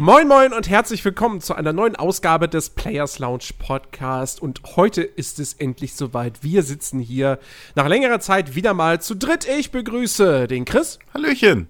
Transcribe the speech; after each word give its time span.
Moin 0.00 0.28
Moin 0.28 0.54
und 0.54 0.70
herzlich 0.70 1.04
willkommen 1.04 1.42
zu 1.42 1.54
einer 1.54 1.74
neuen 1.74 1.94
Ausgabe 1.94 2.48
des 2.48 2.70
Players 2.70 3.18
Lounge 3.18 3.50
Podcast. 3.58 4.40
Und 4.40 4.62
heute 4.76 5.02
ist 5.02 5.38
es 5.38 5.52
endlich 5.52 5.94
soweit. 5.94 6.42
Wir 6.42 6.62
sitzen 6.62 7.00
hier 7.00 7.38
nach 7.74 7.86
längerer 7.86 8.18
Zeit 8.18 8.54
wieder 8.54 8.72
mal 8.72 9.02
zu 9.02 9.14
dritt. 9.14 9.46
Ich 9.46 9.72
begrüße 9.72 10.48
den 10.48 10.64
Chris. 10.64 10.98
Hallöchen. 11.12 11.68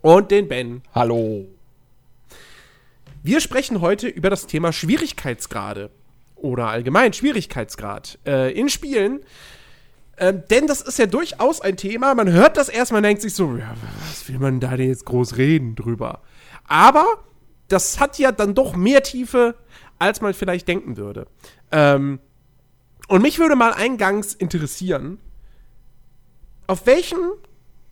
Und 0.00 0.32
den 0.32 0.48
Ben. 0.48 0.82
Hallo. 0.92 1.46
Wir 3.22 3.40
sprechen 3.40 3.80
heute 3.80 4.08
über 4.08 4.28
das 4.28 4.48
Thema 4.48 4.72
Schwierigkeitsgrade 4.72 5.90
oder 6.34 6.66
allgemein 6.66 7.12
Schwierigkeitsgrad 7.12 8.18
äh, 8.26 8.52
in 8.58 8.70
Spielen. 8.70 9.20
Ähm, 10.18 10.42
denn 10.50 10.66
das 10.66 10.80
ist 10.80 10.98
ja 10.98 11.06
durchaus 11.06 11.60
ein 11.60 11.76
Thema. 11.76 12.16
Man 12.16 12.28
hört 12.28 12.56
das 12.56 12.68
erstmal 12.68 12.98
und 12.98 13.04
denkt 13.04 13.22
sich 13.22 13.34
so, 13.34 13.56
ja, 13.56 13.72
was 14.08 14.28
will 14.28 14.40
man 14.40 14.58
da 14.58 14.76
denn 14.76 14.88
jetzt 14.88 15.04
groß 15.04 15.36
reden 15.36 15.76
drüber? 15.76 16.22
Aber 16.66 17.06
das 17.72 17.98
hat 17.98 18.18
ja 18.18 18.32
dann 18.32 18.54
doch 18.54 18.76
mehr 18.76 19.02
Tiefe, 19.02 19.54
als 19.98 20.20
man 20.20 20.34
vielleicht 20.34 20.68
denken 20.68 20.96
würde. 20.96 21.26
Ähm, 21.70 22.20
und 23.08 23.22
mich 23.22 23.38
würde 23.38 23.56
mal 23.56 23.72
eingangs 23.72 24.34
interessieren, 24.34 25.18
auf 26.66 26.86
welchem 26.86 27.32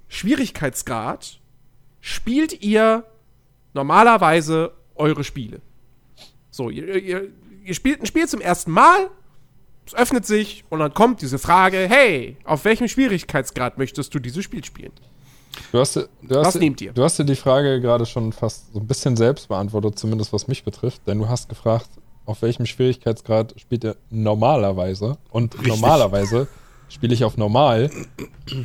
Schwierigkeitsgrad 0.08 1.40
spielt 2.00 2.62
ihr 2.62 3.04
normalerweise 3.72 4.72
eure 4.94 5.24
Spiele? 5.24 5.60
So, 6.50 6.68
ihr, 6.70 6.96
ihr, 6.96 7.28
ihr 7.64 7.74
spielt 7.74 8.00
ein 8.00 8.06
Spiel 8.06 8.28
zum 8.28 8.40
ersten 8.40 8.70
Mal, 8.70 9.10
es 9.86 9.94
öffnet 9.94 10.26
sich 10.26 10.64
und 10.68 10.78
dann 10.80 10.94
kommt 10.94 11.22
diese 11.22 11.38
Frage, 11.38 11.78
hey, 11.88 12.36
auf 12.44 12.64
welchem 12.64 12.88
Schwierigkeitsgrad 12.88 13.78
möchtest 13.78 14.14
du 14.14 14.18
dieses 14.18 14.44
Spiel 14.44 14.64
spielen? 14.64 14.92
Du 15.72 15.78
hast, 15.78 15.96
du 15.96 16.08
Was 16.22 16.48
hast, 16.48 16.58
nehmt 16.60 16.80
ihr? 16.80 16.92
Du 16.92 17.02
hast 17.02 17.18
dir 17.18 17.24
die 17.24 17.36
Frage 17.36 17.80
gerade 17.80 18.06
schon 18.06 18.32
fast 18.32 18.72
so 18.72 18.80
ein 18.80 18.86
bisschen 18.86 19.16
selbst 19.16 19.48
beantwortet, 19.48 19.98
zumindest 19.98 20.32
was 20.32 20.48
mich 20.48 20.64
betrifft, 20.64 21.02
denn 21.06 21.18
du 21.18 21.28
hast 21.28 21.48
gefragt, 21.48 21.88
auf 22.26 22.42
welchem 22.42 22.66
Schwierigkeitsgrad 22.66 23.54
spielt 23.58 23.84
ihr 23.84 23.96
normalerweise? 24.10 25.16
Und 25.30 25.54
Richtig. 25.54 25.68
normalerweise 25.68 26.48
spiele 26.88 27.14
ich 27.14 27.24
auf 27.24 27.36
normal, 27.36 27.90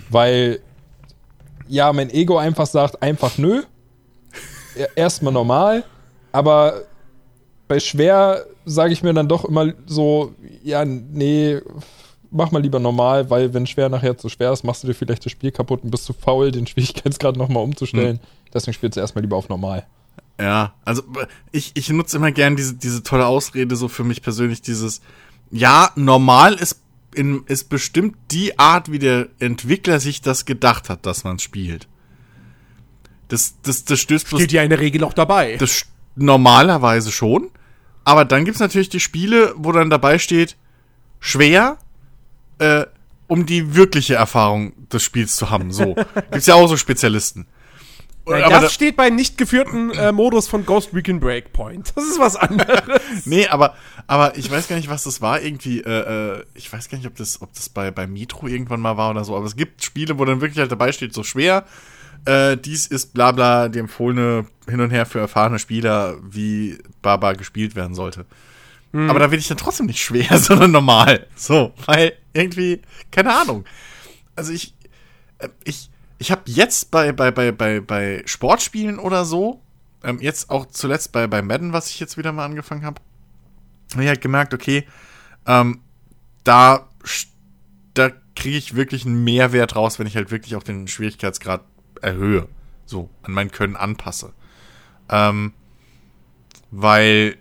weil 0.09 0.59
ja, 1.67 1.91
mein 1.93 2.09
Ego 2.09 2.37
einfach 2.37 2.67
sagt, 2.67 3.01
einfach 3.01 3.37
nö. 3.37 3.63
Erstmal 4.95 5.33
normal, 5.33 5.83
aber 6.31 6.81
bei 7.67 7.79
schwer 7.79 8.45
sage 8.65 8.93
ich 8.93 9.03
mir 9.03 9.13
dann 9.13 9.27
doch 9.27 9.45
immer 9.45 9.73
so, 9.85 10.33
ja, 10.63 10.83
nee, 10.83 11.61
mach 12.35 12.51
mal 12.51 12.61
lieber 12.61 12.79
normal, 12.79 13.29
weil 13.29 13.53
wenn 13.53 13.65
schwer 13.65 13.89
nachher 13.89 14.17
zu 14.17 14.29
schwer 14.29 14.51
ist, 14.51 14.63
machst 14.63 14.83
du 14.83 14.87
dir 14.87 14.93
vielleicht 14.93 15.25
das 15.25 15.31
Spiel 15.31 15.51
kaputt 15.51 15.83
und 15.83 15.91
bist 15.91 16.05
zu 16.05 16.13
faul, 16.13 16.51
den 16.51 16.67
Schwierigkeitsgrad 16.67 17.37
nochmal 17.37 17.63
umzustellen. 17.63 18.19
Deswegen 18.53 18.73
spielst 18.73 18.97
du 18.97 19.01
erstmal 19.01 19.23
lieber 19.23 19.37
auf 19.37 19.49
normal. 19.49 19.85
Ja, 20.39 20.73
also 20.83 21.03
ich, 21.51 21.71
ich 21.75 21.89
nutze 21.89 22.17
immer 22.17 22.31
gern 22.31 22.55
diese, 22.55 22.75
diese 22.75 23.03
tolle 23.03 23.25
Ausrede 23.25 23.75
so 23.75 23.87
für 23.87 24.03
mich 24.03 24.21
persönlich, 24.21 24.61
dieses, 24.61 25.01
ja, 25.49 25.91
normal 25.95 26.55
ist, 26.55 26.81
in, 27.13 27.43
ist 27.47 27.69
bestimmt 27.69 28.17
die 28.31 28.59
Art, 28.59 28.91
wie 28.91 28.99
der 28.99 29.29
Entwickler 29.39 30.01
sich 30.01 30.21
das 30.21 30.45
gedacht 30.45 30.89
hat, 30.89 31.05
dass 31.05 31.23
man 31.23 31.39
spielt. 31.39 31.87
Das, 33.29 33.55
das, 33.63 33.85
das 33.85 33.99
stößt 33.99 34.29
bloß 34.29 34.41
Steht 34.41 34.51
ja 34.51 34.63
in 34.63 34.69
der 34.69 34.79
Regel 34.79 35.03
auch 35.03 35.13
dabei. 35.13 35.55
Das 35.57 35.85
normalerweise 36.15 37.11
schon. 37.11 37.49
Aber 38.03 38.25
dann 38.25 38.45
gibt's 38.45 38.59
natürlich 38.59 38.89
die 38.89 38.99
Spiele, 38.99 39.53
wo 39.57 39.71
dann 39.71 39.89
dabei 39.89 40.19
steht, 40.19 40.57
schwer, 41.19 41.77
äh, 42.59 42.85
um 43.27 43.45
die 43.45 43.75
wirkliche 43.75 44.15
Erfahrung 44.15 44.73
des 44.89 45.03
Spiels 45.03 45.35
zu 45.35 45.49
haben. 45.49 45.71
So. 45.71 45.95
gibt's 46.31 46.47
ja 46.47 46.55
auch 46.55 46.67
so 46.67 46.77
Spezialisten. 46.77 47.47
Nein, 48.27 48.43
aber 48.43 48.53
das 48.55 48.63
da- 48.63 48.69
steht 48.69 48.95
bei 48.95 49.09
nicht 49.11 49.37
geführten 49.37 49.91
äh, 49.91 50.11
Modus 50.11 50.47
von 50.47 50.65
Ghost 50.65 50.93
Recon 50.93 51.19
Breakpoint. 51.19 51.93
Das 51.95 52.05
ist 52.05 52.19
was 52.19 52.35
anderes. 52.35 52.81
Nee, 53.25 53.47
aber, 53.47 53.75
aber 54.07 54.35
ich 54.35 54.49
weiß 54.49 54.67
gar 54.67 54.77
nicht, 54.77 54.89
was 54.89 55.03
das 55.03 55.21
war. 55.21 55.41
Irgendwie, 55.41 55.81
äh, 55.81 56.37
äh, 56.39 56.43
ich 56.55 56.71
weiß 56.71 56.89
gar 56.89 56.97
nicht, 56.97 57.07
ob 57.07 57.15
das, 57.15 57.41
ob 57.41 57.53
das 57.53 57.69
bei, 57.69 57.91
bei 57.91 58.07
Metro 58.07 58.47
irgendwann 58.47 58.79
mal 58.79 58.97
war 58.97 59.11
oder 59.11 59.23
so. 59.23 59.35
Aber 59.35 59.45
es 59.45 59.55
gibt 59.55 59.83
Spiele, 59.83 60.17
wo 60.17 60.25
dann 60.25 60.41
wirklich 60.41 60.57
halt 60.59 60.71
dabei 60.71 60.91
steht, 60.91 61.13
so 61.13 61.23
schwer. 61.23 61.65
Äh, 62.25 62.57
dies 62.57 62.87
ist 62.87 63.13
bla 63.13 63.31
bla 63.31 63.69
die 63.69 63.77
empfohlene 63.77 64.47
hin 64.67 64.81
und 64.81 64.89
her 64.89 65.05
für 65.05 65.19
erfahrene 65.19 65.59
Spieler, 65.59 66.17
wie 66.27 66.79
Baba 67.03 67.33
gespielt 67.33 67.75
werden 67.75 67.93
sollte. 67.93 68.25
Aber 69.09 69.19
da 69.19 69.31
will 69.31 69.39
ich 69.39 69.47
dann 69.47 69.57
trotzdem 69.57 69.87
nicht 69.87 70.01
schwer, 70.01 70.37
sondern 70.37 70.71
normal. 70.71 71.27
So, 71.35 71.73
weil 71.85 72.13
irgendwie, 72.33 72.81
keine 73.11 73.35
Ahnung. 73.35 73.65
Also 74.35 74.53
ich, 74.53 74.73
äh, 75.39 75.49
ich, 75.63 75.89
ich 76.17 76.31
habe 76.31 76.43
jetzt 76.45 76.91
bei, 76.91 77.11
bei, 77.11 77.31
bei, 77.31 77.51
bei, 77.51 77.81
bei 77.81 78.23
Sportspielen 78.25 78.99
oder 78.99 79.25
so, 79.25 79.61
ähm, 80.03 80.19
jetzt 80.21 80.49
auch 80.49 80.67
zuletzt 80.67 81.11
bei, 81.11 81.27
bei 81.27 81.41
Madden, 81.41 81.73
was 81.73 81.89
ich 81.89 81.99
jetzt 81.99 82.17
wieder 82.17 82.31
mal 82.31 82.45
angefangen 82.45 82.85
habe, 82.85 83.01
habe 83.91 84.03
ich 84.03 84.07
halt 84.07 84.21
gemerkt, 84.21 84.53
okay, 84.53 84.85
ähm, 85.45 85.81
da, 86.43 86.87
da 87.93 88.11
kriege 88.35 88.57
ich 88.57 88.75
wirklich 88.75 89.05
einen 89.05 89.23
Mehrwert 89.23 89.75
raus, 89.75 89.99
wenn 89.99 90.07
ich 90.07 90.15
halt 90.15 90.31
wirklich 90.31 90.55
auch 90.55 90.63
den 90.63 90.87
Schwierigkeitsgrad 90.87 91.63
erhöhe. 92.01 92.47
So, 92.85 93.09
an 93.23 93.33
mein 93.33 93.51
Können 93.51 93.75
anpasse. 93.75 94.33
Ähm, 95.09 95.53
weil 96.71 97.37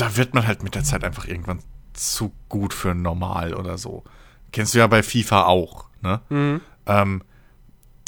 da 0.00 0.16
wird 0.16 0.34
man 0.34 0.46
halt 0.46 0.62
mit 0.62 0.74
der 0.74 0.84
Zeit 0.84 1.04
einfach 1.04 1.26
irgendwann 1.26 1.60
zu 1.92 2.32
gut 2.48 2.72
für 2.72 2.94
normal 2.94 3.54
oder 3.54 3.78
so. 3.78 4.04
Kennst 4.52 4.74
du 4.74 4.78
ja 4.78 4.86
bei 4.86 5.02
FIFA 5.02 5.44
auch, 5.46 5.88
ne? 6.00 6.20
Ähm, 6.86 7.22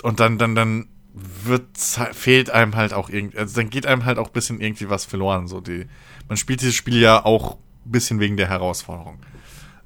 und 0.02 0.20
dann, 0.20 0.38
dann, 0.38 0.54
dann 0.54 0.88
wird, 1.14 1.76
fehlt 1.76 2.50
einem 2.50 2.74
halt 2.74 2.94
auch 2.94 3.10
irgendwie, 3.10 3.38
also 3.38 3.54
dann 3.56 3.70
geht 3.70 3.86
einem 3.86 4.04
halt 4.04 4.18
auch 4.18 4.28
ein 4.28 4.32
bisschen 4.32 4.60
irgendwie 4.60 4.88
was 4.88 5.04
verloren. 5.04 5.46
So 5.46 5.60
die, 5.60 5.86
man 6.28 6.36
spielt 6.36 6.62
dieses 6.62 6.74
Spiel 6.74 6.98
ja 6.98 7.24
auch 7.24 7.56
ein 7.84 7.92
bisschen 7.92 8.18
wegen 8.18 8.36
der 8.36 8.48
Herausforderung. 8.48 9.18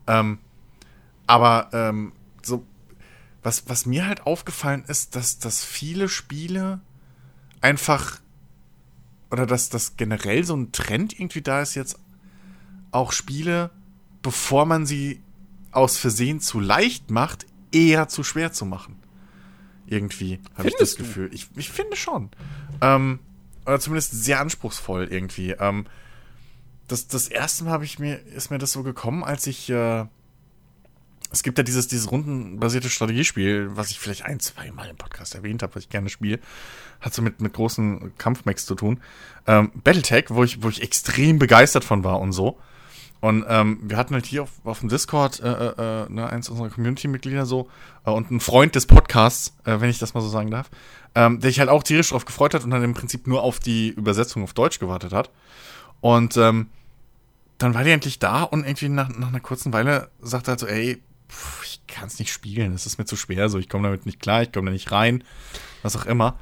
Ähm, 0.06 0.38
aber 1.26 1.70
ähm, 1.72 2.12
so, 2.42 2.64
was, 3.42 3.68
was 3.68 3.86
mir 3.86 4.06
halt 4.06 4.26
aufgefallen 4.26 4.84
ist, 4.86 5.16
dass, 5.16 5.38
dass 5.38 5.64
viele 5.64 6.08
Spiele 6.08 6.80
einfach 7.60 8.20
oder 9.30 9.46
dass 9.46 9.68
das 9.68 9.96
generell 9.96 10.44
so 10.44 10.56
ein 10.56 10.72
Trend 10.72 11.18
irgendwie 11.18 11.42
da 11.42 11.62
ist, 11.62 11.74
jetzt 11.74 11.98
auch 12.90 13.12
Spiele, 13.12 13.70
bevor 14.22 14.66
man 14.66 14.86
sie 14.86 15.22
aus 15.72 15.98
Versehen 15.98 16.40
zu 16.40 16.60
leicht 16.60 17.10
macht, 17.10 17.46
eher 17.72 18.08
zu 18.08 18.22
schwer 18.22 18.52
zu 18.52 18.64
machen. 18.64 18.96
Irgendwie 19.86 20.40
habe 20.56 20.68
ich 20.68 20.74
das? 20.76 20.96
Gefühl. 20.96 21.30
Ich, 21.32 21.48
ich 21.56 21.70
finde 21.70 21.96
schon. 21.96 22.30
Ähm, 22.80 23.20
oder 23.64 23.78
zumindest 23.78 24.12
sehr 24.12 24.40
anspruchsvoll 24.40 25.08
irgendwie. 25.10 25.50
Ähm, 25.52 25.86
das, 26.88 27.08
das 27.08 27.28
erste 27.28 27.64
Mal 27.64 27.72
habe 27.72 27.84
ich 27.84 27.98
mir, 27.98 28.16
ist 28.16 28.50
mir 28.50 28.58
das 28.58 28.72
so 28.72 28.82
gekommen, 28.82 29.24
als 29.24 29.46
ich, 29.46 29.68
äh, 29.70 30.06
es 31.36 31.42
gibt 31.42 31.58
ja 31.58 31.64
dieses, 31.64 31.86
dieses 31.86 32.10
rundenbasierte 32.10 32.88
Strategiespiel, 32.88 33.68
was 33.74 33.90
ich 33.90 34.00
vielleicht 34.00 34.24
ein, 34.24 34.40
zwei 34.40 34.70
Mal 34.72 34.88
im 34.88 34.96
Podcast 34.96 35.34
erwähnt 35.34 35.62
habe, 35.62 35.74
was 35.74 35.82
ich 35.82 35.90
gerne 35.90 36.08
spiele. 36.08 36.38
Hat 37.00 37.12
so 37.12 37.20
mit, 37.20 37.42
mit 37.42 37.52
großen 37.52 38.16
Kampfmechs 38.16 38.64
zu 38.64 38.74
tun. 38.74 39.00
Ähm, 39.46 39.70
Battletech, 39.84 40.26
wo 40.30 40.44
ich, 40.44 40.62
wo 40.62 40.70
ich 40.70 40.82
extrem 40.82 41.38
begeistert 41.38 41.84
von 41.84 42.04
war 42.04 42.20
und 42.20 42.32
so. 42.32 42.58
Und 43.20 43.44
ähm, 43.48 43.80
wir 43.82 43.98
hatten 43.98 44.14
halt 44.14 44.24
hier 44.24 44.44
auf, 44.44 44.50
auf 44.64 44.80
dem 44.80 44.88
Discord 44.88 45.40
äh, 45.40 45.48
äh, 45.48 46.04
äh, 46.04 46.08
ne, 46.08 46.28
eins 46.28 46.48
unserer 46.48 46.70
Community-Mitglieder 46.70 47.44
so 47.44 47.68
äh, 48.06 48.10
und 48.10 48.30
ein 48.30 48.40
Freund 48.40 48.74
des 48.74 48.86
Podcasts, 48.86 49.54
äh, 49.64 49.80
wenn 49.80 49.90
ich 49.90 49.98
das 49.98 50.14
mal 50.14 50.20
so 50.22 50.28
sagen 50.28 50.50
darf, 50.50 50.70
ähm, 51.14 51.40
der 51.40 51.50
sich 51.50 51.60
halt 51.60 51.68
auch 51.68 51.82
tierisch 51.82 52.10
drauf 52.10 52.24
gefreut 52.24 52.54
hat 52.54 52.64
und 52.64 52.70
dann 52.70 52.82
im 52.82 52.94
Prinzip 52.94 53.26
nur 53.26 53.42
auf 53.42 53.58
die 53.58 53.88
Übersetzung 53.88 54.42
auf 54.42 54.54
Deutsch 54.54 54.78
gewartet 54.78 55.12
hat. 55.12 55.30
Und 56.00 56.36
ähm, 56.38 56.68
dann 57.58 57.74
war 57.74 57.84
die 57.84 57.90
endlich 57.90 58.18
da 58.18 58.42
und 58.42 58.64
irgendwie 58.64 58.88
nach, 58.88 59.08
nach 59.10 59.28
einer 59.28 59.40
kurzen 59.40 59.72
Weile 59.72 60.10
sagte 60.20 60.50
er 60.50 60.52
halt 60.52 60.60
so, 60.60 60.66
ey, 60.66 61.02
pff, 61.28 61.64
ich 61.64 61.86
kann 61.86 62.08
es 62.08 62.18
nicht 62.18 62.32
spielen, 62.32 62.72
es 62.72 62.86
ist 62.86 62.98
mir 62.98 63.04
zu 63.04 63.16
schwer, 63.16 63.48
so 63.48 63.58
ich 63.58 63.68
komme 63.68 63.88
damit 63.88 64.06
nicht 64.06 64.20
klar, 64.20 64.42
ich 64.42 64.52
komme 64.52 64.66
da 64.66 64.72
nicht 64.72 64.92
rein, 64.92 65.24
was 65.82 65.96
auch 65.96 66.06
immer. 66.06 66.38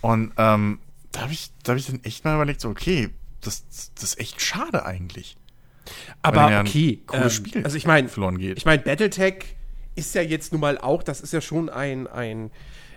Und 0.00 0.32
ähm, 0.36 0.80
da 1.12 1.22
habe 1.22 1.32
ich, 1.32 1.50
da 1.62 1.72
hab 1.72 1.78
ich 1.78 1.86
dann 1.86 2.02
echt 2.04 2.24
mal 2.24 2.34
überlegt, 2.34 2.60
so, 2.60 2.68
okay, 2.68 3.10
das, 3.40 3.64
das 3.94 4.04
ist 4.04 4.20
echt 4.20 4.40
schade 4.40 4.84
eigentlich. 4.84 5.36
Aber 6.22 6.50
ja 6.50 6.60
okay. 6.60 7.02
cooles 7.06 7.38
ähm, 7.38 7.46
Spiel 7.46 7.64
also 7.64 7.76
ich 7.76 7.86
meine, 7.86 8.08
verloren 8.08 8.38
geht. 8.38 8.58
ich 8.58 8.64
meine, 8.64 8.82
Battletech 8.82 9.56
ist 9.94 10.14
ja 10.14 10.22
jetzt 10.22 10.52
nun 10.52 10.60
mal 10.60 10.78
auch, 10.78 11.02
das 11.02 11.20
ist 11.20 11.32
ja 11.32 11.40
schon 11.40 11.68
ein, 11.68 12.06
ein 12.06 12.50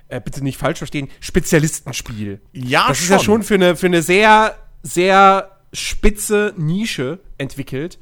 äh, 0.09 0.19
bitte 0.19 0.43
nicht 0.43 0.57
falsch 0.57 0.79
verstehen, 0.79 1.07
Spezialistenspiel. 1.19 2.41
Ja, 2.51 2.87
das 2.89 3.01
ist 3.01 3.09
ja 3.09 3.19
schon 3.19 3.43
für 3.43 3.55
eine, 3.55 3.75
für 3.75 3.85
eine 3.85 4.01
sehr, 4.01 4.55
sehr 4.81 5.59
spitze 5.71 6.53
Nische 6.57 7.19
entwickelt. 7.37 7.99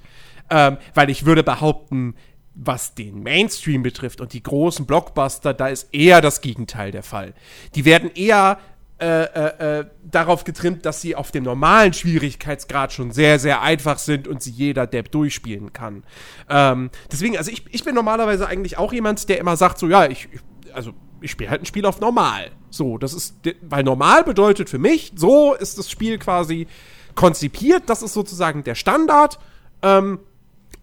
Ähm, 0.49 0.77
weil 0.93 1.09
ich 1.09 1.25
würde 1.25 1.43
behaupten, 1.43 2.15
was 2.59 2.95
den 2.95 3.21
Mainstream 3.21 3.83
betrifft 3.83 4.19
und 4.19 4.33
die 4.33 4.41
großen 4.41 4.85
Blockbuster, 4.85 5.53
da 5.53 5.67
ist 5.67 5.93
eher 5.93 6.21
das 6.21 6.41
Gegenteil 6.41 6.91
der 6.91 7.03
Fall. 7.03 7.33
Die 7.75 7.85
werden 7.85 8.09
eher 8.13 8.57
äh, 8.99 9.25
äh, 9.25 9.79
äh, 9.79 9.85
darauf 10.03 10.43
getrimmt, 10.43 10.83
dass 10.85 11.01
sie 11.01 11.15
auf 11.15 11.31
dem 11.31 11.43
normalen 11.43 11.93
Schwierigkeitsgrad 11.93 12.91
schon 12.91 13.11
sehr, 13.11 13.37
sehr 13.37 13.61
einfach 13.61 13.99
sind 13.99 14.27
und 14.27 14.41
sie 14.41 14.49
jeder 14.49 14.87
Depp 14.87 15.11
durchspielen 15.11 15.71
kann. 15.71 16.03
Ähm, 16.49 16.89
deswegen, 17.11 17.37
also 17.37 17.51
ich, 17.51 17.63
ich 17.69 17.83
bin 17.83 17.93
normalerweise 17.93 18.47
eigentlich 18.47 18.79
auch 18.79 18.91
jemand, 18.91 19.29
der 19.29 19.37
immer 19.37 19.55
sagt, 19.55 19.77
so 19.77 19.87
ja, 19.87 20.07
ich, 20.07 20.27
ich 20.31 20.41
also 20.73 20.93
ich 21.21 21.31
spiele 21.31 21.49
halt 21.49 21.61
ein 21.61 21.65
Spiel 21.65 21.85
auf 21.85 21.99
normal. 21.99 22.51
So, 22.71 22.97
das 22.97 23.13
ist, 23.13 23.35
weil 23.61 23.83
normal 23.83 24.23
bedeutet 24.23 24.69
für 24.69 24.79
mich, 24.79 25.13
so 25.15 25.53
ist 25.53 25.77
das 25.77 25.89
Spiel 25.91 26.17
quasi 26.17 26.67
konzipiert, 27.15 27.83
das 27.87 28.01
ist 28.01 28.13
sozusagen 28.13 28.63
der 28.63 28.75
Standard. 28.75 29.39
Ähm, 29.81 30.19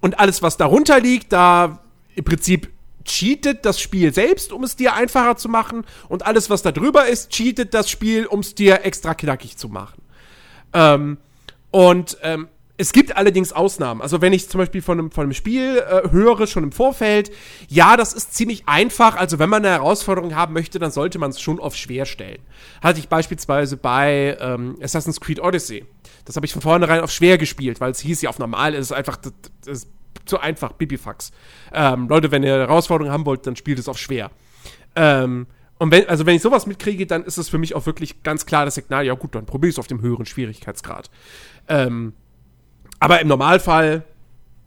und 0.04 0.20
alles, 0.20 0.42
was 0.42 0.58
darunter 0.58 1.00
liegt, 1.00 1.32
da 1.32 1.80
im 2.14 2.24
Prinzip 2.24 2.68
cheatet 3.06 3.64
das 3.64 3.80
Spiel 3.80 4.12
selbst, 4.12 4.52
um 4.52 4.62
es 4.62 4.76
dir 4.76 4.92
einfacher 4.92 5.38
zu 5.38 5.48
machen. 5.48 5.86
Und 6.10 6.26
alles, 6.26 6.50
was 6.50 6.60
da 6.60 6.72
drüber 6.72 7.06
ist, 7.06 7.30
cheatet 7.30 7.72
das 7.72 7.88
Spiel, 7.88 8.26
um 8.26 8.40
es 8.40 8.54
dir 8.54 8.84
extra 8.84 9.14
knackig 9.14 9.56
zu 9.56 9.70
machen. 9.70 10.02
Ähm, 10.74 11.16
und 11.70 12.18
ähm, 12.22 12.48
es 12.76 12.92
gibt 12.92 13.16
allerdings 13.16 13.54
Ausnahmen. 13.54 14.02
Also 14.02 14.20
wenn 14.20 14.34
ich 14.34 14.50
zum 14.50 14.58
Beispiel 14.58 14.82
von 14.82 14.98
einem, 14.98 15.10
von 15.10 15.22
einem 15.22 15.32
Spiel 15.32 15.78
äh, 15.78 16.10
höre, 16.10 16.46
schon 16.48 16.64
im 16.64 16.72
Vorfeld, 16.72 17.32
ja, 17.68 17.96
das 17.96 18.12
ist 18.12 18.34
ziemlich 18.34 18.64
einfach. 18.66 19.16
Also 19.16 19.38
wenn 19.38 19.48
man 19.48 19.64
eine 19.64 19.74
Herausforderung 19.74 20.34
haben 20.34 20.52
möchte, 20.52 20.78
dann 20.78 20.90
sollte 20.90 21.18
man 21.18 21.30
es 21.30 21.40
schon 21.40 21.58
auf 21.58 21.76
schwer 21.76 22.04
stellen. 22.04 22.42
Hatte 22.82 22.98
ich 22.98 23.08
beispielsweise 23.08 23.78
bei 23.78 24.36
ähm, 24.38 24.76
Assassin's 24.82 25.18
Creed 25.18 25.40
Odyssey. 25.40 25.86
Das 26.24 26.36
habe 26.36 26.46
ich 26.46 26.52
von 26.52 26.62
vornherein 26.62 27.00
auf 27.00 27.10
schwer 27.10 27.38
gespielt, 27.38 27.80
weil 27.80 27.90
es 27.90 28.00
hieß 28.00 28.22
ja 28.22 28.30
auf 28.30 28.38
normal, 28.38 28.74
es 28.74 28.86
ist 28.86 28.92
einfach 28.92 29.16
das, 29.16 29.32
das 29.64 29.78
ist 29.78 29.88
zu 30.24 30.38
einfach, 30.38 30.72
Bibifax. 30.72 31.32
Ähm, 31.72 32.08
Leute, 32.08 32.30
wenn 32.30 32.42
ihr 32.42 32.54
eine 32.54 32.62
Herausforderung 32.62 33.12
haben 33.12 33.26
wollt, 33.26 33.46
dann 33.46 33.56
spielt 33.56 33.78
es 33.78 33.88
auf 33.88 33.98
schwer. 33.98 34.30
Ähm, 34.96 35.46
und 35.78 35.90
wenn, 35.90 36.08
also 36.08 36.24
wenn 36.24 36.36
ich 36.36 36.42
sowas 36.42 36.66
mitkriege, 36.66 37.06
dann 37.06 37.24
ist 37.24 37.36
es 37.36 37.48
für 37.48 37.58
mich 37.58 37.74
auch 37.74 37.84
wirklich 37.86 38.22
ganz 38.22 38.46
klar 38.46 38.64
das 38.64 38.76
Signal, 38.76 39.04
ja 39.04 39.14
gut, 39.14 39.34
dann 39.34 39.44
probier 39.44 39.70
es 39.70 39.78
auf 39.78 39.86
dem 39.86 40.00
höheren 40.00 40.24
Schwierigkeitsgrad. 40.24 41.10
Ähm, 41.68 42.14
aber 43.00 43.20
im 43.20 43.28
Normalfall, 43.28 44.04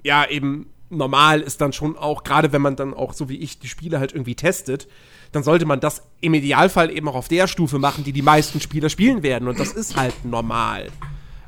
ja, 0.03 0.29
eben 0.29 0.67
normal 0.89 1.41
ist 1.41 1.61
dann 1.61 1.73
schon 1.73 1.97
auch, 1.97 2.23
gerade 2.23 2.51
wenn 2.51 2.61
man 2.61 2.75
dann 2.75 2.93
auch 2.93 3.13
so 3.13 3.29
wie 3.29 3.37
ich 3.37 3.59
die 3.59 3.67
Spiele 3.67 3.99
halt 3.99 4.13
irgendwie 4.13 4.35
testet, 4.35 4.87
dann 5.31 5.43
sollte 5.43 5.65
man 5.65 5.79
das 5.79 6.03
im 6.21 6.33
Idealfall 6.33 6.91
eben 6.91 7.07
auch 7.07 7.15
auf 7.15 7.27
der 7.27 7.47
Stufe 7.47 7.79
machen, 7.79 8.03
die 8.03 8.13
die 8.13 8.21
meisten 8.21 8.61
Spieler 8.61 8.89
spielen 8.89 9.23
werden. 9.23 9.47
Und 9.47 9.59
das 9.59 9.71
ist 9.71 9.95
halt 9.95 10.23
normal. 10.23 10.89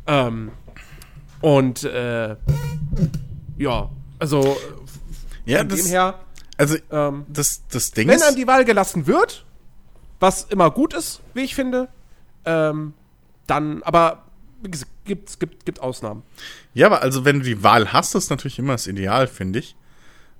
Ähm, 0.09 0.51
und 1.41 1.83
äh, 1.83 2.35
ja, 3.57 3.89
also 4.17 4.57
Ja, 5.45 5.59
von 5.59 5.69
das, 5.69 5.83
dem 5.83 5.89
her, 5.89 6.19
also, 6.57 6.77
ähm, 6.91 7.25
das, 7.29 7.61
das 7.71 7.91
Ding 7.91 8.07
wenn 8.07 8.15
ist. 8.15 8.23
einem 8.23 8.35
die 8.35 8.47
Wahl 8.47 8.65
gelassen 8.65 9.07
wird, 9.07 9.45
was 10.19 10.43
immer 10.45 10.71
gut 10.71 10.93
ist, 10.93 11.21
wie 11.33 11.41
ich 11.41 11.55
finde, 11.55 11.87
ähm, 12.45 12.93
dann, 13.47 13.83
aber 13.83 14.25
wie 14.61 14.71
gesagt, 14.71 14.91
gibt, 15.05 15.39
gibt, 15.39 15.65
gibt 15.65 15.79
Ausnahmen. 15.79 16.23
Ja, 16.73 16.87
aber 16.87 17.01
also 17.01 17.23
wenn 17.23 17.39
du 17.39 17.45
die 17.45 17.63
Wahl 17.63 17.93
hast, 17.93 18.15
ist 18.15 18.29
natürlich 18.29 18.59
immer 18.59 18.73
das 18.73 18.87
Ideal, 18.87 19.27
finde 19.27 19.59
ich. 19.59 19.75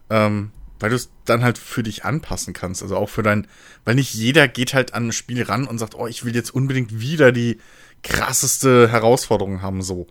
Ähm, 0.09 0.51
weil 0.79 0.89
du 0.89 0.95
es 0.95 1.09
dann 1.25 1.43
halt 1.43 1.57
für 1.57 1.83
dich 1.83 2.05
anpassen 2.05 2.53
kannst. 2.53 2.81
Also 2.81 2.95
auch 2.95 3.09
für 3.09 3.23
dein, 3.23 3.47
weil 3.85 3.95
nicht 3.95 4.13
jeder 4.13 4.47
geht 4.47 4.73
halt 4.73 4.93
an 4.93 5.07
ein 5.07 5.11
Spiel 5.11 5.43
ran 5.43 5.67
und 5.67 5.77
sagt, 5.77 5.95
oh, 5.95 6.07
ich 6.07 6.23
will 6.23 6.33
jetzt 6.35 6.51
unbedingt 6.51 6.99
wieder 6.99 7.31
die 7.31 7.59
krasseste 8.03 8.87
Herausforderung 8.89 9.61
haben, 9.61 9.81
so. 9.81 10.07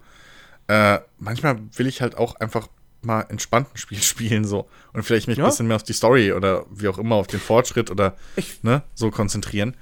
Äh, 0.67 0.99
manchmal 1.19 1.59
will 1.77 1.87
ich 1.87 2.03
halt 2.03 2.17
auch 2.17 2.37
einfach 2.37 2.69
mal 3.01 3.23
entspannt 3.23 3.69
ein 3.75 3.79
Spiel 3.79 4.03
spielen, 4.03 4.45
so. 4.45 4.69
Und 4.93 5.03
vielleicht 5.03 5.29
mich 5.29 5.39
Ja. 5.39 5.45
ein 5.45 5.51
bisschen 5.51 5.67
mehr 5.67 5.77
auf 5.77 5.83
die 5.83 5.93
Story 5.93 6.33
oder 6.33 6.67
wie 6.71 6.89
auch 6.89 6.99
immer, 6.99 7.15
auf 7.17 7.27
den 7.27 7.41
Fortschritt 7.41 7.91
oder, 7.91 8.17
Ich- 8.37 8.63
ne, 8.63 8.83
so 8.95 9.11
konzentrieren. 9.11 9.77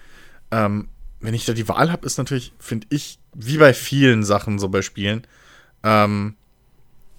Ähm, 0.51 0.89
wenn 1.21 1.35
ich 1.35 1.45
da 1.47 1.55
die 1.55 1.69
Wahl 1.69 1.91
habe, 1.91 2.07
ist 2.07 2.19
natürlich, 2.19 2.53
finde 2.59 2.87
ich, 2.91 3.19
wie 3.35 3.57
bei 3.59 3.73
vielen 3.75 4.23
Sachen 4.23 4.59
so 4.59 4.69
bei 4.69 4.83
Spielen, 4.83 5.27
ähm, 5.83 6.37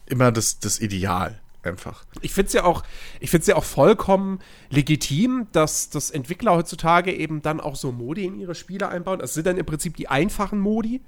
immer 0.05 0.31
das, 0.31 0.59
das 0.59 0.79
Ideal 0.79 1.39
einfach. 1.67 2.05
Ich 2.21 2.33
finde 2.33 2.47
es 2.47 2.53
ja 2.53 2.63
auch, 2.63 2.83
ich 3.19 3.29
finde 3.29 3.47
ja 3.47 3.55
auch 3.55 3.63
vollkommen 3.63 4.39
legitim, 4.69 5.47
dass, 5.51 5.89
dass 5.89 6.09
Entwickler 6.11 6.55
heutzutage 6.55 7.13
eben 7.13 7.41
dann 7.41 7.59
auch 7.59 7.75
so 7.75 7.91
Modi 7.91 8.25
in 8.25 8.39
ihre 8.39 8.55
Spiele 8.55 8.89
einbauen. 8.89 9.19
Das 9.19 9.33
sind 9.33 9.47
dann 9.47 9.57
im 9.57 9.65
Prinzip 9.65 9.95
die 9.97 10.07
einfachen 10.07 10.59
Modi, 10.59 11.01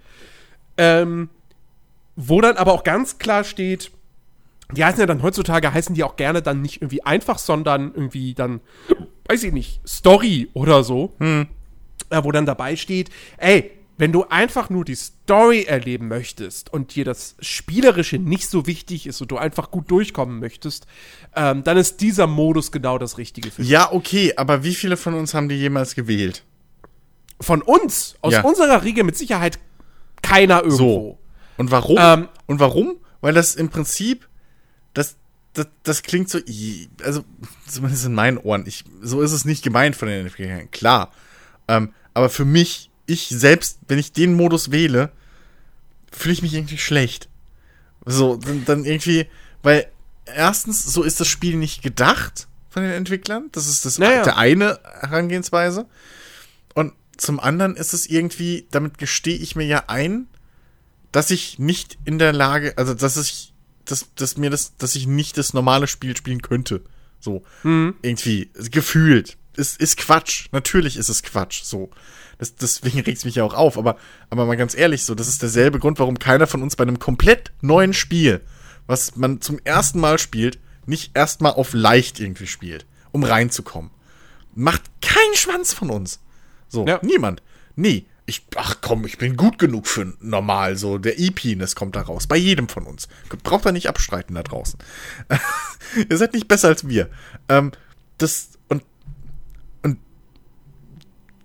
ähm, 0.77 1.29
wo 2.15 2.41
dann 2.41 2.57
aber 2.57 2.73
auch 2.73 2.83
ganz 2.83 3.17
klar 3.17 3.43
steht, 3.43 3.91
die 4.71 4.85
heißen 4.85 4.99
ja 4.99 5.07
dann 5.07 5.23
heutzutage, 5.23 5.73
heißen 5.73 5.95
die 5.95 6.03
auch 6.03 6.15
gerne 6.15 6.41
dann 6.41 6.61
nicht 6.61 6.81
irgendwie 6.81 7.03
einfach, 7.03 7.39
sondern 7.39 7.93
irgendwie 7.93 8.35
dann, 8.35 8.61
weiß 9.27 9.43
ich 9.43 9.53
nicht, 9.53 9.81
Story 9.87 10.49
oder 10.53 10.83
so. 10.83 11.15
Äh, 12.09 12.23
wo 12.23 12.31
dann 12.31 12.45
dabei 12.45 12.75
steht, 12.75 13.09
ey, 13.37 13.71
wenn 13.99 14.13
du 14.13 14.23
einfach 14.29 14.69
nur 14.69 14.85
die 14.85 14.95
Story 14.95 15.63
erleben 15.63 16.07
möchtest 16.07 16.71
und 16.73 16.95
dir 16.95 17.03
das 17.03 17.35
Spielerische 17.41 18.17
nicht 18.17 18.49
so 18.49 18.65
wichtig 18.65 19.05
ist 19.05 19.19
und 19.21 19.29
du 19.29 19.37
einfach 19.37 19.71
gut 19.71 19.91
durchkommen 19.91 20.39
möchtest, 20.39 20.87
ähm, 21.35 21.63
dann 21.65 21.75
ist 21.77 21.99
dieser 21.99 22.25
Modus 22.25 22.71
genau 22.71 22.97
das 22.97 23.17
Richtige 23.17 23.51
für 23.51 23.61
dich. 23.61 23.69
Ja, 23.69 23.91
okay, 23.91 24.33
aber 24.37 24.63
wie 24.63 24.73
viele 24.73 24.95
von 24.95 25.13
uns 25.15 25.33
haben 25.33 25.49
die 25.49 25.55
jemals 25.55 25.95
gewählt? 25.95 26.45
Von 27.41 27.61
uns, 27.61 28.15
aus 28.21 28.33
Ja. 28.33 28.41
unserer 28.41 28.83
Riege 28.83 29.03
mit 29.03 29.17
Sicherheit 29.17 29.59
keiner 30.21 30.63
irgendwo. 30.63 30.77
So. 30.77 31.17
Und 31.57 31.71
warum? 31.71 31.97
Ähm, 31.99 32.27
Und 32.47 32.59
warum? 32.61 32.95
Weil 33.19 33.33
das 33.33 33.55
im 33.55 33.67
Prinzip, 33.67 34.29
das, 34.93 35.17
das, 35.53 35.67
das 35.83 36.03
klingt 36.03 36.29
so, 36.29 36.39
also 37.03 37.25
zumindest 37.67 38.05
in 38.05 38.13
meinen 38.13 38.37
Ohren, 38.37 38.63
ich, 38.65 38.85
so 39.01 39.21
ist 39.21 39.33
es 39.33 39.43
nicht 39.43 39.61
gemeint 39.61 39.97
von 39.97 40.07
den 40.07 40.25
Entwicklern, 40.25 40.71
klar. 40.71 41.11
Ähm, 41.67 41.93
aber 42.13 42.29
für 42.29 42.45
mich, 42.45 42.88
ich 43.09 43.27
selbst, 43.29 43.79
wenn 43.87 43.99
ich 43.99 44.11
den 44.13 44.33
Modus 44.33 44.71
wähle, 44.71 45.11
fühle 46.11 46.33
ich 46.33 46.41
mich 46.41 46.53
irgendwie 46.53 46.77
schlecht. 46.77 47.27
So, 48.05 48.37
dann, 48.37 48.65
dann 48.65 48.85
irgendwie, 48.85 49.27
weil 49.61 49.87
erstens, 50.25 50.83
so 50.83 51.03
ist 51.03 51.19
das 51.19 51.27
Spiel 51.27 51.55
nicht 51.55 51.81
gedacht 51.81 52.47
von 52.69 52.83
den 52.83 52.91
Entwicklern. 52.91 53.49
Das 53.51 53.67
ist 53.67 53.85
das 53.85 53.97
Naja. 53.97 54.23
der 54.23 54.37
eine 54.37 54.79
Herangehensweise. 55.01 55.85
Und 56.75 56.93
zum 57.17 57.39
anderen 57.39 57.75
ist 57.75 57.93
es 57.93 58.07
irgendwie, 58.07 58.67
damit 58.71 58.97
gestehe 58.97 59.37
ich 59.37 59.55
mir 59.55 59.65
ja 59.65 59.83
ein, 59.87 60.27
dass 61.11 61.31
ich 61.31 61.59
nicht 61.59 61.97
in 62.05 62.19
der 62.19 62.33
Lage, 62.33 62.77
also 62.77 62.93
dass 62.93 63.17
ich, 63.17 63.53
dass, 63.85 64.07
dass 64.15 64.37
mir 64.37 64.49
das, 64.49 64.77
dass 64.77 64.95
ich 64.95 65.07
nicht 65.07 65.37
das 65.37 65.53
normale 65.53 65.87
Spiel 65.87 66.15
spielen 66.15 66.41
könnte. 66.41 66.81
So. 67.19 67.43
Irgendwie. 67.63 68.49
Gefühlt. 68.71 69.37
Ist, 69.55 69.79
ist 69.81 69.97
Quatsch. 69.97 70.47
Natürlich 70.51 70.95
ist 70.95 71.09
es 71.09 71.23
Quatsch. 71.23 71.63
So. 71.63 71.89
Das, 72.39 72.55
deswegen 72.55 73.01
regt 73.01 73.17
es 73.19 73.25
mich 73.25 73.35
ja 73.35 73.43
auch 73.43 73.53
auf. 73.53 73.77
Aber, 73.77 73.97
aber 74.29 74.45
mal 74.45 74.57
ganz 74.57 74.75
ehrlich, 74.75 75.05
so, 75.05 75.13
das 75.13 75.27
ist 75.27 75.41
derselbe 75.41 75.77
Grund, 75.79 75.99
warum 75.99 76.17
keiner 76.17 76.47
von 76.47 76.63
uns 76.63 76.75
bei 76.75 76.83
einem 76.83 76.97
komplett 76.97 77.51
neuen 77.61 77.93
Spiel, 77.93 78.41
was 78.87 79.15
man 79.15 79.41
zum 79.41 79.59
ersten 79.63 79.99
Mal 79.99 80.17
spielt, 80.17 80.57
nicht 80.85 81.11
erstmal 81.15 81.51
auf 81.53 81.73
leicht 81.73 82.19
irgendwie 82.19 82.47
spielt, 82.47 82.85
um 83.11 83.23
reinzukommen. 83.23 83.91
Macht 84.55 84.81
kein 85.01 85.35
Schwanz 85.35 85.73
von 85.73 85.89
uns. 85.91 86.19
So, 86.67 86.85
Ja. 86.87 86.99
niemand. 87.03 87.43
Nee. 87.75 88.05
Ich, 88.25 88.45
ach 88.55 88.75
komm, 88.81 89.05
ich 89.05 89.17
bin 89.17 89.35
gut 89.37 89.57
genug 89.57 89.87
für 89.87 90.13
normal, 90.21 90.75
so 90.77 90.99
der 90.99 91.17
E-Penis 91.17 91.73
kommt 91.75 91.95
da 91.95 92.01
raus. 92.01 92.27
Bei 92.27 92.37
jedem 92.37 92.69
von 92.69 92.83
uns. 92.83 93.07
Braucht 93.41 93.65
er 93.65 93.71
nicht 93.71 93.89
abstreiten 93.89 94.35
da 94.35 94.43
draußen. 94.43 94.77
Ihr 96.09 96.15
seid 96.17 96.33
nicht 96.33 96.47
besser 96.47 96.67
als 96.67 96.87
wir. 96.87 97.09
Ähm, 97.47 97.71
das, 98.19 98.49
und 98.67 98.83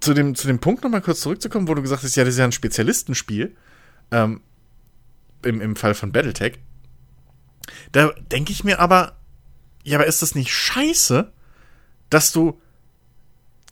zu 0.05 0.15
dem, 0.15 0.35
zu 0.35 0.47
dem 0.47 0.59
Punkt 0.59 0.85
nochmal 0.85 1.01
kurz 1.01 1.21
zurückzukommen, 1.21 1.69
wo 1.69 1.75
du 1.75 1.83
gesagt 1.83 2.03
hast, 2.03 2.15
ja, 2.15 2.25
das 2.25 2.35
ist 2.35 2.39
ja 2.39 2.45
ein 2.45 2.53
Spezialistenspiel. 2.53 3.57
Ähm, 4.11 4.41
im, 5.43 5.61
Im 5.61 5.77
Fall 5.77 5.95
von 5.95 6.13
Battletech. 6.13 6.59
Da 7.93 8.13
denke 8.31 8.53
ich 8.53 8.65
mir 8.65 8.79
aber, 8.79 9.17
ja, 9.83 9.99
aber 9.99 10.07
ist 10.07 10.23
das 10.23 10.35
nicht 10.35 10.53
scheiße, 10.53 11.33
dass 12.11 12.33
du 12.33 12.61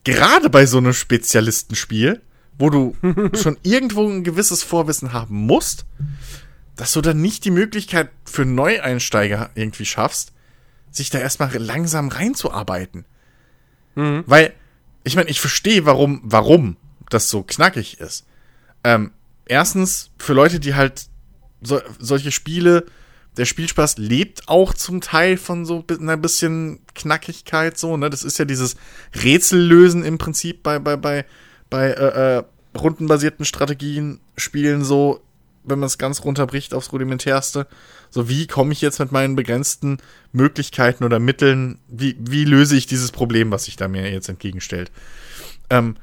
gerade 0.05 0.51
bei 0.51 0.67
so 0.67 0.79
einem 0.79 0.93
Spezialistenspiel, 0.93 2.21
wo 2.59 2.71
du 2.71 2.97
schon 3.35 3.57
irgendwo 3.63 4.09
ein 4.09 4.25
gewisses 4.25 4.63
Vorwissen 4.63 5.13
haben 5.13 5.37
musst, 5.37 5.87
dass 6.77 6.93
du 6.93 7.01
dann 7.01 7.21
nicht 7.21 7.45
die 7.45 7.51
Möglichkeit 7.51 8.11
für 8.25 8.45
Neueinsteiger 8.45 9.51
irgendwie 9.55 9.85
schaffst, 9.85 10.33
sich 10.91 11.11
da 11.11 11.19
erstmal 11.19 11.55
langsam 11.57 12.09
reinzuarbeiten. 12.09 13.05
Weil, 13.95 14.55
ich 15.05 15.17
meine, 15.17 15.31
ich 15.31 15.41
verstehe, 15.41 15.85
warum, 15.85 16.21
warum 16.25 16.77
das 17.11 17.31
so 17.31 17.43
knackig 17.43 18.01
ist. 18.01 18.27
Ähm, 18.85 19.13
erstens, 19.47 20.11
für 20.19 20.33
Leute, 20.33 20.61
die 20.61 20.75
halt 20.75 21.07
so, 21.61 21.81
solche 21.99 22.33
Spiele, 22.33 22.87
der 23.37 23.45
Spielspaß 23.47 23.99
lebt 23.99 24.49
auch 24.49 24.75
zum 24.75 25.01
Teil 25.01 25.37
von 25.37 25.65
so 25.65 25.85
einer 25.89 26.17
bisschen 26.17 26.81
Knackigkeit, 26.95 27.79
so, 27.79 27.97
ne? 27.97 28.11
Das 28.11 28.25
ist 28.25 28.39
ja 28.39 28.45
dieses 28.45 28.77
Rätsellösen 29.15 30.05
im 30.05 30.19
Prinzip 30.19 30.63
bei, 30.63 30.79
bei, 30.79 30.97
bei, 30.97 31.25
bei 31.71 31.89
äh, 31.89 32.39
äh, 32.39 32.43
rundenbasierten 32.77 33.45
Strategien, 33.45 34.21
Spielen 34.37 34.85
so, 34.85 35.23
wenn 35.65 35.79
man 35.79 35.87
es 35.87 35.99
ganz 35.99 36.25
runterbricht 36.25 36.75
aufs 36.75 36.93
Rudimentärste. 36.93 37.67
So, 38.11 38.29
wie 38.29 38.47
komme 38.47 38.73
ich 38.73 38.81
jetzt 38.81 38.99
mit 38.99 39.13
meinen 39.13 39.37
begrenzten 39.37 39.99
Möglichkeiten 40.33 41.05
oder 41.05 41.19
Mitteln, 41.19 41.79
wie, 41.89 42.17
wie 42.19 42.45
löse 42.45 42.77
ich 42.77 42.87
dieses 42.87 43.13
Problem, 43.13 43.51
was 43.51 43.65
sich 43.65 43.77
da 43.77 43.89
mir 43.89 44.11
jetzt 44.11 44.29
entgegenstellt? 44.29 44.91
Ähm, 45.71 45.97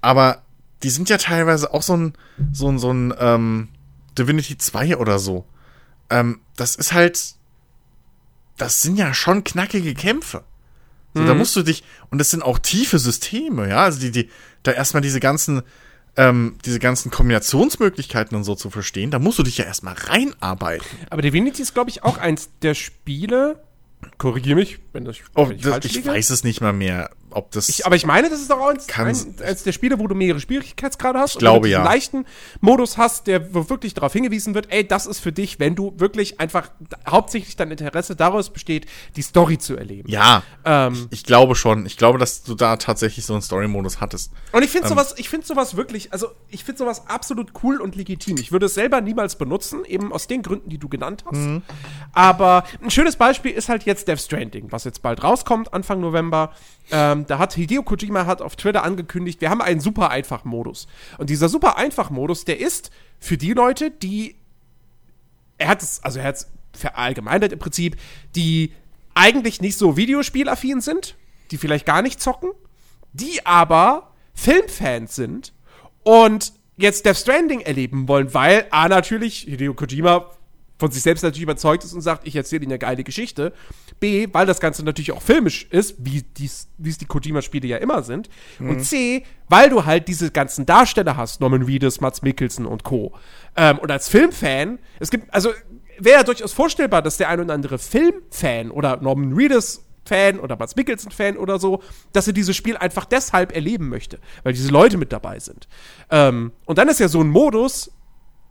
aber 0.00 0.42
die 0.82 0.90
sind 0.90 1.08
ja 1.08 1.18
teilweise 1.18 1.72
auch 1.72 1.82
so 1.82 1.96
ein, 1.96 2.14
so 2.52 2.68
ein, 2.70 2.78
so 2.78 2.92
ein 2.92 3.14
ähm, 3.18 3.68
Divinity 4.18 4.56
2 4.58 4.96
oder 4.96 5.18
so. 5.18 5.44
Ähm, 6.08 6.40
das 6.56 6.76
ist 6.76 6.92
halt, 6.92 7.34
das 8.56 8.82
sind 8.82 8.96
ja 8.96 9.14
schon 9.14 9.44
knackige 9.44 9.94
Kämpfe. 9.94 10.44
So, 11.14 11.24
Da 11.24 11.34
musst 11.34 11.56
du 11.56 11.62
dich, 11.62 11.82
und 12.10 12.18
das 12.18 12.30
sind 12.30 12.42
auch 12.42 12.58
tiefe 12.58 13.00
Systeme, 13.00 13.68
ja, 13.68 13.82
also 13.82 13.98
die, 13.98 14.12
die, 14.12 14.30
da 14.62 14.70
erstmal 14.70 15.00
diese 15.00 15.18
ganzen, 15.18 15.62
ähm, 16.16 16.56
diese 16.64 16.78
ganzen 16.78 17.10
Kombinationsmöglichkeiten 17.10 18.36
und 18.36 18.44
so 18.44 18.54
zu 18.54 18.70
verstehen, 18.70 19.10
da 19.10 19.18
musst 19.18 19.38
du 19.38 19.42
dich 19.42 19.58
ja 19.58 19.64
erstmal 19.64 19.94
reinarbeiten. 19.94 20.86
Aber 21.10 21.22
Divinity 21.22 21.62
ist, 21.62 21.74
glaube 21.74 21.90
ich, 21.90 22.02
auch 22.02 22.18
eins 22.18 22.50
der 22.62 22.74
Spiele. 22.74 23.62
Korrigiere 24.18 24.56
mich, 24.56 24.78
wenn, 24.92 25.04
das, 25.04 25.16
Oh, 25.34 25.48
wenn 25.48 25.56
ich 25.56 25.62
das, 25.62 25.72
falsch 25.72 25.84
ich 25.86 25.94
liege. 25.96 26.08
weiß 26.10 26.30
es 26.30 26.42
nicht 26.44 26.60
mal 26.60 26.72
mehr, 26.72 27.10
ob 27.32 27.50
das. 27.52 27.68
Ich, 27.68 27.86
aber 27.86 27.96
ich 27.96 28.06
meine, 28.06 28.28
das 28.30 28.40
ist 28.40 28.50
doch 28.50 28.60
auch 28.60 28.68
eins, 28.68 28.88
eins 29.40 29.62
der 29.62 29.72
Spiele, 29.72 29.98
wo 29.98 30.06
du 30.06 30.14
mehrere 30.14 30.40
Schwierigkeitsgrade 30.40 31.18
hast. 31.18 31.32
Ich 31.34 31.38
glaube, 31.38 31.68
ja. 31.68 31.82
leichten 31.82 32.26
Modus 32.60 32.96
hast, 32.98 33.26
der 33.26 33.54
wo 33.54 33.68
wirklich 33.68 33.94
darauf 33.94 34.12
hingewiesen 34.12 34.54
wird, 34.54 34.70
ey, 34.70 34.86
das 34.86 35.06
ist 35.06 35.20
für 35.20 35.32
dich, 35.32 35.58
wenn 35.60 35.74
du 35.74 35.94
wirklich 35.98 36.40
einfach 36.40 36.70
hauptsächlich 37.08 37.56
dein 37.56 37.70
Interesse 37.70 38.16
daraus 38.16 38.50
besteht, 38.50 38.86
die 39.16 39.22
Story 39.22 39.58
zu 39.58 39.76
erleben. 39.76 40.08
ja, 40.10 40.42
Ähm, 40.64 41.08
ich 41.10 41.24
glaube 41.24 41.54
schon. 41.54 41.86
Ich 41.86 41.96
glaube, 41.96 42.18
dass 42.18 42.42
du 42.42 42.54
da 42.54 42.76
tatsächlich 42.76 43.24
so 43.24 43.32
einen 43.32 43.42
Story-Modus 43.42 44.00
hattest. 44.00 44.32
Und 44.52 44.62
ich 44.62 44.70
finde 44.70 44.86
Ähm. 44.86 44.90
sowas, 44.90 45.14
ich 45.16 45.28
finde 45.28 45.46
sowas 45.46 45.76
wirklich, 45.76 46.12
also 46.12 46.28
ich 46.48 46.64
finde 46.64 46.78
sowas 46.78 47.06
absolut 47.08 47.52
cool 47.62 47.80
und 47.80 47.96
legitim. 47.96 48.36
Ich 48.38 48.52
würde 48.52 48.66
es 48.66 48.74
selber 48.74 49.00
niemals 49.00 49.36
benutzen, 49.36 49.84
eben 49.84 50.12
aus 50.12 50.26
den 50.26 50.42
Gründen, 50.42 50.68
die 50.70 50.78
du 50.78 50.88
genannt 50.88 51.24
hast. 51.26 51.36
Mhm. 51.36 51.62
Aber 52.12 52.64
ein 52.82 52.90
schönes 52.90 53.16
Beispiel 53.16 53.52
ist 53.52 53.68
halt 53.68 53.84
jetzt 53.84 54.08
Death 54.08 54.20
Stranding, 54.20 54.70
was 54.70 54.84
jetzt 54.84 55.02
bald 55.02 55.22
rauskommt, 55.22 55.72
Anfang 55.72 56.00
November. 56.00 56.52
Ähm, 56.92 57.19
da 57.26 57.38
hat 57.38 57.54
Hideo 57.54 57.82
Kojima 57.82 58.26
hat 58.26 58.42
auf 58.42 58.56
Twitter 58.56 58.84
angekündigt, 58.84 59.40
wir 59.40 59.50
haben 59.50 59.60
einen 59.60 59.80
super 59.80 60.10
einfach 60.10 60.44
Modus. 60.44 60.86
Und 61.18 61.30
dieser 61.30 61.48
super 61.48 61.76
einfach 61.76 62.10
Modus, 62.10 62.44
der 62.44 62.60
ist 62.60 62.90
für 63.18 63.36
die 63.36 63.52
Leute, 63.52 63.90
die 63.90 64.36
er 65.58 65.68
hat 65.68 65.82
es, 65.82 66.02
also 66.02 66.18
er 66.18 66.26
hat 66.26 66.36
es 66.36 66.46
verallgemeinert 66.72 67.52
im 67.52 67.58
Prinzip, 67.58 67.96
die 68.34 68.72
eigentlich 69.14 69.60
nicht 69.60 69.76
so 69.76 69.96
Videospielaffin 69.96 70.80
sind, 70.80 71.16
die 71.50 71.58
vielleicht 71.58 71.86
gar 71.86 72.02
nicht 72.02 72.20
zocken, 72.20 72.50
die 73.12 73.44
aber 73.44 74.12
Filmfans 74.34 75.14
sind 75.14 75.52
und 76.02 76.52
jetzt 76.76 77.04
Death 77.04 77.18
Stranding 77.18 77.60
erleben 77.60 78.08
wollen, 78.08 78.32
weil 78.32 78.66
A 78.70 78.88
natürlich 78.88 79.40
Hideo 79.40 79.74
Kojima 79.74 80.30
von 80.78 80.90
sich 80.90 81.02
selbst 81.02 81.22
natürlich 81.22 81.42
überzeugt 81.42 81.84
ist 81.84 81.92
und 81.92 82.00
sagt, 82.00 82.26
ich 82.26 82.34
erzähle 82.34 82.62
Ihnen 82.62 82.72
eine 82.72 82.78
geile 82.78 83.04
Geschichte. 83.04 83.52
B, 84.00 84.28
weil 84.32 84.46
das 84.46 84.60
Ganze 84.60 84.84
natürlich 84.84 85.12
auch 85.12 85.22
filmisch 85.22 85.66
ist, 85.70 85.96
wie 85.98 86.22
dies, 86.22 86.68
wie 86.78 86.90
es 86.90 86.98
die 86.98 87.04
Kojima-Spiele 87.04 87.68
ja 87.68 87.76
immer 87.76 88.02
sind. 88.02 88.28
Und 88.58 88.84
C, 88.84 89.24
weil 89.48 89.70
du 89.70 89.84
halt 89.84 90.08
diese 90.08 90.30
ganzen 90.30 90.66
Darsteller 90.66 91.16
hast, 91.16 91.40
Norman 91.40 91.62
Reedus, 91.62 92.00
Mats 92.00 92.22
Mikkelsen 92.22 92.66
und 92.66 92.82
Co. 92.82 93.12
Ähm, 93.56 93.78
und 93.78 93.90
als 93.90 94.08
Filmfan, 94.08 94.78
es 94.98 95.10
gibt, 95.10 95.32
also 95.32 95.50
wäre 95.98 96.18
ja 96.18 96.22
durchaus 96.24 96.52
vorstellbar, 96.52 97.02
dass 97.02 97.18
der 97.18 97.28
ein 97.28 97.40
oder 97.40 97.54
andere 97.54 97.78
Filmfan 97.78 98.70
oder 98.70 98.96
Norman 99.00 99.34
Reedus 99.34 99.84
Fan 100.04 100.40
oder 100.40 100.56
Mats 100.56 100.74
Mikkelsen 100.76 101.10
Fan 101.10 101.36
oder 101.36 101.58
so, 101.58 101.82
dass 102.12 102.26
er 102.26 102.32
dieses 102.32 102.56
Spiel 102.56 102.76
einfach 102.76 103.04
deshalb 103.04 103.54
erleben 103.54 103.88
möchte, 103.88 104.18
weil 104.42 104.52
diese 104.52 104.72
Leute 104.72 104.96
mit 104.96 105.12
dabei 105.12 105.38
sind. 105.38 105.68
Ähm, 106.10 106.52
und 106.64 106.78
dann 106.78 106.88
ist 106.88 107.00
ja 107.00 107.08
so 107.08 107.20
ein 107.20 107.28
Modus 107.28 107.92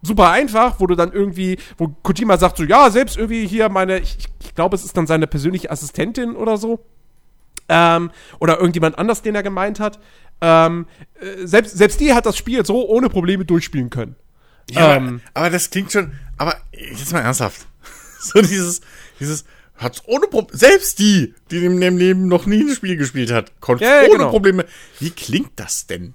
super 0.01 0.29
einfach, 0.29 0.79
wo 0.79 0.88
du 0.88 0.96
dann 0.96 1.12
irgendwie, 1.12 1.58
wo 1.77 1.89
Kojima 2.03 2.38
sagt 2.38 2.58
so, 2.58 2.63
ja, 2.63 2.89
selbst 2.89 3.18
irgendwie 3.18 3.48
hier 3.48 3.70
meine, 3.70 4.00
ich, 4.00 4.18
ich 4.41 4.56
glaube, 4.56 4.75
es 4.75 4.86
ist 4.86 4.96
dann 4.96 5.08
seine 5.08 5.27
persönliche 5.27 5.72
Assistentin 5.72 6.36
oder 6.36 6.58
so, 6.58 6.86
ähm, 7.68 8.12
oder 8.39 8.58
irgendjemand 8.58 8.98
anders, 8.98 9.22
den 9.22 9.36
er 9.36 9.44
gemeint 9.44 9.79
hat, 9.79 10.00
ähm, 10.41 10.88
äh, 11.20 11.46
selbst, 11.46 11.77
selbst 11.77 12.00
die 12.00 12.13
hat 12.13 12.25
das 12.25 12.38
Spiel 12.38 12.65
so 12.65 12.88
ohne 12.88 13.10
Probleme 13.10 13.46
durchspielen 13.46 13.89
können. 13.89 14.15
Ja, 14.70 14.96
Ähm. 14.96 15.22
aber, 15.34 15.50
das 15.50 15.70
klingt 15.70 15.91
schon. 15.91 16.13
Aber 16.38 16.56
jetzt 16.72 17.12
mal 17.12 17.22
ernsthaft. 17.22 17.65
So 18.22 18.41
dieses, 18.41 18.82
dieses 19.22 19.46
hat 19.77 20.03
ohne 20.06 20.27
Probleme. 20.27 20.58
Selbst 20.58 21.00
die, 21.00 21.34
die 21.51 21.63
in 21.63 21.79
dem 21.79 21.98
Leben 21.98 22.27
noch 22.27 22.46
nie 22.46 22.63
ein 22.63 22.75
Spiel 22.75 22.98
gespielt 22.98 23.32
hat, 23.32 23.62
konnte 23.62 23.86
Ja, 23.86 24.01
ja, 24.01 24.10
ohne 24.10 24.18
genau. 24.18 24.29
Probleme. 24.29 24.65
Wie 25.00 25.12
klingt 25.12 25.51
das 25.56 25.88
denn? 25.88 26.13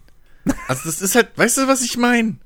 Also 0.68 0.82
das 0.84 1.00
ist 1.00 1.14
halt, 1.14 1.30
weißt 1.36 1.56
du, 1.56 1.66
was 1.66 1.80
ich 1.80 1.96
meine? 1.96 2.36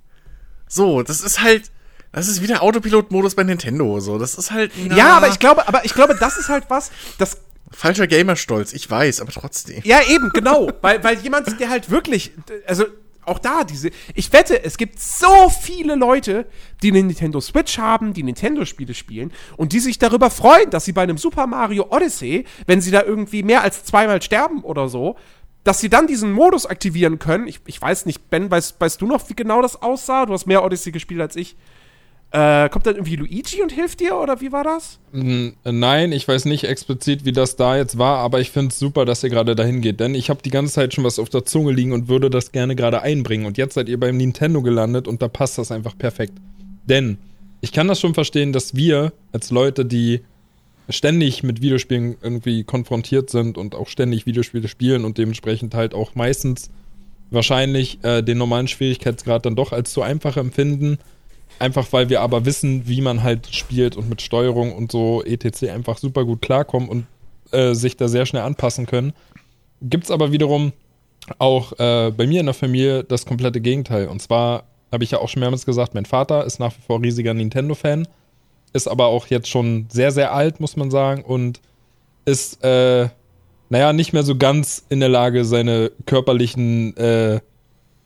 So, 0.69 1.03
das 1.03 1.21
ist 1.21 1.43
halt, 1.43 1.71
das 2.13 2.29
ist 2.29 2.43
wie 2.43 2.47
der 2.47 2.63
Autopilot-Modus 2.63 3.35
bei 3.35 3.45
Nintendo. 3.45 4.01
So, 4.01 4.19
das 4.19 4.35
ist 4.35 4.51
halt. 4.51 4.73
na, 4.87 4.97
Ja, 4.97 5.17
aber 5.17 5.29
ich 5.29 5.39
glaube, 5.39 5.67
aber 5.69 5.85
ich 5.85 5.95
glaube, 5.95 6.17
das 6.19 6.39
ist 6.39 6.49
halt 6.49 6.65
was, 6.69 6.91
das 7.19 7.39
falscher 7.71 8.07
Gamerstolz. 8.07 8.73
Ich 8.73 8.91
weiß, 8.91 9.21
aber 9.21 9.33
trotzdem. 9.33 9.81
Ja, 9.85 10.01
eben, 10.09 10.31
genau. 10.31 10.71
weil, 10.81 11.03
weil 11.05 11.19
jemand, 11.19 11.61
der 11.61 11.69
halt 11.69 11.91
wirklich, 11.91 12.33
also 12.67 12.87
auch 13.29 13.39
da 13.39 13.63
diese, 13.63 13.91
ich 14.15 14.33
wette, 14.33 14.65
es 14.65 14.79
gibt 14.79 14.99
so 14.99 15.51
viele 15.51 15.95
Leute, 15.95 16.47
die 16.83 16.89
eine 16.89 17.03
Nintendo 17.03 17.41
Switch 17.41 17.79
haben, 17.79 18.15
die 18.15 18.23
Nintendo-Spiele 18.23 18.95
spielen 18.95 19.33
und 19.57 19.73
die 19.73 19.81
sich 19.81 19.99
darüber 19.99 20.31
freuen, 20.31 20.71
dass 20.71 20.87
sie 20.87 20.93
bei 20.93 21.03
einem 21.03 21.19
Super 21.19 21.47
Mario 21.47 21.89
Odyssey, 21.91 22.47
wenn 22.67 22.81
sie 22.81 22.91
da 22.91 23.03
irgendwie 23.03 23.43
mehr 23.43 23.63
als 23.63 23.85
zweimal 23.85 24.23
sterben 24.23 24.63
oder 24.63 24.89
so, 24.89 25.17
dass 25.69 25.81
sie 25.81 25.91
dann 25.91 26.07
diesen 26.07 26.33
Modus 26.33 26.65
aktivieren 26.65 27.19
können. 27.19 27.47
Ich, 27.47 27.61
ich 27.67 27.79
weiß 27.79 28.07
nicht, 28.07 28.31
Ben, 28.31 28.51
weißt, 28.51 28.81
weißt 28.81 29.03
du 29.03 29.07
noch, 29.07 29.29
wie 29.29 29.35
genau 29.35 29.61
das 29.61 29.83
aussah? 29.83 30.25
Du 30.25 30.33
hast 30.33 30.47
mehr 30.47 30.65
Odyssey 30.65 30.93
gespielt 30.93 31.21
als 31.21 31.37
ich. 31.37 31.57
Äh, 32.31 32.71
kommt 32.71 32.87
dann 32.87 32.95
irgendwie 32.95 33.17
Luigi 33.17 33.61
und 33.61 33.71
hilft 33.71 34.01
dir 34.01 34.17
oder 34.17 34.41
wie 34.41 34.51
war 34.51 34.65
das? 34.65 34.99
Nein, 35.65 36.13
ich 36.13 36.27
weiß 36.27 36.47
nicht 36.47 36.65
explizit, 36.65 37.27
wie 37.27 37.33
das 37.33 37.57
da 37.57 37.77
jetzt 37.77 37.99
war, 37.99 38.17
aber 38.17 38.41
ich 38.41 38.51
finde 38.51 38.69
es 38.69 38.79
super, 38.79 39.05
dass 39.05 39.23
ihr 39.23 39.29
gerade 39.29 39.55
dahin 39.55 39.83
geht, 39.83 40.01
denn 40.01 40.15
ich 40.15 40.31
habe 40.31 40.41
die 40.41 40.49
ganze 40.49 40.73
Zeit 40.73 40.95
schon 40.95 41.05
was 41.05 41.19
auf 41.19 41.29
der 41.29 41.45
Zunge 41.45 41.73
liegen 41.73 41.93
und 41.93 42.09
würde 42.09 42.31
das 42.31 42.51
gerne 42.51 42.75
gerade 42.75 43.03
einbringen. 43.03 43.45
Und 43.45 43.59
jetzt 43.59 43.75
seid 43.75 43.91
ihr 43.91 44.01
beim 44.01 44.17
Nintendo 44.17 44.63
gelandet 44.63 45.07
und 45.07 45.21
da 45.21 45.29
passt 45.29 45.59
das 45.59 45.71
einfach 45.71 45.99
perfekt. 45.99 46.33
Denn 46.87 47.19
ich 47.61 47.73
kann 47.73 47.89
das 47.89 48.01
schon 48.01 48.15
verstehen, 48.15 48.55
dass 48.55 48.75
wir 48.75 49.13
als 49.33 49.51
Leute, 49.51 49.85
die 49.85 50.23
ständig 50.89 51.43
mit 51.43 51.61
Videospielen 51.61 52.17
irgendwie 52.23 52.65
konfrontiert 52.65 53.31
sind 53.31 53.59
und 53.59 53.75
auch 53.75 53.89
ständig 53.89 54.27
Videospiele 54.27 54.69
spielen 54.69 55.05
und 55.05 55.19
dementsprechend 55.19 55.75
halt 55.75 55.95
auch 55.95 56.15
meistens 56.15 56.71
wahrscheinlich 57.31 58.03
äh, 58.05 58.23
den 58.23 58.39
normalen 58.39 58.69
Schwierigkeitsgrad 58.69 59.45
dann 59.45 59.57
doch 59.57 59.73
als 59.73 59.93
zu 59.93 60.03
einfach 60.03 60.37
empfinden. 60.37 60.99
Einfach 61.59 61.93
weil 61.93 62.09
wir 62.09 62.21
aber 62.21 62.45
wissen, 62.45 62.87
wie 62.87 63.01
man 63.01 63.23
halt 63.23 63.49
spielt 63.55 63.97
und 63.97 64.09
mit 64.09 64.23
Steuerung 64.23 64.75
und 64.75 64.93
so 64.93 65.23
etc. 65.25 65.65
einfach 65.71 65.99
super 65.99 66.25
gut 66.25 66.41
klarkommen 66.41 66.89
und 66.89 67.07
äh, 67.51 67.75
sich 67.75 67.97
da 67.97 68.09
sehr 68.09 68.27
schnell 68.27 68.43
anpassen 68.43 68.87
können. 68.87 69.13
Gibt's 69.83 70.11
aber 70.11 70.33
wiederum 70.33 70.73
auch 71.39 71.73
äh, 71.79 72.11
bei 72.11 72.27
mir 72.27 72.41
in 72.41 72.47
der 72.47 72.55
Familie 72.55 73.05
das 73.05 73.27
komplette 73.27 73.61
Gegenteil. 73.61 74.09
Und 74.09 74.23
zwar 74.23 74.65
habe 74.93 75.05
ich 75.05 75.11
ja 75.11 75.19
auch 75.19 75.29
schon 75.29 75.41
mehrmals 75.41 75.67
gesagt, 75.67 75.95
mein 75.95 76.07
Vater 76.07 76.45
ist 76.45 76.59
nach 76.59 76.73
wie 76.73 76.83
vor 76.87 77.03
riesiger 77.03 77.35
Nintendo-Fan, 77.35 78.09
ist 78.73 78.89
aber 78.89 79.07
auch 79.07 79.27
jetzt 79.29 79.49
schon 79.49 79.87
sehr, 79.91 80.11
sehr 80.11 80.33
alt, 80.33 80.61
muss 80.61 80.77
man 80.77 80.91
sagen, 80.91 81.23
und 81.23 81.61
ist, 82.25 82.63
äh, 82.63 83.09
naja, 83.71 83.93
nicht 83.93 84.13
mehr 84.13 84.23
so 84.23 84.37
ganz 84.37 84.85
in 84.89 85.01
der 85.01 85.09
Lage, 85.09 85.45
seine 85.45 85.91
körperlichen 86.07 86.97
äh, 86.97 87.41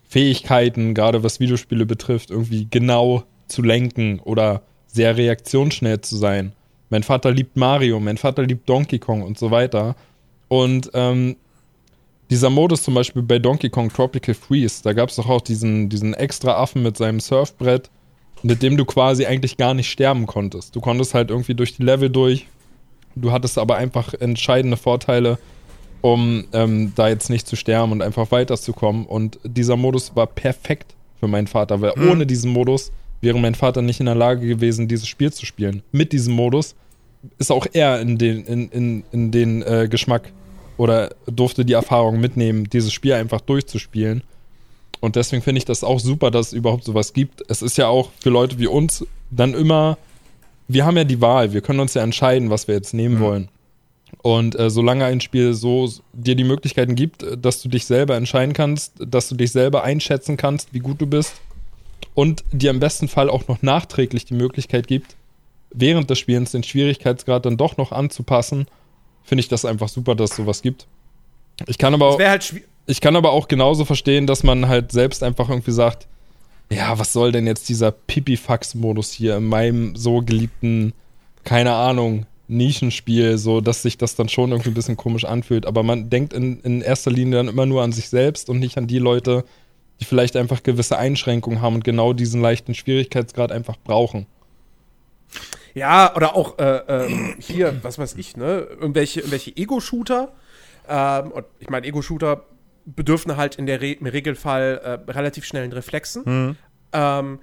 Fähigkeiten, 0.08 0.94
gerade 0.94 1.22
was 1.22 1.40
Videospiele 1.40 1.86
betrifft, 1.86 2.30
irgendwie 2.30 2.66
genau 2.70 3.24
zu 3.48 3.62
lenken 3.62 4.20
oder 4.20 4.62
sehr 4.86 5.16
reaktionsschnell 5.16 6.00
zu 6.00 6.16
sein. 6.16 6.52
Mein 6.90 7.02
Vater 7.02 7.30
liebt 7.30 7.56
Mario, 7.56 7.98
mein 8.00 8.18
Vater 8.18 8.42
liebt 8.42 8.68
Donkey 8.68 8.98
Kong 8.98 9.22
und 9.22 9.38
so 9.38 9.50
weiter. 9.50 9.96
Und 10.48 10.90
ähm, 10.92 11.36
dieser 12.30 12.50
Modus 12.50 12.82
zum 12.82 12.94
Beispiel 12.94 13.22
bei 13.22 13.38
Donkey 13.38 13.70
Kong 13.70 13.90
Tropical 13.90 14.34
Freeze, 14.34 14.82
da 14.82 14.92
gab 14.92 15.08
es 15.08 15.16
doch 15.16 15.28
auch 15.28 15.40
diesen, 15.40 15.88
diesen 15.88 16.12
extra 16.12 16.54
Affen 16.54 16.82
mit 16.82 16.96
seinem 16.96 17.20
Surfbrett, 17.20 17.90
mit 18.42 18.62
dem 18.62 18.76
du 18.76 18.84
quasi 18.84 19.26
eigentlich 19.26 19.56
gar 19.56 19.74
nicht 19.74 19.90
sterben 19.90 20.26
konntest. 20.26 20.74
Du 20.74 20.80
konntest 20.80 21.14
halt 21.14 21.30
irgendwie 21.30 21.54
durch 21.54 21.76
die 21.76 21.82
Level 21.82 22.10
durch. 22.10 22.46
Du 23.14 23.30
hattest 23.30 23.58
aber 23.58 23.76
einfach 23.76 24.14
entscheidende 24.14 24.76
Vorteile, 24.76 25.38
um 26.00 26.44
ähm, 26.52 26.92
da 26.96 27.08
jetzt 27.08 27.30
nicht 27.30 27.46
zu 27.46 27.56
sterben 27.56 27.92
und 27.92 28.02
einfach 28.02 28.30
weiterzukommen. 28.30 29.06
Und 29.06 29.38
dieser 29.44 29.76
Modus 29.76 30.16
war 30.16 30.26
perfekt 30.26 30.94
für 31.20 31.28
meinen 31.28 31.46
Vater, 31.46 31.80
weil 31.80 31.92
Mhm. 31.96 32.10
ohne 32.10 32.26
diesen 32.26 32.50
Modus 32.50 32.90
wäre 33.20 33.38
mein 33.38 33.54
Vater 33.54 33.82
nicht 33.82 34.00
in 34.00 34.06
der 34.06 34.16
Lage 34.16 34.46
gewesen, 34.46 34.88
dieses 34.88 35.06
Spiel 35.06 35.32
zu 35.32 35.46
spielen. 35.46 35.82
Mit 35.92 36.12
diesem 36.12 36.34
Modus 36.34 36.74
ist 37.38 37.52
auch 37.52 37.66
er 37.72 38.00
in 38.00 38.18
den, 38.18 38.44
in, 38.46 38.68
in, 38.70 39.04
in 39.12 39.30
den 39.30 39.62
äh, 39.62 39.86
Geschmack 39.88 40.32
oder 40.76 41.14
durfte 41.26 41.64
die 41.64 41.74
Erfahrung 41.74 42.18
mitnehmen, 42.18 42.68
dieses 42.68 42.92
Spiel 42.92 43.12
einfach 43.12 43.40
durchzuspielen. 43.40 44.24
Und 45.02 45.16
deswegen 45.16 45.42
finde 45.42 45.58
ich 45.58 45.64
das 45.64 45.82
auch 45.82 45.98
super, 45.98 46.30
dass 46.30 46.48
es 46.48 46.52
überhaupt 46.52 46.84
sowas 46.84 47.12
gibt. 47.12 47.42
Es 47.48 47.60
ist 47.60 47.76
ja 47.76 47.88
auch 47.88 48.10
für 48.20 48.30
Leute 48.30 48.60
wie 48.60 48.68
uns 48.68 49.04
dann 49.32 49.52
immer, 49.52 49.98
wir 50.68 50.86
haben 50.86 50.96
ja 50.96 51.02
die 51.02 51.20
Wahl, 51.20 51.52
wir 51.52 51.60
können 51.60 51.80
uns 51.80 51.94
ja 51.94 52.04
entscheiden, 52.04 52.50
was 52.50 52.68
wir 52.68 52.76
jetzt 52.76 52.94
nehmen 52.94 53.18
wollen. 53.18 53.48
Und 54.22 54.56
äh, 54.56 54.70
solange 54.70 55.04
ein 55.04 55.20
Spiel 55.20 55.54
so 55.54 55.90
dir 56.12 56.36
die 56.36 56.44
Möglichkeiten 56.44 56.94
gibt, 56.94 57.24
äh, 57.24 57.36
dass 57.36 57.60
du 57.62 57.68
dich 57.68 57.84
selber 57.84 58.14
entscheiden 58.14 58.52
kannst, 58.52 58.92
dass 59.04 59.28
du 59.28 59.34
dich 59.34 59.50
selber 59.50 59.82
einschätzen 59.82 60.36
kannst, 60.36 60.72
wie 60.72 60.78
gut 60.78 61.00
du 61.00 61.06
bist 61.06 61.34
und 62.14 62.44
dir 62.52 62.70
im 62.70 62.78
besten 62.78 63.08
Fall 63.08 63.28
auch 63.28 63.48
noch 63.48 63.60
nachträglich 63.60 64.24
die 64.24 64.34
Möglichkeit 64.34 64.86
gibt, 64.86 65.16
während 65.72 66.10
des 66.10 66.20
Spielens 66.20 66.52
den 66.52 66.62
Schwierigkeitsgrad 66.62 67.44
dann 67.44 67.56
doch 67.56 67.76
noch 67.76 67.90
anzupassen, 67.90 68.66
finde 69.24 69.40
ich 69.40 69.48
das 69.48 69.64
einfach 69.64 69.88
super, 69.88 70.14
dass 70.14 70.30
es 70.30 70.36
sowas 70.36 70.62
gibt. 70.62 70.86
Ich 71.66 71.78
kann 71.78 71.92
aber 71.92 72.06
auch, 72.06 72.18
wäre 72.20 72.30
halt 72.30 72.44
schwierig. 72.44 72.68
Ich 72.86 73.00
kann 73.00 73.16
aber 73.16 73.32
auch 73.32 73.48
genauso 73.48 73.84
verstehen, 73.84 74.26
dass 74.26 74.42
man 74.42 74.68
halt 74.68 74.92
selbst 74.92 75.22
einfach 75.22 75.48
irgendwie 75.48 75.72
sagt, 75.72 76.08
ja, 76.70 76.98
was 76.98 77.12
soll 77.12 77.32
denn 77.32 77.46
jetzt 77.46 77.68
dieser 77.68 77.92
Pipifax-Modus 77.92 79.12
hier 79.12 79.36
in 79.36 79.44
meinem 79.44 79.94
so 79.94 80.22
geliebten, 80.22 80.92
keine 81.44 81.74
Ahnung, 81.74 82.26
Nischenspiel, 82.48 83.38
so 83.38 83.60
dass 83.60 83.82
sich 83.82 83.98
das 83.98 84.14
dann 84.14 84.28
schon 84.28 84.50
irgendwie 84.50 84.70
ein 84.70 84.74
bisschen 84.74 84.96
komisch 84.96 85.24
anfühlt. 85.24 85.66
Aber 85.66 85.82
man 85.82 86.10
denkt 86.10 86.32
in, 86.32 86.60
in 86.60 86.82
erster 86.82 87.10
Linie 87.10 87.36
dann 87.36 87.48
immer 87.48 87.66
nur 87.66 87.82
an 87.82 87.92
sich 87.92 88.08
selbst 88.08 88.48
und 88.48 88.58
nicht 88.58 88.78
an 88.78 88.86
die 88.86 88.98
Leute, 88.98 89.44
die 90.00 90.04
vielleicht 90.04 90.36
einfach 90.36 90.62
gewisse 90.62 90.98
Einschränkungen 90.98 91.60
haben 91.60 91.76
und 91.76 91.84
genau 91.84 92.12
diesen 92.12 92.40
leichten 92.40 92.74
Schwierigkeitsgrad 92.74 93.52
einfach 93.52 93.76
brauchen. 93.82 94.26
Ja, 95.74 96.14
oder 96.14 96.34
auch 96.36 96.58
äh, 96.58 97.04
äh, 97.04 97.34
hier, 97.38 97.78
was 97.82 97.98
weiß 97.98 98.16
ich, 98.16 98.36
ne? 98.36 98.66
Irgendwelche, 98.78 99.20
irgendwelche 99.20 99.56
Ego-Shooter. 99.56 100.32
Ähm, 100.88 101.30
und 101.32 101.46
ich 101.60 101.70
meine, 101.70 101.86
Ego-Shooter 101.86 102.44
bedürfen 102.84 103.36
halt 103.36 103.56
in 103.56 103.66
der 103.66 103.80
Re 103.80 103.92
im 103.92 104.06
Regelfall 104.06 104.80
äh, 105.06 105.10
relativ 105.10 105.44
schnellen 105.44 105.72
Reflexen. 105.72 106.22
Mhm. 106.24 106.56
Ähm, 106.92 107.38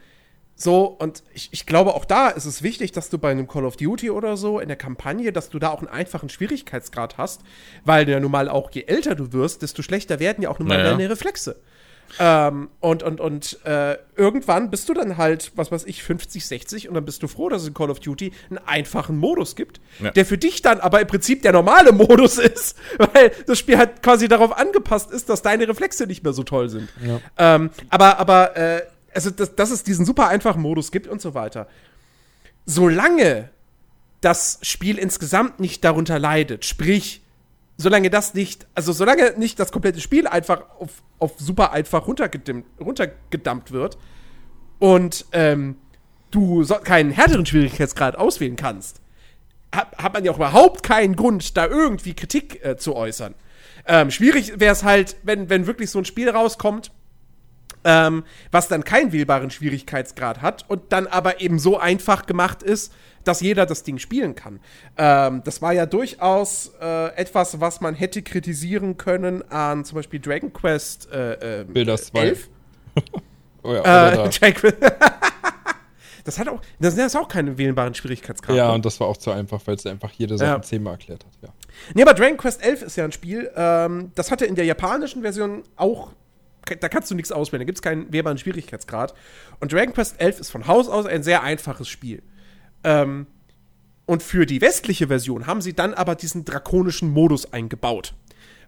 so, 0.56 0.88
und 0.88 1.24
ich, 1.34 1.48
ich 1.54 1.66
glaube, 1.66 1.94
auch 1.96 2.04
da 2.04 2.28
ist 2.28 2.44
es 2.44 2.62
wichtig, 2.64 2.92
dass 2.92 3.10
du 3.10 3.18
bei 3.18 3.32
einem 3.32 3.48
Call 3.48 3.64
of 3.64 3.78
Duty 3.78 4.10
oder 4.10 4.36
so 4.36 4.60
in 4.60 4.68
der 4.68 4.76
Kampagne, 4.76 5.32
dass 5.32 5.50
du 5.50 5.58
da 5.58 5.70
auch 5.70 5.80
einen 5.80 5.88
einfachen 5.88 6.28
Schwierigkeitsgrad 6.28 7.18
hast, 7.18 7.44
weil 7.86 8.10
ja 8.10 8.20
nun 8.20 8.32
mal 8.32 8.50
auch, 8.50 8.70
je 8.72 8.84
älter 8.84 9.16
du 9.16 9.32
wirst, 9.32 9.62
desto 9.62 9.82
schlechter 9.84 10.20
werden 10.20 10.42
ja 10.44 10.50
auch 10.50 10.60
nun 10.60 10.68
mal 10.68 10.78
Naja. 10.78 10.92
deine 10.92 11.10
Reflexe. 11.10 11.62
Ähm, 12.20 12.70
und 12.80 13.04
und, 13.04 13.20
und 13.22 13.64
äh, 13.66 13.98
irgendwann 14.16 14.70
bist 14.72 14.90
du 14.90 14.94
dann 14.94 15.18
halt, 15.18 15.52
was 15.56 15.72
weiß 15.72 15.86
ich, 15.86 16.02
50, 16.04 16.46
60 16.46 16.88
und 16.90 16.96
dann 16.96 17.06
bist 17.06 17.22
du 17.22 17.28
froh, 17.28 17.50
dass 17.50 17.62
es 17.62 17.68
in 17.68 17.74
Call 17.74 17.90
of 17.92 18.00
Duty 18.00 18.32
einen 18.50 18.58
einfachen 18.60 19.18
Modus 19.18 19.56
gibt, 19.56 19.80
Ja. 20.00 20.12
der 20.12 20.26
für 20.26 20.38
dich 20.38 20.62
dann 20.62 20.80
aber 20.80 21.02
im 21.02 21.08
Prinzip 21.08 21.42
der 21.44 21.52
normale 21.54 21.92
Modus 21.92 22.38
ist, 22.40 22.78
weil 22.98 23.32
das 23.46 23.60
Spiel 23.60 23.78
halt 23.78 24.02
quasi 24.02 24.28
darauf 24.28 24.58
angepasst 24.58 25.12
ist, 25.12 25.30
dass 25.30 25.42
deine 25.42 25.68
Reflexe 25.68 26.08
nicht 26.08 26.24
mehr 26.24 26.34
so 26.34 26.44
toll 26.44 26.70
sind. 26.70 26.90
Ähm, 27.38 27.70
aber, 27.90 28.18
aber, 28.20 28.58
äh, 28.58 28.82
also, 29.14 29.30
dass, 29.32 29.56
dass 29.56 29.72
es 29.72 29.84
diesen 29.84 30.06
super 30.06 30.28
einfachen 30.28 30.62
Modus 30.62 30.92
gibt 30.92 31.08
und 31.08 31.22
so 31.22 31.34
weiter. 31.34 31.68
Solange 32.66 33.50
das 34.22 34.60
Spiel 34.62 34.98
insgesamt 34.98 35.60
nicht 35.60 35.84
darunter 35.84 36.20
leidet, 36.20 36.66
sprich, 36.66 37.22
solange 37.80 38.10
das 38.10 38.34
nicht, 38.34 38.68
also 38.76 38.92
solange 38.92 39.34
nicht 39.38 39.58
das 39.58 39.72
komplette 39.72 40.02
Spiel 40.02 40.28
einfach 40.28 40.64
auf, 40.80 41.02
auf 41.18 41.32
super 41.38 41.72
einfach 41.72 42.06
runtergedimmt, 42.06 42.66
runtergedammt 42.80 43.72
wird 43.72 43.98
und 44.80 45.26
ähm, 45.32 45.78
du 46.30 46.64
so, 46.64 46.76
keinen 46.76 47.10
härteren 47.10 47.46
Schwierigkeitsgrad 47.46 48.18
auswählen 48.18 48.58
kannst, 48.58 49.02
hat, 49.74 49.98
hat 49.98 50.14
man 50.14 50.26
ja 50.26 50.32
auch 50.34 50.36
überhaupt 50.36 50.84
keinen 50.84 51.16
Grund, 51.16 51.56
da 51.56 51.68
irgendwie 51.68 52.14
Kritik 52.14 52.64
äh, 52.66 52.76
zu 52.76 52.98
äußern. 52.98 53.34
Ähm, 53.88 54.12
schwierig 54.12 54.60
wäre 54.60 54.74
es 54.74 54.84
halt, 54.84 55.16
wenn, 55.24 55.50
wenn 55.50 55.66
wirklich 55.66 55.90
so 55.90 56.00
ein 56.00 56.06
Spiel 56.06 56.30
rauskommt, 56.30 56.92
ähm, 57.86 58.26
was 58.52 58.68
dann 58.68 58.84
keinen 58.84 59.14
wählbaren 59.14 59.52
Schwierigkeitsgrad 59.52 60.42
hat 60.42 60.70
und 60.70 60.92
dann 60.92 61.08
aber 61.08 61.40
eben 61.40 61.60
so 61.60 61.78
einfach 61.78 62.26
gemacht 62.26 62.62
ist, 62.62 62.92
dass 63.30 63.42
jeder 63.42 63.66
das 63.66 63.84
Ding 63.84 63.98
spielen 64.00 64.36
kann. 64.36 64.60
Ähm, 64.98 65.42
das 65.46 65.62
war 65.62 65.72
ja 65.74 65.86
durchaus 65.86 66.72
äh, 66.82 67.16
etwas, 67.16 67.60
was 67.62 67.80
man 67.80 67.94
hätte 67.96 68.22
kritisieren 68.24 68.98
können 68.98 69.50
an 69.52 69.86
zum 69.86 69.96
Beispiel 69.98 70.20
Dragon 70.20 70.52
Quest 70.52 71.10
äh, 71.12 71.62
äh, 71.62 71.64
Bilder 71.64 71.96
2. 71.98 72.20
11. 72.20 72.50
Oh 73.64 73.74
ja, 73.74 73.80
oder 73.82 74.14
Äh, 74.14 74.16
da. 74.16 74.28
Dragon 74.30 74.54
Quest- 74.56 74.78
das 76.24 76.38
hat 76.40 76.48
auch, 76.50 76.62
das 76.80 76.96
ist 76.98 77.16
auch 77.16 77.28
keinen 77.28 77.58
wählbaren 77.58 77.94
Schwierigkeitsgrad. 77.94 78.56
ja, 78.56 78.68
ne? 78.68 78.74
und 78.74 78.86
das 78.86 79.00
war 79.00 79.08
auch 79.08 79.18
zu 79.18 79.32
einfach, 79.32 79.62
weil 79.66 79.76
es 79.76 79.86
einfach 79.86 80.12
jede 80.12 80.38
Sache 80.38 80.50
Ja. 80.50 80.62
zehnmal 80.62 80.94
erklärt 80.94 81.26
hat. 81.26 81.32
Ja. 81.42 81.50
Nee, 81.94 82.02
aber 82.02 82.14
Dragon 82.14 82.38
Quest 82.38 82.64
11 82.64 82.82
ist 82.84 82.96
ja 82.98 83.06
ein 83.06 83.12
Spiel, 83.12 83.50
ähm, 83.56 84.12
das 84.16 84.32
hatte 84.32 84.46
in 84.46 84.56
der 84.56 84.66
japanischen 84.66 85.22
Version 85.22 85.64
auch, 85.76 86.12
da 86.82 86.90
kannst 86.90 87.10
du 87.10 87.16
nichts 87.16 87.32
auswählen, 87.32 87.62
da 87.62 87.66
gibt 87.66 87.78
es 87.78 87.82
keinen 87.82 88.12
wählbaren 88.12 88.38
Schwierigkeitsgrad. 88.38 89.14
Und 89.60 89.72
Dragon 89.74 89.94
Quest 89.94 90.20
11 90.22 90.40
ist 90.40 90.50
von 90.52 90.68
Haus 90.68 90.88
aus 90.90 91.06
ein 91.06 91.24
sehr 91.24 91.42
einfaches 91.44 91.88
Spiel. 91.88 92.22
Ähm, 92.84 93.28
und 94.06 94.24
für 94.24 94.46
die 94.46 94.62
westliche 94.62 95.08
Version 95.08 95.46
haben 95.46 95.62
sie 95.62 95.74
dann 95.74 95.94
aber 95.94 96.16
diesen 96.16 96.44
drakonischen 96.46 97.12
Modus 97.12 97.54
eingebaut, 97.54 98.16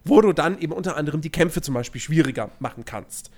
wo 0.04 0.20
du 0.20 0.32
dann 0.32 0.58
eben 0.58 0.72
unter 0.72 0.96
anderem 0.96 1.20
die 1.20 1.30
Kämpfe 1.30 1.60
zum 1.62 1.74
Beispiel 1.74 2.00
schwieriger 2.00 2.50
machen 2.60 2.84
kannst. 2.84 3.30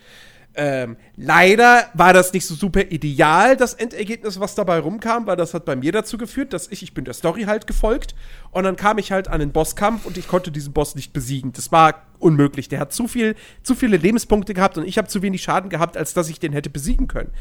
Ähm, 0.56 0.96
leider 1.16 1.88
war 1.94 2.12
das 2.12 2.32
nicht 2.32 2.46
so 2.46 2.54
super 2.54 2.82
ideal, 2.82 3.56
das 3.56 3.74
Endergebnis, 3.74 4.38
was 4.38 4.54
dabei 4.54 4.78
rumkam, 4.78 5.26
weil 5.26 5.36
das 5.36 5.52
hat 5.52 5.64
bei 5.64 5.74
mir 5.74 5.90
dazu 5.90 6.16
geführt, 6.16 6.52
dass 6.52 6.68
ich, 6.68 6.82
ich 6.82 6.94
bin 6.94 7.04
der 7.04 7.14
Story 7.14 7.42
halt 7.44 7.66
gefolgt 7.66 8.14
und 8.52 8.62
dann 8.62 8.76
kam 8.76 8.98
ich 8.98 9.10
halt 9.10 9.26
an 9.26 9.40
den 9.40 9.50
Bosskampf 9.50 10.06
und 10.06 10.16
ich 10.16 10.28
konnte 10.28 10.52
diesen 10.52 10.72
Boss 10.72 10.94
nicht 10.94 11.12
besiegen. 11.12 11.52
Das 11.52 11.72
war 11.72 12.02
unmöglich. 12.20 12.68
Der 12.68 12.78
hat 12.78 12.92
zu 12.92 13.08
viel, 13.08 13.34
zu 13.64 13.74
viele 13.74 13.96
Lebenspunkte 13.96 14.54
gehabt 14.54 14.78
und 14.78 14.86
ich 14.86 14.96
habe 14.96 15.08
zu 15.08 15.22
wenig 15.22 15.42
Schaden 15.42 15.70
gehabt, 15.70 15.96
als 15.96 16.14
dass 16.14 16.28
ich 16.28 16.38
den 16.38 16.52
hätte 16.52 16.70
besiegen 16.70 17.08
können. 17.08 17.32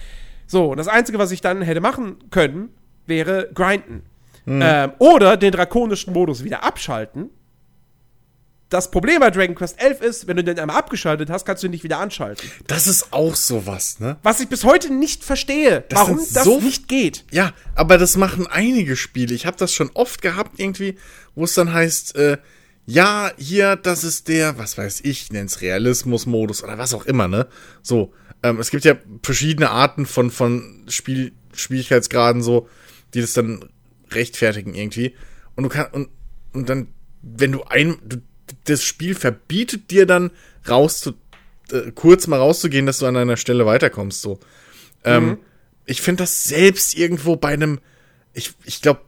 So, 0.47 0.71
und 0.71 0.77
das 0.77 0.87
Einzige, 0.87 1.19
was 1.19 1.31
ich 1.31 1.41
dann 1.41 1.61
hätte 1.61 1.81
machen 1.81 2.15
können, 2.31 2.69
wäre 3.05 3.49
grinden. 3.53 4.03
Ähm, 4.45 4.91
oder 4.99 5.37
den 5.37 5.51
drakonischen 5.53 6.11
Modus 6.13 6.43
wieder 6.43 6.63
abschalten. 6.63 7.29
Das 8.69 8.89
Problem 8.89 9.19
bei 9.19 9.29
Dragon 9.29 9.53
Quest 9.55 9.79
11 9.79 10.01
ist, 10.01 10.27
wenn 10.27 10.35
du 10.35 10.43
den 10.43 10.57
einmal 10.59 10.77
abgeschaltet 10.77 11.29
hast, 11.29 11.45
kannst 11.45 11.61
du 11.61 11.67
ihn 11.67 11.71
nicht 11.71 11.83
wieder 11.83 11.99
anschalten. 11.99 12.49
Das 12.65 12.87
ist 12.87 13.13
auch 13.13 13.35
sowas, 13.35 13.99
ne? 13.99 14.17
Was 14.23 14.39
ich 14.39 14.49
bis 14.49 14.63
heute 14.63 14.91
nicht 14.91 15.23
verstehe, 15.23 15.85
Das 15.89 15.99
warum 15.99 16.17
das 16.17 16.43
so- 16.43 16.59
nicht 16.59 16.87
geht. 16.87 17.23
Ja, 17.31 17.51
aber 17.75 17.99
das 17.99 18.17
machen 18.17 18.47
einige 18.47 18.95
Spiele. 18.95 19.35
Ich 19.35 19.45
habe 19.45 19.57
das 19.57 19.71
schon 19.73 19.91
oft 19.93 20.23
gehabt 20.23 20.59
irgendwie, 20.59 20.97
wo 21.35 21.43
es 21.43 21.53
dann 21.53 21.71
heißt, 21.71 22.15
äh, 22.15 22.37
ja, 22.87 23.31
hier, 23.37 23.75
das 23.75 24.03
ist 24.03 24.27
der, 24.27 24.57
was 24.57 24.77
weiß 24.77 25.01
ich, 25.03 25.31
nenn's 25.31 25.61
Realismus-Modus 25.61 26.63
oder 26.63 26.77
was 26.79 26.95
auch 26.95 27.05
immer, 27.05 27.27
ne? 27.27 27.47
So, 27.83 28.11
ähm, 28.41 28.59
es 28.59 28.71
gibt 28.71 28.85
ja 28.85 28.95
verschiedene 29.21 29.69
Arten 29.69 30.07
von, 30.07 30.31
von 30.31 30.83
Spiel, 30.89 31.31
Schwierigkeitsgraden 31.53 32.41
so, 32.41 32.67
die 33.13 33.21
das 33.21 33.33
dann 33.33 33.69
rechtfertigen 34.11 34.73
irgendwie. 34.75 35.15
Und 35.55 35.63
du 35.63 35.69
kannst, 35.69 35.93
und, 35.93 36.09
und 36.53 36.69
dann, 36.69 36.87
wenn 37.21 37.51
du 37.51 37.63
ein, 37.63 37.97
du, 38.03 38.17
das 38.65 38.83
Spiel 38.83 39.15
verbietet 39.15 39.91
dir 39.91 40.05
dann 40.05 40.31
rauszu, 40.67 41.13
äh, 41.71 41.91
kurz 41.91 42.27
mal 42.27 42.39
rauszugehen, 42.39 42.85
dass 42.85 42.99
du 42.99 43.05
an 43.05 43.17
einer 43.17 43.37
Stelle 43.37 43.65
weiterkommst, 43.65 44.21
so. 44.21 44.39
Ähm, 45.03 45.37
ich 45.85 46.01
finde 46.01 46.23
das 46.23 46.45
selbst 46.45 46.95
irgendwo 46.95 47.35
bei 47.35 47.49
einem, 47.49 47.79
ich, 48.33 48.53
ich 48.63 48.81
glaube, 48.81 49.01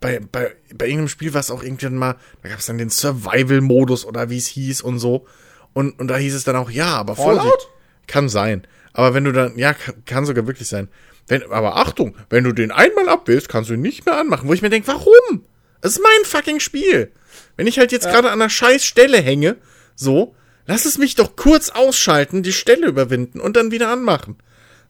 bei, 0.00 0.20
bei, 0.20 0.54
bei 0.74 0.86
irgendeinem 0.86 1.08
Spiel 1.08 1.32
war 1.32 1.40
es 1.40 1.50
auch 1.50 1.62
irgendwann 1.62 1.96
mal, 1.96 2.16
da 2.42 2.48
gab 2.50 2.58
es 2.58 2.66
dann 2.66 2.78
den 2.78 2.90
Survival-Modus 2.90 4.04
oder 4.04 4.28
wie 4.28 4.36
es 4.38 4.46
hieß 4.48 4.82
und 4.82 4.98
so. 4.98 5.26
Und, 5.72 5.98
und 5.98 6.08
da 6.08 6.16
hieß 6.16 6.34
es 6.34 6.44
dann 6.44 6.56
auch, 6.56 6.70
ja, 6.70 6.88
aber 6.88 7.16
Fallout? 7.16 7.42
Vorsicht. 7.42 7.68
Kann 8.06 8.28
sein. 8.28 8.66
Aber 8.92 9.14
wenn 9.14 9.24
du 9.24 9.32
dann, 9.32 9.56
ja, 9.56 9.74
kann 10.04 10.26
sogar 10.26 10.46
wirklich 10.46 10.68
sein. 10.68 10.88
Wenn, 11.26 11.42
aber 11.50 11.76
Achtung, 11.76 12.14
wenn 12.28 12.44
du 12.44 12.52
den 12.52 12.70
einmal 12.70 13.08
abwählst, 13.08 13.48
kannst 13.48 13.70
du 13.70 13.74
ihn 13.74 13.80
nicht 13.80 14.04
mehr 14.06 14.18
anmachen. 14.18 14.48
Wo 14.48 14.52
ich 14.52 14.62
mir 14.62 14.70
denke, 14.70 14.88
warum? 14.88 15.44
Es 15.80 15.92
ist 15.92 16.02
mein 16.02 16.24
fucking 16.24 16.60
Spiel. 16.60 17.12
Wenn 17.56 17.66
ich 17.66 17.78
halt 17.78 17.92
jetzt 17.92 18.08
gerade 18.08 18.30
an 18.30 18.40
einer 18.40 18.50
scheiß 18.50 18.84
Stelle 18.84 19.18
hänge, 19.18 19.56
so, 19.94 20.34
lass 20.66 20.84
es 20.84 20.98
mich 20.98 21.14
doch 21.14 21.36
kurz 21.36 21.70
ausschalten, 21.70 22.42
die 22.42 22.52
Stelle 22.52 22.86
überwinden 22.86 23.40
und 23.40 23.56
dann 23.56 23.70
wieder 23.70 23.88
anmachen. 23.88 24.36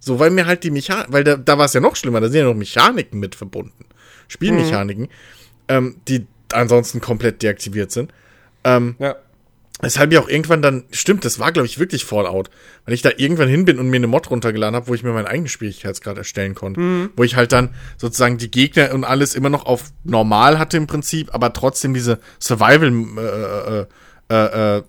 So, 0.01 0.19
weil 0.19 0.31
mir 0.31 0.47
halt 0.47 0.65
die 0.65 0.71
Mechanik, 0.71 1.07
weil 1.11 1.25
da, 1.25 1.37
da 1.37 1.57
war 1.57 1.67
es 1.67 1.73
ja 1.73 1.81
noch 1.81 1.97
schlimmer, 1.97 2.21
da 2.21 2.29
sind 2.29 2.39
ja 2.41 2.45
noch 2.45 2.55
Mechaniken 2.55 3.21
mit 3.21 3.35
verbunden. 3.35 3.87
Spielmechaniken, 4.29 5.09
ähm, 5.69 5.97
die 6.09 6.27
ansonsten 6.53 7.01
komplett 7.01 7.43
deaktiviert 7.43 7.91
sind. 7.93 8.13
Ähm, 8.65 8.97
Ja. 8.99 9.17
Weshalb 9.81 10.13
ich 10.13 10.19
auch 10.19 10.29
irgendwann 10.29 10.63
dann, 10.63 10.85
stimmt, 10.93 11.25
das 11.25 11.41
war, 11.41 11.51
glaube 11.51 11.67
ich, 11.67 11.81
wirklich 11.81 12.05
Fallout, 12.05 12.49
weil 12.85 12.95
ich 12.95 13.03
da 13.03 13.11
irgendwann 13.17 13.49
hin 13.49 13.65
bin 13.65 13.79
und 13.79 13.89
mir 13.89 13.97
eine 13.97 14.07
Mod 14.07 14.31
runtergeladen 14.31 14.77
habe, 14.77 14.87
wo 14.87 14.95
ich 14.95 15.03
mir 15.03 15.13
meinen 15.13 15.27
eigenen 15.27 15.49
Schwierigkeitsgrad 15.49 16.17
erstellen 16.17 16.55
konnte. 16.55 16.81
Wo 17.17 17.25
ich 17.25 17.35
halt 17.35 17.53
dann 17.53 17.75
sozusagen 17.97 18.39
die 18.39 18.51
Gegner 18.51 18.95
und 18.95 19.05
alles 19.05 19.35
immer 19.35 19.51
noch 19.51 19.67
auf 19.67 19.91
normal 20.05 20.59
hatte 20.59 20.77
im 20.77 20.87
Prinzip, 20.87 21.35
aber 21.35 21.53
trotzdem 21.53 21.93
diese 21.93 22.21
Survival 22.39 23.89
äh, 24.31 24.35
äh, 24.35 24.79
äh, 24.79 24.83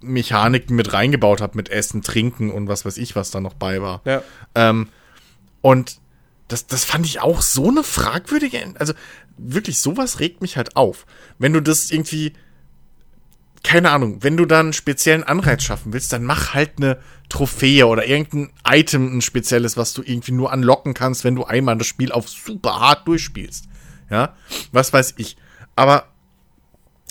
Mechaniken 0.00 0.76
mit 0.76 0.92
reingebaut 0.92 1.40
habe, 1.40 1.56
mit 1.56 1.68
Essen, 1.68 2.02
Trinken 2.02 2.50
und 2.50 2.68
was 2.68 2.84
weiß 2.84 2.96
ich, 2.96 3.16
was 3.16 3.30
da 3.30 3.40
noch 3.40 3.54
bei 3.54 3.82
war. 3.82 4.00
Ja. 4.04 4.22
Ähm, 4.54 4.88
und 5.60 5.98
das, 6.48 6.66
das 6.66 6.84
fand 6.84 7.06
ich 7.06 7.20
auch 7.20 7.42
so 7.42 7.68
eine 7.68 7.82
fragwürdige, 7.82 8.62
also 8.78 8.94
wirklich 9.36 9.80
sowas 9.80 10.20
regt 10.20 10.40
mich 10.40 10.56
halt 10.56 10.76
auf. 10.76 11.06
Wenn 11.38 11.52
du 11.52 11.60
das 11.60 11.90
irgendwie, 11.90 12.32
keine 13.66 13.90
Ahnung, 13.90 14.22
wenn 14.22 14.36
du 14.36 14.46
dann 14.46 14.66
einen 14.66 14.72
speziellen 14.72 15.24
Anreiz 15.24 15.64
schaffen 15.64 15.92
willst, 15.92 16.12
dann 16.12 16.22
mach 16.22 16.54
halt 16.54 16.74
eine 16.76 17.00
Trophäe 17.28 17.88
oder 17.88 18.06
irgendein 18.06 18.52
Item, 18.64 19.18
ein 19.18 19.22
spezielles, 19.22 19.76
was 19.76 19.92
du 19.92 20.02
irgendwie 20.04 20.30
nur 20.30 20.52
anlocken 20.52 20.94
kannst, 20.94 21.24
wenn 21.24 21.34
du 21.34 21.44
einmal 21.44 21.76
das 21.76 21.88
Spiel 21.88 22.12
auf 22.12 22.28
super 22.28 22.78
hart 22.78 23.08
durchspielst. 23.08 23.64
Ja, 24.08 24.36
was 24.70 24.92
weiß 24.92 25.14
ich. 25.16 25.36
Aber 25.74 26.12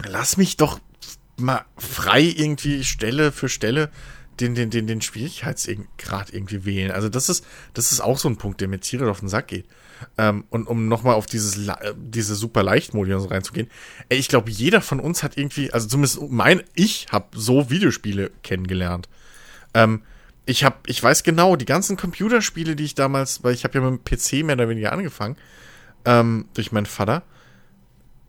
lass 0.08 0.38
mich 0.38 0.56
doch 0.56 0.80
mal 1.36 1.66
frei 1.76 2.22
irgendwie 2.22 2.86
Stelle 2.86 3.34
für 3.34 3.50
Stelle 3.50 3.92
den, 4.40 4.56
den, 4.56 4.70
den, 4.70 4.88
den 4.88 5.02
Schwierigkeitsgrad 5.02 6.34
irgendwie 6.34 6.64
wählen. 6.64 6.92
Also 6.92 7.10
das 7.10 7.28
ist, 7.28 7.46
das 7.74 7.92
ist 7.92 8.00
auch 8.00 8.18
so 8.18 8.30
ein 8.30 8.38
Punkt, 8.38 8.62
der 8.62 8.70
mir 8.70 8.80
tierisch 8.80 9.10
auf 9.10 9.20
den 9.20 9.28
Sack 9.28 9.48
geht. 9.48 9.66
Ähm, 10.18 10.46
und 10.50 10.68
um 10.68 10.88
nochmal 10.88 11.16
auf 11.16 11.26
dieses, 11.26 11.68
äh, 11.68 11.94
diese 11.98 12.36
super 12.36 12.64
Leichtmodi 12.64 13.14
und 13.14 13.22
so 13.22 13.28
reinzugehen. 13.28 13.70
Ey, 14.10 14.18
ich 14.18 14.28
glaube, 14.28 14.50
jeder 14.50 14.82
von 14.82 15.00
uns 15.00 15.24
hat 15.24 15.38
irgendwie, 15.38 15.72
also 15.72 15.88
zumindest 15.88 16.22
mein, 16.30 16.64
ich 16.74 17.08
habe 17.12 17.28
so 17.34 17.70
Videospiele 17.70 18.32
kennengelernt. 18.44 19.10
Ähm, 19.74 20.02
ich 20.46 20.64
habe, 20.64 20.78
ich 20.86 21.02
weiß 21.02 21.24
genau, 21.24 21.56
die 21.56 21.66
ganzen 21.66 21.98
Computerspiele, 21.98 22.76
die 22.76 22.86
ich 22.86 22.96
damals, 22.96 23.44
weil 23.44 23.54
ich 23.54 23.64
habe 23.64 23.78
ja 23.80 23.90
mit 23.90 24.00
dem 24.00 24.04
PC 24.04 24.46
mehr 24.46 24.56
oder 24.56 24.70
weniger 24.70 24.92
angefangen, 24.92 25.38
ähm, 26.06 26.46
durch 26.54 26.72
meinen 26.72 26.86
Vater. 26.86 27.24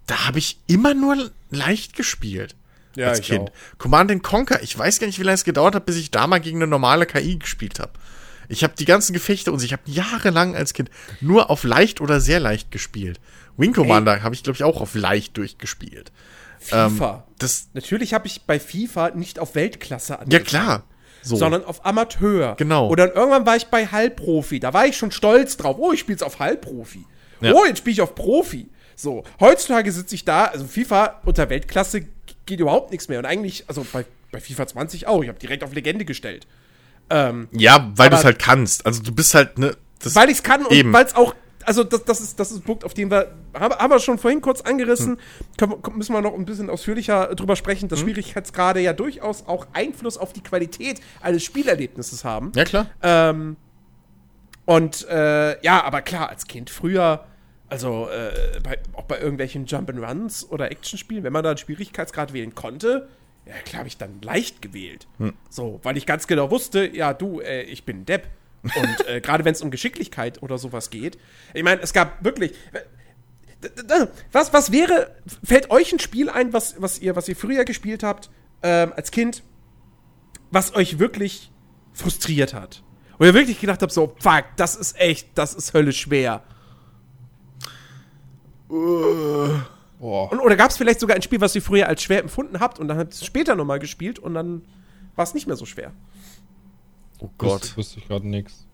da 0.06 0.26
habe 0.26 0.38
ich 0.38 0.60
immer 0.68 0.94
nur 0.94 1.30
leicht 1.50 1.96
gespielt. 1.96 2.54
Ja, 2.94 3.08
als 3.08 3.20
Kind. 3.20 3.50
auch. 3.50 3.78
Command 3.78 4.22
Conquer, 4.22 4.62
ich 4.62 4.76
weiß 4.76 4.98
gar 4.98 5.06
nicht, 5.06 5.18
wie 5.18 5.24
lange 5.24 5.34
es 5.34 5.44
gedauert 5.44 5.74
hat, 5.74 5.84
bis 5.84 5.96
ich 5.96 6.10
da 6.10 6.26
mal 6.26 6.40
gegen 6.40 6.58
eine 6.58 6.66
normale 6.66 7.04
KI 7.04 7.38
gespielt 7.38 7.78
habe. 7.78 7.92
Ich 8.48 8.62
habe 8.64 8.74
die 8.78 8.84
ganzen 8.84 9.12
Gefechte 9.12 9.52
und 9.52 9.62
ich 9.62 9.72
habe 9.72 9.82
jahrelang 9.86 10.54
als 10.54 10.72
Kind 10.72 10.90
nur 11.20 11.50
auf 11.50 11.64
leicht 11.64 12.00
oder 12.00 12.20
sehr 12.20 12.40
leicht 12.40 12.70
gespielt. 12.70 13.20
Wing 13.56 13.72
Commander 13.72 14.22
habe 14.22 14.34
ich, 14.34 14.42
glaube 14.42 14.56
ich, 14.56 14.64
auch 14.64 14.80
auf 14.80 14.94
leicht 14.94 15.36
durchgespielt. 15.36 16.12
FIFA. 16.60 17.24
Ähm, 17.28 17.34
das, 17.38 17.68
Natürlich 17.74 18.14
habe 18.14 18.26
ich 18.26 18.42
bei 18.42 18.58
FIFA 18.58 19.10
nicht 19.10 19.38
auf 19.38 19.54
Weltklasse 19.54 20.14
ja 20.14 20.18
angefangen. 20.20 20.44
klar. 20.44 20.84
So. 21.22 21.34
sondern 21.34 21.64
auf 21.64 21.84
Amateur. 21.84 22.54
Genau. 22.56 22.86
Und 22.86 23.00
dann 23.00 23.10
irgendwann 23.10 23.44
war 23.46 23.56
ich 23.56 23.66
bei 23.66 23.86
Halbprofi. 23.86 24.60
Da 24.60 24.72
war 24.72 24.86
ich 24.86 24.96
schon 24.96 25.10
stolz 25.10 25.56
drauf. 25.56 25.76
Oh, 25.78 25.92
ich 25.92 25.98
spiele 25.98 26.24
auf 26.24 26.38
Halbprofi. 26.38 27.04
Ja. 27.40 27.52
Oh, 27.52 27.64
jetzt 27.66 27.78
spiele 27.78 27.94
ich 27.94 28.00
auf 28.00 28.14
Profi. 28.14 28.68
So, 28.94 29.24
heutzutage 29.40 29.90
sitze 29.90 30.14
ich 30.14 30.24
da, 30.24 30.44
also 30.44 30.66
FIFA 30.66 31.20
unter 31.24 31.50
Weltklasse 31.50 32.06
geht 32.46 32.60
überhaupt 32.60 32.92
nichts 32.92 33.08
mehr. 33.08 33.18
Und 33.18 33.26
eigentlich, 33.26 33.64
also 33.66 33.84
bei, 33.92 34.04
bei 34.30 34.40
FIFA 34.40 34.68
20 34.68 35.06
auch. 35.06 35.22
Ich 35.22 35.28
habe 35.28 35.38
direkt 35.38 35.64
auf 35.64 35.74
Legende 35.74 36.04
gestellt. 36.04 36.46
Ähm, 37.10 37.48
ja, 37.52 37.92
weil 37.96 38.10
du 38.10 38.16
es 38.16 38.24
halt 38.24 38.38
kannst. 38.38 38.84
Also 38.84 39.02
du 39.02 39.12
bist 39.12 39.34
halt, 39.34 39.58
ne, 39.58 39.76
das, 40.02 40.14
weil 40.14 40.28
ich 40.28 40.38
es 40.38 40.42
kann 40.42 40.66
und 40.66 40.72
Eben. 40.72 40.92
weil 40.92 41.04
es 41.04 41.14
auch, 41.14 41.34
also 41.64 41.84
das, 41.84 42.04
das, 42.04 42.20
ist, 42.20 42.38
das 42.38 42.50
ist 42.50 42.58
ein 42.58 42.62
Punkt, 42.62 42.84
auf 42.84 42.94
den 42.94 43.10
wir, 43.10 43.32
haben, 43.54 43.90
wir 43.90 43.98
schon 43.98 44.18
vorhin 44.18 44.40
kurz 44.40 44.60
angerissen, 44.60 45.18
Hm. 45.58 45.82
können, 45.82 45.96
müssen 45.96 46.12
wir 46.12 46.20
noch 46.20 46.34
ein 46.34 46.44
bisschen 46.44 46.70
ausführlicher 46.70 47.34
drüber 47.34 47.56
sprechen, 47.56 47.88
dass 47.88 48.00
Schwierigkeitsgrade 48.00 48.80
ja 48.80 48.92
durchaus 48.92 49.46
auch 49.46 49.66
Einfluss 49.72 50.18
auf 50.18 50.32
die 50.32 50.42
Qualität 50.42 51.00
eines 51.20 51.44
Spielerlebnisses 51.44 52.24
haben. 52.24 52.52
ja 52.54 52.64
klar. 52.64 52.86
Ähm, 53.02 53.56
und 54.64 55.06
äh, 55.08 55.62
ja, 55.64 55.84
aber 55.84 56.02
klar, 56.02 56.28
als 56.28 56.46
Kind 56.46 56.70
früher, 56.70 57.24
also 57.68 58.08
äh, 58.08 58.60
bei, 58.60 58.78
auch 58.94 59.04
bei 59.04 59.18
irgendwelchen 59.18 59.66
Jump'n'Runs 59.66 60.48
oder 60.48 60.70
Actionspielen, 60.72 61.22
wenn 61.24 61.32
man 61.32 61.44
da 61.44 61.50
einen 61.50 61.58
Schwierigkeitsgrad 61.58 62.32
wählen 62.32 62.54
konnte, 62.54 63.08
ja, 63.46 63.54
klar 63.64 63.78
habe 63.80 63.88
ich 63.88 63.96
dann 63.96 64.20
leicht 64.22 64.60
gewählt. 64.60 65.06
So, 65.48 65.80
weil 65.82 65.96
ich 65.96 66.04
ganz 66.06 66.26
genau 66.26 66.50
wusste, 66.50 66.86
ja, 66.86 67.14
du, 67.14 67.40
äh, 67.40 67.62
ich 67.62 67.84
bin 67.84 68.00
ein 68.00 68.04
Depp. 68.06 68.28
Und 68.62 69.06
äh, 69.08 69.20
gerade 69.20 69.44
wenn 69.44 69.52
es 69.52 69.62
um 69.62 69.70
Geschicklichkeit 69.70 70.42
oder 70.42 70.58
sowas 70.58 70.90
geht, 70.90 71.16
ich 71.54 71.62
meine, 71.62 71.80
es 71.82 71.92
gab 71.92 72.24
wirklich. 72.24 72.52
d- 73.62 74.08
Was, 74.32 74.52
was 74.52 74.72
wäre, 74.72 75.14
fällt 75.44 75.70
euch 75.70 75.92
ein 75.92 76.00
Spiel 76.00 76.28
ein, 76.28 76.52
was, 76.52 76.74
was, 76.82 76.98
ihr, 76.98 77.14
was 77.14 77.28
ihr 77.28 77.36
früher 77.36 77.64
gespielt 77.64 78.02
habt, 78.02 78.28
ähm, 78.64 78.92
als 78.96 79.12
Kind, 79.12 79.44
was 80.50 80.74
euch 80.74 80.98
wirklich 80.98 81.52
frustriert 81.92 82.54
hat? 82.54 82.82
Wo 83.18 83.24
ihr 83.24 83.34
wirklich 83.34 83.60
gedacht 83.60 83.80
habt, 83.82 83.92
so, 83.92 84.14
fuck, 84.18 84.44
das 84.56 84.74
ist 84.74 84.98
echt, 84.98 85.28
das 85.38 85.54
ist 85.54 85.72
höllisch 85.72 86.00
schwer. 86.00 86.42
Boah. 89.98 90.30
Und, 90.30 90.40
oder 90.40 90.56
gab 90.56 90.70
es 90.70 90.76
vielleicht 90.76 91.00
sogar 91.00 91.16
ein 91.16 91.22
Spiel, 91.22 91.40
was 91.40 91.54
ihr 91.54 91.62
früher 91.62 91.88
als 91.88 92.02
schwer 92.02 92.20
empfunden 92.20 92.60
habt 92.60 92.78
und 92.78 92.88
dann 92.88 92.98
habt 92.98 93.14
ihr 93.14 93.16
es 93.16 93.24
später 93.24 93.54
nochmal 93.54 93.78
gespielt 93.78 94.18
und 94.18 94.34
dann 94.34 94.62
war 95.14 95.24
es 95.24 95.34
nicht 95.34 95.46
mehr 95.46 95.56
so 95.56 95.64
schwer? 95.64 95.92
Oh 97.18 97.30
Wüsste, 97.38 97.76
wüsste 97.76 97.98
ich 97.98 98.08
gerade 98.08 98.28
nichts. 98.28 98.66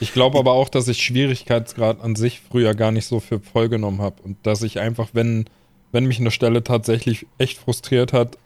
Ich 0.00 0.12
glaube 0.12 0.38
aber 0.38 0.52
auch, 0.52 0.68
dass 0.68 0.88
ich 0.88 1.02
Schwierigkeitsgrad 1.02 2.00
an 2.02 2.16
sich 2.16 2.40
früher 2.40 2.74
gar 2.74 2.90
nicht 2.90 3.06
so 3.06 3.20
für 3.20 3.40
voll 3.40 3.68
genommen 3.68 4.02
habe. 4.02 4.22
Und 4.22 4.36
dass 4.46 4.62
ich 4.62 4.78
einfach, 4.78 5.10
wenn, 5.12 5.48
wenn 5.92 6.04
mich 6.04 6.20
eine 6.20 6.30
Stelle 6.30 6.62
tatsächlich 6.62 7.26
echt 7.38 7.58
frustriert 7.58 8.12
hat, 8.12 8.38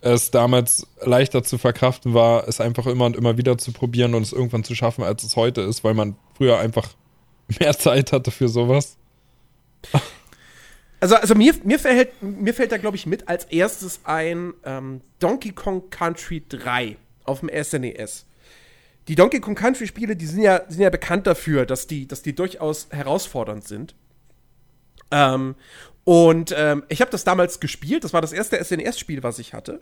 es 0.00 0.30
damals 0.30 0.86
leichter 1.02 1.42
zu 1.42 1.58
verkraften 1.58 2.14
war, 2.14 2.46
es 2.48 2.60
einfach 2.60 2.86
immer 2.86 3.06
und 3.06 3.16
immer 3.16 3.36
wieder 3.38 3.58
zu 3.58 3.72
probieren 3.72 4.14
und 4.14 4.22
es 4.22 4.32
irgendwann 4.32 4.64
zu 4.64 4.74
schaffen, 4.74 5.02
als 5.04 5.24
es 5.24 5.36
heute 5.36 5.62
ist, 5.62 5.84
weil 5.84 5.94
man 5.94 6.16
früher 6.34 6.58
einfach 6.58 6.90
mehr 7.60 7.76
Zeit 7.76 8.12
hatte 8.12 8.30
für 8.30 8.48
sowas. 8.48 8.96
Also, 11.00 11.16
also 11.16 11.34
mir, 11.34 11.54
mir, 11.64 11.78
fällt, 11.78 12.22
mir 12.22 12.54
fällt 12.54 12.72
da, 12.72 12.78
glaube 12.78 12.96
ich, 12.96 13.06
mit 13.06 13.28
als 13.28 13.44
erstes 13.44 14.00
ein 14.04 14.54
ähm, 14.64 15.02
Donkey 15.18 15.52
Kong 15.52 15.90
Country 15.90 16.42
3 16.48 16.96
auf 17.24 17.40
dem 17.40 17.50
SNES. 17.50 18.26
Die 19.08 19.14
Donkey 19.14 19.40
Kong 19.40 19.54
Country 19.54 19.86
Spiele, 19.86 20.16
die 20.16 20.26
sind 20.26 20.42
ja, 20.42 20.62
sind 20.68 20.80
ja 20.80 20.90
bekannt 20.90 21.26
dafür, 21.26 21.66
dass 21.66 21.86
die, 21.86 22.08
dass 22.08 22.22
die 22.22 22.34
durchaus 22.34 22.88
herausfordernd 22.90 23.66
sind. 23.66 23.94
Ähm, 25.10 25.54
und 26.04 26.54
ähm, 26.56 26.84
ich 26.88 27.00
habe 27.00 27.10
das 27.10 27.24
damals 27.24 27.60
gespielt. 27.60 28.04
Das 28.04 28.12
war 28.12 28.20
das 28.20 28.32
erste 28.32 28.62
SNES-Spiel, 28.62 29.22
was 29.22 29.38
ich 29.38 29.54
hatte. 29.54 29.80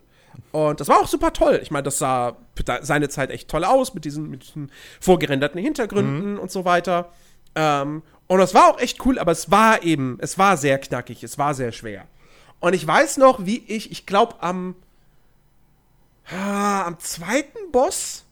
Und 0.51 0.79
das 0.79 0.87
war 0.87 0.99
auch 0.99 1.07
super 1.07 1.33
toll. 1.33 1.59
Ich 1.61 1.71
meine, 1.71 1.83
das 1.83 1.97
sah 1.97 2.37
seine 2.81 3.09
Zeit 3.09 3.31
echt 3.31 3.47
toll 3.47 3.63
aus 3.63 3.93
mit 3.93 4.05
diesen, 4.05 4.29
mit 4.29 4.43
diesen 4.43 4.71
vorgerenderten 4.99 5.61
Hintergründen 5.61 6.37
und 6.37 6.51
so 6.51 6.65
weiter. 6.65 7.11
Ähm, 7.55 8.03
und 8.27 8.39
das 8.39 8.53
war 8.53 8.69
auch 8.69 8.79
echt 8.79 9.05
cool, 9.05 9.19
aber 9.19 9.31
es 9.31 9.51
war 9.51 9.83
eben, 9.83 10.17
es 10.21 10.37
war 10.37 10.57
sehr 10.57 10.79
knackig, 10.79 11.23
es 11.23 11.37
war 11.37 11.53
sehr 11.53 11.71
schwer. 11.71 12.07
Und 12.59 12.73
ich 12.73 12.85
weiß 12.85 13.17
noch, 13.17 13.45
wie 13.45 13.63
ich, 13.67 13.91
ich 13.91 14.05
glaube, 14.05 14.41
am, 14.41 14.75
ah, 16.31 16.83
am 16.85 16.99
zweiten 16.99 17.71
Boss, 17.71 18.25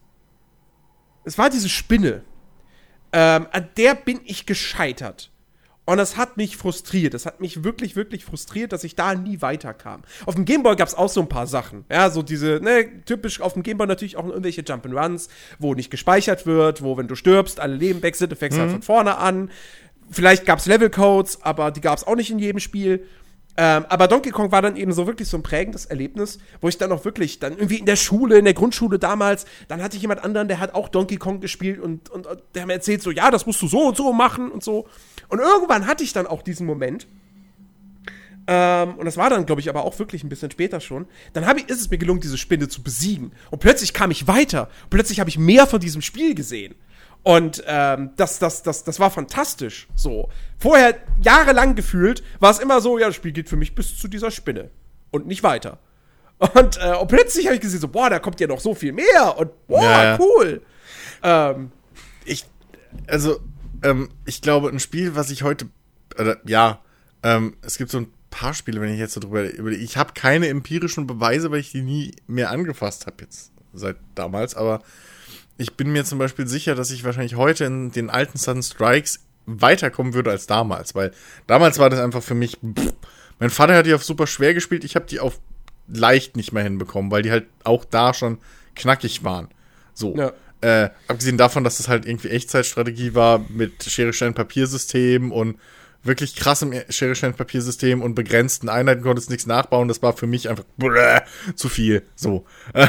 es 1.26 1.38
war 1.38 1.50
diese 1.50 1.70
Spinne, 1.70 2.24
ähm, 3.12 3.48
an 3.52 3.70
der 3.78 3.94
bin 3.94 4.22
ich 4.26 4.46
gescheitert. 4.46 5.30
Und 5.86 5.98
das 5.98 6.16
hat 6.16 6.38
mich 6.38 6.56
frustriert. 6.56 7.14
Das 7.14 7.26
hat 7.26 7.42
mich 7.42 7.64
wirklich, 7.64 7.96
wirklich 7.96 8.24
frustriert, 8.24 8.72
dass 8.72 8.86
ich 8.86 8.96
da 8.96 9.16
nie 9.16 9.42
weiterkam. 9.42 10.04
Auf 10.26 10.36
dem 10.36 10.46
Gameboy 10.46 10.78
gab 10.78 10.88
es 10.88 10.96
auch 10.96 11.10
so 11.10 11.20
ein 11.20 11.28
paar 11.28 11.46
Sachen. 11.46 11.84
Ja, 11.92 12.10
so 12.10 12.22
diese, 12.22 12.62
ne, 12.62 13.04
typisch 13.04 13.42
auf 13.42 13.54
dem 13.54 13.64
Gameboy 13.64 13.88
natürlich 13.88 14.16
auch 14.16 14.26
irgendwelche 14.26 14.62
Jump'n'Runs, 14.62 15.28
wo 15.60 15.74
nicht 15.74 15.92
gespeichert 15.92 16.46
wird, 16.46 16.84
wo, 16.84 16.96
wenn 16.96 17.08
du 17.10 17.16
stirbst, 17.16 17.60
alle 17.60 17.76
Leben 17.76 18.02
weg 18.02 18.16
sind, 18.16 18.32
du 18.32 18.38
fängst 18.38 18.58
halt 18.58 18.72
von 18.72 18.82
vorne 18.82 19.18
an. 19.18 19.52
Vielleicht 20.10 20.46
gab 20.46 20.60
es 20.60 20.66
Levelcodes, 20.66 21.42
aber 21.42 21.72
die 21.72 21.82
gab 21.82 21.98
es 21.98 22.06
auch 22.06 22.16
nicht 22.16 22.32
in 22.32 22.40
jedem 22.40 22.60
Spiel. 22.60 23.06
Ähm, 23.56 23.86
aber 23.88 24.08
Donkey 24.08 24.32
Kong 24.32 24.52
war 24.52 24.64
dann 24.64 24.76
eben 24.76 24.94
so 24.94 25.06
wirklich 25.06 25.28
so 25.28 25.38
ein 25.38 25.44
prägendes 25.44 25.86
Erlebnis, 25.86 26.40
wo 26.60 26.70
ich 26.70 26.78
dann 26.80 26.92
auch 26.92 27.06
wirklich, 27.06 27.40
dann 27.40 27.54
irgendwie 27.54 27.78
in 27.78 27.86
der 27.86 27.96
Schule, 27.96 28.40
in 28.40 28.46
der 28.46 28.56
Grundschule 28.56 28.98
damals, 28.98 29.46
dann 29.68 29.84
hatte 29.84 29.96
ich 29.96 30.02
jemand 30.02 30.24
anderen, 30.24 30.48
der 30.48 30.60
hat 30.60 30.74
auch 30.74 30.90
Donkey 30.90 31.18
Kong 31.18 31.40
gespielt 31.40 31.80
und, 31.80 32.10
und, 32.10 32.26
und 32.26 32.42
der 32.56 32.64
hat 32.64 32.68
mir 32.68 32.74
erzählt, 32.74 33.04
so, 33.04 33.12
ja, 33.12 33.30
das 33.30 33.46
musst 33.46 33.62
du 33.62 33.68
so 33.68 33.88
und 33.90 33.98
so 33.98 34.12
machen 34.12 34.50
und 34.52 34.64
so. 34.64 34.88
Und 35.30 35.40
irgendwann 35.40 35.86
hatte 35.86 36.04
ich 36.04 36.14
dann 36.14 36.26
auch 36.26 36.42
diesen 36.42 36.66
Moment. 36.66 37.06
Ähm, 38.48 38.96
und 38.96 39.06
das 39.06 39.18
war 39.18 39.30
dann, 39.30 39.46
glaube 39.46 39.62
ich, 39.62 39.70
aber 39.70 39.86
auch 39.86 39.98
wirklich 40.00 40.24
ein 40.24 40.30
bisschen 40.30 40.52
später 40.52 40.80
schon. 40.80 41.06
Dann 41.34 41.58
ich, 41.58 41.70
ist 41.70 41.80
es 41.80 41.90
mir 41.92 42.00
gelungen, 42.00 42.22
diese 42.22 42.40
Spinne 42.40 42.68
zu 42.68 42.82
besiegen. 42.82 43.34
Und 43.52 43.60
plötzlich 43.60 43.94
kam 43.94 44.10
ich 44.10 44.28
weiter. 44.28 44.70
Plötzlich 44.90 45.20
habe 45.20 45.30
ich 45.30 45.38
mehr 45.38 45.68
von 45.68 45.80
diesem 45.80 46.02
Spiel 46.02 46.34
gesehen. 46.34 46.74
Und 47.24 47.64
ähm, 47.66 48.12
das, 48.18 48.40
das, 48.40 48.64
das, 48.64 48.84
das 48.84 49.00
war 49.00 49.10
fantastisch. 49.10 49.88
So. 49.96 50.30
Vorher, 50.60 50.98
jahrelang 51.22 51.76
gefühlt, 51.76 52.22
war 52.40 52.52
es 52.52 52.60
immer 52.60 52.82
so, 52.82 53.00
ja, 53.00 53.08
das 53.08 53.16
Spiel 53.16 53.32
geht 53.32 53.48
für 53.48 53.56
mich 53.56 53.76
bis 53.76 53.98
zu 53.98 54.08
dieser 54.08 54.30
Spinne. 54.30 54.70
Und 55.12 55.26
nicht 55.28 55.44
weiter. 55.44 55.80
Und, 56.38 56.78
äh, 56.82 56.96
und 56.96 57.08
plötzlich 57.08 57.46
habe 57.46 57.56
ich 57.56 57.62
gesehen, 57.62 57.80
so, 57.80 57.88
boah, 57.88 58.10
da 58.10 58.20
kommt 58.20 58.40
ja 58.40 58.48
noch 58.48 58.60
so 58.60 58.76
viel 58.76 58.92
mehr. 58.92 59.38
Und 59.38 59.52
boah, 59.68 59.82
Ja, 59.82 60.04
ja. 60.04 60.20
cool. 60.20 60.62
Ähm, 61.22 61.72
ich, 62.26 62.46
also, 63.08 63.40
ähm, 63.84 64.10
ich 64.26 64.42
glaube, 64.42 64.70
ein 64.70 64.80
Spiel, 64.80 65.16
was 65.16 65.30
ich 65.30 65.44
heute, 65.44 65.70
oder, 66.20 66.38
ja, 66.46 66.82
ähm, 67.24 67.56
es 67.62 67.78
gibt 67.78 67.92
so 67.92 68.00
ein 68.00 68.08
paar 68.30 68.54
Spiele, 68.54 68.82
wenn 68.82 68.92
ich 68.92 69.00
jetzt 69.00 69.14
so 69.14 69.22
drüber 69.22 69.50
überlege. 69.50 69.82
Ich 69.82 69.96
habe 69.96 70.14
keine 70.14 70.50
empirischen 70.50 71.08
Beweise, 71.08 71.52
weil 71.52 71.60
ich 71.60 71.72
die 71.72 71.82
nie 71.82 72.16
mehr 72.28 72.50
angefasst 72.50 73.06
habe 73.06 73.18
jetzt 73.22 73.52
seit 73.74 73.96
damals, 74.16 74.56
aber 74.56 74.82
ich 75.58 75.76
bin 75.76 75.92
mir 75.92 76.06
zum 76.06 76.20
Beispiel 76.20 76.48
sicher, 76.48 76.76
dass 76.76 76.92
ich 76.92 77.04
wahrscheinlich 77.04 77.36
heute 77.36 77.66
in 77.66 77.92
den 77.92 78.10
alten 78.10 78.38
Sun 78.38 78.64
Strikes 78.64 79.20
weiterkommen 79.46 80.14
würde 80.14 80.32
als 80.32 80.48
damals, 80.48 80.96
weil 80.96 81.12
damals 81.48 81.80
war 81.80 81.90
das 81.90 82.00
einfach 82.00 82.24
für 82.24 82.36
mich, 82.36 82.58
pff, 82.58 82.94
mein 83.40 83.50
Vater 83.50 83.76
hat 83.76 83.86
die 83.86 83.94
auf 83.94 84.04
super 84.04 84.28
schwer 84.28 84.54
gespielt, 84.54 84.84
ich 84.84 84.96
habe 84.96 85.06
die 85.06 85.20
auf 85.20 85.40
leicht 85.88 86.38
nicht 86.38 86.54
mehr 86.54 86.64
hinbekommen, 86.64 87.12
weil 87.12 87.24
die 87.24 87.32
halt 87.32 87.48
auch 87.64 87.86
da 87.86 88.14
schon 88.14 88.38
knackig 88.76 89.24
waren. 89.24 89.50
So. 89.94 90.16
Ja. 90.16 90.32
Äh, 90.62 90.92
abgesehen 91.10 91.38
davon, 91.38 91.66
dass 91.66 91.78
das 91.78 91.90
halt 91.90 92.06
irgendwie 92.06 92.30
Echtzeitstrategie 92.30 93.16
war 93.16 93.44
mit 93.50 93.84
Schere-Stein-Papier-System 93.84 95.34
und 95.34 95.58
wirklich 96.04 96.36
krassem 96.36 96.74
Schere-Stein-Papier-System 96.90 98.02
und 98.02 98.14
begrenzten 98.14 98.70
Einheiten 98.70 99.02
konntest 99.02 99.30
nichts 99.30 99.46
nachbauen. 99.46 99.88
Das 99.88 100.02
war 100.02 100.14
für 100.14 100.28
mich 100.28 100.50
einfach 100.50 100.66
bläh, 100.78 101.22
zu 101.56 101.70
viel. 101.70 102.04
So. 102.16 102.46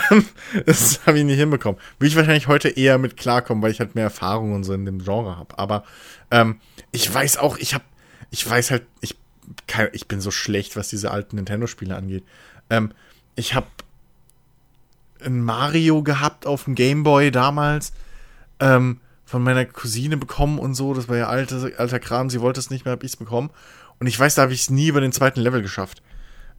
Das 0.67 1.01
habe 1.07 1.19
ich 1.19 1.25
nicht 1.25 1.39
hinbekommen. 1.39 1.81
Will 1.99 2.09
ich 2.09 2.17
wahrscheinlich 2.17 2.49
heute 2.49 2.69
eher 2.69 2.99
mit 2.99 3.17
klarkommen, 3.17 3.63
weil 3.63 3.71
ich 3.71 3.81
halt 3.81 3.95
mehr 3.95 4.05
Erfahrung 4.05 4.53
und 4.53 4.65
so 4.65 4.73
in 4.73 4.85
dem 4.85 5.03
Genre 5.03 5.37
habe. 5.37 5.59
Aber 5.59 5.85
ähm, 6.31 6.61
ich 6.93 7.13
weiß 7.13 7.37
auch, 7.39 7.57
ich 7.59 7.75
habe, 7.75 7.85
ich 8.31 8.49
weiß 8.49 8.71
halt, 8.71 8.85
ich, 9.01 9.17
kann, 9.67 9.89
ich 9.93 10.09
bin 10.09 10.21
so 10.21 10.31
schlecht, 10.31 10.77
was 10.77 10.89
diese 10.89 11.11
alten 11.11 11.37
Nintendo-Spiele 11.37 11.95
angeht. 11.95 12.25
Ähm, 12.71 12.93
ich 13.37 13.55
habe 13.55 13.67
ein 15.25 15.43
Mario 15.43 16.03
gehabt 16.03 16.47
auf 16.47 16.65
dem 16.65 16.75
Gameboy 16.75 17.31
damals. 17.31 17.93
Ähm, 18.61 19.01
von 19.35 19.43
meiner 19.43 19.65
Cousine 19.65 20.17
bekommen 20.17 20.61
und 20.61 20.77
so. 20.77 20.95
Das 20.95 21.09
war 21.09 21.17
ja 21.17 21.27
alter, 21.27 21.69
alter 21.77 21.99
Kram. 21.99 22.31
Sie 22.31 22.41
wollte 22.41 22.61
es 22.61 22.71
nicht 22.71 22.85
mehr, 22.85 22.93
hab 22.93 23.03
ich's 23.03 23.17
bekommen. 23.17 23.51
Und 23.99 24.07
ich 24.07 24.17
weiß, 24.17 24.37
da 24.37 24.43
habe 24.43 24.53
ich 24.53 24.61
es 24.61 24.71
nie 24.71 24.87
über 24.87 25.01
den 25.01 25.11
zweiten 25.11 25.41
Level 25.41 25.61
geschafft. 25.61 26.03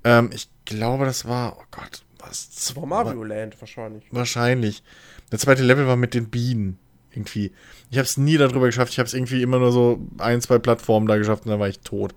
Ähm, 0.03 0.29
ich 0.33 0.49
glaube, 0.65 1.05
das 1.05 1.23
war, 1.23 1.55
oh 1.57 1.63
Gott, 1.71 2.03
was? 2.19 2.49
das 2.53 2.75
war 2.75 2.85
Mario 2.85 3.23
Land 3.23 3.55
wahrscheinlich. 3.61 4.03
Wahrscheinlich. 4.11 4.83
Der 5.31 5.39
zweite 5.39 5.63
Level 5.63 5.87
war 5.87 5.95
mit 5.95 6.13
den 6.13 6.29
Bienen. 6.29 6.77
Irgendwie. 7.13 7.53
Ich 7.91 7.97
habe 7.97 8.03
es 8.07 8.17
nie 8.17 8.35
darüber 8.35 8.65
geschafft. 8.65 8.91
Ich 8.91 8.99
habe 8.99 9.07
es 9.07 9.13
irgendwie 9.13 9.41
immer 9.41 9.59
nur 9.59 9.71
so 9.71 10.05
ein, 10.17 10.41
zwei 10.41 10.59
Plattformen 10.59 11.07
da 11.07 11.15
geschafft 11.15 11.45
und 11.45 11.51
dann 11.51 11.61
war 11.61 11.69
ich 11.69 11.79
tot. 11.79 12.13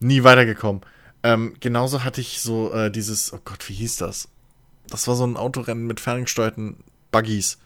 nie 0.00 0.24
weitergekommen. 0.24 0.82
Ähm, 1.22 1.54
genauso 1.60 2.02
hatte 2.02 2.20
ich 2.20 2.40
so 2.40 2.72
äh, 2.72 2.90
dieses, 2.90 3.32
oh 3.32 3.38
Gott, 3.44 3.68
wie 3.68 3.74
hieß 3.74 3.98
das? 3.98 4.28
Das 4.88 5.06
war 5.06 5.14
so 5.14 5.24
ein 5.24 5.36
Autorennen 5.36 5.86
mit 5.86 6.00
ferngesteuerten 6.00 6.78
Buggies, 7.12 7.58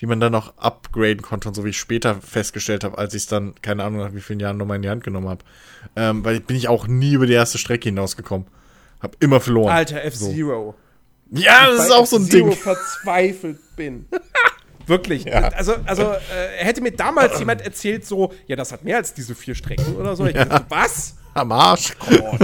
die 0.00 0.06
man 0.06 0.20
dann 0.20 0.34
auch 0.34 0.56
upgraden 0.58 1.22
konnte 1.22 1.48
und 1.48 1.54
so 1.54 1.64
wie 1.64 1.70
ich 1.70 1.78
später 1.78 2.16
festgestellt 2.16 2.84
habe, 2.84 2.98
als 2.98 3.14
ich 3.14 3.22
es 3.22 3.28
dann, 3.28 3.54
keine 3.62 3.84
Ahnung, 3.84 4.00
nach 4.00 4.14
wie 4.14 4.20
vielen 4.20 4.40
Jahren 4.40 4.56
nochmal 4.56 4.76
in 4.76 4.82
die 4.82 4.90
Hand 4.90 5.04
genommen 5.04 5.28
habe. 5.28 5.44
Ähm, 5.94 6.24
weil 6.24 6.40
bin 6.40 6.56
ich 6.56 6.68
auch 6.68 6.86
nie 6.86 7.14
über 7.14 7.26
die 7.26 7.32
erste 7.32 7.58
Strecke 7.58 7.88
hinausgekommen. 7.88 8.46
Hab 9.00 9.16
immer 9.22 9.40
verloren. 9.40 9.72
Alter, 9.72 10.04
F-Zero. 10.04 10.74
So. 11.30 11.40
Ja, 11.40 11.66
das 11.66 11.86
ist 11.86 11.92
auch 11.92 12.06
so 12.06 12.16
ein 12.16 12.28
Ding. 12.28 12.50
Ich 12.50 12.58
verzweifelt 12.58 13.58
bin. 13.76 14.06
Wirklich. 14.86 15.24
Ja. 15.24 15.48
Also, 15.48 15.74
also 15.84 16.02
äh, 16.02 16.64
hätte 16.64 16.80
mir 16.80 16.92
damals 16.92 17.38
jemand 17.38 17.60
erzählt, 17.62 18.06
so, 18.06 18.32
ja, 18.46 18.54
das 18.54 18.70
hat 18.70 18.84
mehr 18.84 18.98
als 18.98 19.12
diese 19.12 19.34
vier 19.34 19.54
Strecken 19.54 19.96
oder 19.96 20.14
so. 20.14 20.26
Ich 20.26 20.36
ja. 20.36 20.44
dachte, 20.44 20.66
was? 20.68 21.16
Am 21.34 21.50
Arsch. 21.50 21.92
Oh, 22.22 22.36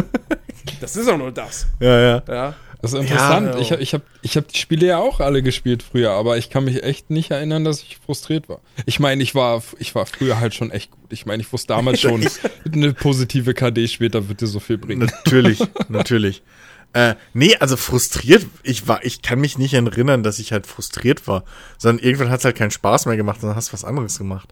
das 0.81 0.97
ist 0.97 1.09
auch 1.09 1.17
nur 1.17 1.31
das. 1.31 1.67
Ja, 1.79 2.01
ja. 2.01 2.23
ja. 2.29 2.55
Das 2.83 2.93
ist 2.93 3.01
interessant. 3.01 3.55
Ja, 3.55 3.61
ich 3.61 3.71
ich 3.71 3.95
habe 3.95 4.03
ich 4.23 4.37
hab 4.37 4.49
die 4.49 4.59
Spiele 4.59 4.87
ja 4.87 4.99
auch 4.99 5.21
alle 5.21 5.43
gespielt 5.43 5.85
früher, 5.85 6.11
aber 6.11 6.37
ich 6.37 6.51
kann 6.51 6.65
mich 6.65 6.83
echt 6.83 7.11
nicht 7.11 7.31
erinnern, 7.31 7.63
dass 7.63 7.81
ich 7.81 7.99
frustriert 8.05 8.49
war. 8.49 8.61
Ich 8.87 8.99
meine, 8.99 9.23
ich 9.23 9.37
war, 9.37 9.63
ich 9.79 9.95
war 9.95 10.05
früher 10.05 10.41
halt 10.41 10.53
schon 10.53 10.73
echt 10.73 10.91
gut. 10.91 11.13
Ich 11.13 11.25
meine, 11.25 11.41
ich 11.43 11.53
wusste 11.53 11.69
damals 11.69 12.01
schon, 12.03 12.27
eine 12.73 12.93
positive 12.93 13.55
KD 13.55 13.87
später 13.87 14.29
wird 14.29 14.41
dir 14.41 14.49
so 14.49 14.59
viel 14.59 14.79
bringen. 14.79 15.07
Natürlich, 15.07 15.61
natürlich. 15.89 16.43
Äh, 16.95 17.15
nee, 17.33 17.57
also 17.57 17.79
frustriert, 17.79 18.45
ich 18.63 18.87
war, 18.87 19.03
ich 19.03 19.23
kann 19.23 19.41
mich 19.41 19.57
nicht 19.57 19.73
erinnern, 19.73 20.23
dass 20.23 20.39
ich 20.39 20.53
halt 20.53 20.67
frustriert 20.67 21.27
war, 21.27 21.45
sondern 21.79 22.05
irgendwann 22.05 22.29
hat 22.29 22.41
es 22.41 22.45
halt 22.45 22.57
keinen 22.57 22.71
Spaß 22.71 23.07
mehr 23.07 23.17
gemacht 23.17 23.43
und 23.43 23.49
dann 23.49 23.57
hast 23.57 23.71
du 23.71 23.73
was 23.73 23.85
anderes 23.85 24.19
gemacht. 24.19 24.51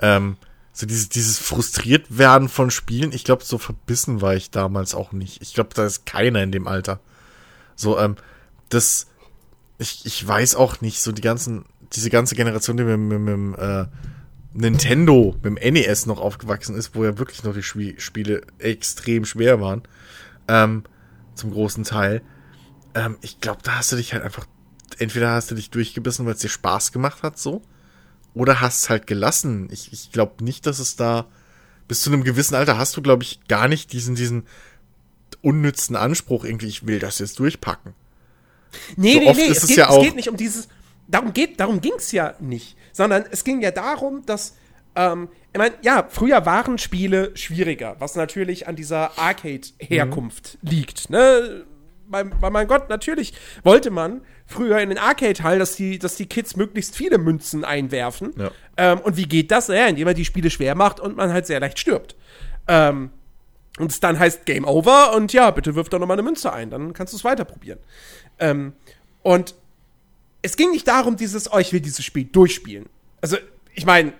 Ähm, 0.00 0.38
so 0.72 0.86
dieses, 0.86 1.10
dieses 1.10 1.38
frustriert 1.38 2.06
werden 2.08 2.48
von 2.48 2.70
Spielen, 2.70 3.12
ich 3.12 3.24
glaube, 3.24 3.44
so 3.44 3.58
verbissen 3.58 4.22
war 4.22 4.34
ich 4.34 4.50
damals 4.50 4.94
auch 4.94 5.12
nicht. 5.12 5.42
Ich 5.42 5.52
glaube, 5.52 5.70
da 5.74 5.84
ist 5.84 6.06
keiner 6.06 6.42
in 6.42 6.50
dem 6.50 6.66
Alter. 6.66 7.00
So, 7.76 7.98
ähm, 7.98 8.16
das, 8.68 9.06
ich, 9.78 10.04
ich 10.04 10.26
weiß 10.26 10.56
auch 10.56 10.80
nicht, 10.80 11.00
so 11.00 11.12
die 11.12 11.22
ganzen, 11.22 11.64
diese 11.92 12.10
ganze 12.10 12.34
Generation, 12.34 12.76
die 12.76 12.84
mit, 12.84 12.98
mit, 12.98 13.20
mit, 13.20 13.58
äh, 13.58 13.86
Nintendo, 14.54 15.36
mit 15.42 15.62
dem 15.62 15.74
NES 15.74 16.06
noch 16.06 16.18
aufgewachsen 16.18 16.74
ist, 16.74 16.94
wo 16.94 17.04
ja 17.04 17.18
wirklich 17.18 17.44
noch 17.44 17.54
die 17.54 17.62
Spiele 17.62 18.42
extrem 18.58 19.24
schwer 19.24 19.60
waren. 19.60 19.82
Ähm, 20.48 20.84
zum 21.34 21.52
großen 21.52 21.84
Teil. 21.84 22.22
Ähm, 22.94 23.18
ich 23.20 23.40
glaube, 23.40 23.60
da 23.62 23.76
hast 23.76 23.92
du 23.92 23.96
dich 23.96 24.14
halt 24.14 24.22
einfach, 24.22 24.46
entweder 24.98 25.32
hast 25.32 25.50
du 25.50 25.54
dich 25.54 25.70
durchgebissen, 25.70 26.24
weil 26.24 26.32
es 26.32 26.40
dir 26.40 26.48
Spaß 26.48 26.92
gemacht 26.92 27.22
hat, 27.22 27.38
so, 27.38 27.62
oder 28.34 28.60
hast 28.60 28.88
halt 28.88 29.06
gelassen. 29.06 29.68
Ich, 29.70 29.92
ich 29.92 30.10
glaube 30.12 30.42
nicht, 30.42 30.66
dass 30.66 30.78
es 30.78 30.96
da, 30.96 31.26
bis 31.88 32.02
zu 32.02 32.10
einem 32.10 32.24
gewissen 32.24 32.54
Alter 32.54 32.78
hast 32.78 32.96
du, 32.96 33.02
glaube 33.02 33.22
ich, 33.22 33.46
gar 33.48 33.68
nicht 33.68 33.92
diesen, 33.92 34.14
diesen 34.14 34.44
unnützen 35.46 35.94
Anspruch, 35.94 36.44
irgendwie, 36.44 36.66
ich 36.66 36.86
will 36.86 36.98
das 36.98 37.20
jetzt 37.20 37.38
durchpacken. 37.38 37.94
Nee, 38.96 39.14
so 39.14 39.18
nee, 39.20 39.32
nee, 39.32 39.46
es, 39.48 39.66
geht, 39.66 39.76
ja 39.76 39.96
es 39.96 40.02
geht 40.02 40.16
nicht 40.16 40.28
um 40.28 40.36
dieses, 40.36 40.68
darum 41.06 41.32
geht, 41.32 41.60
darum 41.60 41.80
ging 41.80 41.94
es 41.96 42.10
ja 42.10 42.34
nicht, 42.40 42.76
sondern 42.92 43.24
es 43.30 43.44
ging 43.44 43.62
ja 43.62 43.70
darum, 43.70 44.26
dass 44.26 44.56
ähm, 44.96 45.28
ich 45.52 45.58
meine, 45.58 45.74
ja, 45.82 46.06
früher 46.08 46.44
waren 46.46 46.78
Spiele 46.78 47.30
schwieriger, 47.36 47.96
was 48.00 48.16
natürlich 48.16 48.66
an 48.66 48.74
dieser 48.74 49.18
Arcade-Herkunft 49.18 50.58
mhm. 50.60 50.68
liegt. 50.68 51.10
Ne? 51.10 51.64
Weil, 52.08 52.24
mein 52.24 52.66
Gott, 52.66 52.88
natürlich 52.88 53.34
wollte 53.62 53.90
man 53.90 54.22
früher 54.46 54.80
in 54.80 54.88
den 54.88 54.98
Arcade-Hall, 54.98 55.58
dass 55.58 55.76
die, 55.76 55.98
dass 55.98 56.16
die 56.16 56.26
Kids 56.26 56.56
möglichst 56.56 56.96
viele 56.96 57.18
Münzen 57.18 57.64
einwerfen. 57.64 58.32
Ja. 58.36 58.50
Ähm, 58.76 59.00
und 59.00 59.16
wie 59.16 59.26
geht 59.26 59.50
das? 59.50 59.68
Ja, 59.68 59.86
indem 59.86 60.06
man 60.06 60.14
die 60.14 60.24
Spiele 60.24 60.50
schwer 60.50 60.74
macht 60.74 60.98
und 60.98 61.16
man 61.16 61.32
halt 61.32 61.46
sehr 61.46 61.60
leicht 61.60 61.78
stirbt. 61.78 62.16
Ähm, 62.68 63.10
und 63.78 63.92
es 63.92 64.00
dann 64.00 64.18
heißt 64.18 64.46
Game 64.46 64.64
Over 64.64 65.14
und 65.14 65.32
ja, 65.32 65.50
bitte 65.50 65.74
wirf 65.74 65.88
doch 65.88 65.98
nochmal 65.98 66.16
eine 66.16 66.22
Münze 66.22 66.52
ein, 66.52 66.70
dann 66.70 66.92
kannst 66.92 67.12
du 67.12 67.16
es 67.16 67.24
weiter 67.24 67.44
probieren. 67.44 67.78
Ähm, 68.38 68.72
und 69.22 69.54
es 70.42 70.56
ging 70.56 70.70
nicht 70.70 70.86
darum, 70.86 71.16
dieses, 71.16 71.52
oh, 71.52 71.58
ich 71.58 71.72
will 71.72 71.80
dieses 71.80 72.04
Spiel 72.04 72.24
durchspielen. 72.24 72.86
Also, 73.20 73.36
ich 73.74 73.84
meine, 73.84 74.12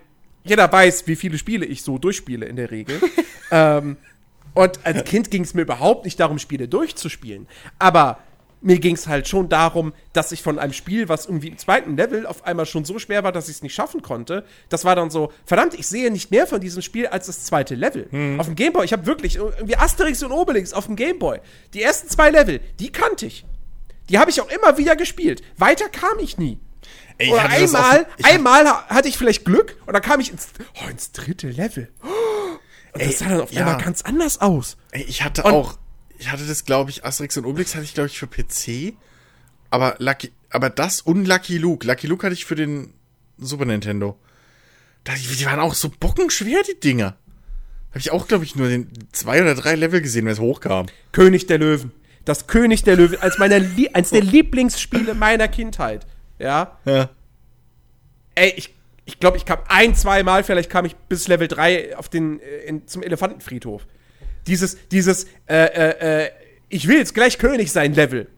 jeder 0.44 0.70
weiß, 0.70 1.06
wie 1.06 1.16
viele 1.16 1.38
Spiele 1.38 1.66
ich 1.66 1.82
so 1.82 1.98
durchspiele 1.98 2.46
in 2.46 2.56
der 2.56 2.70
Regel. 2.70 3.00
ähm, 3.50 3.96
und 4.54 4.84
als 4.84 5.04
Kind 5.04 5.30
ging 5.30 5.42
es 5.42 5.54
mir 5.54 5.62
überhaupt 5.62 6.04
nicht 6.04 6.18
darum, 6.18 6.38
Spiele 6.38 6.66
durchzuspielen. 6.66 7.46
Aber 7.78 8.18
mir 8.66 8.81
ging 8.81 8.96
es 8.96 9.07
halt 9.07 9.29
schon 9.29 9.48
darum, 9.48 9.92
dass 10.12 10.33
ich 10.33 10.42
von 10.42 10.59
einem 10.59 10.72
Spiel, 10.72 11.09
was 11.09 11.26
irgendwie 11.26 11.48
im 11.48 11.57
zweiten 11.57 11.96
Level 11.96 12.26
auf 12.26 12.44
einmal 12.44 12.66
schon 12.66 12.85
so 12.85 12.98
schwer 12.98 13.22
war, 13.22 13.31
dass 13.31 13.48
ich 13.48 13.57
es 13.57 13.62
nicht 13.62 13.74
schaffen 13.74 14.02
konnte, 14.02 14.44
das 14.68 14.85
war 14.85 14.96
dann 14.96 15.09
so, 15.09 15.33
verdammt, 15.44 15.74
ich 15.74 15.87
sehe 15.87 16.11
nicht 16.11 16.33
mehr 16.33 16.48
von 16.48 16.61
diesem 16.61 16.83
Spiel 16.83 17.07
als 17.07 17.26
das 17.26 17.44
zweite 17.44 17.76
Level. 17.76 18.09
Mhm. 18.11 18.40
Auf 18.40 18.46
dem 18.46 18.57
Gameboy, 18.57 18.85
ich 18.85 18.92
habe 18.92 19.07
wirklich 19.07 19.37
irgendwie 19.37 19.76
Asterix 19.76 20.20
und 20.24 20.33
Obelix 20.33 20.72
auf 20.72 20.87
dem 20.87 20.96
Gameboy. 20.96 21.38
Die 21.74 21.83
ersten 21.83 22.09
zwei 22.09 22.31
Level, 22.31 22.61
die 22.81 22.90
kannte 22.90 23.26
ich. 23.26 23.46
Die 24.09 24.18
habe 24.18 24.31
ich 24.31 24.40
auch 24.40 24.50
immer 24.50 24.76
wieder 24.79 24.96
gespielt. 24.96 25.42
Weiter 25.57 25.88
kam 25.88 26.18
ich 26.18 26.37
nie. 26.37 26.59
Ey, 27.18 27.33
Oder 27.33 27.48
einmal, 27.48 28.00
auf, 28.00 28.24
einmal 28.24 28.66
hatte 28.88 29.09
ich 29.09 29.16
vielleicht 29.16 29.44
Glück 29.44 29.76
und 29.87 29.94
dann 29.94 30.02
kam 30.02 30.18
ich 30.18 30.33
ins, 30.33 30.48
oh, 30.85 30.88
ins 30.90 31.12
dritte 31.12 31.48
Level. 31.48 31.88
Und 32.92 33.00
ey, 33.00 33.07
das 33.07 33.20
sah 33.20 33.29
dann 33.29 33.40
auf 33.40 33.57
einmal 33.57 33.79
ganz 33.79 34.02
anders 34.02 34.40
aus. 34.40 34.76
Ey, 34.90 35.05
ich 35.05 35.22
hatte 35.22 35.44
und, 35.44 35.52
auch, 35.52 35.79
ich 36.18 36.31
hatte 36.31 36.46
das, 36.46 36.64
glaube 36.64 36.90
ich, 36.90 37.05
Asterix 37.05 37.37
und 37.37 37.44
Obelix 37.44 37.74
hatte 37.74 37.85
ich, 37.85 37.94
glaube 37.94 38.09
ich, 38.09 38.18
für 38.18 38.26
PC. 38.26 38.94
Aber 39.70 39.96
Lucky, 39.98 40.33
aber 40.50 40.70
das 40.70 41.00
und 41.00 41.26
Lucky 41.26 41.59
Luke. 41.59 41.87
Lucky 41.87 42.07
Luke 42.07 42.24
hatte 42.24 42.35
ich 42.35 42.44
für 42.44 42.55
den 42.55 42.94
Super 43.38 43.64
Nintendo. 43.64 44.18
Die 45.07 45.46
waren 45.46 45.61
auch 45.61 45.74
so 45.74 45.88
bockenschwer, 45.88 46.62
die 46.62 46.81
Dinger. 46.81 47.16
Habe 47.90 47.98
ich 47.98 48.11
auch, 48.11 48.26
glaube 48.26 48.44
ich, 48.44 48.57
nur 48.57 48.68
den 48.68 48.90
zwei 49.12 49.40
oder 49.40 49.55
drei 49.55 49.74
Level 49.74 50.00
gesehen, 50.00 50.24
wenn 50.24 50.33
es 50.33 50.40
hochkam. 50.40 50.87
König 51.12 51.46
der 51.46 51.59
Löwen. 51.59 51.92
Das 52.24 52.48
König 52.48 52.83
der 52.83 52.96
Löwen, 52.96 53.20
als 53.20 53.38
meiner, 53.38 53.61
eins 53.92 54.11
der 54.11 54.22
Lieblingsspiele 54.22 55.14
meiner 55.14 55.48
Kindheit. 55.48 56.07
Ja. 56.38 56.79
Ja. 56.85 57.11
Ey, 58.35 58.52
ich 58.57 58.74
ich 59.07 59.20
glaube, 59.20 59.37
ich 59.37 59.44
kam 59.44 59.61
ein, 59.68 59.94
zwei 59.94 60.22
Mal, 60.24 60.44
vielleicht 60.44 60.68
kam 60.68 60.85
ich 60.85 60.96
bis 60.96 61.29
Level 61.29 61.48
3 61.48 61.96
auf 61.96 62.09
den, 62.09 62.40
äh, 62.40 62.59
in, 62.66 62.87
zum 62.87 63.02
Elefantenfriedhof. 63.02 63.87
Dieses, 64.46 64.76
dieses, 64.88 65.24
äh, 65.48 65.64
äh, 65.64 66.24
äh, 66.24 66.30
ich 66.68 66.87
will 66.88 66.98
jetzt 66.98 67.14
gleich 67.14 67.38
König 67.38 67.72
sein 67.72 67.94
Level. 67.94 68.28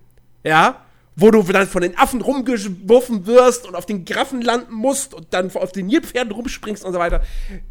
Ja? 0.44 0.84
Wo 1.16 1.30
du 1.30 1.42
dann 1.42 1.66
von 1.66 1.82
den 1.82 1.98
Affen 1.98 2.20
rumgeworfen 2.20 3.26
wirst 3.26 3.66
und 3.66 3.74
auf 3.74 3.86
den 3.86 4.04
Graffen 4.04 4.40
landen 4.40 4.72
musst 4.72 5.14
und 5.14 5.26
dann 5.30 5.50
auf 5.54 5.72
den 5.72 5.86
Nilpferden 5.86 6.32
rumspringst 6.32 6.84
und 6.84 6.92
so 6.92 6.98
weiter. 6.98 7.22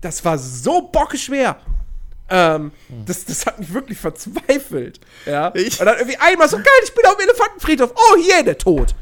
Das 0.01 0.25
war 0.25 0.37
so 0.37 0.81
bockeschwer. 0.81 1.57
Ähm, 2.29 2.71
das, 3.05 3.23
das 3.23 3.45
hat 3.45 3.57
mich 3.59 3.73
wirklich 3.73 3.97
verzweifelt. 3.97 4.99
Ja? 5.25 5.51
Ich 5.55 5.79
und 5.79 5.85
dann 5.85 5.97
irgendwie 5.97 6.17
einmal 6.17 6.49
so, 6.49 6.57
geil, 6.57 6.65
ich 6.83 6.93
bin 6.93 7.05
auf 7.05 7.15
dem 7.15 7.27
Elefantenfriedhof. 7.29 7.93
Oh, 7.95 8.17
hier, 8.21 8.43
der 8.43 8.57
Tod. 8.57 8.93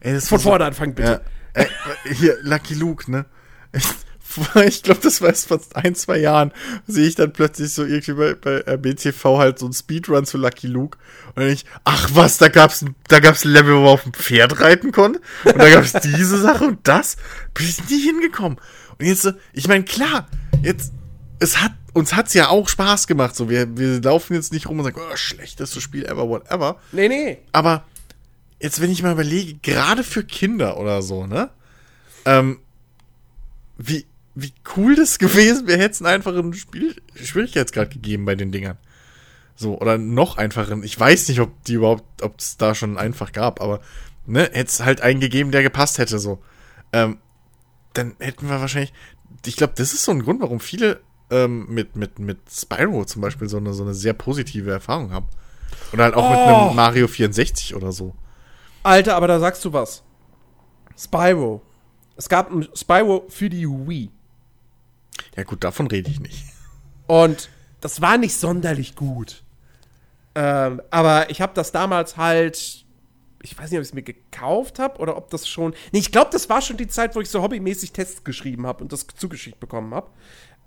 Ey, 0.00 0.20
Von 0.20 0.38
vorne 0.38 0.66
anfangen, 0.66 0.94
bitte. 0.94 1.22
Ja. 1.56 1.62
Ey, 1.62 1.66
hier, 2.14 2.36
Lucky 2.42 2.74
Luke, 2.74 3.10
ne? 3.10 3.24
Ich, 4.54 4.76
ich 4.76 4.82
glaube, 4.82 5.00
das 5.02 5.20
war 5.20 5.28
erst 5.28 5.48
vor 5.48 5.60
ein, 5.74 5.94
zwei 5.94 6.18
Jahren, 6.18 6.52
sehe 6.86 7.06
ich 7.06 7.14
dann 7.14 7.32
plötzlich 7.32 7.72
so 7.72 7.84
irgendwie 7.84 8.34
bei, 8.34 8.62
bei 8.62 8.76
BTV 8.76 9.38
halt 9.38 9.58
so 9.58 9.66
ein 9.66 9.72
Speedrun 9.72 10.24
zu 10.24 10.38
Lucky 10.38 10.66
Luke. 10.66 10.98
Und 11.34 11.42
dann 11.42 11.50
ich, 11.50 11.64
ach 11.84 12.10
was, 12.12 12.38
da 12.38 12.48
gab's, 12.48 12.84
da 13.08 13.20
gab's 13.20 13.44
ein 13.44 13.52
Level, 13.52 13.76
wo 13.76 13.80
man 13.80 13.88
auf 13.88 14.02
dem 14.02 14.12
Pferd 14.12 14.60
reiten 14.60 14.92
konnte. 14.92 15.20
Und 15.44 15.58
da 15.58 15.70
gab's 15.70 15.92
diese 16.04 16.38
Sache 16.38 16.64
und 16.64 16.80
das. 16.84 17.16
Bin 17.54 17.66
ich 17.66 17.88
nie 17.88 18.00
hingekommen. 18.00 18.58
Und 18.98 19.06
jetzt, 19.06 19.32
ich 19.52 19.68
meine, 19.68 19.84
klar, 19.84 20.28
jetzt, 20.62 20.92
es 21.38 21.60
hat, 21.60 21.72
uns 21.92 22.14
hat's 22.14 22.34
ja 22.34 22.48
auch 22.48 22.68
Spaß 22.68 23.06
gemacht. 23.06 23.34
So, 23.36 23.48
wir, 23.48 23.76
wir 23.76 24.00
laufen 24.00 24.34
jetzt 24.34 24.52
nicht 24.52 24.68
rum 24.68 24.78
und 24.78 24.84
sagen, 24.84 25.00
oh, 25.00 25.16
schlechtestes 25.16 25.82
Spiel 25.82 26.04
ever, 26.04 26.28
whatever. 26.28 26.78
Nee, 26.92 27.08
nee. 27.08 27.38
Aber 27.52 27.84
jetzt, 28.60 28.80
wenn 28.80 28.90
ich 28.90 29.02
mal 29.02 29.12
überlege, 29.12 29.54
gerade 29.62 30.04
für 30.04 30.24
Kinder 30.24 30.78
oder 30.78 31.02
so, 31.02 31.26
ne? 31.26 31.50
Ähm, 32.24 32.60
wie, 33.76 34.06
wie 34.34 34.52
cool 34.76 34.96
das 34.96 35.18
gewesen 35.18 35.66
wäre, 35.66 35.78
hätte 35.80 35.92
es 35.92 36.02
einen 36.02 36.14
einfachen 36.14 36.54
Spiel 36.54 36.96
Schwierigkeitsgrad 37.14 37.90
gegeben 37.90 38.24
bei 38.24 38.34
den 38.34 38.52
Dingern. 38.52 38.78
So, 39.54 39.78
oder 39.78 39.98
noch 39.98 40.38
einfachen. 40.38 40.82
Ich 40.82 40.98
weiß 40.98 41.28
nicht, 41.28 41.40
ob 41.40 41.62
die 41.64 41.74
überhaupt, 41.74 42.22
ob 42.22 42.40
es 42.40 42.56
da 42.56 42.74
schon 42.74 42.98
einfach 42.98 43.32
gab, 43.32 43.60
aber 43.60 43.80
ne, 44.26 44.42
hätte 44.52 44.64
es 44.64 44.80
halt 44.80 45.02
einen 45.02 45.20
gegeben, 45.20 45.50
der 45.50 45.62
gepasst 45.62 45.98
hätte, 45.98 46.18
so. 46.18 46.42
Ähm, 46.92 47.18
dann 47.92 48.16
hätten 48.18 48.48
wir 48.48 48.60
wahrscheinlich. 48.60 48.92
Ich 49.44 49.56
glaube, 49.56 49.74
das 49.76 49.92
ist 49.92 50.04
so 50.04 50.12
ein 50.12 50.22
Grund, 50.22 50.40
warum 50.40 50.60
viele 50.60 51.00
ähm, 51.30 51.66
mit, 51.68 51.96
mit, 51.96 52.18
mit 52.18 52.38
Spyro 52.50 53.04
zum 53.04 53.22
Beispiel 53.22 53.48
so 53.48 53.56
eine, 53.56 53.72
so 53.72 53.82
eine 53.82 53.94
sehr 53.94 54.12
positive 54.12 54.70
Erfahrung 54.70 55.12
haben. 55.12 55.26
Oder 55.92 56.04
halt 56.04 56.14
auch 56.14 56.26
oh. 56.26 56.30
mit 56.30 56.38
einem 56.38 56.76
Mario 56.76 57.08
64 57.08 57.74
oder 57.74 57.92
so. 57.92 58.14
Alter, 58.82 59.16
aber 59.16 59.28
da 59.28 59.38
sagst 59.38 59.64
du 59.64 59.72
was. 59.72 60.02
Spyro. 60.98 61.62
Es 62.16 62.28
gab 62.28 62.50
ein 62.50 62.68
Spyro 62.74 63.24
für 63.28 63.48
die 63.48 63.66
Wii. 63.66 64.10
Ja, 65.36 65.44
gut, 65.44 65.64
davon 65.64 65.86
rede 65.86 66.10
ich 66.10 66.20
nicht. 66.20 66.44
Und 67.06 67.50
das 67.80 68.00
war 68.00 68.16
nicht 68.16 68.36
sonderlich 68.36 68.94
gut. 68.94 69.42
Ähm, 70.34 70.80
aber 70.90 71.30
ich 71.30 71.40
habe 71.40 71.52
das 71.54 71.72
damals 71.72 72.16
halt. 72.16 72.84
Ich 73.44 73.58
weiß 73.58 73.70
nicht, 73.70 73.78
ob 73.78 73.82
ich 73.82 73.88
es 73.88 73.94
mir 73.94 74.02
gekauft 74.02 74.78
habe 74.78 75.00
oder 75.00 75.16
ob 75.16 75.28
das 75.30 75.48
schon. 75.48 75.74
Nee, 75.90 75.98
ich 75.98 76.12
glaube, 76.12 76.30
das 76.30 76.48
war 76.48 76.62
schon 76.62 76.76
die 76.76 76.86
Zeit, 76.86 77.16
wo 77.16 77.20
ich 77.20 77.28
so 77.28 77.42
hobbymäßig 77.42 77.92
Tests 77.92 78.22
geschrieben 78.22 78.66
habe 78.66 78.84
und 78.84 78.92
das 78.92 79.04
zugeschickt 79.16 79.58
bekommen 79.58 79.92
habe. 79.94 80.10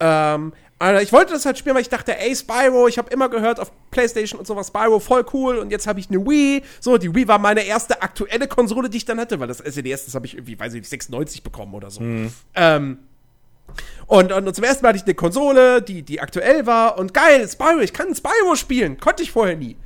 Ähm, 0.02 0.52
also 0.78 1.02
ich 1.02 1.14
wollte 1.14 1.32
das 1.32 1.46
halt 1.46 1.58
spielen, 1.58 1.76
weil 1.76 1.84
ich 1.84 1.90
dachte, 1.90 2.20
ey, 2.20 2.36
Spyro, 2.36 2.90
ich 2.90 2.98
habe 2.98 3.10
immer 3.14 3.30
gehört 3.30 3.62
auf 3.62 3.72
PlayStation 3.92 4.38
und 4.38 4.46
sowas, 4.46 4.68
Spyro 4.68 5.00
voll 5.00 5.26
cool 5.34 5.58
und 5.58 5.72
jetzt 5.72 5.88
habe 5.88 6.02
ich 6.02 6.10
eine 6.10 6.20
Wii. 6.26 6.64
So, 6.82 6.98
die 6.98 7.16
Wii 7.16 7.30
war 7.30 7.40
meine 7.40 7.64
erste 7.64 8.02
aktuelle 8.02 8.50
Konsole, 8.50 8.90
die 8.90 8.98
ich 8.98 9.06
dann 9.06 9.22
hatte, 9.22 9.40
weil 9.40 9.48
das 9.48 9.60
SNES, 9.60 10.06
das 10.06 10.16
habe 10.16 10.26
ich 10.26 10.34
irgendwie, 10.34 10.60
weiß 10.60 10.74
ich 10.74 10.82
nicht, 10.82 10.90
96 10.90 11.44
bekommen 11.44 11.74
oder 11.76 11.90
so. 11.90 12.02
Ähm, 12.56 13.00
und, 14.08 14.32
und, 14.32 14.48
und 14.48 14.56
zum 14.56 14.64
ersten 14.64 14.84
Mal 14.84 14.90
hatte 14.90 14.98
ich 14.98 15.06
eine 15.06 15.16
Konsole, 15.16 15.82
die, 15.82 16.04
die 16.04 16.22
aktuell 16.22 16.66
war 16.66 16.98
und 16.98 17.14
geil, 17.14 17.48
Spyro, 17.48 17.80
ich 17.80 17.94
kann 17.94 18.14
Spyro 18.14 18.56
spielen, 18.56 19.00
konnte 19.00 19.24
ich 19.24 19.32
vorher 19.32 19.56
nie. 19.56 19.78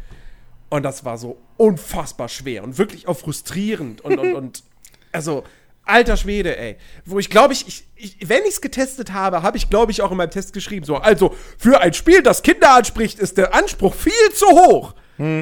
Und 0.69 0.83
das 0.83 1.03
war 1.03 1.17
so 1.17 1.37
unfassbar 1.57 2.29
schwer 2.29 2.63
und 2.63 2.77
wirklich 2.77 3.07
auch 3.07 3.17
frustrierend 3.17 4.01
und, 4.01 4.19
und, 4.19 4.33
und 4.33 4.63
also, 5.11 5.43
alter 5.83 6.17
Schwede, 6.17 6.57
ey. 6.57 6.77
Wo 7.05 7.19
ich 7.19 7.29
glaube, 7.29 7.53
ich, 7.53 7.67
ich, 7.67 7.87
ich, 7.95 8.29
wenn 8.29 8.43
ich 8.43 8.51
es 8.51 8.61
getestet 8.61 9.11
habe, 9.11 9.41
habe 9.41 9.57
ich, 9.57 9.69
glaube 9.69 9.91
ich, 9.91 10.01
auch 10.01 10.11
in 10.11 10.17
meinem 10.17 10.29
Test 10.29 10.53
geschrieben, 10.53 10.85
so, 10.85 10.97
also, 10.97 11.35
für 11.57 11.81
ein 11.81 11.93
Spiel, 11.93 12.21
das 12.21 12.43
Kinder 12.43 12.75
anspricht, 12.75 13.19
ist 13.19 13.37
der 13.37 13.53
Anspruch 13.53 13.95
viel 13.95 14.13
zu 14.33 14.45
hoch. 14.47 14.93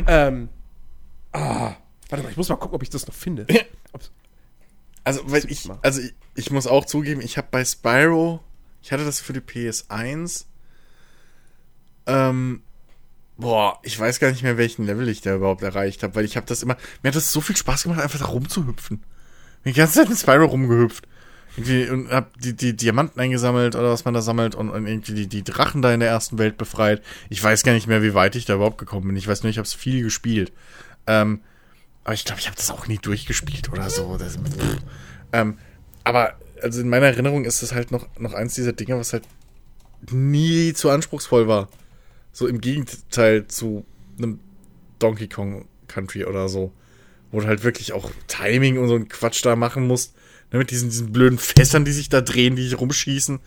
Ähm, 0.08 0.50
ah, 1.34 1.76
warte 2.10 2.24
mal, 2.24 2.32
ich 2.32 2.38
muss 2.38 2.50
mal 2.50 2.56
gucken, 2.56 2.76
ob 2.76 2.84
ich 2.84 2.90
das 2.90 3.06
noch 3.06 3.14
finde. 3.14 3.46
Also, 5.08 5.22
weil 5.32 5.50
ich, 5.50 5.70
also 5.84 6.02
ich, 6.02 6.14
ich 6.36 6.52
muss 6.52 6.68
auch 6.68 6.84
zugeben, 6.84 7.22
ich 7.22 7.38
habe 7.38 7.48
bei 7.50 7.64
Spyro, 7.64 8.44
ich 8.84 8.92
hatte 8.92 9.06
das 9.06 9.22
für 9.22 9.32
die 9.32 9.40
PS1. 9.40 10.44
Ähm, 12.08 12.62
boah, 13.38 13.80
ich 13.84 13.98
weiß 13.98 14.20
gar 14.20 14.32
nicht 14.32 14.44
mehr, 14.44 14.58
welchen 14.58 14.86
Level 14.86 15.08
ich 15.08 15.22
da 15.22 15.34
überhaupt 15.34 15.62
erreicht 15.64 16.04
habe, 16.04 16.14
weil 16.16 16.26
ich 16.26 16.36
habe 16.36 16.46
das 16.46 16.62
immer, 16.62 16.76
mir 17.02 17.08
hat 17.08 17.16
das 17.16 17.32
so 17.32 17.40
viel 17.40 17.56
Spaß 17.56 17.84
gemacht, 17.84 18.02
einfach 18.02 18.20
da 18.20 18.26
rumzuhüpfen. 18.26 18.98
Bin 19.64 19.74
die 19.74 19.80
ganze 19.80 19.94
Zeit 19.94 20.10
in 20.10 20.18
Spyro 20.18 20.44
rumgehüpft. 20.44 21.08
Irgendwie, 21.56 21.90
und 21.90 22.12
hab 22.12 22.38
die, 22.42 22.54
die 22.54 22.76
Diamanten 22.76 23.22
eingesammelt 23.22 23.78
oder 23.78 23.92
was 23.92 24.04
man 24.04 24.14
da 24.14 24.22
sammelt 24.22 24.56
und, 24.56 24.70
und 24.70 24.88
irgendwie 24.88 25.14
die, 25.14 25.28
die 25.28 25.44
Drachen 25.46 25.82
da 25.82 25.94
in 25.94 26.02
der 26.02 26.10
ersten 26.10 26.38
Welt 26.38 26.58
befreit. 26.58 27.02
Ich 27.30 27.42
weiß 27.42 27.64
gar 27.64 27.72
nicht 27.72 27.88
mehr, 27.88 28.04
wie 28.04 28.14
weit 28.14 28.36
ich 28.36 28.44
da 28.44 28.56
überhaupt 28.56 28.78
gekommen 28.78 29.08
bin. 29.08 29.16
Ich 29.16 29.30
weiß 29.30 29.44
nur, 29.44 29.52
ich 29.52 29.58
habe 29.58 29.66
es 29.68 29.74
viel 29.74 30.04
gespielt. 30.04 30.52
Ähm, 31.08 31.40
aber 32.08 32.14
ich 32.14 32.24
glaube, 32.24 32.40
ich 32.40 32.48
habe 32.48 32.56
das 32.56 32.72
auch 32.72 32.88
nie 32.88 33.00
durchgespielt 33.00 33.70
oder 33.70 33.90
so. 33.90 34.16
Das, 34.18 34.40
ähm, 35.34 35.58
aber 36.06 36.36
also 36.62 36.80
in 36.80 36.88
meiner 36.88 37.08
Erinnerung 37.08 37.44
ist 37.44 37.62
das 37.62 37.74
halt 37.74 37.92
noch, 37.92 38.08
noch 38.18 38.34
eins 38.34 38.54
dieser 38.54 38.72
Dinge, 38.72 38.98
was 38.98 39.12
halt 39.12 39.24
nie 40.10 40.72
zu 40.72 40.90
anspruchsvoll 40.90 41.50
war. 41.50 41.68
So 42.32 42.48
im 42.48 42.62
Gegenteil 42.62 43.48
zu 43.48 43.86
einem 44.18 44.40
Donkey 45.00 45.28
Kong 45.28 45.68
Country 45.90 46.24
oder 46.24 46.48
so. 46.48 46.72
Wo 47.34 47.42
du 47.42 47.48
halt 47.48 47.66
wirklich 47.66 47.92
auch 47.92 48.10
Timing 48.28 48.78
und 48.78 48.88
so 48.88 48.96
einen 48.96 49.10
Quatsch 49.10 49.44
da 49.44 49.58
machen 49.58 49.86
musst. 49.86 50.16
Ne, 50.54 50.60
mit 50.60 50.72
diesen, 50.72 50.90
diesen 50.90 51.12
blöden 51.12 51.38
Fässern, 51.38 51.84
die 51.84 51.92
sich 51.92 52.08
da 52.08 52.22
drehen, 52.22 52.56
die 52.56 52.64
sich 52.64 52.80
rumschießen. 52.80 53.42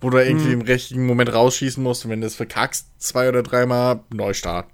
Wo 0.00 0.10
du 0.10 0.24
irgendwie 0.24 0.52
im 0.52 0.62
richtigen 0.62 1.04
Moment 1.04 1.32
rausschießen 1.32 1.82
musst. 1.82 2.04
Und 2.04 2.12
wenn 2.12 2.20
du 2.20 2.28
es 2.28 2.36
verkackst, 2.36 2.86
zwei 2.98 3.28
oder 3.28 3.42
dreimal, 3.42 4.04
Neustart. 4.14 4.68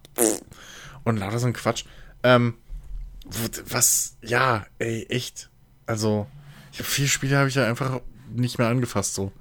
Und 1.05 1.17
lauter 1.17 1.39
so 1.39 1.47
ein 1.47 1.55
Quatsch. 1.55 1.87
Ähm, 2.23 2.53
was, 3.67 4.17
ja, 4.23 4.67
ey, 4.79 5.07
echt. 5.09 5.51
Also, 5.87 6.27
ich 6.73 6.79
habe 6.79 6.89
viele 6.89 7.09
Spiele 7.09 7.39
habe 7.39 7.49
ich 7.49 7.55
ja 7.55 7.67
einfach 7.67 8.01
nicht 8.29 8.59
mehr 8.59 8.69
angefasst 8.69 9.15
so. 9.15 9.33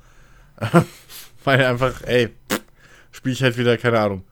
Weil 1.43 1.63
einfach, 1.63 2.02
ey, 2.04 2.36
spiele 3.12 3.34
ich 3.34 3.43
halt 3.43 3.58
wieder, 3.58 3.78
keine 3.78 3.99
Ahnung. 3.99 4.25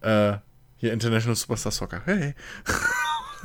Äh, 0.00 0.38
hier 0.76 0.92
International 0.92 1.36
Superstar 1.36 1.72
Soccer. 1.72 2.02
Hey. 2.04 2.34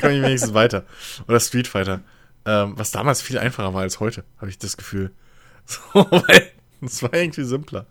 Komm 0.00 0.10
ich 0.10 0.22
wenigstens 0.22 0.54
weiter. 0.54 0.84
Oder 1.26 1.40
Street 1.40 1.68
Fighter. 1.68 2.00
Ähm, 2.44 2.74
was 2.76 2.90
damals 2.90 3.22
viel 3.22 3.38
einfacher 3.38 3.72
war 3.72 3.82
als 3.82 4.00
heute, 4.00 4.24
habe 4.38 4.50
ich 4.50 4.58
das 4.58 4.76
Gefühl. 4.76 5.12
So, 5.66 5.80
weil 5.94 6.50
es 6.82 7.02
war 7.02 7.14
irgendwie 7.14 7.44
simpler. 7.44 7.86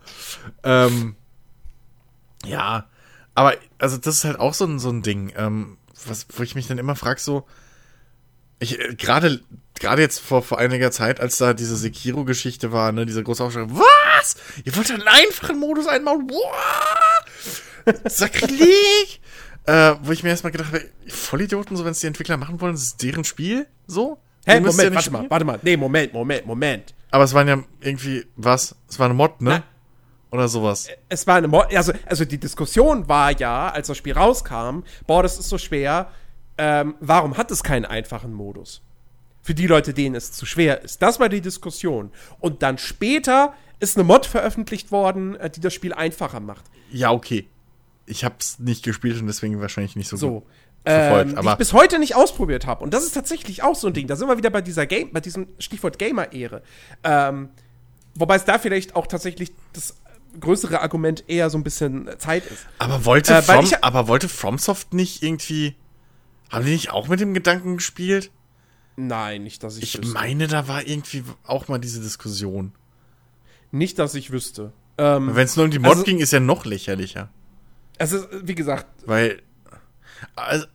Ähm, 0.63 1.15
ja, 2.45 2.87
aber 3.33 3.55
also 3.79 3.97
das 3.97 4.17
ist 4.17 4.25
halt 4.25 4.39
auch 4.39 4.53
so 4.53 4.65
ein, 4.65 4.77
so 4.77 4.91
ein 4.91 5.01
Ding, 5.01 5.33
ähm, 5.35 5.77
was, 6.09 6.27
wo 6.35 6.43
ich 6.43 6.55
mich 6.55 6.67
dann 6.67 6.77
immer 6.77 6.95
frage, 6.95 7.19
so, 7.19 7.45
ich, 8.59 8.79
äh, 8.79 8.95
gerade, 8.95 9.41
gerade 9.79 10.01
jetzt 10.01 10.19
vor, 10.19 10.41
vor 10.41 10.59
einiger 10.59 10.91
Zeit, 10.91 11.19
als 11.19 11.37
da 11.37 11.53
diese 11.53 11.75
Sekiro-Geschichte 11.75 12.71
war, 12.71 12.91
ne, 12.91 13.05
dieser 13.05 13.23
große 13.23 13.43
Aufschrei, 13.43 13.65
was? 13.67 14.35
Ihr 14.63 14.75
wollt 14.75 14.89
einen 14.91 15.07
einfachen 15.07 15.59
Modus 15.59 15.87
einbauen? 15.87 16.27
Boah! 16.27 17.93
Sakrileg! 18.05 19.19
äh, 19.65 19.95
wo 20.01 20.11
ich 20.11 20.23
mir 20.23 20.29
erstmal 20.29 20.51
gedacht 20.51 20.73
habe, 20.73 20.85
Vollidioten, 21.07 21.75
so 21.75 21.85
wenn 21.85 21.91
es 21.91 21.99
die 21.99 22.07
Entwickler 22.07 22.37
machen 22.37 22.61
wollen, 22.61 22.73
das 22.73 22.83
ist 22.83 23.03
deren 23.03 23.23
Spiel, 23.23 23.67
so? 23.87 24.17
Hä, 24.45 24.59
müsst 24.59 24.77
Moment, 24.77 24.89
ja 24.89 24.95
warte 24.95 25.11
mal, 25.11 25.29
warte 25.29 25.45
mal. 25.45 25.59
Nee, 25.61 25.77
Moment, 25.77 26.13
Moment, 26.13 26.45
Moment. 26.45 26.93
Aber 27.11 27.23
es 27.23 27.33
waren 27.33 27.47
ja 27.47 27.63
irgendwie, 27.79 28.25
was? 28.35 28.75
Es 28.89 28.99
war 28.99 29.05
eine 29.05 29.13
Mod, 29.13 29.41
ne? 29.41 29.49
Na. 29.49 29.63
Oder 30.33 30.47
sowas. 30.47 30.87
Es 31.09 31.27
war 31.27 31.35
eine 31.35 31.47
Mo 31.47 31.59
also, 31.59 31.93
also 32.07 32.25
die 32.25 32.39
Diskussion 32.39 33.07
war 33.07 33.37
ja, 33.37 33.69
als 33.69 33.87
das 33.87 33.97
Spiel 33.97 34.13
rauskam, 34.13 34.79
boah, 35.05 35.21
das 35.21 35.37
ist 35.37 35.47
so 35.47 35.59
schwer, 35.59 36.09
ähm, 36.57 36.95
warum 36.99 37.37
hat 37.37 37.51
es 37.51 37.61
keinen 37.61 37.85
einfachen 37.85 38.33
Modus? 38.33 38.81
Für 39.43 39.53
die 39.53 39.67
Leute, 39.67 39.93
denen 39.93 40.15
es 40.15 40.31
zu 40.31 40.47
schwer 40.47 40.81
ist. 40.81 41.03
Das 41.03 41.19
war 41.19 41.29
die 41.29 41.41
Diskussion. 41.41 42.11
Und 42.39 42.63
dann 42.63 42.79
später 42.79 43.53
ist 43.79 43.95
eine 43.95 44.05
Mod 44.05 44.25
veröffentlicht 44.25 44.91
worden, 44.91 45.35
äh, 45.35 45.51
die 45.51 45.59
das 45.59 45.73
Spiel 45.73 45.93
einfacher 45.93 46.39
macht. 46.39 46.65
Ja, 46.89 47.11
okay. 47.11 47.47
Ich 48.07 48.25
hab's 48.25 48.57
nicht 48.57 48.83
gespielt 48.83 49.21
und 49.21 49.27
deswegen 49.27 49.61
wahrscheinlich 49.61 49.95
nicht 49.95 50.09
so, 50.09 50.17
So. 50.17 50.31
gut 50.31 50.43
verfolgt. 50.83 51.33
Ähm, 51.33 51.41
die 51.43 51.47
ich 51.47 51.55
bis 51.57 51.73
heute 51.73 51.99
nicht 51.99 52.15
ausprobiert 52.15 52.65
habe. 52.65 52.83
Und 52.83 52.91
das 52.91 53.03
ist 53.03 53.13
tatsächlich 53.13 53.61
auch 53.61 53.75
so 53.75 53.85
ein 53.85 53.93
Ding. 53.93 54.07
Da 54.07 54.15
sind 54.15 54.27
wir 54.27 54.37
wieder 54.37 54.49
bei 54.49 54.61
dieser 54.61 54.87
Game, 54.87 55.11
bei 55.11 55.19
diesem 55.19 55.47
Stichwort 55.59 55.99
Gamer-Ehre. 55.99 56.63
Ähm, 57.03 57.49
wobei 58.15 58.35
es 58.35 58.45
da 58.45 58.57
vielleicht 58.57 58.95
auch 58.95 59.05
tatsächlich 59.05 59.51
das 59.73 59.95
größere 60.39 60.81
Argument 60.81 61.23
eher 61.27 61.49
so 61.49 61.57
ein 61.57 61.63
bisschen 61.63 62.09
Zeit 62.17 62.45
ist. 62.45 62.65
Aber 62.79 63.05
wollte, 63.05 63.33
Äh, 63.35 63.41
From, 63.41 63.65
ich- 63.65 63.83
aber 63.83 64.07
wollte 64.07 64.29
FromSoft 64.29 64.93
nicht 64.93 65.23
irgendwie. 65.23 65.75
Haben 66.51 66.65
die 66.65 66.71
nicht 66.71 66.91
auch 66.91 67.07
mit 67.07 67.19
dem 67.19 67.33
Gedanken 67.33 67.77
gespielt? 67.77 68.31
Nein, 68.95 69.43
nicht, 69.43 69.63
dass 69.63 69.77
ich, 69.77 69.83
Ich 69.95 69.97
wüsste. 70.01 70.13
meine, 70.13 70.47
da 70.47 70.67
war 70.67 70.85
irgendwie 70.85 71.23
auch 71.45 71.67
mal 71.67 71.79
diese 71.79 71.99
Diskussion. 71.99 72.73
Nicht, 73.71 73.97
dass 73.97 74.13
ich 74.13 74.29
wüsste. 74.31 74.71
Ähm, 74.99 75.35
Wenn 75.35 75.45
es 75.45 75.55
nur 75.55 75.65
um 75.65 75.71
die 75.71 75.79
Mod 75.79 75.89
Also- 75.91 76.03
ging, 76.03 76.19
ist 76.19 76.31
ja 76.31 76.39
noch 76.39 76.65
lächerlicher. 76.65 77.29
also, 77.97 78.25
wie 78.43 78.53
gesagt, 78.55 78.85
Weil. 79.07 79.41
Also, 80.35 80.67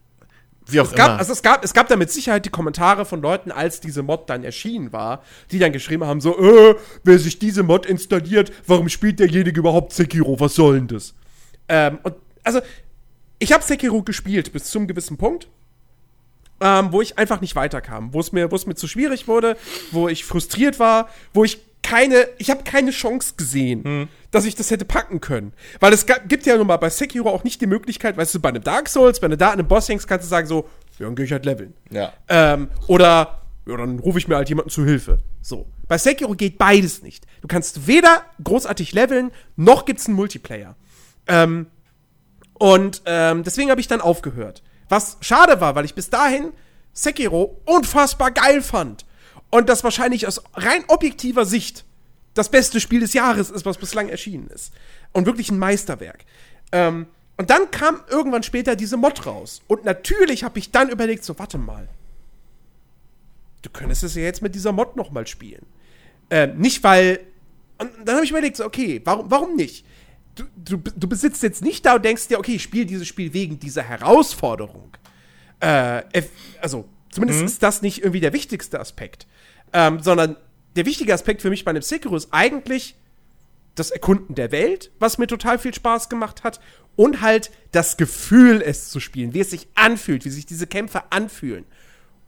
wie 0.70 0.81
auch 0.81 0.87
es 0.87 0.94
gab, 0.94 1.09
immer. 1.09 1.18
also 1.18 1.33
es, 1.33 1.42
gab, 1.42 1.64
es 1.64 1.72
gab 1.74 1.88
da 1.88 1.96
mit 1.96 2.11
Sicherheit 2.11 2.44
die 2.44 2.50
Kommentare 2.50 3.04
von 3.04 3.20
Leuten, 3.22 3.50
als 3.50 3.81
diese 3.81 4.02
Mod 4.02 4.28
dann 4.28 4.44
erschienen 4.44 4.92
war, 4.92 5.22
die 5.50 5.59
dann 5.59 5.72
geschrieben 5.72 6.04
haben: 6.04 6.20
so, 6.20 6.38
äh, 6.38 6.76
wer 7.04 7.18
sich 7.18 7.38
diese 7.38 7.62
Mod 7.62 7.87
installiert, 7.87 8.52
warum 8.66 8.88
spielt 8.88 9.20
derjenige 9.20 9.59
überhaupt 9.61 9.92
Sekiro? 9.92 10.38
Was 10.40 10.54
soll 10.54 10.76
denn 10.76 10.88
das? 10.88 11.14
Ähm, 11.68 11.98
und 12.02 12.14
also, 12.44 12.61
ich 13.38 13.52
habe 13.52 13.62
Sekiro 13.64 14.02
gespielt 14.02 14.52
bis 14.52 14.64
zum 14.64 14.87
gewissen 14.87 15.16
Punkt. 15.16 15.48
ähm, 16.61 16.92
wo 16.92 17.00
ich 17.00 17.18
einfach 17.18 17.40
nicht 17.40 17.54
weiterkam, 17.54 18.12
wo 18.12 18.20
es 18.20 18.33
mir, 18.33 18.50
wo 18.50 18.57
es 18.57 18.66
mir 18.66 18.74
zu 18.74 18.88
schwierig 18.88 19.28
wurde, 19.28 19.57
wo 19.92 20.09
ich 20.09 20.24
frustriert 20.24 20.78
war, 20.81 21.09
wo 21.33 21.44
ich 21.44 21.61
keine, 21.88 22.29
ich 22.37 22.51
habe 22.51 22.64
keine 22.64 22.90
Chance 22.90 23.35
gesehen, 23.37 24.09
dass 24.31 24.44
ich 24.44 24.55
das 24.55 24.70
hätte 24.70 24.85
packen 24.85 25.20
können. 25.20 25.53
Weil 25.81 25.92
es 25.94 26.05
gibt 26.05 26.44
ja 26.44 26.57
nun 26.57 26.66
mal 26.66 26.77
bei 26.77 26.90
Sekiro 26.90 27.31
auch 27.31 27.44
nicht 27.44 27.62
die 27.62 27.66
Möglichkeit, 27.66 28.16
weißt 28.18 28.35
du, 28.35 28.40
bei 28.40 28.51
einem 28.51 28.62
Dark 28.62 28.90
Souls, 28.90 29.22
wenn 29.22 29.31
du 29.31 29.38
da 29.38 29.48
an 29.48 29.53
einem 29.55 29.68
Boss 29.68 29.88
hängst, 29.88 30.07
kannst 30.07 30.27
du 30.27 30.29
sagen 30.29 30.46
so, 30.46 30.68
ja, 30.98 31.07
dann 31.07 31.16
geh 31.16 31.24
ich 31.24 31.33
halt 31.33 31.46
leveln. 31.46 31.72
Ja. 31.90 32.12
Ähm, 32.29 32.68
oder, 32.88 33.42
ja, 33.66 33.77
dann 33.77 34.01
rufe 34.01 34.18
ich 34.18 34.29
mir 34.29 34.37
halt 34.37 34.51
jemanden 34.51 34.70
zu 34.70 34.85
Hilfe. 34.85 35.20
So. 35.40 35.66
Bei 35.87 35.96
Sekiro 35.96 36.35
geht 36.35 36.59
beides 36.59 37.03
nicht. 37.03 37.27
Du 37.40 37.48
kannst 37.48 37.87
weder 37.87 38.22
großartig 38.44 38.92
leveln, 38.92 39.31
noch 39.57 39.87
gibt's 39.87 40.07
einen 40.07 40.16
Multiplayer. 40.16 40.77
Ähm, 41.27 41.68
und 42.55 43.01
ähm, 43.07 43.45
deswegen 43.45 43.70
habe 43.70 43.80
ich 43.80 43.89
dann 43.89 44.03
aufgehört. 44.03 44.62
Was 44.91 45.16
schade 45.22 45.62
war, 45.62 45.74
weil 45.74 45.86
ich 45.86 45.95
bis 45.95 46.11
dahin 46.11 46.53
Sekiro 46.93 47.62
unfassbar 47.64 48.30
geil 48.30 48.61
fand. 48.61 49.07
Und 49.51 49.68
das 49.68 49.84
wahrscheinlich 49.84 50.26
aus 50.26 50.42
rein 50.55 50.84
objektiver 50.88 51.44
Sicht 51.44 51.84
das 52.34 52.51
beste 52.51 52.80
Spiel 52.80 53.01
des 53.01 53.14
Jahres 53.14 53.51
ist, 53.51 53.66
was 53.66 53.78
bislang 53.78 54.09
erschienen 54.09 54.49
ist. 54.49 54.72
Und 55.12 55.26
wirklich 55.26 55.51
ein 55.51 55.59
Meisterwerk. 55.59 56.24
Ähm, 56.72 57.07
und 57.36 57.51
dann 57.51 57.70
kam 57.70 58.01
irgendwann 58.09 58.42
später 58.42 58.76
diese 58.76 58.96
Mod 58.96 59.26
raus. 59.26 59.62
Und 59.66 59.84
natürlich 59.84 60.44
habe 60.44 60.59
ich 60.59 60.70
dann 60.70 60.90
überlegt, 60.90 61.24
so, 61.24 61.38
warte 61.38 61.59
mal. 61.59 61.88
Du 63.62 63.70
könntest 63.70 64.03
es 64.03 64.14
ja 64.14 64.22
jetzt 64.22 64.42
mit 64.42 64.55
dieser 64.55 64.72
Mod 64.72 64.96
noch 64.96 65.11
mal 65.11 65.26
spielen. 65.26 65.66
Ähm, 66.30 66.59
nicht, 66.59 66.82
weil. 66.84 67.20
Und 67.78 67.90
dann 68.05 68.16
habe 68.16 68.24
ich 68.24 68.30
überlegt, 68.30 68.57
so, 68.57 68.64
okay, 68.64 69.01
warum, 69.05 69.30
warum 69.30 69.57
nicht? 69.57 69.84
Du, 70.34 70.44
du, 70.57 70.76
du 70.76 71.09
besitzt 71.09 71.42
jetzt 71.42 71.62
nicht 71.62 71.86
da 71.86 71.94
und 71.96 72.05
denkst 72.05 72.28
dir, 72.28 72.38
okay, 72.38 72.57
ich 72.57 72.62
spiele 72.62 72.86
dieses 72.86 73.07
Spiel 73.07 73.32
wegen 73.32 73.59
dieser 73.59 73.82
Herausforderung. 73.82 74.96
Äh, 75.61 76.03
also, 76.61 76.88
zumindest 77.11 77.42
ist 77.42 77.62
das 77.62 77.82
nicht 77.82 77.99
irgendwie 77.99 78.20
der 78.20 78.32
wichtigste 78.32 78.78
Aspekt. 78.78 79.26
Ähm, 79.73 80.01
sondern 80.03 80.37
der 80.77 80.87
wichtige 80.87 81.12
Aspekt 81.14 81.43
für 81.43 81.51
mich 81.51 81.64
bei 81.64 81.71
einem 81.71 81.83
Sekiro 81.83 82.16
ist 82.16 82.29
eigentlich 82.31 82.95
das 83.75 83.91
Erkunden 83.91 84.35
der 84.35 84.51
Welt, 84.53 84.91
was 84.99 85.19
mir 85.19 85.27
total 85.27 85.59
viel 85.59 85.75
Spaß 85.75 86.09
gemacht 86.09 86.45
hat. 86.45 86.61
Und 86.97 87.21
halt 87.21 87.51
das 87.71 87.97
Gefühl, 87.97 88.61
es 88.61 88.91
zu 88.91 88.99
spielen, 88.99 89.33
wie 89.35 89.41
es 89.41 89.51
sich 89.51 89.69
anfühlt, 89.77 90.25
wie 90.25 90.31
sich 90.31 90.47
diese 90.47 90.66
Kämpfe 90.66 91.03
anfühlen. 91.11 91.64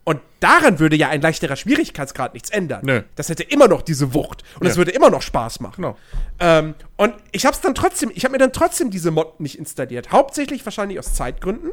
Und 0.05 0.21
daran 0.41 0.79
würde 0.79 0.97
ja 0.97 1.09
ein 1.09 1.21
leichterer 1.21 1.57
Schwierigkeitsgrad 1.57 2.35
nichts 2.35 2.51
ändern. 2.51 2.81
Nö. 2.85 3.03
Das 3.17 3.29
hätte 3.29 3.43
immer 3.43 3.69
noch 3.69 3.83
diese 3.83 4.15
Wucht. 4.15 4.45
Und 4.59 4.67
es 4.67 4.75
Ja. 4.75 4.79
würde 4.79 4.93
immer 4.93 5.11
noch 5.11 5.23
Spaß 5.23 5.61
machen. 5.61 5.83
Genau. 5.83 5.99
Ähm, 6.39 6.75
und 6.97 7.15
ich 7.33 7.47
habe 7.47 7.55
es 7.55 7.61
dann 7.61 7.75
trotzdem, 7.75 8.11
ich 8.15 8.25
habe 8.25 8.33
mir 8.33 8.39
dann 8.39 8.53
trotzdem 8.53 8.91
diese 8.91 9.11
Mod 9.11 9.41
nicht 9.41 9.59
installiert. 9.59 10.11
Hauptsächlich 10.13 10.65
wahrscheinlich 10.65 10.99
aus 10.99 11.15
Zeitgründen. 11.15 11.73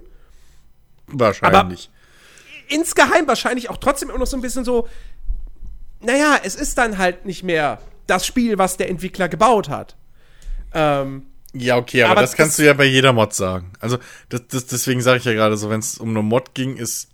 Wahrscheinlich. 1.08 1.90
Insgeheim 2.68 3.28
wahrscheinlich 3.28 3.70
auch 3.70 3.78
trotzdem 3.78 4.10
immer 4.10 4.20
noch 4.20 4.28
so 4.28 4.36
ein 4.38 4.42
bisschen 4.42 4.66
so, 4.66 4.88
naja, 6.02 6.40
es 6.44 6.56
ist 6.56 6.78
dann 6.78 6.98
halt 6.98 7.26
nicht 7.26 7.44
mehr 7.44 7.80
das 8.08 8.26
Spiel, 8.26 8.58
was 8.58 8.78
der 8.78 8.90
Entwickler 8.90 9.28
gebaut 9.30 9.70
hat. 9.70 9.96
Ähm, 10.74 11.26
Ja, 11.54 11.78
okay, 11.78 12.04
aber, 12.04 12.12
Aber 12.14 12.22
das 12.22 12.36
kannst 12.36 12.52
das- 12.54 12.58
du 12.58 12.66
ja 12.66 12.74
bei 12.74 12.86
jeder 12.86 13.14
Mod 13.14 13.34
sagen. 13.34 13.74
Also, 13.80 13.98
das, 14.30 14.42
das, 14.50 14.66
deswegen 14.68 15.02
sage 15.02 15.20
ich 15.20 15.26
ja 15.26 15.34
gerade 15.34 15.58
so, 15.58 15.70
wenn 15.70 15.80
es 15.80 15.98
um 15.98 16.10
eine 16.10 16.22
Mod 16.22 16.54
ging, 16.54 16.78
ist 16.78 17.10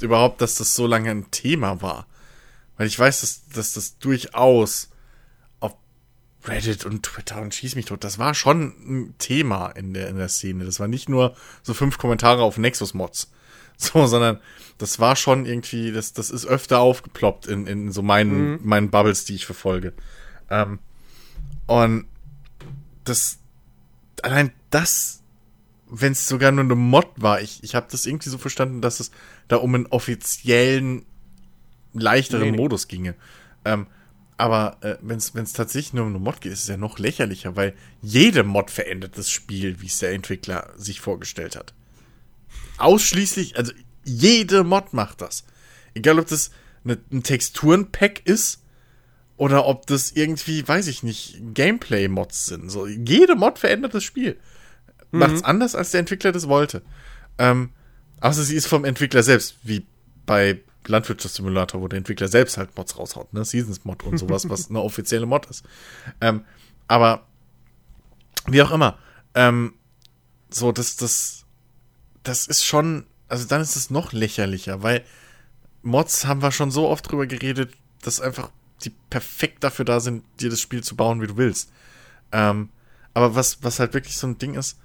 überhaupt, 0.00 0.40
dass 0.40 0.54
das 0.54 0.74
so 0.74 0.86
lange 0.86 1.10
ein 1.10 1.30
Thema 1.30 1.82
war. 1.82 2.06
Weil 2.76 2.86
ich 2.86 2.98
weiß, 2.98 3.20
dass, 3.22 3.48
dass 3.48 3.72
das 3.72 3.98
durchaus 3.98 4.88
auf 5.60 5.74
Reddit 6.44 6.86
und 6.86 7.02
Twitter 7.02 7.40
und 7.42 7.52
Schieß 7.54 7.74
mich 7.74 7.86
tot, 7.86 8.04
das 8.04 8.18
war 8.18 8.34
schon 8.34 8.62
ein 8.86 9.14
Thema 9.18 9.70
in 9.70 9.92
der, 9.94 10.08
in 10.08 10.16
der 10.16 10.28
Szene. 10.28 10.64
Das 10.64 10.78
war 10.78 10.86
nicht 10.88 11.08
nur 11.08 11.34
so 11.62 11.74
fünf 11.74 11.98
Kommentare 11.98 12.42
auf 12.42 12.56
Nexus-Mods. 12.56 13.30
So, 13.80 14.08
sondern 14.08 14.40
das 14.78 14.98
war 14.98 15.14
schon 15.14 15.46
irgendwie, 15.46 15.92
das, 15.92 16.12
das 16.12 16.30
ist 16.30 16.46
öfter 16.46 16.80
aufgeploppt 16.80 17.46
in, 17.46 17.68
in 17.68 17.92
so 17.92 18.02
meinen, 18.02 18.58
meinen 18.66 18.90
Bubbles, 18.90 19.24
die 19.24 19.36
ich 19.36 19.46
verfolge. 19.46 19.92
Ähm, 20.50 20.80
und 21.66 22.06
das 23.04 23.38
allein 24.22 24.52
das, 24.70 25.22
wenn 25.86 26.12
es 26.12 26.26
sogar 26.28 26.52
nur 26.52 26.64
eine 26.64 26.74
Mod 26.74 27.08
war, 27.16 27.40
ich, 27.40 27.62
ich 27.62 27.74
habe 27.74 27.86
das 27.90 28.06
irgendwie 28.06 28.30
so 28.30 28.38
verstanden, 28.38 28.80
dass 28.80 29.00
es 29.00 29.10
da 29.48 29.56
um 29.56 29.74
einen 29.74 29.86
offiziellen, 29.86 31.04
leichteren 31.92 32.42
Nee, 32.42 32.50
nee. 32.52 32.56
Modus 32.56 32.88
ginge. 32.88 33.14
Ähm, 33.64 33.86
aber 34.36 34.76
äh, 34.82 34.96
wenn 35.00 35.16
es 35.16 35.52
tatsächlich 35.52 35.94
nur 35.94 36.04
um 36.04 36.10
eine 36.10 36.20
Mod 36.20 36.40
geht, 36.40 36.52
ist 36.52 36.62
es 36.62 36.68
ja 36.68 36.76
noch 36.76 36.98
lächerlicher, 36.98 37.56
weil 37.56 37.74
jede 38.02 38.44
Mod 38.44 38.70
verändert 38.70 39.18
das 39.18 39.30
Spiel, 39.30 39.80
wie 39.80 39.86
es 39.86 39.98
der 39.98 40.12
Entwickler 40.12 40.72
sich 40.76 41.00
vorgestellt 41.00 41.56
hat. 41.56 41.74
Ausschließlich, 42.78 43.56
also 43.56 43.72
jede 44.04 44.64
Mod 44.64 44.92
macht 44.92 45.20
das. 45.20 45.44
Egal, 45.94 46.18
ob 46.18 46.28
das 46.28 46.50
eine, 46.84 46.98
ein 47.12 47.22
Texturenpack 47.22 48.26
ist 48.26 48.62
oder 49.36 49.66
ob 49.66 49.86
das 49.86 50.12
irgendwie, 50.12 50.66
weiß 50.66 50.86
ich 50.86 51.02
nicht, 51.02 51.40
Gameplay-Mods 51.54 52.46
sind. 52.46 52.70
So, 52.70 52.86
jede 52.86 53.34
Mod 53.36 53.58
verändert 53.58 53.94
das 53.94 54.04
Spiel. 54.04 54.38
Macht's 55.10 55.42
anders, 55.42 55.74
als 55.74 55.90
der 55.90 56.00
Entwickler 56.00 56.32
das 56.32 56.48
wollte. 56.48 56.82
Ähm, 57.38 57.70
außer 58.20 58.42
sie 58.42 58.56
ist 58.56 58.66
vom 58.66 58.84
Entwickler 58.84 59.22
selbst, 59.22 59.56
wie 59.62 59.86
bei 60.26 60.60
Landwirtschaftssimulator, 60.86 61.80
wo 61.80 61.88
der 61.88 61.98
Entwickler 61.98 62.28
selbst 62.28 62.58
halt 62.58 62.76
Mods 62.76 62.98
raushaut, 62.98 63.32
ne? 63.32 63.44
Seasons-Mod 63.44 64.04
und 64.04 64.18
sowas, 64.18 64.48
was 64.48 64.68
eine 64.70 64.80
offizielle 64.80 65.26
Mod 65.26 65.46
ist. 65.46 65.64
Ähm, 66.20 66.44
aber 66.86 67.26
wie 68.46 68.62
auch 68.62 68.70
immer, 68.70 68.98
ähm, 69.34 69.74
so, 70.50 70.72
das, 70.72 70.96
das, 70.96 71.37
das 72.28 72.46
ist 72.46 72.64
schon, 72.64 73.06
also 73.28 73.46
dann 73.46 73.60
ist 73.60 73.76
es 73.76 73.90
noch 73.90 74.12
lächerlicher, 74.12 74.82
weil 74.82 75.04
Mods 75.82 76.26
haben 76.26 76.42
wir 76.42 76.52
schon 76.52 76.70
so 76.70 76.88
oft 76.88 77.10
drüber 77.10 77.26
geredet, 77.26 77.72
dass 78.02 78.20
einfach 78.20 78.50
die 78.84 78.92
perfekt 79.10 79.64
dafür 79.64 79.84
da 79.84 80.00
sind, 80.00 80.24
dir 80.40 80.50
das 80.50 80.60
Spiel 80.60 80.82
zu 80.82 80.94
bauen, 80.94 81.20
wie 81.20 81.26
du 81.26 81.36
willst. 81.36 81.72
Ähm, 82.30 82.68
aber 83.14 83.34
was, 83.34 83.62
was 83.62 83.80
halt 83.80 83.94
wirklich 83.94 84.16
so 84.16 84.26
ein 84.26 84.38
Ding 84.38 84.54
ist, 84.54 84.78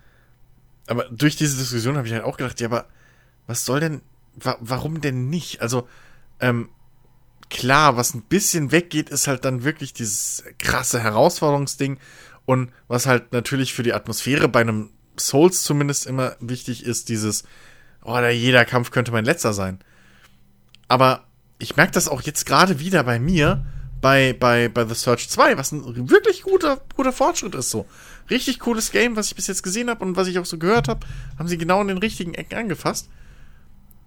aber 0.88 1.04
durch 1.10 1.36
diese 1.36 1.58
Diskussion 1.58 1.98
habe 1.98 2.08
ich 2.08 2.14
halt 2.14 2.24
auch 2.24 2.38
gedacht, 2.38 2.60
ja, 2.60 2.68
aber 2.68 2.88
was 3.48 3.66
soll 3.66 3.80
denn, 3.80 4.02
wa 4.36 4.58
warum 4.60 5.02
denn 5.02 5.30
nicht? 5.30 5.62
Also, 5.62 5.88
ähm, 6.40 6.70
klar, 7.50 7.98
was 7.98 8.14
ein 8.14 8.24
bisschen 8.24 8.72
weggeht, 8.72 9.10
ist 9.10 9.28
halt 9.28 9.46
dann 9.46 9.64
wirklich 9.64 9.94
dieses 9.94 10.44
krasse 10.58 11.02
Herausforderungsding 11.02 12.00
und 12.46 12.72
was 12.88 13.06
halt 13.06 13.32
natürlich 13.32 13.74
für 13.74 13.84
die 13.84 13.94
Atmosphäre 13.94 14.48
bei 14.48 14.62
einem 14.62 14.90
Souls 15.18 15.64
zumindest 15.64 16.06
immer 16.06 16.36
wichtig 16.40 16.84
ist, 16.86 17.10
dieses, 17.10 17.44
oh, 18.04 18.14
da 18.14 18.30
jeder 18.30 18.66
Kampf 18.66 18.92
könnte 18.92 19.12
mein 19.12 19.26
letzter 19.26 19.54
sein. 19.54 19.80
Aber 20.88 21.26
ich 21.60 21.76
merke 21.76 21.94
das 21.94 22.08
auch 22.08 22.22
jetzt 22.22 22.46
gerade 22.46 22.80
wieder 22.80 23.04
bei 23.04 23.20
mir, 23.20 23.66
bei, 24.02 24.34
bei, 24.34 24.68
bei 24.68 24.86
The 24.86 24.96
Search 24.96 25.30
2, 25.30 25.58
was 25.58 25.72
ein 25.72 26.10
wirklich 26.10 26.44
guter, 26.44 26.82
guter 26.96 27.14
Fortschritt 27.14 27.56
ist 27.56 27.70
so. 27.72 27.86
Richtig 28.30 28.60
cooles 28.60 28.92
Game, 28.92 29.16
was 29.16 29.28
ich 29.28 29.36
bis 29.36 29.48
jetzt 29.48 29.64
gesehen 29.64 29.90
habe 29.90 30.04
und 30.04 30.18
was 30.18 30.28
ich 30.28 30.40
auch 30.40 30.46
so 30.46 30.58
gehört 30.58 30.88
habe, 30.90 31.06
haben 31.40 31.48
sie 31.48 31.58
genau 31.58 31.82
in 31.82 31.88
den 31.88 31.98
richtigen 32.00 32.34
Ecken 32.34 32.58
angefasst. 32.58 33.08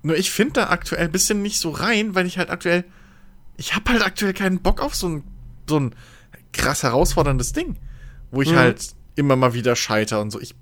Nur 0.02 0.16
ich 0.16 0.30
finde 0.30 0.54
da 0.54 0.68
aktuell 0.68 1.06
ein 1.06 1.12
bisschen 1.12 1.40
nicht 1.40 1.58
so 1.58 1.70
rein, 1.70 2.14
weil 2.14 2.26
ich 2.26 2.36
halt 2.36 2.50
aktuell, 2.50 2.84
ich 3.56 3.74
habe 3.74 3.90
halt 3.90 4.04
aktuell 4.04 4.34
keinen 4.34 4.60
Bock 4.60 4.82
auf 4.82 4.94
so 4.94 5.08
ein, 5.08 5.24
so 5.68 5.80
ein 5.80 5.94
krass 6.52 6.82
herausforderndes 6.82 7.52
Ding, 7.54 7.76
wo 8.30 8.42
ich 8.42 8.50
Mhm. 8.50 8.56
halt 8.56 8.88
immer 9.14 9.36
mal 9.36 9.54
wieder 9.54 9.76
scheiter 9.76 10.20
und 10.20 10.30
so. 10.30 10.40
Ich 10.40 10.54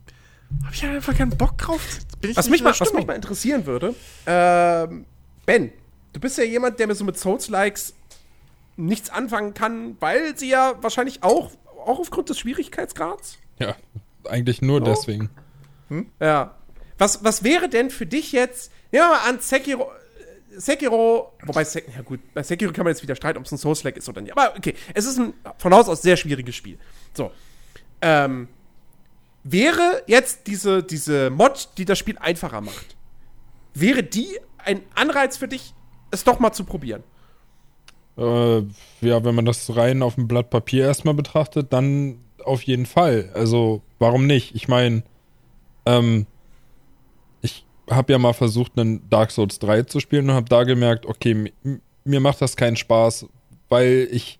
habe 0.64 0.74
ich 0.74 0.82
halt 0.82 0.94
einfach 0.96 1.16
keinen 1.16 1.36
Bock 1.36 1.58
drauf. 1.58 1.80
Bin 2.20 2.30
ich 2.30 2.36
Was 2.36 2.48
mich, 2.48 2.62
mal, 2.62 2.78
was 2.78 2.92
mich 2.92 3.06
mal 3.06 3.14
interessieren 3.14 3.66
würde, 3.66 3.94
ähm, 4.26 5.04
Ben, 5.46 5.72
du 6.12 6.20
bist 6.20 6.38
ja 6.38 6.44
jemand, 6.44 6.78
der 6.78 6.86
mir 6.86 6.94
so 6.94 7.04
mit 7.04 7.18
Souls-Likes 7.18 7.94
nichts 8.76 9.10
anfangen 9.10 9.54
kann, 9.54 9.96
weil 10.00 10.36
sie 10.36 10.48
ja 10.48 10.74
wahrscheinlich 10.80 11.22
auch, 11.22 11.50
auch 11.86 11.98
aufgrund 11.98 12.30
des 12.30 12.38
Schwierigkeitsgrads. 12.38 13.38
Ja, 13.58 13.76
eigentlich 14.28 14.62
nur 14.62 14.80
Oh. 14.80 14.84
deswegen. 14.84 15.30
Ja. 16.20 16.54
Was, 16.98 17.22
was 17.24 17.44
wäre 17.44 17.68
denn 17.68 17.90
für 17.90 18.06
dich 18.06 18.32
jetzt, 18.32 18.70
nehmen 18.90 19.04
wir 19.04 19.10
mal 19.10 19.28
an, 19.28 19.40
Sekiro, 19.40 19.90
Sekiro, 20.56 21.32
wobei, 21.44 21.64
Sek 21.64 21.86
ja 21.94 22.02
gut, 22.02 22.20
bei 22.32 22.42
Sekiro 22.42 22.72
kann 22.72 22.84
man 22.84 22.92
jetzt 22.92 23.02
wieder 23.02 23.16
streiten, 23.16 23.38
ob 23.38 23.44
es 23.44 23.52
ein 23.52 23.58
Souls-like 23.58 23.96
ist 23.96 24.08
oder 24.08 24.20
nicht, 24.20 24.32
aber 24.36 24.56
okay, 24.56 24.74
es 24.94 25.04
ist 25.04 25.18
ein 25.18 25.34
von 25.58 25.74
Haus 25.74 25.88
aus 25.88 26.02
sehr 26.02 26.16
schwieriges 26.16 26.54
Spiel. 26.54 26.78
So. 27.12 27.32
Ähm, 28.00 28.48
wäre 29.44 30.02
jetzt 30.06 30.46
diese, 30.46 30.82
diese 30.82 31.30
Mod, 31.30 31.68
die 31.78 31.84
das 31.84 31.98
Spiel 31.98 32.18
einfacher 32.18 32.60
macht, 32.60 32.96
wäre 33.74 34.02
die 34.02 34.38
ein 34.58 34.80
Anreiz 34.94 35.36
für 35.36 35.48
dich, 35.48 35.74
es 36.10 36.24
doch 36.24 36.38
mal 36.38 36.52
zu 36.52 36.64
probieren? 36.64 37.02
Äh, 38.16 38.58
ja, 39.00 39.24
wenn 39.24 39.34
man 39.34 39.44
das 39.44 39.74
rein 39.76 40.02
auf 40.02 40.14
dem 40.14 40.28
Blatt 40.28 40.50
Papier 40.50 40.84
erstmal 40.86 41.14
betrachtet, 41.14 41.72
dann 41.72 42.18
auf 42.44 42.62
jeden 42.62 42.86
Fall. 42.86 43.30
Also, 43.34 43.82
warum 43.98 44.26
nicht? 44.26 44.54
Ich 44.54 44.68
meine, 44.68 45.02
ähm, 45.84 46.26
ich 47.42 47.66
habe 47.90 48.12
ja 48.12 48.18
mal 48.18 48.32
versucht, 48.32 48.78
einen 48.78 49.08
Dark 49.10 49.30
Souls 49.30 49.58
3 49.58 49.82
zu 49.82 50.00
spielen 50.00 50.30
und 50.30 50.36
habe 50.36 50.48
da 50.48 50.64
gemerkt, 50.64 51.06
okay, 51.06 51.34
mi- 51.34 51.80
mir 52.04 52.20
macht 52.20 52.40
das 52.40 52.56
keinen 52.56 52.76
Spaß, 52.76 53.26
weil 53.68 54.08
ich 54.10 54.38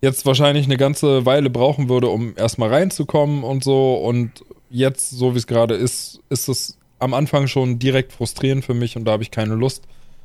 jetzt 0.00 0.26
wahrscheinlich 0.26 0.66
eine 0.66 0.76
ganze 0.76 1.26
Weile 1.26 1.50
brauchen 1.50 1.88
würde, 1.88 2.08
um 2.08 2.34
erstmal 2.36 2.68
reinzukommen 2.70 3.44
und 3.44 3.64
so. 3.64 3.94
Und 3.94 4.44
jetzt, 4.70 5.10
so 5.10 5.34
wie 5.34 5.38
es 5.38 5.46
gerade 5.46 5.74
ist, 5.74 6.20
ist 6.28 6.48
es 6.48 6.78
am 6.98 7.14
Anfang 7.14 7.46
schon 7.46 7.78
direkt 7.78 8.12
frustrierend 8.12 8.64
für 8.64 8.74
mich 8.74 8.96
und 8.96 9.04
da 9.04 9.12
habe 9.12 9.22
ich 9.22 9.30
keine 9.30 9.54
Lust, 9.54 9.84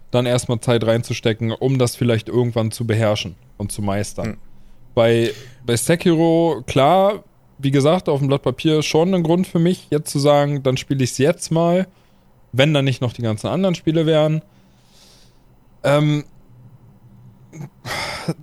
dann 0.10 0.26
erstmal 0.26 0.60
Zeit 0.60 0.86
reinzustecken, 0.86 1.52
um 1.52 1.78
das 1.78 1.96
vielleicht 1.96 2.30
irgendwann 2.30 2.72
zu 2.72 2.86
beherrschen 2.86 3.36
und 3.58 3.72
zu 3.72 3.82
meistern. 3.82 4.38
Bei, 4.94 5.32
bei 5.66 5.76
Sekiro, 5.76 6.64
klar, 6.66 7.24
wie 7.58 7.72
gesagt, 7.72 8.10
auf 8.10 8.20
dem 8.20 8.28
Blatt 8.28 8.42
Papier 8.42 8.84
schon 8.84 9.14
ein 9.14 9.24
Grund 9.24 9.48
für 9.48 9.60
mich, 9.60 9.88
jetzt 9.90 10.12
zu 10.12 10.20
sagen, 10.20 10.64
dann 10.64 10.78
spiele 10.78 11.04
ich 11.04 11.12
es 11.12 11.18
jetzt 11.18 11.52
mal, 11.52 11.88
wenn 12.52 12.74
dann 12.74 12.86
nicht 12.86 13.02
noch 13.02 13.14
die 13.14 13.22
ganzen 13.22 13.48
anderen 13.48 13.76
Spiele 13.76 14.06
wären. 14.06 14.42
Ähm, 15.84 16.26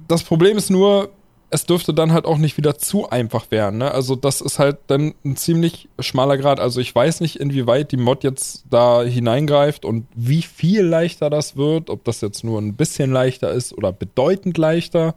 das 0.06 0.22
Problem 0.22 0.56
ist 0.56 0.70
nur, 0.70 1.10
es 1.50 1.64
dürfte 1.64 1.94
dann 1.94 2.12
halt 2.12 2.26
auch 2.26 2.38
nicht 2.38 2.56
wieder 2.58 2.76
zu 2.76 3.08
einfach 3.08 3.50
werden. 3.50 3.78
Ne? 3.78 3.90
Also 3.90 4.16
das 4.16 4.40
ist 4.40 4.58
halt 4.58 4.78
dann 4.86 5.14
ein 5.24 5.36
ziemlich 5.36 5.88
schmaler 5.98 6.36
Grad. 6.36 6.60
Also 6.60 6.80
ich 6.80 6.94
weiß 6.94 7.20
nicht, 7.20 7.36
inwieweit 7.36 7.90
die 7.92 7.96
Mod 7.96 8.22
jetzt 8.22 8.64
da 8.70 9.02
hineingreift 9.02 9.84
und 9.84 10.06
wie 10.14 10.42
viel 10.42 10.82
leichter 10.82 11.30
das 11.30 11.56
wird, 11.56 11.88
ob 11.88 12.04
das 12.04 12.20
jetzt 12.20 12.44
nur 12.44 12.60
ein 12.60 12.74
bisschen 12.74 13.10
leichter 13.10 13.50
ist 13.50 13.72
oder 13.76 13.92
bedeutend 13.92 14.58
leichter. 14.58 15.14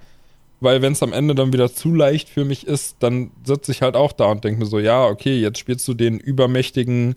Weil 0.61 0.81
wenn 0.81 0.93
es 0.93 1.03
am 1.03 1.11
Ende 1.11 1.35
dann 1.35 1.51
wieder 1.53 1.73
zu 1.73 1.93
leicht 1.93 2.29
für 2.29 2.45
mich 2.45 2.67
ist, 2.67 2.97
dann 2.99 3.31
sitze 3.43 3.71
ich 3.71 3.81
halt 3.81 3.95
auch 3.95 4.11
da 4.11 4.25
und 4.27 4.43
denke 4.43 4.59
mir 4.59 4.67
so, 4.67 4.79
ja, 4.79 5.05
okay, 5.05 5.39
jetzt 5.39 5.59
spielst 5.59 5.87
du 5.87 5.93
den 5.95 6.19
übermächtigen 6.19 7.15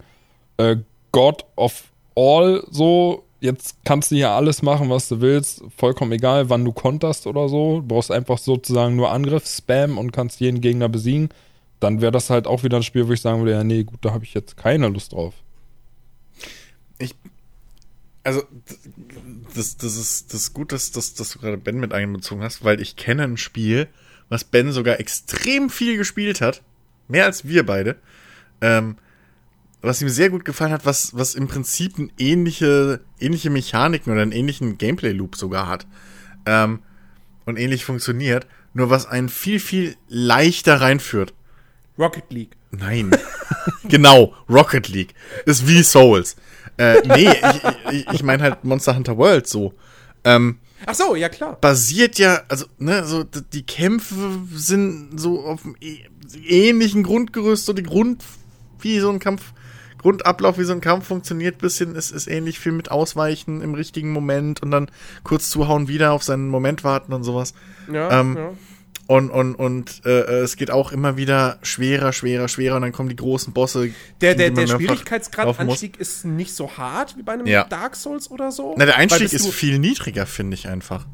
äh, 0.56 0.76
God 1.12 1.44
of 1.56 1.84
All 2.16 2.64
so. 2.70 3.23
Jetzt 3.44 3.76
kannst 3.84 4.10
du 4.10 4.14
hier 4.14 4.30
alles 4.30 4.62
machen, 4.62 4.88
was 4.88 5.06
du 5.06 5.20
willst. 5.20 5.64
Vollkommen 5.76 6.12
egal, 6.12 6.48
wann 6.48 6.64
du 6.64 6.72
konterst 6.72 7.26
oder 7.26 7.50
so. 7.50 7.82
Du 7.82 7.88
brauchst 7.88 8.10
einfach 8.10 8.38
sozusagen 8.38 8.96
nur 8.96 9.12
Angriff, 9.12 9.46
Spam 9.46 9.98
und 9.98 10.12
kannst 10.12 10.40
jeden 10.40 10.62
Gegner 10.62 10.88
besiegen. 10.88 11.28
Dann 11.78 12.00
wäre 12.00 12.10
das 12.10 12.30
halt 12.30 12.46
auch 12.46 12.62
wieder 12.62 12.78
ein 12.78 12.82
Spiel, 12.82 13.06
wo 13.06 13.12
ich 13.12 13.20
sagen 13.20 13.40
würde, 13.40 13.50
ja, 13.50 13.62
nee, 13.62 13.84
gut, 13.84 13.98
da 14.00 14.12
habe 14.12 14.24
ich 14.24 14.32
jetzt 14.32 14.56
keine 14.56 14.88
Lust 14.88 15.12
drauf. 15.12 15.34
Ich, 16.96 17.14
also, 18.22 18.44
das, 19.54 19.76
das, 19.76 19.98
ist, 19.98 20.32
das 20.32 20.54
gut, 20.54 20.72
dass, 20.72 20.90
dass, 20.92 21.12
dass 21.12 21.32
du 21.32 21.38
gerade 21.38 21.58
Ben 21.58 21.78
mit 21.78 21.92
einbezogen 21.92 22.42
hast, 22.42 22.64
weil 22.64 22.80
ich 22.80 22.96
kenne 22.96 23.24
ein 23.24 23.36
Spiel, 23.36 23.88
was 24.30 24.44
Ben 24.44 24.72
sogar 24.72 24.98
extrem 25.00 25.68
viel 25.68 25.98
gespielt 25.98 26.40
hat. 26.40 26.62
Mehr 27.08 27.26
als 27.26 27.46
wir 27.46 27.66
beide. 27.66 27.96
Ähm, 28.62 28.96
was 29.84 30.02
ihm 30.02 30.08
sehr 30.08 30.30
gut 30.30 30.44
gefallen 30.44 30.72
hat, 30.72 30.86
was, 30.86 31.16
was 31.16 31.34
im 31.34 31.48
Prinzip 31.48 31.98
eine 31.98 32.08
ähnliche, 32.18 33.00
ähnliche 33.20 33.50
Mechaniken 33.50 34.12
oder 34.12 34.22
einen 34.22 34.32
ähnlichen 34.32 34.78
Gameplay-Loop 34.78 35.36
sogar 35.36 35.68
hat. 35.68 35.86
Ähm, 36.46 36.80
und 37.44 37.58
ähnlich 37.58 37.84
funktioniert, 37.84 38.46
nur 38.72 38.90
was 38.90 39.06
einen 39.06 39.28
viel, 39.28 39.60
viel 39.60 39.96
leichter 40.08 40.80
reinführt. 40.80 41.34
Rocket 41.98 42.24
League. 42.30 42.56
Nein. 42.70 43.10
genau, 43.84 44.34
Rocket 44.48 44.88
League. 44.88 45.14
Ist 45.46 45.66
wie 45.68 45.82
Souls. 45.82 46.36
Äh, 46.76 47.06
nee, 47.06 47.30
ich, 47.30 47.92
ich, 47.92 48.14
ich 48.14 48.22
meine 48.22 48.42
halt 48.42 48.64
Monster 48.64 48.96
Hunter 48.96 49.16
World 49.16 49.46
so. 49.46 49.74
Ähm, 50.24 50.58
Ach 50.86 50.94
so, 50.94 51.14
ja 51.14 51.28
klar. 51.28 51.56
basiert 51.60 52.18
ja, 52.18 52.42
also, 52.48 52.66
ne, 52.78 53.04
so, 53.04 53.22
die 53.24 53.64
Kämpfe 53.64 54.16
sind 54.52 55.18
so 55.18 55.44
auf 55.44 55.62
dem 55.62 55.76
ähnlichen 56.46 57.04
Grundgerüst, 57.04 57.64
so 57.64 57.72
die 57.72 57.82
Grund, 57.82 58.24
wie 58.80 58.98
so 58.98 59.10
ein 59.10 59.18
Kampf, 59.18 59.52
Grundablauf, 60.04 60.58
wie 60.58 60.64
so 60.64 60.74
ein 60.74 60.82
Kampf 60.82 61.06
funktioniert, 61.06 61.56
bisschen, 61.56 61.94
ist, 61.96 62.10
ist 62.10 62.26
ähnlich 62.26 62.60
viel 62.60 62.72
mit 62.72 62.90
Ausweichen 62.90 63.62
im 63.62 63.72
richtigen 63.72 64.12
Moment 64.12 64.62
und 64.62 64.70
dann 64.70 64.90
kurz 65.22 65.48
zuhauen, 65.48 65.88
wieder 65.88 66.12
auf 66.12 66.22
seinen 66.22 66.48
Moment 66.48 66.84
warten 66.84 67.14
und 67.14 67.24
sowas. 67.24 67.54
Ja, 67.90 68.20
Ähm, 68.20 68.36
ja. 68.36 68.50
Und, 69.06 69.30
und, 69.30 69.54
und 69.54 70.02
äh, 70.04 70.42
es 70.42 70.56
geht 70.56 70.70
auch 70.70 70.92
immer 70.92 71.16
wieder 71.16 71.58
schwerer, 71.62 72.12
schwerer, 72.12 72.48
schwerer 72.48 72.76
und 72.76 72.82
dann 72.82 72.92
kommen 72.92 73.08
die 73.08 73.16
großen 73.16 73.54
Bosse. 73.54 73.92
Der, 74.20 74.34
der, 74.34 74.50
der. 74.50 74.66
Schwierigkeitsgrad-Anstieg 74.66 75.98
ist 75.98 76.26
nicht 76.26 76.54
so 76.54 76.76
hart 76.76 77.16
wie 77.16 77.22
bei 77.22 77.32
einem 77.32 77.46
Ja. 77.46 77.64
Dark 77.64 77.96
Souls 77.96 78.30
oder 78.30 78.52
so. 78.52 78.74
Na, 78.76 78.84
der 78.84 78.96
Einstieg 78.96 79.32
ist 79.32 79.48
viel 79.48 79.78
niedriger, 79.78 80.26
finde 80.26 80.54
ich 80.54 80.68
einfach. 80.68 81.06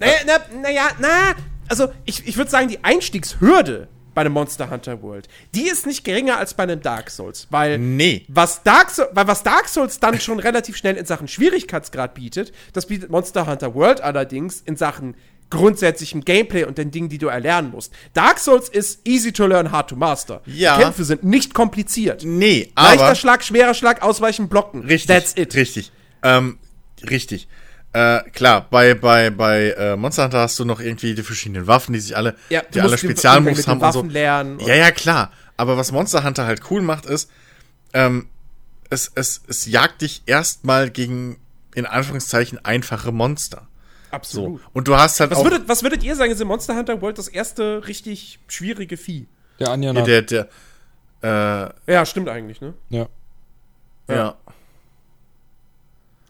Naja, 0.00 0.14
na, 0.26 0.60
naja, 0.62 0.88
na, 0.98 1.34
also 1.68 1.88
ich, 2.06 2.26
ich 2.26 2.38
würde 2.38 2.50
sagen, 2.50 2.68
die 2.68 2.82
Einstiegshürde 2.84 3.88
bei 4.14 4.20
einem 4.22 4.32
Monster 4.32 4.70
Hunter 4.70 5.02
World, 5.02 5.28
die 5.54 5.68
ist 5.68 5.86
nicht 5.86 6.04
geringer 6.04 6.38
als 6.38 6.54
bei 6.54 6.62
einem 6.62 6.80
Dark 6.80 7.10
Souls, 7.10 7.46
weil 7.50 7.78
Nee. 7.78 8.24
was 8.28 8.62
Dark, 8.62 8.90
so 8.90 9.02
weil 9.12 9.26
was 9.26 9.42
Dark 9.42 9.68
Souls 9.68 10.00
dann 10.00 10.18
schon 10.20 10.38
relativ 10.38 10.76
schnell 10.76 10.96
in 10.96 11.04
Sachen 11.06 11.28
Schwierigkeitsgrad 11.28 12.14
bietet, 12.14 12.52
das 12.72 12.86
bietet 12.86 13.10
Monster 13.10 13.46
Hunter 13.46 13.74
World 13.74 14.00
allerdings 14.00 14.60
in 14.60 14.76
Sachen 14.76 15.14
grundsätzlichem 15.50 16.24
Gameplay 16.24 16.64
und 16.64 16.78
den 16.78 16.90
Dingen, 16.90 17.08
die 17.08 17.18
du 17.18 17.28
erlernen 17.28 17.70
musst. 17.70 17.92
Dark 18.12 18.38
Souls 18.38 18.68
ist 18.68 19.06
easy 19.06 19.32
to 19.32 19.46
learn, 19.46 19.70
hard 19.70 19.90
to 19.90 19.96
master. 19.96 20.40
Ja. 20.46 20.76
Die 20.76 20.82
Kämpfe 20.82 21.04
sind 21.04 21.22
nicht 21.22 21.54
kompliziert. 21.54 22.22
Nee, 22.24 22.72
Leichter 22.76 23.04
aber. 23.04 23.14
Schlag, 23.14 23.44
schwerer 23.44 23.74
Schlag, 23.74 24.02
ausweichen, 24.02 24.48
blocken. 24.48 24.82
Richtig. 24.82 25.06
That's 25.14 25.36
it. 25.36 25.54
Richtig. 25.54 25.92
Ähm, 26.22 26.58
richtig. 27.08 27.46
Äh, 27.94 28.28
klar, 28.30 28.66
bei, 28.70 28.94
bei, 28.94 29.30
bei 29.30 29.70
äh, 29.70 29.96
Monster 29.96 30.24
Hunter 30.24 30.40
hast 30.40 30.58
du 30.58 30.64
noch 30.64 30.80
irgendwie 30.80 31.14
die 31.14 31.22
verschiedenen 31.22 31.66
Waffen, 31.68 31.92
die 31.92 32.00
sich 32.00 32.16
alle, 32.16 32.34
Ja, 32.50 32.62
die 32.62 32.80
alle 32.80 32.98
Spezialmoves 32.98 33.68
haben 33.68 33.80
und 33.80 33.92
so. 33.92 34.00
Waffen 34.00 34.10
lernen 34.10 34.58
und- 34.58 34.66
Ja, 34.66 34.74
ja, 34.74 34.90
klar. 34.90 35.30
Aber 35.56 35.76
was 35.76 35.92
Monster 35.92 36.24
Hunter 36.24 36.44
halt 36.44 36.62
cool 36.70 36.82
macht, 36.82 37.06
ist, 37.06 37.30
ähm, 37.92 38.28
es, 38.90 39.10
es, 39.14 39.42
es 39.46 39.66
jagt 39.66 40.02
dich 40.02 40.22
erstmal 40.26 40.90
gegen, 40.90 41.36
in 41.76 41.86
Anführungszeichen, 41.86 42.64
einfache 42.64 43.12
Monster. 43.12 43.68
So. 44.10 44.16
Absolut. 44.16 44.60
Und 44.72 44.88
du 44.88 44.96
hast 44.96 45.20
halt 45.20 45.30
Was 45.30 45.38
auch 45.38 45.44
würdet, 45.44 45.68
was 45.68 45.82
würdet 45.84 46.02
ihr 46.02 46.16
sagen, 46.16 46.32
ist 46.32 46.40
in 46.40 46.48
Monster 46.48 46.76
Hunter 46.76 47.00
World 47.00 47.16
das 47.18 47.28
erste 47.28 47.86
richtig 47.86 48.40
schwierige 48.48 48.96
Vieh? 48.96 49.26
Der 49.60 49.68
Anjana. 49.70 50.02
der, 50.02 50.22
der, 50.22 50.48
äh, 51.22 51.92
Ja, 51.92 52.04
stimmt 52.06 52.28
eigentlich, 52.28 52.60
ne? 52.60 52.74
ja. 52.90 53.06
ja. 54.08 54.36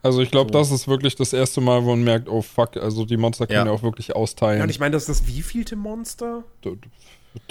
Also 0.05 0.21
ich 0.21 0.29
glaube, 0.29 0.51
So. 0.53 0.59
das 0.59 0.71
ist 0.71 0.87
wirklich 0.87 1.15
das 1.15 1.33
erste 1.33 1.61
Mal, 1.61 1.83
wo 1.83 1.89
man 1.89 2.03
merkt, 2.03 2.29
oh 2.29 2.41
fuck, 2.41 2.77
also 2.77 3.05
die 3.05 3.17
Monster 3.17 3.47
können 3.47 3.59
Ja. 3.59 3.65
ja, 3.65 3.71
auch 3.71 3.81
wirklich 3.83 4.15
austeilen. 4.15 4.59
Ja, 4.59 4.63
und 4.63 4.69
ich 4.69 4.79
meine, 4.79 4.91
das 4.91 5.09
ist 5.09 5.21
das 5.21 5.27
wievielte 5.27 5.75
Monster? 5.75 6.43
D- 6.63 6.77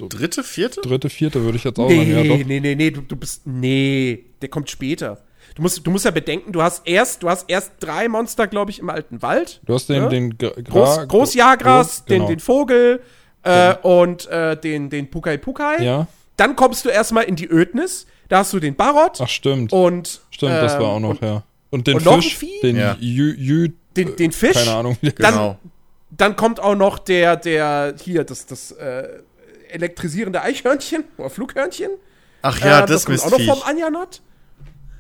Dritte, 0.09 0.42
vierte? 0.44 0.80
Dritte, 0.80 1.11
vierte 1.11 1.42
würde 1.42 1.59
ich 1.59 1.64
jetzt 1.64 1.78
auch 1.78 1.88
sagen, 1.90 2.11
ja 2.11 2.22
Nee, 2.22 2.28
doch. 2.28 2.46
nee, 2.46 2.61
nee, 2.61 2.74
nee, 2.74 2.90
du, 2.90 3.02
du 3.02 3.16
bist. 3.16 3.46
Nee, 3.46 4.24
der 4.40 4.48
kommt 4.48 4.70
später. 4.70 5.18
Du 5.57 5.62
musst, 5.62 5.86
du 5.86 5.90
musst 5.90 6.05
ja 6.05 6.11
bedenken, 6.11 6.52
du 6.52 6.62
hast 6.62 6.86
erst, 6.86 7.22
du 7.22 7.28
hast 7.28 7.50
erst 7.50 7.72
drei 7.80 8.09
Monster, 8.09 8.46
glaube 8.46 8.70
ich, 8.70 8.78
im 8.78 8.88
alten 8.88 9.20
Wald. 9.20 9.61
Du 9.66 9.74
hast 9.74 9.88
den, 9.88 10.02
Ja? 10.05 10.09
den 10.09 10.38
Gra 10.38 10.50
Groß, 10.50 10.98
Gra- 11.00 11.07
Großjagras, 11.07 12.02
Groß- 12.02 12.07
den, 12.07 12.16
genau. 12.18 12.28
den 12.28 12.40
Vogel 12.40 13.00
äh, 13.42 13.74
und 13.82 14.26
äh, 14.28 14.57
den, 14.57 14.88
den 14.90 15.11
Pukai 15.11 15.36
Pukai. 15.38 15.82
Ja. 15.84 16.07
Dann 16.36 16.57
kommst 16.57 16.84
du 16.84 16.88
erstmal 16.88 17.24
in 17.24 17.36
die 17.36 17.46
Ödnis. 17.50 18.07
Da 18.28 18.38
hast 18.38 18.52
du 18.55 18.61
den 18.61 18.74
Barot 18.74 19.18
Ach, 19.20 19.28
stimmt. 19.28 19.72
und. 19.72 20.22
stimmt, 20.30 20.52
das 20.55 20.74
war 20.74 20.80
ähm, 20.82 20.86
auch 20.86 21.00
noch, 21.00 21.11
und 21.11 21.20
ja. 21.20 21.42
Und 21.75 21.87
den 21.87 21.97
und 21.97 22.05
noch 22.05 22.14
ein 22.14 22.22
Fisch, 22.22 22.37
Vieh? 22.39 22.61
den 22.62 22.77
Ja. 22.77 22.97
Jü, 23.01 23.35
Jü, 23.37 23.68
Den, 23.97 24.16
den 24.16 24.33
Fisch. 24.33 24.53
keine 24.55 24.72
Ahnung, 24.75 24.97
Dann- 25.03 25.12
Genau. 25.16 25.59
Dann 26.16 26.37
kommt 26.37 26.61
auch 26.61 26.77
noch 26.77 27.01
der, 27.01 27.37
der, 27.37 27.95
hier, 28.01 28.22
das, 28.22 28.47
das 28.47 28.70
äh, 28.72 29.09
elektrisierende 29.70 30.41
Eichhörnchen 30.43 31.05
oder 31.18 31.29
Flughörnchen. 31.31 31.91
Ach 32.43 32.61
ja, 32.61 32.85
Äh, 32.85 32.87
das 32.87 33.05
kommt 33.07 33.20
auch 33.22 33.31
noch 33.31 33.41
vom 33.41 33.62
Anjanot. 33.64 34.20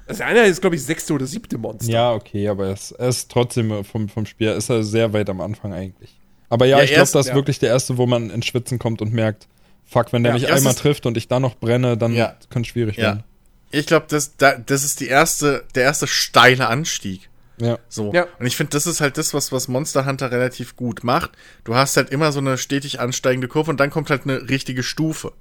Das 0.08 0.20
eine 0.20 0.40
ist, 0.40 0.60
glaube 0.60 0.74
ich, 0.76 0.82
sechste 0.82 1.12
oder 1.14 1.26
siebte 1.26 1.56
Monster. 1.56 1.90
Ja, 1.90 2.12
okay, 2.12 2.48
aber 2.48 2.66
es, 2.70 2.90
er 2.92 3.08
ist 3.08 3.30
trotzdem 3.30 3.84
vom, 3.84 4.08
vom 4.08 4.26
Spiel, 4.26 4.48
ist 4.48 4.68
er 4.70 4.82
sehr 4.82 5.12
weit 5.12 5.30
am 5.30 5.40
Anfang 5.40 5.72
eigentlich. 5.72 6.18
Aber 6.48 6.66
ja, 6.66 6.78
Ja, 6.78 6.84
ich 6.84 6.90
glaube, 6.90 7.02
das 7.12 7.14
ist 7.26 7.28
ja. 7.28 7.34
wirklich 7.36 7.58
der 7.60 7.70
erste, 7.70 7.96
wo 7.96 8.06
man 8.06 8.30
ins 8.30 8.46
Schwitzen 8.46 8.78
kommt 8.78 9.00
und 9.00 9.12
merkt, 9.12 9.46
fuck, 9.84 10.12
wenn 10.12 10.22
der 10.24 10.32
Ja, 10.32 10.34
mich 10.34 10.46
das 10.48 10.58
einmal 10.58 10.72
ist- 10.72 10.80
trifft 10.80 11.06
und 11.06 11.16
ich 11.16 11.28
dann 11.28 11.42
noch 11.42 11.54
brenne, 11.56 11.96
dann 11.96 12.12
Ja. 12.14 12.36
könnte 12.50 12.66
es 12.66 12.72
schwierig 12.72 12.96
Ja. 12.96 13.02
werden. 13.04 13.24
Ich 13.70 13.86
glaube, 13.86 14.06
das, 14.08 14.36
da, 14.36 14.56
das 14.56 14.84
ist 14.84 15.00
die 15.00 15.08
erste, 15.08 15.64
der 15.74 15.82
erste 15.84 16.06
steile 16.06 16.68
Anstieg. 16.68 17.28
Ja. 17.58 17.78
So. 17.88 18.12
Ja. 18.12 18.26
Und 18.38 18.46
ich 18.46 18.56
finde, 18.56 18.70
das 18.70 18.86
ist 18.86 19.00
halt 19.00 19.16
das, 19.18 19.32
was, 19.34 19.52
was 19.52 19.68
Monster 19.68 20.06
Hunter 20.06 20.30
relativ 20.30 20.76
gut 20.76 21.04
macht. 21.04 21.32
Du 21.64 21.74
hast 21.74 21.96
halt 21.96 22.10
immer 22.10 22.32
so 22.32 22.40
eine 22.40 22.58
stetig 22.58 23.00
ansteigende 23.00 23.48
Kurve 23.48 23.70
und 23.70 23.78
dann 23.80 23.90
kommt 23.90 24.10
halt 24.10 24.22
eine 24.24 24.48
richtige 24.48 24.82
Stufe. 24.82 25.32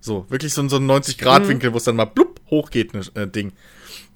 So, 0.00 0.26
wirklich 0.28 0.52
so, 0.52 0.62
ein- 0.62 0.68
so 0.68 0.76
ein 0.76 0.86
90-Grad-Winkel, 0.90 1.72
wo 1.72 1.76
es 1.76 1.84
dann 1.84 1.94
mal 1.96 2.06
blub 2.06 2.40
hochgeht, 2.50 2.92
ne 2.94 3.02
äh, 3.14 3.28
Ding. 3.28 3.52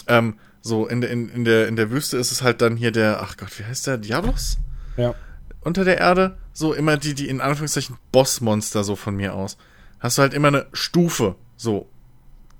Ähm, 0.08 0.38
so, 0.60 0.86
in, 0.88 1.00
der- 1.00 1.10
in, 1.10 1.28
in, 1.28 1.44
der, 1.44 1.68
in 1.68 1.76
der 1.76 1.90
Wüste 1.92 2.16
ist 2.16 2.32
es 2.32 2.42
halt 2.42 2.60
dann 2.60 2.76
hier 2.76 2.90
der, 2.90 3.20
ach 3.22 3.36
Gott, 3.36 3.56
wie 3.58 3.64
heißt 3.64 3.86
der? 3.86 3.98
Diablos? 3.98 4.58
Ja. 4.96 5.14
Unter 5.60 5.84
der 5.84 5.98
Erde. 5.98 6.36
So, 6.52 6.72
immer 6.72 6.96
die, 6.96 7.14
die 7.14 7.28
in 7.28 7.40
Anführungszeichen 7.40 7.96
Bossmonster 8.10 8.82
so 8.82 8.96
von 8.96 9.14
mir 9.14 9.34
aus. 9.34 9.56
Hast 10.00 10.18
du 10.18 10.22
halt 10.22 10.34
immer 10.34 10.48
eine 10.48 10.66
Stufe, 10.72 11.36
so, 11.56 11.88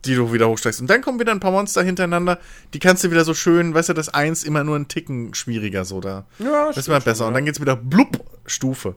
die 0.05 0.15
du 0.15 0.33
wieder 0.33 0.49
hochsteigst. 0.49 0.81
Und 0.81 0.89
dann 0.89 1.01
kommen 1.03 1.19
wieder 1.19 1.33
ein 1.33 1.41
paar 1.41 1.51
Monster 1.51 1.83
hintereinander, 1.83 2.39
die 2.75 2.79
kannst 2.79 3.03
du 3.05 3.11
wieder 3.11 3.25
so 3.25 3.35
schön, 3.35 3.75
weißt 3.75 3.89
du, 3.89 3.93
das 3.93 4.09
eins 4.13 4.45
immer 4.45 4.63
nur 4.63 4.77
einen 4.77 4.89
Ticken 4.89 5.35
schwieriger, 5.35 5.85
so 5.85 6.01
da. 6.01 6.27
Ja, 6.39 6.67
Das 6.69 6.77
ist 6.79 6.89
immer 6.89 7.01
besser. 7.01 7.27
Und 7.27 7.35
dann 7.35 7.45
geht's 7.45 7.61
wieder 7.61 7.77
blub, 7.77 8.21
Stufe. 8.47 8.95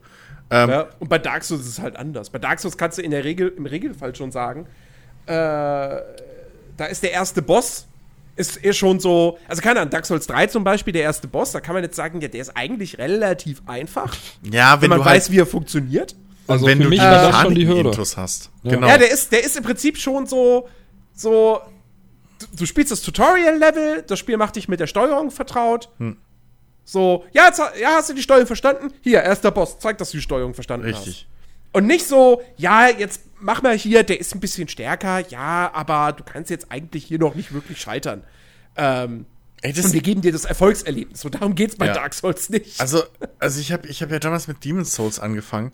Ähm, 0.52 0.70
Ja, 0.70 0.88
und 1.00 1.10
bei 1.10 1.18
Dark 1.20 1.44
Souls 1.44 1.62
ist 1.62 1.68
es 1.68 1.80
halt 1.80 1.96
anders. 1.96 2.30
Bei 2.30 2.40
Dark 2.40 2.60
Souls 2.60 2.78
kannst 2.78 2.98
du 2.98 3.02
in 3.02 3.12
der 3.12 3.24
Regel, 3.24 3.54
im 3.56 3.66
Regelfall 3.66 4.16
schon 4.16 4.32
sagen, 4.32 4.68
äh, 5.26 5.32
da 5.34 6.86
ist 6.90 7.04
der 7.04 7.12
erste 7.12 7.42
Boss, 7.42 7.86
ist, 8.36 8.58
ist 8.58 8.78
schon 8.78 9.00
so, 9.00 9.38
also 9.48 9.62
keine 9.62 9.80
Ahnung, 9.82 9.92
Dark 9.92 10.06
Souls 10.06 10.28
3 10.28 10.48
zum 10.48 10.64
Beispiel, 10.64 10.94
der 10.94 11.04
erste 11.04 11.28
Boss, 11.28 11.52
da 11.52 11.60
kann 11.60 11.74
man 11.74 11.84
jetzt 11.84 11.96
sagen, 11.96 12.22
ja, 12.22 12.28
der 12.30 12.42
ist 12.42 12.56
eigentlich 12.56 12.98
relativ 12.98 13.62
einfach, 13.68 14.16
ja, 14.44 14.76
wenn, 14.76 14.84
wenn 14.84 14.90
man 14.92 15.00
du 15.00 15.06
weiß, 15.06 15.24
halt, 15.26 15.32
wie 15.32 15.40
er 15.40 15.46
funktioniert. 15.46 16.16
Also 16.48 16.66
wenn 16.66 16.78
für 16.78 16.86
du 16.86 16.90
mich 16.90 17.00
das 17.00 17.42
schon 17.42 17.54
die 17.54 17.68
Hürde. 17.68 17.76
Mechaniken-Intos 17.76 18.18
hast. 18.18 18.50
Ja. 18.64 18.72
Genau. 18.72 18.88
Ja, 18.88 18.98
der 18.98 19.12
ist, 19.12 19.32
der 19.32 19.44
ist 19.44 19.56
im 19.56 19.64
Prinzip 19.64 19.98
schon 20.00 20.26
so, 20.26 20.68
so, 21.20 21.60
du, 22.40 22.46
du 22.56 22.66
spielst 22.66 22.92
das 22.92 23.02
Tutorial-Level, 23.02 24.04
das 24.04 24.20
Spiel 24.20 24.38
macht 24.38 24.56
dich 24.56 24.68
mit 24.68 24.80
der 24.80 24.88
Steuerung 24.88 25.32
vertraut. 25.32 25.90
Hm. 25.98 26.18
So, 26.86 27.26
ja, 27.34 27.46
jetzt, 27.48 27.62
ja, 27.80 27.96
hast 27.98 28.10
du 28.10 28.14
die 28.14 28.22
Steuerung 28.22 28.48
verstanden? 28.48 28.94
Hier, 29.02 29.22
erster 29.22 29.52
Boss, 29.52 29.78
zeig, 29.80 29.98
dass 29.98 30.12
du 30.12 30.18
die 30.18 30.24
Steuerung 30.24 30.54
verstanden 30.54 30.88
hast. 30.92 31.06
Richtig. 31.06 31.28
Und 31.72 31.86
nicht 31.86 32.08
so, 32.08 32.42
ja, 32.58 32.90
jetzt 32.90 33.22
mach 33.40 33.62
mal 33.62 33.78
hier, 33.78 34.04
der 34.04 34.20
ist 34.20 34.34
ein 34.34 34.40
bisschen 34.40 34.68
stärker, 34.68 35.28
ja, 35.30 35.70
aber 35.74 36.14
du 36.14 36.24
kannst 36.24 36.50
jetzt 36.50 36.72
eigentlich 36.72 37.06
hier 37.06 37.20
noch 37.20 37.36
nicht 37.36 37.54
wirklich 37.54 37.80
scheitern. 37.80 38.24
Ähm, 38.76 39.26
Ey, 39.62 39.74
das, 39.74 39.86
und 39.86 39.94
wir 39.94 40.02
geben 40.02 40.22
dir 40.22 40.32
das 40.32 40.46
Erfolgserlebnis. 40.46 41.26
Und 41.26 41.36
darum 41.36 41.54
geht's 41.54 41.76
bei 41.76 41.88
Ja. 41.88 41.94
Dark 41.94 42.14
Souls 42.14 42.50
nicht. 42.50 42.80
Also, 42.80 43.04
also 43.40 43.60
ich 43.60 43.72
habe 43.72 43.88
ich 43.88 44.02
hab 44.02 44.10
ja 44.10 44.20
damals 44.20 44.48
mit 44.48 44.64
Demon's 44.64 44.94
Souls 44.94 45.20
angefangen 45.20 45.74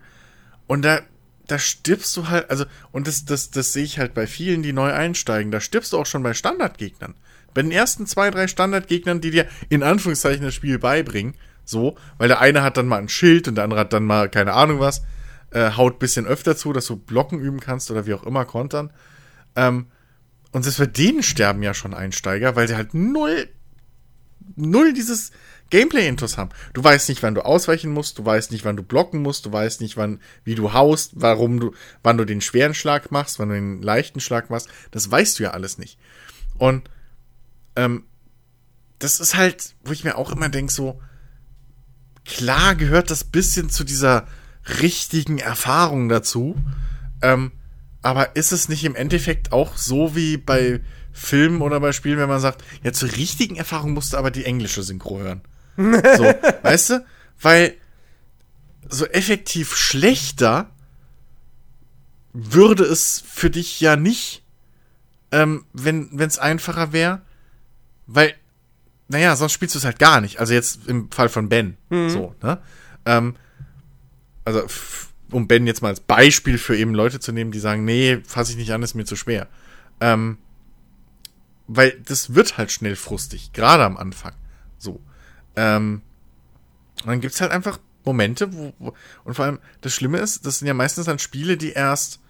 und 0.66 0.82
da, 0.82 1.00
da 1.46 1.58
stirbst 1.58 2.16
du 2.16 2.28
halt, 2.28 2.50
also, 2.50 2.64
und 2.92 3.06
das, 3.06 3.24
das, 3.24 3.50
das 3.50 3.72
sehe 3.72 3.84
ich 3.84 3.98
halt 3.98 4.14
bei 4.14 4.26
vielen, 4.26 4.62
die 4.62 4.72
neu 4.72 4.92
einsteigen, 4.92 5.50
da 5.50 5.60
stirbst 5.60 5.92
du 5.92 5.98
auch 5.98 6.06
schon 6.06 6.22
bei 6.22 6.34
Standardgegnern. 6.34 7.14
Bei 7.54 7.62
den 7.62 7.70
ersten 7.70 8.06
zwei, 8.06 8.30
drei 8.30 8.48
Standardgegnern, 8.48 9.20
die 9.20 9.30
dir 9.30 9.46
in 9.68 9.82
Anführungszeichen 9.82 10.44
das 10.44 10.54
Spiel 10.54 10.78
beibringen, 10.78 11.34
so, 11.64 11.96
weil 12.18 12.28
der 12.28 12.40
eine 12.40 12.62
hat 12.62 12.76
dann 12.76 12.86
mal 12.86 12.98
ein 12.98 13.08
Schild 13.08 13.48
und 13.48 13.54
der 13.54 13.64
andere 13.64 13.80
hat 13.80 13.92
dann 13.92 14.04
mal, 14.04 14.28
keine 14.28 14.52
Ahnung 14.52 14.80
was, 14.80 15.02
äh, 15.50 15.72
haut 15.72 15.98
bisschen 15.98 16.26
öfter 16.26 16.56
zu, 16.56 16.72
dass 16.72 16.86
du 16.86 16.96
Blocken 16.96 17.40
üben 17.40 17.60
kannst 17.60 17.90
oder 17.90 18.06
wie 18.06 18.14
auch 18.14 18.24
immer 18.24 18.44
kontern. 18.44 18.92
Ähm, 19.54 19.86
und 20.52 20.62
selbst 20.62 20.78
bei 20.78 20.86
denen 20.86 21.22
sterben 21.22 21.62
ja 21.62 21.74
schon 21.74 21.94
Einsteiger, 21.94 22.56
weil 22.56 22.68
sie 22.68 22.76
halt 22.76 22.94
null 22.94 23.48
null 24.54 24.92
dieses 24.92 25.32
Gameplay-Intos 25.70 26.38
haben. 26.38 26.50
Du 26.74 26.82
weißt 26.82 27.08
nicht, 27.08 27.22
wann 27.22 27.34
du 27.34 27.44
ausweichen 27.44 27.90
musst, 27.90 28.18
du 28.18 28.24
weißt 28.24 28.52
nicht, 28.52 28.64
wann 28.64 28.76
du 28.76 28.82
blocken 28.82 29.22
musst, 29.22 29.46
du 29.46 29.52
weißt 29.52 29.80
nicht, 29.80 29.96
wann, 29.96 30.20
wie 30.44 30.54
du 30.54 30.72
haust, 30.72 31.12
warum 31.14 31.58
du, 31.58 31.74
wann 32.02 32.18
du 32.18 32.24
den 32.24 32.40
schweren 32.40 32.74
Schlag 32.74 33.10
machst, 33.10 33.38
wann 33.38 33.48
du 33.48 33.54
den 33.54 33.82
leichten 33.82 34.20
Schlag 34.20 34.50
machst. 34.50 34.68
Das 34.90 35.10
weißt 35.10 35.38
du 35.38 35.44
ja 35.44 35.50
alles 35.50 35.78
nicht. 35.78 35.98
Und 36.58 36.88
ähm, 37.74 38.04
das 38.98 39.20
ist 39.20 39.36
halt, 39.36 39.74
wo 39.84 39.92
ich 39.92 40.04
mir 40.04 40.16
auch 40.16 40.30
immer 40.30 40.48
denke, 40.48 40.72
so, 40.72 41.00
klar 42.24 42.74
gehört 42.74 43.10
das 43.10 43.24
bisschen 43.24 43.68
zu 43.68 43.84
dieser 43.84 44.26
richtigen 44.80 45.38
Erfahrung 45.38 46.08
dazu. 46.08 46.56
Ähm, 47.22 47.52
aber 48.02 48.36
ist 48.36 48.52
es 48.52 48.68
nicht 48.68 48.84
im 48.84 48.94
Endeffekt 48.94 49.52
auch 49.52 49.76
so 49.76 50.14
wie 50.14 50.36
bei 50.36 50.80
Filmen 51.12 51.62
oder 51.62 51.80
bei 51.80 51.92
Spielen, 51.92 52.18
wenn 52.18 52.28
man 52.28 52.40
sagt, 52.40 52.62
ja, 52.84 52.92
zur 52.92 53.10
richtigen 53.16 53.56
Erfahrung 53.56 53.92
musst 53.92 54.12
du 54.12 54.16
aber 54.16 54.30
die 54.30 54.44
englische 54.44 54.82
Synchro 54.82 55.18
hören. 55.18 55.40
So, 55.76 56.24
weißt 56.62 56.90
du? 56.90 57.06
Weil 57.40 57.74
so 58.88 59.04
effektiv 59.06 59.76
schlechter 59.76 60.70
würde 62.32 62.84
es 62.84 63.22
für 63.26 63.50
dich 63.50 63.80
ja 63.80 63.96
nicht, 63.96 64.42
ähm, 65.32 65.64
wenn 65.72 66.18
es 66.18 66.38
einfacher 66.38 66.92
wäre, 66.92 67.22
weil, 68.06 68.34
naja, 69.08 69.36
sonst 69.36 69.52
spielst 69.52 69.74
du 69.74 69.78
es 69.78 69.84
halt 69.84 69.98
gar 69.98 70.20
nicht. 70.20 70.38
Also 70.38 70.54
jetzt 70.54 70.86
im 70.86 71.10
Fall 71.10 71.28
von 71.28 71.48
Ben, 71.48 71.76
so, 71.90 72.34
ne? 72.42 72.58
Ähm, 73.04 73.36
also, 74.44 74.64
um 75.32 75.48
Ben 75.48 75.66
jetzt 75.66 75.82
mal 75.82 75.88
als 75.88 76.00
Beispiel 76.00 76.58
für 76.58 76.76
eben 76.76 76.94
Leute 76.94 77.18
zu 77.18 77.32
nehmen, 77.32 77.50
die 77.50 77.58
sagen, 77.58 77.84
nee, 77.84 78.18
fasse 78.26 78.52
ich 78.52 78.58
nicht 78.58 78.72
an, 78.72 78.82
ist 78.82 78.94
mir 78.94 79.04
zu 79.04 79.16
schwer. 79.16 79.48
Ähm, 80.00 80.38
weil 81.66 82.00
das 82.04 82.34
wird 82.34 82.58
halt 82.58 82.70
schnell 82.70 82.94
frustig, 82.96 83.52
gerade 83.52 83.84
am 83.84 83.96
Anfang. 83.96 84.34
So. 84.78 85.00
Ähm, 85.56 86.02
und 87.02 87.08
dann 87.08 87.20
gibt's 87.20 87.40
halt 87.40 87.52
einfach 87.52 87.78
Momente, 88.04 88.52
wo, 88.52 88.72
wo, 88.78 88.94
und 89.24 89.34
vor 89.34 89.44
allem, 89.44 89.58
das 89.80 89.92
Schlimme 89.92 90.18
ist, 90.18 90.46
das 90.46 90.58
sind 90.58 90.68
ja 90.68 90.74
meistens 90.74 91.06
dann 91.06 91.18
Spiele, 91.18 91.56
die 91.56 91.72
erst 91.72 92.20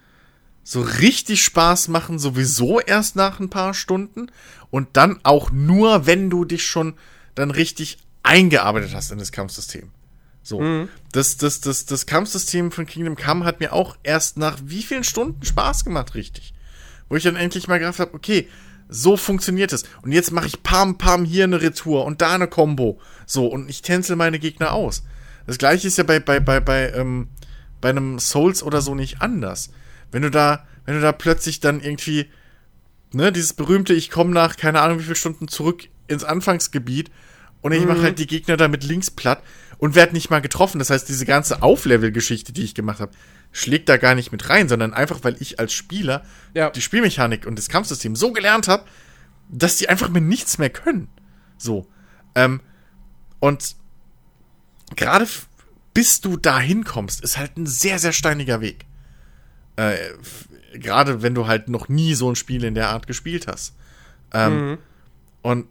so 0.64 0.81
richtig 0.81 1.45
Spaß 1.45 1.89
machen, 1.89 2.18
sowieso 2.18 2.81
erst 2.81 3.14
nach 3.14 3.39
ein 3.39 3.51
paar 3.51 3.74
Stunden 3.74 4.33
und 4.70 4.97
dann 4.97 5.20
auch 5.22 5.51
nur, 5.53 6.07
wenn 6.07 6.29
du 6.31 6.45
dich 6.45 6.66
schon 6.66 6.95
dann 7.37 7.53
richtig 7.53 7.99
eingearbeitet 8.24 8.93
hast 8.95 9.12
in 9.12 9.18
das 9.18 9.31
Kampfsystem. 9.31 9.91
So. 10.43 10.61
Das, 11.12 11.37
das, 11.37 11.61
das, 11.61 11.87
das 11.87 12.07
Kampfsystem 12.07 12.72
von 12.72 12.87
Kingdom 12.87 13.16
Come 13.16 13.45
hat 13.45 13.61
mir 13.61 13.72
auch 13.72 13.97
erst 14.03 14.39
nach 14.39 14.59
wie 14.64 14.83
vielen 14.83 15.05
Stunden 15.05 15.45
Spaß 15.45 15.85
gemacht, 15.85 16.14
richtig. 16.14 16.55
Wo 17.09 17.16
ich 17.16 17.22
dann 17.22 17.37
endlich 17.37 17.68
mal 17.68 17.79
gedacht 17.79 18.01
habe, 18.01 18.14
okay, 18.14 18.49
so 18.89 19.16
funktioniert 19.16 19.72
es. 19.72 19.84
Und 20.03 20.12
jetzt 20.12 20.32
mache 20.32 20.47
ich 20.47 20.62
Pam, 20.62 20.99
Pam, 20.99 21.24
hier 21.24 21.45
eine 21.45 21.61
Retour 21.61 22.05
und 22.05 22.22
da 22.22 22.34
eine 22.34 22.49
Combo. 22.49 23.01
So, 23.26 23.47
und 23.47 23.68
ich 23.68 23.82
tänzel 23.82 24.16
meine 24.16 24.39
Gegner 24.39 24.72
aus. 24.72 25.05
Das 25.47 25.59
gleiche 25.59 25.89
ist 25.89 25.99
ja 25.99 26.05
bei, 26.05 26.20
bei, 26.20 26.41
bei, 26.41 26.61
bei, 26.61 26.93
ähm, 26.93 27.28
bei 27.80 27.91
einem 27.91 28.18
Souls 28.18 28.62
oder 28.62 28.80
so 28.80 28.95
nicht 28.95 29.22
anders. 29.22 29.70
Wenn 30.11 30.22
du 30.22 30.30
da, 30.30 30.66
wenn 30.84 30.95
du 30.95 31.01
da 31.01 31.12
plötzlich 31.12 31.61
dann 31.61 31.80
irgendwie, 31.80 32.30
ne, 33.12 33.32
dieses 33.32 33.53
berühmte, 33.53 33.93
ich 33.93 34.11
komme 34.11 34.32
nach, 34.32 34.57
keine 34.57 34.80
Ahnung 34.80 34.99
wie 34.99 35.05
viele 35.05 35.16
Stunden 35.16 35.49
zurück 35.49 35.89
ins 36.09 36.24
Anfangsgebiet 36.24 37.11
und 37.62 37.72
ich 37.72 37.84
mache 37.84 38.03
halt 38.03 38.18
die 38.18 38.28
Gegner 38.28 38.57
da 38.57 38.68
mit 38.68 38.84
links 38.84 39.11
platt 39.11 39.43
und 39.78 39.95
werd 39.95 40.12
nicht 40.12 40.30
mal 40.30 40.41
getroffen. 40.41 40.78
Das 40.78 40.91
heißt, 40.91 41.09
diese 41.09 41.26
ganze 41.26 41.62
Auflevel-Geschichte, 41.62 42.53
die 42.53 42.62
ich 42.62 42.74
gemacht 42.74 43.01
habe, 43.01 43.12
schlägt 43.53 43.89
da 43.89 43.97
gar 43.97 44.15
nicht 44.15 44.33
mit 44.33 44.49
rein, 44.49 44.69
sondern 44.69 44.93
einfach, 44.95 45.21
weil 45.23 45.37
ich 45.41 45.59
als 45.59 45.73
Spieler 45.73 46.25
Ja. 46.55 46.71
die 46.71 46.83
Spielmechanik 46.83 47.47
und 47.47 47.59
das 47.59 47.69
Kampfsystem 47.69 48.15
so 48.17 48.33
gelernt 48.33 48.69
habe, 48.69 48.85
dass 49.49 49.77
die 49.77 49.89
einfach 49.89 50.09
mit 50.09 50.25
nichts 50.25 50.59
mehr 50.59 50.71
können. 50.71 51.09
So. 51.59 51.87
Ähm, 52.35 52.61
und 53.41 53.77
gerade 54.97 55.27
bis 55.95 56.21
du 56.21 56.37
da 56.37 56.59
hinkommst, 56.61 57.23
ist 57.23 57.39
halt 57.39 57.57
ein 57.57 57.67
sehr, 57.67 57.99
sehr 57.99 58.13
steiniger 58.13 58.61
Weg. 58.61 58.85
Äh, 59.77 59.97
gerade 60.75 61.23
wenn 61.23 61.35
du 61.35 61.47
halt 61.47 61.69
noch 61.69 61.89
nie 61.89 62.15
so 62.15 62.31
ein 62.31 62.37
Spiel 62.37 62.65
in 62.65 62.75
der 62.75 62.91
Art 62.91 63.07
gespielt 63.07 63.47
hast. 63.47 63.75
Ähm, 64.33 64.79
Und, 65.43 65.69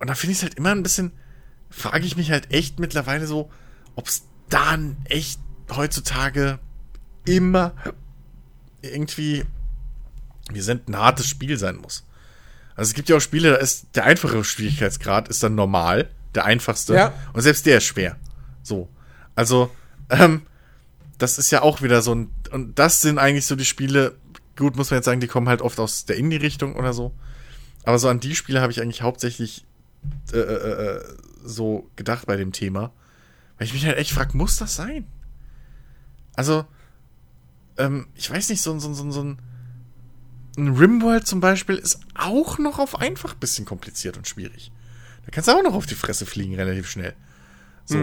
und 0.00 0.10
da 0.10 0.14
finde 0.14 0.32
ich 0.32 0.38
es 0.38 0.42
halt 0.42 0.54
immer 0.54 0.72
ein 0.72 0.82
bisschen, 0.82 1.12
frage 1.70 2.04
ich 2.04 2.16
mich 2.16 2.30
halt 2.30 2.50
echt 2.52 2.80
mittlerweile 2.80 3.26
so, 3.26 3.50
ob 3.94 4.08
es 4.08 4.24
dann 4.50 4.96
echt 5.04 5.40
heutzutage 5.74 6.58
immer 7.24 7.72
irgendwie 8.82 9.44
wie 10.50 10.60
sind 10.60 10.88
ein 10.88 10.96
hartes 10.96 11.26
Spiel 11.26 11.58
sein 11.58 11.76
muss. 11.76 12.04
Also 12.76 12.90
es 12.90 12.94
gibt 12.94 13.08
ja 13.08 13.16
auch 13.16 13.20
Spiele, 13.20 13.50
da 13.50 13.56
ist 13.56 13.86
der 13.94 14.04
einfache 14.04 14.42
Schwierigkeitsgrad 14.44 15.28
ist 15.28 15.42
dann 15.42 15.54
normal, 15.54 16.10
der 16.34 16.44
einfachste. 16.44 16.94
Ja. 16.94 17.14
Und 17.32 17.42
selbst 17.42 17.66
der 17.66 17.78
ist 17.78 17.84
schwer. 17.84 18.16
So. 18.62 18.88
Also, 19.34 19.70
ähm, 20.10 20.42
das 21.18 21.38
ist 21.38 21.50
ja 21.50 21.62
auch 21.62 21.82
wieder 21.82 22.02
so 22.02 22.14
ein. 22.14 22.30
Und 22.50 22.78
das 22.78 23.00
sind 23.00 23.18
eigentlich 23.18 23.46
so 23.46 23.56
die 23.56 23.64
Spiele, 23.64 24.16
gut, 24.56 24.76
muss 24.76 24.90
man 24.90 24.98
jetzt 24.98 25.06
sagen, 25.06 25.20
die 25.20 25.28
kommen 25.28 25.48
halt 25.48 25.62
oft 25.62 25.78
aus 25.78 26.04
der 26.04 26.16
Indie-Richtung 26.16 26.76
oder 26.76 26.92
so. 26.92 27.14
Aber 27.84 27.98
so 27.98 28.08
an 28.08 28.20
die 28.20 28.34
Spiele 28.34 28.60
habe 28.60 28.72
ich 28.72 28.80
eigentlich 28.80 29.02
hauptsächlich 29.02 29.64
äh, 30.32 30.38
äh, 30.38 30.96
äh, 30.96 31.04
so 31.44 31.88
gedacht 31.96 32.26
bei 32.26 32.36
dem 32.36 32.52
Thema. 32.52 32.92
Weil 33.56 33.66
ich 33.66 33.72
mich 33.72 33.86
halt 33.86 33.98
echt 33.98 34.10
frage, 34.10 34.36
muss 34.36 34.56
das 34.56 34.74
sein? 34.74 35.06
Also, 36.34 36.64
ähm, 37.78 38.06
ich 38.14 38.30
weiß 38.30 38.48
nicht, 38.50 38.60
so, 38.62 38.72
ein- 38.72 38.80
so, 38.80 38.88
ein- 38.88 38.94
so, 38.94 39.02
ein- 39.04 39.12
so 39.12 39.22
ein. 39.22 39.38
Ein 40.56 40.68
Rimworld 40.76 41.26
zum 41.26 41.40
Beispiel 41.40 41.74
ist 41.76 41.98
auch 42.14 42.58
noch 42.58 42.78
auf 42.78 43.00
einfach 43.00 43.34
bisschen 43.34 43.64
kompliziert 43.64 44.16
und 44.16 44.28
schwierig. 44.28 44.70
Da 45.24 45.32
kannst 45.32 45.48
du 45.48 45.52
auch 45.52 45.62
noch 45.64 45.74
auf 45.74 45.86
die 45.86 45.96
Fresse 45.96 46.26
fliegen, 46.26 46.54
relativ 46.54 46.88
schnell. 46.88 47.14
So. 47.86 47.96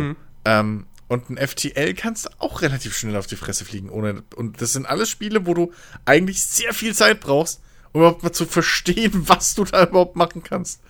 Ähm, 0.44 0.86
und 1.08 1.30
ein 1.30 1.38
FTL 1.38 1.94
kannst 1.94 2.26
du 2.26 2.30
auch 2.40 2.62
relativ 2.62 2.98
schnell 2.98 3.16
auf 3.16 3.28
die 3.28 3.36
Fresse 3.38 3.64
fliegen. 3.64 3.90
Ohne, 3.90 4.24
und 4.36 4.62
das 4.62 4.74
sind 4.74 4.86
alles 4.86 5.10
Spiele, 5.10 5.46
wo 5.46 5.54
du 5.54 5.72
eigentlich 6.04 6.44
sehr 6.44 6.74
viel 6.74 6.94
Zeit 6.94 7.22
brauchst, 7.22 7.62
um 7.94 8.02
überhaupt 8.02 8.24
mal 8.24 8.32
zu 8.34 8.46
verstehen, 8.46 9.12
was 9.30 9.56
du 9.56 9.64
da 9.64 9.86
überhaupt 9.86 10.18
machen 10.18 10.44
kannst. 10.44 10.82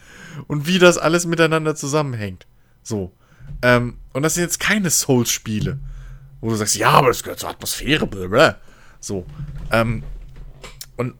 Und 0.47 0.65
wie 0.65 0.79
das 0.79 0.97
alles 0.97 1.25
miteinander 1.27 1.75
zusammenhängt. 1.75 2.47
So. 2.81 3.11
Ähm, 3.61 3.97
und 4.13 4.23
das 4.23 4.33
sind 4.33 4.43
jetzt 4.43 4.59
keine 4.59 4.89
Souls-Spiele, 4.89 5.77
wo 6.39 6.49
du 6.49 6.55
sagst, 6.55 6.75
ja, 6.75 6.89
aber 6.89 7.09
das 7.09 7.21
gehört 7.21 7.39
zur 7.39 7.49
Atmosphäre, 7.49 8.07
blablabla. 8.07 8.57
So. 9.01 9.25
Ähm, 9.71 10.03
und, 10.95 11.15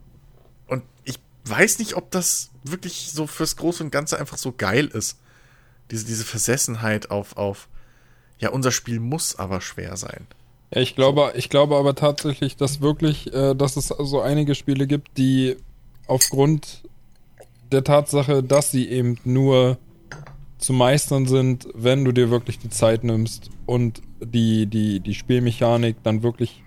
und 0.67 0.83
ich 1.03 1.19
weiß 1.45 1.79
nicht, 1.79 1.95
ob 1.95 2.11
das 2.11 2.51
wirklich 2.63 3.11
so 3.11 3.27
fürs 3.27 3.57
Große 3.57 3.83
und 3.83 3.91
Ganze 3.91 4.19
einfach 4.19 4.37
so 4.37 4.53
geil 4.53 4.87
ist. 4.87 5.19
Diese, 5.89 6.05
diese 6.05 6.23
Versessenheit 6.23 7.11
auf, 7.11 7.35
auf, 7.35 7.67
ja, 8.39 8.49
unser 8.49 8.71
Spiel 8.71 9.01
muss 9.01 9.35
aber 9.35 9.59
schwer 9.59 9.97
sein. 9.97 10.27
Ja, 10.73 10.79
ich 10.79 10.95
glaube, 10.95 11.33
ich 11.35 11.49
glaube 11.49 11.75
aber 11.75 11.95
tatsächlich, 11.95 12.55
dass 12.55 12.79
wirklich, 12.79 13.33
äh, 13.33 13.55
dass 13.55 13.75
es 13.75 13.87
so 13.87 14.21
einige 14.21 14.55
Spiele 14.55 14.87
gibt, 14.87 15.17
die 15.17 15.57
aufgrund 16.07 16.83
der 17.71 17.83
Tatsache, 17.83 18.43
dass 18.43 18.71
sie 18.71 18.87
eben 18.87 19.17
nur 19.25 19.77
zu 20.57 20.73
meistern 20.73 21.25
sind, 21.25 21.67
wenn 21.73 22.05
du 22.05 22.11
dir 22.11 22.29
wirklich 22.29 22.59
die 22.59 22.69
Zeit 22.69 23.03
nimmst 23.03 23.49
und 23.65 24.01
die, 24.23 24.67
die, 24.67 24.99
die 24.99 25.15
Spielmechanik 25.15 25.97
dann 26.03 26.21
wirklich 26.23 26.60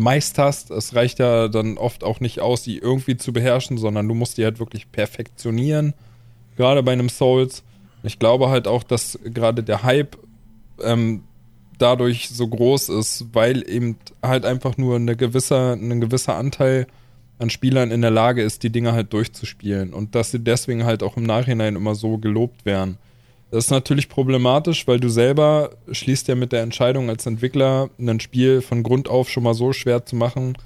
meisterst. 0.00 0.70
Es 0.70 0.94
reicht 0.94 1.18
ja 1.18 1.48
dann 1.48 1.78
oft 1.78 2.02
auch 2.02 2.20
nicht 2.20 2.40
aus, 2.40 2.62
die 2.62 2.78
irgendwie 2.78 3.16
zu 3.16 3.32
beherrschen, 3.32 3.78
sondern 3.78 4.08
du 4.08 4.14
musst 4.14 4.38
die 4.38 4.44
halt 4.44 4.58
wirklich 4.58 4.90
perfektionieren. 4.90 5.94
Gerade 6.56 6.82
bei 6.82 6.92
einem 6.92 7.08
Souls. 7.08 7.62
Ich 8.02 8.18
glaube 8.18 8.48
halt 8.48 8.66
auch, 8.66 8.82
dass 8.82 9.18
gerade 9.24 9.62
der 9.62 9.82
Hype 9.82 10.16
ähm, 10.82 11.22
dadurch 11.78 12.28
so 12.30 12.48
groß 12.48 12.88
ist, 12.90 13.26
weil 13.32 13.68
eben 13.68 13.96
halt 14.22 14.44
einfach 14.44 14.76
nur 14.76 14.96
eine 14.96 15.16
gewisse, 15.16 15.72
ein 15.72 16.00
gewisser 16.00 16.36
Anteil 16.36 16.86
an 17.38 17.50
Spielern 17.50 17.90
in 17.90 18.02
der 18.02 18.10
Lage 18.10 18.42
ist, 18.42 18.62
die 18.62 18.70
Dinge 18.70 18.92
halt 18.92 19.12
durchzuspielen 19.12 19.94
und 19.94 20.14
dass 20.14 20.30
sie 20.30 20.40
deswegen 20.40 20.84
halt 20.84 21.02
auch 21.02 21.16
im 21.16 21.22
Nachhinein 21.22 21.76
immer 21.76 21.94
so 21.94 22.18
gelobt 22.18 22.66
werden. 22.66 22.98
Das 23.50 23.64
ist 23.64 23.70
natürlich 23.70 24.08
problematisch, 24.08 24.86
weil 24.86 25.00
du 25.00 25.08
selber 25.08 25.70
schließt 25.90 26.28
ja 26.28 26.36
mit 26.36 26.52
der 26.52 26.62
Entscheidung 26.62 27.08
als 27.10 27.26
Entwickler, 27.26 27.90
ein 27.98 28.20
Spiel 28.20 28.60
von 28.60 28.82
Grund 28.82 29.08
auf 29.08 29.28
schon 29.28 29.42
mal 29.42 29.54
so 29.54 29.72
schwer 29.72 30.06
zu 30.06 30.14
machen, 30.14 30.56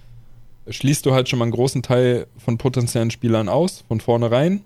schließt 0.68 1.06
du 1.06 1.12
halt 1.12 1.28
schon 1.28 1.38
mal 1.38 1.46
einen 1.46 1.52
großen 1.52 1.82
Teil 1.82 2.26
von 2.36 2.58
potenziellen 2.58 3.10
Spielern 3.10 3.48
aus, 3.48 3.84
von 3.88 4.00
vornherein, 4.00 4.60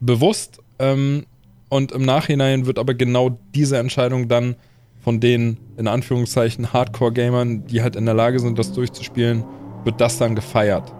bewusst. 0.00 0.58
Ähm, 0.78 1.24
und 1.70 1.92
im 1.92 2.02
Nachhinein 2.02 2.66
wird 2.66 2.78
aber 2.78 2.94
genau 2.94 3.38
diese 3.54 3.78
Entscheidung 3.78 4.28
dann 4.28 4.56
von 5.02 5.20
den, 5.20 5.56
in 5.76 5.88
Anführungszeichen, 5.88 6.72
Hardcore-Gamern, 6.72 7.66
die 7.66 7.80
halt 7.80 7.96
in 7.96 8.04
der 8.04 8.14
Lage 8.14 8.38
sind, 8.38 8.58
das 8.58 8.72
durchzuspielen, 8.72 9.44
wird 9.84 10.00
das 10.00 10.18
dann 10.18 10.34
gefeiert. 10.34 10.92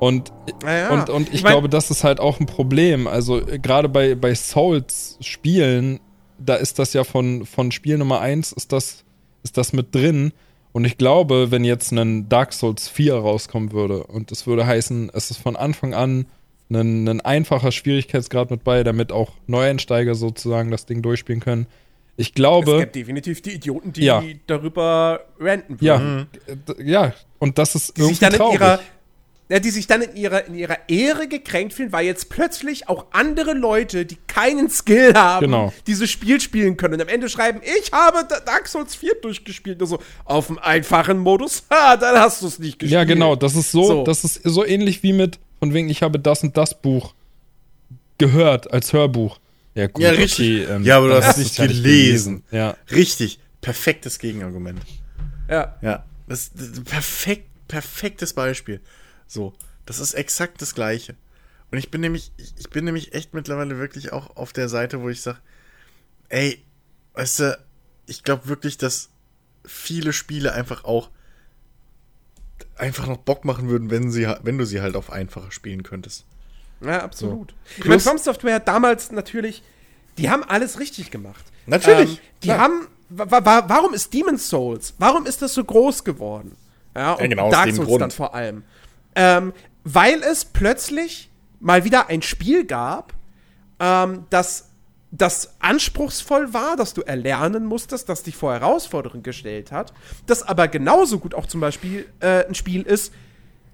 Und, 0.00 0.32
Naja, 0.64 0.90
und, 0.92 1.10
und 1.10 1.28
ich, 1.28 1.34
ich 1.36 1.42
mein- 1.44 1.52
glaube, 1.52 1.68
das 1.68 1.90
ist 1.90 2.02
halt 2.04 2.18
auch 2.18 2.40
ein 2.40 2.46
Problem. 2.46 3.06
Also 3.06 3.38
äh, 3.46 3.58
gerade 3.60 3.88
bei, 3.88 4.14
bei 4.16 4.34
Souls-Spielen, 4.34 6.00
da 6.38 6.54
ist 6.56 6.78
das 6.78 6.92
ja 6.92 7.04
von, 7.04 7.46
von 7.46 7.70
Spiel 7.72 7.98
Nummer 7.98 8.20
1 8.20 8.52
ist 8.52 8.72
das, 8.72 9.04
ist 9.42 9.56
das 9.56 9.72
mit 9.72 9.94
drin. 9.94 10.32
Und 10.72 10.84
ich 10.84 10.98
glaube, 10.98 11.50
wenn 11.50 11.64
jetzt 11.64 11.92
ein 11.92 12.28
Dark 12.28 12.52
Souls 12.52 12.88
4 12.88 13.14
rauskommen 13.14 13.72
würde 13.72 14.04
und 14.04 14.30
es 14.32 14.46
würde 14.46 14.66
heißen, 14.66 15.10
es 15.14 15.30
ist 15.30 15.38
von 15.38 15.56
Anfang 15.56 15.94
an 15.94 16.26
ein, 16.70 17.08
ein 17.08 17.20
einfacher 17.20 17.72
Schwierigkeitsgrad 17.72 18.50
mit 18.50 18.62
bei, 18.62 18.84
damit 18.84 19.10
auch 19.10 19.32
Neueinsteiger 19.48 20.14
sozusagen 20.14 20.70
das 20.70 20.86
Ding 20.86 21.02
durchspielen 21.02 21.40
können. 21.40 21.66
Ich 22.16 22.28
es 22.28 22.34
glaube, 22.34 22.78
gibt 22.80 22.94
definitiv 22.96 23.42
die 23.42 23.52
Idioten, 23.54 23.92
die 23.92 24.02
Ja. 24.04 24.22
darüber 24.46 25.20
ranten 25.40 25.76
ja, 25.80 26.26
d- 26.46 26.84
ja, 26.84 27.14
und 27.38 27.58
das 27.58 27.74
ist 27.74 27.96
die 27.96 28.02
sich 28.02 28.20
irgendwie 28.22 28.24
dann 28.24 28.32
in 28.32 28.38
traurig. 28.38 28.60
ihrer 28.60 28.70
ja, 28.76 28.80
die 29.58 29.70
sich 29.70 29.86
dann 29.88 30.00
in 30.02 30.14
ihrer, 30.14 30.44
in 30.46 30.54
ihrer 30.54 30.76
Ehre 30.88 31.26
gekränkt 31.26 31.74
fühlen, 31.74 31.90
weil 31.92 32.06
jetzt 32.06 32.28
plötzlich 32.30 32.88
auch 32.88 33.06
andere 33.10 33.52
Leute, 33.52 34.06
die 34.06 34.16
keinen 34.28 34.70
Skill 34.70 35.14
haben, 35.14 35.46
Genau. 35.46 35.72
dieses 35.88 36.08
Spiel 36.10 36.40
spielen 36.40 36.76
können. 36.76 36.94
Und 36.94 37.02
am 37.02 37.08
Ende 37.08 37.28
schreiben, 37.28 37.60
ich 37.80 37.90
habe 37.90 38.24
Da- 38.28 38.38
Dark 38.40 38.68
Souls 38.68 38.94
4 38.94 39.14
durchgespielt. 39.20 39.80
Also 39.82 39.98
auf 40.24 40.46
dem 40.46 40.58
einfachen 40.60 41.18
Modus, 41.18 41.64
ha, 41.70 41.96
dann 41.96 42.16
hast 42.18 42.42
du 42.42 42.46
es 42.46 42.58
nicht 42.60 42.78
gespielt. 42.78 42.92
Ja, 42.92 43.04
genau, 43.04 43.34
das 43.34 43.56
ist 43.56 43.72
so, 43.72 43.84
So. 43.84 44.04
das 44.04 44.22
ist 44.22 44.40
so 44.44 44.64
ähnlich 44.64 45.02
wie 45.02 45.12
mit 45.12 45.38
von 45.58 45.74
wegen, 45.74 45.88
ich 45.90 46.02
habe 46.02 46.18
das 46.20 46.42
und 46.44 46.56
das 46.56 46.80
Buch 46.80 47.12
gehört 48.18 48.72
als 48.72 48.92
Hörbuch. 48.92 49.38
Ja, 49.74 49.86
gut, 49.86 50.02
Ja, 50.02 50.10
richtig. 50.10 50.68
Ja, 50.82 50.98
aber 50.98 51.08
du 51.08 51.14
hast 51.24 51.36
du 51.36 51.40
nicht 51.42 51.52
es 51.52 51.56
ja 51.58 51.66
gelesen. 51.66 52.42
Ja. 52.50 52.76
Richtig. 52.90 53.38
Perfektes 53.60 54.18
Gegenargument. 54.18 54.80
Ja. 55.48 55.76
Ja. 55.82 56.04
Das, 56.28 56.50
das 56.54 56.80
perfekt, 56.84 57.46
perfektes 57.68 58.32
Beispiel. 58.32 58.80
So. 59.30 59.52
Das 59.86 60.00
ist 60.00 60.14
exakt 60.14 60.60
das 60.60 60.74
Gleiche. 60.74 61.14
Und 61.70 61.78
ich 61.78 61.90
bin 61.92 62.00
nämlich, 62.00 62.32
ich 62.36 62.52
ich 62.58 62.68
bin 62.70 62.84
nämlich 62.84 63.14
echt 63.14 63.32
mittlerweile 63.32 63.78
wirklich 63.78 64.12
auch 64.12 64.36
auf 64.36 64.52
der 64.52 64.68
Seite, 64.68 65.02
wo 65.02 65.08
ich 65.08 65.22
sage, 65.22 65.38
ey, 66.28 66.62
weißt 67.14 67.38
du, 67.40 67.58
ich 68.06 68.24
glaube 68.24 68.48
wirklich, 68.48 68.76
dass 68.76 69.08
viele 69.64 70.12
Spiele 70.12 70.52
einfach 70.52 70.82
auch 70.84 71.10
einfach 72.76 73.06
noch 73.06 73.18
Bock 73.18 73.44
machen 73.44 73.68
würden, 73.68 73.90
wenn 73.90 74.10
sie, 74.10 74.26
wenn 74.42 74.58
du 74.58 74.64
sie 74.66 74.80
halt 74.80 74.96
auf 74.96 75.10
einfacher 75.10 75.52
spielen 75.52 75.82
könntest. 75.84 76.24
Ja, 76.80 77.02
absolut. 77.02 77.54
Ich 77.68 77.76
Plus- 77.76 77.88
meine, 77.88 78.00
From 78.00 78.18
Software 78.18 78.58
damals 78.58 79.12
natürlich, 79.12 79.62
die 80.18 80.28
haben 80.30 80.42
alles 80.42 80.80
richtig 80.80 81.10
gemacht. 81.10 81.44
Natürlich, 81.66 82.10
Ähm, 82.10 82.18
die 82.42 82.48
klar. 82.48 82.58
haben, 82.58 82.88
wa 83.10 83.30
wa 83.44 83.64
warum 83.68 83.94
ist 83.94 84.12
Demon's 84.12 84.48
Souls, 84.48 84.94
warum 84.98 85.26
ist 85.26 85.40
das 85.42 85.54
so 85.54 85.62
groß 85.62 86.02
geworden? 86.04 86.56
Ja, 86.96 87.12
und 87.12 87.28
genau 87.28 87.44
aus 87.46 87.52
Dark 87.52 87.70
Souls 87.72 87.86
Grund. 87.86 88.00
dann 88.02 88.10
vor 88.10 88.34
allem. 88.34 88.64
Ähm, 89.14 89.52
weil 89.84 90.22
es 90.22 90.44
plötzlich 90.44 91.30
mal 91.58 91.84
wieder 91.84 92.08
ein 92.08 92.22
Spiel 92.22 92.64
gab, 92.64 93.14
ähm, 93.78 94.24
das, 94.30 94.70
das 95.10 95.54
anspruchsvoll 95.60 96.52
war, 96.52 96.76
das 96.76 96.94
du 96.94 97.02
erlernen 97.02 97.66
musstest, 97.66 98.08
das 98.08 98.22
dich 98.22 98.36
vor 98.36 98.52
Herausforderungen 98.52 99.22
gestellt 99.22 99.72
hat, 99.72 99.92
das 100.26 100.42
aber 100.42 100.68
genauso 100.68 101.18
gut 101.18 101.34
auch 101.34 101.46
zum 101.46 101.60
Beispiel 101.60 102.06
äh, 102.20 102.46
ein 102.46 102.54
Spiel 102.54 102.82
ist, 102.82 103.12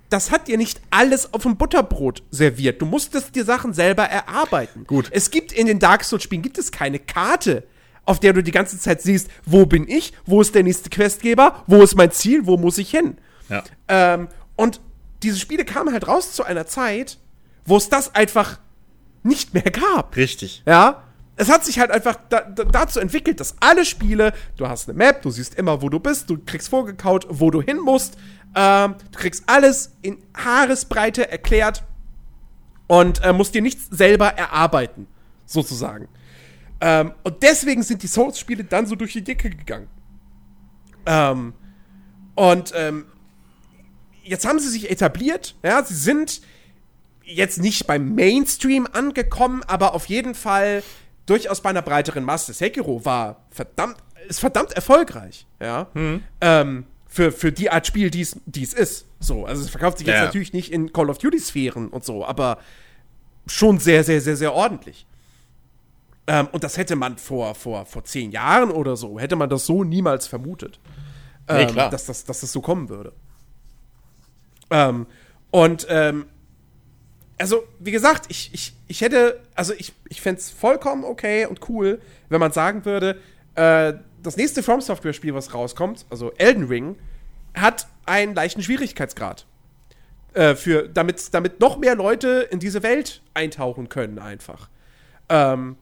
das 0.08 0.30
hat 0.30 0.48
dir 0.48 0.56
nicht 0.56 0.80
alles 0.90 1.34
auf 1.34 1.42
dem 1.42 1.56
Butterbrot 1.56 2.22
serviert. 2.30 2.80
Du 2.80 2.86
musstest 2.86 3.34
dir 3.34 3.44
Sachen 3.44 3.72
selber 3.72 4.04
erarbeiten. 4.04 4.84
Gut. 4.86 5.08
Es 5.10 5.32
gibt 5.32 5.52
in 5.52 5.66
den 5.66 5.80
Dark 5.80 6.04
Souls-Spielen 6.04 6.42
gibt 6.42 6.58
es 6.58 6.70
keine 6.70 7.00
Karte, 7.00 7.64
auf 8.04 8.20
der 8.20 8.32
du 8.32 8.42
die 8.42 8.52
ganze 8.52 8.78
Zeit 8.78 9.02
siehst, 9.02 9.28
wo 9.44 9.66
bin 9.66 9.88
ich, 9.88 10.12
wo 10.24 10.40
ist 10.40 10.54
der 10.54 10.62
nächste 10.62 10.90
Questgeber, 10.90 11.64
wo 11.66 11.82
ist 11.82 11.96
mein 11.96 12.12
Ziel, 12.12 12.46
wo 12.46 12.56
muss 12.56 12.78
ich 12.78 12.90
hin. 12.90 13.18
Ja. 13.48 13.64
Ähm, 13.88 14.28
und 14.54 14.80
diese 15.22 15.38
Spiele 15.38 15.64
kamen 15.64 15.92
halt 15.92 16.08
raus 16.08 16.32
zu 16.32 16.44
einer 16.44 16.66
Zeit, 16.66 17.18
wo 17.64 17.76
es 17.76 17.88
das 17.88 18.14
einfach 18.14 18.58
nicht 19.22 19.54
mehr 19.54 19.70
gab. 19.70 20.16
Richtig. 20.16 20.62
Ja. 20.66 21.02
Es 21.38 21.50
hat 21.50 21.64
sich 21.64 21.78
halt 21.78 21.90
einfach 21.90 22.16
da, 22.30 22.40
da, 22.40 22.64
dazu 22.64 22.98
entwickelt, 22.98 23.40
dass 23.40 23.56
alle 23.60 23.84
Spiele, 23.84 24.32
du 24.56 24.68
hast 24.68 24.88
eine 24.88 24.96
Map, 24.96 25.20
du 25.20 25.30
siehst 25.30 25.54
immer, 25.56 25.82
wo 25.82 25.90
du 25.90 26.00
bist, 26.00 26.30
du 26.30 26.38
kriegst 26.38 26.70
vorgekaut, 26.70 27.26
wo 27.28 27.50
du 27.50 27.60
hin 27.60 27.78
musst, 27.78 28.16
ähm, 28.54 28.94
du 29.12 29.18
kriegst 29.18 29.44
alles 29.46 29.92
in 30.00 30.16
Haaresbreite 30.34 31.30
erklärt 31.30 31.84
und 32.86 33.22
äh, 33.22 33.34
musst 33.34 33.54
dir 33.54 33.60
nichts 33.60 33.86
selber 33.90 34.28
erarbeiten, 34.28 35.06
sozusagen. 35.44 36.08
Ähm, 36.80 37.12
und 37.22 37.42
deswegen 37.42 37.82
sind 37.82 38.02
die 38.02 38.06
Souls-Spiele 38.06 38.64
dann 38.64 38.86
so 38.86 38.96
durch 38.96 39.12
die 39.12 39.24
Decke 39.24 39.50
gegangen. 39.50 39.88
Ähm, 41.04 41.52
und 42.34 42.72
ähm, 42.74 43.06
jetzt 44.26 44.46
haben 44.46 44.58
sie 44.58 44.68
sich 44.68 44.90
etabliert, 44.90 45.54
ja, 45.62 45.82
sie 45.84 45.94
sind 45.94 46.40
jetzt 47.24 47.58
nicht 47.60 47.86
beim 47.86 48.14
Mainstream 48.14 48.86
angekommen, 48.92 49.62
aber 49.66 49.94
auf 49.94 50.06
jeden 50.06 50.34
Fall 50.34 50.82
durchaus 51.26 51.60
bei 51.60 51.70
einer 51.70 51.82
breiteren 51.82 52.24
Masse. 52.24 52.52
Sekiro 52.52 53.04
war 53.04 53.44
verdammt, 53.50 53.96
ist 54.28 54.40
verdammt 54.40 54.72
erfolgreich, 54.72 55.46
ja. 55.60 55.88
Ähm, 56.40 56.86
für, 57.08 57.32
für 57.32 57.50
die 57.50 57.70
Art 57.70 57.86
Spiel, 57.86 58.10
die 58.10 58.20
es 58.20 58.34
ist. 58.72 59.06
So, 59.20 59.46
also 59.46 59.62
es 59.62 59.70
verkauft 59.70 59.98
sich 59.98 60.06
jetzt 60.06 60.16
Ja. 60.18 60.24
natürlich 60.26 60.52
nicht 60.52 60.70
in 60.70 60.92
Call 60.92 61.08
of 61.08 61.18
Duty-Sphären 61.18 61.88
und 61.88 62.04
so, 62.04 62.24
aber 62.24 62.58
schon 63.46 63.78
sehr, 63.78 64.04
sehr, 64.04 64.20
sehr, 64.20 64.36
sehr 64.36 64.52
ordentlich. 64.52 65.06
Ähm, 66.28 66.48
und 66.52 66.62
das 66.64 66.76
hätte 66.76 66.96
man 66.96 67.16
vor, 67.18 67.54
vor, 67.54 67.86
vor 67.86 68.04
zehn 68.04 68.30
Jahren 68.32 68.70
oder 68.70 68.96
so, 68.96 69.18
hätte 69.18 69.36
man 69.36 69.48
das 69.48 69.64
so 69.66 69.84
niemals 69.84 70.26
vermutet. 70.26 70.78
Nee, 71.48 71.62
Ähm, 71.62 71.68
klar. 71.70 71.90
Dass, 71.90 72.04
das, 72.06 72.24
dass 72.24 72.40
das 72.40 72.52
so 72.52 72.60
kommen 72.60 72.88
würde. 72.88 73.12
Ähm, 74.70 75.06
und 75.50 75.86
ähm, 75.88 76.26
also, 77.38 77.64
wie 77.78 77.90
gesagt, 77.90 78.26
ich, 78.28 78.50
ich, 78.52 78.74
ich 78.88 79.00
hätte, 79.00 79.40
also 79.54 79.74
ich, 79.74 79.92
ich 80.08 80.20
fände 80.20 80.40
es 80.40 80.50
vollkommen 80.50 81.04
okay 81.04 81.46
und 81.46 81.68
cool, 81.68 82.00
wenn 82.28 82.40
man 82.40 82.52
sagen 82.52 82.84
würde, 82.84 83.20
äh, 83.54 83.94
das 84.22 84.36
nächste 84.36 84.62
From 84.62 84.80
Software-Spiel, 84.80 85.34
was 85.34 85.54
rauskommt, 85.54 86.06
also 86.10 86.32
Elden 86.32 86.64
Ring, 86.64 86.96
hat 87.54 87.86
einen 88.06 88.34
leichten 88.34 88.62
Schwierigkeitsgrad. 88.62 89.46
Äh, 90.32 90.54
für, 90.54 90.88
damit, 90.88 91.32
damit 91.32 91.60
noch 91.60 91.78
mehr 91.78 91.94
Leute 91.94 92.46
in 92.50 92.58
diese 92.58 92.82
Welt 92.82 93.22
eintauchen 93.34 93.88
können, 93.88 94.18
einfach. 94.18 94.68
Ähm, 95.28 95.76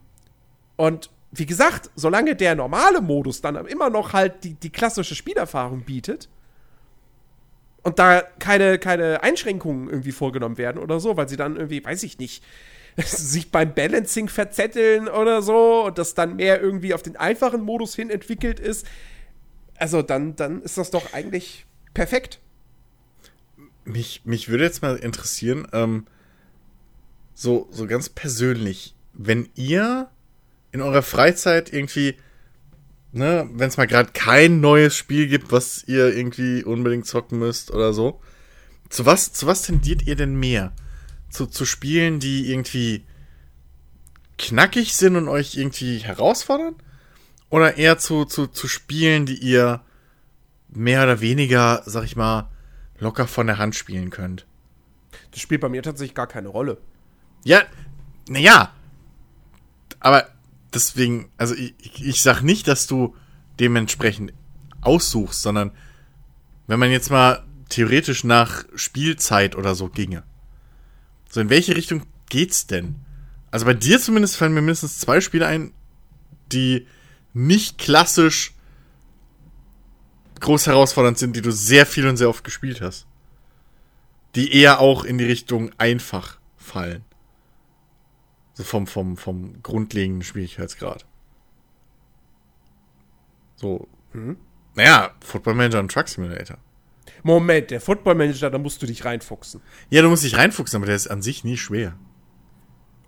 und 0.77 1.11
wie 1.33 1.47
gesagt, 1.47 1.91
solange 1.97 2.37
der 2.37 2.55
normale 2.55 3.01
Modus 3.01 3.41
dann 3.41 3.57
immer 3.67 3.91
noch 3.91 4.13
halt 4.13 4.45
die, 4.45 4.55
die 4.55 4.71
klassische 4.71 5.17
Spielerfahrung 5.17 5.83
bietet 5.83 6.29
und 7.85 7.99
da 7.99 8.23
keine, 8.39 8.79
keine 8.79 9.23
Einschränkungen 9.23 9.89
irgendwie 9.89 10.13
vorgenommen 10.13 10.59
werden 10.59 10.83
oder 10.83 10.99
so, 10.99 11.17
weil 11.17 11.29
sie 11.29 11.37
dann 11.37 11.57
irgendwie, 11.57 11.85
weiß 11.85 12.03
ich 12.03 12.19
nicht, 12.19 12.43
sich 12.97 13.51
beim 13.51 13.75
Balancing 13.75 14.29
verzetteln 14.29 15.09
oder 15.09 15.43
so 15.43 15.85
und 15.87 15.99
das 15.99 16.15
dann 16.15 16.37
mehr 16.37 16.61
irgendwie 16.61 16.95
auf 16.95 17.03
den 17.03 17.17
einfachen 17.17 17.63
Modus 17.63 17.95
hin 17.95 18.11
entwickelt 18.11 18.59
ist, 18.59 18.87
also 19.77 20.03
dann, 20.03 20.35
dann 20.37 20.63
ist 20.63 20.79
das 20.79 20.91
doch 20.91 21.13
eigentlich 21.13 21.67
perfekt. 21.93 22.41
Mich, 23.85 24.23
mich 24.25 24.49
würde 24.49 24.65
jetzt 24.65 24.83
mal 24.83 24.97
interessieren, 24.97 25.69
ähm, 25.73 26.07
so, 27.35 27.69
so 27.71 27.87
ganz 27.87 28.09
persönlich, 28.09 28.95
wenn 29.13 29.49
ihr 29.57 30.09
in 30.73 30.81
eurer 30.81 31.03
Freizeit 31.03 31.73
irgendwie, 31.73 32.17
ne, 33.15 33.49
wenn 33.53 33.69
es 33.69 33.77
mal 33.77 33.87
gerade 33.87 34.11
kein 34.13 34.61
neues 34.61 34.97
Spiel 34.97 35.29
gibt, 35.29 35.53
was 35.53 35.85
ihr 35.85 36.15
irgendwie 36.15 36.65
unbedingt 36.65 37.07
zocken 37.07 37.39
müsst 37.39 37.71
oder 37.71 37.93
so, 37.93 38.21
zu 38.89 39.07
was, 39.07 39.33
zu 39.33 39.47
was 39.47 39.63
tendiert 39.63 40.07
ihr 40.07 40.17
denn 40.17 40.35
mehr? 40.35 40.73
Zu, 41.31 41.47
zu 41.47 41.65
Spielen, 41.65 42.21
die 42.21 42.51
irgendwie 42.51 43.05
knackig 44.39 44.95
sind 44.95 45.17
und 45.17 45.29
euch 45.29 45.57
irgendwie 45.57 45.99
herausfordern? 45.99 46.77
Oder 47.51 47.77
eher 47.77 47.99
zu, 47.99 48.25
zu, 48.25 48.47
zu 48.47 48.69
Spielen, 48.69 49.27
die 49.27 49.39
ihr 49.39 49.81
mehr 50.69 51.05
oder 51.05 51.21
weniger, 51.21 51.83
sag 51.87 52.05
ich 52.05 52.17
mal, 52.17 52.51
locker 52.99 53.27
von 53.27 53.47
der 53.47 53.59
Hand 53.59 53.75
spielen 53.75 54.11
könnt? 54.11 54.47
Das 55.31 55.41
spielt 55.41 55.61
bei 55.61 55.69
mir 55.69 55.83
tatsächlich 55.83 56.15
gar 56.15 56.27
keine 56.27 56.49
Rolle. 56.49 56.79
Ja, 57.45 57.63
naja. 58.29 58.73
Aber 60.01 60.34
deswegen, 60.75 61.31
also 61.37 61.55
ich, 61.55 61.75
ich 62.05 62.23
sag 62.23 62.43
nicht, 62.43 62.69
dass 62.69 62.87
du 62.87 63.15
dementsprechend 63.61 64.33
aussuchst, 64.81 65.43
sondern 65.43 65.71
wenn 66.67 66.79
man 66.79 66.91
jetzt 66.91 67.11
mal 67.11 67.45
theoretisch 67.69 68.25
nach 68.25 68.65
Spielzeit 68.75 69.57
oder 69.57 69.75
so 69.75 69.89
ginge. 69.89 70.23
So, 71.31 71.41
in 71.41 71.51
welche 71.51 71.77
Richtung 71.77 72.03
geht's 72.29 72.67
denn? 72.67 72.97
Also 73.51 73.67
bei 73.67 73.75
dir 73.75 74.01
zumindest 74.01 74.37
fallen 74.37 74.55
mir 74.55 74.63
mindestens 74.63 74.99
zwei 74.99 75.21
Spiele 75.21 75.47
ein, 75.47 75.73
die 76.53 76.87
nicht 77.33 77.79
klassisch 77.79 78.53
groß 80.41 80.67
herausfordernd 80.67 81.19
sind, 81.19 81.37
die 81.37 81.43
du 81.43 81.51
sehr 81.51 81.87
viel 81.87 82.07
und 82.07 82.17
sehr 82.17 82.29
oft 82.29 82.45
gespielt 82.45 82.81
hast. 82.81 83.07
Die 84.35 84.53
eher 84.53 84.81
auch 84.81 85.05
in 85.05 85.19
die 85.19 85.25
Richtung 85.25 85.71
einfach 85.79 86.39
fallen. 86.57 87.05
So 88.55 88.63
vom, 88.63 88.87
vom, 88.87 89.17
vom 89.17 89.63
grundlegenden 89.63 90.23
Schwierigkeitsgrad. 90.23 91.05
So. 93.57 93.89
Naja, 94.75 95.11
Football 95.21 95.55
Manager 95.55 95.81
und 95.81 95.91
Truck 95.93 96.09
Simulator. 96.09 96.59
Moment, 97.23 97.71
der 97.71 97.81
Football 97.81 98.15
Manager, 98.15 98.51
da 98.51 98.59
musst 98.59 98.81
du 98.83 98.87
dich 98.87 99.05
reinfuchsen. 99.05 99.61
Ja, 99.91 100.03
du 100.03 100.09
musst 100.09 100.25
dich 100.25 100.37
reinfuchsen, 100.37 100.77
aber 100.77 100.87
der 100.87 100.97
ist 100.97 101.09
an 101.09 101.23
sich 101.23 101.43
nie 101.45 101.57
schwer. 101.57 101.99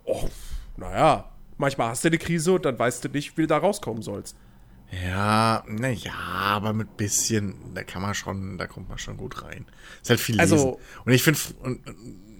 Och, 0.05 0.29
naja, 0.75 1.31
manchmal 1.57 1.89
hast 1.89 2.03
du 2.03 2.07
eine 2.09 2.17
Krise 2.17 2.53
und 2.53 2.65
dann 2.65 2.77
weißt 2.79 3.03
du 3.05 3.09
nicht, 3.09 3.37
wie 3.37 3.41
du 3.41 3.47
da 3.47 3.57
rauskommen 3.57 4.01
sollst. 4.01 4.35
Ja, 4.91 5.63
naja, 5.67 6.13
aber 6.13 6.71
mit 6.73 6.95
bisschen, 6.97 7.55
da 7.73 7.83
kann 7.83 8.01
man 8.01 8.13
schon, 8.13 8.57
da 8.57 8.67
kommt 8.67 8.87
man 8.89 8.97
schon 8.97 9.17
gut 9.17 9.43
rein. 9.43 9.65
Ist 10.01 10.09
halt 10.09 10.19
viel 10.19 10.39
Also- 10.39 10.55
lesen. 10.55 10.77
und 11.05 11.11
ich 11.11 11.23
finde, 11.23 11.39
und 11.61 11.81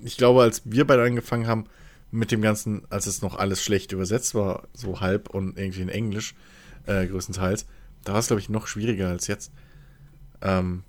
ich 0.04 0.18
glaube, 0.18 0.42
als 0.44 0.62
wir 0.66 0.88
beide 0.88 1.04
angefangen 1.04 1.48
haben 1.48 1.66
mit 2.12 2.32
dem 2.32 2.42
Ganzen, 2.42 2.84
als 2.90 3.06
es 3.08 3.22
noch 3.22 3.36
alles 3.38 3.62
schlecht 3.64 3.92
übersetzt 3.92 4.34
war, 4.36 4.68
so 4.74 5.02
halb 5.02 5.30
und 5.30 5.58
irgendwie 5.58 5.82
in 5.82 5.90
Englisch, 5.90 6.36
äh, 6.86 7.06
größtenteils, 7.06 7.66
da 8.06 8.14
war 8.14 8.20
es, 8.20 8.28
glaube 8.28 8.40
ich, 8.40 8.50
noch 8.50 8.68
schwieriger 8.68 9.10
als 9.10 9.28
jetzt. 9.28 9.52
Ähm, 10.42 10.84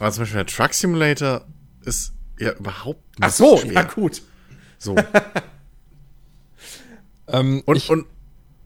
aber 0.00 0.10
zum 0.10 0.22
Beispiel 0.22 0.38
der 0.38 0.46
Truck 0.46 0.74
Simulator 0.74 1.44
ist 1.84 2.12
ja 2.40 2.52
überhaupt 2.52 3.00
nicht 3.20 3.28
Ach 3.28 3.30
so, 3.32 3.56
schwer. 3.58 3.72
ja 3.72 3.82
gut. 3.82 4.22
So. 4.78 4.96
Ähm, 7.26 7.62
Und, 7.64 7.76
ich, 7.76 7.88
und, 7.90 8.06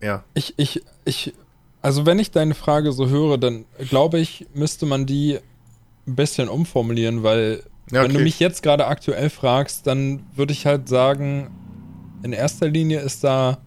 ja. 0.03 0.25
ich, 0.35 0.55
ich, 0.57 0.83
ich, 1.05 1.33
also 1.81 2.07
wenn 2.07 2.19
ich 2.19 2.33
deine 2.33 2.55
Frage 2.55 2.93
so 2.93 3.09
höre, 3.09 3.39
dann 3.39 3.67
glaube 3.89 4.19
ich, 4.19 4.47
müsste 4.53 4.85
man 4.85 5.07
die 5.07 5.39
ein 6.07 6.17
bisschen 6.17 6.49
umformulieren, 6.49 7.23
weil 7.23 7.63
Ja, 7.93 8.03
Wenn 8.03 8.11
du 8.11 8.17
okay. 8.17 8.25
mich 8.25 8.41
jetzt 8.41 8.63
gerade 8.63 8.87
aktuell 8.87 9.31
fragst, 9.31 9.87
dann 9.87 10.27
würde 10.35 10.53
ich 10.53 10.67
halt 10.67 10.89
sagen, 10.89 11.51
in 12.23 12.33
erster 12.33 12.69
Linie 12.69 13.01
ist 13.01 13.25
da 13.25 13.59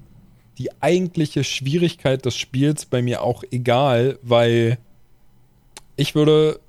die 0.58 0.70
eigentliche 0.82 1.44
Schwierigkeit 1.44 2.26
des 2.26 2.36
Spiels 2.36 2.86
bei 2.86 3.02
mir 3.02 3.24
auch 3.24 3.44
egal, 3.52 4.20
weil 4.22 4.78
ich 5.96 6.16
würde 6.16 6.60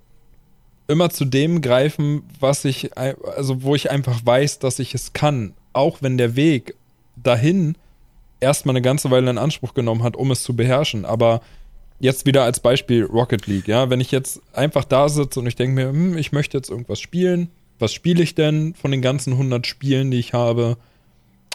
immer 0.89 1.11
zu 1.11 1.24
dem 1.24 1.61
greifen, 1.61 2.22
was 2.41 2.64
ich, 2.64 2.97
also 2.97 3.62
wo 3.62 3.74
ich 3.74 3.91
einfach 3.91 4.20
weiß, 4.24 4.59
dass 4.59 4.78
ich 4.78 4.95
es 4.95 5.12
kann. 5.12 5.55
Auch 5.72 6.03
wenn 6.03 6.18
der 6.18 6.37
Weg 6.37 6.74
dahin 7.16 7.76
erstmal 8.41 8.74
eine 8.74 8.83
ganze 8.83 9.11
Weile 9.11 9.30
in 9.30 9.39
Anspruch 9.39 9.74
genommen 9.74 10.03
hat, 10.03 10.16
um 10.16 10.30
es 10.30 10.43
zu 10.43 10.55
beherrschen. 10.55 11.05
Aber 11.05 11.41
jetzt 12.01 12.26
wieder 12.26 12.45
als 12.45 12.61
Beispiel 12.61 13.05
Rocket 13.05 13.47
League, 13.47 13.68
ja, 13.68 13.89
wenn 13.89 14.01
ich 14.01 14.11
jetzt 14.11 14.41
einfach 14.53 14.85
da 14.85 15.09
sitze 15.09 15.41
und 15.41 15.47
ich 15.47 15.57
denke 15.57 15.74
mir, 15.74 15.89
hm, 15.89 16.18
ich 16.18 16.33
möchte 16.33 16.59
jetzt 16.59 16.68
irgendwas 16.68 17.01
spielen, 17.01 17.49
was 17.78 17.93
spiele 17.93 18.22
ich 18.22 18.35
denn 18.35 18.74
von 18.74 18.91
den 18.91 19.03
ganzen 19.03 19.33
100 19.35 19.66
Spielen, 19.66 20.11
die 20.11 20.18
ich 20.18 20.35
habe? 20.35 20.76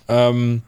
Ähm, 0.07 0.61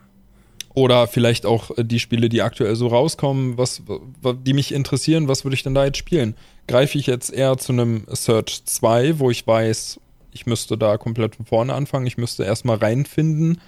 oder 0.75 1.07
vielleicht 1.07 1.45
auch 1.45 1.77
äh, 1.77 1.83
die 1.83 1.99
Spiele, 1.99 2.29
die 2.29 2.41
aktuell 2.41 2.75
so 2.75 2.87
rauskommen, 2.87 3.57
was, 3.57 3.81
wa- 3.87 4.33
die 4.33 4.53
mich 4.53 4.73
interessieren, 4.73 5.27
was 5.27 5.43
würde 5.43 5.55
ich 5.55 5.63
denn 5.63 5.73
da 5.73 5.85
jetzt 5.85 5.97
spielen? 5.97 6.35
Greife 6.67 6.97
ich 6.97 7.07
jetzt 7.07 7.31
eher 7.33 7.57
zu 7.57 7.73
einem 7.73 8.05
Search 8.07 8.63
2, 8.65 9.19
wo 9.19 9.29
ich 9.31 9.45
weiß, 9.45 9.99
ich 10.31 10.45
müsste 10.45 10.77
da 10.77 10.97
komplett 10.97 11.35
von 11.35 11.45
vorne 11.45 11.73
anfangen, 11.73 12.05
ich 12.05 12.17
müsste 12.17 12.43
erstmal 12.43 12.77
reinfinden? 12.77 13.59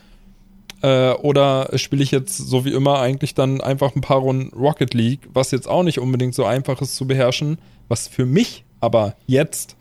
Äh, 0.84 1.12
oder 1.14 1.70
spiele 1.76 2.04
ich 2.04 2.12
jetzt 2.12 2.38
so 2.38 2.66
wie 2.66 2.72
immer 2.74 3.00
eigentlich 3.00 3.34
dann 3.36 3.62
einfach 3.62 3.96
ein 3.96 4.02
paar 4.02 4.18
Runden 4.20 4.56
Rocket 4.58 4.94
League, 4.94 5.22
was 5.34 5.52
jetzt 5.52 5.68
auch 5.68 5.84
nicht 5.84 6.00
unbedingt 6.00 6.34
so 6.36 6.46
einfach 6.46 6.82
ist 6.82 6.96
zu 6.96 7.06
beherrschen, 7.08 7.58
was 7.88 8.08
für 8.08 8.26
mich 8.26 8.64
aber 8.80 9.16
jetzt 9.28 9.76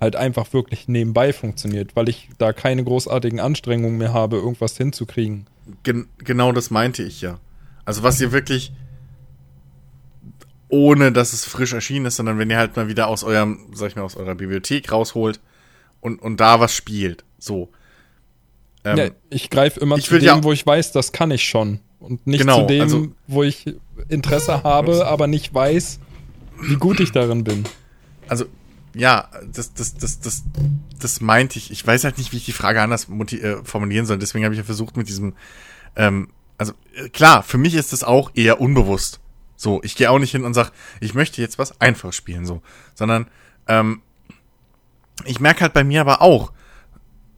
halt 0.00 0.16
einfach 0.16 0.52
wirklich 0.52 0.88
nebenbei 0.88 1.32
funktioniert, 1.32 1.96
weil 1.96 2.08
ich 2.08 2.28
da 2.38 2.52
keine 2.52 2.84
großartigen 2.84 3.40
Anstrengungen 3.40 3.96
mehr 3.98 4.12
habe, 4.12 4.36
irgendwas 4.36 4.76
hinzukriegen. 4.76 5.46
Gen 5.82 6.06
genau 6.18 6.52
das 6.52 6.70
meinte 6.70 7.02
ich 7.02 7.20
ja. 7.22 7.38
Also 7.84 8.02
was 8.02 8.20
ihr 8.20 8.32
wirklich 8.32 8.72
ohne 10.68 11.12
dass 11.12 11.32
es 11.32 11.44
frisch 11.44 11.72
erschienen 11.72 12.06
ist, 12.06 12.16
sondern 12.16 12.38
wenn 12.38 12.50
ihr 12.50 12.58
halt 12.58 12.76
mal 12.76 12.88
wieder 12.88 13.06
aus 13.06 13.22
eurem, 13.22 13.66
sag 13.72 13.88
ich 13.90 13.96
mal, 13.96 14.02
aus 14.02 14.16
eurer 14.16 14.34
Bibliothek 14.34 14.90
rausholt 14.90 15.40
und, 16.00 16.20
und 16.20 16.40
da 16.40 16.58
was 16.60 16.74
spielt. 16.74 17.24
So. 17.38 17.70
Ähm, 18.84 18.96
ja, 18.98 19.08
ich 19.30 19.48
greife 19.50 19.78
immer 19.80 19.96
ich 19.96 20.06
zu 20.06 20.14
dem, 20.18 20.24
ja- 20.24 20.44
wo 20.44 20.52
ich 20.52 20.66
weiß, 20.66 20.92
das 20.92 21.12
kann 21.12 21.30
ich 21.30 21.44
schon. 21.44 21.80
Und 22.00 22.26
nicht 22.26 22.40
Genau, 22.40 22.62
zu 22.62 22.66
dem, 22.66 22.82
also- 22.82 23.08
wo 23.28 23.42
ich 23.44 23.64
Interesse 24.08 24.62
habe, 24.64 25.06
aber 25.06 25.26
nicht 25.28 25.54
weiß, 25.54 26.00
wie 26.62 26.76
gut 26.76 27.00
ich 27.00 27.12
darin 27.12 27.44
bin. 27.44 27.64
also, 28.28 28.44
ja, 28.96 29.28
das, 29.52 29.74
das, 29.74 29.94
das, 29.94 30.20
das, 30.20 30.44
das 30.98 31.20
meinte 31.20 31.58
ich. 31.58 31.70
Ich 31.70 31.86
weiß 31.86 32.04
halt 32.04 32.16
nicht, 32.16 32.32
wie 32.32 32.38
ich 32.38 32.46
die 32.46 32.52
Frage 32.52 32.80
anders 32.80 33.08
äh, 33.08 33.56
formulieren 33.62 34.06
soll. 34.06 34.18
Deswegen 34.18 34.44
habe 34.44 34.54
ich 34.54 34.58
ja 34.58 34.64
versucht 34.64 34.96
mit 34.96 35.08
diesem, 35.08 35.34
ähm, 35.96 36.30
also 36.56 36.72
äh, 36.94 37.10
klar, 37.10 37.42
für 37.42 37.58
mich 37.58 37.74
ist 37.74 37.92
das 37.92 38.02
auch 38.02 38.30
eher 38.34 38.60
unbewusst. 38.60 39.20
So, 39.56 39.82
ich 39.82 39.96
gehe 39.96 40.10
auch 40.10 40.18
nicht 40.18 40.32
hin 40.32 40.44
und 40.44 40.54
sag, 40.54 40.72
ich 41.00 41.14
möchte 41.14 41.42
jetzt 41.42 41.58
was 41.58 41.80
einfach 41.80 42.12
spielen, 42.12 42.46
so, 42.46 42.62
sondern 42.94 43.26
ähm, 43.68 44.00
ich 45.24 45.40
merke 45.40 45.62
halt 45.62 45.72
bei 45.74 45.84
mir 45.84 46.00
aber 46.00 46.22
auch, 46.22 46.52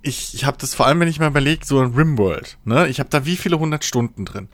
ich, 0.02 0.34
ich 0.34 0.44
habe 0.44 0.58
das 0.58 0.74
vor 0.74 0.86
allem, 0.86 1.00
wenn 1.00 1.08
ich 1.08 1.20
mal 1.20 1.28
überlege, 1.28 1.64
so 1.64 1.80
ein 1.80 1.94
Rimworld, 1.94 2.58
ne, 2.64 2.88
ich 2.88 3.00
habe 3.00 3.10
da 3.10 3.24
wie 3.24 3.36
viele 3.36 3.58
hundert 3.58 3.84
Stunden 3.84 4.24
drin. 4.24 4.48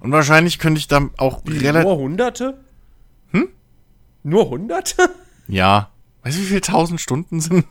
Und 0.00 0.12
wahrscheinlich 0.12 0.58
könnte 0.58 0.78
ich 0.78 0.88
da 0.88 1.08
auch 1.16 1.42
relativ, 1.46 1.84
Nur 1.84 1.96
Hunderte? 1.96 2.58
Hm? 3.32 3.48
Nur 4.22 4.50
Hunderte? 4.50 5.10
ja, 5.48 5.90
weißt 6.24 6.36
du, 6.36 6.40
wie 6.42 6.46
viele 6.46 6.60
tausend 6.60 7.00
Stunden 7.00 7.40
sind? 7.40 7.64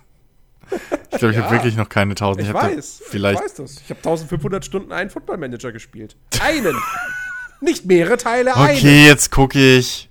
Ich 1.11 1.19
glaube, 1.19 1.31
ich 1.31 1.37
Ja. 1.37 1.43
habe 1.43 1.55
wirklich 1.55 1.75
noch 1.75 1.89
keine 1.89 2.15
tausend. 2.15 2.43
Ich, 2.43 2.49
hab 2.53 2.61
da 2.61 2.75
weiß. 2.75 3.01
vielleicht 3.05 3.39
Ich 3.39 3.45
weiß 3.45 3.53
das. 3.55 3.75
Ich 3.81 3.89
habe 3.89 3.97
1500 3.99 4.63
Stunden 4.65 4.91
einen 4.91 5.09
Football 5.09 5.37
Manager 5.37 5.71
gespielt. 5.71 6.15
Einen. 6.41 6.75
Nicht 7.61 7.85
mehrere 7.85 8.17
Teile, 8.17 8.55
einen. 8.55 8.77
Okay, 8.77 9.05
jetzt 9.05 9.29
gucke 9.31 9.59
ich. 9.77 10.09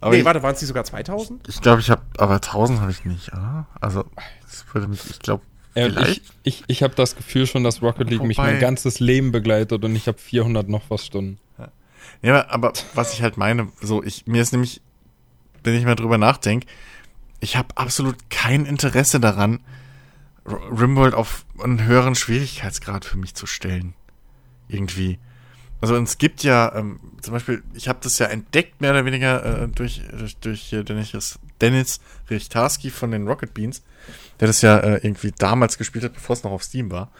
Aber 0.00 0.12
Nee, 0.12 0.18
ich, 0.18 0.24
warte, 0.24 0.42
waren 0.42 0.54
es 0.54 0.60
nicht 0.60 0.68
sogar 0.68 0.84
2000? 0.84 1.48
ich 1.48 1.60
glaube, 1.62 1.80
ich 1.80 1.88
habe, 1.90 2.02
aber 2.18 2.34
1000 2.34 2.80
habe 2.80 2.90
ich 2.90 3.04
nicht, 3.06 3.32
oder? 3.32 3.66
Also, 3.80 4.04
das 4.42 4.64
würde 4.72 4.88
mich, 4.88 5.00
ich 5.08 5.18
glaube, 5.20 5.42
Ja, 5.74 5.86
ich 6.08 6.20
ich, 6.42 6.64
ich 6.66 6.82
habe 6.82 6.94
das 6.94 7.16
Gefühl 7.16 7.46
schon, 7.46 7.64
dass 7.64 7.80
Rocket 7.80 8.10
League 8.10 8.22
mich 8.22 8.36
Wobei- 8.36 8.52
mein 8.52 8.60
ganzes 8.60 9.00
Leben 9.00 9.32
begleitet 9.32 9.82
und 9.84 9.96
ich 9.96 10.06
habe 10.06 10.18
400 10.18 10.68
noch 10.68 10.82
was 10.90 11.06
Stunden. 11.06 11.38
Ja, 12.20 12.34
aber, 12.34 12.50
aber 12.52 12.72
was 12.94 13.14
ich 13.14 13.22
halt 13.22 13.38
meine, 13.38 13.68
so, 13.80 14.02
ich, 14.02 14.26
mir 14.26 14.42
ist 14.42 14.52
nämlich, 14.52 14.82
wenn 15.62 15.74
ich 15.74 15.84
mal 15.84 15.94
drüber 15.94 16.18
nachdenke, 16.18 16.66
ich 17.40 17.56
habe 17.56 17.76
absolut 17.76 18.30
kein 18.30 18.66
Interesse 18.66 19.20
daran, 19.20 19.60
Rimworld 20.46 21.14
auf 21.14 21.46
einen 21.62 21.84
höheren 21.84 22.14
Schwierigkeitsgrad 22.14 23.04
für 23.04 23.16
mich 23.16 23.34
zu 23.34 23.46
stellen. 23.46 23.94
Irgendwie. 24.68 25.18
Also 25.80 25.96
es 25.96 26.18
gibt 26.18 26.42
ja, 26.42 26.74
ähm, 26.74 27.00
zum 27.20 27.32
Beispiel, 27.32 27.62
ich 27.74 27.88
habe 27.88 27.98
das 28.02 28.18
ja 28.18 28.26
entdeckt, 28.26 28.80
mehr 28.80 28.92
oder 28.92 29.04
weniger, 29.04 29.62
äh, 29.62 29.68
durch, 29.68 30.02
durch, 30.18 30.36
durch 30.40 30.70
Dennis, 30.70 31.38
Dennis 31.60 32.00
Richtarski 32.30 32.90
von 32.90 33.10
den 33.10 33.26
Rocket 33.26 33.52
Beans, 33.52 33.82
der 34.40 34.46
das 34.46 34.62
ja 34.62 34.78
äh, 34.78 35.00
irgendwie 35.02 35.32
damals 35.36 35.78
gespielt 35.78 36.04
hat, 36.04 36.14
bevor 36.14 36.34
es 36.34 36.42
noch 36.42 36.52
auf 36.52 36.62
Steam 36.62 36.90
war. 36.90 37.10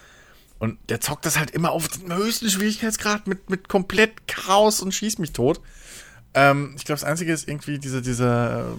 Und 0.58 0.78
der 0.88 1.00
zockt 1.00 1.26
das 1.26 1.38
halt 1.38 1.50
immer 1.50 1.72
auf 1.72 1.88
dem 1.88 2.14
höchsten 2.14 2.48
Schwierigkeitsgrad 2.48 3.26
mit, 3.26 3.50
mit 3.50 3.68
komplett 3.68 4.26
Chaos 4.26 4.80
und 4.80 4.94
schießt 4.94 5.18
mich 5.18 5.32
tot. 5.32 5.60
Ähm, 6.32 6.74
ich 6.76 6.84
glaube, 6.84 7.00
das 7.00 7.08
Einzige 7.08 7.32
ist 7.32 7.46
irgendwie 7.48 7.78
diese, 7.78 8.00
dieser, 8.00 8.60
äh, 8.60 8.74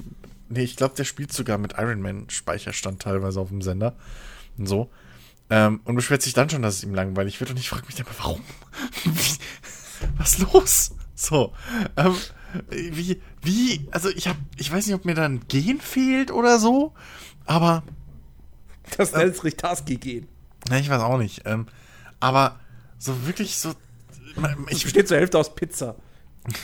nee, 0.49 0.63
ich 0.63 0.75
glaube, 0.75 0.95
der 0.95 1.03
spielt 1.03 1.33
sogar 1.33 1.57
mit 1.57 1.73
Iron 1.77 2.01
Man 2.01 2.29
Speicherstand 2.29 3.01
teilweise 3.01 3.39
auf 3.39 3.49
dem 3.49 3.61
Sender 3.61 3.95
und 4.57 4.67
so. 4.67 4.89
Ähm, 5.49 5.81
und 5.83 5.95
beschwert 5.95 6.23
sich 6.23 6.33
dann 6.33 6.49
schon, 6.49 6.61
dass 6.61 6.75
es 6.75 6.83
ihm 6.83 6.95
langweilig 6.95 7.39
wird. 7.39 7.51
Und 7.51 7.59
ich 7.59 7.69
frage 7.69 7.85
mich 7.85 7.95
dann 7.95 8.05
mal, 8.05 8.15
warum? 8.17 8.41
was 10.17 10.39
los? 10.39 10.95
So, 11.13 11.53
ähm, 11.95 12.15
wie, 12.69 13.21
wie, 13.41 13.87
also 13.91 14.09
ich 14.09 14.27
habe, 14.27 14.39
ich 14.57 14.71
weiß 14.71 14.85
nicht, 14.85 14.95
ob 14.95 15.05
mir 15.05 15.15
da 15.15 15.25
ein 15.25 15.47
Gen 15.47 15.79
fehlt 15.79 16.31
oder 16.31 16.59
so, 16.59 16.93
aber 17.45 17.83
Das 18.97 19.13
nennt 19.13 19.43
Richtarski 19.43 19.97
gehen. 19.97 20.27
Ne, 20.69 20.79
ich 20.79 20.89
weiß 20.89 21.01
auch 21.01 21.17
nicht. 21.17 21.41
Ähm, 21.45 21.67
aber 22.19 22.59
so 22.97 23.25
wirklich 23.25 23.57
so. 23.57 23.73
Ich, 24.69 24.83
besteht 24.83 25.07
zur 25.07 25.17
Hälfte 25.17 25.37
aus 25.37 25.55
Pizza. 25.55 25.95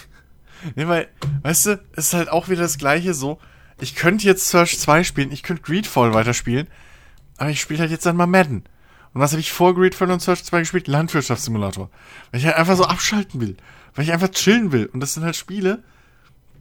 ne, 0.75 0.87
weil, 0.87 1.07
weißt 1.43 1.65
du, 1.67 1.81
es 1.93 2.07
ist 2.07 2.13
halt 2.13 2.29
auch 2.29 2.49
wieder 2.49 2.61
das 2.61 2.77
gleiche 2.77 3.13
so. 3.13 3.39
Ich 3.81 3.95
könnte 3.95 4.25
jetzt 4.25 4.47
Search 4.49 4.79
2 4.79 5.03
spielen, 5.03 5.31
ich 5.31 5.43
könnte 5.43 5.63
Greedfall 5.63 6.13
weiterspielen, 6.13 6.67
aber 7.37 7.49
ich 7.49 7.59
spiele 7.59 7.79
halt 7.79 7.91
jetzt 7.91 8.05
dann 8.05 8.15
mal 8.15 8.27
Madden. 8.27 8.63
Und 9.13 9.19
was 9.19 9.31
habe 9.31 9.41
ich 9.41 9.51
vor 9.51 9.75
Greedfall 9.75 10.09
und 10.11 10.21
Search 10.21 10.43
2 10.43 10.59
gespielt? 10.59 10.87
Landwirtschaftssimulator. 10.87 11.89
Weil 12.31 12.39
ich 12.39 12.45
halt 12.45 12.55
einfach 12.55 12.77
so 12.77 12.85
abschalten 12.85 13.41
will. 13.41 13.57
Weil 13.93 14.05
ich 14.05 14.13
einfach 14.13 14.29
chillen 14.29 14.71
will. 14.71 14.85
Und 14.85 15.01
das 15.01 15.15
sind 15.15 15.23
halt 15.23 15.35
Spiele, 15.35 15.83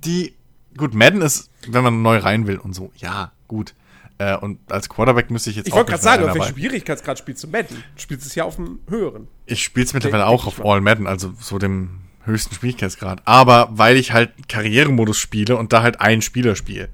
die. 0.05 0.35
Gut, 0.77 0.95
Madden 0.95 1.21
ist, 1.21 1.51
wenn 1.69 1.83
man 1.83 2.03
neu 2.03 2.19
rein 2.19 2.47
will 2.47 2.57
und 2.57 2.75
so, 2.75 2.93
ja, 2.97 3.33
gut. 3.49 3.75
Äh, 4.19 4.37
und 4.37 4.61
als 4.71 4.89
Quarterback 4.89 5.31
müsste 5.31 5.51
ich 5.51 5.57
jetzt 5.57 5.67
Ich 5.67 5.73
wollte 5.73 5.93
nicht 5.93 6.03
gerade 6.03 6.03
sagen, 6.03 6.23
auf 6.23 6.29
welchem 6.29 6.41
einarbeiten. 6.43 6.61
Schwierigkeitsgrad 6.61 7.19
spielst 7.19 7.43
du 7.43 7.49
Madden? 7.49 7.83
Du 7.97 8.01
spielst 8.01 8.27
es 8.27 8.35
ja 8.35 8.45
auf 8.45 8.57
dem 8.57 8.81
höheren. 8.89 9.29
Ich 9.47 9.65
spiele 9.65 9.87
es 9.87 9.95
mittlerweile 9.95 10.27
auch 10.27 10.47
ich 10.47 10.59
auf. 10.59 10.65
All 10.65 10.81
Madden, 10.81 11.07
also 11.07 11.33
so 11.41 11.59
dem 11.59 12.03
höchsten 12.25 12.55
Schwierigkeitsgrad. 12.55 13.23
Aber 13.25 13.69
weil 13.73 13.97
ich 13.97 14.13
halt 14.13 14.49
Karrieremodus 14.49 15.19
spiele 15.19 15.57
und 15.57 15.73
da 15.73 15.83
halt 15.83 16.01
einen 16.01 16.23
Spieler 16.23 16.55
spiele. 16.55 16.89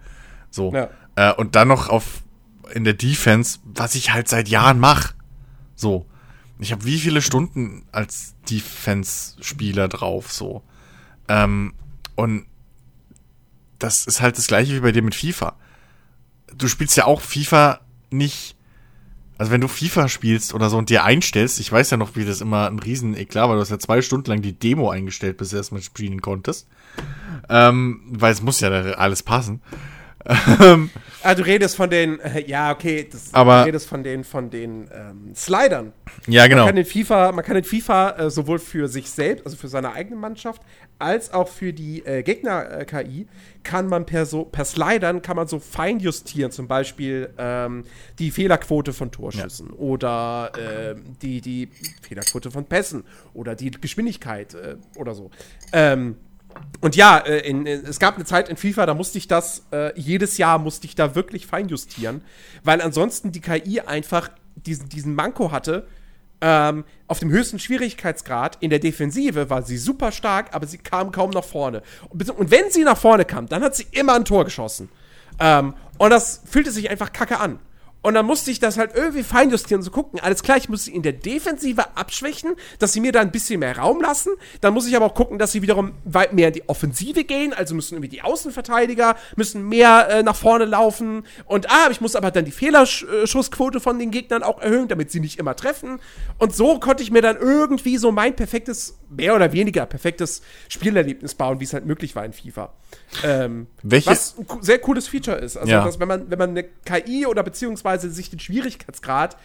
So. 0.57 0.73
Ja. 0.73 0.91
Äh, 1.15 1.33
und 1.35 1.55
dann 1.55 1.69
noch 1.69 1.89
auf 1.89 2.23
in 2.75 2.83
der 2.83 2.95
Defense, 2.95 3.61
was 3.65 3.95
ich 3.95 4.13
halt 4.13 4.29
seit 4.29 4.49
Jahren 4.49 4.81
mache. 4.81 5.15
So. 5.77 6.07
Ich 6.59 6.73
habe 6.73 6.85
wie 6.85 6.99
viele 6.99 7.23
Stunden 7.23 7.85
als 7.93 8.35
Defense-Spieler 8.51 9.89
drauf, 9.89 10.33
so. 10.33 10.63
Ähm, 11.29 11.75
und 12.17 12.47
das 13.79 14.07
ist 14.07 14.21
halt 14.21 14.39
das 14.39 14.47
gleiche 14.47 14.75
wie 14.75 14.81
bei 14.81 14.91
dir 14.91 15.03
mit 15.03 15.15
FIFA. 15.15 15.55
Du 16.57 16.67
spielst 16.67 16.97
ja 16.97 17.05
auch 17.05 17.21
FIFA 17.21 17.81
nicht 18.11 18.57
also 19.39 19.53
wenn 19.53 19.61
du 19.61 19.69
FIFA 19.69 20.09
spielst 20.09 20.55
oder 20.55 20.71
so 20.71 20.79
und 20.79 20.89
dir 20.89 21.05
einstellst, 21.05 21.61
ich 21.61 21.71
weiß 21.71 21.91
ja 21.91 21.97
noch, 21.97 22.17
wie 22.17 22.25
das 22.25 22.41
immer 22.41 22.69
ein 22.69 22.79
riesen 22.79 23.15
Eklat 23.15 23.49
war, 23.49 23.57
du 23.57 23.61
hast 23.61 23.71
ja 23.71 23.79
zwei 23.79 24.01
Stunden 24.01 24.31
lang 24.31 24.41
die 24.41 24.55
Demo 24.55 24.91
eingestellt, 24.91 25.37
bis 25.37 25.51
du 25.51 25.57
erstmal 25.57 25.83
spielen 25.83 26.23
konntest. 26.23 26.67
Ähm, 27.49 28.01
weil 28.09 28.33
es 28.33 28.43
muss 28.43 28.61
ja 28.61 28.71
da 28.71 28.93
alles 28.93 29.23
passen. 29.23 29.61
Ähm, 30.61 30.91
Ah, 31.23 31.35
du 31.35 31.45
redest 31.45 31.75
von 31.75 31.91
den, 31.91 32.21
äh, 32.21 32.45
ja, 32.47 32.71
okay, 32.71 33.09
das, 33.11 33.35
Aber- 33.35 33.61
du 33.63 33.67
redest 33.67 33.89
von 33.89 34.05
den, 34.05 34.23
von 34.23 34.49
den 34.49 34.89
ähm, 34.95 35.35
Slidern. 35.35 35.93
ja, 36.29 36.47
genau. 36.47 36.67
Man 36.67 36.69
kann 36.69 36.77
in 36.77 36.85
FIFA, 36.85 37.33
man 37.33 37.45
kann 37.45 37.57
in 37.57 37.65
FIFA 37.65 38.11
äh, 38.11 38.31
sowohl 38.31 38.61
für 38.61 38.87
sich 38.87 39.11
selbst, 39.11 39.45
also 39.45 39.57
für 39.57 39.67
seine 39.67 39.93
eigene 39.93 40.15
Mannschaft, 40.15 40.63
als 41.01 41.33
auch 41.33 41.49
für 41.49 41.73
die 41.73 42.07
äh, 42.07 42.23
Gegner-KI, 42.23 43.27
kann 43.65 43.89
man 43.89 44.07
per, 44.07 44.25
so, 44.25 44.45
per 44.45 44.65
Slidern 44.65 45.21
kann 45.21 45.35
man 45.35 45.49
so 45.49 45.59
fein 45.59 45.99
justieren, 45.99 46.53
zum 46.53 46.69
Beispiel 46.69 47.31
ähm, 47.39 47.83
die 48.21 48.31
Fehlerquote 48.31 48.93
von 48.93 49.11
Torschüssen 49.11 49.71
oder 49.71 50.53
ähm, 50.57 51.17
die, 51.23 51.41
die 51.41 51.69
Fehlerquote 52.03 52.53
von 52.53 52.67
Pässen 52.67 53.03
oder 53.35 53.57
die 53.57 53.73
Geschwindigkeit 53.73 54.55
äh, 54.55 54.77
oder 54.97 55.15
so. 55.17 55.31
Ähm, 55.73 56.17
und 56.81 56.97
ja, 56.97 57.19
äh, 57.19 57.39
in, 57.49 57.67
in, 57.67 57.85
es 57.85 57.99
gab 57.99 58.17
eine 58.17 58.25
Zeit 58.25 58.49
in 58.49 58.57
FIFA, 58.57 58.87
da 58.87 58.95
musste 58.95 59.19
ich 59.19 59.29
das, 59.29 59.67
äh, 59.73 59.99
jedes 59.99 60.39
Jahr 60.39 60.59
musste 60.59 60.87
ich 60.87 60.95
da 60.95 61.15
wirklich 61.15 61.47
feinjustieren, 61.47 62.23
weil 62.65 62.81
ansonsten 62.81 63.33
die 63.33 63.41
KI 63.41 63.81
einfach 63.81 64.31
diesen, 64.55 64.89
diesen 64.89 65.15
Manko 65.15 65.53
hatte. 65.53 65.87
Ähm, 66.43 66.85
auf 67.09 67.19
dem 67.19 67.31
höchsten 67.31 67.59
Schwierigkeitsgrad 67.59 68.59
in 68.61 68.69
der 68.69 68.79
Defensive 68.79 69.49
war 69.49 69.63
sie 69.63 69.79
super 69.79 70.13
stark, 70.13 70.55
aber 70.55 70.67
sie 70.67 70.77
kam 70.77 71.11
kaum 71.11 71.31
nach 71.31 71.45
vorne. 71.45 71.83
Und, 72.11 72.29
und 72.31 72.51
wenn 72.51 72.71
sie 72.71 72.85
nach 72.85 72.99
vorne 72.99 73.25
kam, 73.25 73.49
dann 73.49 73.63
hat 73.63 73.75
sie 73.75 73.87
immer 73.93 74.15
ein 74.15 74.27
Tor 74.27 74.45
geschossen. 74.45 74.91
Ähm, 75.39 75.75
und 75.99 76.11
das 76.11 76.43
fühlte 76.45 76.71
sich 76.71 76.91
einfach 76.91 77.13
kacke 77.13 77.41
an. 77.41 77.59
Und 78.07 78.15
dann 78.15 78.25
musste 78.25 78.53
ich 78.53 78.61
das 78.61 78.79
halt 78.79 78.93
irgendwie 78.95 79.25
feinjustieren 79.25 79.83
so 79.83 79.91
gucken. 79.91 80.21
Alles 80.21 80.45
klar, 80.45 80.57
ich 80.57 80.69
muss 80.69 80.85
sie 80.85 80.95
in 80.95 81.03
der 81.03 81.13
Defensive 81.13 81.97
abschwächen, 81.97 82.55
dass 82.79 82.93
sie 82.93 83.01
mir 83.01 83.11
da 83.11 83.19
ein 83.21 83.33
bisschen 83.33 83.59
mehr 83.59 83.77
Raum 83.77 84.01
lassen. 84.01 84.31
Dann 84.61 84.75
muss 84.75 84.87
ich 84.87 84.95
aber 84.95 85.07
auch 85.07 85.15
gucken, 85.15 85.41
dass 85.41 85.51
sie 85.51 85.61
wiederum 85.61 85.91
weit 86.05 86.33
mehr 86.33 86.47
in 86.47 86.55
die 86.55 86.69
Offensive 86.69 87.25
gehen. 87.25 87.53
Also 87.53 87.75
müssen 87.75 87.97
irgendwie 87.97 88.11
die 88.11 88.23
Außenverteidiger 88.23 89.17
müssen 89.35 89.69
mehr 89.69 90.09
äh, 90.09 90.23
nach 90.23 90.37
vorne 90.37 90.67
laufen. 90.67 91.25
Und 91.47 91.69
ah, 91.69 91.89
ich 91.91 92.01
muss 92.01 92.15
aber 92.15 92.31
dann 92.31 92.45
die 92.45 92.53
Fehlerschussquote 92.53 93.81
von 93.81 93.99
den 93.99 94.13
Gegnern 94.13 94.45
auch 94.45 94.61
erhöhen, 94.61 94.87
damit 94.87 95.11
sie 95.11 95.19
nicht 95.19 95.41
immer 95.41 95.57
treffen. 95.57 95.99
Und 96.39 96.55
so 96.55 96.79
konnte 96.79 97.03
ich 97.03 97.11
mir 97.11 97.23
dann 97.23 97.37
irgendwie 97.39 97.97
so 97.97 98.13
mein 98.13 98.37
perfektes, 98.37 99.01
mehr 99.11 99.35
oder 99.35 99.53
weniger 99.53 99.85
perfektes 99.85 100.43
Spielerlebnis 100.69 101.35
bauen, 101.35 101.59
wie 101.59 101.65
es 101.65 101.73
halt 101.73 101.87
möglich 101.87 102.15
war 102.15 102.25
in 102.25 102.33
FIFA. 102.33 102.73
Ähm, 103.25 103.67
Welche? 103.83 104.11
Was 104.11 104.37
ein 104.39 104.63
sehr 104.63 104.79
cooles 104.79 105.09
Feature 105.09 105.39
ist. 105.39 105.57
Also, 105.57 105.73
Ja. 105.73 105.85
dass 105.85 105.99
wenn 105.99 106.07
man, 106.07 106.31
wenn 106.31 106.39
man 106.39 106.51
eine 106.51 106.63
KI 106.63 107.27
oder 107.27 107.43
beziehungsweise 107.43 107.96
sich 107.99 108.31
den 108.31 108.39
Schwierigkeitsgrad 108.39 109.37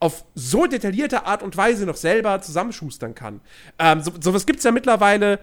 auf 0.00 0.24
so 0.34 0.66
detaillierte 0.66 1.26
Art 1.26 1.42
und 1.42 1.56
Weise 1.56 1.86
noch 1.86 1.96
selber 1.96 2.40
zusammenschustern 2.40 3.14
kann. 3.14 3.40
Ähm, 3.78 4.02
so, 4.02 4.12
sowas 4.20 4.46
gibt 4.46 4.58
es 4.58 4.64
ja 4.64 4.72
mittlerweile, 4.72 5.38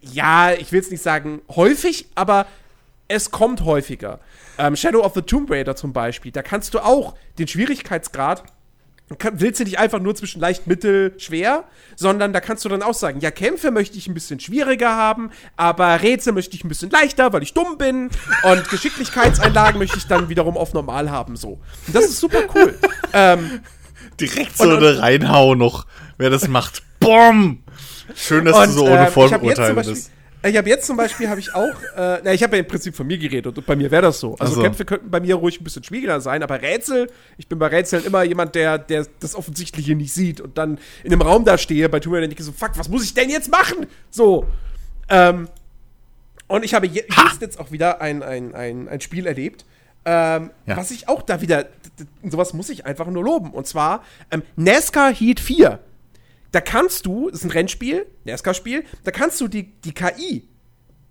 ja, 0.00 0.52
ich 0.52 0.72
will 0.72 0.80
es 0.80 0.90
nicht 0.90 1.02
sagen 1.02 1.42
häufig, 1.54 2.06
aber 2.14 2.46
es 3.08 3.30
kommt 3.30 3.62
häufiger. 3.62 4.20
Ähm, 4.56 4.76
Shadow 4.76 5.00
of 5.00 5.14
the 5.14 5.22
Tomb 5.22 5.50
Raider 5.50 5.76
zum 5.76 5.92
Beispiel, 5.92 6.32
da 6.32 6.42
kannst 6.42 6.72
du 6.74 6.78
auch 6.78 7.14
den 7.38 7.46
Schwierigkeitsgrad 7.46 8.44
kann, 9.18 9.40
willst 9.40 9.60
du 9.60 9.64
nicht 9.64 9.78
einfach 9.78 9.98
nur 9.98 10.14
zwischen 10.14 10.40
leicht, 10.40 10.66
mittel, 10.66 11.14
schwer, 11.18 11.64
sondern 11.96 12.32
da 12.32 12.40
kannst 12.40 12.64
du 12.64 12.68
dann 12.68 12.82
auch 12.82 12.94
sagen, 12.94 13.20
ja, 13.20 13.30
Kämpfe 13.30 13.70
möchte 13.70 13.98
ich 13.98 14.06
ein 14.06 14.14
bisschen 14.14 14.38
schwieriger 14.40 14.94
haben, 14.94 15.30
aber 15.56 16.00
Rätsel 16.02 16.32
möchte 16.32 16.54
ich 16.56 16.64
ein 16.64 16.68
bisschen 16.68 16.90
leichter, 16.90 17.32
weil 17.32 17.42
ich 17.42 17.52
dumm 17.54 17.76
bin 17.78 18.10
und 18.44 18.68
Geschicklichkeitseinlagen 18.70 19.78
möchte 19.78 19.98
ich 19.98 20.06
dann 20.06 20.28
wiederum 20.28 20.56
auf 20.56 20.72
normal 20.74 21.10
haben, 21.10 21.36
so. 21.36 21.60
Und 21.86 21.94
das 21.96 22.04
ist 22.04 22.20
super 22.20 22.42
cool. 22.54 22.78
ähm, 23.12 23.60
Direkt 24.20 24.56
so 24.56 24.64
Und- 24.64 24.72
und- 24.74 24.78
eine 24.84 24.98
Reinhau 24.98 25.54
noch, 25.54 25.86
wer 26.18 26.30
das 26.30 26.46
macht. 26.48 26.82
Boom! 27.00 27.62
Schön, 28.14 28.44
dass 28.44 28.66
du 28.68 28.72
so 28.72 28.84
ohne 28.86 29.06
ähm, 29.06 29.12
Vorurteile 29.12 29.74
bist. 29.82 30.10
Ich 30.42 30.56
habe 30.56 30.68
jetzt 30.70 30.86
zum 30.86 30.96
Beispiel, 30.96 31.28
habe 31.28 31.38
ich 31.40 31.54
auch, 31.54 31.74
äh, 31.96 32.20
na, 32.24 32.32
ich 32.32 32.42
habe 32.42 32.56
ja 32.56 32.62
im 32.62 32.68
Prinzip 32.68 32.96
von 32.96 33.06
mir 33.06 33.18
geredet 33.18 33.58
und 33.58 33.66
bei 33.66 33.76
mir 33.76 33.90
wäre 33.90 34.02
das 34.02 34.20
so. 34.20 34.36
Also 34.38 34.52
Ach 34.52 34.56
so. 34.56 34.62
Kämpfe 34.62 34.84
könnten 34.86 35.10
bei 35.10 35.20
mir 35.20 35.34
ruhig 35.34 35.60
ein 35.60 35.64
bisschen 35.64 35.84
schwieriger 35.84 36.20
sein, 36.22 36.42
aber 36.42 36.62
Rätsel, 36.62 37.10
ich 37.36 37.46
bin 37.46 37.58
bei 37.58 37.66
Rätseln 37.66 38.04
immer 38.06 38.22
jemand, 38.22 38.54
der, 38.54 38.78
der 38.78 39.06
das 39.20 39.34
Offensichtliche 39.34 39.94
nicht 39.94 40.14
sieht 40.14 40.40
und 40.40 40.56
dann 40.56 40.78
in 41.04 41.12
einem 41.12 41.20
Raum 41.20 41.44
da 41.44 41.58
stehe, 41.58 41.88
bei 41.90 42.00
Tomb 42.00 42.14
denke 42.16 42.36
ich 42.38 42.44
so, 42.44 42.52
fuck, 42.52 42.70
was 42.76 42.88
muss 42.88 43.04
ich 43.04 43.12
denn 43.12 43.28
jetzt 43.28 43.50
machen? 43.50 43.86
So. 44.10 44.46
Ähm, 45.10 45.48
und 46.48 46.64
ich 46.64 46.72
habe 46.72 46.86
je, 46.86 47.04
just 47.08 47.42
jetzt 47.42 47.60
auch 47.60 47.70
wieder 47.70 48.00
ein, 48.00 48.22
ein, 48.22 48.54
ein, 48.54 48.88
ein 48.88 49.00
Spiel 49.02 49.26
erlebt, 49.26 49.66
ähm, 50.06 50.50
Ja. 50.66 50.76
was 50.78 50.90
ich 50.90 51.06
auch 51.08 51.20
da 51.20 51.42
wieder, 51.42 51.66
sowas 52.24 52.54
muss 52.54 52.70
ich 52.70 52.86
einfach 52.86 53.06
nur 53.08 53.22
loben. 53.22 53.50
Und 53.50 53.66
zwar 53.66 54.02
ähm, 54.30 54.42
NASCAR 54.56 55.12
Heat 55.12 55.38
4 55.38 55.78
da 56.52 56.60
kannst 56.60 57.06
du, 57.06 57.30
das 57.30 57.40
ist 57.40 57.44
ein 57.44 57.50
Rennspiel, 57.50 58.06
NASCAR-Spiel, 58.24 58.84
da 59.04 59.10
kannst 59.10 59.40
du 59.40 59.48
die, 59.48 59.80
die 59.80 59.92
KI, 59.92 60.48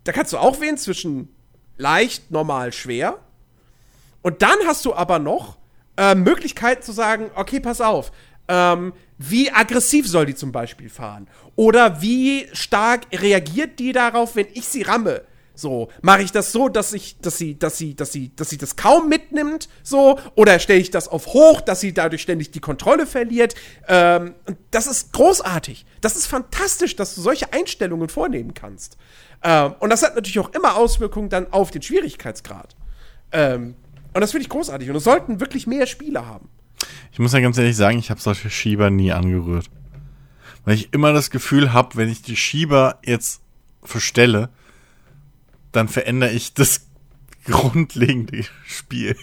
da 0.04 0.12
kannst 0.12 0.34
du 0.34 0.38
auch 0.38 0.60
wählen 0.60 0.78
zwischen 0.78 1.30
leicht, 1.78 2.32
normal, 2.32 2.74
schwer. 2.74 3.20
Und 4.22 4.42
dann 4.42 4.58
hast 4.66 4.86
du 4.86 4.94
aber 4.94 5.20
noch 5.20 5.58
äh, 5.98 6.16
Möglichkeiten 6.16 6.82
zu 6.82 6.92
sagen, 6.92 7.32
okay, 7.36 7.60
pass 7.60 7.80
auf, 7.80 8.12
ähm, 8.48 8.94
wie 9.18 9.52
aggressiv 9.52 10.08
soll 10.08 10.26
die 10.26 10.36
zum 10.36 10.52
Beispiel 10.52 10.90
fahren? 10.90 11.28
Oder 11.56 12.02
wie 12.02 12.48
stark 12.54 13.02
reagiert 13.14 13.80
die 13.80 13.92
darauf, 13.92 14.36
wenn 14.36 14.48
ich 14.54 14.66
sie 14.66 14.82
ramme? 14.82 15.24
So, 15.60 15.90
mache 16.02 16.22
ich 16.22 16.32
das 16.32 16.54
so, 16.54 16.70
dass 16.70 16.94
ich, 16.94 17.18
dass 17.20 17.38
sie, 17.38 17.60
dass 17.60 17.78
sie, 17.78 17.94
dass 17.94 18.14
sie, 18.14 18.34
dass 18.34 18.50
sie 18.50 18.58
das 18.58 18.78
kaum 18.78 19.10
mitnimmt, 19.10 19.68
so, 19.84 20.18
oder 20.36 20.58
stelle 20.60 20.80
ich 20.80 20.90
das 20.90 21.10
auf 21.10 21.28
hoch, 21.28 21.60
dass 21.60 21.82
sie 21.82 21.94
dadurch 21.94 22.22
ständig 22.22 22.52
die 22.52 22.62
Kontrolle 22.62 23.06
verliert? 23.06 23.56
Ähm, 23.90 24.36
das 24.72 24.88
ist 24.88 25.12
großartig. 25.12 25.86
Das 26.00 26.16
ist 26.16 26.28
fantastisch, 26.28 26.96
dass 26.96 27.14
du 27.14 27.20
solche 27.20 27.52
Einstellungen 27.52 28.08
vornehmen 28.08 28.54
kannst. 28.54 28.96
Ähm, 29.44 29.76
und 29.80 29.90
das 29.90 30.02
hat 30.02 30.16
natürlich 30.16 30.40
auch 30.40 30.54
immer 30.54 30.78
Auswirkungen 30.78 31.28
dann 31.28 31.52
auf 31.52 31.72
den 31.72 31.82
Schwierigkeitsgrad. 31.82 32.78
Ähm, 33.34 33.76
und 34.14 34.22
das 34.22 34.32
finde 34.32 34.44
ich 34.44 34.50
großartig. 34.50 34.90
Und 34.90 34.96
es 34.96 35.04
sollten 35.04 35.42
wirklich 35.42 35.68
mehr 35.68 35.88
Spiele 35.88 36.26
haben. 36.26 36.48
Ich 37.12 37.20
muss 37.20 37.34
ja 37.34 37.42
ganz 37.42 37.58
ehrlich 37.58 37.76
sagen, 37.76 38.00
ich 38.00 38.10
habe 38.10 38.22
solche 38.22 38.50
Schieber 38.50 38.90
nie 38.90 39.12
angerührt. 39.12 39.70
Weil 40.64 40.76
ich 40.76 40.94
immer 40.94 41.12
das 41.12 41.32
Gefühl 41.32 41.74
habe, 41.74 41.98
wenn 41.98 42.08
ich 42.08 42.22
die 42.22 42.38
Schieber 42.38 43.00
jetzt 43.04 43.42
verstelle, 43.84 44.50
dann 45.72 45.88
verändere 45.88 46.32
ich 46.32 46.54
das 46.54 46.88
grundlegende 47.46 48.46
Spiel. 48.66 49.16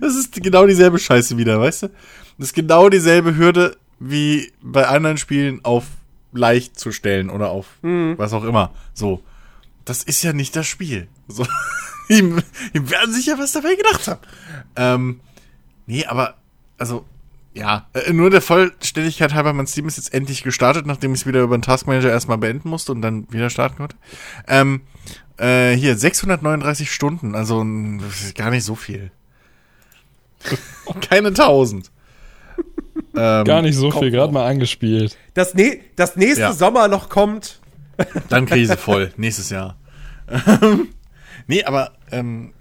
Das 0.00 0.16
ist 0.16 0.32
genau 0.32 0.66
dieselbe 0.66 0.98
Scheiße 0.98 1.36
wieder, 1.36 1.60
weißt 1.60 1.84
du? 1.84 1.88
Das 2.38 2.48
ist 2.48 2.54
genau 2.54 2.88
dieselbe 2.88 3.36
Hürde 3.36 3.76
wie 3.98 4.52
bei 4.62 4.88
anderen 4.88 5.16
Spielen 5.16 5.64
auf 5.64 5.84
leicht 6.32 6.78
zu 6.78 6.90
stellen 6.92 7.30
oder 7.30 7.50
auf 7.50 7.66
was 7.82 8.32
auch 8.32 8.44
immer. 8.44 8.72
So. 8.94 9.22
Das 9.84 10.02
ist 10.02 10.22
ja 10.22 10.32
nicht 10.32 10.54
das 10.56 10.66
Spiel. 10.66 11.08
So. 11.28 11.46
Die, 12.08 12.22
die 12.74 12.90
werden 12.90 13.14
sich 13.14 13.26
ja 13.26 13.38
was 13.38 13.52
dabei 13.52 13.76
gedacht 13.76 14.08
haben. 14.08 14.20
Ähm, 14.74 15.20
Nee, 15.90 16.06
aber, 16.06 16.36
also, 16.78 17.04
ja, 17.52 17.88
äh, 17.94 18.12
nur 18.12 18.30
der 18.30 18.40
Vollständigkeit 18.40 19.34
halber, 19.34 19.52
mein 19.52 19.66
Steam 19.66 19.88
ist 19.88 19.96
jetzt 19.96 20.14
endlich 20.14 20.42
gestartet, 20.42 20.86
nachdem 20.86 21.12
ich 21.14 21.20
es 21.20 21.26
wieder 21.26 21.42
über 21.42 21.56
den 21.58 21.62
Taskmanager 21.62 22.10
erstmal 22.10 22.38
beenden 22.38 22.68
musste 22.68 22.92
und 22.92 23.02
dann 23.02 23.30
wieder 23.32 23.50
starten 23.50 23.76
konnte. 23.76 23.96
Ähm, 24.46 24.82
äh, 25.36 25.72
hier, 25.72 25.96
639 25.96 26.92
Stunden, 26.92 27.34
also 27.34 27.64
das 28.00 28.22
ist 28.22 28.34
gar 28.34 28.50
nicht 28.50 28.64
so 28.64 28.74
viel. 28.74 29.10
Keine 31.08 31.28
1000. 31.28 31.90
ähm, 33.16 33.44
Gar 33.44 33.62
nicht 33.62 33.76
so 33.76 33.90
viel, 33.90 34.10
gerade 34.10 34.32
noch. 34.32 34.40
mal 34.40 34.46
angespielt. 34.48 35.16
Das, 35.34 35.54
ne 35.54 35.80
das 35.96 36.16
nächste 36.16 36.40
Ja. 36.42 36.52
Sommerloch 36.52 37.08
kommt. 37.08 37.60
Dann 38.28 38.46
Krise 38.46 38.76
voll, 38.76 39.12
nächstes 39.16 39.50
Jahr. 39.50 39.76
Ähm, 40.28 40.88
nee, 41.46 41.64
aber, 41.64 41.92
ähm, 42.10 42.52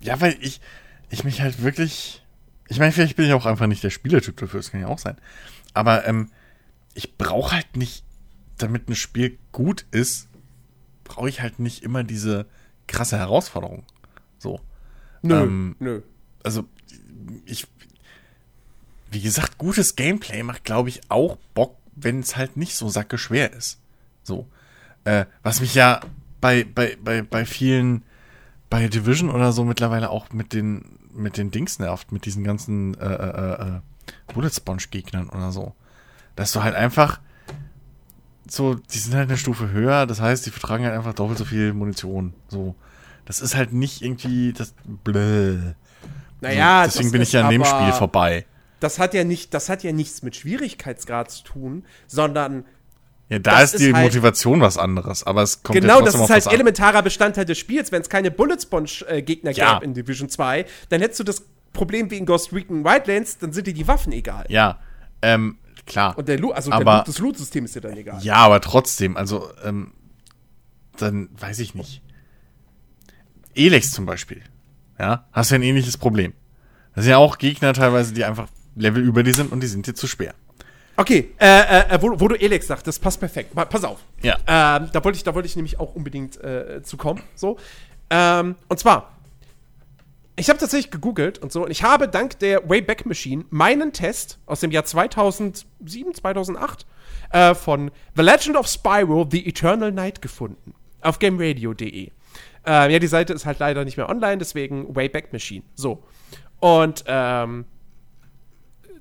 ja, 0.00 0.20
weil 0.20 0.36
ich, 0.40 0.60
ich 1.10 1.24
mich 1.24 1.40
halt 1.42 1.62
wirklich, 1.62 2.22
ich 2.68 2.78
meine, 2.78 2.92
vielleicht 2.92 3.16
bin 3.16 3.26
ich 3.26 3.32
auch 3.32 3.46
einfach 3.46 3.66
nicht 3.66 3.82
der 3.82 3.90
Spielertyp 3.90 4.36
dafür, 4.36 4.60
das 4.60 4.70
kann 4.70 4.80
ja 4.80 4.86
auch 4.88 4.98
sein. 4.98 5.16
Aber, 5.74 6.06
ähm, 6.06 6.30
ich 6.94 7.16
brauche 7.16 7.54
halt 7.54 7.76
nicht, 7.76 8.04
damit 8.56 8.88
ein 8.88 8.94
Spiel 8.96 9.38
gut 9.52 9.86
ist, 9.90 10.28
brauche 11.04 11.28
ich 11.28 11.40
halt 11.40 11.58
nicht 11.58 11.82
immer 11.82 12.04
diese 12.04 12.46
krasse 12.86 13.16
Herausforderung. 13.18 13.84
So. 14.38 14.60
Nö, 15.22 15.42
Ähm, 15.42 15.76
nö. 15.78 16.02
also 16.42 16.64
ich, 17.44 17.66
wie 19.10 19.20
gesagt, 19.20 19.58
gutes 19.58 19.96
Gameplay 19.96 20.42
macht, 20.42 20.64
glaube 20.64 20.88
ich, 20.88 21.00
auch 21.08 21.36
Bock, 21.54 21.76
wenn 21.94 22.20
es 22.20 22.36
halt 22.36 22.56
nicht 22.56 22.74
so 22.74 22.88
sacke 22.88 23.16
schwer 23.18 23.52
ist. 23.52 23.78
So. 24.22 24.48
Äh, 25.04 25.26
was 25.42 25.60
mich 25.60 25.74
ja 25.74 26.00
bei, 26.40 26.64
bei, 26.64 26.96
bei, 27.02 27.22
bei 27.22 27.44
vielen, 27.44 28.02
bei 28.70 28.88
Division 28.88 29.30
oder 29.30 29.52
so 29.52 29.64
mittlerweile 29.64 30.10
auch 30.10 30.30
mit 30.32 30.52
den, 30.52 30.97
mit 31.18 31.36
den 31.36 31.50
Dings 31.50 31.78
nervt, 31.78 32.12
mit 32.12 32.24
diesen 32.24 32.44
ganzen 32.44 32.94
äh, 32.98 33.06
äh, 33.06 33.62
äh, 33.62 33.80
Bullet 34.32 34.50
Sponge-Gegnern 34.50 35.28
oder 35.28 35.52
so. 35.52 35.74
Dass 36.36 36.52
du 36.52 36.62
halt 36.62 36.74
einfach 36.74 37.20
so, 38.48 38.74
die 38.74 38.98
sind 38.98 39.14
halt 39.14 39.28
eine 39.28 39.36
Stufe 39.36 39.70
höher, 39.70 40.06
das 40.06 40.20
heißt, 40.20 40.46
die 40.46 40.50
vertragen 40.50 40.84
halt 40.84 40.94
einfach 40.94 41.14
doppelt 41.14 41.38
so 41.38 41.44
viel 41.44 41.72
Munition. 41.74 42.34
So. 42.48 42.74
Das 43.24 43.40
ist 43.40 43.54
halt 43.54 43.72
nicht 43.72 44.02
irgendwie 44.02 44.52
das. 44.52 44.74
Bläh. 45.04 45.74
Naja, 46.40 46.84
So, 46.84 46.90
deswegen 46.90 47.12
bin 47.12 47.22
ich 47.22 47.32
ja 47.32 47.44
an 47.44 47.50
dem 47.50 47.64
Spiel 47.64 47.92
vorbei. 47.92 48.46
Das 48.80 48.98
hat 48.98 49.12
ja 49.12 49.24
nicht, 49.24 49.52
das 49.54 49.68
hat 49.68 49.82
ja 49.82 49.92
nichts 49.92 50.22
mit 50.22 50.36
Schwierigkeitsgrad 50.36 51.30
zu 51.30 51.42
tun, 51.42 51.84
sondern 52.06 52.64
Ja, 53.30 53.38
da 53.38 53.60
das 53.60 53.74
ist 53.74 53.80
die 53.82 53.88
ist 53.88 53.94
halt- 53.94 54.04
Motivation 54.06 54.60
was 54.62 54.78
anderes, 54.78 55.22
aber 55.24 55.42
es 55.42 55.62
kommt 55.62 55.78
genau, 55.80 55.98
ja 55.98 56.04
das 56.04 56.14
ist 56.14 56.30
halt 56.30 56.46
elementarer 56.46 57.02
Bestandteil 57.02 57.44
des 57.44 57.58
Spiels. 57.58 57.92
Wenn 57.92 58.00
es 58.00 58.08
keine 58.08 58.30
Bullet 58.30 58.56
Sponge-Gegner 58.60 59.50
Ja. 59.50 59.74
gäbe 59.74 59.84
in 59.84 59.94
Division 59.94 60.28
2, 60.30 60.64
dann 60.88 61.00
hättest 61.02 61.20
du 61.20 61.24
das 61.24 61.42
Problem 61.74 62.10
wie 62.10 62.16
in 62.16 62.24
Ghost 62.26 62.52
Recon 62.54 62.84
Wildlands, 62.84 63.36
dann 63.38 63.52
sind 63.52 63.66
dir 63.66 63.74
die 63.74 63.86
Waffen 63.86 64.12
egal. 64.12 64.46
Ja, 64.48 64.78
ähm, 65.20 65.58
klar. 65.86 66.16
Und 66.16 66.26
der 66.28 66.38
Loot, 66.38 66.54
also 66.54 66.72
Aber- 66.72 66.84
der 66.84 66.94
Loot, 66.96 67.08
das 67.08 67.18
Loot-System 67.18 67.66
ist 67.66 67.74
dir 67.76 67.82
dann 67.82 67.96
egal. 67.98 68.22
Ja, 68.22 68.36
aber 68.36 68.60
trotzdem, 68.62 69.16
also, 69.18 69.50
ähm, 69.62 69.92
dann 70.96 71.28
weiß 71.38 71.58
ich 71.58 71.74
nicht. 71.74 72.02
Elex 73.54 73.92
zum 73.92 74.06
Beispiel. 74.06 74.42
Ja, 74.98 75.26
hast 75.32 75.50
ja 75.50 75.56
ein 75.56 75.62
ähnliches 75.62 75.96
Problem. 75.96 76.32
Das 76.94 77.04
sind 77.04 77.10
ja 77.12 77.18
auch 77.18 77.38
Gegner 77.38 77.72
teilweise, 77.74 78.12
die 78.14 78.24
einfach 78.24 78.48
Level 78.74 79.02
über 79.02 79.22
die 79.22 79.32
sind 79.32 79.52
und 79.52 79.60
die 79.60 79.66
sind 79.66 79.86
dir 79.86 79.94
zu 79.94 80.06
schwer. 80.06 80.34
Okay, 80.98 81.32
äh, 81.38 81.94
äh, 81.94 82.02
wo, 82.02 82.18
wo, 82.18 82.26
du 82.26 82.34
Elex 82.34 82.66
sagst, 82.66 82.84
das 82.84 82.98
passt 82.98 83.20
perfekt. 83.20 83.54
Pass 83.54 83.84
auf. 83.84 84.00
Ja. 84.20 84.34
Ähm, 84.48 84.88
da 84.92 85.04
wollte 85.04 85.16
ich, 85.16 85.22
da 85.22 85.32
wollte 85.32 85.46
ich 85.46 85.54
nämlich 85.54 85.78
auch 85.78 85.94
unbedingt 85.94 86.42
äh, 86.42 86.82
zu 86.82 86.96
kommen. 86.96 87.22
So. 87.36 87.56
Ähm, 88.10 88.56
und 88.68 88.80
zwar, 88.80 89.12
ich 90.34 90.48
habe 90.48 90.58
tatsächlich 90.58 90.90
gegoogelt 90.90 91.38
und 91.38 91.52
so, 91.52 91.64
und 91.64 91.70
ich 91.70 91.84
habe 91.84 92.08
dank 92.08 92.40
der 92.40 92.68
Wayback 92.68 93.06
Machine 93.06 93.44
meinen 93.50 93.92
Test 93.92 94.40
aus 94.44 94.58
dem 94.58 94.72
Jahr 94.72 94.84
2007, 94.84 96.14
2008 96.14 96.84
äh, 97.30 97.54
von 97.54 97.92
The 98.16 98.22
Legend 98.22 98.56
of 98.56 98.66
Spyro: 98.66 99.24
The 99.30 99.46
Eternal 99.46 99.92
Night 99.92 100.20
gefunden. 100.20 100.74
Auf 101.00 101.20
gameradio.de. 101.20 102.06
Äh, 102.06 102.10
ja, 102.92 102.98
die 102.98 103.06
Seite 103.06 103.34
ist 103.34 103.46
halt 103.46 103.60
leider 103.60 103.84
nicht 103.84 103.98
mehr 103.98 104.08
online, 104.08 104.38
deswegen 104.38 104.96
Wayback 104.96 105.32
Machine. 105.32 105.62
So. 105.76 106.02
Und 106.58 107.04
ähm, 107.06 107.66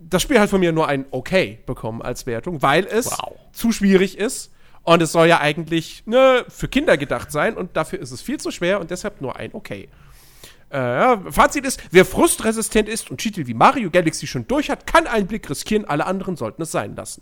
das 0.10 0.22
Spiel 0.22 0.40
hat 0.40 0.50
von 0.50 0.60
mir 0.60 0.72
nur 0.72 0.88
ein 0.88 1.06
Okay 1.12 1.60
bekommen 1.66 2.02
als 2.02 2.26
Wertung, 2.26 2.62
weil 2.62 2.86
es 2.86 3.08
wow. 3.08 3.36
zu 3.52 3.72
schwierig 3.72 4.18
ist. 4.18 4.54
Und 4.84 5.02
es 5.02 5.12
soll 5.12 5.28
ja 5.28 5.42
eigentlich 5.42 6.04
ne, 6.06 6.46
für 6.48 6.70
Kinder 6.70 6.96
gedacht 6.96 7.30
sein 7.30 7.58
und 7.58 7.76
dafür 7.76 8.00
ist 8.00 8.12
es 8.12 8.22
viel 8.22 8.40
zu 8.40 8.52
schwer 8.52 8.80
und 8.80 8.90
deshalb 8.90 9.20
nur 9.20 9.36
ein 9.36 9.50
Okay. 9.54 9.90
Äh, 10.70 11.18
Fazit 11.32 11.66
ist, 11.66 11.82
wer 11.92 12.06
frustresistent 12.06 12.90
ist 12.90 13.12
und 13.12 13.18
Titel 13.18 13.48
wie 13.48 13.54
Mario 13.54 13.90
Galaxy 13.90 14.28
schon 14.28 14.48
durch 14.48 14.70
hat, 14.70 14.88
kann 14.88 15.08
einen 15.08 15.28
Blick 15.28 15.50
riskieren, 15.50 15.86
alle 15.86 16.06
anderen 16.06 16.36
sollten 16.36 16.62
es 16.62 16.72
sein 16.72 16.96
lassen. 16.96 17.22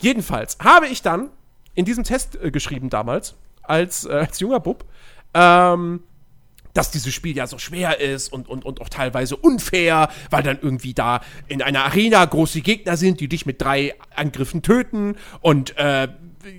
Jedenfalls 0.00 0.58
habe 0.58 0.86
ich 0.86 1.02
dann 1.02 1.30
in 1.74 1.84
diesem 1.84 2.04
Test 2.04 2.36
äh, 2.42 2.50
geschrieben 2.50 2.90
damals, 2.90 3.36
als, 3.62 4.04
äh, 4.04 4.12
als 4.12 4.40
junger 4.40 4.60
Bub, 4.60 4.84
ähm, 5.34 6.02
dass 6.74 6.90
dieses 6.90 7.12
Spiel 7.12 7.36
ja 7.36 7.46
so 7.46 7.58
schwer 7.58 8.00
ist 8.00 8.32
und, 8.32 8.48
und, 8.48 8.64
und 8.64 8.80
auch 8.80 8.88
teilweise 8.88 9.36
unfair, 9.36 10.08
weil 10.30 10.42
dann 10.42 10.58
irgendwie 10.60 10.94
da 10.94 11.20
in 11.48 11.62
einer 11.62 11.84
Arena 11.84 12.24
große 12.24 12.60
Gegner 12.60 12.96
sind, 12.96 13.20
die 13.20 13.28
dich 13.28 13.46
mit 13.46 13.60
drei 13.60 13.94
Angriffen 14.14 14.62
töten 14.62 15.16
und 15.40 15.76
äh, 15.76 16.08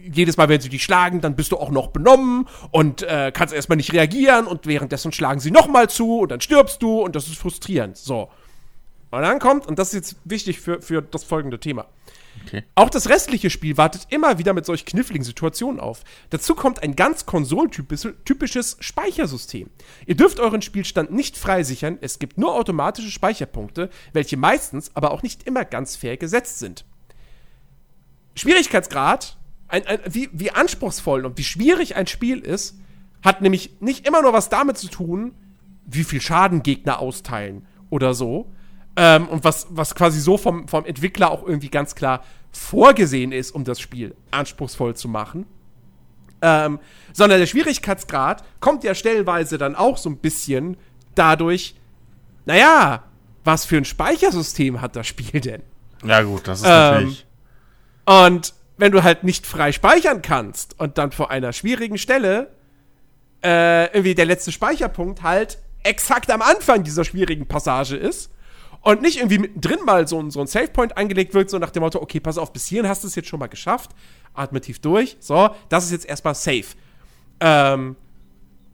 jedes 0.10 0.38
Mal, 0.38 0.50
wenn 0.50 0.62
sie 0.62 0.70
dich 0.70 0.84
schlagen, 0.84 1.22
dann 1.22 1.36
bist 1.36 1.52
du 1.52 1.58
auch 1.58 1.70
noch 1.70 1.88
benommen 1.88 2.48
und 2.72 3.04
äh, 3.04 3.32
kannst 3.34 3.54
erstmal 3.54 3.76
nicht 3.76 3.92
reagieren 3.92 4.48
und 4.48 4.66
währenddessen 4.66 5.12
schlagen 5.12 5.40
sie 5.40 5.52
nochmal 5.52 5.90
zu 5.90 6.20
und 6.20 6.32
dann 6.32 6.42
stirbst 6.42 6.82
du 6.82 7.02
und 7.02 7.16
das 7.16 7.28
ist 7.28 7.38
frustrierend. 7.38 7.98
So. 7.98 8.30
Und 9.12 9.22
dann 9.22 9.40
kommt, 9.40 9.68
und 9.68 9.78
das 9.78 9.90
ist 9.90 9.94
jetzt 9.94 10.16
wichtig 10.24 10.60
für, 10.60 10.82
für 10.82 11.02
das 11.02 11.24
folgende 11.24 11.60
Thema. 11.60 11.86
Okay. 12.46 12.64
Auch 12.76 12.90
das 12.90 13.10
restliche 13.10 13.50
Spiel 13.50 13.78
wartet 13.78 14.08
immer 14.10 14.38
wieder 14.38 14.54
mit 14.54 14.66
solch 14.66 14.86
kniffligen 14.86 15.24
Situationen 15.24 15.80
auf. 15.80 16.04
Dazu 16.30 16.56
kommt 16.56 16.84
ein 16.84 16.96
ganz 16.96 17.26
konsoltypisches 17.26 18.78
Speichersystem. 18.80 19.70
Ihr 20.06 20.16
dürft 20.16 20.40
euren 20.40 20.62
Spielstand 20.62 21.12
nicht 21.12 21.38
freisichern, 21.38 21.98
es 22.02 22.20
gibt 22.20 22.38
nur 22.38 22.56
automatische 22.56 23.12
Speicherpunkte, 23.12 23.90
welche 24.12 24.38
meistens, 24.38 24.92
aber 24.96 25.12
auch 25.12 25.24
nicht 25.24 25.44
immer 25.44 25.66
ganz 25.66 25.96
fair 25.96 26.18
gesetzt 26.18 26.60
sind. 26.60 26.86
Schwierigkeitsgrad, 28.36 29.38
ein, 29.68 29.86
ein, 29.86 30.00
wie, 30.10 30.30
wie 30.34 30.52
anspruchsvoll 30.52 31.26
und 31.26 31.38
wie 31.38 31.44
schwierig 31.44 31.96
ein 31.96 32.08
Spiel 32.08 32.40
ist, 32.40 32.78
hat 33.24 33.42
nämlich 33.42 33.78
nicht 33.80 34.08
immer 34.08 34.22
nur 34.22 34.34
was 34.34 34.50
damit 34.50 34.78
zu 34.78 34.90
tun, 34.90 35.34
wie 35.86 36.04
viel 36.04 36.22
Schaden 36.22 36.64
Gegner 36.64 37.00
austeilen 37.00 37.66
oder 37.90 38.14
so, 38.14 38.52
ähm, 38.96 39.28
und 39.28 39.44
was, 39.44 39.68
was 39.70 39.96
quasi 39.96 40.20
so 40.20 40.38
vom, 40.38 40.68
vom 40.68 40.86
Entwickler 40.86 41.32
auch 41.32 41.44
irgendwie 41.44 41.70
ganz 41.70 41.96
klar 41.96 42.24
vorgesehen 42.52 43.32
ist, 43.32 43.52
um 43.52 43.64
das 43.64 43.80
Spiel 43.80 44.16
anspruchsvoll 44.32 44.96
zu 44.96 45.08
machen. 45.08 45.46
Ähm, 46.42 46.80
sondern 47.14 47.40
der 47.40 47.48
Schwierigkeitsgrad 47.48 48.44
kommt 48.60 48.84
ja 48.84 48.94
stellenweise 48.96 49.58
dann 49.58 49.76
auch 49.76 49.98
so 49.98 50.10
ein 50.10 50.18
bisschen 50.18 50.78
dadurch, 51.16 51.76
naja, 52.46 53.04
was 53.44 53.66
für 53.66 53.78
ein 53.78 53.86
Speichersystem 53.86 54.82
hat 54.82 54.96
das 54.96 55.08
Spiel 55.08 55.40
denn? 55.40 55.64
Ja, 56.04 56.22
gut, 56.22 56.48
das 56.48 56.60
ist 56.60 56.66
ähm, 56.66 56.72
natürlich. 56.72 57.26
Und 58.06 58.54
wenn 58.78 58.92
du 58.92 59.04
halt 59.04 59.24
nicht 59.24 59.48
frei 59.48 59.72
speichern 59.72 60.22
kannst 60.22 60.80
und 60.80 60.98
dann 60.98 61.12
vor 61.12 61.32
einer 61.32 61.54
schwierigen 61.54 61.98
Stelle 61.98 62.52
äh, 63.44 63.86
irgendwie 63.88 64.16
der 64.16 64.26
letzte 64.26 64.52
Speicherpunkt 64.52 65.24
halt 65.24 65.60
exakt 65.84 66.30
am 66.32 66.42
Anfang 66.42 66.84
dieser 66.84 67.06
schwierigen 67.06 67.48
Passage 67.48 67.96
ist, 67.96 68.33
und 68.84 69.02
nicht 69.02 69.18
irgendwie 69.18 69.40
mittendrin 69.40 69.80
mal 69.86 70.08
so 70.08 70.20
ein, 70.20 70.30
so 70.30 70.42
ein 70.42 70.48
Savepoint 70.48 70.98
angelegt 70.98 71.34
wird, 71.34 71.50
so 71.50 71.58
nach 71.58 71.72
dem 71.72 71.82
Motto, 71.82 72.02
okay, 72.02 72.20
pass 72.20 72.38
auf, 72.38 72.54
bis 72.54 72.68
hierhin 72.68 72.88
hast 72.88 73.04
du 73.04 73.08
es 73.08 73.16
jetzt 73.16 73.30
schon 73.30 73.40
mal 73.40 73.48
geschafft, 73.48 73.92
atme 74.34 74.62
tief 74.62 74.80
durch, 74.80 75.18
so, 75.20 75.50
das 75.70 75.86
ist 75.86 75.92
jetzt 75.92 76.06
erstmal 76.06 76.36
safe. 76.36 76.76
Ähm, 77.40 77.96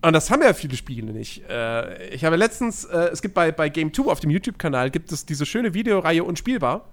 und 0.02 0.14
das 0.14 0.32
haben 0.32 0.42
ja 0.42 0.54
viele 0.54 0.78
Spiele 0.78 1.12
nicht. 1.12 1.44
Äh, 1.50 2.10
ich 2.10 2.26
habe 2.26 2.38
letztens, 2.38 2.86
äh, 2.86 3.10
es 3.12 3.22
gibt 3.22 3.34
bei, 3.34 3.52
bei 3.52 3.70
Game 3.70 3.94
2 3.94 4.12
auf 4.12 4.20
dem 4.20 4.32
YouTube-Kanal, 4.32 4.90
gibt 4.90 5.12
es 5.12 5.26
diese 5.26 5.46
schöne 5.46 5.74
Videoreihe 5.74 6.24
Unspielbar. 6.24 6.86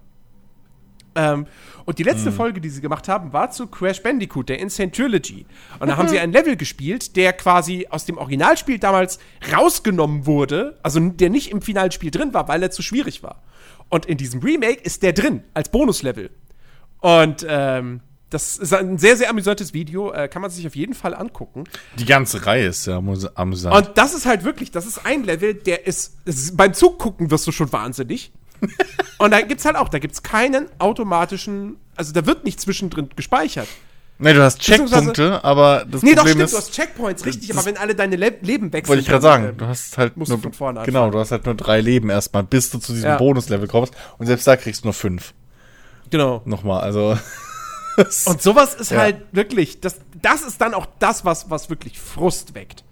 Ähm, 1.17 1.47
und 1.85 1.99
die 1.99 2.03
letzte 2.03 2.31
mhm. 2.31 2.35
Folge, 2.35 2.61
die 2.61 2.69
sie 2.69 2.81
gemacht 2.81 3.09
haben, 3.09 3.33
war 3.33 3.51
zu 3.51 3.69
Crash 3.69 4.03
Bandicoot, 4.03 4.49
der 4.49 4.59
Insane 4.59 4.91
Trilogy. 4.91 5.47
Und 5.79 5.89
da 5.89 5.97
haben 5.97 6.09
sie 6.09 6.19
einen 6.19 6.33
Level 6.33 6.57
gespielt, 6.57 7.17
der 7.17 7.33
quasi 7.33 7.87
aus 7.89 8.05
dem 8.05 8.19
Originalspiel 8.19 8.79
damals 8.79 9.19
rausgenommen 9.53 10.27
wurde, 10.27 10.79
also 10.83 11.01
der 11.01 11.31
nicht 11.31 11.51
im 11.51 11.62
Finalspiel 11.62 12.11
drin 12.11 12.35
war, 12.35 12.49
weil 12.49 12.62
er 12.62 12.71
zu 12.71 12.83
schwierig 12.83 13.23
war. 13.23 13.43
Und 13.89 14.07
in 14.07 14.19
diesem 14.19 14.41
Remake 14.41 14.81
ist 14.83 15.03
der 15.03 15.12
drin, 15.12 15.45
als 15.55 15.69
Bonuslevel. 15.69 16.31
Und 17.01 17.47
ähm, 17.49 18.01
das 18.31 18.59
ist 18.59 18.75
ein 18.75 18.99
sehr, 18.99 19.17
sehr 19.17 19.31
amüsantes 19.31 19.73
Video, 19.73 20.12
äh, 20.12 20.27
kann 20.27 20.43
man 20.43 20.51
sich 20.51 20.67
auf 20.67 20.75
jeden 20.75 20.95
Fall 20.95 21.14
angucken. 21.14 21.64
Die 21.97 22.05
ganze 22.05 22.45
Reihe 22.45 22.67
ist 22.67 22.87
ja 22.87 22.97
amüsant. 22.97 23.77
Und 23.77 23.97
das 23.97 24.14
ist 24.14 24.27
halt 24.27 24.43
wirklich, 24.43 24.73
das 24.73 24.87
ist 24.87 25.07
ein 25.07 25.23
Level, 25.23 25.55
der 25.55 25.87
ist, 25.87 26.17
ist 26.25 26.57
beim 26.57 26.75
Zugucken 26.75 27.31
wirst 27.31 27.47
du 27.47 27.53
schon 27.53 27.73
wahnsinnig. 27.73 28.33
Und 29.19 29.31
da 29.31 29.41
gibt's 29.41 29.65
halt 29.65 29.77
auch, 29.77 29.89
da 29.89 29.99
gibt's 29.99 30.23
keinen 30.23 30.69
automatischen, 30.79 31.77
also 31.97 32.13
da 32.13 32.27
wird 32.27 32.45
nicht 32.45 32.61
zwischendrin 32.61 33.09
gespeichert. 33.17 33.69
Nee, 34.19 34.33
du 34.33 34.43
hast 34.43 34.61
Checkpunkte, 34.61 35.45
aber 35.45 35.85
das 35.85 36.03
nee, 36.03 36.15
Problem 36.15 36.17
doch, 36.17 36.27
stimmt, 36.27 36.43
ist, 36.45 36.53
du 36.53 36.57
hast 36.57 36.73
Checkpoints, 36.73 37.27
richtig, 37.27 37.53
aber 37.53 37.67
wenn 37.67 37.77
alle 37.77 37.95
deine 37.95 38.17
Le 38.17 38.35
Leben 38.41 38.73
wechseln. 38.73 38.89
Wollte 38.89 39.03
ich 39.03 39.09
gerade 39.09 39.23
sagen, 39.23 39.55
du 39.59 39.67
hast 39.67 39.99
halt 39.99 40.17
musst 40.17 40.31
nur, 40.31 40.39
du 40.39 40.45
von 40.45 40.53
vorne 40.55 40.81
anfangen. 40.81 40.95
Genau, 40.95 41.11
du 41.11 41.19
hast 41.19 41.33
halt 41.33 41.45
nur 41.45 41.55
drei 41.55 41.83
Leben 41.83 42.09
erstmal, 42.09 42.43
bis 42.43 42.71
du 42.71 42.79
zu 42.79 42.95
diesem 42.95 43.11
ja. 43.11 43.17
Bonuslevel 43.19 43.69
kommst 43.69 43.95
und 44.17 44.27
selbst 44.27 44.47
da 44.47 44.57
kriegst 44.57 44.85
du 44.85 44.87
nur 44.87 44.95
fünf. 44.95 45.35
Genau. 46.09 46.41
Nochmal, 46.47 46.81
also. 46.81 47.19
und 47.97 48.43
sowas 48.43 48.75
ist 48.75 48.91
ja. 48.91 49.01
halt 49.01 49.19
wirklich, 49.33 49.81
das, 49.81 50.01
das 50.23 50.43
ist 50.43 50.63
dann 50.63 50.73
auch 50.73 50.87
das, 50.99 51.27
was, 51.27 51.51
was 51.51 51.69
wirklich 51.69 51.99
Frust 51.99 52.55
weckt. 52.55 52.85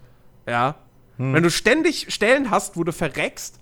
Ja. 0.47 0.75
Hm. 1.17 1.33
Wenn 1.33 1.41
du 1.41 1.49
ständig 1.49 2.13
Stellen 2.13 2.51
hast, 2.51 2.77
wo 2.77 2.83
du 2.83 2.91
verreckst 2.91 3.59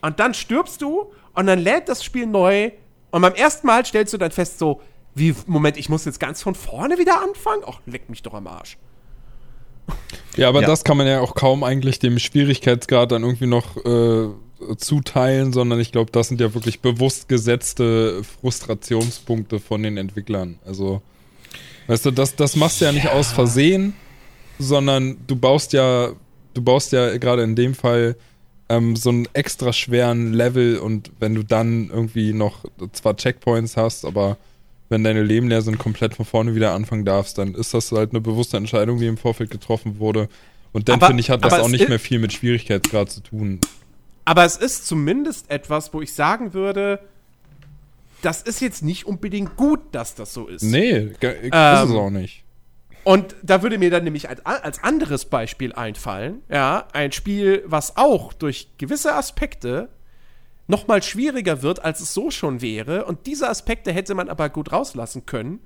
und 0.00 0.20
dann 0.20 0.34
stirbst 0.34 0.80
du 0.80 1.12
und 1.34 1.46
dann 1.46 1.58
lädt 1.58 1.88
das 1.88 2.04
Spiel 2.04 2.26
neu 2.26 2.70
und 3.10 3.22
beim 3.22 3.34
ersten 3.34 3.66
Mal 3.66 3.84
stellst 3.84 4.12
du 4.12 4.18
dann 4.18 4.30
fest 4.30 4.58
so, 4.58 4.80
wie, 5.14 5.34
Moment, 5.46 5.76
ich 5.76 5.88
muss 5.88 6.04
jetzt 6.04 6.20
ganz 6.20 6.42
von 6.42 6.54
vorne 6.54 6.98
wieder 6.98 7.22
anfangen? 7.22 7.62
Ach, 7.66 7.80
leck 7.86 8.08
mich 8.08 8.22
doch 8.22 8.34
am 8.34 8.46
Arsch. 8.46 8.78
Ja, 10.36 10.48
aber 10.48 10.62
ja. 10.62 10.68
das 10.68 10.84
kann 10.84 10.96
man 10.96 11.06
ja 11.06 11.20
auch 11.20 11.34
kaum 11.34 11.64
eigentlich 11.64 11.98
dem 11.98 12.18
Schwierigkeitsgrad 12.18 13.10
dann 13.10 13.24
irgendwie 13.24 13.46
noch 13.46 13.76
äh, 13.84 14.28
zuteilen, 14.76 15.52
sondern 15.52 15.80
ich 15.80 15.90
glaube, 15.90 16.12
das 16.12 16.28
sind 16.28 16.40
ja 16.40 16.54
wirklich 16.54 16.80
bewusst 16.80 17.28
gesetzte 17.28 18.22
Frustrationspunkte 18.22 19.58
von 19.58 19.82
den 19.82 19.96
Entwicklern. 19.96 20.58
Also, 20.64 21.02
weißt 21.88 22.06
du, 22.06 22.10
das, 22.12 22.36
das 22.36 22.54
machst 22.54 22.80
du 22.80 22.84
ja 22.84 22.92
nicht 22.92 23.06
ja. 23.06 23.12
aus 23.12 23.32
Versehen, 23.32 23.94
sondern 24.58 25.18
du 25.26 25.34
baust 25.34 25.72
ja, 25.72 26.12
du 26.54 26.62
baust 26.62 26.92
ja 26.92 27.16
gerade 27.18 27.42
in 27.42 27.56
dem 27.56 27.74
Fall 27.74 28.16
ähm, 28.70 28.94
so 28.94 29.10
einen 29.10 29.28
extra 29.32 29.72
schweren 29.72 30.32
Level 30.32 30.78
und 30.78 31.10
wenn 31.18 31.34
du 31.34 31.42
dann 31.42 31.90
irgendwie 31.90 32.32
noch 32.32 32.64
zwar 32.92 33.16
Checkpoints 33.16 33.76
hast, 33.76 34.04
aber 34.04 34.38
wenn 34.88 35.02
deine 35.02 35.22
Leben 35.22 35.48
leer 35.48 35.60
sind, 35.60 35.78
komplett 35.78 36.14
von 36.14 36.24
vorne 36.24 36.54
wieder 36.54 36.72
anfangen 36.72 37.04
darfst, 37.04 37.36
dann 37.38 37.54
ist 37.54 37.74
das 37.74 37.90
halt 37.90 38.10
eine 38.10 38.20
bewusste 38.20 38.56
Entscheidung, 38.56 38.98
die 38.98 39.06
im 39.06 39.16
Vorfeld 39.16 39.50
getroffen 39.50 39.98
wurde. 39.98 40.28
Und 40.72 40.88
dann 40.88 41.00
finde 41.00 41.20
ich, 41.20 41.30
hat 41.30 41.44
das 41.44 41.54
auch 41.54 41.68
nicht 41.68 41.88
mehr 41.88 41.98
viel 41.98 42.20
mit 42.20 42.32
Schwierigkeitsgrad 42.32 43.10
zu 43.10 43.20
tun. 43.20 43.60
Aber 44.24 44.44
es 44.44 44.56
ist 44.56 44.86
zumindest 44.86 45.50
etwas, 45.50 45.92
wo 45.92 46.00
ich 46.00 46.12
sagen 46.12 46.54
würde, 46.54 47.00
das 48.22 48.42
ist 48.42 48.60
jetzt 48.60 48.82
nicht 48.82 49.06
unbedingt 49.06 49.56
gut, 49.56 49.80
dass 49.92 50.14
das 50.14 50.32
so 50.32 50.46
ist. 50.46 50.62
Nee, 50.62 50.92
ähm, 50.92 51.08
ist 51.10 51.50
es 51.52 51.90
ähm, 51.90 51.96
auch 51.96 52.10
nicht. 52.10 52.39
Und 53.10 53.34
da 53.42 53.60
würde 53.60 53.76
mir 53.76 53.90
dann 53.90 54.04
nämlich 54.04 54.28
als, 54.28 54.46
als 54.46 54.84
anderes 54.84 55.24
Beispiel 55.24 55.72
einfallen, 55.72 56.42
ja, 56.48 56.86
ein 56.92 57.10
Spiel, 57.10 57.64
was 57.66 57.96
auch 57.96 58.32
durch 58.32 58.68
gewisse 58.78 59.16
Aspekte 59.16 59.88
noch 60.68 60.86
mal 60.86 61.02
schwieriger 61.02 61.60
wird, 61.62 61.84
als 61.84 61.98
es 61.98 62.14
so 62.14 62.30
schon 62.30 62.62
wäre. 62.62 63.06
Und 63.06 63.26
diese 63.26 63.48
Aspekte 63.48 63.90
hätte 63.90 64.14
man 64.14 64.28
aber 64.28 64.48
gut 64.48 64.70
rauslassen 64.70 65.26
können. 65.26 65.58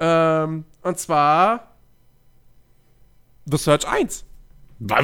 Ähm, 0.00 0.64
und 0.80 0.98
zwar 0.98 1.74
The 3.44 3.58
Search 3.58 3.86
1. 3.86 4.24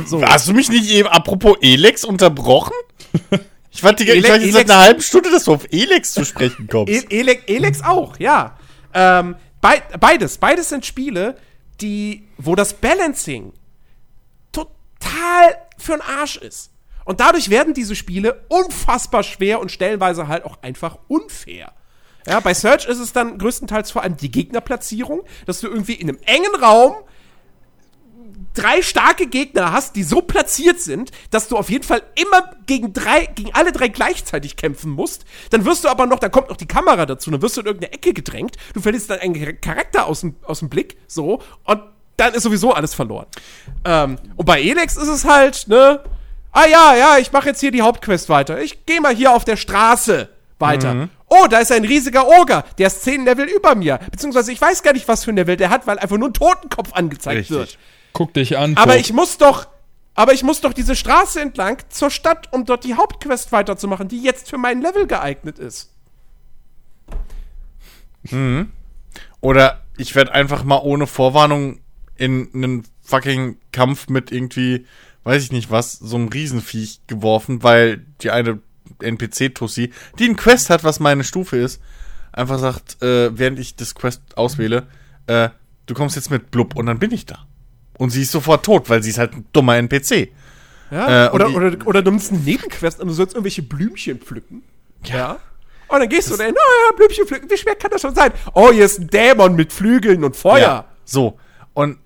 So. 0.06 0.22
Hast 0.22 0.48
du 0.48 0.54
mich 0.54 0.70
nicht 0.70 0.90
eben, 0.90 1.08
apropos 1.08 1.58
Elex, 1.60 2.04
unterbrochen? 2.04 2.72
Ich 3.72 3.84
warte, 3.84 4.04
die, 4.04 4.10
jetzt 4.10 4.52
seit 4.52 4.68
einer 4.68 4.80
halben 4.80 5.00
Stunde, 5.00 5.30
dass 5.30 5.44
du 5.44 5.52
auf 5.52 5.64
Elex 5.70 6.12
zu 6.12 6.24
sprechen 6.24 6.66
kommst. 6.66 6.92
E 6.92 7.20
Elex, 7.20 7.44
Elex 7.46 7.84
auch, 7.84 8.18
ja. 8.18 8.58
Ähm, 8.92 9.36
Be 9.60 9.82
beides, 9.98 10.38
beides 10.38 10.70
sind 10.70 10.86
Spiele, 10.86 11.36
die, 11.80 12.28
wo 12.36 12.54
das 12.54 12.74
Balancing 12.74 13.52
total 14.52 15.56
für 15.78 15.92
den 15.92 16.02
Arsch 16.02 16.36
ist. 16.36 16.72
Und 17.04 17.20
dadurch 17.20 17.50
werden 17.50 17.74
diese 17.74 17.96
Spiele 17.96 18.44
unfassbar 18.48 19.22
schwer 19.22 19.60
und 19.60 19.72
stellenweise 19.72 20.28
halt 20.28 20.44
auch 20.44 20.62
einfach 20.62 20.98
unfair. 21.08 21.72
Ja, 22.26 22.40
bei 22.40 22.54
Search 22.54 22.86
ist 22.86 22.98
es 22.98 23.12
dann 23.12 23.38
größtenteils 23.38 23.90
vor 23.90 24.02
allem 24.02 24.16
die 24.16 24.30
Gegnerplatzierung, 24.30 25.22
dass 25.46 25.60
du 25.60 25.68
irgendwie 25.68 25.94
in 25.94 26.08
einem 26.08 26.18
engen 26.26 26.54
Raum 26.62 26.94
drei 28.54 28.82
starke 28.82 29.26
Gegner 29.26 29.72
hast, 29.72 29.96
die 29.96 30.02
so 30.02 30.22
platziert 30.22 30.80
sind, 30.80 31.10
dass 31.30 31.48
du 31.48 31.56
auf 31.56 31.70
jeden 31.70 31.84
Fall 31.84 32.02
immer 32.16 32.50
gegen 32.66 32.92
drei, 32.92 33.26
gegen 33.26 33.54
alle 33.54 33.72
drei 33.72 33.88
gleichzeitig 33.88 34.56
kämpfen 34.56 34.90
musst. 34.90 35.24
Dann 35.50 35.64
wirst 35.64 35.84
du 35.84 35.88
aber 35.88 36.06
noch, 36.06 36.18
da 36.18 36.28
kommt 36.28 36.48
noch 36.48 36.56
die 36.56 36.66
Kamera 36.66 37.06
dazu, 37.06 37.30
dann 37.30 37.42
wirst 37.42 37.56
du 37.56 37.60
in 37.60 37.66
irgendeine 37.66 37.92
Ecke 37.92 38.12
gedrängt, 38.12 38.56
du 38.74 38.80
verlierst 38.80 39.10
dann 39.10 39.20
einen 39.20 39.60
Charakter 39.60 40.06
aus 40.06 40.20
dem, 40.20 40.36
aus 40.44 40.60
dem 40.60 40.68
Blick, 40.68 40.96
so, 41.06 41.42
und 41.64 41.80
dann 42.16 42.34
ist 42.34 42.42
sowieso 42.42 42.72
alles 42.72 42.94
verloren. 42.94 43.26
Ähm, 43.84 44.18
und 44.36 44.44
bei 44.44 44.60
Elex 44.60 44.96
ist 44.96 45.08
es 45.08 45.24
halt, 45.24 45.68
ne, 45.68 46.00
ah 46.52 46.66
ja, 46.66 46.94
ja, 46.94 47.18
ich 47.18 47.32
mache 47.32 47.48
jetzt 47.48 47.60
hier 47.60 47.70
die 47.70 47.82
Hauptquest 47.82 48.28
weiter. 48.28 48.60
Ich 48.60 48.84
gehe 48.84 49.00
mal 49.00 49.14
hier 49.14 49.32
auf 49.32 49.44
der 49.44 49.56
Straße 49.56 50.28
weiter. 50.58 50.94
Mhm. 50.94 51.10
Oh, 51.28 51.46
da 51.48 51.58
ist 51.58 51.72
ein 51.72 51.84
riesiger 51.84 52.26
Oger, 52.26 52.64
der 52.76 52.88
ist 52.88 53.02
10 53.04 53.24
Level 53.24 53.46
über 53.46 53.74
mir. 53.74 54.00
Beziehungsweise 54.10 54.52
ich 54.52 54.60
weiß 54.60 54.82
gar 54.82 54.92
nicht, 54.92 55.08
was 55.08 55.24
für 55.24 55.30
ein 55.30 55.36
Level 55.36 55.56
der 55.56 55.70
hat, 55.70 55.86
weil 55.86 55.98
einfach 55.98 56.18
nur 56.18 56.28
ein 56.28 56.34
Totenkopf 56.34 56.92
angezeigt 56.92 57.38
Richtig. 57.38 57.56
wird. 57.56 57.78
Guck 58.12 58.34
dich 58.34 58.58
an. 58.58 58.76
Aber 58.76 58.96
ich 58.96 59.12
muss 59.12 59.38
doch, 59.38 59.68
aber 60.14 60.32
ich 60.32 60.42
muss 60.42 60.60
doch 60.60 60.72
diese 60.72 60.96
Straße 60.96 61.40
entlang 61.40 61.78
zur 61.88 62.10
Stadt, 62.10 62.52
um 62.52 62.64
dort 62.64 62.84
die 62.84 62.94
Hauptquest 62.94 63.52
weiterzumachen, 63.52 64.08
die 64.08 64.22
jetzt 64.22 64.50
für 64.50 64.58
mein 64.58 64.82
Level 64.82 65.06
geeignet 65.06 65.58
ist. 65.58 65.90
Mhm. 68.22 68.70
Oder 69.40 69.84
ich 69.96 70.14
werde 70.14 70.32
einfach 70.32 70.64
mal 70.64 70.80
ohne 70.82 71.06
Vorwarnung 71.06 71.80
in 72.16 72.50
einen 72.52 72.84
fucking 73.02 73.58
Kampf 73.72 74.08
mit 74.08 74.30
irgendwie, 74.30 74.86
weiß 75.24 75.42
ich 75.42 75.52
nicht 75.52 75.70
was, 75.70 75.92
so 75.92 76.16
einem 76.16 76.28
Riesenviech 76.28 77.00
geworfen, 77.06 77.62
weil 77.62 78.04
die 78.20 78.30
eine 78.30 78.60
NPC-Tussi, 79.00 79.92
die 80.18 80.28
ein 80.28 80.36
Quest 80.36 80.70
hat, 80.70 80.84
was 80.84 81.00
meine 81.00 81.24
Stufe 81.24 81.56
ist, 81.56 81.80
einfach 82.32 82.58
sagt, 82.58 83.02
äh, 83.02 83.36
während 83.36 83.58
ich 83.58 83.76
das 83.76 83.94
Quest 83.94 84.36
auswähle, 84.36 84.86
äh, 85.26 85.48
du 85.86 85.94
kommst 85.94 86.16
jetzt 86.16 86.30
mit 86.30 86.50
Blub 86.50 86.76
und 86.76 86.86
dann 86.86 86.98
bin 86.98 87.12
ich 87.12 87.26
da. 87.26 87.46
Und 88.00 88.08
sie 88.08 88.22
ist 88.22 88.32
sofort 88.32 88.64
tot, 88.64 88.88
weil 88.88 89.02
sie 89.02 89.10
ist 89.10 89.18
halt 89.18 89.34
ein 89.34 89.44
dummer 89.52 89.76
NPC. 89.76 90.30
Ja, 90.90 91.26
äh, 91.26 91.30
oder, 91.32 91.54
oder, 91.54 91.86
oder 91.86 92.02
du 92.02 92.10
nimmst 92.10 92.32
einen 92.32 92.44
Nebenquest 92.44 92.98
und 92.98 93.08
du 93.08 93.12
sollst 93.12 93.34
irgendwelche 93.34 93.60
Blümchen 93.60 94.18
pflücken. 94.18 94.62
Ja. 95.04 95.16
ja. 95.16 95.38
Und 95.86 96.00
dann 96.00 96.08
gehst 96.08 96.30
das 96.30 96.38
du 96.38 96.42
dahin, 96.42 96.54
oh 96.56 96.88
ja, 96.88 96.96
Blümchen 96.96 97.26
pflücken, 97.26 97.50
wie 97.50 97.58
schwer 97.58 97.74
kann 97.74 97.90
das 97.90 98.00
schon 98.00 98.14
sein? 98.14 98.32
Oh, 98.54 98.72
hier 98.72 98.86
ist 98.86 99.00
ein 99.00 99.08
Dämon 99.08 99.54
mit 99.54 99.70
Flügeln 99.70 100.24
und 100.24 100.34
Feuer. 100.34 100.60
Ja, 100.60 100.84
so. 101.04 101.38
Und 101.74 101.98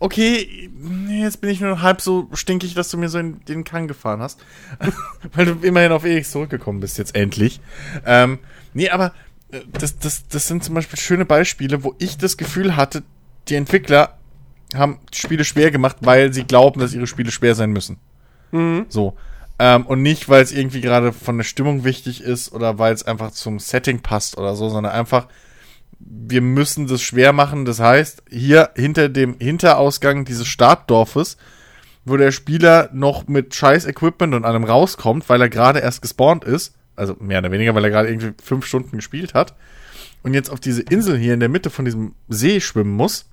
okay, 0.00 0.70
jetzt 1.08 1.40
bin 1.40 1.48
ich 1.48 1.62
nur 1.62 1.80
halb 1.80 2.02
so 2.02 2.28
stinkig, 2.34 2.74
dass 2.74 2.90
du 2.90 2.98
mir 2.98 3.08
so 3.08 3.18
in 3.18 3.42
den 3.46 3.64
Kang 3.64 3.88
gefahren 3.88 4.20
hast. 4.20 4.38
weil 5.32 5.46
du 5.46 5.66
immerhin 5.66 5.92
auf 5.92 6.04
EX 6.04 6.30
zurückgekommen 6.30 6.80
bist, 6.80 6.98
jetzt 6.98 7.16
endlich. 7.16 7.58
Ähm, 8.04 8.38
nee, 8.74 8.90
aber 8.90 9.14
äh, 9.50 9.60
das, 9.72 9.98
das, 9.98 10.28
das 10.28 10.46
sind 10.46 10.62
zum 10.62 10.74
Beispiel 10.74 10.98
schöne 10.98 11.24
Beispiele, 11.24 11.84
wo 11.84 11.94
ich 11.98 12.18
das 12.18 12.36
Gefühl 12.36 12.76
hatte, 12.76 13.02
die 13.48 13.54
Entwickler 13.54 14.18
haben 14.76 14.98
Spiele 15.12 15.44
schwer 15.44 15.70
gemacht, 15.70 15.96
weil 16.00 16.32
sie 16.32 16.44
glauben, 16.44 16.80
dass 16.80 16.94
ihre 16.94 17.06
Spiele 17.06 17.30
schwer 17.30 17.54
sein 17.54 17.70
müssen. 17.70 17.98
Mhm. 18.50 18.86
So. 18.88 19.16
Ähm, 19.58 19.86
und 19.86 20.02
nicht, 20.02 20.28
weil 20.28 20.42
es 20.42 20.52
irgendwie 20.52 20.80
gerade 20.80 21.12
von 21.12 21.36
der 21.36 21.44
Stimmung 21.44 21.84
wichtig 21.84 22.22
ist 22.22 22.52
oder 22.52 22.78
weil 22.78 22.94
es 22.94 23.04
einfach 23.04 23.30
zum 23.32 23.58
Setting 23.58 24.00
passt 24.00 24.38
oder 24.38 24.56
so, 24.56 24.68
sondern 24.68 24.92
einfach, 24.92 25.28
wir 25.98 26.40
müssen 26.40 26.86
das 26.86 27.02
schwer 27.02 27.32
machen. 27.32 27.64
Das 27.64 27.78
heißt, 27.78 28.24
hier 28.28 28.70
hinter 28.74 29.08
dem 29.08 29.36
Hinterausgang 29.38 30.24
dieses 30.24 30.46
Startdorfes, 30.46 31.36
wo 32.04 32.16
der 32.16 32.32
Spieler 32.32 32.90
noch 32.92 33.28
mit 33.28 33.54
scheiß 33.54 33.86
Equipment 33.86 34.34
und 34.34 34.44
allem 34.44 34.64
rauskommt, 34.64 35.28
weil 35.28 35.40
er 35.40 35.48
gerade 35.48 35.78
erst 35.78 36.02
gespawnt 36.02 36.44
ist, 36.44 36.74
also 36.96 37.16
mehr 37.20 37.38
oder 37.38 37.52
weniger, 37.52 37.74
weil 37.74 37.84
er 37.84 37.90
gerade 37.90 38.08
irgendwie 38.08 38.32
fünf 38.42 38.66
Stunden 38.66 38.96
gespielt 38.96 39.34
hat, 39.34 39.54
und 40.22 40.34
jetzt 40.34 40.50
auf 40.50 40.60
diese 40.60 40.82
Insel 40.82 41.18
hier 41.18 41.34
in 41.34 41.40
der 41.40 41.48
Mitte 41.48 41.70
von 41.70 41.84
diesem 41.84 42.14
See 42.28 42.60
schwimmen 42.60 42.92
muss, 42.92 43.26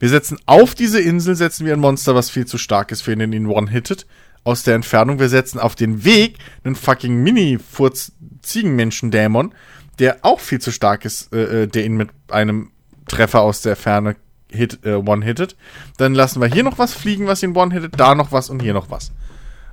wir 0.00 0.08
setzen 0.08 0.38
auf 0.46 0.74
diese 0.74 1.00
Insel, 1.00 1.36
setzen 1.36 1.64
wir 1.66 1.74
ein 1.74 1.80
Monster, 1.80 2.16
was 2.16 2.30
viel 2.30 2.46
zu 2.46 2.58
stark 2.58 2.90
ist 2.90 3.02
für 3.02 3.12
ihn, 3.12 3.20
den 3.20 3.34
ihn 3.34 3.46
one-hittet. 3.46 4.06
Aus 4.42 4.62
der 4.62 4.74
Entfernung. 4.74 5.18
Wir 5.18 5.28
setzen 5.28 5.60
auf 5.60 5.74
den 5.74 6.02
Weg 6.02 6.38
einen 6.64 6.74
fucking 6.74 7.22
Mini-Furz-Ziegenmenschen-Dämon, 7.22 9.52
der 9.98 10.20
auch 10.22 10.40
viel 10.40 10.62
zu 10.62 10.72
stark 10.72 11.04
ist, 11.04 11.30
äh, 11.34 11.64
äh, 11.64 11.66
der 11.66 11.84
ihn 11.84 11.98
mit 11.98 12.08
einem 12.28 12.70
Treffer 13.06 13.42
aus 13.42 13.60
der 13.60 13.76
Ferne 13.76 14.16
hit, 14.50 14.78
äh, 14.86 14.94
one-hittet. 14.94 15.56
Dann 15.98 16.14
lassen 16.14 16.40
wir 16.40 16.48
hier 16.48 16.62
noch 16.62 16.78
was 16.78 16.94
fliegen, 16.94 17.26
was 17.26 17.42
ihn 17.42 17.54
one-hittet, 17.54 18.00
da 18.00 18.14
noch 18.14 18.32
was 18.32 18.48
und 18.48 18.62
hier 18.62 18.72
noch 18.72 18.90
was. 18.90 19.12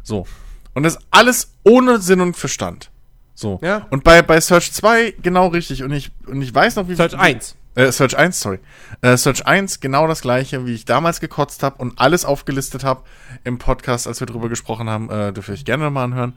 So. 0.03 0.27
Und 0.73 0.83
das 0.83 0.99
alles 1.11 1.53
ohne 1.63 2.01
Sinn 2.01 2.19
und 2.19 2.35
Verstand. 2.35 2.91
So. 3.35 3.59
Ja. 3.61 3.87
Und 3.89 4.03
bei, 4.03 4.21
bei 4.21 4.41
Search 4.41 4.73
2 4.73 5.13
genau 5.21 5.47
richtig. 5.47 5.83
Und 5.83 5.93
ich, 5.93 6.11
und 6.25 6.41
ich 6.41 6.53
weiß 6.53 6.75
noch, 6.75 6.89
wie. 6.89 6.95
Search 6.95 7.17
1. 7.17 7.55
Äh, 7.77 7.91
Search 7.91 8.17
1, 8.17 8.39
sorry. 8.39 8.59
Äh, 9.01 9.17
Search 9.17 9.45
1, 9.45 9.79
genau 9.81 10.07
das 10.07 10.21
gleiche, 10.21 10.65
wie 10.65 10.73
ich 10.73 10.85
damals 10.85 11.19
gekotzt 11.19 11.61
habe 11.61 11.77
und 11.77 11.99
alles 11.99 12.25
aufgelistet 12.25 12.83
habe 12.83 13.03
im 13.43 13.59
Podcast, 13.59 14.07
als 14.07 14.19
wir 14.19 14.25
drüber 14.25 14.49
gesprochen 14.49 14.89
haben. 14.89 15.11
Äh, 15.11 15.31
dürft 15.31 15.49
ihr 15.49 15.55
gerne 15.57 15.87
mal 15.91 16.05
anhören, 16.05 16.33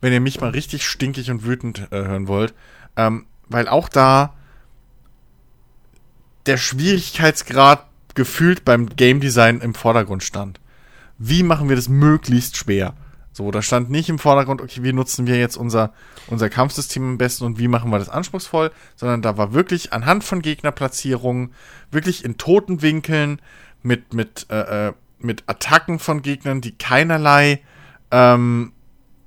wenn 0.00 0.12
ihr 0.12 0.20
mich 0.20 0.40
mal 0.40 0.50
richtig 0.50 0.84
stinkig 0.84 1.30
und 1.30 1.44
wütend 1.44 1.86
äh, 1.92 2.04
hören 2.04 2.26
wollt. 2.26 2.54
Ähm, 2.96 3.26
weil 3.48 3.68
auch 3.68 3.88
da 3.88 4.34
der 6.46 6.56
Schwierigkeitsgrad 6.56 7.86
gefühlt 8.16 8.64
beim 8.64 8.88
Game 8.88 9.20
Design 9.20 9.60
im 9.60 9.74
Vordergrund 9.74 10.24
stand. 10.24 10.58
Wie 11.18 11.44
machen 11.44 11.68
wir 11.68 11.76
das 11.76 11.88
möglichst 11.88 12.56
schwer? 12.56 12.94
So, 13.34 13.50
da 13.50 13.62
stand 13.62 13.90
nicht 13.90 14.08
im 14.08 14.20
Vordergrund, 14.20 14.62
okay, 14.62 14.84
wie 14.84 14.92
nutzen 14.92 15.26
wir 15.26 15.36
jetzt 15.36 15.56
unser, 15.56 15.92
unser 16.28 16.48
Kampfsystem 16.48 17.02
am 17.02 17.18
besten 17.18 17.44
und 17.44 17.58
wie 17.58 17.66
machen 17.66 17.90
wir 17.90 17.98
das 17.98 18.08
anspruchsvoll, 18.08 18.70
sondern 18.94 19.22
da 19.22 19.36
war 19.36 19.52
wirklich 19.52 19.92
anhand 19.92 20.22
von 20.22 20.40
Gegnerplatzierungen, 20.40 21.52
wirklich 21.90 22.24
in 22.24 22.38
toten 22.38 22.80
Winkeln, 22.80 23.40
mit, 23.82 24.14
mit, 24.14 24.46
äh, 24.50 24.88
äh, 24.88 24.92
mit 25.18 25.42
Attacken 25.46 25.98
von 25.98 26.22
Gegnern, 26.22 26.60
die 26.60 26.78
keinerlei 26.78 27.60
ähm, 28.12 28.72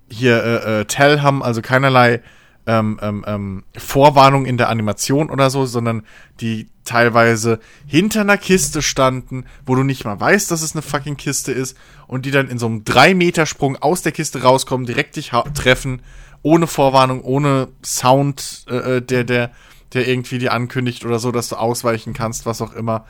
hier 0.09 0.41
äh, 0.41 0.79
äh, 0.79 0.85
Tell 0.85 1.21
haben, 1.21 1.43
also 1.43 1.61
keinerlei 1.61 2.21
ähm, 2.67 2.99
ähm, 3.01 3.23
ähm, 3.25 3.63
Vorwarnung 3.77 4.45
in 4.45 4.57
der 4.57 4.69
Animation 4.69 5.29
oder 5.29 5.49
so, 5.49 5.65
sondern 5.65 6.03
die 6.41 6.67
teilweise 6.83 7.59
hinter 7.87 8.21
einer 8.21 8.37
Kiste 8.37 8.81
standen, 8.81 9.45
wo 9.65 9.75
du 9.75 9.83
nicht 9.83 10.03
mal 10.03 10.19
weißt, 10.19 10.51
dass 10.51 10.61
es 10.61 10.75
eine 10.75 10.81
fucking 10.81 11.15
Kiste 11.15 11.53
ist 11.53 11.77
und 12.07 12.25
die 12.25 12.31
dann 12.31 12.49
in 12.49 12.59
so 12.59 12.65
einem 12.65 12.83
3-Meter-Sprung 12.83 13.77
aus 13.77 14.01
der 14.01 14.11
Kiste 14.11 14.43
rauskommen, 14.43 14.85
direkt 14.85 15.15
dich 15.15 15.31
treffen, 15.53 16.01
ohne 16.41 16.67
Vorwarnung, 16.67 17.21
ohne 17.21 17.69
Sound, 17.83 18.65
äh, 18.69 18.97
äh, 18.97 19.01
der, 19.01 19.23
der, 19.23 19.51
der 19.93 20.07
irgendwie 20.07 20.37
dir 20.37 20.51
ankündigt 20.51 21.05
oder 21.05 21.19
so, 21.19 21.31
dass 21.31 21.49
du 21.49 21.55
ausweichen 21.55 22.13
kannst, 22.13 22.45
was 22.45 22.61
auch 22.61 22.73
immer. 22.73 23.05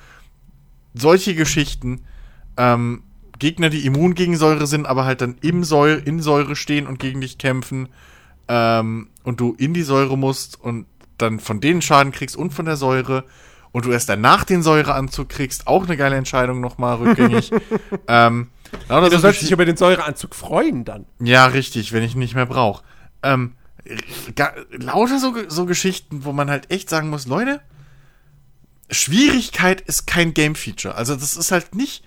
Solche 0.94 1.34
Geschichten, 1.34 2.02
ähm, 2.58 3.04
Gegner, 3.40 3.70
die 3.70 3.86
immun 3.86 4.14
gegen 4.14 4.38
Säure 4.38 4.68
sind, 4.68 4.86
aber 4.86 5.06
halt 5.06 5.22
dann 5.22 5.38
im 5.42 5.64
Säure, 5.64 5.98
in 5.98 6.22
Säure 6.22 6.56
stehen 6.56 6.88
und 6.88 7.00
gegen 7.00 7.22
dich 7.22 7.38
kämpfen, 7.38 7.90
ähm, 8.48 9.10
und 9.24 9.40
du 9.40 9.56
in 9.58 9.74
die 9.74 9.84
Säure 9.84 10.18
musst 10.18 10.62
und 10.62 10.86
dann 11.18 11.40
von 11.40 11.60
denen 11.60 11.82
Schaden 11.82 12.12
kriegst 12.12 12.36
und 12.36 12.52
von 12.52 12.66
der 12.66 12.78
Säure 12.78 13.24
und 13.72 13.86
du 13.86 13.92
erst 13.92 14.10
danach 14.10 14.44
den 14.44 14.64
Säureanzug 14.64 15.30
kriegst, 15.30 15.68
auch 15.68 15.86
eine 15.86 15.98
geile 15.98 16.16
Entscheidung 16.16 16.62
nochmal 16.62 16.96
rückgängig. 16.98 17.52
ähm, 18.08 18.50
ja, 18.90 19.10
du 19.10 19.20
sollst 19.20 19.42
dich 19.42 19.52
über 19.52 19.66
den 19.66 19.78
Säureanzug 19.78 20.36
freuen 20.36 20.86
dann. 20.86 21.06
Ja, 21.20 21.46
richtig, 21.48 21.94
wenn 21.94 22.04
ich 22.04 22.14
ihn 22.14 22.20
nicht 22.20 22.36
mehr 22.36 22.46
brauche. 22.46 22.84
Ähm, 23.24 23.54
lauter 24.72 25.20
so, 25.20 25.34
so 25.48 25.66
Geschichten, 25.66 26.26
wo 26.26 26.34
man 26.34 26.50
halt 26.50 26.72
echt 26.72 26.90
sagen 26.90 27.10
muss, 27.10 27.28
Leute, 27.28 27.62
Schwierigkeit 28.90 29.82
ist 29.82 30.08
kein 30.08 30.34
Game-Feature. 30.34 30.96
Also 30.96 31.16
das 31.16 31.36
ist 31.36 31.52
halt 31.52 31.76
nicht 31.76 32.04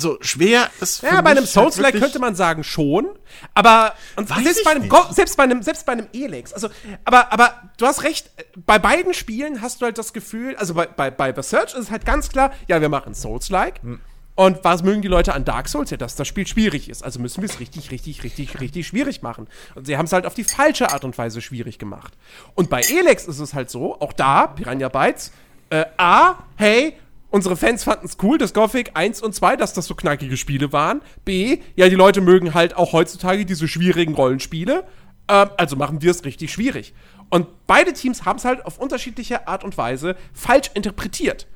so 0.00 0.18
schwer 0.20 0.70
ist 0.80 1.02
Ja, 1.02 1.20
bei 1.20 1.30
einem 1.30 1.40
halt 1.40 1.48
Souls-like 1.48 1.94
halt 1.94 2.02
könnte 2.02 2.18
man 2.18 2.34
sagen 2.34 2.64
schon, 2.64 3.08
aber 3.54 3.94
selbst 4.26 4.64
bei, 4.64 4.70
einem 4.70 4.88
Go 4.88 4.98
selbst 5.10 5.36
bei 5.36 5.42
einem 5.42 5.62
selbst 5.62 5.84
bei 5.86 5.92
einem 5.92 6.06
Elex, 6.12 6.52
also 6.52 6.68
aber 7.04 7.32
aber 7.32 7.54
du 7.76 7.86
hast 7.86 8.04
recht, 8.04 8.30
bei 8.64 8.78
beiden 8.78 9.12
Spielen 9.12 9.60
hast 9.60 9.80
du 9.80 9.86
halt 9.86 9.98
das 9.98 10.12
Gefühl, 10.12 10.56
also 10.56 10.74
bei 10.74 10.86
bei 10.86 11.10
bei 11.10 11.34
The 11.34 11.42
Search 11.42 11.74
ist 11.74 11.80
es 11.80 11.90
halt 11.90 12.06
ganz 12.06 12.28
klar, 12.28 12.52
ja, 12.68 12.80
wir 12.80 12.88
machen 12.88 13.14
Souls-like. 13.14 13.82
Hm. 13.82 14.00
Und 14.36 14.62
was 14.62 14.84
mögen 14.84 15.02
die 15.02 15.08
Leute 15.08 15.34
an 15.34 15.44
Dark 15.44 15.68
Souls? 15.68 15.90
Ja, 15.90 15.96
dass 15.96 16.14
das 16.14 16.28
Spiel 16.28 16.46
schwierig 16.46 16.88
ist. 16.88 17.02
Also 17.02 17.18
müssen 17.18 17.42
wir 17.42 17.50
es 17.50 17.58
richtig, 17.58 17.90
richtig, 17.90 18.22
richtig, 18.22 18.60
richtig 18.60 18.86
schwierig 18.86 19.20
machen. 19.20 19.48
Und 19.74 19.88
sie 19.88 19.96
haben 19.96 20.04
es 20.04 20.12
halt 20.12 20.26
auf 20.26 20.34
die 20.34 20.44
falsche 20.44 20.92
Art 20.92 21.02
und 21.02 21.18
Weise 21.18 21.40
schwierig 21.40 21.80
gemacht. 21.80 22.12
Und 22.54 22.70
bei 22.70 22.80
Elex 22.82 23.26
ist 23.26 23.40
es 23.40 23.52
halt 23.52 23.68
so, 23.68 24.00
auch 24.00 24.12
da, 24.12 24.46
Piranha 24.46 24.90
Bytes, 24.90 25.32
äh, 25.70 25.86
A, 25.96 26.36
hey, 26.54 26.96
unsere 27.30 27.56
Fans 27.56 27.84
fanden 27.84 28.06
es 28.06 28.16
cool, 28.22 28.38
dass 28.38 28.54
Gothic 28.54 28.92
1 28.94 29.22
und 29.22 29.34
2, 29.34 29.56
dass 29.56 29.72
das 29.74 29.86
so 29.86 29.94
knackige 29.94 30.36
Spiele 30.36 30.72
waren. 30.72 31.02
B, 31.24 31.58
ja, 31.76 31.88
die 31.88 31.94
Leute 31.94 32.20
mögen 32.20 32.54
halt 32.54 32.76
auch 32.76 32.92
heutzutage 32.92 33.44
diese 33.44 33.68
schwierigen 33.68 34.14
Rollenspiele. 34.14 34.84
Ähm, 35.28 35.50
also 35.56 35.76
machen 35.76 36.02
wir 36.02 36.10
es 36.10 36.24
richtig 36.24 36.52
schwierig. 36.52 36.94
Und 37.30 37.46
beide 37.66 37.92
Teams 37.92 38.24
haben 38.24 38.36
es 38.36 38.44
halt 38.44 38.64
auf 38.64 38.78
unterschiedliche 38.78 39.46
Art 39.48 39.62
und 39.64 39.76
Weise 39.76 40.16
falsch 40.32 40.70
interpretiert. 40.74 41.46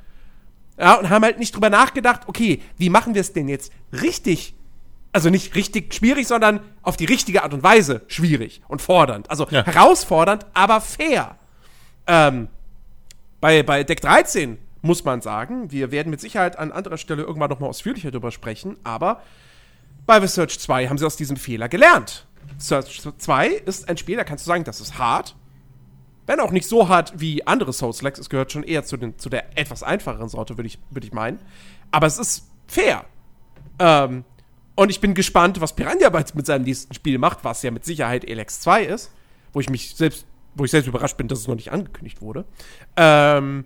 Ja, 0.77 0.95
und 0.95 1.09
haben 1.09 1.23
halt 1.23 1.39
nicht 1.39 1.55
drüber 1.55 1.69
nachgedacht, 1.69 2.21
okay, 2.27 2.61
wie 2.77 2.89
machen 2.89 3.13
wir 3.13 3.21
es 3.21 3.33
denn 3.33 3.47
jetzt 3.47 3.71
richtig 3.91 4.55
Also 5.15 5.29
nicht 5.29 5.53
richtig 5.53 5.93
schwierig, 5.93 6.27
sondern 6.27 6.59
auf 6.81 6.97
die 6.97 7.05
richtige 7.05 7.43
Art 7.43 7.53
und 7.53 7.61
Weise 7.61 8.01
schwierig 8.07 8.63
und 8.67 8.81
fordernd. 8.81 9.29
Also 9.29 9.47
Ja. 9.51 9.63
herausfordernd, 9.63 10.47
aber 10.55 10.81
fair. 10.81 11.37
Ähm, 12.07 12.47
bei, 13.39 13.61
bei 13.61 13.83
Deck 13.83 14.01
13 14.01 14.57
muss 14.83 15.05
man 15.05 15.21
sagen, 15.21 15.71
wir 15.71 15.91
werden 15.91 16.09
mit 16.09 16.21
Sicherheit 16.21 16.59
an 16.59 16.71
anderer 16.71 16.97
Stelle 16.97 17.23
irgendwann 17.23 17.49
noch 17.49 17.59
mal 17.59 17.67
ausführlicher 17.67 18.11
darüber 18.11 18.31
sprechen, 18.31 18.77
aber 18.83 19.23
bei 20.05 20.19
The 20.19 20.27
Search 20.27 20.59
2 20.59 20.89
haben 20.89 20.97
sie 20.97 21.05
aus 21.05 21.15
diesem 21.15 21.37
Fehler 21.37 21.69
gelernt. 21.69 22.27
Search 22.57 23.01
2 23.17 23.47
ist 23.47 23.87
ein 23.89 23.97
Spiel, 23.97 24.17
da 24.17 24.25
kannst 24.25 24.45
du 24.45 24.49
sagen, 24.49 24.65
das 24.65 24.81
ist 24.81 24.97
hart. 24.97 25.35
Wenn 26.25 26.41
auch 26.41 26.51
nicht 26.51 26.67
so 26.67 26.89
hart 26.89 27.13
wie 27.17 27.47
andere 27.47 27.71
Souls-Likes, 27.71 28.19
es 28.19 28.29
gehört 28.29 28.51
schon 28.51 28.63
eher 28.63 28.83
zu, 28.83 28.97
den, 28.97 29.17
zu 29.17 29.29
der 29.29 29.57
etwas 29.57 29.83
einfacheren 29.83 30.27
Sorte, 30.27 30.57
würde 30.57 30.67
ich, 30.67 30.79
würd 30.89 31.05
ich 31.05 31.13
meinen. 31.13 31.39
Aber 31.91 32.07
es 32.07 32.17
ist 32.17 32.49
fair. 32.67 33.05
Ähm, 33.79 34.25
und 34.75 34.89
ich 34.89 34.99
bin 34.99 35.13
gespannt, 35.13 35.61
was 35.61 35.75
Piranha 35.75 36.09
Bytes 36.09 36.33
mit 36.33 36.45
seinem 36.45 36.63
nächsten 36.63 36.93
Spiel 36.93 37.17
macht, 37.19 37.43
was 37.43 37.63
ja 37.63 37.71
mit 37.71 37.85
Sicherheit 37.85 38.25
Elex 38.25 38.59
2 38.61 38.83
ist, 38.83 39.11
wo 39.53 39.61
ich 39.61 39.69
mich 39.69 39.95
selbst, 39.95 40.25
wo 40.55 40.65
ich 40.65 40.71
selbst 40.71 40.87
überrascht 40.87 41.15
bin, 41.15 41.29
dass 41.29 41.39
es 41.39 41.47
noch 41.47 41.55
nicht 41.55 41.71
angekündigt 41.71 42.21
wurde. 42.21 42.45
Ähm, 42.97 43.65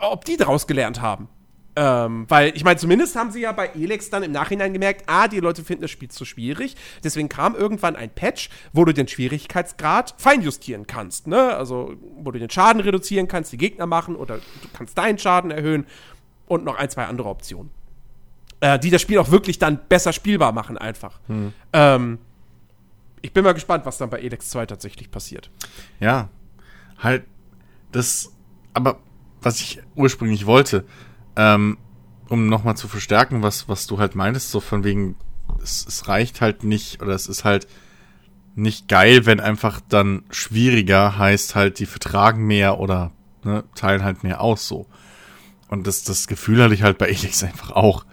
ob 0.00 0.24
die 0.24 0.36
daraus 0.36 0.66
gelernt 0.66 1.00
haben. 1.00 1.28
Ähm, 1.76 2.26
weil, 2.28 2.54
ich 2.56 2.64
meine, 2.64 2.78
zumindest 2.78 3.14
haben 3.16 3.30
sie 3.30 3.40
ja 3.40 3.52
bei 3.52 3.68
Elex 3.68 4.10
dann 4.10 4.22
im 4.22 4.32
Nachhinein 4.32 4.72
gemerkt, 4.72 5.04
ah, 5.06 5.28
die 5.28 5.38
Leute 5.38 5.62
finden 5.62 5.82
das 5.82 5.90
Spiel 5.90 6.10
zu 6.10 6.24
schwierig. 6.24 6.76
Deswegen 7.04 7.28
kam 7.28 7.54
irgendwann 7.54 7.94
ein 7.96 8.10
Patch, 8.10 8.50
wo 8.72 8.84
du 8.84 8.92
den 8.92 9.06
Schwierigkeitsgrad 9.06 10.14
feinjustieren 10.18 10.86
kannst. 10.86 11.26
Ne? 11.26 11.54
Also, 11.54 11.94
wo 12.16 12.32
du 12.32 12.38
den 12.38 12.50
Schaden 12.50 12.82
reduzieren 12.82 13.28
kannst, 13.28 13.52
die 13.52 13.56
Gegner 13.56 13.86
machen 13.86 14.16
oder 14.16 14.38
du 14.38 14.68
kannst 14.72 14.98
deinen 14.98 15.18
Schaden 15.18 15.50
erhöhen 15.50 15.86
und 16.46 16.64
noch 16.64 16.76
ein, 16.76 16.90
zwei 16.90 17.04
andere 17.04 17.28
Optionen. 17.28 17.70
Äh, 18.60 18.78
die 18.78 18.90
das 18.90 19.00
Spiel 19.00 19.18
auch 19.18 19.30
wirklich 19.30 19.58
dann 19.58 19.78
besser 19.88 20.12
spielbar 20.12 20.52
machen, 20.52 20.76
einfach. 20.76 21.20
Ähm, 21.72 22.18
ich 23.22 23.32
bin 23.32 23.44
mal 23.44 23.54
gespannt, 23.54 23.86
was 23.86 23.96
dann 23.96 24.10
bei 24.10 24.18
Elex 24.18 24.50
2 24.50 24.66
tatsächlich 24.66 25.10
passiert. 25.10 25.50
Ja, 25.98 26.28
halt 26.98 27.24
das, 27.92 28.32
aber 28.74 28.98
was 29.42 29.60
ich 29.60 29.80
ursprünglich 29.94 30.46
wollte, 30.46 30.84
ähm, 31.36 31.78
um 32.28 32.46
nochmal 32.46 32.76
zu 32.76 32.88
verstärken, 32.88 33.42
was, 33.42 33.68
was 33.68 33.86
du 33.86 33.98
halt 33.98 34.14
meintest, 34.14 34.50
so 34.50 34.60
von 34.60 34.84
wegen, 34.84 35.16
es, 35.62 35.84
es 35.86 36.08
reicht 36.08 36.40
halt 36.40 36.64
nicht, 36.64 37.02
oder 37.02 37.14
es 37.14 37.26
ist 37.26 37.44
halt 37.44 37.66
nicht 38.54 38.88
geil, 38.88 39.26
wenn 39.26 39.40
einfach 39.40 39.80
dann 39.88 40.24
schwieriger 40.30 41.18
heißt 41.18 41.54
halt, 41.54 41.78
die 41.78 41.86
vertragen 41.86 42.46
mehr 42.46 42.78
oder 42.78 43.12
ne, 43.44 43.64
teilen 43.74 44.04
halt 44.04 44.22
mehr 44.22 44.40
aus 44.40 44.66
so. 44.68 44.86
Und 45.68 45.86
das, 45.86 46.02
das 46.02 46.26
Gefühl 46.26 46.62
hatte 46.62 46.74
ich 46.74 46.82
halt 46.82 46.98
bei 46.98 47.08
Elix 47.08 47.42
einfach 47.42 47.70
auch. 47.70 48.04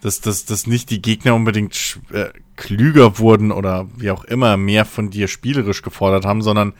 Dass, 0.00 0.20
dass, 0.20 0.44
dass 0.44 0.66
nicht 0.66 0.90
die 0.90 1.00
Gegner 1.00 1.34
unbedingt 1.34 2.00
äh, 2.10 2.30
klüger 2.56 3.18
wurden 3.18 3.52
oder 3.52 3.88
wie 3.96 4.10
auch 4.10 4.24
immer 4.24 4.56
mehr 4.56 4.84
von 4.84 5.10
dir 5.10 5.28
spielerisch 5.28 5.82
gefordert 5.82 6.24
haben, 6.24 6.42
sondern 6.42 6.74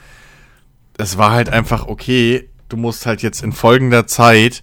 es 0.98 1.18
war 1.18 1.30
halt 1.30 1.48
einfach, 1.48 1.86
okay, 1.86 2.48
du 2.72 2.76
musst 2.76 3.06
halt 3.06 3.22
jetzt 3.22 3.42
in 3.42 3.52
folgender 3.52 4.06
Zeit, 4.06 4.62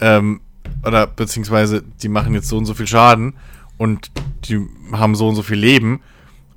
ähm, 0.00 0.40
oder 0.84 1.06
beziehungsweise 1.06 1.82
die 2.02 2.08
machen 2.08 2.32
jetzt 2.34 2.48
so 2.48 2.56
und 2.56 2.64
so 2.66 2.74
viel 2.74 2.86
Schaden 2.86 3.34
und 3.76 4.10
die 4.44 4.60
haben 4.92 5.14
so 5.14 5.28
und 5.28 5.34
so 5.34 5.42
viel 5.42 5.58
Leben 5.58 6.00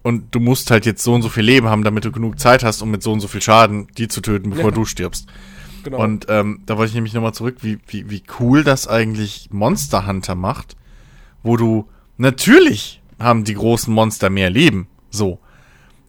und 0.03 0.36
du 0.36 0.40
musst 0.40 0.70
halt 0.72 0.86
jetzt 0.86 1.03
so 1.03 1.14
und 1.14 1.22
so 1.24 1.30
viel 1.30 1.44
Leben 1.44 1.68
haben, 1.68 1.84
damit 1.84 2.06
du 2.06 2.11
genug 2.11 2.40
Zeit 2.40 2.64
hast, 2.64 2.82
um 2.82 2.91
mit 2.91 3.02
so 3.03 3.11
und 3.11 3.22
so 3.22 3.28
viel 3.28 3.41
Schaden 3.41 3.88
die 3.98 4.07
zu 4.07 4.22
töten, 4.22 4.52
bevor 4.52 4.70
Ja. 4.70 4.72
du 4.72 4.86
stirbst. 4.86 5.28
Genau. 5.84 6.02
Und 6.02 6.28
ähm, 6.30 6.61
da 6.65 6.78
wollte 6.78 6.90
ich 6.90 6.95
nämlich 6.95 7.14
nochmal 7.14 7.34
zurück, 7.34 7.57
wie, 7.61 7.80
wie, 7.88 8.10
wie 8.10 8.24
cool 8.40 8.64
das 8.64 8.88
eigentlich 8.88 9.49
Monster 9.52 10.06
Hunter 10.07 10.36
macht, 10.36 10.78
wo 11.41 11.57
du 11.57 11.90
natürlich 12.18 13.02
haben 13.20 13.44
die 13.44 13.56
großen 13.56 13.94
Monster 13.94 14.30
mehr 14.30 14.49
Leben, 14.49 14.88
so. 15.10 15.40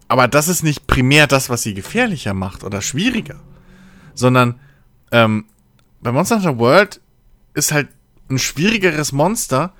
Aber 0.07 0.29
das 0.29 0.49
ist 0.49 0.63
nicht 0.63 0.87
primär 0.87 1.27
das, 1.27 1.49
was 1.49 1.63
sie 1.63 1.75
gefährlicher 1.75 2.35
macht 2.35 2.63
oder 2.63 2.83
schwieriger, 2.83 3.41
sondern 4.15 4.61
ähm, 5.15 5.45
bei 6.01 6.11
Monster 6.11 6.37
Hunter 6.37 6.59
World 6.59 7.01
ist 7.55 7.71
halt 7.71 7.89
ein 8.29 8.41
schwierigeres 8.41 9.13
Monster, 9.13 9.73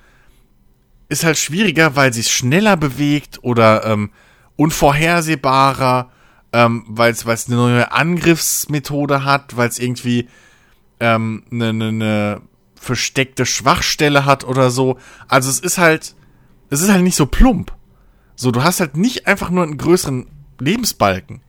ist 1.09 1.25
halt 1.25 1.37
schwieriger, 1.37 1.97
weil 1.97 2.13
sie 2.13 2.21
es 2.21 2.31
schneller 2.31 2.77
bewegt 2.77 3.39
oder 3.43 3.85
ähm, 3.85 4.11
unvorhersehbarer, 4.55 6.09
ähm, 6.53 6.85
weil 6.87 7.11
es 7.11 7.27
eine 7.47 7.57
neue 7.57 7.91
Angriffsmethode 7.91 9.25
hat, 9.25 9.57
weil 9.57 9.67
es 9.67 9.77
irgendwie 9.77 10.29
ähm, 11.01 11.43
eine, 11.51 11.69
eine, 11.69 11.87
eine 11.89 12.41
versteckte 12.79 13.45
Schwachstelle 13.45 14.25
hat 14.25 14.45
oder 14.45 14.71
so. 14.71 14.97
Also 15.27 15.49
es 15.49 15.59
ist 15.59 15.77
halt, 15.77 16.15
es 16.69 16.81
ist 16.81 16.89
halt 16.89 17.03
nicht 17.03 17.17
so 17.17 17.25
plump. 17.25 17.73
So, 18.37 18.51
du 18.51 18.63
hast 18.63 18.79
halt 18.79 18.95
nicht 18.95 19.27
einfach 19.27 19.49
nur 19.49 19.63
einen 19.63 19.77
größeren 19.77 20.27
Lebensbalken, 20.59 21.41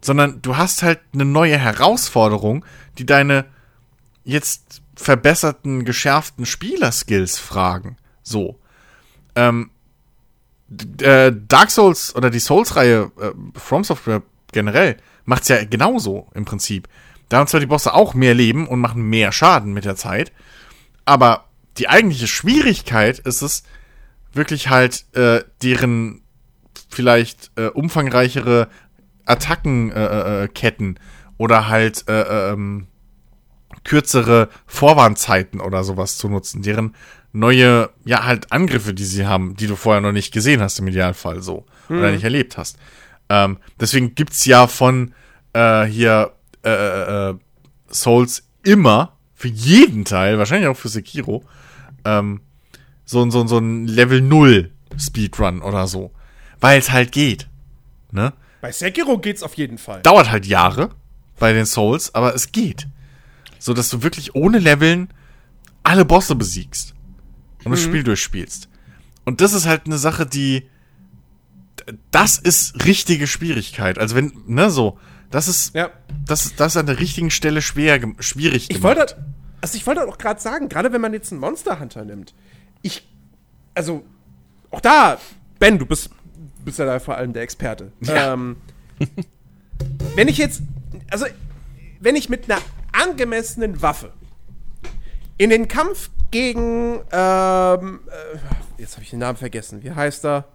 sondern 0.00 0.42
du 0.42 0.56
hast 0.56 0.82
halt 0.82 1.00
eine 1.12 1.24
neue 1.24 1.56
Herausforderung, 1.56 2.64
die 2.98 3.06
deine 3.06 3.46
jetzt 4.24 4.82
verbesserten, 4.96 5.84
geschärften 5.84 6.46
Spielerskills 6.46 7.38
fragen. 7.38 7.96
So. 8.22 8.58
Ähm, 9.34 9.70
äh, 11.00 11.32
Dark 11.48 11.70
Souls 11.70 12.14
oder 12.14 12.30
die 12.30 12.38
Souls-Reihe 12.40 13.10
äh, 13.20 13.58
From 13.58 13.84
Software 13.84 14.22
generell 14.52 14.96
macht's 15.24 15.48
ja 15.48 15.64
genauso 15.64 16.28
im 16.34 16.44
Prinzip. 16.44 16.88
Da 17.28 17.38
haben 17.38 17.46
zwar 17.46 17.60
die 17.60 17.66
Bosse 17.66 17.94
auch 17.94 18.14
mehr 18.14 18.34
Leben 18.34 18.66
und 18.66 18.80
machen 18.80 19.02
mehr 19.02 19.32
Schaden 19.32 19.72
mit 19.72 19.84
der 19.84 19.96
Zeit, 19.96 20.32
aber 21.04 21.46
die 21.78 21.88
eigentliche 21.88 22.28
Schwierigkeit 22.28 23.18
ist 23.18 23.42
es, 23.42 23.64
wirklich 24.32 24.68
halt 24.68 25.04
äh, 25.14 25.44
deren 25.62 26.22
vielleicht 26.88 27.50
äh, 27.56 27.66
umfangreichere 27.66 28.68
Attackenketten 29.26 29.90
äh, 29.90 30.44
äh, 30.44 30.48
Ketten 30.48 30.98
oder 31.38 31.68
halt 31.68 32.08
äh, 32.08 32.50
ähm, 32.52 32.86
kürzere 33.84 34.48
Vorwarnzeiten 34.66 35.60
oder 35.60 35.84
sowas 35.84 36.16
zu 36.16 36.28
nutzen, 36.28 36.62
deren 36.62 36.94
neue, 37.32 37.90
ja, 38.04 38.24
halt 38.24 38.52
Angriffe, 38.52 38.94
die 38.94 39.04
sie 39.04 39.26
haben, 39.26 39.56
die 39.56 39.66
du 39.66 39.76
vorher 39.76 40.00
noch 40.00 40.12
nicht 40.12 40.32
gesehen 40.32 40.60
hast 40.60 40.78
im 40.78 40.86
Idealfall 40.88 41.42
so 41.42 41.66
oder 41.90 42.12
nicht 42.12 42.24
erlebt 42.24 42.56
hast. 42.56 42.78
Ähm, 43.28 43.58
deswegen 43.80 44.14
gibt's 44.14 44.44
ja 44.44 44.66
von 44.66 45.12
äh, 45.52 45.84
hier 45.84 46.32
äh, 46.64 46.70
äh, 46.70 47.30
äh, 47.30 47.34
Souls 47.90 48.44
immer 48.62 49.16
für 49.34 49.48
jeden 49.48 50.04
Teil, 50.04 50.38
wahrscheinlich 50.38 50.68
auch 50.68 50.76
für 50.76 50.88
Sekiro, 50.88 51.44
ähm, 52.04 52.40
so, 53.04 53.22
ein- 53.22 53.30
so, 53.30 53.40
ein- 53.42 53.48
so 53.48 53.58
ein 53.58 53.86
Level 53.86 54.20
0 54.22 54.70
Speedrun 54.98 55.60
oder 55.60 55.86
so. 55.86 56.12
Weil 56.60 56.78
es 56.78 56.90
halt 56.92 57.12
geht. 57.12 57.48
Ne? 58.12 58.32
Bei 58.62 58.72
Sekiro 58.72 59.18
geht's 59.18 59.42
auf 59.42 59.54
jeden 59.54 59.76
Fall. 59.76 60.00
Dauert 60.02 60.30
halt 60.30 60.46
Jahre 60.46 60.90
bei 61.38 61.52
den 61.52 61.66
Souls, 61.66 62.14
aber 62.14 62.34
es 62.34 62.52
geht. 62.52 62.86
So 63.58 63.74
dass 63.74 63.88
du 63.90 64.02
wirklich 64.02 64.34
ohne 64.34 64.58
Leveln 64.58 65.08
alle 65.82 66.04
Bosse 66.04 66.34
besiegst 66.34 66.94
und 67.64 67.72
das 67.72 67.80
Spiel 67.82 68.02
durchspielst. 68.02 68.68
Und 69.24 69.40
das 69.40 69.52
ist 69.54 69.66
halt 69.66 69.86
eine 69.86 69.98
Sache, 69.98 70.26
die 70.26 70.68
das 72.10 72.38
ist 72.38 72.84
richtige 72.86 73.26
Schwierigkeit. 73.26 73.98
Also 73.98 74.14
wenn, 74.16 74.32
ne, 74.46 74.70
so, 74.70 74.98
das 75.30 75.48
ist, 75.48 75.74
Ja. 75.74 75.90
das 76.26 76.46
ist, 76.46 76.60
das 76.60 76.72
ist 76.72 76.76
an 76.78 76.86
der 76.86 76.98
richtigen 77.00 77.30
Stelle 77.30 77.60
schwer, 77.62 78.00
schwierig 78.20 78.70
Ich 78.70 78.76
gemacht. 78.80 78.96
wollte, 78.98 79.24
also 79.60 79.76
ich 79.76 79.86
wollte 79.86 80.06
auch 80.06 80.16
gerade 80.18 80.40
sagen, 80.40 80.68
gerade 80.68 80.92
wenn 80.92 81.00
man 81.00 81.12
jetzt 81.12 81.32
einen 81.32 81.40
Monster 81.40 81.80
Hunter 81.80 82.04
nimmt, 82.04 82.32
ich, 82.82 83.06
also 83.74 84.04
auch 84.70 84.80
da, 84.80 85.18
Ben, 85.58 85.78
du 85.78 85.84
bist, 85.86 86.10
bist 86.64 86.78
ja 86.78 86.86
da 86.86 86.98
vor 87.00 87.16
allem 87.16 87.32
der 87.32 87.42
Experte. 87.42 87.92
Ja. 88.00 88.32
Ähm, 88.34 88.56
wenn 90.14 90.28
ich 90.28 90.38
jetzt, 90.38 90.62
also 91.10 91.26
wenn 92.00 92.16
ich 92.16 92.28
mit 92.28 92.50
einer 92.50 92.60
angemessenen 92.92 93.82
Waffe 93.82 94.12
in 95.38 95.50
den 95.50 95.68
Kampf 95.68 96.10
gegen, 96.30 97.00
ähm, 97.12 98.00
äh, 98.08 98.38
jetzt 98.78 98.94
habe 98.94 99.02
ich 99.02 99.10
den 99.10 99.18
Namen 99.18 99.38
vergessen, 99.38 99.82
wie 99.82 99.92
heißt 99.92 100.24
er? 100.24 100.48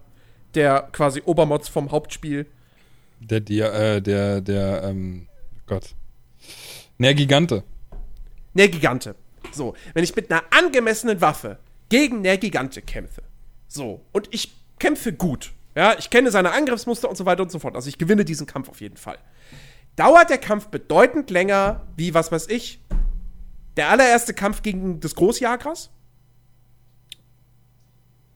Der 0.54 0.88
quasi 0.92 1.22
Obermods 1.24 1.68
vom 1.68 1.90
Hauptspiel. 1.90 2.46
Der, 3.20 3.40
der, 3.40 3.74
äh, 3.74 4.02
der, 4.02 4.40
der, 4.40 4.82
ähm, 4.84 5.28
Gott. 5.66 5.94
Ne, 6.98 7.14
Gigante. 7.14 7.62
Nergigante. 8.54 9.14
So, 9.52 9.74
wenn 9.94 10.04
ich 10.04 10.14
mit 10.16 10.30
einer 10.30 10.42
angemessenen 10.50 11.20
Waffe 11.20 11.58
gegen 11.88 12.22
Nergigante 12.22 12.82
kämpfe. 12.82 13.22
So, 13.68 14.00
und 14.12 14.28
ich 14.32 14.52
kämpfe 14.78 15.12
gut. 15.12 15.52
Ja, 15.74 15.96
ich 15.98 16.10
kenne 16.10 16.30
seine 16.30 16.52
Angriffsmuster 16.52 17.08
und 17.08 17.16
so 17.16 17.26
weiter 17.26 17.42
und 17.42 17.52
so 17.52 17.58
fort. 17.58 17.76
Also 17.76 17.88
ich 17.88 17.98
gewinne 17.98 18.24
diesen 18.24 18.46
Kampf 18.46 18.68
auf 18.68 18.80
jeden 18.80 18.96
Fall. 18.96 19.18
Dauert 19.96 20.30
der 20.30 20.38
Kampf 20.38 20.68
bedeutend 20.68 21.30
länger, 21.30 21.86
wie, 21.96 22.14
was 22.14 22.32
weiß 22.32 22.48
ich, 22.48 22.80
der 23.76 23.88
allererste 23.90 24.34
Kampf 24.34 24.62
gegen 24.62 25.00
das 25.00 25.14
Großjagras? 25.14 25.90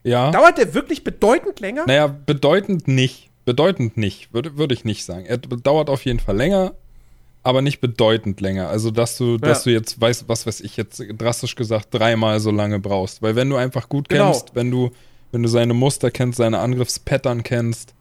Ja. 0.03 0.31
Dauert 0.31 0.59
der 0.59 0.75
wirklich 0.75 1.05
bedeutend 1.05 1.61
länger? 1.61 1.85
Naja, 1.87 2.07
bedeutend 2.07 2.89
nicht. 2.89 3.31
Bedeutend 3.47 3.99
nicht, 3.99 4.33
würde, 4.33 4.57
würde 4.57 4.73
ich 4.73 4.85
nicht 4.87 5.05
sagen. 5.05 5.27
Er 5.27 5.37
dauert 5.37 5.91
auf 5.91 6.07
jeden 6.07 6.19
Fall 6.19 6.35
länger, 6.37 6.73
aber 7.43 7.61
nicht 7.61 7.81
bedeutend 7.83 8.41
länger. 8.41 8.69
Also, 8.71 8.91
dass 8.91 9.19
du, 9.19 9.37
dass 9.37 9.65
du 9.65 9.71
jetzt 9.71 10.01
weißt, 10.01 10.29
was 10.29 10.47
weiß 10.47 10.61
ich, 10.63 10.79
jetzt 10.79 11.03
drastisch 11.19 11.55
gesagt, 11.55 11.89
dreimal 11.91 12.41
so 12.41 12.51
lange 12.51 12.79
brauchst. 12.79 13.21
Weil 13.21 13.37
wenn 13.37 13.51
du 13.51 13.57
einfach 13.57 13.91
gut 13.91 14.09
Genau. 14.09 14.31
kämpfst, 14.33 14.55
wenn 14.55 14.71
du, 14.71 14.93
wenn 15.31 15.43
du 15.43 15.49
seine 15.51 15.75
Muster 15.75 16.11
kennst, 16.11 16.39
seine 16.39 16.59
Angriffspattern 16.61 17.43
kennst 17.43 17.95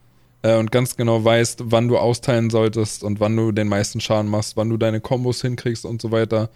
äh, 0.43 0.57
und 0.57 0.71
ganz 0.71 0.95
genau 0.95 1.23
weißt, 1.23 1.63
wann 1.65 1.87
du 1.87 1.97
austeilen 1.97 2.49
solltest 2.51 3.03
und 3.03 3.19
wann 3.19 3.35
du 3.35 3.51
den 3.51 3.67
meisten 3.67 3.99
Schaden 3.99 4.29
machst, 4.29 4.55
wann 4.55 4.69
du 4.69 4.77
deine 4.77 5.01
Kombos 5.01 5.41
hinkriegst 5.41 5.85
und 5.85 6.01
so 6.01 6.11
weiter, 6.11 6.49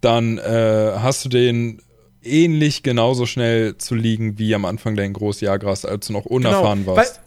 dann 0.00 0.38
äh, 0.38 0.92
hast 0.98 1.24
du 1.24 1.28
den 1.28 1.82
ähnlich 2.22 2.82
genauso 2.82 3.26
schnell 3.26 3.76
zu 3.78 3.94
liegen 3.94 4.38
wie 4.38 4.54
am 4.54 4.64
Anfang 4.64 4.94
dein 4.94 5.12
Großjagras, 5.12 5.84
als 5.84 6.06
du 6.06 6.12
noch 6.12 6.26
unerfahren 6.26 6.84
Genau, 6.84 6.96
warst. 6.96 7.16
Weil, 7.16 7.22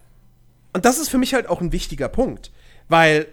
und 0.74 0.86
das 0.86 0.99
ist 0.99 1.10
für 1.10 1.18
mich 1.18 1.34
halt 1.34 1.49
auch 1.49 1.60
ein 1.60 1.72
wichtiger 1.72 2.08
Punkt, 2.08 2.52
weil 2.88 3.28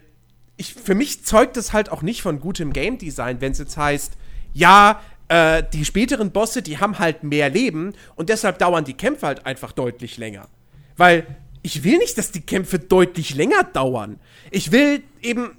ich, 0.56 0.74
für 0.74 0.94
mich 0.94 1.24
zeugt 1.24 1.56
es 1.56 1.72
halt 1.72 1.90
auch 1.90 2.02
nicht 2.02 2.22
von 2.22 2.40
gutem 2.40 2.72
Game 2.72 2.98
Design, 2.98 3.40
wenn 3.40 3.52
es 3.52 3.58
jetzt 3.58 3.76
heißt, 3.76 4.14
ja, 4.54 5.00
äh, 5.28 5.62
die 5.72 5.84
späteren 5.84 6.32
Bosse, 6.32 6.62
die 6.62 6.78
haben 6.78 6.98
halt 6.98 7.22
mehr 7.22 7.50
Leben 7.50 7.92
und 8.16 8.28
deshalb 8.28 8.58
dauern 8.58 8.84
die 8.84 8.94
Kämpfe 8.94 9.26
halt 9.26 9.46
einfach 9.46 9.72
deutlich 9.72 10.16
länger. 10.16 10.48
Weil 10.96 11.26
ich 11.62 11.84
will 11.84 11.98
nicht, 11.98 12.16
dass 12.18 12.30
die 12.32 12.40
Kämpfe 12.40 12.78
deutlich 12.78 13.34
länger 13.34 13.64
dauern. 13.64 14.18
Ich 14.50 14.72
will 14.72 15.02
eben 15.22 15.50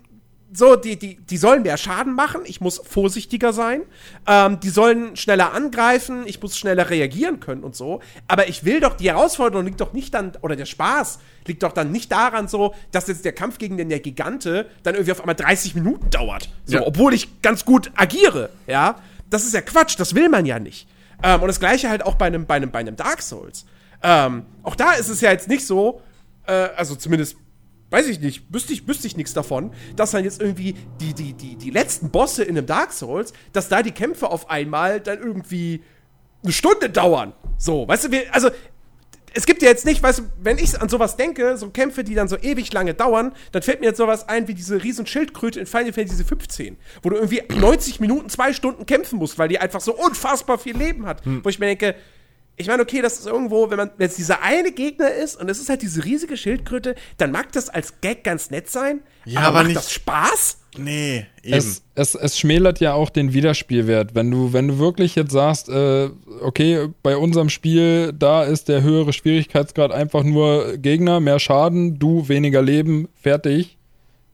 so, 0.51 0.75
die, 0.75 0.97
die, 0.97 1.17
die 1.17 1.37
sollen 1.37 1.61
mehr 1.61 1.77
Schaden 1.77 2.13
machen, 2.15 2.41
ich 2.45 2.59
muss 2.59 2.81
vorsichtiger 2.83 3.53
sein. 3.53 3.83
Ähm, 4.25 4.59
die 4.59 4.69
sollen 4.69 5.15
schneller 5.15 5.53
angreifen, 5.53 6.23
ich 6.25 6.41
muss 6.41 6.57
schneller 6.57 6.89
reagieren 6.89 7.39
können 7.39 7.63
und 7.63 7.75
so. 7.75 7.99
Aber 8.27 8.47
ich 8.49 8.65
will 8.65 8.79
doch, 8.79 8.95
die 8.97 9.09
Herausforderung 9.09 9.63
liegt 9.67 9.79
doch 9.79 9.93
nicht 9.93 10.11
dann, 10.15 10.31
oder 10.41 10.55
der 10.55 10.65
Spaß 10.65 11.19
liegt 11.45 11.61
doch 11.61 11.71
dann 11.71 11.91
nicht 11.91 12.11
daran 12.11 12.47
so, 12.47 12.73
dass 12.91 13.07
jetzt 13.07 13.25
der 13.25 13.33
Kampf 13.33 13.59
gegen 13.59 13.77
den 13.77 13.89
der 13.89 13.99
Gigante 13.99 14.65
dann 14.81 14.95
irgendwie 14.95 15.11
auf 15.11 15.19
einmal 15.19 15.35
30 15.35 15.75
Minuten 15.75 16.09
dauert. 16.09 16.49
So, 16.65 16.77
Ja. 16.77 16.83
obwohl 16.87 17.13
ich 17.13 17.41
ganz 17.43 17.63
gut 17.63 17.91
agiere, 17.95 18.49
ja. 18.65 18.95
Das 19.29 19.45
ist 19.45 19.53
ja 19.53 19.61
Quatsch, 19.61 19.99
das 19.99 20.15
will 20.15 20.29
man 20.29 20.47
ja 20.47 20.57
nicht. 20.57 20.87
Ähm, 21.21 21.41
und 21.41 21.47
das 21.47 21.59
gleiche 21.59 21.89
halt 21.89 22.03
auch 22.03 22.15
bei 22.15 22.25
einem, 22.25 22.47
bei 22.47 22.55
einem, 22.55 22.71
bei 22.71 22.79
einem 22.79 22.95
Dark 22.95 23.21
Souls. 23.21 23.65
Ähm, 24.01 24.45
auch 24.63 24.75
da 24.75 24.93
ist 24.93 25.09
es 25.09 25.21
ja 25.21 25.31
jetzt 25.31 25.47
nicht 25.47 25.65
so, 25.65 26.01
äh, 26.47 26.51
also 26.51 26.95
zumindest 26.95 27.35
weiß 27.91 28.07
ich 28.07 28.19
nicht, 28.19 28.53
wüsste 28.53 28.73
ich, 28.73 28.87
wüsste 28.87 29.07
ich 29.07 29.17
nichts 29.17 29.33
davon, 29.33 29.71
dass 29.95 30.11
dann 30.11 30.23
jetzt 30.23 30.41
irgendwie 30.41 30.75
die, 30.99 31.13
die, 31.13 31.33
die, 31.33 31.55
die 31.55 31.69
letzten 31.71 32.11
Bosse 32.11 32.43
in 32.43 32.57
einem 32.57 32.67
Dark 32.67 32.93
Souls, 32.93 33.33
dass 33.51 33.67
da 33.67 33.81
die 33.81 33.91
Kämpfe 33.91 34.29
auf 34.29 34.49
einmal 34.49 34.99
dann 34.99 35.19
irgendwie 35.19 35.81
eine 36.43 36.53
Stunde 36.53 36.89
dauern. 36.89 37.33
So, 37.57 37.87
weißt 37.87 38.05
du, 38.05 38.11
wir, 38.11 38.33
also 38.33 38.49
es 39.33 39.45
gibt 39.45 39.61
ja 39.61 39.69
jetzt 39.69 39.85
nicht, 39.85 40.01
weißt 40.01 40.19
du, 40.19 40.23
wenn 40.41 40.57
ich 40.57 40.79
an 40.79 40.89
sowas 40.89 41.15
denke, 41.15 41.57
so 41.57 41.69
Kämpfe, 41.69 42.03
die 42.03 42.15
dann 42.15 42.27
so 42.27 42.37
ewig 42.37 42.71
lange 42.73 42.93
dauern, 42.93 43.33
dann 43.51 43.61
fällt 43.61 43.79
mir 43.79 43.87
jetzt 43.87 43.97
sowas 43.97 44.27
ein 44.27 44.47
wie 44.47 44.53
diese 44.53 44.83
riesen 44.83 45.05
Schildkröte 45.05 45.59
in 45.59 45.65
Final 45.65 45.93
Fantasy 45.93 46.23
15, 46.23 46.77
wo 47.03 47.09
du 47.09 47.15
irgendwie 47.15 47.43
90 47.55 47.99
Minuten, 47.99 48.29
zwei 48.29 48.53
Stunden 48.53 48.85
kämpfen 48.85 49.19
musst, 49.19 49.37
weil 49.37 49.49
die 49.49 49.59
einfach 49.59 49.81
so 49.81 49.95
unfassbar 49.95 50.57
viel 50.57 50.77
Leben 50.77 51.05
hat. 51.05 51.21
Wo 51.43 51.49
ich 51.49 51.59
mir 51.59 51.67
denke, 51.67 51.95
ich 52.59 52.67
meine, 52.67 52.83
okay, 52.83 53.01
das 53.01 53.19
ist 53.19 53.25
irgendwo, 53.25 53.69
wenn 53.69 53.77
man, 53.77 53.89
wenn 53.97 54.07
es 54.09 54.15
dieser 54.17 54.41
eine 54.43 54.71
Gegner 54.73 55.11
ist 55.11 55.39
und 55.39 55.49
es 55.49 55.59
ist 55.59 55.69
halt 55.69 55.81
diese 55.81 56.03
riesige 56.03 56.35
Schildkröte, 56.37 56.93
dann 57.17 57.31
mag 57.31 57.51
das 57.53 57.69
als 57.69 58.01
Gag 58.01 58.23
ganz 58.25 58.51
nett 58.51 58.69
sein. 58.69 58.99
Ja, 59.25 59.39
aber 59.41 59.59
macht 59.59 59.67
nicht- 59.67 59.77
das 59.77 59.91
Spaß? 59.91 60.57
Nee, 60.77 61.25
eben. 61.41 61.57
es, 61.57 61.81
es, 61.95 62.13
es 62.13 62.37
schmälert 62.37 62.79
ja 62.79 62.93
auch 62.93 63.09
den 63.09 63.33
Wiederspielwert. 63.33 64.13
Wenn 64.13 64.29
du, 64.29 64.53
wenn 64.53 64.67
du 64.67 64.77
wirklich 64.77 65.15
jetzt 65.15 65.31
sagst, 65.31 65.67
äh, 65.67 66.09
okay, 66.41 66.89
bei 67.01 67.17
unserem 67.17 67.49
Spiel, 67.49 68.13
da 68.13 68.43
ist 68.43 68.69
der 68.69 68.83
höhere 68.83 69.11
Schwierigkeitsgrad 69.11 69.91
einfach 69.91 70.23
nur 70.23 70.77
Gegner, 70.77 71.19
mehr 71.21 71.39
Schaden, 71.39 71.97
du 71.97 72.27
weniger 72.29 72.61
Leben, 72.61 73.07
fertig, 73.15 73.77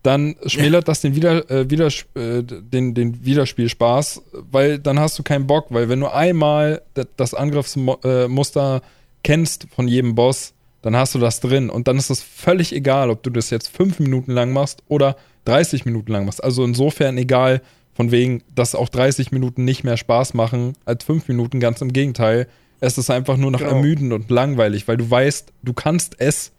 dann 0.06 0.36
schmälert 0.46 0.88
das 0.88 1.02
den, 1.02 1.16
Wieder, 1.16 1.50
äh, 1.50 1.70
Widers 1.70 2.06
äh, 2.16 2.44
den, 2.44 2.94
den 2.94 3.26
Wiederspielspaß, 3.26 4.22
weil 4.52 4.80
dann 4.80 5.00
hast 5.00 5.18
du 5.18 5.24
keinen 5.24 5.48
Bock, 5.48 5.68
weil 5.70 5.90
wenn 5.90 6.00
du 6.00 6.08
einmal 6.08 6.82
das 7.18 7.34
Angriffsmuster 7.34 8.82
kennst 9.24 9.68
von 9.76 9.88
jedem 9.88 10.16
Boss, 10.16 10.54
dann 10.82 10.96
hast 10.96 11.16
du 11.16 11.20
das 11.20 11.40
drin 11.40 11.70
und 11.70 11.88
dann 11.88 11.98
ist 11.98 12.12
es 12.12 12.22
völlig 12.22 12.74
egal, 12.74 13.10
ob 13.10 13.24
du 13.24 13.32
das 13.32 13.50
jetzt 13.50 13.70
fünf 13.70 14.00
Minuten 14.00 14.32
lang 14.32 14.54
machst 14.54 14.84
oder 14.88 15.16
30 15.46 15.86
Minuten 15.86 16.12
lang 16.12 16.26
machst. 16.26 16.44
Also 16.44 16.64
insofern 16.64 17.18
egal, 17.18 17.62
von 17.96 18.12
wegen, 18.12 18.44
dass 18.54 18.76
auch 18.76 18.90
30 18.90 19.32
Minuten 19.32 19.64
nicht 19.66 19.84
mehr 19.84 19.98
Spaß 19.98 20.34
machen 20.34 20.74
als 20.86 21.04
fünf 21.04 21.28
Minuten, 21.28 21.60
ganz 21.60 21.82
im 21.82 21.94
Gegenteil. 21.94 22.48
Es 22.82 22.98
ist 22.98 23.10
einfach 23.10 23.38
nur 23.38 23.52
noch 23.52 23.60
Genau. 23.60 23.72
ermüdend 23.72 24.14
und 24.14 24.30
langweilig, 24.30 24.88
weil 24.88 24.98
du 24.98 25.10
weißt, 25.10 25.54
du 25.64 25.74
kannst 25.74 26.20
es 26.20 26.52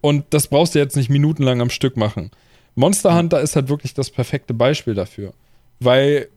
und 0.00 0.24
das 0.30 0.48
brauchst 0.48 0.74
du 0.74 0.78
jetzt 0.78 0.96
nicht 0.96 1.10
minutenlang 1.10 1.60
am 1.60 1.70
Stück 1.70 1.96
machen. 1.96 2.30
Monster 2.74 3.16
Hunter 3.16 3.40
ist 3.40 3.56
halt 3.56 3.68
wirklich 3.68 3.94
das 3.94 4.10
perfekte 4.10 4.54
Beispiel 4.54 4.94
dafür. 4.94 5.32
Weil, 5.80 6.28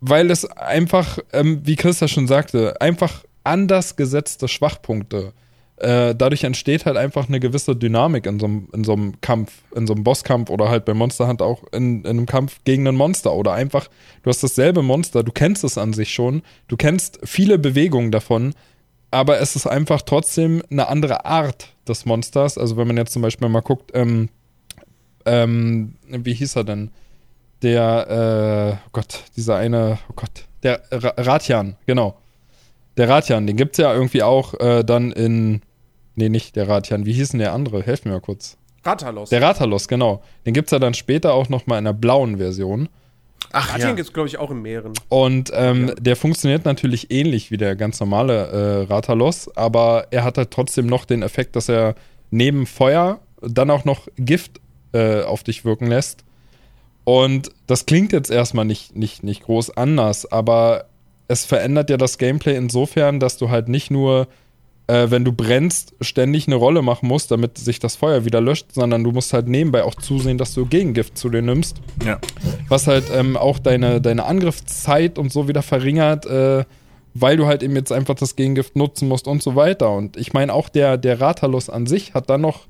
weil 0.00 0.30
es 0.30 0.44
einfach, 0.44 1.18
ähm, 1.32 1.60
wie 1.64 1.76
Chris 1.76 2.00
ja 2.00 2.08
schon 2.08 2.26
sagte, 2.26 2.80
einfach 2.80 3.24
anders 3.44 3.96
gesetzte 3.96 4.48
Schwachpunkte. 4.48 5.32
Äh, 5.76 6.14
dadurch 6.14 6.44
entsteht 6.44 6.84
halt 6.84 6.98
einfach 6.98 7.28
eine 7.28 7.40
gewisse 7.40 7.74
Dynamik 7.74 8.26
in 8.26 8.38
so 8.38 8.46
einem 8.46 8.68
in 8.74 8.84
so 8.84 8.92
einem 8.92 9.18
Kampf, 9.22 9.62
in 9.74 9.86
so 9.86 9.94
einem 9.94 10.04
Bosskampf 10.04 10.50
oder 10.50 10.68
halt 10.68 10.84
bei 10.84 10.92
Monster 10.92 11.26
Hunter 11.26 11.46
auch 11.46 11.64
in, 11.72 12.00
in 12.02 12.06
einem 12.06 12.26
Kampf 12.26 12.60
gegen 12.64 12.86
ein 12.86 12.96
Monster 12.96 13.32
oder 13.32 13.54
einfach, 13.54 13.88
du 14.22 14.28
hast 14.28 14.42
dasselbe 14.42 14.82
Monster, 14.82 15.22
du 15.22 15.32
kennst 15.32 15.64
es 15.64 15.78
an 15.78 15.94
sich 15.94 16.12
schon, 16.12 16.42
du 16.68 16.76
kennst 16.76 17.20
viele 17.24 17.58
Bewegungen 17.58 18.12
davon, 18.12 18.52
aber 19.10 19.40
es 19.40 19.56
ist 19.56 19.66
einfach 19.66 20.02
trotzdem 20.02 20.62
eine 20.70 20.88
andere 20.88 21.24
Art 21.24 21.68
des 21.88 22.04
Monsters. 22.04 22.58
Also 22.58 22.76
wenn 22.76 22.86
man 22.86 22.98
jetzt 22.98 23.14
zum 23.14 23.22
Beispiel 23.22 23.48
mal 23.48 23.60
guckt, 23.60 23.90
ähm, 23.94 24.28
ähm, 25.24 25.94
wie 26.08 26.34
hieß 26.34 26.56
er 26.56 26.64
denn? 26.64 26.90
Der, 27.62 28.78
äh, 28.80 28.86
oh 28.86 28.90
Gott, 28.92 29.24
dieser 29.36 29.56
eine, 29.56 29.98
oh 30.08 30.14
Gott, 30.16 30.46
der 30.62 30.82
Ra 30.90 31.12
Ratian, 31.16 31.76
genau. 31.86 32.16
Der 32.96 33.08
Ratian, 33.08 33.46
den 33.46 33.56
gibt's 33.56 33.78
ja 33.78 33.92
irgendwie 33.92 34.22
auch 34.22 34.54
äh, 34.60 34.82
dann 34.82 35.12
in, 35.12 35.62
nee, 36.14 36.28
nicht 36.28 36.56
der 36.56 36.68
Ratian, 36.68 37.06
wie 37.06 37.12
hieß 37.12 37.30
denn 37.30 37.40
der 37.40 37.52
andere? 37.52 37.82
Helft 37.82 38.04
mir 38.04 38.12
mal 38.12 38.20
kurz. 38.20 38.56
Ratalos. 38.84 39.30
Der 39.30 39.42
Ratalos, 39.42 39.88
genau. 39.88 40.22
Den 40.46 40.54
gibt's 40.54 40.72
ja 40.72 40.78
dann 40.78 40.94
später 40.94 41.34
auch 41.34 41.48
noch 41.48 41.66
mal 41.66 41.78
in 41.78 41.86
einer 41.86 41.94
blauen 41.94 42.38
Version. 42.38 42.88
Ach 43.52 43.72
Ratien 43.74 43.90
ja. 43.90 43.94
gibt's, 43.94 44.12
glaube 44.12 44.28
ich, 44.28 44.38
auch 44.38 44.50
in 44.50 44.62
mehreren. 44.62 44.92
Und 45.08 45.50
ähm, 45.54 45.92
der 45.98 46.16
funktioniert 46.16 46.64
natürlich 46.64 47.10
ähnlich 47.10 47.50
wie 47.50 47.56
der 47.56 47.74
ganz 47.76 48.00
normale 48.00 48.86
äh, 48.86 48.92
Ratalos, 48.92 49.54
aber 49.56 50.06
er 50.10 50.24
hat 50.24 50.38
halt 50.38 50.50
trotzdem 50.50 50.86
noch 50.86 51.04
den 51.04 51.22
Effekt, 51.22 51.56
dass 51.56 51.68
er 51.68 51.94
neben 52.30 52.66
Feuer 52.66 53.20
dann 53.42 53.70
auch 53.70 53.84
noch 53.84 54.06
Gift 54.16 54.60
äh, 54.92 55.22
auf 55.22 55.42
dich 55.42 55.64
wirken 55.64 55.86
lässt. 55.86 56.24
Und 57.04 57.50
das 57.66 57.86
klingt 57.86 58.12
jetzt 58.12 58.30
erstmal 58.30 58.64
nicht, 58.64 58.94
nicht, 58.94 59.22
nicht 59.22 59.42
groß 59.42 59.76
anders, 59.76 60.30
aber 60.30 60.86
es 61.28 61.44
verändert 61.44 61.90
ja 61.90 61.96
das 61.96 62.18
Gameplay 62.18 62.56
insofern, 62.56 63.20
dass 63.20 63.36
du 63.36 63.50
halt 63.50 63.68
nicht 63.68 63.90
nur, 63.90 64.26
äh, 64.86 65.10
wenn 65.10 65.24
du 65.24 65.32
brennst, 65.32 65.94
ständig 66.00 66.46
eine 66.46 66.56
Rolle 66.56 66.82
machen 66.82 67.08
musst, 67.08 67.30
damit 67.30 67.56
sich 67.56 67.78
das 67.78 67.96
Feuer 67.96 68.24
wieder 68.24 68.40
löscht, 68.40 68.72
sondern 68.72 69.04
du 69.04 69.12
musst 69.12 69.32
halt 69.32 69.48
nebenbei 69.48 69.84
auch 69.84 69.94
zusehen, 69.94 70.38
dass 70.38 70.54
du 70.54 70.66
Gegengift 70.66 71.16
zu 71.16 71.28
dir 71.30 71.42
nimmst 71.42 71.80
ja. 72.04 72.18
was 72.68 72.86
halt 72.86 73.04
ähm, 73.14 73.36
auch 73.36 73.58
deine, 73.58 74.00
deine 74.00 74.24
Angriffszeit 74.24 75.18
und 75.18 75.32
so 75.32 75.48
wieder 75.48 75.62
verringert, 75.62 76.26
äh, 76.26 76.64
weil 77.14 77.36
du 77.36 77.46
halt 77.46 77.62
eben 77.62 77.76
jetzt 77.76 77.92
einfach 77.92 78.14
das 78.14 78.36
Gegengift 78.36 78.76
nutzen 78.76 79.08
musst 79.08 79.26
und 79.26 79.42
so 79.42 79.56
weiter. 79.56 79.90
Und 79.90 80.16
ich 80.16 80.32
meine, 80.32 80.52
auch 80.52 80.68
der, 80.68 80.96
der 80.96 81.20
Rathalos 81.20 81.70
an 81.70 81.86
sich 81.86 82.14
hat 82.14 82.30
dann 82.30 82.40
noch 82.40 82.66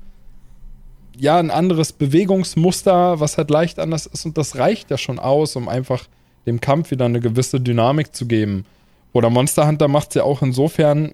ja 1.17 1.37
ein 1.37 1.51
anderes 1.51 1.93
Bewegungsmuster, 1.93 3.19
was 3.19 3.37
halt 3.37 3.49
leicht 3.49 3.79
anders 3.79 4.05
ist 4.05 4.25
und 4.25 4.37
das 4.37 4.57
reicht 4.57 4.89
ja 4.89 4.97
schon 4.97 5.19
aus, 5.19 5.55
um 5.55 5.67
einfach 5.67 6.07
dem 6.45 6.61
Kampf 6.61 6.91
wieder 6.91 7.05
eine 7.05 7.19
gewisse 7.19 7.59
Dynamik 7.59 8.15
zu 8.15 8.25
geben. 8.25 8.65
Oder 9.13 9.29
Monster 9.29 9.67
Hunter 9.67 9.87
macht 9.87 10.09
es 10.09 10.15
ja 10.15 10.23
auch 10.23 10.41
insofern, 10.41 11.13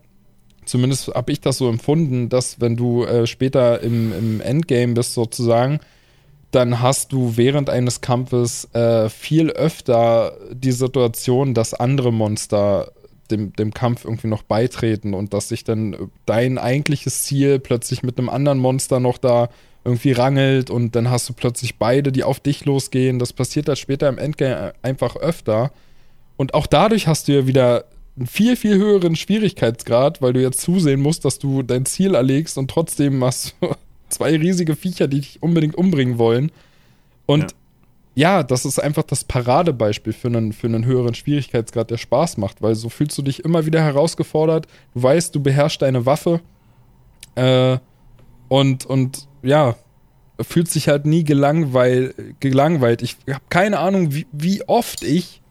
zumindest 0.66 1.08
habe 1.10 1.32
ich 1.32 1.42
das 1.42 1.58
so 1.58 1.70
empfunden, 1.70 2.30
dass 2.30 2.62
wenn 2.62 2.76
du 2.76 3.04
äh, 3.04 3.26
später 3.28 3.82
im, 3.82 4.14
im 4.14 4.42
Endgame 4.42 4.94
bist 4.94 5.14
sozusagen, 5.14 5.80
dann 6.52 6.82
hast 6.82 7.12
du 7.12 7.36
während 7.36 7.70
eines 7.70 8.02
Kampfes 8.02 8.74
äh, 8.74 9.10
viel 9.10 9.50
öfter 9.52 10.34
die 10.52 10.72
Situation, 10.72 11.54
dass 11.54 11.74
andere 11.74 12.14
Monster 12.14 12.92
dem, 13.30 13.52
dem 13.54 13.74
Kampf 13.74 14.06
irgendwie 14.06 14.28
noch 14.28 14.44
beitreten 14.44 15.14
und 15.14 15.34
dass 15.34 15.50
sich 15.50 15.66
dann 15.66 16.10
dein 16.26 16.58
eigentliches 16.58 17.24
Ziel 17.24 17.60
plötzlich 17.60 18.04
mit 18.04 18.18
einem 18.18 18.30
anderen 18.30 18.60
Monster 18.60 19.02
noch 19.02 19.18
da 19.18 19.50
irgendwie 19.88 20.12
rangelt 20.12 20.70
und 20.70 20.98
dann 20.98 21.10
hast 21.10 21.30
du 21.30 21.34
plötzlich 21.34 21.78
beide, 21.78 22.12
die 22.12 22.26
auf 22.26 22.42
dich 22.42 22.66
losgehen. 22.66 23.20
Das 23.20 23.32
passiert 23.32 23.70
halt 23.70 23.80
später 23.80 24.10
im 24.10 24.18
Endgame 24.18 24.74
einfach 24.82 25.16
öfter. 25.16 25.72
Und 26.36 26.54
auch 26.54 26.68
dadurch 26.68 27.08
hast 27.08 27.30
du 27.30 27.32
ja 27.32 27.48
wieder 27.48 27.86
einen 28.18 28.28
viel, 28.28 28.58
viel 28.58 28.76
höheren 28.76 29.16
Schwierigkeitsgrad, 29.16 30.22
weil 30.22 30.34
du 30.34 30.42
jetzt 30.42 30.60
zusehen 30.60 31.00
musst, 31.02 31.24
dass 31.24 31.40
du 31.40 31.64
dein 31.64 31.86
Ziel 31.86 32.16
erlegst 32.16 32.58
und 32.58 32.70
trotzdem 32.70 33.24
hast 33.24 33.56
du 33.62 33.70
zwei 34.10 34.36
riesige 34.36 34.76
Viecher, 34.76 35.08
die 35.08 35.22
dich 35.22 35.42
unbedingt 35.42 35.76
umbringen 35.76 36.18
wollen. 36.18 36.52
Und 37.26 37.56
ja. 38.14 38.44
das 38.44 38.66
ist 38.66 38.80
einfach 38.80 39.04
das 39.04 39.24
Paradebeispiel 39.24 40.12
für 40.12 40.28
einen, 40.28 40.52
für 40.52 40.68
einen 40.68 40.84
höheren 40.84 41.14
Schwierigkeitsgrad, 41.14 41.92
der 41.92 41.98
Spaß 41.98 42.36
macht, 42.36 42.62
weil 42.62 42.76
so 42.76 42.90
fühlst 42.90 43.18
du 43.18 43.22
dich 43.22 43.46
immer 43.46 43.66
wieder 43.66 43.82
herausgefordert. 43.82 44.68
Du 44.94 45.04
weißt, 45.04 45.34
du 45.34 45.40
beherrschst 45.40 45.82
deine 45.82 46.06
Waffe. 46.06 46.42
Äh, 47.36 47.78
und, 48.50 48.86
und 48.86 49.28
ja, 49.48 49.76
fühlt 50.42 50.70
sich 50.70 50.88
halt 50.88 51.06
nie 51.06 51.24
gelangweil, 51.24 52.14
gelangweilt. 52.40 53.02
Ich 53.02 53.18
habe 53.30 53.44
keine 53.50 53.80
Ahnung, 53.80 54.14
wie, 54.14 54.28
wie 54.32 54.62
oft 54.68 55.04
ich 55.04 55.42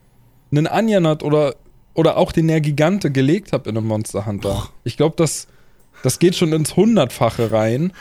einen 0.53 0.67
Anjanat 0.69 1.23
oder, 1.25 1.57
oder 1.95 2.17
auch 2.17 2.31
den 2.33 2.47
Nergigante 2.47 3.11
gelegt 3.11 3.53
habe 3.53 3.69
in 3.69 3.77
einem 3.77 3.87
Monster 3.89 4.27
Hunter. 4.27 4.69
Ich 4.85 4.97
glaube, 4.97 5.17
das 5.17 5.49
Das 6.03 6.19
geht 6.19 6.37
schon 6.37 6.53
ins 6.53 6.77
Hundertfache 6.77 7.51
rein. 7.51 7.93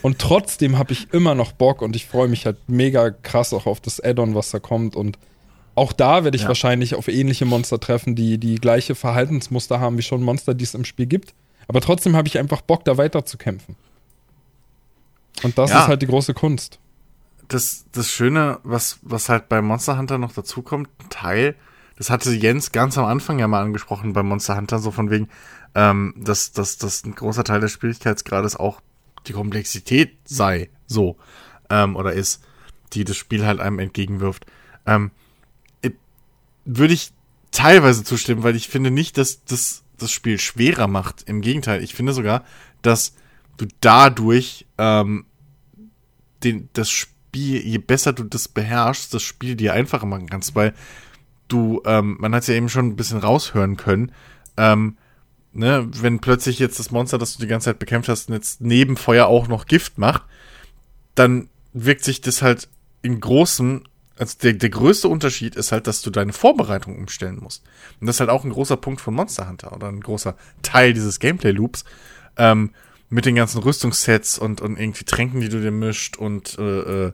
Und 0.00 0.18
trotzdem 0.18 0.78
habe 0.78 0.92
ich 0.94 1.12
immer 1.12 1.34
noch 1.34 1.52
Bock 1.52 1.82
und 1.82 1.94
ich 1.94 2.06
freue 2.06 2.26
mich 2.26 2.46
halt 2.46 2.56
mega 2.66 3.10
krass 3.10 3.52
auch 3.52 3.66
auf 3.66 3.78
das 3.80 4.00
Add-on, 4.00 4.34
was 4.34 4.50
da 4.50 4.58
kommt. 4.58 4.96
Und 4.96 5.18
auch 5.74 5.92
da 5.92 6.24
werde 6.24 6.34
ich 6.36 6.42
Ja. 6.42 6.48
wahrscheinlich 6.48 6.94
auf 6.94 7.08
ähnliche 7.08 7.44
Monster 7.44 7.78
treffen, 7.78 8.14
die 8.16 8.38
die 8.38 8.54
gleiche 8.56 8.94
Verhaltensmuster 8.94 9.80
haben 9.80 9.98
wie 9.98 10.02
schon 10.02 10.22
Monster, 10.22 10.54
die 10.54 10.64
es 10.64 10.74
im 10.74 10.84
Spiel 10.86 11.06
gibt. 11.06 11.34
Aber 11.68 11.80
trotzdem 11.82 12.16
habe 12.16 12.26
ich 12.26 12.38
einfach 12.38 12.62
Bock, 12.62 12.84
da 12.86 12.96
weiter 12.96 13.24
zu 13.26 13.36
kämpfen. 13.36 13.76
Und 15.42 15.56
das 15.58 15.70
Ja. 15.70 15.80
ist 15.82 15.88
halt 15.88 16.02
die 16.02 16.06
große 16.06 16.34
Kunst. 16.34 16.78
das, 17.48 17.84
das 17.92 18.10
Schöne, 18.10 18.60
was, 18.62 18.98
was 19.02 19.28
halt 19.28 19.48
bei 19.50 19.60
Monster 19.60 19.98
Hunter 19.98 20.16
noch 20.16 20.32
dazu 20.32 20.62
kommt, 20.62 20.88
ein 21.02 21.10
Teil, 21.10 21.54
das 21.96 22.08
hatte 22.08 22.32
Jens 22.32 22.72
ganz 22.72 22.96
am 22.96 23.04
Anfang 23.04 23.38
ja 23.38 23.46
mal 23.46 23.62
angesprochen 23.62 24.14
bei 24.14 24.22
Monster 24.22 24.56
Hunter, 24.56 24.78
so 24.78 24.90
von 24.90 25.10
wegen, 25.10 25.28
ähm, 25.74 26.14
dass, 26.16 26.52
dass, 26.52 26.78
dass 26.78 27.04
ein 27.04 27.14
großer 27.14 27.44
Teil 27.44 27.60
des 27.60 27.72
Schwierigkeitsgrades 27.72 28.56
auch 28.56 28.80
die 29.26 29.32
Komplexität 29.34 30.16
sei, 30.24 30.70
so, 30.86 31.16
ähm, 31.68 31.94
oder 31.96 32.12
ist, 32.14 32.42
die 32.94 33.04
das 33.04 33.16
Spiel 33.16 33.44
halt 33.44 33.60
einem 33.60 33.78
entgegenwirft. 33.78 34.46
Ähm, 34.86 35.10
würde 36.64 36.94
ich 36.94 37.12
teilweise 37.50 38.04
zustimmen, 38.04 38.44
weil 38.44 38.54
ich 38.56 38.68
finde 38.68 38.90
nicht, 38.92 39.18
dass 39.18 39.44
das 39.44 39.82
das 39.98 40.12
Spiel 40.12 40.38
schwerer 40.38 40.86
macht. 40.86 41.22
Im 41.28 41.40
Gegenteil, 41.40 41.82
ich 41.82 41.94
finde 41.94 42.12
sogar, 42.12 42.44
dass 42.82 43.14
du 43.56 43.66
dadurch 43.80 44.66
ähm, 44.78 45.26
den, 46.42 46.68
das 46.72 46.90
Spiel, 46.90 47.60
je 47.66 47.78
besser 47.78 48.12
du 48.12 48.24
das 48.24 48.48
beherrschst, 48.48 49.12
das 49.14 49.22
Spiel 49.22 49.56
dir 49.56 49.72
einfacher 49.72 50.06
machen 50.06 50.28
kannst, 50.28 50.54
weil 50.54 50.74
du, 51.48 51.82
ähm, 51.84 52.16
man 52.18 52.34
hat 52.34 52.42
es 52.42 52.48
ja 52.48 52.54
eben 52.54 52.68
schon 52.68 52.88
ein 52.88 52.96
bisschen 52.96 53.18
raushören 53.18 53.76
können, 53.76 54.12
ähm, 54.56 54.96
ne, 55.52 55.86
wenn 55.92 56.20
plötzlich 56.20 56.58
jetzt 56.58 56.78
das 56.78 56.90
Monster, 56.90 57.18
das 57.18 57.36
du 57.36 57.42
die 57.42 57.48
ganze 57.48 57.66
Zeit 57.66 57.78
bekämpft 57.78 58.08
hast, 58.08 58.28
jetzt 58.30 58.60
neben 58.60 58.96
Feuer 58.96 59.26
auch 59.26 59.48
noch 59.48 59.66
Gift 59.66 59.98
macht, 59.98 60.22
dann 61.14 61.48
wirkt 61.72 62.04
sich 62.04 62.20
das 62.20 62.42
halt 62.42 62.68
in 63.02 63.20
großem, 63.20 63.84
also 64.16 64.36
der, 64.42 64.54
der 64.54 64.70
größte 64.70 65.08
Unterschied 65.08 65.56
ist 65.56 65.72
halt, 65.72 65.86
dass 65.86 66.02
du 66.02 66.10
deine 66.10 66.32
Vorbereitung 66.32 66.96
umstellen 66.96 67.38
musst. 67.42 67.64
Und 68.00 68.06
das 68.06 68.16
ist 68.16 68.20
halt 68.20 68.30
auch 68.30 68.44
ein 68.44 68.50
großer 68.50 68.76
Punkt 68.76 69.00
von 69.00 69.14
Monster 69.14 69.48
Hunter 69.48 69.72
oder 69.72 69.88
ein 69.88 70.00
großer 70.00 70.36
Teil 70.62 70.92
dieses 70.92 71.18
Gameplay-Loops. 71.18 71.84
Ähm, 72.36 72.70
mit 73.12 73.26
den 73.26 73.34
ganzen 73.34 73.62
Rüstungssets 73.62 74.38
und, 74.38 74.62
und 74.62 74.78
irgendwie 74.78 75.04
Tränken, 75.04 75.42
die 75.42 75.50
du 75.50 75.60
dir 75.60 75.70
mischt 75.70 76.16
und 76.16 76.58
äh, 76.58 77.08
äh, 77.08 77.12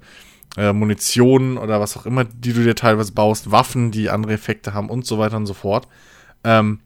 äh, 0.57 0.73
Munition 0.73 1.59
oder 1.59 1.81
was 1.81 1.97
auch 1.97 2.07
immer, 2.07 2.25
die 2.25 2.53
du 2.53 2.63
dir 2.63 2.77
teilweise 2.77 3.11
baust, 3.11 3.51
Waffen, 3.51 3.91
die 3.91 4.09
andere 4.09 4.33
Effekte 4.33 4.75
haben 4.75 4.91
und 4.91 5.07
so 5.07 5.19
weiter 5.19 5.37
und 5.37 5.47
so 5.47 5.55
fort. 5.55 5.89
Ähm, 6.45 6.79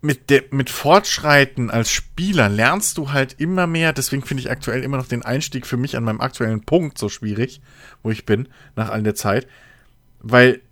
mit, 0.00 0.30
der, 0.30 0.44
mit 0.50 0.70
Fortschreiten 0.70 1.68
als 1.68 1.90
Spieler 1.90 2.48
lernst 2.48 2.96
du 2.96 3.12
halt 3.12 3.38
immer 3.38 3.66
mehr, 3.66 3.92
deswegen 3.92 4.22
finde 4.22 4.40
ich 4.40 4.50
aktuell 4.50 4.82
immer 4.82 4.96
noch 4.96 5.08
den 5.08 5.26
Einstieg 5.26 5.66
für 5.66 5.76
mich 5.76 5.94
an 5.94 6.04
meinem 6.04 6.22
aktuellen 6.22 6.64
Punkt 6.64 6.96
so 6.96 7.10
schwierig, 7.10 7.60
wo 8.02 8.10
ich 8.10 8.24
bin, 8.24 8.48
nach 8.76 8.88
all 8.88 9.02
der 9.02 9.14
Zeit, 9.14 9.46
weil 10.20 10.62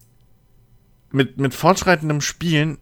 mit, 1.10 1.36
mit 1.36 1.52
fortschreitendem 1.52 2.22
Spielen 2.22 2.78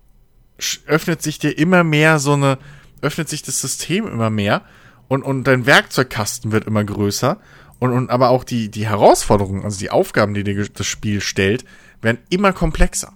öffnet 0.87 1.21
sich 1.21 1.41
dir 1.41 1.59
immer 1.59 1.83
mehr 1.83 2.21
so 2.21 2.35
eine, 2.35 2.59
öffnet 3.03 3.29
sich 3.29 3.43
das 3.43 3.61
System 3.61 4.07
immer 4.07 4.31
mehr 4.31 4.63
und, 5.09 5.23
und 5.23 5.45
dein 5.45 5.67
Werkzeugkasten 5.67 6.53
wird 6.53 6.65
immer 6.65 6.85
größer 6.85 7.39
und, 7.79 7.93
und 7.93 8.11
aber 8.11 8.31
auch 8.31 8.45
die, 8.45 8.71
die 8.71 8.89
Herausforderungen, 8.89 9.65
also 9.65 9.79
die 9.79 9.91
Aufgaben, 9.91 10.35
die 10.35 10.45
dir 10.45 10.69
das 10.69 10.87
Spiel 10.87 11.21
stellt, 11.21 11.65
werden 12.01 12.19
immer 12.31 12.53
komplexer. 12.53 13.13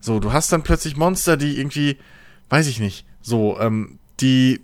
So, 0.00 0.20
du 0.20 0.32
hast 0.32 0.52
dann 0.52 0.62
plötzlich 0.62 0.96
Monster, 0.96 1.36
die 1.36 1.58
irgendwie, 1.58 1.98
weiß 2.48 2.68
ich 2.68 2.80
nicht, 2.80 3.04
so, 3.20 3.58
ähm, 3.60 3.98
die, 4.20 4.60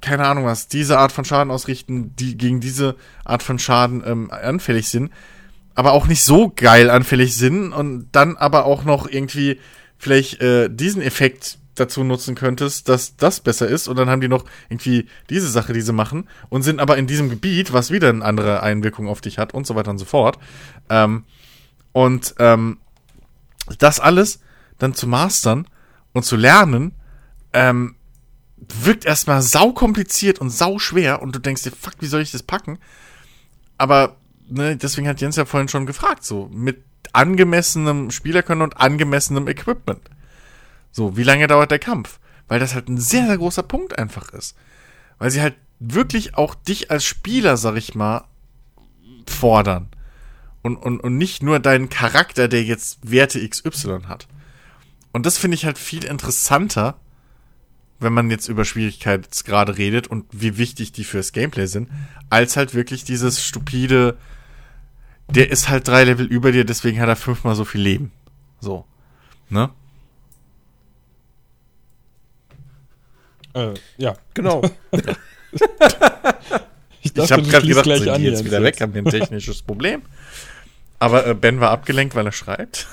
keine 0.00 0.26
Ahnung 0.26 0.44
was, 0.44 0.68
diese 0.68 0.98
Art 0.98 1.12
von 1.12 1.24
Schaden 1.24 1.50
ausrichten, 1.50 2.14
die 2.16 2.36
gegen 2.36 2.60
diese 2.60 2.96
Art 3.24 3.42
von 3.42 3.58
Schaden 3.58 4.02
ähm, 4.04 4.30
anfällig 4.30 4.88
sind, 4.88 5.12
aber 5.74 5.92
auch 5.92 6.06
nicht 6.06 6.24
so 6.24 6.52
geil 6.54 6.90
anfällig 6.90 7.36
sind 7.36 7.72
und 7.72 8.08
dann 8.12 8.36
aber 8.36 8.64
auch 8.66 8.84
noch 8.84 9.08
irgendwie 9.08 9.60
vielleicht 9.96 10.42
äh, 10.42 10.68
diesen 10.68 11.02
Effekt 11.02 11.58
dazu 11.74 12.04
nutzen 12.04 12.34
könntest, 12.34 12.88
dass 12.88 13.16
das 13.16 13.40
besser 13.40 13.68
ist 13.68 13.88
und 13.88 13.96
dann 13.96 14.08
haben 14.08 14.20
die 14.20 14.28
noch 14.28 14.44
irgendwie 14.68 15.08
diese 15.30 15.48
Sache, 15.48 15.72
die 15.72 15.80
sie 15.80 15.92
machen 15.92 16.28
und 16.48 16.62
sind 16.62 16.80
aber 16.80 16.96
in 16.96 17.06
diesem 17.06 17.30
Gebiet, 17.30 17.72
was 17.72 17.90
wieder 17.90 18.08
eine 18.08 18.24
andere 18.24 18.62
Einwirkung 18.62 19.08
auf 19.08 19.20
dich 19.20 19.38
hat 19.38 19.54
und 19.54 19.66
so 19.66 19.74
weiter 19.74 19.90
und 19.90 19.98
so 19.98 20.04
fort. 20.04 20.38
Ähm, 20.88 21.24
und 21.92 22.34
ähm, 22.38 22.78
das 23.78 24.00
alles 24.00 24.40
dann 24.78 24.94
zu 24.94 25.06
mastern 25.06 25.66
und 26.12 26.24
zu 26.24 26.36
lernen, 26.36 26.92
ähm, 27.52 27.96
wirkt 28.56 29.04
erstmal 29.04 29.42
sau 29.42 29.72
kompliziert 29.72 30.38
und 30.38 30.50
sau 30.50 30.78
schwer 30.78 31.22
und 31.22 31.34
du 31.34 31.38
denkst 31.38 31.62
dir, 31.62 31.72
fuck, 31.72 31.94
wie 32.00 32.06
soll 32.06 32.22
ich 32.22 32.32
das 32.32 32.42
packen? 32.42 32.78
Aber 33.78 34.16
ne, 34.48 34.76
deswegen 34.76 35.08
hat 35.08 35.20
Jens 35.20 35.36
ja 35.36 35.44
vorhin 35.44 35.68
schon 35.68 35.86
gefragt, 35.86 36.24
so 36.24 36.48
mit 36.52 36.82
angemessenem 37.12 38.10
Spielerkönnen 38.10 38.62
und 38.62 38.80
angemessenem 38.80 39.48
Equipment. 39.48 40.00
So, 40.94 41.16
wie 41.16 41.24
lange 41.24 41.48
dauert 41.48 41.72
der 41.72 41.80
Kampf? 41.80 42.20
Weil 42.46 42.60
das 42.60 42.72
halt 42.72 42.88
ein 42.88 42.98
sehr, 42.98 43.26
sehr 43.26 43.36
großer 43.36 43.64
Punkt 43.64 43.98
einfach 43.98 44.28
ist. 44.28 44.56
Weil 45.18 45.32
sie 45.32 45.42
halt 45.42 45.56
wirklich 45.80 46.36
auch 46.36 46.54
dich 46.54 46.92
als 46.92 47.04
Spieler, 47.04 47.56
sag 47.56 47.74
ich 47.74 47.96
mal, 47.96 48.24
fordern. 49.28 49.88
Und, 50.62 50.76
und, 50.76 51.00
und 51.00 51.18
nicht 51.18 51.42
nur 51.42 51.58
deinen 51.58 51.88
Charakter, 51.88 52.46
der 52.46 52.62
jetzt 52.62 53.10
Werte 53.10 53.46
XY 53.46 54.02
hat. 54.06 54.28
Und 55.10 55.26
das 55.26 55.36
finde 55.36 55.56
ich 55.56 55.64
halt 55.64 55.78
viel 55.78 56.04
interessanter, 56.04 56.96
wenn 57.98 58.12
man 58.12 58.30
jetzt 58.30 58.46
über 58.46 58.64
Schwierigkeitsgrade 58.64 59.76
redet 59.76 60.06
und 60.06 60.26
wie 60.30 60.58
wichtig 60.58 60.92
die 60.92 61.04
fürs 61.04 61.32
Gameplay 61.32 61.66
sind, 61.66 61.90
als 62.30 62.56
halt 62.56 62.72
wirklich 62.72 63.02
dieses 63.02 63.44
stupide, 63.44 64.16
der 65.28 65.50
ist 65.50 65.68
halt 65.68 65.88
drei 65.88 66.04
Level 66.04 66.26
über 66.26 66.52
dir, 66.52 66.64
deswegen 66.64 67.00
hat 67.00 67.08
er 67.08 67.16
fünfmal 67.16 67.56
so 67.56 67.64
viel 67.64 67.80
Leben. 67.80 68.12
So. 68.60 68.86
Ne? 69.48 69.70
Äh, 73.54 73.74
ja. 73.96 74.16
Genau. 74.34 74.62
Ich 77.02 77.12
dachte, 77.12 77.34
habe 77.34 77.42
du 77.42 77.50
gerade 77.50 77.66
gedacht, 77.66 77.84
sind 77.84 78.16
die 78.16 78.22
jetzt 78.24 78.44
wieder 78.46 78.62
weg, 78.62 78.80
haben 78.80 78.94
wir 78.94 79.02
ein 79.02 79.10
technisches 79.10 79.60
Problem. 79.60 80.02
Aber 80.98 81.26
äh, 81.26 81.34
Ben 81.34 81.60
war 81.60 81.70
abgelenkt, 81.70 82.14
weil 82.14 82.24
er 82.24 82.32
schreit. 82.32 82.86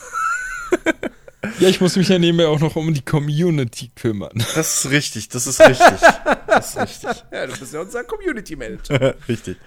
Ja, 1.59 1.69
ich 1.69 1.79
muss 1.79 1.95
mich 1.95 2.09
ja 2.09 2.19
nebenbei 2.19 2.45
auch 2.45 2.59
noch 2.59 2.75
um 2.75 2.93
die 2.93 3.01
Community 3.01 3.89
kümmern. 3.95 4.33
Das 4.53 4.85
ist 4.85 4.91
richtig, 4.91 5.29
das 5.29 5.47
ist 5.47 5.59
richtig. 5.61 5.99
Das 6.45 6.75
ist 6.75 6.77
richtig. 6.77 7.23
ja, 7.31 7.47
du 7.47 7.57
bist 7.57 7.73
ja 7.73 7.79
unser 7.81 8.03
Community 8.03 8.55
Manager. 8.55 9.15
richtig. 9.29 9.57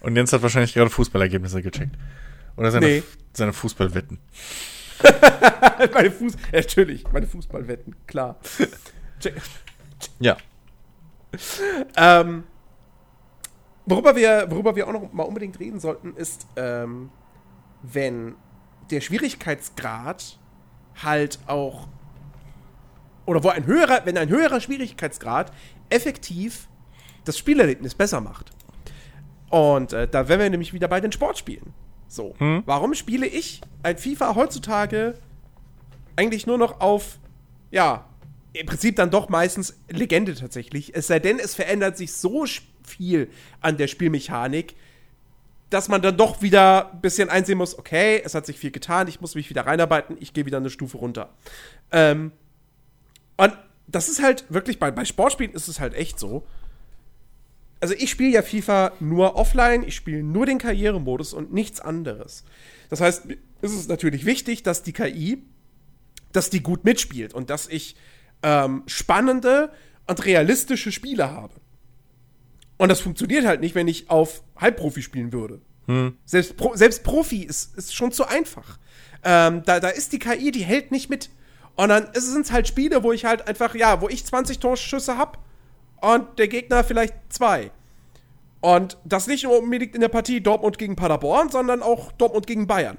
Und 0.00 0.16
Jens 0.16 0.32
hat 0.32 0.42
wahrscheinlich 0.42 0.74
gerade 0.74 0.90
Fußballergebnisse 0.90 1.62
gecheckt. 1.62 1.94
Oder 2.56 2.72
seine, 2.72 2.86
Nee. 2.86 3.02
seine 3.32 3.52
Fußballwetten. 3.52 4.18
meine 5.94 6.10
Fuß 6.10 6.32
ja, 6.52 6.58
natürlich, 6.58 7.04
meine 7.12 7.26
Fußballwetten, 7.28 7.94
klar. 8.06 8.38
Check. 9.20 9.34
Ja. 10.20 10.36
Ähm, 11.96 12.44
worüber, 13.86 14.16
wir, 14.16 14.46
worüber 14.50 14.76
wir 14.76 14.88
auch 14.88 14.92
noch 14.92 15.12
mal 15.12 15.24
unbedingt 15.24 15.58
reden 15.60 15.80
sollten, 15.80 16.14
ist, 16.14 16.46
ähm, 16.56 17.10
wenn 17.82 18.34
der 18.90 19.00
Schwierigkeitsgrad 19.00 20.38
halt 21.02 21.38
auch 21.46 21.88
oder 23.26 23.44
wo 23.44 23.50
ein 23.50 23.66
höherer, 23.66 24.06
wenn 24.06 24.16
ein 24.16 24.30
höherer 24.30 24.60
Schwierigkeitsgrad 24.60 25.52
effektiv 25.90 26.68
das 27.24 27.36
Spielerlebnis 27.36 27.94
besser 27.94 28.22
macht. 28.22 28.50
Und 29.50 29.92
äh, 29.92 30.08
da 30.08 30.28
wären 30.28 30.40
wir 30.40 30.50
nämlich 30.50 30.72
wieder 30.72 30.88
bei 30.88 31.00
den 31.00 31.12
Sportspielen. 31.12 31.74
So, 32.06 32.34
warum 32.64 32.94
spiele 32.94 33.26
ich 33.26 33.60
ein 33.82 33.98
FIFA 33.98 34.34
heutzutage 34.34 35.14
eigentlich 36.16 36.46
nur 36.46 36.56
noch 36.56 36.80
auf, 36.80 37.18
ja, 37.70 38.06
im 38.52 38.66
Prinzip 38.66 38.96
dann 38.96 39.10
doch 39.10 39.28
meistens 39.28 39.78
Legende 39.88 40.34
tatsächlich. 40.34 40.94
Es 40.94 41.06
sei 41.06 41.18
denn, 41.18 41.38
es 41.38 41.54
verändert 41.54 41.96
sich 41.96 42.12
so 42.12 42.44
viel 42.82 43.30
an 43.60 43.76
der 43.76 43.86
Spielmechanik, 43.86 44.74
dass 45.70 45.88
man 45.88 46.00
dann 46.00 46.16
doch 46.16 46.40
wieder 46.40 46.92
ein 46.92 47.00
bisschen 47.00 47.28
einsehen 47.28 47.58
muss, 47.58 47.78
okay, 47.78 48.22
es 48.24 48.34
hat 48.34 48.46
sich 48.46 48.58
viel 48.58 48.70
getan, 48.70 49.06
ich 49.06 49.20
muss 49.20 49.34
mich 49.34 49.50
wieder 49.50 49.66
reinarbeiten, 49.66 50.16
ich 50.18 50.32
gehe 50.32 50.46
wieder 50.46 50.56
eine 50.56 50.70
Stufe 50.70 50.96
runter. 50.96 51.34
Ähm, 51.92 52.32
und 53.36 53.52
das 53.86 54.08
ist 54.08 54.22
halt 54.22 54.44
wirklich, 54.48 54.78
bei, 54.78 54.90
bei 54.90 55.04
Sportspielen 55.04 55.52
ist 55.52 55.68
es 55.68 55.78
halt 55.78 55.94
echt 55.94 56.18
so. 56.18 56.46
Also 57.80 57.94
ich 57.94 58.10
spiele 58.10 58.30
ja 58.30 58.42
FIFA 58.42 58.92
nur 58.98 59.36
offline, 59.36 59.82
ich 59.82 59.94
spiele 59.94 60.22
nur 60.22 60.46
den 60.46 60.58
Karrieremodus 60.58 61.32
und 61.32 61.52
nichts 61.52 61.80
anderes. 61.80 62.44
Das 62.88 63.00
heißt, 63.00 63.24
es 63.62 63.72
ist 63.72 63.88
natürlich 63.88 64.24
wichtig, 64.24 64.62
dass 64.62 64.82
die 64.82 64.92
KI, 64.92 65.42
dass 66.32 66.50
die 66.50 66.62
gut 66.62 66.84
mitspielt 66.84 67.34
und 67.34 67.50
dass 67.50 67.68
ich 67.68 67.94
ähm, 68.42 68.82
spannende 68.86 69.72
und 70.06 70.24
realistische 70.24 70.92
Spiele 70.92 71.30
habe. 71.30 71.54
Und 72.76 72.88
das 72.88 73.00
funktioniert 73.00 73.44
halt 73.44 73.60
nicht, 73.60 73.74
wenn 73.74 73.88
ich 73.88 74.08
auf 74.08 74.42
Halbprofi 74.56 75.02
spielen 75.02 75.32
würde. 75.32 75.60
Selbst, 76.24 76.56
Pro, 76.56 76.76
selbst 76.76 77.02
Profi 77.02 77.42
ist, 77.42 77.76
ist 77.76 77.94
schon 77.94 78.12
zu 78.12 78.26
einfach. 78.26 78.78
Ähm, 79.24 79.62
da, 79.64 79.80
da 79.80 79.88
ist 79.88 80.12
die 80.12 80.18
KI, 80.18 80.50
die 80.50 80.64
hält 80.64 80.92
nicht 80.92 81.10
mit. 81.10 81.30
Und 81.76 81.88
dann 81.88 82.08
sind 82.14 82.44
es 82.44 82.52
halt 82.52 82.68
Spiele, 82.68 83.02
wo 83.02 83.12
ich 83.12 83.24
halt 83.24 83.46
einfach, 83.48 83.74
ja, 83.74 84.00
wo 84.00 84.08
ich 84.08 84.24
20 84.24 84.58
Torschüsse 84.58 85.16
habe 85.16 85.38
und 86.00 86.38
der 86.38 86.48
Gegner 86.48 86.84
vielleicht 86.84 87.14
zwei. 87.30 87.70
Und 88.60 88.98
das 89.04 89.26
nicht 89.26 89.44
nur 89.44 89.58
unbedingt 89.58 89.94
in 89.94 90.00
der 90.00 90.08
Partie 90.08 90.40
Dortmund 90.40 90.78
gegen 90.78 90.96
Paderborn, 90.96 91.50
sondern 91.50 91.82
auch 91.82 92.12
Dortmund 92.12 92.46
gegen 92.46 92.66
Bayern. 92.66 92.98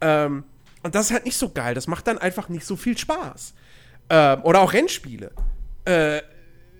Ähm, 0.00 0.44
und 0.82 0.94
das 0.94 1.06
ist 1.06 1.12
halt 1.12 1.24
nicht 1.24 1.36
so 1.36 1.48
geil. 1.48 1.74
Das 1.74 1.86
macht 1.86 2.06
dann 2.06 2.18
einfach 2.18 2.48
nicht 2.48 2.64
so 2.64 2.76
viel 2.76 2.96
Spaß. 2.96 3.54
Ähm, 4.10 4.42
oder 4.42 4.60
auch 4.60 4.72
Rennspiele. 4.72 5.32
Äh, 5.84 6.20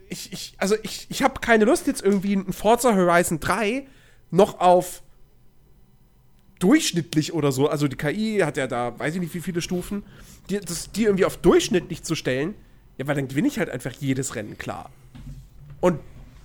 ich, 0.08 0.32
ich, 0.32 0.54
also 0.58 0.76
ich, 0.82 1.06
ich 1.08 1.22
habe 1.22 1.40
keine 1.40 1.64
Lust, 1.64 1.86
jetzt 1.86 2.02
irgendwie 2.02 2.34
ein 2.34 2.52
Forza 2.52 2.94
Horizon 2.94 3.40
3 3.40 3.86
noch 4.30 4.60
auf 4.60 5.02
durchschnittlich 6.58 7.32
oder 7.32 7.50
so, 7.50 7.68
also 7.68 7.88
die 7.88 7.96
KI 7.96 8.40
hat 8.44 8.56
ja 8.56 8.68
da, 8.68 8.96
weiß 8.98 9.14
ich 9.14 9.20
nicht 9.20 9.34
wie 9.34 9.40
viele 9.40 9.60
Stufen, 9.60 10.04
die, 10.48 10.60
das, 10.60 10.92
die 10.92 11.04
irgendwie 11.04 11.24
auf 11.24 11.36
durchschnittlich 11.36 12.04
zu 12.04 12.14
stellen, 12.14 12.54
ja, 12.98 13.06
weil 13.06 13.16
dann 13.16 13.26
gewinne 13.26 13.48
ich 13.48 13.58
halt 13.58 13.68
einfach 13.68 13.92
jedes 13.98 14.36
Rennen 14.36 14.56
klar. 14.58 14.90
Und 15.80 15.98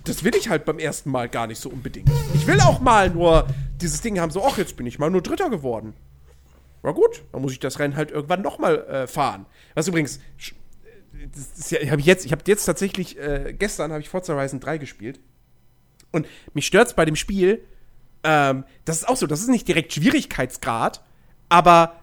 das 0.04 0.24
will 0.24 0.34
ich 0.34 0.48
halt 0.48 0.64
beim 0.64 0.78
ersten 0.78 1.10
Mal 1.10 1.28
gar 1.28 1.46
nicht 1.46 1.60
so 1.60 1.68
unbedingt. 1.68 2.10
Ich 2.34 2.46
will 2.46 2.60
auch 2.60 2.80
mal 2.80 3.10
nur 3.10 3.46
dieses 3.80 4.00
Ding 4.00 4.18
haben, 4.18 4.32
so, 4.32 4.44
ach, 4.44 4.58
jetzt 4.58 4.76
bin 4.76 4.86
ich 4.86 4.98
mal 4.98 5.10
nur 5.10 5.22
Dritter 5.22 5.50
geworden. 5.50 5.94
Na 6.82 6.92
gut, 6.92 7.22
dann 7.32 7.42
muss 7.42 7.52
ich 7.52 7.60
das 7.60 7.78
Rennen 7.78 7.96
halt 7.96 8.10
irgendwann 8.10 8.42
nochmal 8.42 8.78
äh, 8.86 9.06
fahren. 9.06 9.46
Was 9.74 9.86
übrigens, 9.86 10.20
das 11.34 11.70
ja, 11.70 11.90
habe 11.90 12.00
ich 12.00 12.06
jetzt, 12.06 12.24
ich 12.24 12.32
habe 12.32 12.42
jetzt 12.46 12.64
tatsächlich, 12.64 13.18
äh, 13.18 13.54
gestern 13.58 13.90
habe 13.92 14.00
ich 14.00 14.08
Forza 14.08 14.34
Horizon 14.34 14.60
3 14.60 14.78
gespielt. 14.78 15.20
Und 16.10 16.26
mich 16.54 16.66
stört 16.66 16.88
es 16.88 16.94
bei 16.94 17.04
dem 17.04 17.16
Spiel, 17.16 17.62
ähm, 18.24 18.64
das 18.84 18.98
ist 18.98 19.08
auch 19.08 19.16
so, 19.16 19.26
das 19.26 19.40
ist 19.40 19.48
nicht 19.48 19.68
direkt 19.68 19.92
Schwierigkeitsgrad, 19.92 21.02
aber 21.48 22.00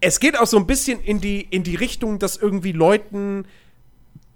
es 0.00 0.20
geht 0.20 0.38
auch 0.38 0.46
so 0.46 0.56
ein 0.56 0.66
bisschen 0.66 1.00
in 1.00 1.20
die, 1.20 1.40
in 1.40 1.62
die 1.62 1.76
Richtung, 1.76 2.18
das 2.18 2.36
irgendwie 2.36 2.72
Leuten 2.72 3.46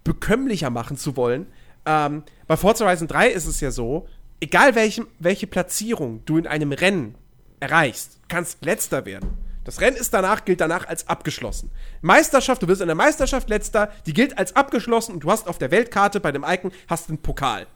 bekömmlicher 0.04 0.70
machen 0.70 0.96
zu 0.96 1.16
wollen. 1.16 1.46
Ähm, 1.84 2.22
bei 2.46 2.56
Forza 2.56 2.84
Horizon 2.86 3.08
3 3.08 3.30
ist 3.30 3.46
es 3.46 3.60
ja 3.60 3.70
so, 3.70 4.08
egal 4.40 4.74
welche, 4.74 5.06
welche 5.18 5.46
Platzierung 5.46 6.24
du 6.24 6.38
in 6.38 6.46
einem 6.46 6.72
Rennen 6.72 7.16
erreichst, 7.60 8.20
kannst 8.28 8.64
letzter 8.64 9.04
werden. 9.04 9.45
Das 9.66 9.80
Rennen 9.80 9.96
ist 9.96 10.14
danach, 10.14 10.44
gilt 10.44 10.60
danach 10.60 10.86
als 10.86 11.08
abgeschlossen. 11.08 11.72
Meisterschaft, 12.00 12.62
du 12.62 12.68
wirst 12.68 12.80
in 12.80 12.86
der 12.86 12.94
Meisterschaft 12.94 13.48
letzter, 13.48 13.90
die 14.06 14.12
gilt 14.12 14.38
als 14.38 14.54
abgeschlossen 14.54 15.12
und 15.12 15.24
du 15.24 15.30
hast 15.30 15.48
auf 15.48 15.58
der 15.58 15.72
Weltkarte 15.72 16.20
bei 16.20 16.30
dem 16.30 16.44
Icon 16.46 16.70
hast 16.86 17.08
einen 17.08 17.18
Pokal. 17.18 17.66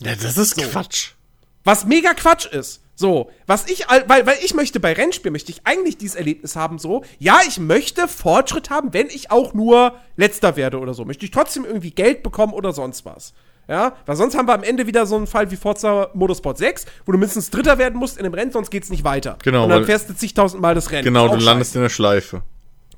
Ja, 0.00 0.14
das 0.14 0.38
ist 0.38 0.54
so. 0.54 0.62
Quatsch. 0.62 1.14
Was 1.64 1.84
mega 1.84 2.14
Quatsch 2.14 2.46
ist. 2.46 2.80
So, 2.94 3.32
was 3.46 3.66
ich, 3.66 3.86
weil, 4.06 4.24
weil 4.24 4.38
ich 4.44 4.54
möchte 4.54 4.78
bei 4.78 4.92
Rennspielen, 4.92 5.32
möchte 5.32 5.50
ich 5.50 5.62
eigentlich 5.66 5.98
dieses 5.98 6.14
Erlebnis 6.14 6.54
haben, 6.54 6.78
so, 6.78 7.02
ja, 7.18 7.40
ich 7.48 7.58
möchte 7.58 8.06
Fortschritt 8.06 8.70
haben, 8.70 8.92
wenn 8.92 9.08
ich 9.08 9.32
auch 9.32 9.54
nur 9.54 9.96
letzter 10.16 10.54
werde 10.54 10.78
oder 10.78 10.94
so. 10.94 11.04
Möchte 11.04 11.24
ich 11.24 11.32
trotzdem 11.32 11.64
irgendwie 11.64 11.90
Geld 11.90 12.22
bekommen 12.22 12.52
oder 12.52 12.72
sonst 12.72 13.04
was. 13.04 13.32
Ja, 13.72 13.96
weil 14.04 14.16
sonst 14.16 14.36
haben 14.36 14.46
wir 14.46 14.52
am 14.52 14.64
Ende 14.64 14.86
wieder 14.86 15.06
so 15.06 15.16
einen 15.16 15.26
Fall 15.26 15.50
wie 15.50 15.56
Forza 15.56 16.10
Motorsport 16.12 16.58
6, 16.58 16.84
wo 17.06 17.12
du 17.12 17.16
mindestens 17.16 17.48
Dritter 17.48 17.78
werden 17.78 17.98
musst 17.98 18.18
in 18.18 18.24
dem 18.24 18.34
Rennen, 18.34 18.52
sonst 18.52 18.68
geht's 18.68 18.90
nicht 18.90 19.02
weiter. 19.02 19.38
Genau. 19.42 19.64
Und 19.64 19.70
dann 19.70 19.86
fährst 19.86 20.10
du 20.10 20.14
zigtausendmal 20.14 20.74
das 20.74 20.90
Rennen. 20.90 21.04
Genau, 21.04 21.26
du 21.26 21.36
landest 21.36 21.74
in 21.74 21.80
der 21.80 21.88
Schleife. 21.88 22.42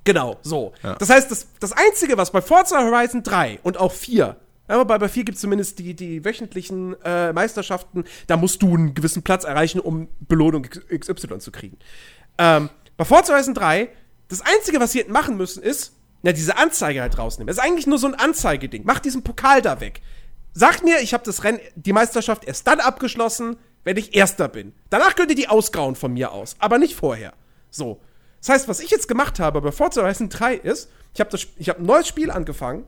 Genau, 0.02 0.36
so. 0.42 0.72
Ja. 0.82 0.96
Das 0.96 1.10
heißt, 1.10 1.30
das, 1.30 1.46
das 1.60 1.70
Einzige, 1.70 2.18
was 2.18 2.32
bei 2.32 2.42
Forza 2.42 2.82
Horizon 2.82 3.22
3 3.22 3.60
und 3.62 3.78
auch 3.78 3.92
4 3.92 4.34
aber 4.66 4.84
bei, 4.84 4.98
bei 4.98 5.08
4 5.08 5.24
gibt 5.24 5.36
es 5.36 5.42
zumindest 5.42 5.78
die, 5.78 5.94
die 5.94 6.24
wöchentlichen 6.24 6.96
äh, 7.04 7.32
Meisterschaften, 7.32 8.04
da 8.26 8.36
musst 8.36 8.62
du 8.62 8.74
einen 8.74 8.94
gewissen 8.94 9.22
Platz 9.22 9.44
erreichen, 9.44 9.78
um 9.78 10.08
Belohnung 10.26 10.62
XY 10.62 11.38
zu 11.38 11.52
kriegen. 11.52 11.76
Ähm, 12.38 12.70
bei 12.96 13.04
Forza 13.04 13.34
Horizon 13.34 13.54
3, 13.54 13.90
das 14.28 14.40
Einzige, 14.40 14.80
was 14.80 14.92
sie 14.92 15.00
hätten 15.00 15.12
machen 15.12 15.36
müssen, 15.36 15.62
ist, 15.62 15.92
na, 16.22 16.32
diese 16.32 16.56
Anzeige 16.56 17.02
halt 17.02 17.18
rausnehmen. 17.18 17.48
Das 17.48 17.58
ist 17.58 17.62
eigentlich 17.62 17.86
nur 17.86 17.98
so 17.98 18.06
ein 18.06 18.14
Anzeigeding. 18.14 18.82
Mach 18.86 18.98
diesen 18.98 19.22
Pokal 19.22 19.60
da 19.60 19.80
weg. 19.80 20.00
Sagt 20.54 20.84
mir, 20.84 21.00
ich 21.00 21.12
habe 21.12 21.24
das 21.24 21.42
Rennen, 21.42 21.60
die 21.74 21.92
Meisterschaft 21.92 22.44
erst 22.44 22.66
dann 22.66 22.78
abgeschlossen, 22.78 23.56
wenn 23.82 23.96
ich 23.96 24.14
Erster 24.14 24.48
bin. 24.48 24.72
Danach 24.88 25.16
könnt 25.16 25.30
ihr 25.30 25.36
die 25.36 25.48
ausgrauen 25.48 25.96
von 25.96 26.12
mir 26.12 26.32
aus, 26.32 26.56
aber 26.60 26.78
nicht 26.78 26.94
vorher. 26.94 27.34
So. 27.70 28.00
Das 28.40 28.50
heißt, 28.50 28.68
was 28.68 28.80
ich 28.80 28.90
jetzt 28.90 29.08
gemacht 29.08 29.40
habe 29.40 29.60
bei 29.60 29.72
Forza 29.72 30.02
Horizon 30.02 30.28
3 30.28 30.54
ist, 30.54 30.90
ich 31.12 31.20
habe 31.20 31.36
hab 31.36 31.78
ein 31.78 31.86
neues 31.86 32.06
Spiel 32.06 32.30
angefangen 32.30 32.86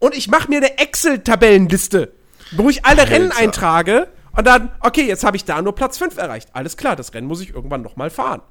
und 0.00 0.16
ich 0.16 0.28
mache 0.28 0.48
mir 0.48 0.58
eine 0.58 0.78
Excel-Tabellenliste, 0.78 2.12
wo 2.52 2.68
ich 2.68 2.84
alle 2.84 3.02
Alter. 3.02 3.12
Rennen 3.12 3.32
eintrage 3.32 4.08
und 4.36 4.46
dann, 4.46 4.72
okay, 4.80 5.06
jetzt 5.06 5.24
habe 5.24 5.36
ich 5.36 5.44
da 5.44 5.62
nur 5.62 5.74
Platz 5.74 5.98
5 5.98 6.16
erreicht. 6.16 6.48
Alles 6.52 6.76
klar, 6.76 6.96
das 6.96 7.14
Rennen 7.14 7.28
muss 7.28 7.40
ich 7.40 7.54
irgendwann 7.54 7.82
nochmal 7.82 8.10
fahren. 8.10 8.42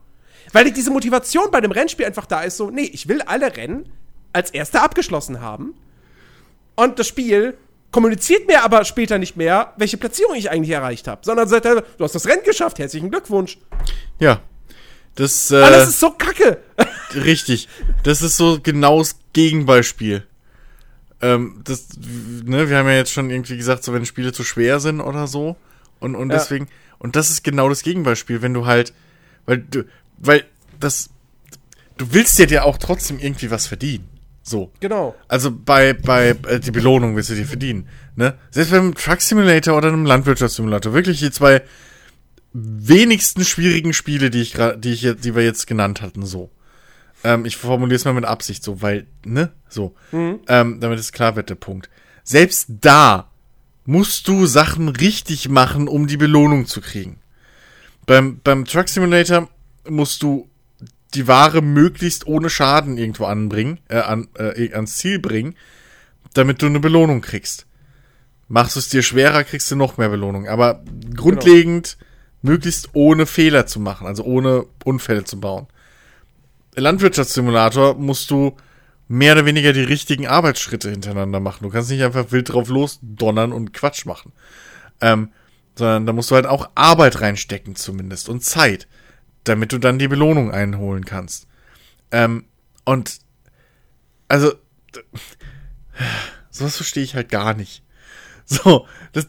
Weil 0.53 0.71
diese 0.71 0.91
Motivation 0.91 1.51
bei 1.51 1.61
dem 1.61 1.71
Rennspiel 1.71 2.05
einfach 2.05 2.25
da 2.25 2.41
ist, 2.41 2.57
so, 2.57 2.69
nee, 2.69 2.89
ich 2.93 3.07
will 3.07 3.21
alle 3.23 3.55
Rennen 3.57 3.91
als 4.31 4.51
Erster 4.51 4.83
abgeschlossen 4.83 5.41
haben. 5.41 5.73
Und 6.75 6.97
das 6.99 7.07
Spiel 7.07 7.57
kommuniziert 7.91 8.47
mir 8.47 8.63
aber 8.63 8.85
später 8.85 9.17
nicht 9.17 9.35
mehr, 9.35 9.73
welche 9.77 9.97
Platzierung 9.97 10.35
ich 10.35 10.51
eigentlich 10.51 10.71
erreicht 10.71 11.07
habe, 11.07 11.21
sondern 11.23 11.47
sagt 11.47 11.65
er, 11.65 11.81
du 11.81 12.03
hast 12.03 12.13
das 12.15 12.27
Rennen 12.27 12.43
geschafft, 12.43 12.79
herzlichen 12.79 13.09
Glückwunsch. 13.09 13.57
Ja. 14.19 14.41
Das, 15.15 15.51
äh, 15.51 15.57
aber 15.57 15.77
das 15.77 15.89
ist 15.89 15.99
so 15.99 16.11
kacke. 16.11 16.59
Richtig. 17.13 17.67
Das 18.03 18.21
ist 18.21 18.37
so 18.37 18.59
genau 18.61 18.99
das 18.99 19.19
Gegenbeispiel. 19.33 20.25
Ähm, 21.21 21.61
das, 21.63 21.87
ne, 21.97 22.69
wir 22.69 22.77
haben 22.77 22.87
ja 22.87 22.95
jetzt 22.95 23.11
schon 23.11 23.29
irgendwie 23.29 23.57
gesagt, 23.57 23.83
so 23.83 23.93
wenn 23.93 24.05
Spiele 24.05 24.31
zu 24.31 24.43
schwer 24.43 24.79
sind 24.79 25.01
oder 25.01 25.27
so. 25.27 25.57
Und, 25.99 26.15
und 26.15 26.29
ja. 26.29 26.37
deswegen, 26.37 26.69
und 26.97 27.15
das 27.15 27.29
ist 27.29 27.43
genau 27.43 27.69
das 27.69 27.83
Gegenbeispiel, 27.83 28.41
wenn 28.41 28.53
du 28.53 28.65
halt, 28.65 28.93
weil 29.45 29.57
du, 29.57 29.83
weil 30.17 30.45
das, 30.79 31.09
du 31.97 32.13
willst 32.13 32.39
ja 32.39 32.45
dir 32.45 32.63
auch 32.65 32.77
trotzdem 32.77 33.19
irgendwie 33.19 33.51
was 33.51 33.67
verdienen. 33.67 34.08
So. 34.49 34.71
Genau. 34.79 35.15
Also 35.27 35.51
bei, 35.51 35.93
bei 35.93 36.29
äh, 36.47 36.59
die 36.59 36.71
Belohnung 36.71 37.15
willst 37.15 37.29
du 37.29 37.35
dir 37.35 37.45
verdienen. 37.45 37.87
Ne? 38.15 38.33
Selbst 38.49 38.71
beim 38.71 38.95
Truck 38.95 39.21
Simulator 39.21 39.77
oder 39.77 39.89
einem 39.89 40.05
Landwirtschaftssimulator. 40.05 40.93
Wirklich 40.93 41.19
die 41.19 41.29
zwei 41.29 41.61
wenigsten 42.53 43.45
schwierigen 43.45 43.93
Spiele, 43.93 44.31
die 44.31 44.41
ich 44.41 44.53
gerade, 44.53 44.79
die 44.79 44.91
ich 44.91 45.03
jetzt, 45.03 45.23
die 45.23 45.35
wir 45.35 45.43
jetzt 45.43 45.67
genannt 45.67 46.01
hatten, 46.01 46.25
so. 46.25 46.49
Ähm, 47.23 47.45
ich 47.45 47.57
formuliere 47.57 47.97
es 47.97 48.05
mal 48.05 48.13
mit 48.13 48.25
Absicht 48.25 48.63
so, 48.63 48.81
weil, 48.81 49.05
ne? 49.23 49.51
So. 49.69 49.93
Mhm. 50.11 50.39
Ähm, 50.47 50.79
damit 50.79 50.97
es 50.97 51.11
klar 51.11 51.35
wird, 51.35 51.51
der 51.51 51.55
Punkt. 51.55 51.89
Selbst 52.23 52.69
da 52.81 53.29
musst 53.85 54.27
du 54.27 54.47
Sachen 54.47 54.89
richtig 54.89 55.47
machen, 55.47 55.87
um 55.87 56.07
die 56.07 56.17
Belohnung 56.17 56.65
zu 56.65 56.81
kriegen. 56.81 57.19
Beim, 58.07 58.39
beim 58.43 58.65
Truck 58.65 58.89
Simulator 58.89 59.47
musst 59.87 60.23
du 60.23 60.48
die 61.13 61.27
Ware 61.27 61.61
möglichst 61.61 62.27
ohne 62.27 62.49
Schaden 62.49 62.97
irgendwo 62.97 63.25
anbringen, 63.25 63.79
äh, 63.89 63.97
an, 63.97 64.27
äh, 64.37 64.73
ans 64.73 64.97
Ziel 64.97 65.19
bringen, 65.19 65.55
damit 66.33 66.61
du 66.61 66.67
eine 66.67 66.79
Belohnung 66.79 67.21
kriegst. 67.21 67.65
Machst 68.47 68.75
du 68.75 68.79
es 68.79 68.89
dir 68.89 69.03
schwerer, 69.03 69.43
kriegst 69.43 69.69
du 69.71 69.75
noch 69.75 69.97
mehr 69.97 70.09
Belohnung. 70.09 70.47
Aber 70.47 70.83
grundlegend 71.15 71.97
genau. 71.99 72.53
möglichst 72.53 72.89
ohne 72.93 73.25
Fehler 73.25 73.65
zu 73.65 73.79
machen, 73.79 74.07
also 74.07 74.23
ohne 74.23 74.65
Unfälle 74.83 75.23
zu 75.23 75.39
bauen. 75.39 75.67
Landwirtschaftssimulator 76.75 77.95
musst 77.95 78.29
du 78.31 78.55
mehr 79.07 79.33
oder 79.33 79.45
weniger 79.45 79.73
die 79.73 79.83
richtigen 79.83 80.27
Arbeitsschritte 80.27 80.89
hintereinander 80.89 81.39
machen. 81.39 81.63
Du 81.63 81.69
kannst 81.69 81.89
nicht 81.89 82.03
einfach 82.03 82.31
wild 82.31 82.53
drauf 82.53 82.69
losdonnern 82.69 83.51
und 83.51 83.73
Quatsch 83.73 84.05
machen. 84.05 84.31
Ähm, 85.01 85.31
sondern 85.75 86.05
da 86.05 86.13
musst 86.13 86.29
du 86.29 86.35
halt 86.35 86.45
auch 86.45 86.69
Arbeit 86.75 87.21
reinstecken 87.21 87.75
zumindest 87.75 88.29
und 88.29 88.43
Zeit 88.43 88.87
damit 89.43 89.71
du 89.71 89.77
dann 89.77 89.99
die 89.99 90.07
Belohnung 90.07 90.51
einholen 90.51 91.05
kannst. 91.05 91.47
Ähm, 92.11 92.45
und 92.85 93.19
also 94.27 94.53
sowas 96.49 96.75
verstehe 96.75 97.03
ich 97.03 97.15
halt 97.15 97.29
gar 97.29 97.53
nicht. 97.53 97.83
So, 98.45 98.87
das 99.13 99.27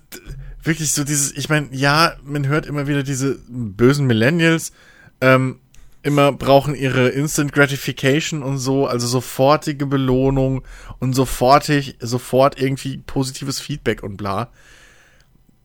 wirklich 0.63 0.93
so 0.93 1.05
dieses, 1.05 1.37
ich 1.37 1.49
meine, 1.49 1.69
ja, 1.73 2.17
man 2.23 2.47
hört 2.47 2.67
immer 2.67 2.87
wieder 2.87 3.03
diese 3.03 3.39
bösen 3.49 4.07
Millennials, 4.07 4.73
ähm, 5.21 5.61
immer 6.03 6.33
brauchen 6.33 6.75
ihre 6.75 7.09
Instant 7.09 7.53
Gratification 7.53 8.43
und 8.43 8.59
so, 8.59 8.87
also 8.87 9.07
sofortige 9.07 9.87
Belohnung 9.87 10.63
und 10.99 11.15
sofortig, 11.15 11.97
sofort 12.01 12.61
irgendwie 12.61 12.99
positives 12.99 13.61
Feedback 13.61 14.03
und 14.03 14.17
bla. 14.17 14.51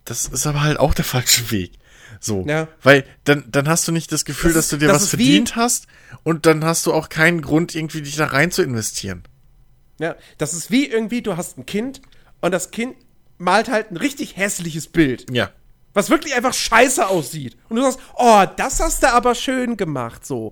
Das 0.04 0.28
ist 0.28 0.46
aber 0.46 0.62
halt 0.62 0.80
auch 0.80 0.94
der 0.94 1.06
falsche 1.06 1.52
Weg. 1.52 1.72
So. 2.20 2.46
Ja. 2.48 2.68
Weil 2.82 3.06
dann, 3.24 3.46
dann 3.48 3.68
hast 3.68 3.88
du 3.88 3.92
nicht 3.92 4.12
das 4.12 4.26
Gefühl, 4.26 4.54
das 4.54 4.66
dass 4.66 4.70
du 4.70 4.78
dir 4.78 4.88
das 4.88 5.04
was 5.04 5.10
verdient 5.10 5.56
hast 5.56 5.88
und 6.24 6.46
dann 6.46 6.64
hast 6.64 6.86
du 6.86 6.94
auch 6.94 7.10
keinen 7.10 7.42
Grund, 7.42 7.76
irgendwie 7.76 8.02
dich 8.02 8.16
da 8.16 8.28
rein 8.28 8.52
zu 8.52 8.62
investieren. 8.62 9.24
Ja, 10.00 10.16
das 10.38 10.54
ist 10.54 10.72
wie 10.72 10.88
irgendwie, 10.88 11.22
du 11.22 11.38
hast 11.38 11.58
ein 11.58 11.66
Kind 11.66 12.02
und 12.42 12.52
das 12.52 12.72
Kind 12.72 12.96
malt 13.38 13.70
halt 13.70 13.92
ein 13.92 13.98
richtig 13.98 14.38
hässliches 14.38 14.88
Bild. 14.88 15.26
Ja. 15.32 15.52
Was 15.94 16.10
wirklich 16.10 16.36
einfach 16.36 16.54
scheiße 16.54 17.08
aussieht. 17.08 17.58
Und 17.70 17.78
du 17.78 17.84
sagst, 17.84 18.00
oh, 18.18 18.44
das 18.58 18.82
hast 18.82 19.04
du 19.04 19.14
aber 19.14 19.34
schön 19.34 19.78
gemacht, 19.78 20.26
so 20.26 20.52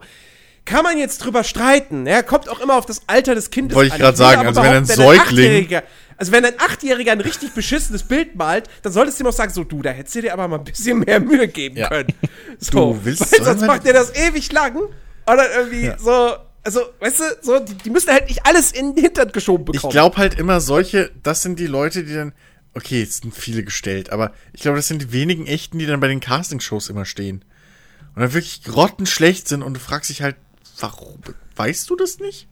kann 0.65 0.83
man 0.83 0.97
jetzt 0.97 1.19
drüber 1.19 1.43
streiten. 1.43 2.05
Ja, 2.07 2.21
kommt 2.21 2.49
auch 2.49 2.59
immer 2.59 2.75
auf 2.77 2.85
das 2.85 3.01
Alter 3.07 3.35
des 3.35 3.49
Kindes 3.49 3.75
Wollte 3.75 3.95
ich 3.95 4.01
gerade 4.01 4.17
sagen, 4.17 4.47
also 4.47 4.61
wenn 4.61 4.73
ein 4.73 4.85
Säugling. 4.85 5.81
Also 6.15 6.31
wenn 6.31 6.45
ein 6.45 6.53
Achtjähriger 6.59 7.11
ein 7.11 7.21
richtig 7.21 7.53
beschissenes 7.53 8.03
Bild 8.03 8.35
malt, 8.35 8.69
dann 8.83 8.93
solltest 8.93 9.19
du 9.19 9.23
ihm 9.23 9.27
auch 9.27 9.33
sagen, 9.33 9.51
so 9.51 9.63
du, 9.63 9.81
da 9.81 9.89
hättest 9.89 10.15
du 10.15 10.21
dir 10.21 10.33
aber 10.33 10.47
mal 10.47 10.59
ein 10.59 10.63
bisschen 10.63 10.99
mehr 10.99 11.19
Mühe 11.19 11.47
geben 11.47 11.77
ja. 11.77 11.89
können. 11.89 12.13
So, 12.59 12.93
du 12.93 12.99
willst 13.03 13.31
weil 13.31 13.43
sonst 13.43 13.65
macht 13.65 13.85
der 13.85 13.93
das 13.93 14.15
ewig 14.15 14.51
lang 14.51 14.75
und 14.77 14.91
dann 15.25 15.47
irgendwie 15.57 15.85
ja. 15.85 15.97
so, 15.97 16.35
Also, 16.63 16.81
weißt 16.99 17.19
du, 17.19 17.23
so, 17.41 17.59
die, 17.59 17.73
die 17.73 17.89
müssen 17.89 18.11
halt 18.11 18.29
nicht 18.29 18.45
alles 18.45 18.71
in 18.71 18.95
den 18.95 19.03
Hintern 19.03 19.31
geschoben 19.31 19.65
Ich 19.69 19.73
bekommen. 19.73 19.91
glaube 19.91 20.17
halt 20.17 20.39
immer 20.39 20.61
solche, 20.61 21.11
das 21.23 21.41
sind 21.41 21.59
die 21.59 21.67
Leute, 21.67 22.03
die 22.03 22.13
dann, 22.13 22.31
okay, 22.73 23.01
jetzt 23.01 23.23
sind 23.23 23.35
viele 23.35 23.63
gestellt, 23.63 24.11
aber 24.11 24.31
ich 24.53 24.61
glaube, 24.61 24.77
das 24.77 24.87
sind 24.87 25.01
die 25.01 25.11
wenigen 25.11 25.45
echten, 25.47 25.77
die 25.79 25.87
dann 25.87 25.99
bei 25.99 26.07
den 26.07 26.19
Castingshows 26.21 26.89
immer 26.89 27.05
stehen. 27.05 27.43
Und 28.15 28.21
dann 28.21 28.33
wirklich 28.33 28.63
grottenschlecht 28.63 29.47
sind 29.47 29.63
und 29.63 29.73
du 29.73 29.79
fragst 29.79 30.09
dich 30.09 30.21
halt, 30.21 30.35
warum, 30.79 31.19
weißt 31.55 31.89
du 31.89 31.95
das 31.95 32.19
nicht? 32.19 32.47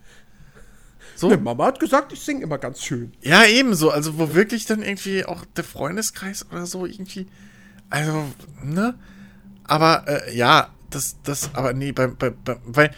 So, 1.16 1.30
Ne, 1.30 1.38
Mama 1.38 1.66
hat 1.68 1.80
gesagt, 1.80 2.14
ich 2.14 2.20
singe 2.22 2.44
immer 2.44 2.58
ganz 2.58 2.82
schön. 2.84 3.14
ja, 3.22 3.46
ebenso, 3.46 3.92
also 3.92 4.18
wo 4.18 4.34
wirklich 4.34 4.66
dann 4.66 4.82
irgendwie 4.82 5.26
auch 5.26 5.46
der 5.56 5.64
Freundeskreis 5.64 6.46
oder 6.52 6.66
so 6.66 6.86
irgendwie, 6.86 7.28
also, 7.90 8.26
ne? 8.64 8.96
Aber, 9.66 10.06
äh, 10.08 10.36
ja, 10.36 10.70
das, 10.90 11.18
das, 11.24 11.54
aber 11.54 11.74
nee, 11.74 11.92
bei, 11.92 12.08
bei, 12.08 12.32
bei, 12.32 12.58
weil 12.66 12.92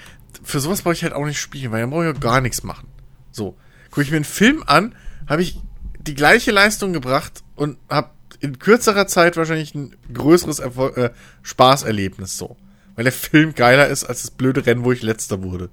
für 0.43 0.59
sowas 0.59 0.81
brauche 0.81 0.93
ich 0.93 1.03
halt 1.03 1.13
auch 1.13 1.25
nicht 1.25 1.39
spielen, 1.39 1.71
weil 1.71 1.81
dann 1.81 1.89
brauche 1.89 2.09
ich 2.09 2.15
auch 2.15 2.19
gar 2.19 2.41
nichts 2.41 2.63
machen. 2.63 2.87
So, 3.31 3.55
gucke 3.89 4.01
ich 4.03 4.11
mir 4.11 4.17
einen 4.17 4.25
Film 4.25 4.63
an, 4.65 4.95
habe 5.27 5.41
ich 5.41 5.59
die 5.99 6.15
gleiche 6.15 6.51
Leistung 6.51 6.93
gebracht 6.93 7.43
und 7.55 7.77
habe 7.89 8.09
in 8.39 8.59
kürzerer 8.59 9.07
Zeit 9.07 9.37
wahrscheinlich 9.37 9.73
ein 9.73 9.95
größeres 10.13 10.59
Erfol 10.59 10.93
äh, 10.95 11.09
Spaßerlebnis 11.43 12.37
so. 12.37 12.57
Weil 12.95 13.05
der 13.05 13.13
Film 13.13 13.55
geiler 13.55 13.87
ist 13.87 14.03
als 14.03 14.21
das 14.21 14.31
blöde 14.31 14.65
Rennen, 14.65 14.83
wo 14.83 14.91
ich 14.91 15.01
letzter 15.01 15.41
wurde. 15.41 15.69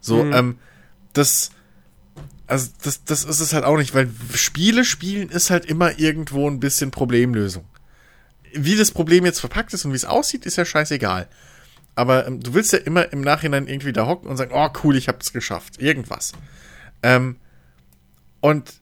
So, 0.00 0.24
ähm, 0.24 0.58
das, 1.12 1.50
also 2.46 2.70
das, 2.82 3.04
das 3.04 3.24
ist 3.24 3.40
es 3.40 3.52
halt 3.52 3.64
auch 3.64 3.76
nicht, 3.76 3.94
weil 3.94 4.10
Spiele 4.34 4.84
spielen 4.84 5.28
ist 5.28 5.50
halt 5.50 5.64
immer 5.64 5.98
irgendwo 5.98 6.48
ein 6.48 6.60
bisschen 6.60 6.90
Problemlösung. 6.90 7.64
Wie 8.52 8.76
das 8.76 8.90
Problem 8.90 9.24
jetzt 9.24 9.40
verpackt 9.40 9.72
ist 9.72 9.84
und 9.84 9.92
wie 9.92 9.96
es 9.96 10.04
aussieht, 10.04 10.44
ist 10.44 10.56
ja 10.56 10.64
scheißegal. 10.64 11.28
Aber 11.94 12.26
ähm, 12.26 12.40
du 12.40 12.54
willst 12.54 12.72
ja 12.72 12.78
immer 12.78 13.12
im 13.12 13.20
Nachhinein 13.20 13.66
irgendwie 13.66 13.92
da 13.92 14.06
hocken 14.06 14.28
und 14.28 14.36
sagen, 14.36 14.52
oh 14.54 14.68
cool, 14.82 14.96
ich 14.96 15.08
hab's 15.08 15.32
geschafft. 15.32 15.80
Irgendwas. 15.80 16.32
Ähm, 17.02 17.36
und 18.40 18.74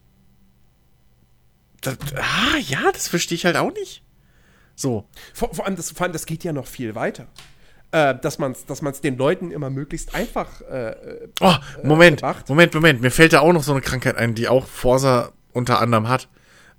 das, 1.80 1.96
ah, 2.16 2.56
ja, 2.58 2.90
das 2.92 3.08
verstehe 3.08 3.36
ich 3.36 3.44
halt 3.44 3.56
auch 3.56 3.72
nicht. 3.72 4.02
So. 4.74 5.06
Vor, 5.34 5.54
vor, 5.54 5.66
allem 5.66 5.76
das, 5.76 5.90
vor 5.90 6.04
allem, 6.04 6.12
das 6.12 6.26
geht 6.26 6.44
ja 6.44 6.52
noch 6.52 6.66
viel 6.66 6.94
weiter. 6.94 7.28
Äh, 7.92 8.14
dass 8.20 8.38
man 8.38 8.52
es 8.52 8.66
dass 8.66 8.82
man's 8.82 9.00
den 9.00 9.16
Leuten 9.18 9.50
immer 9.50 9.68
möglichst 9.68 10.14
einfach 10.14 10.60
äh, 10.62 10.90
äh, 10.90 11.28
Oh, 11.40 11.54
Moment, 11.82 12.20
gemacht. 12.20 12.48
Moment, 12.48 12.74
Moment. 12.74 13.00
Mir 13.00 13.10
fällt 13.10 13.32
da 13.32 13.40
auch 13.40 13.52
noch 13.52 13.64
so 13.64 13.72
eine 13.72 13.80
Krankheit 13.80 14.16
ein, 14.16 14.34
die 14.34 14.46
auch 14.48 14.66
Forsa 14.66 15.32
unter 15.52 15.80
anderem 15.80 16.08
hat. 16.08 16.28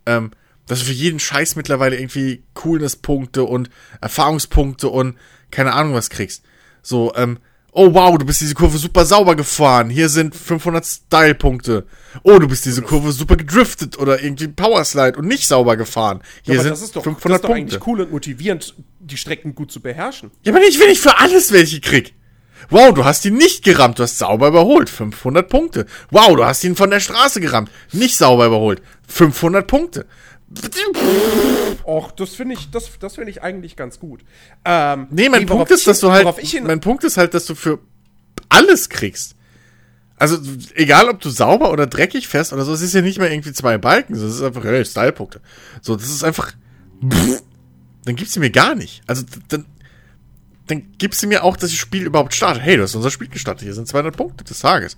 Ähm, 0.05 0.31
dass 0.67 0.79
du 0.79 0.85
für 0.85 0.93
jeden 0.93 1.19
Scheiß 1.19 1.57
mittlerweile 1.57 1.97
irgendwie 1.97 2.43
Coolness-Punkte 2.53 3.43
und 3.43 3.69
Erfahrungspunkte 3.99 4.87
und 4.87 5.17
keine 5.49 5.73
Ahnung 5.73 5.95
was 5.95 6.09
kriegst. 6.09 6.45
So, 6.81 7.13
ähm, 7.15 7.39
oh 7.71 7.93
wow, 7.93 8.17
du 8.17 8.25
bist 8.25 8.41
diese 8.41 8.53
Kurve 8.53 8.77
super 8.77 9.05
sauber 9.05 9.35
gefahren. 9.35 9.89
Hier 9.89 10.09
sind 10.09 10.35
500 10.35 10.85
Style-Punkte. 10.85 11.85
Oh, 12.23 12.37
du 12.39 12.47
bist 12.47 12.65
diese 12.65 12.81
Kurve 12.81 13.11
super 13.11 13.35
gedriftet 13.35 13.97
oder 13.97 14.21
irgendwie 14.21 14.47
Powerslide 14.47 15.17
und 15.17 15.27
nicht 15.27 15.47
sauber 15.47 15.77
gefahren. 15.77 16.21
Hier 16.43 16.55
aber 16.55 16.63
sind 16.63 16.71
das 16.71 16.81
ist 16.81 16.95
doch, 16.95 17.03
500 17.03 17.23
das 17.23 17.35
ist 17.35 17.43
doch 17.43 17.49
Punkte. 17.49 17.75
eigentlich 17.75 17.87
cool 17.87 18.01
und 18.01 18.11
motivierend, 18.11 18.75
die 18.99 19.17
Strecken 19.17 19.55
gut 19.55 19.71
zu 19.71 19.79
beherrschen. 19.79 20.31
Ja, 20.43 20.53
aber 20.53 20.61
ich 20.63 20.79
will 20.79 20.89
nicht 20.89 21.01
für 21.01 21.17
alles 21.17 21.51
welche 21.51 21.79
krieg. 21.79 22.13
Wow, 22.69 22.93
du 22.93 23.05
hast 23.05 23.25
ihn 23.25 23.35
nicht 23.35 23.63
gerammt, 23.63 23.97
du 23.97 24.03
hast 24.03 24.19
sauber 24.19 24.49
überholt. 24.49 24.89
500 24.89 25.49
Punkte. 25.49 25.85
Wow, 26.11 26.35
du 26.35 26.45
hast 26.45 26.63
ihn 26.63 26.75
von 26.75 26.91
der 26.91 26.99
Straße 26.99 27.41
gerammt. 27.41 27.71
Nicht 27.91 28.15
sauber 28.15 28.45
überholt. 28.45 28.81
500 29.07 29.65
Punkte. 29.65 30.05
Och, 31.85 32.11
das 32.11 32.35
finde 32.35 32.55
ich, 32.55 32.69
das, 32.71 32.91
das 32.99 33.15
finde 33.15 33.31
ich 33.31 33.41
eigentlich 33.41 33.75
ganz 33.75 33.99
gut. 33.99 34.21
Ähm, 34.65 35.07
Nee, 35.09 35.29
mein 35.29 35.45
Punkt 35.45 35.71
ist, 35.71 35.87
dass 35.87 35.99
du 35.99 36.11
halt, 36.11 36.27
mein 36.63 36.79
Punkt 36.81 37.03
ist 37.03 37.17
halt, 37.17 37.33
dass 37.33 37.45
du 37.45 37.55
für 37.55 37.79
alles 38.49 38.89
kriegst. 38.89 39.35
Also, 40.17 40.37
egal 40.75 41.09
ob 41.09 41.19
du 41.19 41.29
sauber 41.29 41.71
oder 41.71 41.87
dreckig 41.87 42.27
fährst 42.27 42.53
oder 42.53 42.63
so, 42.63 42.73
es 42.73 42.81
ist 42.81 42.93
ja 42.93 43.01
nicht 43.01 43.17
mal 43.17 43.31
irgendwie 43.31 43.53
zwei 43.53 43.77
Balken, 43.77 44.13
das 44.13 44.21
ist 44.21 44.41
einfach, 44.43 44.63
hey, 44.63 44.85
Stylepunkte. 44.85 45.41
So, 45.81 45.95
das 45.95 46.09
ist 46.09 46.23
einfach, 46.23 46.53
pff, 47.09 47.41
dann 48.05 48.15
gibst 48.15 48.35
du 48.35 48.39
mir 48.39 48.51
gar 48.51 48.75
nicht. 48.75 49.01
Also, 49.07 49.23
dann, 49.47 49.65
dann 50.67 50.93
gibst 50.97 51.21
du 51.23 51.27
mir 51.27 51.43
auch, 51.43 51.57
dass 51.57 51.71
das 51.71 51.79
Spiel 51.79 52.05
überhaupt 52.05 52.33
startet. 52.33 52.63
Hey, 52.63 52.77
du 52.77 52.83
hast 52.83 52.95
unser 52.95 53.11
Spiel 53.11 53.27
gestartet, 53.27 53.63
hier 53.63 53.73
sind 53.73 53.87
200 53.87 54.15
Punkte 54.15 54.43
des 54.43 54.59
Tages. 54.59 54.95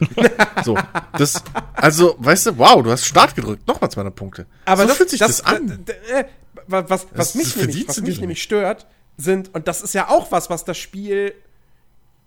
so, 0.64 0.78
das, 1.18 1.44
also, 1.74 2.16
weißt 2.20 2.48
du, 2.48 2.58
wow, 2.58 2.84
du 2.84 2.92
hast 2.92 3.06
Start 3.06 3.36
gedrückt, 3.36 3.68
nochmal 3.68 3.90
200 3.90 4.16
Punkte. 4.16 4.46
Aber 4.66 4.84
so 4.84 4.90
das, 4.90 4.98
fühlt 4.98 5.10
sich 5.10 5.20
das, 5.20 5.38
das, 5.38 5.46
an. 5.46 5.86
äh, 6.12 6.26
was, 6.68 6.90
was, 6.90 7.08
was 7.14 7.36
mich, 7.36 7.56
nämlich, 7.56 7.88
was 7.88 8.02
mich 8.02 8.20
nämlich 8.20 8.44
stört, 8.44 8.88
sind, 9.18 9.54
und 9.54 9.68
das 9.68 9.82
ist 9.82 9.94
ja 9.94 10.10
auch 10.10 10.32
was, 10.32 10.50
was 10.50 10.66
das 10.66 10.78
Spiel 10.78 11.34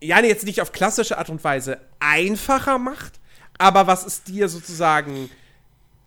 ja 0.00 0.20
jetzt 0.20 0.44
nicht 0.44 0.60
auf 0.60 0.72
klassische 0.72 1.18
Art 1.18 1.30
und 1.30 1.42
Weise 1.42 1.78
einfacher 2.00 2.78
macht, 2.78 3.20
aber 3.58 3.86
was 3.86 4.04
es 4.04 4.22
dir 4.22 4.48
sozusagen 4.48 5.30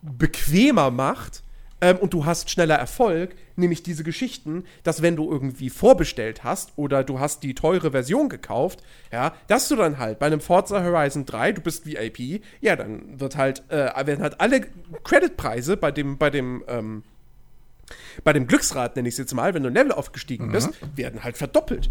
bequemer 0.01 0.91
macht 0.91 1.43
ähm, 1.81 1.97
und 1.97 2.13
du 2.13 2.25
hast 2.25 2.49
schneller 2.49 2.75
Erfolg, 2.75 3.35
nämlich 3.55 3.83
diese 3.83 4.03
Geschichten, 4.03 4.65
dass 4.83 5.01
wenn 5.01 5.15
du 5.15 5.29
irgendwie 5.29 5.69
vorbestellt 5.69 6.43
hast 6.43 6.73
oder 6.75 7.03
du 7.03 7.19
hast 7.19 7.43
die 7.43 7.55
teure 7.55 7.91
Version 7.91 8.29
gekauft, 8.29 8.81
ja, 9.11 9.33
dass 9.47 9.67
du 9.67 9.75
dann 9.75 9.97
halt 9.97 10.19
bei 10.19 10.25
einem 10.25 10.41
Forza 10.41 10.83
Horizon 10.83 11.25
3, 11.25 11.53
du 11.53 11.61
bist 11.61 11.85
VIP, 11.85 12.41
ja, 12.61 12.75
dann 12.75 13.19
wird 13.19 13.37
halt, 13.37 13.63
äh, 13.69 14.05
werden 14.05 14.21
halt 14.21 14.39
alle 14.41 14.61
Creditpreise 15.03 15.77
bei 15.77 15.91
dem, 15.91 16.17
bei 16.17 16.29
dem, 16.29 16.63
ähm, 16.67 17.03
bei 18.23 18.33
dem 18.33 18.47
Glücksrad, 18.47 18.95
nenne 18.95 19.07
ich 19.07 19.15
es 19.15 19.19
jetzt 19.19 19.33
mal, 19.33 19.53
wenn 19.53 19.63
du 19.63 19.69
ein 19.69 19.73
Level 19.73 19.91
aufgestiegen 19.91 20.51
bist, 20.51 20.69
werden 20.95 21.23
halt 21.23 21.37
verdoppelt. 21.37 21.89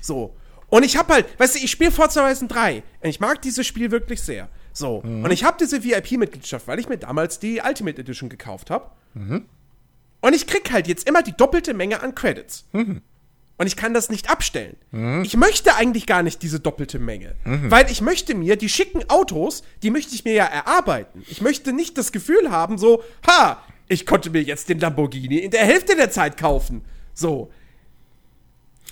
So. 0.00 0.34
Und 0.68 0.84
ich 0.84 0.96
habe 0.96 1.12
halt, 1.14 1.38
weißt 1.38 1.54
du, 1.54 1.58
ich 1.58 1.70
spiele 1.70 1.90
Forza 1.90 2.22
Horizon 2.22 2.48
3 2.48 2.82
und 3.02 3.08
ich 3.08 3.20
mag 3.20 3.40
dieses 3.42 3.66
Spiel 3.66 3.90
wirklich 3.90 4.20
sehr. 4.20 4.48
So. 4.72 4.98
Und 5.24 5.30
ich 5.30 5.44
habe 5.44 5.56
diese 5.60 5.84
VIP-Mitgliedschaft, 5.84 6.66
weil 6.66 6.78
ich 6.78 6.88
mir 6.88 6.96
damals 6.96 7.38
die 7.38 7.60
Ultimate 7.66 8.00
Edition 8.00 8.28
gekauft 8.28 8.70
habe. 8.70 8.90
Und 9.14 10.34
ich 10.34 10.46
krieg 10.46 10.70
halt 10.72 10.86
jetzt 10.88 11.08
immer 11.08 11.22
die 11.22 11.32
doppelte 11.36 11.74
Menge 11.74 12.00
an 12.02 12.14
Credits. 12.14 12.64
Und 12.72 13.66
ich 13.66 13.76
kann 13.76 13.92
das 13.94 14.08
nicht 14.08 14.30
abstellen. 14.30 14.76
Ich 15.24 15.36
möchte 15.36 15.74
eigentlich 15.76 16.06
gar 16.06 16.22
nicht 16.22 16.42
diese 16.42 16.58
doppelte 16.60 16.98
Menge. 16.98 17.34
Weil 17.44 17.90
ich 17.90 18.00
möchte 18.00 18.34
mir 18.34 18.56
die 18.56 18.68
schicken 18.68 19.08
Autos, 19.08 19.62
die 19.82 19.90
möchte 19.90 20.14
ich 20.14 20.24
mir 20.24 20.34
ja 20.34 20.44
erarbeiten. 20.46 21.22
Ich 21.28 21.40
möchte 21.40 21.72
nicht 21.72 21.98
das 21.98 22.12
Gefühl 22.12 22.50
haben, 22.50 22.78
so, 22.78 23.02
ha, 23.26 23.62
ich 23.88 24.06
konnte 24.06 24.30
mir 24.30 24.42
jetzt 24.42 24.68
den 24.68 24.78
Lamborghini 24.80 25.38
in 25.38 25.50
der 25.50 25.64
Hälfte 25.64 25.94
der 25.96 26.10
Zeit 26.10 26.36
kaufen. 26.36 26.82
So. 27.14 27.52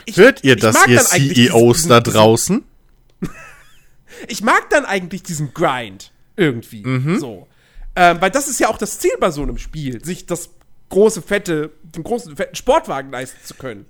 Ich- 0.05 0.16
Hört 0.16 0.44
ihr 0.44 0.56
das, 0.56 0.86
ihr 0.86 0.98
CEOs 1.01 1.76
diesen- 1.78 1.88
da 1.88 2.01
draußen? 2.01 2.64
ich 4.28 4.42
mag 4.42 4.68
dann 4.70 4.84
eigentlich 4.84 5.22
diesen 5.22 5.52
Grind 5.55 6.12
irgendwie. 6.36 6.84
Mhm. 6.84 7.18
So. 7.18 7.47
Ähm, 8.01 8.16
weil 8.20 8.31
das 8.31 8.48
ist 8.48 8.59
ja 8.60 8.68
auch 8.68 8.78
das 8.78 8.98
Ziel 8.98 9.12
bei 9.20 9.31
so 9.31 9.43
einem 9.43 9.59
Spiel, 9.59 10.02
sich 10.02 10.24
das 10.27 10.48
große, 10.89 11.20
fette, 11.22 11.70
den 11.82 12.02
großen, 12.02 12.35
fetten 12.35 12.55
Sportwagen 12.56 13.10
leisten 13.10 13.39
zu 13.44 13.55
können. 13.55 13.85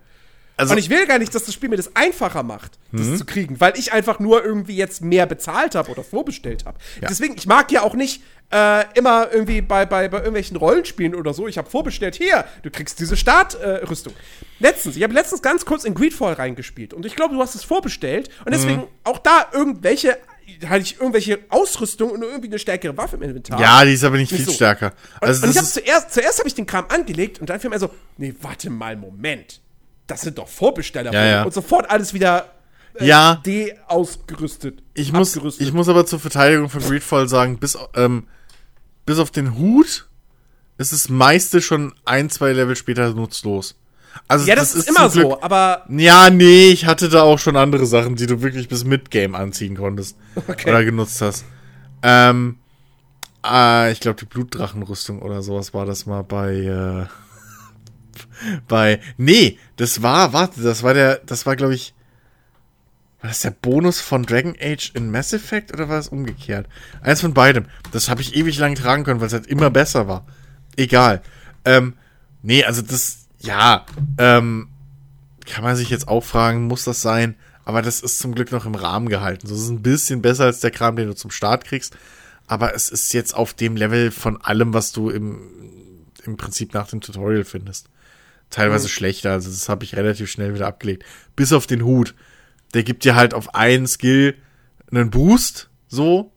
Also, 0.56 0.72
Und 0.72 0.78
ich 0.78 0.90
will 0.90 1.06
gar 1.06 1.18
nicht, 1.18 1.34
dass 1.34 1.44
das 1.44 1.54
Spiel 1.54 1.70
mir 1.70 1.76
das 1.76 1.96
einfacher 1.96 2.42
macht, 2.42 2.78
das 2.92 3.06
Mhm. 3.06 3.16
zu 3.16 3.24
kriegen, 3.24 3.60
weil 3.60 3.78
ich 3.78 3.92
einfach 3.94 4.18
nur 4.18 4.44
irgendwie 4.44 4.76
jetzt 4.76 5.00
mehr 5.00 5.24
bezahlt 5.24 5.74
habe 5.74 5.90
oder 5.90 6.04
vorbestellt 6.04 6.66
habe. 6.66 6.76
Deswegen, 7.00 7.34
ich 7.38 7.46
mag 7.46 7.72
ja 7.72 7.80
auch 7.82 7.94
nicht 7.94 8.20
äh, 8.52 8.84
immer 8.94 9.28
irgendwie 9.32 9.62
bei, 9.62 9.86
bei, 9.86 10.08
bei 10.08 10.18
irgendwelchen 10.18 10.56
Rollenspielen 10.56 11.14
oder 11.14 11.32
so, 11.32 11.46
ich 11.46 11.56
habe 11.56 11.70
vorbestellt, 11.70 12.16
hier, 12.16 12.44
du 12.64 12.70
kriegst 12.70 12.98
diese 12.98 13.16
Startrüstung. 13.16 14.12
Äh, 14.12 14.62
letztens, 14.62 14.96
ich 14.96 15.02
habe 15.04 15.14
letztens 15.14 15.40
ganz 15.40 15.64
kurz 15.64 15.84
in 15.84 15.94
Greedfall 15.94 16.32
reingespielt 16.34 16.92
und 16.92 17.06
ich 17.06 17.14
glaube, 17.16 17.34
du 17.34 17.40
hast 17.40 17.54
es 17.54 17.62
vorbestellt 17.62 18.28
und 18.44 18.52
deswegen 18.52 18.88
auch 19.04 19.18
da 19.18 19.46
irgendwelche, 19.52 20.18
hatte 20.66 20.82
ich 20.82 20.96
irgendwelche 20.98 21.38
Ausrüstung 21.48 22.10
und 22.10 22.22
irgendwie 22.22 22.48
eine 22.48 22.58
stärkere 22.58 22.96
Waffe 22.96 23.16
im 23.16 23.22
Inventar. 23.22 23.60
ja, 23.60 23.84
die 23.84 23.92
ist 23.92 24.04
aber 24.04 24.16
nicht 24.16 24.30
Nicht 24.32 24.40
viel 24.42 24.46
so. 24.50 24.52
stärker. 24.52 24.92
Und, 25.20 25.28
Also, 25.28 25.42
und 25.44 25.50
ich 25.50 25.56
das 25.56 25.56
habe 25.56 25.66
ist, 25.66 25.86
zuerst, 25.86 26.12
zuerst 26.14 26.38
habe 26.38 26.48
ich 26.48 26.54
den 26.54 26.66
Kram 26.66 26.86
angelegt 26.88 27.40
und 27.40 27.50
dann 27.50 27.60
fiel 27.60 27.70
mir 27.70 27.78
so, 27.78 27.90
nee, 28.16 28.34
warte 28.40 28.70
mal, 28.70 28.96
Moment. 28.96 29.60
Das 30.06 30.22
sind 30.22 30.38
doch 30.38 30.48
Vorbesteller. 30.48 31.12
Ja, 31.12 31.24
ja. 31.26 31.42
Und 31.44 31.54
sofort 31.54 31.88
alles 31.88 32.12
wieder 32.14 32.50
äh, 32.94 33.06
Ja. 33.06 33.40
de-ausgerüstet. 33.46 34.82
ich 34.94 35.12
muss, 35.12 35.34
abgerüstet. 35.36 35.66
ich 35.66 35.72
muss 35.72 35.88
aber 35.88 36.06
zur 36.06 36.18
Verteidigung 36.20 36.68
von 36.68 36.82
Greedfall 36.82 37.28
sagen, 37.28 37.58
bis, 37.58 37.78
ähm, 37.94 38.26
bis 39.06 39.18
auf 39.18 39.30
den 39.30 39.56
Hut 39.58 40.08
ist 40.78 40.92
das 40.92 41.08
meiste 41.08 41.60
schon 41.62 41.94
ein, 42.04 42.30
zwei 42.30 42.52
Level 42.52 42.74
später 42.76 43.12
nutzlos. 43.14 43.76
Also, 44.28 44.46
ja, 44.46 44.54
das, 44.54 44.74
ist 44.74 44.88
immer 44.88 45.10
zum 45.10 45.22
Glück- 45.22 45.32
so, 45.32 45.42
aber 45.42 45.84
Ja, 45.88 46.30
nee, 46.30 46.70
ich 46.70 46.86
hatte 46.86 47.08
da 47.08 47.22
auch 47.22 47.38
schon 47.38 47.56
andere 47.56 47.86
Sachen, 47.86 48.16
die 48.16 48.26
du 48.26 48.42
wirklich 48.42 48.68
bis 48.68 48.84
Midgame 48.84 49.36
anziehen 49.36 49.76
konntest. 49.76 50.16
Okay. 50.34 50.70
Oder 50.70 50.84
genutzt 50.84 51.20
hast. 51.20 51.44
Ähm, 52.02 52.56
äh, 53.44 53.92
ich 53.92 54.00
glaube, 54.00 54.18
die 54.20 54.26
Blutdrachenrüstung 54.26 55.20
oder 55.22 55.42
sowas 55.42 55.74
war 55.74 55.86
das 55.86 56.06
mal 56.06 56.22
bei, 56.22 56.54
äh, 56.54 57.06
bei, 58.68 59.00
nee, 59.16 59.58
das 59.76 60.02
war, 60.02 60.32
warte, 60.32 60.62
das 60.62 60.82
war 60.82 60.94
der, 60.94 61.16
das 61.26 61.46
war, 61.46 61.56
glaube 61.56 61.74
ich, 61.74 61.94
war 63.20 63.28
das 63.28 63.40
der 63.40 63.50
Bonus 63.50 64.00
von 64.00 64.22
Dragon 64.22 64.54
Age 64.60 64.92
in 64.94 65.10
Mass 65.10 65.32
Effect 65.32 65.72
oder 65.74 65.88
war 65.88 65.98
es 65.98 66.08
umgekehrt? 66.08 66.66
Eins 67.02 67.20
von 67.20 67.34
beidem. 67.34 67.66
Das 67.92 68.08
habe 68.08 68.22
ich 68.22 68.34
ewig 68.34 68.58
lang 68.58 68.74
tragen 68.74 69.04
können, 69.04 69.20
weil 69.20 69.26
es 69.26 69.34
halt 69.34 69.46
immer 69.46 69.68
besser 69.70 70.08
war. 70.08 70.24
Egal. 70.76 71.20
Ähm, 71.66 71.94
nee, 72.42 72.64
also 72.64 72.80
das, 72.80 73.26
ja, 73.40 73.86
ähm, 74.18 74.68
kann 75.46 75.64
man 75.64 75.76
sich 75.76 75.90
jetzt 75.90 76.08
auch 76.08 76.24
fragen, 76.24 76.66
muss 76.66 76.84
das 76.84 77.02
sein? 77.02 77.36
Aber 77.64 77.82
das 77.82 78.00
ist 78.00 78.18
zum 78.18 78.34
Glück 78.34 78.52
noch 78.52 78.66
im 78.66 78.74
Rahmen 78.74 79.08
gehalten. 79.08 79.46
So, 79.46 79.54
das 79.54 79.62
ist 79.64 79.70
ein 79.70 79.82
bisschen 79.82 80.22
besser 80.22 80.44
als 80.44 80.60
der 80.60 80.70
Kram, 80.70 80.96
den 80.96 81.08
du 81.08 81.14
zum 81.14 81.30
Start 81.30 81.64
kriegst. 81.64 81.96
Aber 82.46 82.74
es 82.74 82.88
ist 82.88 83.12
jetzt 83.12 83.34
auf 83.34 83.54
dem 83.54 83.76
Level 83.76 84.10
von 84.10 84.40
allem, 84.40 84.74
was 84.74 84.92
du 84.92 85.10
im, 85.10 85.40
im 86.24 86.36
Prinzip 86.36 86.74
nach 86.74 86.88
dem 86.88 87.00
Tutorial 87.00 87.44
findest. 87.44 87.88
Teilweise 88.50 88.86
mhm. 88.86 88.90
schlechter. 88.90 89.32
Also 89.32 89.50
das 89.50 89.68
habe 89.68 89.84
ich 89.84 89.96
relativ 89.96 90.30
schnell 90.30 90.54
wieder 90.54 90.66
abgelegt. 90.66 91.04
Bis 91.36 91.52
auf 91.52 91.66
den 91.66 91.84
Hut. 91.84 92.14
Der 92.74 92.82
gibt 92.82 93.04
dir 93.04 93.14
halt 93.14 93.34
auf 93.34 93.54
einen 93.54 93.86
Skill 93.86 94.36
einen 94.90 95.10
Boost. 95.10 95.70
So. 95.88 96.32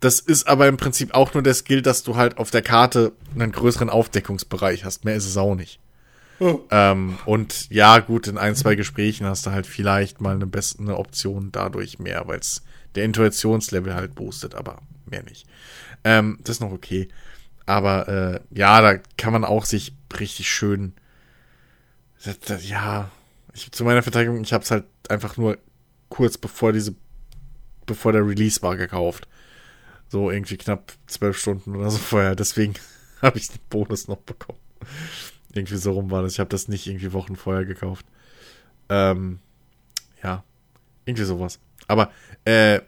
Das 0.00 0.20
ist 0.20 0.48
aber 0.48 0.68
im 0.68 0.76
Prinzip 0.76 1.14
auch 1.14 1.34
nur 1.34 1.42
der 1.42 1.54
Skill, 1.54 1.82
dass 1.82 2.02
du 2.02 2.16
halt 2.16 2.38
auf 2.38 2.50
der 2.50 2.62
Karte 2.62 3.12
einen 3.34 3.52
größeren 3.52 3.90
Aufdeckungsbereich 3.90 4.84
hast. 4.84 5.04
Mehr 5.04 5.14
ist 5.14 5.26
es 5.26 5.36
auch 5.36 5.54
nicht. 5.54 5.78
Ähm, 6.70 7.18
und 7.26 7.70
ja, 7.70 7.98
gut, 7.98 8.26
in 8.26 8.38
ein, 8.38 8.54
zwei 8.54 8.74
Gesprächen 8.74 9.26
hast 9.26 9.46
du 9.46 9.50
halt 9.50 9.66
vielleicht 9.66 10.20
mal 10.20 10.34
eine 10.34 10.46
bessere 10.46 10.98
Option 10.98 11.50
dadurch 11.52 11.98
mehr, 11.98 12.26
weil 12.26 12.38
es 12.38 12.62
der 12.94 13.04
Intuitionslevel 13.04 13.94
halt 13.94 14.14
boostet, 14.14 14.54
aber 14.54 14.82
mehr 15.06 15.22
nicht. 15.22 15.46
Ähm, 16.04 16.38
das 16.42 16.56
ist 16.56 16.60
noch 16.60 16.72
okay. 16.72 17.08
Aber 17.66 18.08
äh, 18.08 18.40
ja, 18.50 18.80
da 18.80 18.98
kann 19.16 19.32
man 19.32 19.44
auch 19.44 19.64
sich 19.64 19.94
richtig 20.18 20.50
schön. 20.50 20.94
Das, 22.24 22.38
das, 22.40 22.68
ja, 22.68 23.10
ich, 23.54 23.70
zu 23.72 23.84
meiner 23.84 24.02
Verteidigung, 24.02 24.42
ich 24.42 24.52
habe 24.52 24.64
es 24.64 24.70
halt 24.70 24.84
einfach 25.08 25.36
nur 25.36 25.58
kurz 26.08 26.38
bevor 26.38 26.72
diese, 26.72 26.94
bevor 27.86 28.12
der 28.12 28.26
Release 28.26 28.62
war, 28.62 28.76
gekauft. 28.76 29.28
So 30.08 30.30
irgendwie 30.30 30.56
knapp 30.56 30.92
zwölf 31.06 31.38
Stunden 31.38 31.76
oder 31.76 31.90
so 31.90 31.98
vorher. 31.98 32.34
Deswegen 32.34 32.74
habe 33.22 33.38
ich 33.38 33.48
den 33.48 33.60
Bonus 33.70 34.08
noch 34.08 34.18
bekommen. 34.18 34.58
Irgendwie 35.52 35.76
so 35.76 35.92
rum 35.92 36.10
war 36.10 36.22
das. 36.22 36.32
Ich 36.32 36.40
habe 36.40 36.50
das 36.50 36.68
nicht 36.68 36.86
irgendwie 36.86 37.12
Wochen 37.12 37.36
vorher 37.36 37.64
gekauft. 37.64 38.06
Ähm, 38.88 39.38
ja, 40.22 40.44
irgendwie 41.04 41.24
sowas. 41.24 41.58
Aber, 41.88 42.10
äh, 42.44 42.80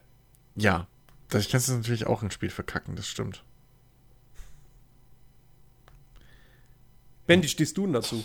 ja, 0.56 0.86
das 1.28 1.48
kannst 1.48 1.68
du 1.68 1.72
natürlich 1.72 2.06
auch 2.06 2.22
ein 2.22 2.30
Spiel 2.30 2.50
verkacken, 2.50 2.96
das 2.96 3.08
stimmt. 3.08 3.42
Ben, 7.26 7.42
wie 7.42 7.48
stehst 7.48 7.76
du 7.76 7.84
denn 7.84 7.94
dazu? 7.94 8.22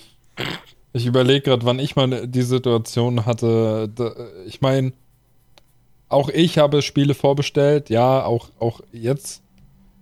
Ich 0.91 1.05
überlege 1.05 1.41
gerade, 1.41 1.65
wann 1.65 1.79
ich 1.79 1.95
mal 1.95 2.27
die 2.27 2.41
Situation 2.41 3.25
hatte. 3.25 3.89
Ich 4.45 4.61
meine, 4.61 4.93
auch 6.09 6.29
ich 6.29 6.57
habe 6.57 6.81
Spiele 6.81 7.13
vorbestellt. 7.13 7.89
Ja, 7.89 8.25
auch, 8.25 8.49
auch 8.59 8.81
jetzt 8.91 9.41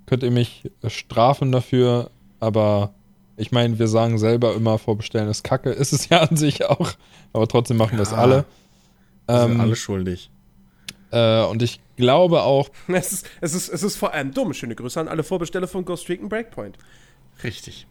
könnt 0.05 0.23
ihr 0.23 0.31
mich 0.31 0.72
strafen 0.88 1.51
dafür. 1.51 2.11
Aber 2.39 2.93
ich 3.38 3.51
meine, 3.51 3.77
wir 3.77 3.88
sagen 3.88 4.18
selber 4.18 4.55
immer, 4.55 4.80
vorbestellen 4.80 5.30
ist 5.30 5.43
Kacke. 5.43 5.69
Ist 5.69 5.93
es 5.93 6.09
ja 6.09 6.22
an 6.22 6.35
sich 6.35 6.65
auch. 6.65 6.91
Aber 7.34 7.47
trotzdem 7.47 7.77
machen 7.77 7.97
wir 7.97 8.03
es 8.03 8.11
alle. 8.11 8.45
Ähm, 9.27 9.51
sind 9.51 9.61
alle 9.61 9.76
schuldig. 9.76 10.31
Äh, 11.11 11.43
und 11.43 11.61
ich 11.61 11.80
glaube 11.95 12.41
auch. 12.41 12.69
Es 12.88 13.14
ist, 13.14 13.30
es, 13.39 13.53
ist, 13.53 13.69
es 13.69 13.84
ist 13.84 13.95
vor 13.95 14.14
allem 14.14 14.34
dumm. 14.34 14.53
Schöne 14.53 14.73
Grüße 14.73 14.99
an 14.99 15.07
alle 15.07 15.23
Vorbesteller 15.23 15.68
von 15.68 15.85
Ghost 15.85 16.09
Recon 16.09 16.30
Breakpoint. 16.30 16.77
Richtig. 17.43 17.85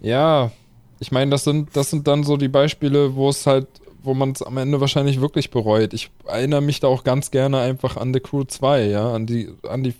Ja, 0.00 0.52
ich 1.00 1.12
meine, 1.12 1.30
das 1.30 1.44
sind, 1.44 1.74
das 1.74 1.88
sind 1.88 2.06
dann 2.06 2.22
so 2.22 2.36
die 2.36 2.48
Beispiele, 2.48 3.14
wo 3.14 3.30
es 3.30 3.46
halt, 3.46 3.68
wo 4.02 4.12
man 4.12 4.32
es 4.32 4.42
am 4.42 4.58
Ende 4.58 4.80
wahrscheinlich 4.80 5.20
wirklich 5.20 5.50
bereut. 5.50 5.94
Ich 5.94 6.10
erinnere 6.26 6.60
mich 6.60 6.80
da 6.80 6.88
auch 6.88 7.04
ganz 7.04 7.30
gerne 7.30 7.60
einfach 7.60 7.96
an 7.96 8.12
The 8.12 8.20
Crew 8.20 8.44
2, 8.44 8.84
ja, 8.84 9.12
an 9.12 9.26
die, 9.26 9.48
an 9.66 9.82
die 9.82 9.94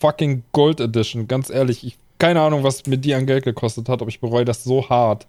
fucking 0.00 0.44
Gold 0.52 0.80
Edition. 0.80 1.28
Ganz 1.28 1.50
ehrlich, 1.50 1.86
ich 1.86 1.98
keine 2.18 2.40
Ahnung, 2.40 2.62
was 2.62 2.86
mir 2.86 2.98
die 2.98 3.14
an 3.14 3.26
Geld 3.26 3.44
gekostet 3.44 3.88
hat, 3.88 4.00
aber 4.00 4.08
ich 4.08 4.20
bereue 4.20 4.44
das 4.44 4.64
so 4.64 4.88
hart, 4.88 5.26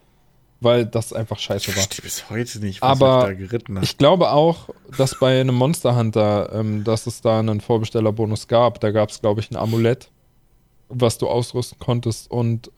weil 0.61 0.85
das 0.85 1.13
einfach 1.13 1.39
scheiße 1.39 1.75
war. 1.75 1.83
Ich 1.83 2.01
bis 2.01 2.29
heute 2.29 2.59
nicht, 2.59 2.81
was 2.81 3.01
aber 3.01 3.27
da 3.27 3.33
geritten 3.33 3.77
hat. 3.77 3.83
Ich 3.83 3.97
glaube 3.97 4.31
auch, 4.31 4.69
dass 4.97 5.19
bei 5.19 5.39
einem 5.39 5.55
Monster 5.55 5.95
Hunter, 5.95 6.51
ähm, 6.53 6.83
dass 6.83 7.07
es 7.07 7.21
da 7.21 7.39
einen 7.39 7.61
Vorbestellerbonus 7.61 8.47
gab. 8.47 8.79
Da 8.79 8.91
gab 8.91 9.09
es, 9.09 9.21
glaube 9.21 9.41
ich, 9.41 9.51
ein 9.51 9.57
Amulett, 9.57 10.09
was 10.89 11.17
du 11.17 11.27
ausrüsten 11.27 11.79
konntest 11.79 12.29
und 12.29 12.71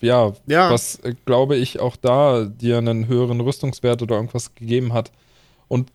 ja, 0.00 0.32
ja. 0.46 0.70
was 0.70 0.96
äh, 1.00 1.14
glaube 1.24 1.56
ich 1.56 1.80
auch 1.80 1.96
da 1.96 2.44
dir 2.44 2.78
einen 2.78 3.06
höheren 3.06 3.40
Rüstungswert 3.40 4.02
oder 4.02 4.16
irgendwas 4.16 4.54
gegeben 4.54 4.92
hat. 4.92 5.10
Und 5.68 5.90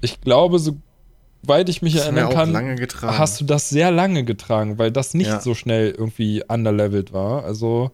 ich 0.00 0.20
glaube, 0.20 0.58
soweit 1.46 1.68
ich 1.68 1.82
mich 1.82 1.94
das 1.94 2.04
erinnern 2.04 2.30
kann, 2.30 2.88
hast 3.02 3.40
du 3.40 3.44
das 3.44 3.68
sehr 3.68 3.90
lange 3.90 4.24
getragen, 4.24 4.78
weil 4.78 4.90
das 4.90 5.14
nicht 5.14 5.28
ja. 5.28 5.40
so 5.40 5.54
schnell 5.54 5.90
irgendwie 5.90 6.42
underlevelt 6.46 7.12
war. 7.12 7.44
Also. 7.44 7.90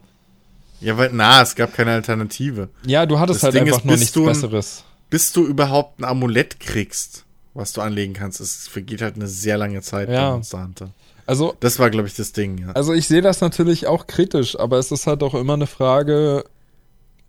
Ja, 0.81 0.97
weil, 0.97 1.11
na, 1.13 1.43
es 1.43 1.55
gab 1.55 1.75
keine 1.75 1.93
Alternative. 1.93 2.69
Ja, 2.87 3.07
du 3.07 3.19
hattest 3.19 3.39
das 3.39 3.45
halt 3.45 3.55
Ding 3.55 3.63
einfach 3.65 3.79
ist, 3.79 3.85
nur 3.85 3.97
nichts 3.97 4.13
Besseres. 4.13 4.85
Bis 5.11 5.33
du 5.33 5.47
überhaupt 5.47 6.01
ein 6.01 6.05
Amulett 6.05 6.59
kriegst, 6.59 7.25
was 7.55 7.73
du 7.73 7.83
anlegen 7.83 8.15
kannst, 8.15 8.41
es 8.41 8.67
vergeht 8.67 9.03
halt 9.03 9.17
eine 9.17 9.29
sehr 9.29 9.59
lange 9.59 9.83
Zeit 9.83 10.09
ja. 10.09 10.31
bei 10.31 10.35
Monster 10.35 10.63
Hunter. 10.63 10.91
Also, 11.27 11.55
das 11.61 11.79
war, 11.79 11.91
glaube 11.91 12.09
ich, 12.09 12.15
das 12.15 12.33
Ding. 12.33 12.59
Ja. 12.59 12.73
Also 12.73 12.93
ich 12.93 13.07
sehe 13.07 13.23
das 13.23 13.41
natürlich 13.41 13.87
auch 13.87 14.09
kritisch, 14.09 14.59
aber 14.59 14.79
es 14.79 14.91
ist 14.91 15.07
halt 15.07 15.23
auch 15.23 15.35
immer 15.35 15.53
eine 15.53 15.69
Frage, 15.69 16.45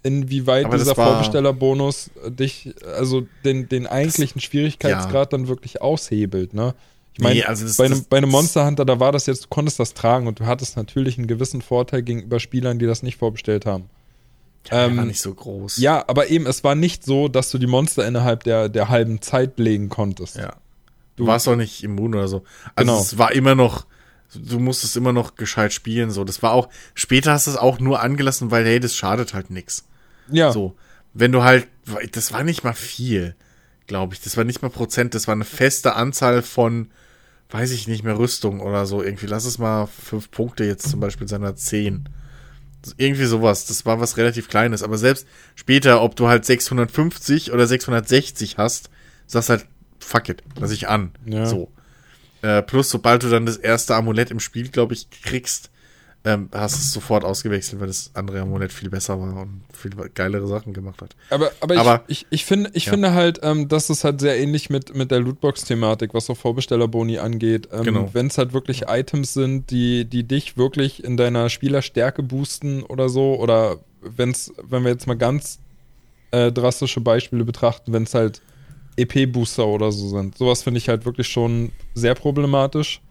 inwieweit 0.03 0.65
aber 0.65 0.77
dieser 0.77 0.95
Vorbestellerbonus 0.95 2.11
dich, 2.27 2.75
also 2.97 3.25
den, 3.43 3.69
den 3.69 3.88
eigentlichen 3.88 4.39
das, 4.39 4.43
Schwierigkeitsgrad 4.43 5.31
ja. 5.31 5.38
dann 5.38 5.47
wirklich 5.47 5.81
aushebelt, 5.81 6.53
ne? 6.53 6.75
Ich 7.13 7.19
meine, 7.19 7.35
nee, 7.35 7.43
also 7.43 7.65
bei, 7.77 7.85
einem, 7.85 8.05
bei 8.09 8.17
einem 8.17 8.31
Monster 8.31 8.65
Hunter, 8.65 8.85
da 8.85 8.99
war 8.99 9.11
das 9.11 9.27
jetzt, 9.27 9.45
du 9.45 9.47
konntest 9.47 9.80
das 9.80 9.93
tragen 9.93 10.25
und 10.25 10.39
du 10.39 10.45
hattest 10.47 10.77
natürlich 10.77 11.17
einen 11.19 11.27
gewissen 11.27 11.61
Vorteil 11.61 12.01
gegenüber 12.01 12.39
Spielern, 12.39 12.80
die 12.80 12.88
das 12.88 13.03
nicht 13.03 13.17
vorbestellt 13.17 13.67
haben. 13.67 13.85
Ja, 14.71 14.85
ähm, 14.85 14.97
war 14.97 15.05
nicht 15.05 15.21
so 15.21 15.34
groß. 15.34 15.77
Ja, 15.77 16.03
aber 16.07 16.30
eben, 16.30 16.47
es 16.47 16.63
war 16.63 16.73
nicht 16.73 17.05
so, 17.05 17.27
dass 17.27 17.51
du 17.51 17.59
die 17.59 17.67
Monster 17.67 18.07
innerhalb 18.07 18.43
der, 18.43 18.67
der 18.67 18.89
halben 18.89 19.21
Zeit 19.21 19.59
legen 19.59 19.89
konntest. 19.89 20.38
Ja. 20.38 20.55
Du 21.15 21.27
warst 21.27 21.47
auch 21.47 21.55
nicht 21.55 21.84
immun 21.84 22.15
oder 22.15 22.27
so. 22.27 22.43
Also 22.75 22.91
genau. 22.91 23.01
es 23.01 23.17
war 23.19 23.31
immer 23.34 23.53
noch, 23.53 23.85
du 24.34 24.59
musstest 24.59 24.97
immer 24.97 25.13
noch 25.13 25.35
gescheit 25.35 25.73
spielen. 25.73 26.09
So, 26.09 26.23
das 26.23 26.41
war 26.41 26.53
auch, 26.53 26.69
später 26.95 27.34
hast 27.34 27.45
du 27.45 27.51
es 27.51 27.57
auch 27.57 27.80
nur 27.80 28.01
angelassen, 28.01 28.49
weil, 28.49 28.65
hey, 28.65 28.80
das 28.80 28.95
schadet 28.95 29.35
halt 29.35 29.51
nix. 29.51 29.85
Ja. 30.30 30.52
So. 30.52 30.76
Wenn 31.14 31.32
du 31.32 31.44
halt, 31.44 31.68
das 32.12 32.32
war 32.32 32.44
nicht 32.44 32.64
mal 32.64 32.74
viel, 32.74 33.36
glaube 33.88 34.14
ich. 34.14 34.22
Das 34.22 34.38
war 34.38 34.44
nicht 34.44 34.62
mal 34.62 34.70
Prozent, 34.70 35.14
das 35.16 35.28
war 35.28 35.34
eine 35.34 35.45
feste 35.45 35.95
Anzahl 35.95 36.41
von, 36.41 36.90
weiß 37.52 37.72
ich 37.72 37.88
nicht 37.88 38.04
mehr, 38.04 38.18
Rüstung 38.18 38.62
oder 38.62 38.86
so. 38.86 39.04
Irgendwie, 39.04 39.28
lass 39.28 39.45
es 39.45 39.58
mal 39.60 39.86
fünf 39.86 40.32
Punkte 40.32 40.64
jetzt 40.64 40.90
zum 40.90 41.00
Beispiel 41.00 41.28
seiner 41.28 41.56
zehn. 41.56 42.10
Irgendwie 42.98 43.26
sowas. 43.26 43.66
Das 43.66 43.86
war 43.86 44.00
was 44.00 44.18
relativ 44.18 44.50
Kleines. 44.50 44.84
Aber 44.84 44.98
selbst 44.98 45.28
später, 45.56 46.02
ob 46.02 46.16
du 46.16 46.28
halt 46.28 46.45
650 46.45 47.52
oder 47.52 47.68
660 47.68 48.58
hast, 48.58 48.90
sagst 49.28 49.50
halt, 49.50 49.68
fuck 50.00 50.30
it, 50.30 50.44
lass 50.60 50.72
ich 50.72 50.88
an. 50.88 51.12
Ja. 51.26 51.45
So. 51.45 51.72
Äh, 52.41 52.62
plus, 52.62 52.90
sobald 52.90 53.24
du 53.24 53.30
dann 53.30 53.45
das 53.45 53.58
erste 53.58 53.95
Amulett 53.95 54.32
im 54.32 54.41
Spiel, 54.41 54.68
glaube 54.68 54.94
ich, 54.94 55.10
kriegst, 55.10 55.72
ähm, 56.26 56.50
hast 56.54 56.76
es 56.76 56.91
sofort 56.94 57.26
ausgewechselt, 57.26 57.82
weil 57.82 57.88
das 57.88 58.12
andere 58.14 58.40
Amulett 58.40 58.72
viel 58.72 58.90
besser 58.90 59.20
war 59.20 59.41
und 59.41 59.62
viel 59.74 59.91
geilere 60.14 60.48
Sachen 60.48 60.72
gemacht 60.72 61.02
hat. 61.02 61.16
Aber, 61.30 61.52
aber, 61.60 61.78
aber 61.78 62.04
ich, 62.08 62.22
ich, 62.22 62.28
ich, 62.30 62.45
find, 62.45 62.70
ich 62.74 62.86
ja. 62.86 62.91
finde 62.91 63.14
halt, 63.14 63.41
ähm, 63.44 63.68
dass 63.68 63.90
es 63.90 64.06
halt 64.06 64.22
sehr 64.22 64.40
ähnlich 64.40 64.70
mit, 64.70 64.95
mit 64.95 65.12
der 65.12 65.20
Lootbox-Thematik, 65.20 66.14
was 66.14 66.26
so 66.26 66.36
Vorbestellerboni 66.36 67.18
angeht. 67.18 67.68
Ähm, 67.74 67.84
genau. 67.84 68.10
Wenn 68.14 68.28
es 68.28 68.38
halt 68.38 68.54
wirklich 68.54 68.84
Items 68.88 69.34
sind, 69.34 69.70
die, 69.70 70.06
die 70.06 70.24
dich 70.24 70.56
wirklich 70.56 71.04
in 71.04 71.18
deiner 71.18 71.50
Spielerstärke 71.50 72.24
boosten 72.24 72.84
oder 72.84 73.10
so, 73.10 73.36
oder 73.36 73.80
wenn's, 74.02 74.54
wenn 74.64 74.84
wir 74.84 74.91
jetzt 74.91 75.08
mal 75.08 75.18
ganz 75.18 75.60
äh, 76.32 76.54
drastische 76.54 77.02
Beispiele 77.02 77.44
betrachten, 77.44 77.91
wenn 77.91 78.04
es 78.04 78.14
halt 78.14 78.41
EP-Booster 78.95 79.68
oder 79.68 79.91
so 79.91 80.08
sind. 80.08 80.38
Sowas 80.38 80.64
finde 80.64 80.78
ich 80.78 80.88
halt 80.88 81.06
wirklich 81.06 81.28
schon 81.28 81.72
sehr 81.95 82.16
problematisch. 82.16 83.02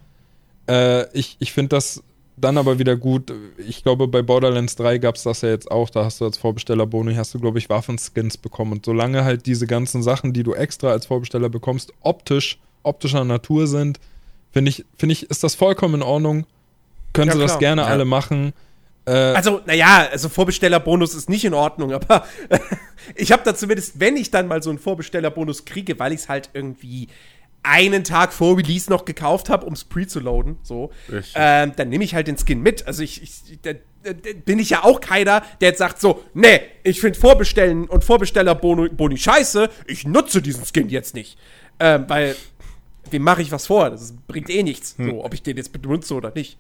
Äh, 0.67 1.11
ich 1.17 1.37
ich 1.41 1.53
finde 1.53 1.71
das 1.71 2.03
dann 2.37 2.57
aber 2.57 2.79
wieder 2.79 2.97
gut. 2.97 3.33
Ich 3.59 3.83
glaube, 3.83 4.09
bei 4.09 4.23
Borderlands 4.23 4.77
3 4.77 4.99
gab 4.99 5.17
es 5.17 5.23
das 5.23 5.43
ja 5.43 5.51
jetzt 5.51 5.71
auch. 5.71 5.91
Da 5.91 6.05
hast 6.05 6.21
du 6.21 6.25
als 6.25 6.39
Vorbesteller 6.39 6.87
Boni, 6.87 7.15
hast 7.15 7.35
du, 7.35 7.39
glaube 7.39 7.59
ich, 7.59 7.69
Waffenskins 7.69 8.37
bekommen. 8.37 8.73
Und 8.73 8.85
solange 8.85 9.25
halt 9.25 9.47
diese 9.47 9.67
ganzen 9.67 10.03
Sachen, 10.03 10.33
die 10.33 10.43
du 10.43 10.55
extra 10.55 10.91
als 10.91 11.07
Vorbesteller 11.07 11.49
bekommst, 11.49 11.93
optisch, 12.01 12.59
optischer 12.83 13.25
Natur 13.25 13.67
sind, 13.67 14.01
finde 14.51 14.71
ich, 14.71 14.85
finde 14.97 15.13
ich, 15.13 15.31
ist 15.31 15.45
das 15.45 15.55
vollkommen 15.55 15.97
in 15.97 16.03
Ordnung. 16.03 16.47
Können 17.13 17.29
ja, 17.29 17.33
sie 17.35 17.39
klar. 17.39 17.49
das 17.49 17.59
gerne 17.59 17.83
ja. 17.83 17.89
alle 17.89 18.05
machen. 18.05 18.55
Äh, 19.05 19.11
also, 19.11 19.61
naja, 19.67 20.09
also 20.11 20.29
Vorbestellerbonus 20.29 21.15
ist 21.15 21.29
nicht 21.29 21.45
in 21.45 21.55
Ordnung, 21.55 21.93
aber 21.95 22.25
ich 23.15 23.33
habe 23.33 23.43
da 23.45 23.55
zumindest, 23.55 24.01
wenn 24.01 24.17
ich 24.17 24.31
dann 24.31 24.47
mal 24.47 24.63
so 24.63 24.71
einen 24.71 24.79
Vorbestellerbonus 24.79 25.65
kriege, 25.65 25.99
weil 25.99 26.13
ich 26.13 26.21
es 26.21 26.29
halt 26.29 26.51
irgendwie 26.55 27.09
einen 27.63 28.05
Tag 28.05 28.33
vor 28.33 28.57
Release 28.57 28.91
noch 28.91 29.05
gekauft 29.05 29.49
habe, 29.49 29.67
um 29.67 29.73
es 29.73 29.85
pre 29.85 30.07
zu 30.07 30.21
loaden, 30.21 30.59
so, 30.63 30.91
ähm, 31.35 31.73
dann 31.77 31.89
nehme 31.89 32.05
ich 32.05 32.15
halt 32.15 32.27
den 32.27 32.37
Skin 32.37 32.61
mit. 32.61 32.87
Also 32.87 33.03
ich, 33.03 33.23
ich 33.23 33.61
da, 33.63 33.73
da, 34.03 34.13
bin 34.45 34.59
ich 34.59 34.71
ja 34.71 34.85
auch 34.85 35.01
keiner, 35.01 35.43
der 35.61 35.69
jetzt 35.71 35.79
sagt 35.79 36.01
so, 36.01 36.25
nee, 36.35 36.61
ich 36.83 37.01
finde 37.01 37.19
Vorbestellen 37.19 37.89
und 37.89 38.05
Vorbestellerboni 38.05 38.89
Boni 38.91 39.17
scheiße, 39.17 39.71
ich 39.87 40.07
nutze 40.07 40.43
diesen 40.43 40.65
Skin 40.65 40.89
jetzt 40.89 41.15
nicht. 41.15 41.39
Ähm, 41.79 42.05
weil, 42.09 42.37
wem 43.11 43.23
mache 43.23 43.43
ich 43.43 43.53
was 43.53 43.67
vor? 43.67 43.91
Das 43.91 44.15
bringt 44.27 44.51
eh 44.51 44.63
nichts, 44.63 44.97
hm. 44.99 45.11
so, 45.11 45.25
ob 45.25 45.35
ich 45.35 45.43
den 45.43 45.57
jetzt 45.57 45.73
benutze 45.73 46.15
oder 46.15 46.33
nicht. 46.35 46.59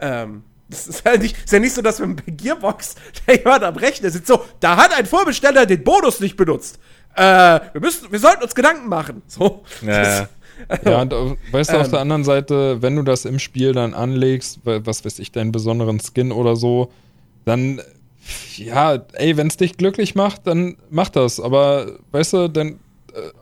Ähm, 0.00 0.44
das 0.68 0.86
ist, 0.86 1.04
halt 1.04 1.22
nicht, 1.22 1.36
ist 1.36 1.52
ja 1.52 1.58
nicht 1.58 1.74
so, 1.74 1.82
dass 1.82 1.98
wir 2.00 2.06
bei 2.06 2.22
Gearbox, 2.26 2.94
der 3.26 3.36
jemand 3.36 3.64
am 3.64 3.76
Rechner 3.76 4.10
sitzt, 4.10 4.26
so, 4.26 4.44
da 4.60 4.76
hat 4.76 4.96
ein 4.96 5.06
Vorbesteller 5.06 5.64
den 5.64 5.82
Bonus 5.82 6.20
nicht 6.20 6.36
benutzt. 6.36 6.78
äh, 7.14 7.22
wir 7.72 7.80
müssen, 7.80 8.12
wir 8.12 8.18
sollten 8.18 8.42
uns 8.42 8.54
Gedanken 8.54 8.88
machen. 8.88 9.22
So. 9.26 9.64
Ja. 9.82 10.28
Ja, 10.84 11.02
und 11.02 11.12
äh, 11.12 11.36
weißt 11.52 11.72
du, 11.72 11.76
auf 11.78 11.86
Ähm. 11.86 11.90
der 11.92 12.00
anderen 12.00 12.24
Seite, 12.24 12.82
wenn 12.82 12.96
du 12.96 13.02
das 13.02 13.24
im 13.24 13.38
Spiel 13.38 13.72
dann 13.72 13.94
anlegst, 13.94 14.60
was 14.64 15.04
weiß 15.04 15.18
ich, 15.18 15.32
deinen 15.32 15.52
besonderen 15.52 16.00
Skin 16.00 16.32
oder 16.32 16.56
so, 16.56 16.90
dann, 17.44 17.80
ja, 18.56 19.02
ey, 19.14 19.36
wenn 19.36 19.48
es 19.48 19.56
dich 19.56 19.76
glücklich 19.76 20.14
macht, 20.14 20.46
dann 20.46 20.76
mach 20.90 21.08
das. 21.08 21.40
Aber, 21.40 21.98
weißt 22.12 22.32
du, 22.34 22.48
dann 22.48 22.68
äh, 22.68 22.74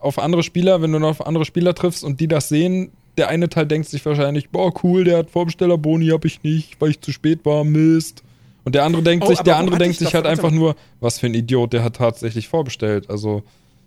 auf 0.01 0.18
andere 0.18 0.42
Spieler, 0.42 0.82
wenn 0.82 0.92
du 0.92 0.98
noch 0.98 1.10
auf 1.10 1.26
andere 1.26 1.44
Spieler 1.44 1.74
triffst 1.74 2.02
und 2.05 2.20
die 2.20 2.28
das 2.28 2.48
sehen, 2.48 2.92
der 3.18 3.28
eine 3.28 3.48
Teil 3.48 3.66
denkt 3.66 3.88
sich 3.88 4.05
wahrscheinlich, 4.06 4.51
boah, 4.51 4.72
cool, 4.82 5.05
der 5.05 5.18
hat 5.18 5.30
Vorbestellerboni, 5.30 6.09
hab 6.09 6.24
ich 6.24 6.42
nicht, 6.42 6.80
weil 6.80 6.90
ich 6.90 7.01
zu 7.01 7.12
spät 7.12 7.40
war, 7.44 7.64
Mist. 7.64 8.22
Und 8.64 8.74
der 8.74 8.84
andere 8.84 9.02
denkt 9.02 9.24
Oh, 9.24 9.28
sich, 9.28 9.40
der 9.40 9.56
andere 9.56 9.78
denkt 9.78 9.94
ich 9.94 9.98
sich 9.98 10.14
halt 10.14 10.26
einfach 10.26 10.51
nur, 10.51 10.76
was 11.01 11.18
für 11.18 11.26
ein 11.26 11.34
Idiot, 11.34 11.72
der 11.72 11.82
hat 11.82 11.97
tatsächlich 11.97 12.48
vorbestellt. 12.48 13.10
Also, 13.10 13.42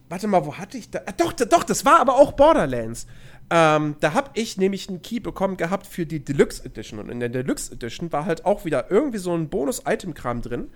Warte 0.10 0.27
mal, 0.27 0.45
wo 0.45 0.53
hatte 0.55 0.77
ich 0.77 0.89
da? 0.89 0.99
Ah, 1.05 1.14
doch, 1.18 1.31
doch, 1.34 1.64
das 1.64 1.85
war 1.85 1.99
aber 1.99 2.15
auch 2.15 2.34
Borderlands. 2.34 3.07
Ähm, 3.49 3.95
da 3.99 4.14
habe 4.14 4.32
ich 4.34 4.57
nämlich 4.57 4.90
einen 4.90 5.02
Key 5.02 5.20
bekommen 5.20 5.57
gehabt 5.57 5.86
für 5.86 6.06
die 6.06 6.24
Deluxe 6.24 6.65
Edition. 6.65 6.99
Und 6.99 7.10
in 7.10 7.20
der 7.20 7.30
Deluxe 7.30 7.74
Edition 7.74 8.11
war 8.11 8.26
halt 8.26 8.45
auch 8.45 8.65
wieder 8.65 8.90
irgendwie 8.90 9.18
so 9.18 9.36
ein 9.36 9.49
Bonus-Item-Kram 9.49 10.41
drin. 10.41 10.70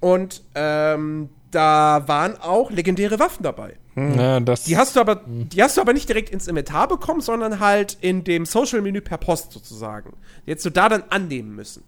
Und 0.00 0.42
ähm, 0.54 1.28
da 1.50 2.04
waren 2.06 2.36
auch 2.38 2.70
legendäre 2.70 3.18
Waffen 3.18 3.42
dabei. 3.42 3.76
ja, 3.96 4.40
das. 4.40 4.64
Die 4.64 4.76
hast 4.76 4.96
du 4.96 5.00
aber, 5.00 5.22
die 5.26 5.62
hast 5.62 5.76
du 5.76 5.80
aber 5.80 5.92
nicht 5.92 6.08
direkt 6.08 6.30
ins 6.30 6.48
Inventar 6.48 6.88
bekommen, 6.88 7.20
sondern 7.20 7.60
halt 7.60 7.98
in 8.00 8.24
dem 8.24 8.46
Social-Menü 8.46 9.00
per 9.00 9.18
Post 9.18 9.52
sozusagen. 9.52 10.12
Die 10.46 10.52
hättest 10.52 10.66
du 10.66 10.70
da 10.70 10.88
dann 10.88 11.04
annehmen 11.10 11.54
müssen. 11.54 11.84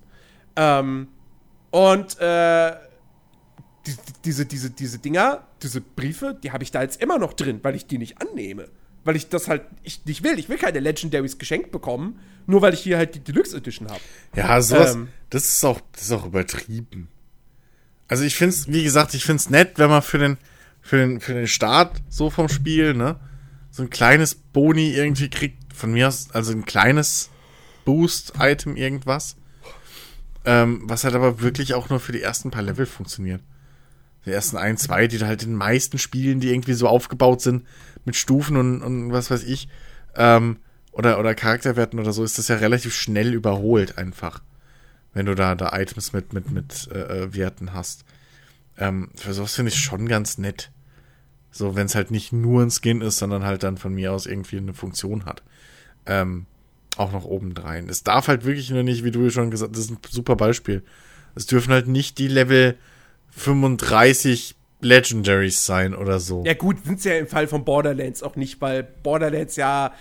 Ähm, 0.56 1.08
und 1.70 2.20
äh, 2.20 2.72
die, 3.86 3.94
diese, 4.24 4.46
diese, 4.46 4.70
diese 4.70 4.98
Dinger, 4.98 5.46
diese 5.62 5.80
Briefe, 5.80 6.38
die 6.42 6.52
habe 6.52 6.64
ich 6.64 6.70
da 6.70 6.82
jetzt 6.82 7.00
immer 7.00 7.18
noch 7.18 7.32
drin, 7.32 7.60
weil 7.62 7.74
ich 7.74 7.86
die 7.86 7.98
nicht 7.98 8.20
annehme. 8.20 8.68
Weil 9.04 9.16
ich 9.16 9.28
das 9.28 9.48
halt 9.48 9.62
ich 9.82 10.04
nicht 10.04 10.22
will. 10.22 10.38
Ich 10.38 10.48
will 10.48 10.58
keine 10.58 10.78
Legendaries 10.80 11.38
geschenkt 11.38 11.72
bekommen, 11.72 12.20
nur 12.46 12.62
weil 12.62 12.74
ich 12.74 12.80
hier 12.80 12.98
halt 12.98 13.14
die 13.14 13.20
Deluxe 13.20 13.56
Edition 13.56 13.88
habe. 13.88 14.00
Ja, 14.36 14.60
sowas, 14.62 14.94
Ähm. 14.94 15.08
das 15.30 15.44
ist 15.46 15.64
auch, 15.64 15.80
das 15.92 16.02
ist 16.02 16.12
auch 16.12 16.24
übertrieben. 16.26 17.08
Also 18.08 18.24
ich 18.24 18.36
find's, 18.36 18.68
wie 18.68 18.84
gesagt, 18.84 19.14
ich 19.14 19.24
find's 19.24 19.50
nett, 19.50 19.78
wenn 19.78 19.90
man 19.90 20.02
für 20.02 20.18
den, 20.18 20.36
für 20.80 20.98
den, 20.98 21.20
für 21.20 21.34
den 21.34 21.48
Start 21.48 22.02
so 22.08 22.30
vom 22.30 22.48
Spiel, 22.48 22.94
ne, 22.94 23.18
so 23.70 23.82
ein 23.82 23.90
kleines 23.90 24.34
Boni 24.34 24.92
irgendwie 24.92 25.30
kriegt, 25.30 25.72
von 25.74 25.92
mir 25.92 26.08
aus, 26.08 26.30
also 26.32 26.52
ein 26.52 26.64
kleines 26.66 27.30
Boost-Item 27.84 28.76
irgendwas. 28.76 29.36
Ähm, 30.44 30.82
was 30.84 31.04
halt 31.04 31.14
aber 31.14 31.40
wirklich 31.40 31.74
auch 31.74 31.88
nur 31.88 32.00
für 32.00 32.12
die 32.12 32.20
ersten 32.20 32.50
paar 32.50 32.62
Level 32.62 32.84
funktioniert. 32.84 33.40
Die 34.24 34.30
ersten 34.30 34.56
ein, 34.56 34.76
zwei, 34.76 35.08
die 35.08 35.18
halt 35.20 35.42
in 35.42 35.50
den 35.50 35.58
meisten 35.58 35.98
Spielen, 35.98 36.40
die 36.40 36.50
irgendwie 36.50 36.74
so 36.74 36.86
aufgebaut 36.88 37.40
sind, 37.40 37.66
mit 38.04 38.16
Stufen 38.16 38.56
und, 38.56 38.82
und 38.82 39.12
was 39.12 39.30
weiß 39.30 39.44
ich, 39.44 39.68
ähm, 40.16 40.58
oder, 40.92 41.18
oder 41.18 41.34
Charakterwerten 41.34 41.98
oder 41.98 42.12
so, 42.12 42.22
ist 42.22 42.38
das 42.38 42.48
ja 42.48 42.56
relativ 42.56 42.94
schnell 42.94 43.32
überholt 43.32 43.98
einfach. 43.98 44.42
Wenn 45.14 45.26
du 45.26 45.34
da, 45.34 45.54
da 45.54 45.78
Items 45.78 46.12
mit, 46.12 46.32
mit, 46.32 46.50
mit 46.50 46.88
äh, 46.92 47.24
äh, 47.24 47.34
Werten 47.34 47.72
hast. 47.72 48.04
Ähm, 48.78 49.10
für 49.14 49.32
sowas 49.34 49.54
finde 49.54 49.70
ich 49.70 49.78
schon 49.78 50.06
ganz 50.08 50.38
nett. 50.38 50.70
So, 51.50 51.74
wenn 51.76 51.86
es 51.86 51.94
halt 51.94 52.10
nicht 52.10 52.32
nur 52.32 52.62
ein 52.62 52.70
Skin 52.70 53.02
ist, 53.02 53.18
sondern 53.18 53.44
halt 53.44 53.62
dann 53.62 53.76
von 53.76 53.94
mir 53.94 54.12
aus 54.12 54.26
irgendwie 54.26 54.56
eine 54.56 54.72
Funktion 54.72 55.26
hat. 55.26 55.42
Ähm, 56.06 56.46
auch 56.96 57.12
noch 57.12 57.24
obendrein. 57.24 57.88
Es 57.88 58.02
darf 58.02 58.28
halt 58.28 58.44
wirklich 58.44 58.70
nur 58.70 58.82
nicht, 58.82 59.04
wie 59.04 59.10
du 59.10 59.28
schon 59.30 59.50
gesagt 59.50 59.70
hast, 59.70 59.78
das 59.78 59.84
ist 59.86 59.90
ein 59.90 60.10
super 60.10 60.36
Beispiel. 60.36 60.82
Es 61.34 61.46
dürfen 61.46 61.72
halt 61.72 61.88
nicht 61.88 62.18
die 62.18 62.28
Level 62.28 62.76
35 63.32 64.54
Legendaries 64.80 65.64
sein 65.64 65.94
oder 65.94 66.20
so. 66.20 66.42
Ja, 66.44 66.54
gut, 66.54 66.84
sind 66.84 67.04
ja 67.04 67.16
im 67.16 67.26
Fall 67.26 67.46
von 67.46 67.64
Borderlands 67.64 68.22
auch 68.22 68.36
nicht, 68.36 68.60
weil 68.60 68.82
Borderlands 68.82 69.56
ja, 69.56 69.92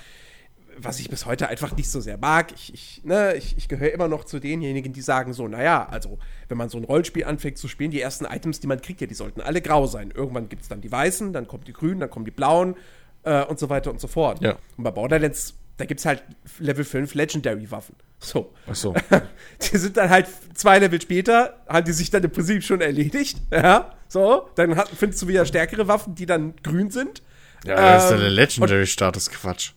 was 0.78 1.00
ich 1.00 1.10
bis 1.10 1.26
heute 1.26 1.48
einfach 1.48 1.76
nicht 1.76 1.90
so 1.90 2.00
sehr 2.00 2.18
mag, 2.18 2.52
ich, 2.54 2.74
ich, 2.74 3.02
ne, 3.04 3.36
ich, 3.36 3.58
ich 3.58 3.68
gehöre 3.68 3.92
immer 3.92 4.08
noch 4.08 4.26
zu 4.26 4.40
denjenigen, 4.40 4.94
die 4.94 5.02
sagen 5.02 5.34
so, 5.34 5.48
naja, 5.48 5.88
also, 5.90 6.18
wenn 6.50 6.58
man 6.58 6.70
so 6.70 6.78
ein 6.78 6.84
Rollenspiel 6.84 7.26
anfängt 7.26 7.58
zu 7.58 7.68
spielen, 7.68 7.92
die 7.92 8.02
ersten 8.02 8.26
Items, 8.26 8.60
die 8.60 8.68
man 8.68 8.82
kriegt, 8.82 9.02
ja, 9.02 9.08
die 9.08 9.14
sollten 9.14 9.42
alle 9.42 9.62
grau 9.62 9.86
sein. 9.86 10.12
Irgendwann 10.12 10.50
gibt 10.50 10.64
es 10.64 10.68
dann 10.68 10.82
die 10.82 10.92
weißen, 10.92 11.34
dann 11.34 11.48
kommen 11.48 11.64
die 11.64 11.74
grünen, 11.74 12.00
dann 12.00 12.10
kommen 12.10 12.26
die 12.26 12.32
blauen 12.32 12.76
äh, 13.24 13.44
und 13.44 13.60
so 13.60 13.70
weiter 13.70 13.92
und 13.92 14.00
so 14.00 14.08
fort. 14.08 14.42
Ja. 14.42 14.58
Und 14.78 14.84
bei 14.84 14.92
Borderlands, 14.92 15.56
da 15.82 15.86
gibt 15.86 16.00
es 16.00 16.06
halt 16.06 16.24
Level 16.60 16.86
5 16.86 17.16
Legendary-Waffen. 17.16 17.96
So. 18.20 18.54
Ach 18.70 18.76
so. 18.76 18.94
Die 19.62 19.78
sind 19.78 19.98
dann 19.98 20.12
halt 20.12 20.28
zwei 20.54 20.78
Level 20.78 21.02
später, 21.02 21.60
haben 21.68 21.86
die 21.86 21.92
sich 21.92 22.12
dann 22.12 22.24
im 22.24 22.30
Prinzip 22.30 22.64
schon 22.64 22.82
erledigt. 22.82 23.40
Ja, 23.52 23.96
so. 24.08 24.48
Dann 24.54 24.76
hat, 24.76 24.90
findest 24.90 25.24
du 25.24 25.28
wieder 25.28 25.44
stärkere 25.44 25.88
Waffen, 25.88 26.14
die 26.14 26.28
dann 26.28 26.54
grün 26.62 26.92
sind. 26.92 27.24
Ja, 27.66 27.76
das 27.76 28.04
ist 28.04 28.10
ja 28.12 28.16
Ähm, 28.18 28.22
der 28.22 28.30
Legendary-Status 28.30 29.32
Quatsch. 29.32 29.72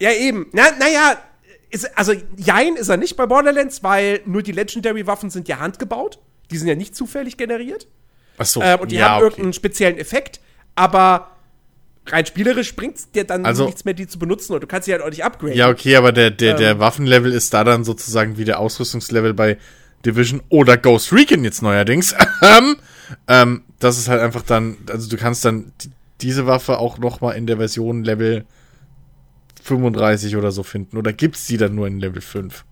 Ja, 0.00 0.10
eben. 0.10 0.48
Na, 0.52 0.64
naja, 0.80 1.16
ist, 1.70 1.96
also 1.96 2.12
Jein 2.36 2.74
ist 2.74 2.88
er 2.88 2.96
nicht 2.96 3.16
bei 3.16 3.26
Borderlands, 3.26 3.84
weil 3.84 4.22
nur 4.26 4.42
die 4.42 4.52
Legendary-Waffen 4.52 5.30
sind 5.30 5.46
ja 5.46 5.60
handgebaut. 5.60 6.18
Die 6.50 6.58
sind 6.58 6.66
ja 6.66 6.74
nicht 6.74 6.96
zufällig 6.96 7.36
generiert. 7.36 7.86
Ach 8.38 8.46
so. 8.46 8.62
Ähm, 8.62 8.80
und 8.80 8.90
die 8.90 8.96
ja, 8.96 9.10
haben 9.10 9.16
okay. 9.18 9.26
irgendeinen 9.26 9.52
speziellen 9.52 9.98
Effekt. 9.98 10.40
Aber 10.74 11.35
rein 12.08 12.26
spielerisch 12.26 12.74
bringt 12.76 12.96
es 12.96 13.10
dir 13.10 13.24
dann 13.24 13.44
Also- 13.46 13.66
nichts 13.66 13.84
mehr, 13.84 13.94
die 13.94 14.06
zu 14.06 14.18
benutzen. 14.18 14.52
Und 14.54 14.62
du 14.62 14.66
kannst 14.66 14.86
sie 14.86 14.92
halt 14.92 15.02
auch 15.02 15.10
nicht 15.10 15.24
upgraden. 15.24 15.56
Ja, 15.56 15.68
okay, 15.68 15.96
aber 15.96 16.12
der, 16.12 16.30
der, 16.30 16.52
Ähm. 16.52 16.58
der 16.58 16.78
Waffenlevel 16.78 17.32
ist 17.32 17.52
da 17.54 17.64
dann 17.64 17.84
sozusagen 17.84 18.36
wie 18.38 18.44
der 18.44 18.58
Ausrüstungslevel 18.60 19.34
bei 19.34 19.58
Division 20.04 20.42
oder 20.48 20.76
Ghost 20.76 21.12
Recon 21.12 21.44
jetzt 21.44 21.62
neuerdings. 21.62 22.14
Ähm, 22.42 22.76
ähm, 23.28 23.62
das 23.78 23.98
ist 23.98 24.08
halt 24.08 24.20
einfach 24.20 24.42
dann, 24.42 24.76
also 24.90 25.08
du 25.08 25.16
kannst 25.16 25.44
dann 25.44 25.72
die, 25.80 25.90
diese 26.20 26.46
Waffe 26.46 26.78
auch 26.78 26.98
noch 26.98 27.20
mal 27.20 27.32
in 27.32 27.46
der 27.46 27.56
Version 27.56 28.02
Level 28.04 28.44
35 29.62 30.36
oder 30.36 30.52
so 30.52 30.62
finden. 30.62 30.96
Oder 30.96 31.12
gibt's 31.12 31.46
die 31.46 31.56
dann 31.56 31.74
nur 31.74 31.86
in 31.86 31.98
Level 32.00 32.20
5? 32.22 32.64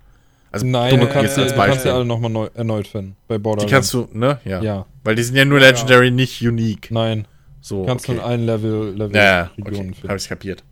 Also 0.53 0.67
Nein, 0.67 0.91
dumme 0.91 1.07
du 1.07 1.13
kannst, 1.13 1.25
jetzt 1.25 1.37
die, 1.37 1.43
als 1.43 1.53
du 1.53 1.57
kannst 1.59 1.71
Beispiel. 1.75 1.91
die 1.91 1.95
alle 1.97 2.05
nochmal 2.05 2.31
neu, 2.31 2.49
erneut 2.55 2.87
finden. 2.87 3.17
Bei 3.27 3.37
die 3.37 3.43
Borderlands. 3.43 3.73
kannst 3.73 3.93
du, 3.95 4.09
ne? 4.13 4.39
Ja. 4.45 4.63
Ja. 4.63 4.87
Weil 5.03 5.17
die 5.17 5.23
sind 5.25 5.35
ja 5.37 5.45
nur 5.45 5.59
Legendary, 5.59 6.11
nicht 6.13 6.41
unique. 6.47 6.91
Nein, 6.91 7.27
So, 7.65 7.87
kannst 7.87 8.09
du 8.09 8.13
in 8.13 8.19
okay. 8.19 8.27
allen 8.29 8.45
Level, 8.45 8.95
Level 8.95 9.17
Ja, 9.17 9.45
Regionen 9.57 9.63
okay, 9.63 9.95
finden. 9.95 10.09
habe 10.09 10.19
ich 10.19 10.29
kapiert. 10.29 10.63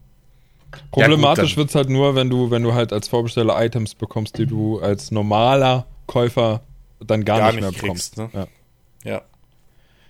Problematisch 0.90 1.51
Ja, 1.52 1.55
gut, 1.55 1.56
wird's 1.56 1.74
halt 1.74 1.89
nur, 1.89 2.14
wenn 2.14 2.28
du, 2.28 2.51
wenn 2.51 2.62
du 2.62 2.74
halt 2.74 2.93
als 2.93 3.09
Vorbesteller 3.09 3.59
Items 3.64 3.94
bekommst, 3.94 4.36
die 4.36 4.44
du 4.44 4.78
als 4.78 5.10
normaler 5.10 5.86
Käufer 6.06 6.60
dann 7.01 7.24
gar, 7.24 7.39
Gar 7.39 7.52
nicht 7.52 7.60
mehr 7.62 7.70
nicht 7.70 7.81
bekommst. 7.81 8.16
kriegst, 8.16 8.35
ne? 8.35 8.47
ja. 9.05 9.10
Ja. 9.10 9.23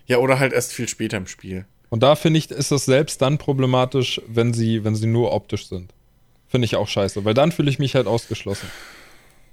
Ja, 0.07 0.17
oder 0.17 0.39
halt 0.39 0.51
erst 0.51 0.73
viel 0.73 0.89
später 0.89 1.15
im 1.15 1.27
Spiel. 1.27 1.65
Und 1.89 2.03
da 2.03 2.15
finde 2.15 2.39
ich, 2.39 2.51
ist 2.51 2.73
das 2.73 2.83
selbst 2.83 3.21
dann 3.21 3.37
problematisch, 3.37 4.19
wenn 4.27 4.53
sie, 4.53 4.83
wenn 4.83 4.95
sie 4.95 5.07
nur 5.07 5.31
optisch 5.31 5.67
sind. 5.69 5.93
Finde 6.49 6.65
ich 6.65 6.75
auch 6.75 6.89
scheiße, 6.89 7.23
weil 7.23 7.33
dann 7.33 7.53
fühle 7.53 7.69
ich 7.69 7.79
mich 7.79 7.95
halt 7.95 8.07
ausgeschlossen. 8.07 8.67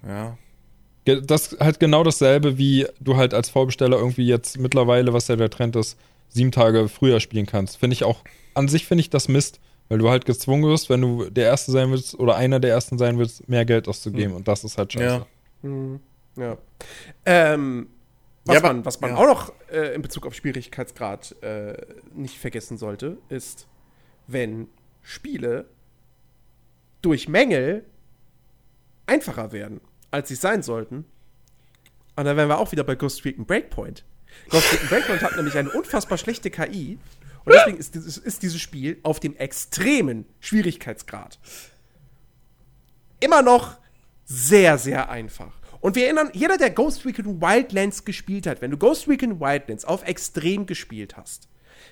Ja. 0.05 0.36
Das 1.05 1.52
ist 1.52 1.61
halt 1.61 1.78
genau 1.78 2.02
dasselbe, 2.02 2.59
wie 2.59 2.86
du 2.98 3.16
halt 3.16 3.35
als 3.35 3.51
Vorbesteller 3.51 3.98
irgendwie 3.98 4.27
jetzt 4.27 4.59
mittlerweile, 4.59 5.12
was 5.12 5.28
ja 5.28 5.36
der 5.36 5.48
Trend 5.51 5.77
ist, 5.77 5.97
sieben 6.31 6.51
Tage 6.52 6.89
früher 6.89 7.20
spielen 7.20 7.47
kannst. 7.47 7.77
Finde 7.77 7.94
ich 7.94 8.05
auch, 8.05 8.24
an 8.55 8.69
sich 8.69 8.86
finde 8.86 9.01
ich 9.02 9.11
das 9.11 9.28
Mist, 9.28 9.61
weil 9.89 9.98
du 9.98 10.09
halt 10.09 10.24
gezwungen 10.24 10.65
wirst, 10.65 10.89
wenn 10.89 11.01
du 11.02 11.28
der 11.31 11.47
Erste 11.47 11.73
sein 11.73 11.90
willst 11.90 12.19
oder 12.19 12.36
einer 12.36 12.61
der 12.61 12.70
Ersten 12.70 12.97
sein 12.98 13.19
willst, 13.19 13.48
mehr 13.48 13.65
Geld 13.65 13.89
auszugeben. 13.89 14.35
Und 14.35 14.48
das 14.48 14.65
ist 14.65 14.78
halt 14.78 14.93
scheiße. 14.93 15.27
Ja. 15.62 15.98
Ja. 16.36 16.57
Ähm, 17.27 17.89
was 18.44 18.55
Ja, 18.55 18.61
aber- 18.61 18.73
man, 18.73 18.85
was 18.85 19.01
man 19.01 19.11
ja. 19.11 19.16
auch 19.16 19.27
noch 19.27 19.52
äh, 19.70 19.94
in 19.94 20.02
Bezug 20.02 20.27
auf 20.27 20.35
Schwierigkeitsgrad 20.35 21.36
äh, 21.43 21.77
nicht 22.15 22.39
vergessen 22.39 22.78
sollte, 22.78 23.19
ist, 23.28 23.66
wenn 24.27 24.69
Spiele 25.02 25.66
durch 27.02 27.28
Mängel 27.28 27.85
einfacher 29.07 29.52
werden, 29.52 29.81
als 30.11 30.28
sie 30.28 30.35
sein 30.36 30.62
sollten. 30.62 31.05
Und 32.16 32.24
dann 32.24 32.36
wären 32.36 32.48
wir 32.48 32.59
auch 32.59 32.70
wieder 32.73 32.85
bei 32.85 32.94
Ghost 32.94 33.24
Recon 33.24 33.44
Breakpoint. 33.47 34.05
Ghost 34.48 34.72
Recon 34.72 34.88
Breakpoint 34.88 35.22
hat 35.22 35.36
nämlich 35.36 35.56
eine 35.56 35.70
unfassbar 35.70 36.18
schlechte 36.18 36.50
KI. 36.50 36.98
Und 37.44 37.54
deswegen 37.54 37.78
ist 37.78 37.94
dieses, 37.94 38.18
ist 38.18 38.42
dieses 38.42 38.60
Spiel 38.60 38.98
auf 39.02 39.20
dem 39.20 39.36
extremen 39.36 40.26
Schwierigkeitsgrad 40.40 41.38
immer 43.20 43.42
noch 43.42 43.76
sehr, 44.24 44.78
sehr 44.78 45.10
einfach. 45.10 45.52
Und 45.80 45.96
wir 45.96 46.04
erinnern, 46.04 46.30
jeder, 46.34 46.58
der 46.58 46.70
Ghost 46.70 47.06
Recon 47.06 47.40
Wildlands 47.40 48.04
gespielt 48.04 48.46
hat, 48.46 48.60
wenn 48.60 48.70
du 48.70 48.76
Ghost 48.76 49.08
Recon 49.08 49.40
Wildlands 49.40 49.84
auf 49.84 50.06
extrem 50.06 50.66
gespielt 50.66 51.16
hast, 51.16 51.48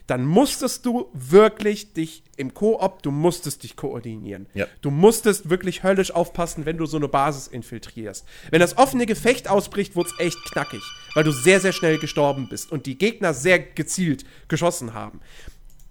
dann 0.08 0.24
musstest 0.24 0.86
du 0.86 1.10
wirklich 1.12 1.92
dich 1.92 2.22
im 2.38 2.54
Koop, 2.54 3.02
du 3.02 3.10
musstest 3.10 3.62
dich 3.62 3.76
koordinieren. 3.76 4.46
Ja. 4.54 4.66
Du 4.80 4.90
musstest 4.90 5.50
wirklich 5.50 5.82
höllisch 5.82 6.12
aufpassen, 6.12 6.64
wenn 6.64 6.78
du 6.78 6.86
so 6.86 6.96
eine 6.96 7.08
Basis 7.08 7.46
infiltrierst. 7.46 8.24
Wenn 8.50 8.60
das 8.60 8.78
offene 8.78 9.04
Gefecht 9.04 9.48
ausbricht, 9.48 9.96
wurde 9.96 10.08
es 10.08 10.18
echt 10.18 10.42
knackig, 10.50 10.80
weil 11.12 11.24
du 11.24 11.30
sehr, 11.30 11.60
sehr 11.60 11.72
schnell 11.72 11.98
gestorben 11.98 12.48
bist 12.48 12.72
und 12.72 12.86
die 12.86 12.96
Gegner 12.96 13.34
sehr 13.34 13.58
gezielt 13.58 14.24
geschossen 14.48 14.94
haben. 14.94 15.20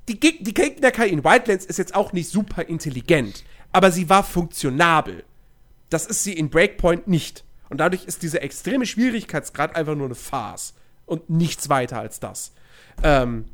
Die, 0.07 0.19
Geg 0.19 0.43
die 0.43 0.53
Gegner-KI 0.55 1.09
in 1.09 1.23
Wildlands 1.23 1.65
ist 1.65 1.77
jetzt 1.77 1.93
auch 1.93 2.11
nicht 2.11 2.29
super 2.29 2.67
intelligent, 2.67 3.43
aber 3.71 3.91
sie 3.91 4.09
war 4.09 4.23
funktionabel. 4.23 5.25
Das 5.91 6.07
ist 6.07 6.23
sie 6.23 6.33
in 6.33 6.49
Breakpoint 6.49 7.07
nicht. 7.07 7.43
Und 7.69 7.77
dadurch 7.77 8.05
ist 8.05 8.23
dieser 8.23 8.41
extreme 8.41 8.87
Schwierigkeitsgrad 8.87 9.75
einfach 9.75 9.95
nur 9.95 10.07
eine 10.07 10.15
Farce. 10.15 10.73
Und 11.05 11.29
nichts 11.29 11.69
weiter 11.69 11.99
als 11.99 12.19
das. 12.19 12.51
Ähm, 13.03 13.45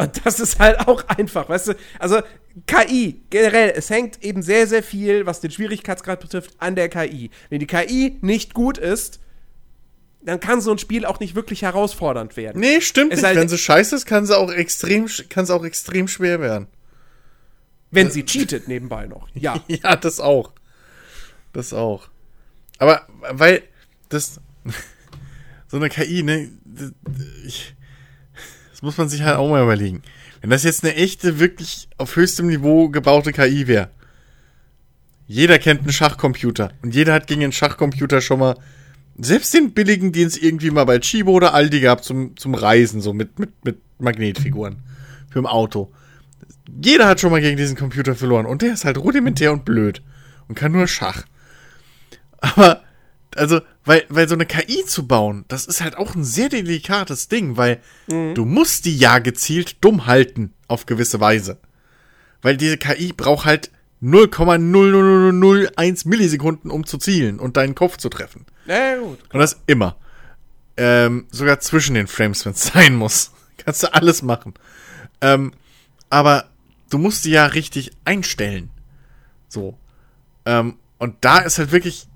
Und 0.00 0.24
das 0.24 0.38
ist 0.38 0.60
halt 0.60 0.78
auch 0.86 1.06
einfach, 1.08 1.48
weißt 1.48 1.68
du? 1.68 1.74
Also 1.98 2.20
KI 2.66 3.20
generell, 3.30 3.72
es 3.76 3.90
hängt 3.90 4.22
eben 4.22 4.42
sehr, 4.42 4.66
sehr 4.68 4.82
viel, 4.82 5.26
was 5.26 5.40
den 5.40 5.50
Schwierigkeitsgrad 5.50 6.20
betrifft, 6.20 6.54
an 6.58 6.76
der 6.76 6.88
KI. 6.88 7.30
Wenn 7.50 7.58
die 7.60 7.66
KI 7.66 8.16
nicht 8.20 8.54
gut 8.54 8.78
ist, 8.78 9.18
dann 10.22 10.38
kann 10.40 10.60
so 10.60 10.70
ein 10.70 10.78
Spiel 10.78 11.04
auch 11.04 11.18
nicht 11.20 11.34
wirklich 11.34 11.62
herausfordernd 11.62 12.36
werden. 12.36 12.60
Nee, 12.60 12.80
stimmt 12.80 13.12
Es 13.12 13.22
nicht. 13.22 13.28
sei- 13.28 13.36
Wenn 13.40 13.48
sie 13.48 13.58
scheiße 13.58 13.96
ist, 13.96 14.06
kann 14.06 14.24
sie 14.26 14.36
auch 14.38 14.50
extrem, 14.52 15.06
kann 15.28 15.46
sie 15.46 15.54
auch 15.54 15.64
extrem 15.64 16.06
schwer 16.08 16.40
werden. 16.40 16.68
Wenn 17.90 18.10
sie 18.10 18.24
cheatet 18.24 18.68
nebenbei 18.68 19.06
noch. 19.06 19.28
Ja. 19.34 19.62
Ja, 19.68 19.96
das 19.96 20.20
auch. 20.20 20.52
Das 21.52 21.72
auch. 21.72 22.08
Aber 22.78 23.06
weil 23.32 23.62
das 24.10 24.40
so 25.68 25.76
eine 25.78 25.88
KI, 25.88 26.22
ne, 26.22 26.50
ich, 27.46 27.74
das 28.78 28.82
muss 28.82 28.96
man 28.96 29.08
sich 29.08 29.22
halt 29.22 29.38
auch 29.38 29.50
mal 29.50 29.64
überlegen. 29.64 30.02
Wenn 30.40 30.50
das 30.50 30.62
jetzt 30.62 30.84
eine 30.84 30.94
echte, 30.94 31.40
wirklich 31.40 31.88
auf 31.98 32.14
höchstem 32.14 32.46
Niveau 32.46 32.90
gebaute 32.90 33.32
KI 33.32 33.66
wäre. 33.66 33.90
Jeder 35.26 35.58
kennt 35.58 35.80
einen 35.80 35.90
Schachcomputer 35.90 36.70
und 36.82 36.94
jeder 36.94 37.12
hat 37.12 37.26
gegen 37.26 37.42
einen 37.42 37.50
Schachcomputer 37.50 38.20
schon 38.20 38.38
mal 38.38 38.56
selbst 39.18 39.52
den 39.52 39.72
billigen, 39.72 40.12
den 40.12 40.28
es 40.28 40.36
irgendwie 40.36 40.70
mal 40.70 40.84
bei 40.84 41.00
Chibo 41.00 41.32
oder 41.32 41.54
Aldi 41.54 41.80
gab 41.80 42.04
zum, 42.04 42.36
zum 42.36 42.54
Reisen, 42.54 43.00
so 43.00 43.12
mit, 43.12 43.40
mit, 43.40 43.50
mit 43.64 43.80
Magnetfiguren 43.98 44.76
für 45.28 45.40
ein 45.40 45.46
Auto. 45.46 45.92
Jeder 46.80 47.08
hat 47.08 47.18
schon 47.18 47.32
mal 47.32 47.40
gegen 47.40 47.56
diesen 47.56 47.76
Computer 47.76 48.14
verloren 48.14 48.46
und 48.46 48.62
der 48.62 48.74
ist 48.74 48.84
halt 48.84 48.96
rudimentär 48.96 49.52
und 49.52 49.64
blöd 49.64 50.02
und 50.46 50.54
kann 50.54 50.70
nur 50.70 50.86
Schach. 50.86 51.24
Aber, 52.38 52.84
also, 53.36 53.60
weil, 53.84 54.04
weil 54.08 54.28
so 54.28 54.34
eine 54.34 54.46
KI 54.46 54.84
zu 54.86 55.06
bauen, 55.06 55.44
das 55.48 55.66
ist 55.66 55.80
halt 55.80 55.96
auch 55.96 56.14
ein 56.14 56.24
sehr 56.24 56.48
delikates 56.48 57.28
Ding, 57.28 57.56
weil 57.56 57.80
du 58.34 58.44
musst 58.44 58.84
die 58.84 58.96
ja 58.96 59.18
gezielt 59.18 59.84
dumm 59.84 60.06
halten, 60.06 60.52
auf 60.66 60.86
gewisse 60.86 61.20
Weise. 61.20 61.58
Weil 62.42 62.56
diese 62.56 62.78
KI 62.78 63.12
braucht 63.12 63.46
halt 63.46 63.70
0,00001 64.02 66.08
Millisekunden, 66.08 66.70
um 66.70 66.86
zu 66.86 66.98
zielen 66.98 67.40
und 67.40 67.56
deinen 67.56 67.74
Kopf 67.74 67.96
zu 67.96 68.08
treffen. 68.08 68.46
Ja, 68.66 68.96
gut. 68.96 69.18
Und 69.32 69.40
das 69.40 69.60
immer. 69.66 69.96
Ähm, 70.76 71.26
sogar 71.30 71.58
zwischen 71.60 71.94
den 71.94 72.06
Frames, 72.06 72.44
wenn 72.44 72.52
es 72.52 72.66
sein 72.72 72.94
muss. 72.94 73.32
Kannst 73.56 73.82
du 73.82 73.92
alles 73.92 74.22
machen. 74.22 74.54
Ähm, 75.20 75.52
aber 76.10 76.48
du 76.90 76.98
musst 76.98 77.24
die 77.24 77.30
ja 77.30 77.46
richtig 77.46 77.90
einstellen. 78.04 78.70
So. 79.48 79.76
Ähm, 80.46 80.76
und 80.98 81.16
da 81.22 81.38
ist 81.38 81.58
halt 81.58 81.72
wirklich, 81.72 82.06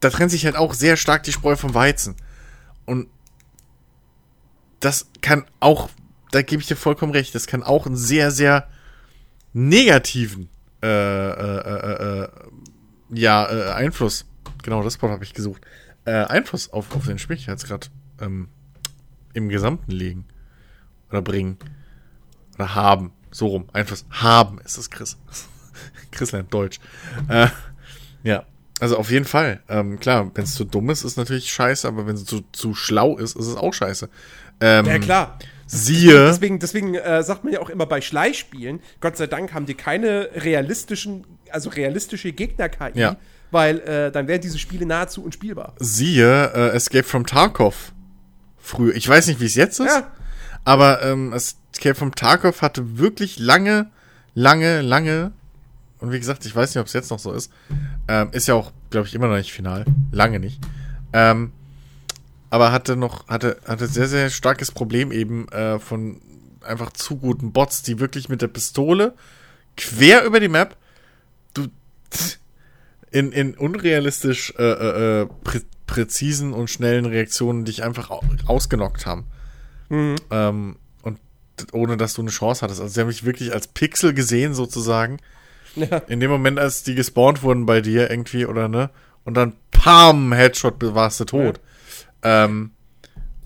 da 0.00 0.10
trennt 0.10 0.30
sich 0.30 0.44
halt 0.44 0.56
auch 0.56 0.74
sehr 0.74 0.96
stark 0.96 1.22
die 1.24 1.32
Spreu 1.32 1.56
vom 1.56 1.74
Weizen. 1.74 2.16
Und 2.86 3.08
das 4.80 5.08
kann 5.20 5.44
auch, 5.60 5.90
da 6.30 6.42
gebe 6.42 6.62
ich 6.62 6.68
dir 6.68 6.76
vollkommen 6.76 7.12
recht, 7.12 7.34
das 7.34 7.46
kann 7.46 7.62
auch 7.62 7.86
einen 7.86 7.96
sehr, 7.96 8.30
sehr 8.30 8.68
negativen 9.52 10.48
äh, 10.82 10.86
äh, 10.86 11.58
äh, 11.58 12.22
äh, 12.22 12.28
ja, 13.10 13.50
äh, 13.50 13.72
Einfluss, 13.72 14.26
genau 14.62 14.82
das 14.82 15.00
Wort 15.02 15.12
habe 15.12 15.24
ich 15.24 15.34
gesucht, 15.34 15.62
äh, 16.04 16.24
Einfluss 16.24 16.72
auf, 16.72 16.94
auf 16.94 17.06
den 17.06 17.18
Schwierigkeitsgrad 17.18 17.90
ähm, 18.20 18.48
im 19.34 19.48
Gesamten 19.48 19.90
legen. 19.90 20.24
Oder 21.10 21.22
bringen. 21.22 21.58
Oder 22.54 22.74
haben. 22.74 23.12
So 23.30 23.48
rum. 23.48 23.68
Einfluss 23.72 24.06
haben 24.10 24.58
ist 24.60 24.78
es, 24.78 24.90
Chris. 24.90 25.16
Chris 26.10 26.32
lernt 26.32 26.52
Deutsch. 26.52 26.80
Äh, 27.28 27.48
ja. 28.22 28.44
Also 28.80 28.96
auf 28.96 29.10
jeden 29.10 29.24
Fall. 29.24 29.60
Ähm, 29.68 29.98
klar, 29.98 30.30
wenn 30.34 30.44
es 30.44 30.54
zu 30.54 30.64
dumm 30.64 30.88
ist, 30.90 31.02
ist 31.04 31.16
natürlich 31.16 31.50
scheiße, 31.52 31.86
aber 31.88 32.06
wenn 32.06 32.14
es 32.14 32.24
zu, 32.24 32.42
zu 32.52 32.74
schlau 32.74 33.16
ist, 33.16 33.36
ist 33.36 33.46
es 33.46 33.56
auch 33.56 33.74
scheiße. 33.74 34.08
Ähm, 34.60 34.86
Ja, 34.86 34.98
klar. 34.98 35.38
Siehe. 35.66 36.26
Deswegen, 36.28 36.58
deswegen 36.60 36.94
äh, 36.94 37.22
sagt 37.22 37.44
man 37.44 37.52
ja 37.52 37.60
auch 37.60 37.68
immer 37.68 37.84
bei 37.86 38.00
Schleichspielen, 38.00 38.80
Gott 39.00 39.16
sei 39.18 39.26
Dank 39.26 39.52
haben 39.52 39.66
die 39.66 39.74
keine 39.74 40.30
realistischen, 40.34 41.26
also 41.50 41.68
realistische 41.70 42.32
Gegner-KI, 42.32 42.98
Ja. 42.98 43.16
weil 43.50 43.80
äh, 43.80 44.10
dann 44.10 44.28
wären 44.28 44.40
diese 44.40 44.58
Spiele 44.58 44.86
nahezu 44.86 45.22
unspielbar. 45.22 45.74
siehe 45.78 46.52
äh, 46.54 46.68
Escape 46.70 47.04
from 47.04 47.26
Tarkov 47.26 47.92
früher. 48.58 48.94
Ich 48.94 49.06
weiß 49.08 49.26
nicht, 49.26 49.40
wie 49.40 49.46
es 49.46 49.56
jetzt 49.56 49.78
ist, 49.80 49.86
Ja. 49.88 50.10
aber 50.64 51.02
ähm, 51.02 51.32
Escape 51.34 51.94
from 51.94 52.14
Tarkov 52.14 52.62
hatte 52.62 52.96
wirklich 52.98 53.38
lange, 53.38 53.90
lange, 54.34 54.80
lange, 54.80 55.32
und 56.00 56.12
wie 56.12 56.18
gesagt, 56.18 56.44
ich 56.46 56.54
weiß 56.54 56.74
nicht, 56.74 56.80
ob 56.80 56.86
es 56.86 56.92
jetzt 56.92 57.10
noch 57.10 57.18
so 57.18 57.32
ist, 57.32 57.52
ähm, 58.08 58.28
ist 58.32 58.48
ja 58.48 58.54
auch, 58.54 58.72
glaube 58.90 59.06
ich, 59.06 59.14
immer 59.14 59.28
noch 59.28 59.36
nicht 59.36 59.52
final, 59.52 59.84
lange 60.12 60.40
nicht, 60.40 60.60
ähm, 61.12 61.52
aber 62.50 62.72
hatte 62.72 62.96
noch, 62.96 63.28
hatte, 63.28 63.58
hatte 63.66 63.86
sehr, 63.86 64.08
sehr 64.08 64.30
starkes 64.30 64.70
Problem 64.72 65.12
eben 65.12 65.48
äh, 65.48 65.78
von 65.78 66.20
einfach 66.62 66.92
zu 66.92 67.16
guten 67.16 67.52
Bots, 67.52 67.82
die 67.82 68.00
wirklich 68.00 68.28
mit 68.28 68.42
der 68.42 68.48
Pistole 68.48 69.14
quer 69.76 70.24
über 70.24 70.40
die 70.40 70.48
Map, 70.48 70.76
du, 71.54 71.68
in, 73.10 73.32
in 73.32 73.54
unrealistisch 73.54 74.52
äh, 74.58 74.62
äh, 74.62 75.22
äh, 75.22 75.26
prä 75.44 75.60
präzisen 75.86 76.52
und 76.52 76.68
schnellen 76.68 77.06
Reaktionen 77.06 77.64
dich 77.64 77.82
einfach 77.82 78.10
au 78.10 78.20
ausgenockt 78.46 79.06
haben. 79.06 79.24
Ähm, 80.30 80.76
und 81.00 81.18
ohne 81.72 81.96
dass 81.96 82.12
du 82.12 82.20
eine 82.20 82.30
Chance 82.30 82.60
hattest. 82.60 82.82
Also 82.82 82.92
sie 82.92 83.00
haben 83.00 83.06
mich 83.06 83.24
wirklich 83.24 83.54
als 83.54 83.68
Pixel 83.68 84.12
gesehen, 84.12 84.52
sozusagen. 84.52 85.16
Ja. 85.78 85.98
In 86.08 86.20
dem 86.20 86.30
Moment, 86.30 86.58
als 86.58 86.82
die 86.82 86.94
gespawnt 86.94 87.42
wurden 87.42 87.66
bei 87.66 87.80
dir 87.80 88.10
irgendwie, 88.10 88.46
oder 88.46 88.68
ne? 88.68 88.90
Und 89.24 89.34
dann 89.34 89.52
pam, 89.70 90.32
Headshot, 90.32 90.74
warst 90.94 91.20
du 91.20 91.24
tot. 91.24 91.60
Ähm, 92.22 92.70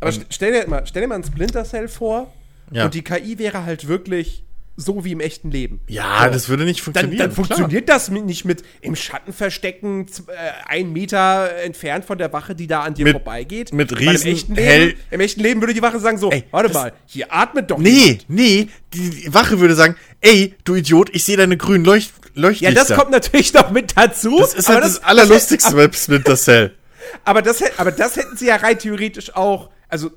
Aber 0.00 0.12
st 0.12 0.26
stell, 0.30 0.52
dir 0.52 0.68
mal, 0.68 0.82
stell 0.86 1.02
dir 1.02 1.08
mal 1.08 1.16
ein 1.16 1.24
Splinter 1.24 1.64
Cell 1.64 1.88
vor 1.88 2.32
Ja. 2.70 2.84
und 2.86 2.94
die 2.94 3.02
KI 3.02 3.38
wäre 3.38 3.64
halt 3.64 3.86
wirklich 3.88 4.44
so 4.74 5.04
wie 5.04 5.12
im 5.12 5.20
echten 5.20 5.50
Leben. 5.50 5.80
ja, 5.86 6.24
So. 6.24 6.30
das 6.32 6.48
würde 6.48 6.64
nicht 6.64 6.78
Dann, 6.80 6.84
funktionieren. 6.84 7.18
dann 7.18 7.32
klar. 7.34 7.46
funktioniert 7.46 7.88
das 7.90 8.08
nicht 8.10 8.46
mit 8.46 8.62
im 8.80 8.96
Schatten 8.96 9.34
verstecken, 9.34 10.06
äh, 10.28 10.32
ein 10.66 10.94
Meter 10.94 11.50
entfernt 11.62 12.06
von 12.06 12.16
der 12.16 12.32
Wache, 12.32 12.54
die 12.54 12.66
da 12.66 12.80
an 12.80 12.94
dir 12.94 13.04
Mit- 13.04 13.12
vorbeigeht. 13.12 13.74
mit 13.74 13.92
Weil 13.92 14.00
im 14.02 14.08
riesen 14.08 14.32
echten, 14.32 14.54
Leben, 14.54 14.98
Im 15.10 15.20
echten 15.20 15.40
Leben 15.42 15.60
würde 15.60 15.74
die 15.74 15.82
Wache 15.82 16.00
sagen 16.00 16.16
so, 16.16 16.30
Ey, 16.30 16.44
warte 16.50 16.72
mal, 16.72 16.94
hier 17.04 17.26
atmet 17.32 17.70
doch 17.70 17.76
Nee, 17.78 18.20
nee, 18.28 18.68
die, 18.94 19.10
die 19.10 19.34
Wache 19.34 19.60
würde 19.60 19.74
sagen, 19.74 19.94
ey, 20.22 20.54
du 20.64 20.74
Idiot, 20.74 21.10
ich 21.12 21.24
sehe 21.24 21.36
deine 21.36 21.58
grünen 21.58 21.84
Leucht 21.84 22.10
Ja, 22.34 22.42
Leuchtlichter. 22.42 22.84
das 22.84 22.98
kommt 22.98 23.10
natürlich 23.10 23.52
noch 23.54 23.70
mit 23.70 23.96
dazu. 23.96 24.38
Das 24.38 24.54
ist 24.54 24.66
aber 24.68 24.74
halt 24.76 24.84
das, 24.84 25.02
Allerlustigste 25.04 25.74
bei 25.74 25.90
Splinter 25.92 26.36
Cell. 26.36 26.74
Aber 27.24 27.42
das, 27.42 27.62
aber 27.76 27.90
das 27.90 28.16
hätten 28.16 28.36
sie 28.36 28.46
ja 28.46 28.56
rein 28.56 28.78
theoretisch 28.78 29.34
auch, 29.34 29.70
also 29.88 30.10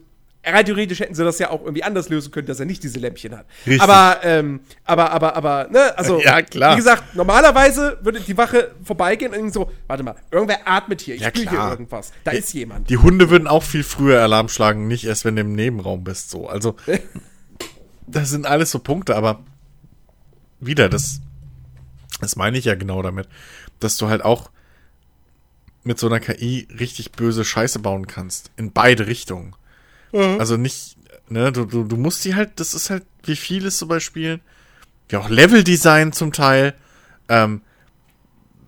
rein 0.45 0.65
theoretisch 0.65 0.99
hätten 0.99 1.15
sie 1.15 1.23
das 1.23 1.39
ja 1.39 1.49
auch 1.49 1.61
irgendwie 1.61 1.83
anders 1.83 2.09
lösen 2.09 2.31
können, 2.31 2.47
dass 2.47 2.59
er 2.59 2.65
nicht 2.67 2.83
diese 2.83 2.99
Lämpchen 2.99 3.35
hat. 3.35 3.45
Richtig. 3.65 3.81
Aber, 3.81 4.19
ähm, 4.23 4.61
aber, 4.83 5.11
aber, 5.11 5.35
aber, 5.35 5.67
ne, 5.71 5.97
also, 5.97 6.21
Ja, 6.23 6.41
klar. 6.43 6.73
wie 6.73 6.77
gesagt, 6.77 7.15
normalerweise 7.15 7.97
würde 8.01 8.19
die 8.19 8.37
Wache 8.37 8.71
vorbeigehen 8.83 9.33
und 9.33 9.51
so, 9.53 9.71
warte 9.87 10.03
mal, 10.03 10.15
irgendwer 10.31 10.59
atmet 10.67 11.01
hier, 11.01 11.15
ich 11.15 11.21
Ja, 11.21 11.29
spüre 11.29 11.49
hier 11.49 11.69
irgendwas, 11.71 12.11
da 12.23 12.31
ist 12.31 12.53
jemand. 12.53 12.89
Die 12.89 12.97
Hunde 12.97 13.29
würden 13.29 13.47
auch 13.47 13.63
viel 13.63 13.83
früher 13.83 14.21
Alarm 14.21 14.47
schlagen, 14.47 14.87
nicht 14.87 15.05
erst, 15.05 15.25
wenn 15.25 15.35
du 15.35 15.41
im 15.41 15.53
Nebenraum 15.53 16.03
bist. 16.03 16.29
So, 16.29 16.47
also 16.47 16.75
das 18.07 18.29
sind 18.29 18.45
alles 18.45 18.71
so 18.71 18.79
Punkte, 18.79 19.15
aber 19.15 19.39
wieder 20.59 20.87
das, 20.87 21.19
das 22.25 22.35
meine 22.35 22.57
ich 22.57 22.65
ja 22.65 22.75
genau 22.75 23.01
damit, 23.01 23.27
dass 23.79 23.97
du 23.97 24.09
halt 24.09 24.23
auch 24.23 24.49
mit 25.83 25.99
so 25.99 26.07
einer 26.07 26.19
KI 26.19 26.67
richtig 26.79 27.11
böse 27.11 27.45
Scheiße 27.45 27.79
bauen 27.79 28.07
kannst 28.07 28.51
in 28.57 28.71
beide 28.71 29.07
Richtungen. 29.07 29.55
Also 30.39 30.57
nicht, 30.57 30.97
ne, 31.29 31.51
du, 31.51 31.65
du, 31.65 31.83
du 31.83 31.97
musst 31.97 32.25
die 32.25 32.35
halt, 32.35 32.59
das 32.59 32.73
ist 32.73 32.89
halt 32.89 33.03
wie 33.23 33.35
vieles 33.35 33.77
so 33.77 33.87
bei 33.87 33.99
Spielen, 33.99 34.41
wie 35.09 35.17
auch 35.17 35.29
Leveldesign 35.29 36.11
zum 36.11 36.33
Teil. 36.33 36.73
Ähm, 37.29 37.61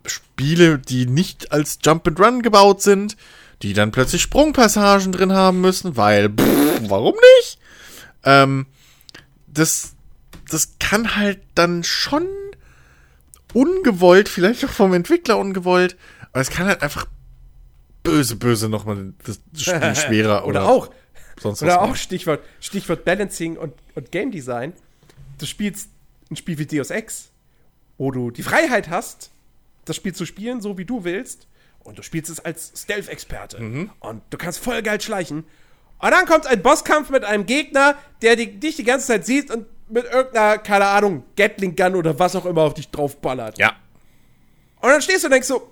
Spiele, 0.05 0.77
die 0.77 1.05
nicht 1.05 1.51
als 1.51 1.79
Jump 1.83 2.07
and 2.07 2.19
Run 2.19 2.41
gebaut 2.41 2.81
sind, 2.81 3.17
die 3.61 3.73
dann 3.73 3.91
plötzlich 3.91 4.21
Sprungpassagen 4.21 5.11
drin 5.11 5.33
haben 5.33 5.61
müssen, 5.61 5.97
weil, 5.97 6.29
pff, 6.29 6.81
warum 6.89 7.15
nicht? 7.39 7.59
Ähm, 8.23 8.67
das, 9.47 9.93
das 10.49 10.75
kann 10.79 11.15
halt 11.15 11.39
dann 11.55 11.83
schon 11.83 12.27
ungewollt, 13.53 14.29
vielleicht 14.29 14.63
auch 14.65 14.69
vom 14.69 14.93
Entwickler 14.93 15.37
ungewollt, 15.37 15.97
aber 16.31 16.41
es 16.41 16.49
kann 16.49 16.67
halt 16.67 16.81
einfach 16.81 17.07
böse, 18.03 18.35
böse 18.35 18.69
nochmal 18.69 19.13
das 19.23 19.39
Spiel 19.55 19.95
schwerer 19.95 20.45
oder, 20.45 20.61
Oder 20.61 20.69
auch, 20.69 20.89
sonst 21.39 21.61
oder 21.63 21.81
auch. 21.81 21.95
Stichwort, 21.95 22.41
Stichwort 22.59 23.05
Balancing 23.05 23.57
und, 23.57 23.73
und 23.95 24.11
Game 24.11 24.31
Design. 24.31 24.73
Du 25.39 25.45
spielst 25.45 25.89
ein 26.29 26.35
Spiel 26.35 26.57
wie 26.57 26.65
Deus 26.65 26.89
Ex, 26.89 27.29
wo 27.97 28.11
du 28.11 28.31
die 28.31 28.43
Freiheit 28.43 28.89
hast, 28.89 29.31
das 29.85 29.95
Spiel 29.95 30.13
zu 30.13 30.25
spielen, 30.25 30.61
so 30.61 30.77
wie 30.77 30.85
du 30.85 31.03
willst. 31.03 31.47
Und 31.79 31.97
du 31.97 32.03
spielst 32.03 32.29
es 32.29 32.43
als 32.43 32.73
Stealth-Experte. 32.75 33.61
Mhm. 33.61 33.91
Und 33.99 34.21
du 34.29 34.37
kannst 34.37 34.59
voll 34.59 34.81
geil 34.81 34.99
schleichen. 34.99 35.45
Und 35.99 36.11
dann 36.11 36.25
kommt 36.25 36.45
ein 36.45 36.61
Bosskampf 36.61 37.09
mit 37.09 37.23
einem 37.23 37.45
Gegner, 37.45 37.95
der 38.21 38.35
die, 38.35 38.59
dich 38.59 38.75
die 38.75 38.83
ganze 38.83 39.07
Zeit 39.07 39.25
sieht 39.25 39.49
und 39.49 39.65
mit 39.89 40.05
irgendeiner, 40.05 40.57
keine 40.57 40.85
Ahnung, 40.85 41.23
Gatling 41.35 41.75
Gun 41.75 41.95
oder 41.95 42.17
was 42.19 42.35
auch 42.35 42.45
immer 42.45 42.61
auf 42.61 42.73
dich 42.73 42.89
draufballert. 42.89 43.57
Ja. 43.57 43.73
Und 44.81 44.89
dann 44.89 45.01
stehst 45.01 45.23
du 45.23 45.27
und 45.27 45.31
denkst 45.31 45.47
so, 45.47 45.69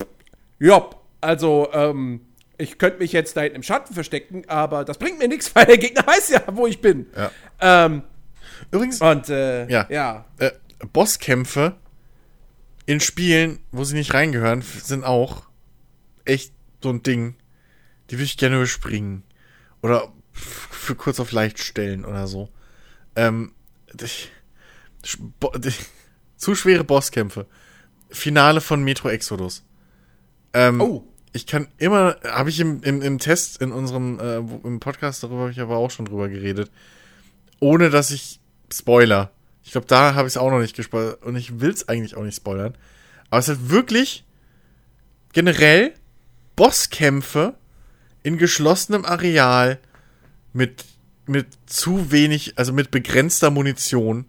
ja, 0.60 0.90
also, 1.22 1.70
ähm, 1.74 2.22
ich 2.58 2.78
könnte 2.78 3.00
mich 3.00 3.12
jetzt 3.12 3.36
da 3.36 3.42
hinten 3.42 3.58
im 3.58 3.64
Schatten 3.64 3.94
verstecken, 3.94 4.44
aber 4.48 4.86
das 4.86 4.98
bringt 4.98 5.20
mir 5.20 5.28
nichts, 5.28 5.54
weil 5.56 5.66
der 5.66 5.78
Gegner 5.78 6.06
weiß 6.06 6.30
ja, 6.30 6.42
wo 6.52 6.68
ich 6.68 6.82
bin. 6.82 7.08
Ja. 7.16 7.32
Ähm, 7.86 8.04
Übrigens, 8.72 9.02
Und 9.02 9.30
äh, 9.30 9.68
Ja. 9.68 9.86
ja. 9.90 10.26
äh, 10.40 10.52
Bosskämpfe 10.92 11.76
in 12.86 13.00
Spielen, 13.00 13.60
wo 13.72 13.84
sie 13.84 13.96
nicht 13.96 14.14
reingehören, 14.14 14.62
sind 14.62 15.04
auch 15.04 15.44
echt 16.24 16.54
so 16.82 16.90
ein 16.90 17.04
Ding. 17.04 17.36
Die 18.10 18.16
würde 18.16 18.26
ich 18.26 18.38
gerne 18.38 18.58
überspringen. 18.58 19.24
Oder 19.82 20.12
für 20.32 20.96
kurz 20.96 21.20
auf 21.20 21.32
leicht 21.32 21.60
stellen 21.60 22.06
oder 22.06 22.28
so. 22.28 22.50
Ähm, 23.16 23.54
ich, 24.02 24.32
Bo 25.40 25.52
die, 25.58 25.74
zu 26.38 26.56
schwere 26.56 26.84
Bosskämpfe. 26.84 27.46
Finale 28.10 28.62
von 28.62 28.84
Metro 28.84 29.10
Exodus. 29.10 29.64
Ähm, 30.54 30.82
Oh. 30.82 31.08
Ich 31.34 31.46
kann 31.46 31.68
immer, 31.78 32.16
habe 32.24 32.50
ich 32.50 32.62
im, 32.62 32.82
im, 32.84 33.02
im 33.02 33.20
Test 33.20 33.62
in 33.62 33.74
unserem 33.74 34.20
äh, 34.22 34.38
im 34.38 34.80
Podcast 34.80 35.22
darüber 35.22 35.42
habe 35.42 35.52
ich 35.52 35.60
aber 35.60 35.76
auch 35.76 35.92
schon 35.92 36.06
drüber 36.06 36.30
geredet, 36.30 36.72
ohne 37.60 37.90
dass 37.90 38.12
ich 38.12 38.40
Spoiler. 38.72 39.32
Ich 39.64 39.72
glaube, 39.72 39.88
da 39.88 40.14
habe 40.14 40.28
ich 40.28 40.34
es 40.34 40.38
auch 40.38 40.50
noch 40.50 40.60
nicht 40.60 40.76
gespoilert 40.76 41.24
und 41.24 41.36
ich 41.36 41.60
will 41.60 41.72
es 41.72 41.90
eigentlich 41.90 42.16
auch 42.16 42.24
nicht 42.24 42.38
spoilern. 42.38 42.76
Aber 43.30 43.40
es 43.40 43.50
ist 43.50 43.70
wirklich 43.70 44.24
generell 45.34 45.94
Bosskämpfe 46.56 47.56
in 48.24 48.38
geschlossenem 48.38 49.04
Areal 49.06 49.80
mit 50.54 50.86
mit 51.27 51.47
zu 51.65 52.11
wenig, 52.11 52.57
also 52.57 52.73
mit 52.73 52.91
begrenzter 52.91 53.52
Munition, 53.52 54.26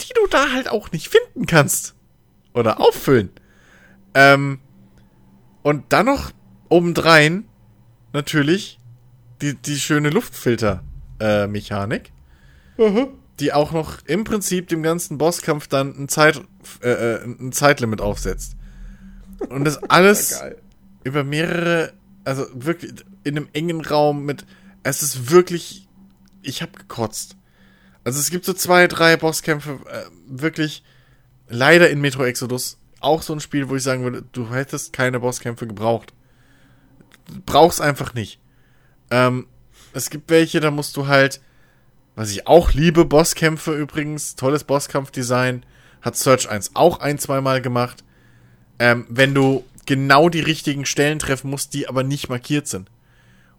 die 0.00 0.12
du 0.14 0.26
da 0.28 0.52
halt 0.52 0.68
auch 0.68 0.92
nicht 0.92 1.08
finden 1.08 1.46
kannst 1.46 1.94
oder 2.52 2.80
auffüllen. 2.80 3.30
Ähm, 4.14 4.60
und 5.62 5.92
dann 5.92 6.06
noch 6.06 6.30
obendrein 6.68 7.44
natürlich 8.12 8.78
die, 9.42 9.54
die 9.54 9.78
schöne 9.78 10.10
Luftfilter-Mechanik, 10.10 12.12
die 13.40 13.52
auch 13.52 13.72
noch 13.72 13.98
im 14.06 14.24
Prinzip 14.24 14.68
dem 14.68 14.82
ganzen 14.82 15.18
Bosskampf 15.18 15.66
dann 15.68 15.94
ein, 15.98 16.08
Zeit, 16.08 16.40
äh, 16.82 16.90
äh, 16.90 17.24
ein 17.24 17.52
Zeitlimit 17.52 18.00
aufsetzt. 18.00 18.56
Und 19.48 19.64
das 19.64 19.82
alles 19.90 20.38
Geil. 20.38 20.56
über 21.02 21.24
mehrere, 21.24 21.92
also 22.24 22.46
wirklich 22.54 22.94
in 23.24 23.36
einem 23.36 23.48
engen 23.52 23.84
Raum 23.84 24.24
mit, 24.24 24.46
es 24.84 25.02
ist 25.02 25.30
wirklich, 25.30 25.88
ich 26.42 26.62
hab 26.62 26.78
gekotzt. 26.78 27.36
Also 28.04 28.20
es 28.20 28.30
gibt 28.30 28.44
so 28.44 28.52
zwei, 28.52 28.86
drei 28.86 29.16
Bosskämpfe, 29.16 29.80
äh, 29.90 30.04
wirklich 30.28 30.84
leider 31.48 31.90
in 31.90 32.00
Metro 32.00 32.24
Exodus 32.24 32.78
auch 33.00 33.22
so 33.22 33.32
ein 33.32 33.40
Spiel, 33.40 33.68
wo 33.68 33.76
ich 33.76 33.82
sagen 33.82 34.02
würde, 34.04 34.22
du 34.32 34.50
hättest 34.50 34.92
keine 34.92 35.20
Bosskämpfe 35.20 35.66
gebraucht. 35.66 36.12
Brauchst 37.44 37.80
einfach 37.80 38.14
nicht. 38.14 38.38
Ähm, 39.10 39.46
es 39.92 40.10
gibt 40.10 40.30
welche, 40.30 40.60
da 40.60 40.70
musst 40.70 40.96
du 40.96 41.06
halt, 41.06 41.40
was 42.14 42.30
ich 42.30 42.46
auch 42.46 42.72
liebe, 42.72 43.04
Bosskämpfe 43.04 43.74
übrigens, 43.74 44.36
tolles 44.36 44.64
Bosskampfdesign, 44.64 45.64
hat 46.02 46.16
Search 46.16 46.48
1 46.48 46.72
auch 46.74 47.00
ein, 47.00 47.18
zweimal 47.18 47.62
gemacht. 47.62 48.04
Ähm, 48.78 49.06
wenn 49.08 49.34
du 49.34 49.64
genau 49.86 50.28
die 50.28 50.40
richtigen 50.40 50.86
Stellen 50.86 51.18
treffen 51.18 51.50
musst, 51.50 51.74
die 51.74 51.88
aber 51.88 52.02
nicht 52.02 52.28
markiert 52.28 52.66
sind. 52.66 52.90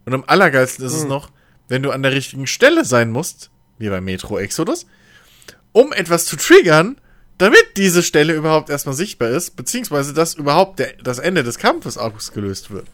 Und 0.06 0.14
am 0.14 0.24
allergeilsten 0.26 0.86
ist 0.86 0.94
es 0.94 1.04
noch, 1.04 1.30
wenn 1.68 1.82
du 1.82 1.90
an 1.90 2.02
der 2.02 2.12
richtigen 2.12 2.46
Stelle 2.46 2.84
sein 2.84 3.10
musst, 3.10 3.50
wie 3.78 3.88
bei 3.88 4.00
Metro 4.00 4.38
Exodus, 4.38 4.86
um 5.72 5.92
etwas 5.92 6.24
zu 6.26 6.36
triggern, 6.36 6.98
damit 7.38 7.76
diese 7.76 8.02
Stelle 8.02 8.32
überhaupt 8.34 8.70
erstmal 8.70 8.94
sichtbar 8.94 9.28
ist, 9.30 9.56
beziehungsweise 9.56 10.14
dass 10.14 10.34
überhaupt 10.34 10.78
der, 10.78 10.94
das 11.02 11.18
Ende 11.18 11.42
des 11.42 11.58
Kampfes 11.58 11.98
ausgelöst 11.98 12.70
wird. 12.70 12.86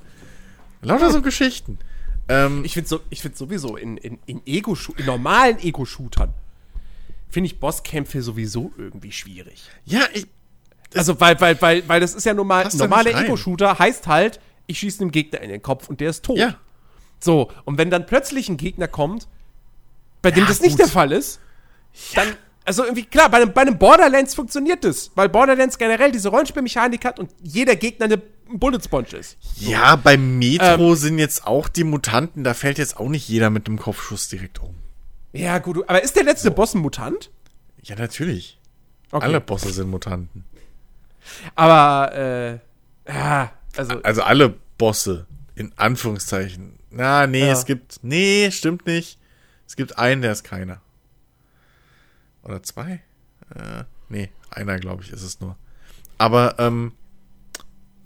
Lauter 0.81 1.13
so 1.13 1.23
Geschichten. 1.23 1.79
Ähm, 2.29 2.65
Ich 2.65 2.73
finde 2.75 2.89
so, 2.89 3.01
ich 3.11 3.21
find 3.23 3.37
sowieso 3.37 3.77
in, 3.77 3.97
in, 3.99 4.19
in, 4.27 4.43
Ego 4.47 4.77
in 4.97 5.07
normalen 5.07 5.59
Ego-Shootern 5.61 6.33
finde 7.29 7.47
ich 7.47 7.61
Bosskämpfe 7.61 8.21
sowieso 8.23 8.73
irgendwie 8.77 9.13
schwierig. 9.13 9.63
ja, 9.85 10.01
ich, 10.13 10.27
Also, 10.95 11.19
weil, 11.21 11.41
weil, 11.41 11.61
weil, 11.63 11.89
weil 11.89 12.01
das 12.01 12.15
ist 12.15 12.25
ja 12.25 12.35
normal, 12.35 12.69
normaler. 12.75 13.23
Ego-Shooter 13.23 13.79
heißt 13.79 14.07
halt, 14.07 14.41
ich 14.67 14.79
schieße 14.79 14.99
dem 14.99 15.11
Gegner 15.13 15.41
in 15.41 15.51
den 15.51 15.63
Kopf 15.63 15.89
und 15.89 16.01
der 16.01 16.11
ist 16.11 16.25
tot. 16.25 16.37
ja, 16.37 16.57
So, 17.23 17.51
und 17.65 17.79
wenn 17.79 17.89
dann 17.91 18.05
plötzlich 18.07 18.49
ein 18.49 18.57
Gegner 18.57 18.89
kommt, 18.89 19.29
bei 20.23 20.31
dem 20.33 20.43
Ja, 20.45 20.49
das 20.49 20.61
nicht 20.61 20.73
gut. 20.73 20.81
der 20.81 20.89
Fall 20.89 21.13
ist, 21.13 21.39
dann, 22.15 22.27
also 22.65 22.85
irgendwie, 22.85 23.05
klar, 23.05 23.29
bei 23.31 23.37
einem, 23.39 23.53
bei 23.53 23.63
einem 23.63 23.79
Borderlands 23.79 24.35
funktioniert 24.35 24.83
das, 24.85 25.13
weil 25.15 25.29
Borderlands 25.29 25.79
generell 25.79 26.11
diese 26.11 26.31
Rollenspielmechanik 26.31 27.05
hat 27.05 27.21
und 27.21 27.31
jeder 27.43 27.77
Gegner 27.77 28.07
eine 28.07 28.19
Bullet 28.55 28.81
Sponge 28.85 29.09
ist. 29.19 29.37
ja, 29.57 29.95
beim 29.97 30.39
Metro 30.39 30.95
sind 30.97 31.19
jetzt 31.19 31.47
auch 31.47 31.69
die 31.69 31.85
Mutanten, 31.85 32.45
da 32.45 32.55
fällt 32.55 32.79
jetzt 32.79 32.97
auch 32.99 33.09
nicht 33.09 33.29
jeder 33.29 33.51
mit 33.51 33.67
einem 33.69 33.79
Kopfschuss 33.79 34.29
direkt 34.29 34.61
um. 34.61 34.75
Ja, 35.33 35.59
gut, 35.59 35.79
aber 35.89 36.03
ist 36.03 36.17
der 36.17 36.25
letzte 36.25 36.51
Boss 36.51 36.75
ein 36.75 36.81
Mutant? 36.81 37.31
Ja, 37.83 37.97
natürlich. 37.97 38.59
Okay. 39.13 39.25
Alle 39.25 39.41
Bosse 39.41 39.71
sind 39.71 39.91
Mutanten. 39.91 40.45
Aber, 41.55 42.13
äh, 42.15 42.59
ja, 43.11 43.53
also, 43.77 44.01
Also 44.03 44.23
alle 44.23 44.55
Bosse, 44.79 45.27
in 45.55 45.73
Anführungszeichen. 45.77 46.79
Na, 46.93 47.27
nee, 47.27 47.47
Ja. 47.47 47.53
es 47.53 47.65
gibt. 47.65 48.01
Nee, 48.03 48.51
stimmt 48.51 48.87
nicht. 48.87 49.19
Es 49.67 49.77
gibt 49.77 49.99
einen, 49.99 50.23
der 50.23 50.33
ist 50.33 50.45
keiner. 50.45 50.81
Oder 52.43 52.63
zwei? 52.63 53.03
Äh, 53.55 53.85
nee, 54.09 54.31
einer, 54.51 54.79
glaube 54.79 55.03
ich, 55.03 55.11
ist 55.13 55.23
es 55.23 55.41
nur. 55.41 55.57
Aber, 56.19 56.57
ähm. 56.59 56.93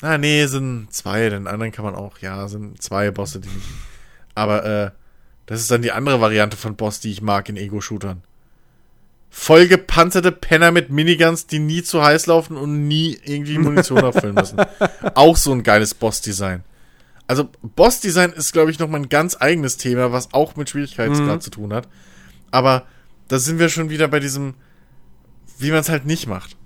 Na, 0.03 0.19
nee, 0.19 0.45
sind 0.47 0.93
zwei, 0.93 1.29
den 1.31 1.47
anderen 1.47 1.73
kann 1.73 1.85
man 1.85 1.95
auch, 1.95 2.19
ja, 2.19 2.47
sind 2.49 2.83
zwei 2.83 3.11
Bosse, 3.11 3.41
die 3.41 3.49
nicht. 3.49 3.67
Aber, 4.35 4.65
äh, 4.65 4.91
das 5.47 5.61
ist 5.61 5.71
dann 5.71 5.81
die 5.83 5.93
andere 5.93 6.21
Variante 6.21 6.57
von 6.57 6.77
Boss, 6.77 7.01
die 7.01 7.11
ich 7.11 7.23
mag 7.23 7.49
in 7.49 7.57
Ego-Shootern. 7.57 8.23
Vollgepanzerte 9.31 10.33
Penner 10.33 10.71
mit 10.73 10.91
Miniguns, 10.91 11.47
die 11.47 11.59
nie 11.59 11.83
zu 11.83 12.03
heiß 12.03 12.27
laufen 12.27 12.57
und 12.57 12.87
nie 12.89 13.19
irgendwie 13.25 13.59
Munition 13.59 14.01
auffüllen 14.05 14.35
müssen. 14.35 14.59
Auch 15.15 15.37
so 15.37 15.53
ein 15.53 15.63
geiles 15.63 15.95
Boss-Design. 15.95 16.63
Also, 17.27 17.48
Boss-Design 17.62 18.32
ist, 18.32 18.53
glaube 18.53 18.70
ich, 18.70 18.78
noch 18.78 18.89
mal 18.89 18.98
ein 18.98 19.09
ganz 19.09 19.36
eigenes 19.39 19.77
Thema, 19.77 20.12
was 20.12 20.32
auch 20.32 20.57
mit 20.57 20.70
Schwierigkeitsgrad 20.70 21.43
zu 21.43 21.51
tun 21.51 21.73
hat. 21.73 21.89
Aber 22.51 22.86
da 23.28 23.39
sind 23.39 23.59
wir 23.59 23.69
schon 23.69 23.90
wieder 23.90 24.09
bei 24.09 24.20
diesem, 24.20 24.55
wie 25.59 25.70
man 25.70 25.81
es 25.81 25.89
halt 25.89 26.07
nicht 26.07 26.27
macht. 26.27 26.57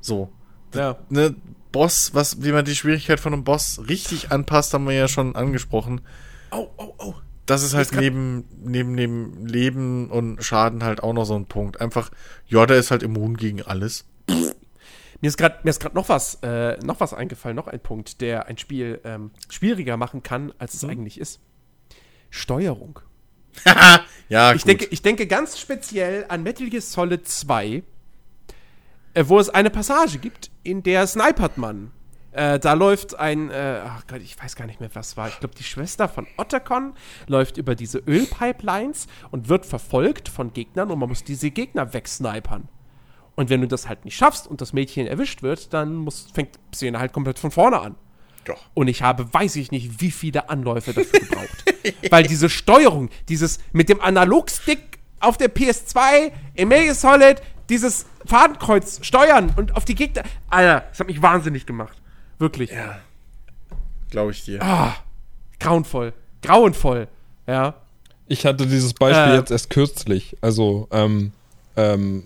So. 0.00 0.30
ja. 0.74 0.96
Ne, 1.10 1.34
Boss, 1.72 2.14
was, 2.14 2.42
wie 2.42 2.52
man 2.52 2.64
die 2.64 2.74
Schwierigkeit 2.74 3.20
von 3.20 3.34
einem 3.34 3.44
Boss 3.44 3.82
richtig 3.88 4.30
anpasst, 4.30 4.72
haben 4.72 4.86
wir 4.86 4.94
ja 4.94 5.08
schon 5.08 5.36
angesprochen. 5.36 6.00
Oh, 6.50 6.68
oh, 6.78 6.94
oh. 6.98 7.14
Das 7.44 7.62
ist 7.62 7.74
halt 7.74 7.92
neben, 7.92 8.44
neben, 8.64 8.92
neben 8.92 9.46
Leben 9.46 10.10
und 10.10 10.42
Schaden 10.42 10.82
halt 10.82 11.02
auch 11.02 11.12
noch 11.12 11.26
so 11.26 11.36
ein 11.36 11.46
Punkt. 11.46 11.80
Einfach, 11.80 12.10
ja, 12.48 12.66
der 12.66 12.78
ist 12.78 12.90
halt 12.90 13.02
immun 13.02 13.36
gegen 13.36 13.62
alles. 13.62 14.04
Mir 15.20 15.28
ist 15.28 15.36
gerade 15.36 15.58
mir 15.62 15.70
ist 15.70 15.80
gerade 15.80 15.94
noch 15.94 16.08
was 16.08 16.38
äh, 16.42 16.76
noch 16.84 17.00
was 17.00 17.14
eingefallen, 17.14 17.56
noch 17.56 17.68
ein 17.68 17.80
Punkt, 17.80 18.20
der 18.20 18.46
ein 18.46 18.58
Spiel 18.58 19.00
ähm, 19.04 19.30
schwieriger 19.48 19.96
machen 19.96 20.22
kann, 20.22 20.52
als 20.58 20.74
es 20.74 20.84
eigentlich 20.84 21.18
ist. 21.18 21.40
Steuerung. 22.30 23.00
ja, 24.28 24.52
Ich 24.52 24.64
denke, 24.64 24.86
ich 24.86 25.02
denke 25.02 25.26
ganz 25.26 25.58
speziell 25.58 26.26
an 26.28 26.42
Metal 26.42 26.68
Gear 26.68 26.82
Solid 26.82 27.26
2, 27.26 27.82
äh, 29.14 29.24
wo 29.24 29.38
es 29.38 29.48
eine 29.48 29.70
Passage 29.70 30.18
gibt, 30.18 30.50
in 30.62 30.82
der 30.82 31.06
snipert 31.06 31.56
man. 31.56 31.92
Äh, 32.32 32.58
da 32.58 32.74
läuft 32.74 33.18
ein, 33.18 33.50
äh, 33.50 33.80
ach 33.82 34.06
Gott, 34.06 34.20
ich 34.20 34.38
weiß 34.38 34.56
gar 34.56 34.66
nicht 34.66 34.78
mehr, 34.78 34.90
was 34.92 35.16
war. 35.16 35.28
Ich 35.28 35.40
glaube, 35.40 35.54
die 35.54 35.64
Schwester 35.64 36.06
von 36.06 36.26
Otacon 36.36 36.92
läuft 37.26 37.56
über 37.56 37.74
diese 37.74 37.98
Ölpipelines 37.98 39.06
und 39.30 39.48
wird 39.48 39.64
verfolgt 39.64 40.28
von 40.28 40.52
Gegnern 40.52 40.90
und 40.90 40.98
man 40.98 41.08
muss 41.08 41.24
diese 41.24 41.50
Gegner 41.50 41.94
wegsnipern. 41.94 42.68
Und 43.36 43.50
wenn 43.50 43.60
du 43.60 43.68
das 43.68 43.88
halt 43.88 44.04
nicht 44.04 44.16
schaffst 44.16 44.46
und 44.46 44.60
das 44.60 44.72
Mädchen 44.72 45.06
erwischt 45.06 45.42
wird, 45.42 45.72
dann 45.72 45.94
muss, 45.94 46.26
fängt 46.32 46.58
Szene 46.74 46.98
halt 46.98 47.12
komplett 47.12 47.38
von 47.38 47.50
vorne 47.50 47.80
an. 47.80 47.94
Doch. 48.44 48.60
Und 48.74 48.88
ich 48.88 49.02
habe, 49.02 49.32
weiß 49.32 49.56
ich 49.56 49.70
nicht, 49.70 50.00
wie 50.00 50.10
viele 50.10 50.48
Anläufe 50.48 50.92
dafür 50.92 51.20
gebraucht. 51.20 51.64
Weil 52.10 52.24
diese 52.24 52.48
Steuerung, 52.48 53.10
dieses 53.28 53.58
mit 53.72 53.88
dem 53.88 54.00
Analogstick 54.00 54.98
auf 55.20 55.36
der 55.36 55.54
PS2, 55.54 56.32
im 56.54 56.68
Metal 56.68 56.94
Solid, 56.94 57.42
dieses 57.68 58.06
Fadenkreuz 58.24 59.04
steuern 59.04 59.52
und 59.56 59.76
auf 59.76 59.84
die 59.84 59.94
Gegner. 59.94 60.22
Alter, 60.48 60.86
das 60.88 61.00
hat 61.00 61.06
mich 61.08 61.20
wahnsinnig 61.20 61.66
gemacht. 61.66 61.96
Wirklich. 62.38 62.70
Ja. 62.70 62.98
Glaube 64.10 64.30
ich 64.30 64.44
dir. 64.44 64.62
Ah, 64.62 64.94
grauenvoll. 65.58 66.12
Grauenvoll. 66.42 67.08
Ja. 67.46 67.74
Ich 68.28 68.46
hatte 68.46 68.66
dieses 68.66 68.94
Beispiel 68.94 69.34
Äh. 69.34 69.36
jetzt 69.36 69.50
erst 69.50 69.70
kürzlich. 69.70 70.36
Also, 70.40 70.88
ähm, 70.90 71.32
ähm, 71.76 72.24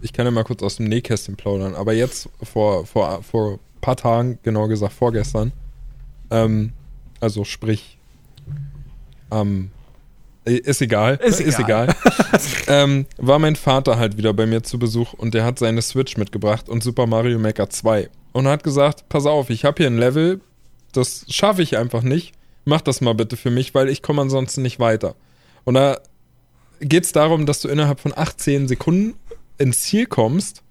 ich 0.00 0.12
kann 0.12 0.26
ja 0.26 0.30
mal 0.30 0.44
kurz 0.44 0.62
aus 0.62 0.76
dem 0.76 0.86
Nähkästchen 0.86 1.36
plaudern, 1.36 1.74
aber 1.74 1.92
jetzt 1.92 2.28
vor, 2.42 2.86
vor, 2.86 3.22
vor 3.22 3.52
ein 3.52 3.80
paar 3.80 3.96
Tagen, 3.96 4.38
genau 4.42 4.68
gesagt 4.68 4.92
vorgestern, 4.92 5.52
ähm, 6.30 6.72
also 7.20 7.44
sprich, 7.44 7.98
ähm, 9.30 9.70
äh, 10.44 10.56
ist 10.56 10.82
egal, 10.82 11.16
Ist 11.16 11.40
ist 11.40 11.58
egal, 11.58 11.94
ähm, 12.68 13.06
war 13.16 13.38
mein 13.38 13.56
Vater 13.56 13.98
halt 13.98 14.16
wieder 14.16 14.32
bei 14.32 14.46
mir 14.46 14.62
zu 14.62 14.78
Besuch 14.78 15.12
und 15.14 15.34
der 15.34 15.44
hat 15.44 15.58
seine 15.58 15.82
Switch 15.82 16.16
mitgebracht 16.16 16.68
und 16.68 16.82
Super 16.82 17.06
Mario 17.06 17.38
Maker 17.38 17.70
2 17.70 18.10
und 18.32 18.46
hat 18.46 18.64
gesagt, 18.64 19.08
pass 19.08 19.26
auf, 19.26 19.50
ich 19.50 19.64
habe 19.64 19.76
hier 19.78 19.86
ein 19.86 19.98
Level, 19.98 20.40
das 20.92 21.24
schaffe 21.28 21.62
ich 21.62 21.78
einfach 21.78 22.02
nicht, 22.02 22.32
mach 22.64 22.80
das 22.80 23.00
mal 23.00 23.14
bitte 23.14 23.36
für 23.36 23.50
mich, 23.50 23.74
weil 23.74 23.88
ich 23.88 24.02
komme 24.02 24.22
ansonsten 24.22 24.62
nicht 24.62 24.78
weiter. 24.78 25.14
Und 25.64 25.74
da 25.74 25.98
geht 26.80 27.04
es 27.04 27.12
darum, 27.12 27.46
dass 27.46 27.60
du 27.60 27.68
innerhalb 27.68 28.00
von 28.00 28.12
18 28.14 28.68
Sekunden 28.68 29.14
ins 29.58 29.80
Ziel 29.80 30.06
kommst. 30.06 30.62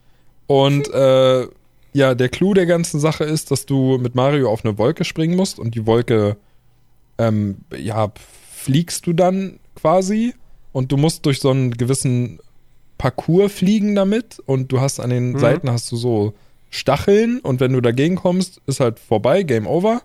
Und 0.47 0.89
äh, 0.93 1.47
ja, 1.93 2.15
der 2.15 2.29
Clou 2.29 2.53
der 2.53 2.65
ganzen 2.65 2.99
Sache 2.99 3.23
ist, 3.23 3.51
dass 3.51 3.65
du 3.65 3.97
mit 3.97 4.15
Mario 4.15 4.49
auf 4.51 4.65
eine 4.65 4.77
Wolke 4.77 5.03
springen 5.05 5.35
musst 5.35 5.59
und 5.59 5.75
die 5.75 5.85
Wolke, 5.85 6.37
ähm, 7.17 7.57
ja, 7.77 8.11
fliegst 8.51 9.05
du 9.05 9.13
dann 9.13 9.59
quasi 9.75 10.33
und 10.71 10.91
du 10.91 10.97
musst 10.97 11.25
durch 11.25 11.39
so 11.39 11.49
einen 11.51 11.71
gewissen 11.71 12.39
Parcours 12.97 13.51
fliegen 13.51 13.95
damit 13.95 14.39
und 14.45 14.71
du 14.71 14.79
hast 14.81 14.99
an 14.99 15.09
den 15.09 15.33
Mhm. 15.33 15.39
Seiten 15.39 15.69
hast 15.69 15.91
du 15.91 15.97
so 15.97 16.33
Stacheln 16.69 17.39
und 17.39 17.59
wenn 17.59 17.73
du 17.73 17.81
dagegen 17.81 18.15
kommst, 18.15 18.61
ist 18.65 18.79
halt 18.79 18.99
vorbei, 18.99 19.43
Game 19.43 19.67
Over. 19.67 20.01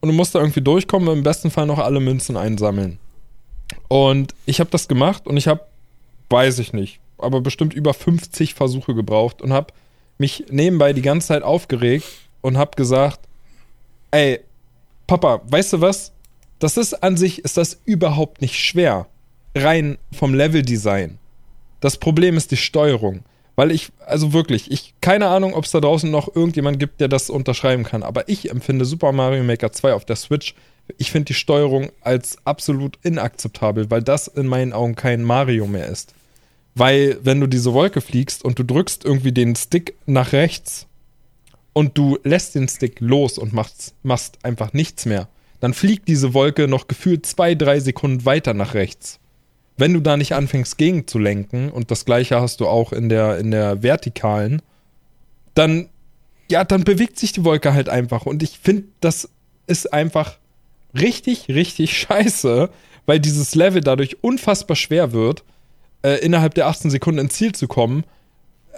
Und 0.00 0.08
du 0.08 0.14
musst 0.14 0.34
da 0.34 0.40
irgendwie 0.40 0.62
durchkommen 0.62 1.08
und 1.08 1.18
im 1.18 1.22
besten 1.22 1.50
Fall 1.50 1.66
noch 1.66 1.78
alle 1.78 2.00
Münzen 2.00 2.36
einsammeln. 2.36 2.98
Und 3.88 4.34
ich 4.46 4.58
habe 4.58 4.70
das 4.70 4.88
gemacht 4.88 5.26
und 5.26 5.36
ich 5.36 5.46
habe, 5.46 5.60
weiß 6.30 6.58
ich 6.58 6.72
nicht, 6.72 6.98
aber 7.22 7.40
bestimmt 7.40 7.74
über 7.74 7.94
50 7.94 8.54
Versuche 8.54 8.94
gebraucht 8.94 9.42
und 9.42 9.52
habe 9.52 9.72
mich 10.18 10.46
nebenbei 10.50 10.92
die 10.92 11.02
ganze 11.02 11.28
Zeit 11.28 11.42
aufgeregt 11.42 12.06
und 12.40 12.58
habe 12.58 12.76
gesagt, 12.76 13.20
ey, 14.10 14.40
Papa, 15.06 15.42
weißt 15.46 15.74
du 15.74 15.80
was? 15.80 16.12
Das 16.58 16.76
ist 16.76 17.02
an 17.02 17.16
sich, 17.16 17.44
ist 17.44 17.56
das 17.56 17.80
überhaupt 17.84 18.40
nicht 18.40 18.58
schwer. 18.58 19.06
Rein 19.54 19.98
vom 20.12 20.34
Leveldesign. 20.34 21.18
Das 21.80 21.96
Problem 21.96 22.36
ist 22.36 22.50
die 22.50 22.56
Steuerung. 22.56 23.24
Weil 23.54 23.70
ich, 23.70 23.90
also 24.06 24.32
wirklich, 24.32 24.70
ich, 24.70 24.94
keine 25.00 25.28
Ahnung, 25.28 25.54
ob 25.54 25.64
es 25.64 25.72
da 25.72 25.80
draußen 25.80 26.10
noch 26.10 26.34
irgendjemand 26.34 26.78
gibt, 26.78 27.00
der 27.00 27.08
das 27.08 27.28
unterschreiben 27.28 27.84
kann, 27.84 28.02
aber 28.02 28.28
ich 28.28 28.50
empfinde 28.50 28.86
Super 28.86 29.12
Mario 29.12 29.44
Maker 29.44 29.72
2 29.72 29.92
auf 29.92 30.06
der 30.06 30.16
Switch, 30.16 30.54
ich 30.98 31.10
finde 31.10 31.26
die 31.26 31.34
Steuerung 31.34 31.90
als 32.00 32.38
absolut 32.44 32.98
inakzeptabel, 33.02 33.90
weil 33.90 34.02
das 34.02 34.26
in 34.26 34.46
meinen 34.46 34.72
Augen 34.72 34.94
kein 34.94 35.22
Mario 35.22 35.66
mehr 35.66 35.86
ist. 35.86 36.14
Weil, 36.74 37.18
wenn 37.22 37.40
du 37.40 37.46
diese 37.46 37.74
Wolke 37.74 38.00
fliegst 38.00 38.44
und 38.44 38.58
du 38.58 38.64
drückst 38.64 39.04
irgendwie 39.04 39.32
den 39.32 39.54
Stick 39.56 39.94
nach 40.06 40.32
rechts 40.32 40.86
und 41.72 41.98
du 41.98 42.18
lässt 42.24 42.54
den 42.54 42.68
Stick 42.68 43.00
los 43.00 43.38
und 43.38 43.52
machst, 43.52 43.94
machst 44.02 44.38
einfach 44.42 44.72
nichts 44.72 45.04
mehr, 45.04 45.28
dann 45.60 45.74
fliegt 45.74 46.08
diese 46.08 46.34
Wolke 46.34 46.68
noch 46.68 46.88
gefühlt 46.88 47.26
zwei, 47.26 47.54
drei 47.54 47.78
Sekunden 47.78 48.24
weiter 48.24 48.54
nach 48.54 48.74
rechts. 48.74 49.20
Wenn 49.76 49.94
du 49.94 50.00
da 50.00 50.16
nicht 50.16 50.34
anfängst 50.34 50.76
gegenzulenken, 50.78 51.70
und 51.70 51.90
das 51.90 52.04
gleiche 52.04 52.40
hast 52.40 52.60
du 52.60 52.66
auch 52.66 52.92
in 52.92 53.08
der, 53.08 53.38
in 53.38 53.50
der 53.50 53.82
vertikalen, 53.82 54.62
dann, 55.54 55.88
ja, 56.50 56.64
dann 56.64 56.84
bewegt 56.84 57.18
sich 57.18 57.32
die 57.32 57.44
Wolke 57.44 57.74
halt 57.74 57.88
einfach. 57.88 58.26
Und 58.26 58.42
ich 58.42 58.58
finde, 58.58 58.84
das 59.00 59.28
ist 59.66 59.92
einfach 59.92 60.38
richtig, 60.98 61.48
richtig 61.48 61.96
scheiße, 61.98 62.70
weil 63.06 63.20
dieses 63.20 63.54
Level 63.54 63.82
dadurch 63.82 64.22
unfassbar 64.22 64.76
schwer 64.76 65.12
wird, 65.12 65.44
äh, 66.02 66.18
innerhalb 66.24 66.54
der 66.54 66.66
18 66.68 66.90
Sekunden 66.90 67.20
ins 67.20 67.34
Ziel 67.34 67.52
zu 67.54 67.68
kommen. 67.68 68.04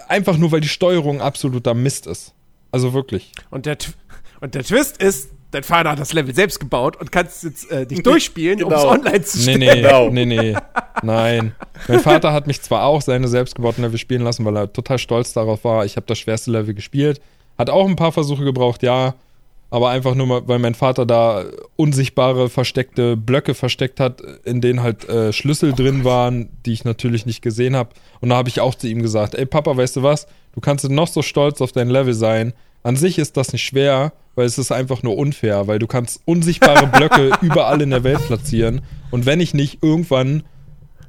Einfach 0.07 0.37
nur, 0.37 0.51
weil 0.51 0.61
die 0.61 0.67
Steuerung 0.67 1.21
absoluter 1.21 1.73
Mist 1.73 2.05
ist. 2.07 2.33
Also 2.71 2.93
wirklich. 2.93 3.31
Und 3.49 3.65
der, 3.65 3.77
und 4.41 4.53
der 4.55 4.63
Twist 4.63 4.97
ist, 5.01 5.29
dein 5.51 5.63
Vater 5.63 5.91
hat 5.91 5.99
das 5.99 6.11
Level 6.13 6.35
selbst 6.35 6.59
gebaut 6.59 6.97
und 6.97 7.11
kannst 7.11 7.43
jetzt 7.43 7.71
äh, 7.71 7.85
dich 7.87 8.03
durchspielen, 8.03 8.61
um 8.63 8.71
es 8.73 8.81
Genau. 8.81 8.91
online 8.93 9.21
zu 9.23 9.37
Nee, 9.37 9.43
stellen. 9.43 9.59
nee, 9.59 9.81
Genau. 9.81 10.09
nee, 10.09 10.25
nee. 10.25 10.55
Nein. 11.01 11.55
Mein 11.87 11.99
Vater 12.01 12.33
hat 12.33 12.45
mich 12.47 12.61
zwar 12.61 12.83
auch 12.83 13.01
seine 13.01 13.27
selbstgebauten 13.27 13.83
Level 13.83 13.97
spielen 13.97 14.21
lassen, 14.21 14.43
weil 14.45 14.57
er 14.57 14.71
total 14.73 14.97
stolz 14.99 15.33
darauf 15.33 15.63
war. 15.63 15.85
Ich 15.85 15.95
habe 15.95 16.05
das 16.07 16.17
schwerste 16.19 16.51
Level 16.51 16.73
gespielt. 16.73 17.21
Hat 17.57 17.69
auch 17.69 17.87
ein 17.87 17.95
paar 17.95 18.11
Versuche 18.11 18.43
gebraucht, 18.43 18.83
ja. 18.83 19.15
Aber 19.75 19.89
einfach 19.89 20.15
nur, 20.15 20.25
mal, 20.25 20.41
weil 20.47 20.59
mein 20.59 20.73
Vater 20.73 21.05
da 21.05 21.43
unsichtbare, 21.75 22.47
versteckte 22.47 23.17
Blöcke 23.17 23.53
versteckt 23.53 23.99
hat, 23.99 24.21
in 24.45 24.61
denen 24.61 24.81
halt 24.81 25.09
äh, 25.09 25.33
Schlüssel 25.33 25.73
drin 25.73 26.05
waren, 26.05 26.47
die 26.65 26.71
ich 26.71 26.85
natürlich 26.85 27.25
nicht 27.25 27.41
gesehen 27.41 27.75
habe. 27.75 27.89
Und 28.21 28.29
da 28.29 28.37
habe 28.37 28.47
ich 28.47 28.61
auch 28.61 28.75
zu 28.75 28.87
ihm 28.87 29.01
gesagt, 29.01 29.35
ey 29.35 29.45
Papa, 29.45 29.75
weißt 29.75 29.97
du 29.97 30.03
was? 30.03 30.27
Du 30.53 30.61
kannst 30.61 30.89
noch 30.89 31.09
so 31.09 31.21
stolz 31.21 31.59
auf 31.59 31.73
dein 31.73 31.89
Level 31.89 32.13
sein. 32.13 32.53
An 32.83 32.95
sich 32.95 33.17
ist 33.17 33.35
das 33.35 33.51
nicht 33.51 33.65
schwer, 33.65 34.13
weil 34.35 34.45
es 34.45 34.57
ist 34.57 34.71
einfach 34.71 35.03
nur 35.03 35.17
unfair, 35.17 35.67
weil 35.67 35.79
du 35.79 35.87
kannst 35.87 36.21
unsichtbare 36.23 36.87
Blöcke 36.87 37.31
überall 37.41 37.81
in 37.81 37.89
der 37.89 38.05
Welt 38.05 38.25
platzieren. 38.27 38.79
Und 39.11 39.25
wenn 39.25 39.41
ich 39.41 39.53
nicht 39.53 39.83
irgendwann 39.83 40.43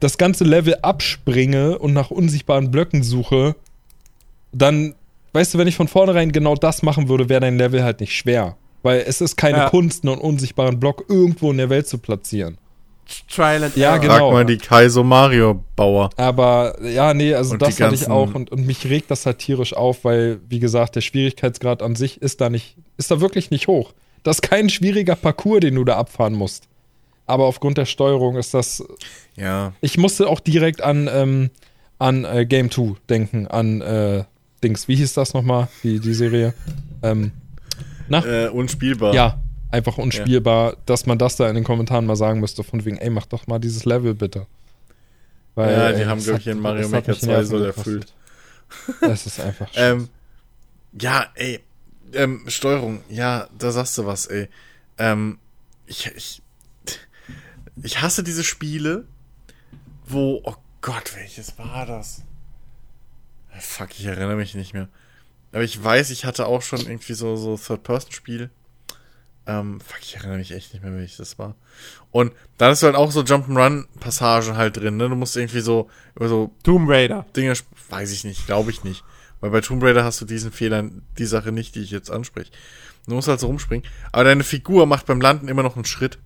das 0.00 0.18
ganze 0.18 0.42
Level 0.42 0.74
abspringe 0.82 1.78
und 1.78 1.92
nach 1.92 2.10
unsichtbaren 2.10 2.72
Blöcken 2.72 3.04
suche, 3.04 3.54
dann, 4.50 4.96
weißt 5.36 5.54
du, 5.54 5.58
wenn 5.58 5.68
ich 5.68 5.76
von 5.76 5.88
vornherein 5.88 6.32
genau 6.32 6.54
das 6.54 6.82
machen 6.82 7.08
würde, 7.08 7.28
wäre 7.28 7.40
dein 7.40 7.58
Level 7.58 7.84
halt 7.84 8.00
nicht 8.00 8.14
schwer. 8.16 8.56
Weil 8.82 9.04
es 9.06 9.20
ist 9.20 9.36
keine 9.36 9.58
Ja. 9.58 9.70
Kunst, 9.70 10.04
einen 10.04 10.18
unsichtbaren 10.18 10.80
Block 10.80 11.04
irgendwo 11.08 11.50
in 11.50 11.58
der 11.58 11.70
Welt 11.70 11.86
zu 11.88 11.98
platzieren. 11.98 12.58
Trial 13.32 13.62
and 13.64 13.76
Ja, 13.76 13.90
Error. 13.90 13.98
genau. 14.00 14.14
Frag 14.16 14.32
mal 14.32 14.44
die 14.46 14.58
Kaizo 14.58 15.04
Mario 15.04 15.62
Bauer. 15.76 16.10
Aber 16.16 16.76
ja, 16.82 17.14
nee, 17.14 17.34
also 17.34 17.52
Und 17.52 17.62
das 17.62 17.80
hatte 17.80 17.94
ich 17.94 18.08
auch 18.08 18.34
und, 18.34 18.50
und 18.50 18.66
mich 18.66 18.84
regt 18.86 19.10
das 19.10 19.26
halt 19.26 19.38
tierisch 19.38 19.74
auf, 19.74 20.04
weil, 20.04 20.40
wie 20.48 20.58
gesagt, 20.58 20.96
der 20.96 21.00
Schwierigkeitsgrad 21.02 21.82
an 21.82 21.94
sich 21.94 22.20
ist 22.20 22.40
da 22.40 22.50
nicht, 22.50 22.76
ist 22.96 23.10
da 23.10 23.20
wirklich 23.20 23.50
nicht 23.50 23.68
hoch. 23.68 23.92
Das 24.24 24.38
ist 24.38 24.42
kein 24.42 24.68
schwieriger 24.70 25.14
Parcours, 25.14 25.60
den 25.60 25.76
du 25.76 25.84
da 25.84 25.96
abfahren 25.98 26.34
musst. 26.34 26.64
Aber 27.26 27.44
aufgrund 27.44 27.78
der 27.78 27.86
Steuerung 27.86 28.36
ist 28.36 28.54
das. 28.54 28.84
Ja. 29.36 29.72
Ich 29.80 29.98
musste 29.98 30.28
auch 30.28 30.40
direkt 30.40 30.80
an, 30.82 31.08
ähm, 31.12 31.50
an 31.98 32.24
äh, 32.24 32.44
Game 32.46 32.70
2 32.70 32.94
denken, 33.08 33.46
an 33.46 33.80
äh, 33.82 34.24
Dings. 34.62 34.88
Wie 34.88 34.96
hieß 34.96 35.14
das 35.14 35.34
nochmal, 35.34 35.68
die, 35.82 36.00
die 36.00 36.14
Serie? 36.14 36.54
Ähm, 37.02 37.32
na? 38.08 38.24
Äh, 38.24 38.48
unspielbar. 38.48 39.14
Ja, 39.14 39.40
einfach 39.70 39.98
unspielbar, 39.98 40.76
dass 40.86 41.06
man 41.06 41.18
das 41.18 41.36
da 41.36 41.48
in 41.48 41.54
den 41.54 41.64
Kommentaren 41.64 42.06
mal 42.06 42.16
sagen 42.16 42.40
müsste, 42.40 42.64
von 42.64 42.84
wegen, 42.84 42.96
ey, 42.98 43.10
mach 43.10 43.26
doch 43.26 43.46
mal 43.46 43.58
dieses 43.58 43.84
Level 43.84 44.14
bitte. 44.14 44.46
Weil, 45.54 45.72
Ja, 45.72 45.92
die 45.92 46.00
ey, 46.00 46.04
haben, 46.06 46.18
das 46.18 46.24
glaub 46.26 46.34
hat- 46.36 46.40
ich, 46.42 46.46
in 46.48 46.60
Mario 46.60 46.88
Maker 46.88 47.08
mich 47.12 47.18
die 47.20 47.26
2 47.26 47.32
Nerven 47.32 47.46
so 47.48 47.64
erfüllt. 47.64 48.12
Das 49.00 49.26
ist 49.26 49.40
einfach. 49.40 49.68
Ähm, 49.76 50.08
ja, 51.00 51.26
ey. 51.34 51.60
Ähm, 52.12 52.44
Steuerung, 52.46 53.00
ja, 53.08 53.48
da 53.58 53.72
sagst 53.72 53.98
du 53.98 54.06
was, 54.06 54.26
ey. 54.26 54.48
Ähm, 54.98 55.38
ich, 55.86 56.06
ich, 56.16 56.40
ich 57.82 58.00
hasse 58.00 58.22
diese 58.22 58.44
Spiele, 58.44 59.04
wo, 60.06 60.40
oh 60.44 60.54
Gott, 60.80 61.14
welches 61.16 61.58
war 61.58 61.84
das? 61.84 62.22
Fuck, 63.60 63.90
ich 63.98 64.04
erinnere 64.06 64.36
mich 64.36 64.54
nicht 64.54 64.74
mehr. 64.74 64.88
Aber 65.52 65.62
ich 65.62 65.82
weiß, 65.82 66.10
ich 66.10 66.24
hatte 66.24 66.46
auch 66.46 66.62
schon 66.62 66.80
irgendwie 66.80 67.14
so, 67.14 67.36
so 67.36 67.56
Third-Person-Spiel. 67.56 68.50
Ähm, 69.46 69.80
fuck, 69.80 70.00
ich 70.02 70.16
erinnere 70.16 70.38
mich 70.38 70.50
echt 70.52 70.72
nicht 70.72 70.82
mehr, 70.82 70.92
welches 70.94 71.18
das 71.18 71.38
war. 71.38 71.54
Und 72.10 72.32
da 72.58 72.70
ist 72.70 72.82
halt 72.82 72.96
auch 72.96 73.12
so 73.12 73.20
Jump'n'Run-Passagen 73.20 74.56
halt 74.56 74.76
drin, 74.76 74.96
ne? 74.96 75.08
Du 75.08 75.14
musst 75.14 75.36
irgendwie 75.36 75.60
so, 75.60 75.88
über 76.16 76.28
so 76.28 76.50
Tomb 76.64 76.88
Raider. 76.90 77.24
Dinge, 77.36 77.54
weiß 77.90 78.10
ich 78.12 78.24
nicht, 78.24 78.46
glaube 78.46 78.70
ich 78.70 78.82
nicht. 78.84 79.04
Weil 79.40 79.50
bei 79.50 79.60
Tomb 79.60 79.82
Raider 79.82 80.02
hast 80.04 80.20
du 80.20 80.24
diesen 80.24 80.50
Fehler, 80.50 80.84
die 81.18 81.26
Sache 81.26 81.52
nicht, 81.52 81.74
die 81.74 81.82
ich 81.82 81.90
jetzt 81.90 82.10
anspreche. 82.10 82.50
Du 83.06 83.14
musst 83.14 83.28
halt 83.28 83.38
so 83.38 83.46
rumspringen. 83.46 83.86
Aber 84.10 84.24
deine 84.24 84.42
Figur 84.44 84.86
macht 84.86 85.06
beim 85.06 85.20
Landen 85.20 85.46
immer 85.48 85.62
noch 85.62 85.76
einen 85.76 85.84
Schritt. 85.84 86.18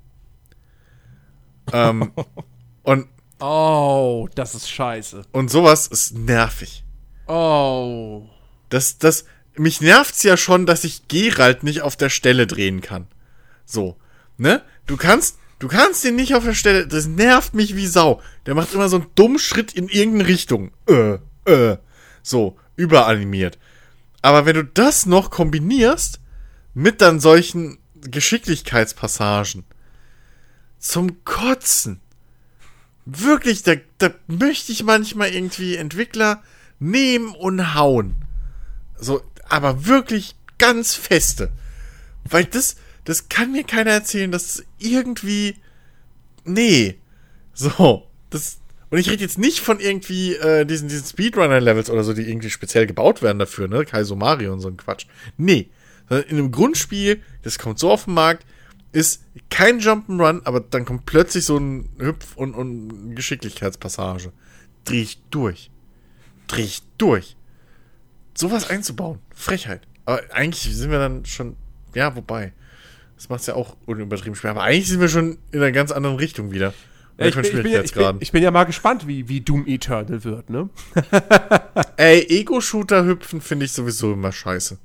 ähm, 1.73 2.13
und, 2.83 3.07
Oh, 3.43 4.29
das 4.35 4.55
ist 4.55 4.71
scheiße. 4.71 5.23
und 5.33 5.51
sowas 5.51 5.87
ist 5.87 6.15
nervig. 6.15 6.85
Oh. 7.31 8.29
Das, 8.71 8.99
das, 8.99 9.25
mich 9.55 9.81
nervt's 9.81 10.25
ja 10.25 10.37
schon, 10.37 10.67
dass 10.67 10.83
ich 10.83 11.07
Geralt 11.07 11.63
nicht 11.63 11.83
auf 11.83 11.97
der 11.97 12.09
Stelle 12.09 12.49
drehen 12.49 12.81
kann. 12.81 13.07
So, 13.65 13.97
ne? 14.37 14.63
Du 14.87 14.97
kannst, 14.97 15.39
du 15.61 15.69
kannst 15.69 16.03
den 16.03 16.17
nicht 16.17 16.35
auf 16.35 16.45
der 16.45 16.55
Stelle, 16.55 16.89
das 16.89 17.07
nervt 17.07 17.55
mich 17.55 17.77
wie 17.77 17.87
Sau. 17.87 18.21
Der 18.47 18.57
macht 18.57 18.75
immer 18.75 18.89
so 18.89 18.97
einen 18.97 19.07
dummen 19.15 19.39
Schritt 19.39 19.73
in 19.73 19.89
irgendeine 19.89 20.29
Richtung. 20.29 20.73
Äh, 20.89 21.19
äh. 21.45 21.77
So, 22.25 22.57
überanimiert. 22.75 23.59
Aber 24.23 24.45
wenn 24.45 24.57
du 24.57 24.65
das 24.65 25.07
noch 25.07 25.31
kombinierst 25.31 26.19
mit 26.75 27.01
dann 27.01 27.21
solchen 27.21 27.79
Geschicklichkeitspassagen 28.01 29.65
zum 30.81 31.25
Kotzen. 31.25 32.01
Wirklich, 33.05 33.63
da, 33.63 33.75
da 33.99 34.11
möchte 34.27 34.73
ich 34.73 34.83
manchmal 34.83 35.33
irgendwie 35.33 35.77
Entwickler 35.77 36.43
nehmen 36.81 37.35
und 37.35 37.75
hauen. 37.75 38.17
So, 38.99 39.23
aber 39.49 39.87
wirklich 39.87 40.35
ganz 40.59 40.95
feste. 40.95 41.51
Weil 42.25 42.45
das, 42.45 42.77
das 43.05 43.29
kann 43.29 43.53
mir 43.53 43.65
keiner 43.65 43.93
erzählen, 43.93 44.33
dass 44.33 44.65
irgendwie. 44.79 45.57
Nee. 46.45 46.99
So. 47.55 48.07
Das. 48.31 48.59
Und 48.91 48.99
ich 48.99 49.09
rede 49.09 49.23
jetzt 49.23 49.39
nicht 49.39 49.61
von 49.61 49.79
irgendwie 49.79 50.35
äh, 50.35 50.65
diesen, 50.65 50.89
diesen 50.89 51.07
Speedrunner-Levels 51.07 51.91
oder 51.91 52.03
so, 52.03 52.13
die 52.13 52.29
irgendwie 52.29 52.51
speziell 52.51 52.89
gebaut 52.89 53.23
werden 53.23 53.39
dafür, 53.39 53.69
ne? 53.69 53.85
Kaizo 53.85 54.17
Mario 54.17 54.53
und 54.53 54.59
so 54.61 54.69
ein 54.69 54.77
Quatsch. 54.77 55.07
Nee. 55.37 55.71
Sondern 56.09 56.29
in 56.29 56.39
einem 56.39 56.51
Grundspiel, 56.51 57.23
das 57.43 57.61
kommt 57.61 57.79
so 57.79 57.93
auf 57.93 58.07
den 58.07 58.15
Markt, 58.15 58.45
ist 58.91 59.23
kein 59.49 59.81
Jump'n'Run, 59.81 60.41
aber 60.45 60.59
dann 60.59 60.85
kommt 60.85 61.07
plötzlich 61.07 61.45
so 61.45 61.57
ein 61.57 61.89
Hüpf- 61.99 62.35
und, 62.35 62.55
und 62.55 63.15
Geschicklichkeitspassage. 63.15 64.33
Dreh 64.85 65.03
ich 65.03 65.21
durch. 65.31 65.71
Dreh 66.51 66.63
ich 66.63 66.83
durch 66.99 67.37
sowas 68.35 68.69
einzubauen. 68.71 69.19
Frechheit. 69.35 69.83
Aber 70.05 70.21
eigentlich 70.33 70.63
sind 70.77 70.91
wir 70.91 70.99
dann 70.99 71.25
schon, 71.25 71.57
ja, 71.95 72.17
wobei. 72.17 72.53
Das 73.17 73.29
macht 73.29 73.41
es 73.43 73.47
ja 73.47 73.55
auch 73.55 73.77
unübertrieben 73.87 74.35
schwer. 74.35 74.53
Aber 74.53 74.63
eigentlich 74.63 74.89
sind 74.89 75.01
wir 75.01 75.09
schon 75.09 75.39
in 75.53 75.61
einer 75.61 75.73
ganz 75.73 75.93
anderen 75.93 76.17
Richtung 76.17 76.53
wieder. 76.53 76.73
Ja, 77.19 77.27
ich, 77.27 77.35
bin, 77.35 77.45
ich, 77.45 77.53
bin 77.53 77.67
ja, 77.73 77.83
ich, 77.83 77.93
bin, 77.93 78.17
ich 78.21 78.33
bin 78.33 78.43
ja 78.43 78.51
mal 78.51 78.65
gespannt, 78.65 79.07
wie, 79.07 79.29
wie 79.29 79.43
Doom 79.43 79.67
Eternal 79.67 80.25
wird, 80.25 80.49
ne? 80.49 80.71
Ey, 81.99 82.27
Ego-Shooter 82.41 83.05
hüpfen 83.05 83.43
finde 83.43 83.67
ich 83.67 83.73
sowieso 83.73 84.15
immer 84.15 84.33
scheiße. 84.33 84.79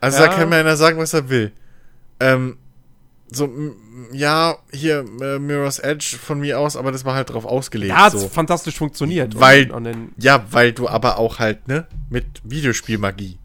Also 0.00 0.18
Ja. 0.22 0.28
da 0.28 0.34
kann 0.34 0.48
mir 0.48 0.56
einer 0.56 0.76
sagen, 0.76 0.98
was 0.98 1.12
er 1.12 1.28
will. 1.28 1.52
Ähm, 2.20 2.56
so, 3.30 3.50
ja, 4.12 4.56
hier, 4.72 5.04
äh, 5.20 5.38
Mirror's 5.38 5.78
Edge 5.78 6.16
von 6.20 6.40
mir 6.40 6.58
aus, 6.58 6.76
aber 6.76 6.92
das 6.92 7.04
war 7.04 7.14
halt 7.14 7.30
drauf 7.30 7.44
ausgelegt. 7.44 7.90
Ja, 7.90 8.04
hat 8.04 8.12
so. 8.12 8.28
fantastisch 8.28 8.76
funktioniert. 8.76 9.38
Weil- 9.38 9.70
Und, 9.70 9.86
und 9.86 10.12
Ja, 10.18 10.44
weil 10.50 10.72
du 10.72 10.88
aber 10.88 11.18
auch 11.18 11.38
halt, 11.38 11.66
ne, 11.68 11.86
mit 12.08 12.24
Videospielmagie. 12.44 13.38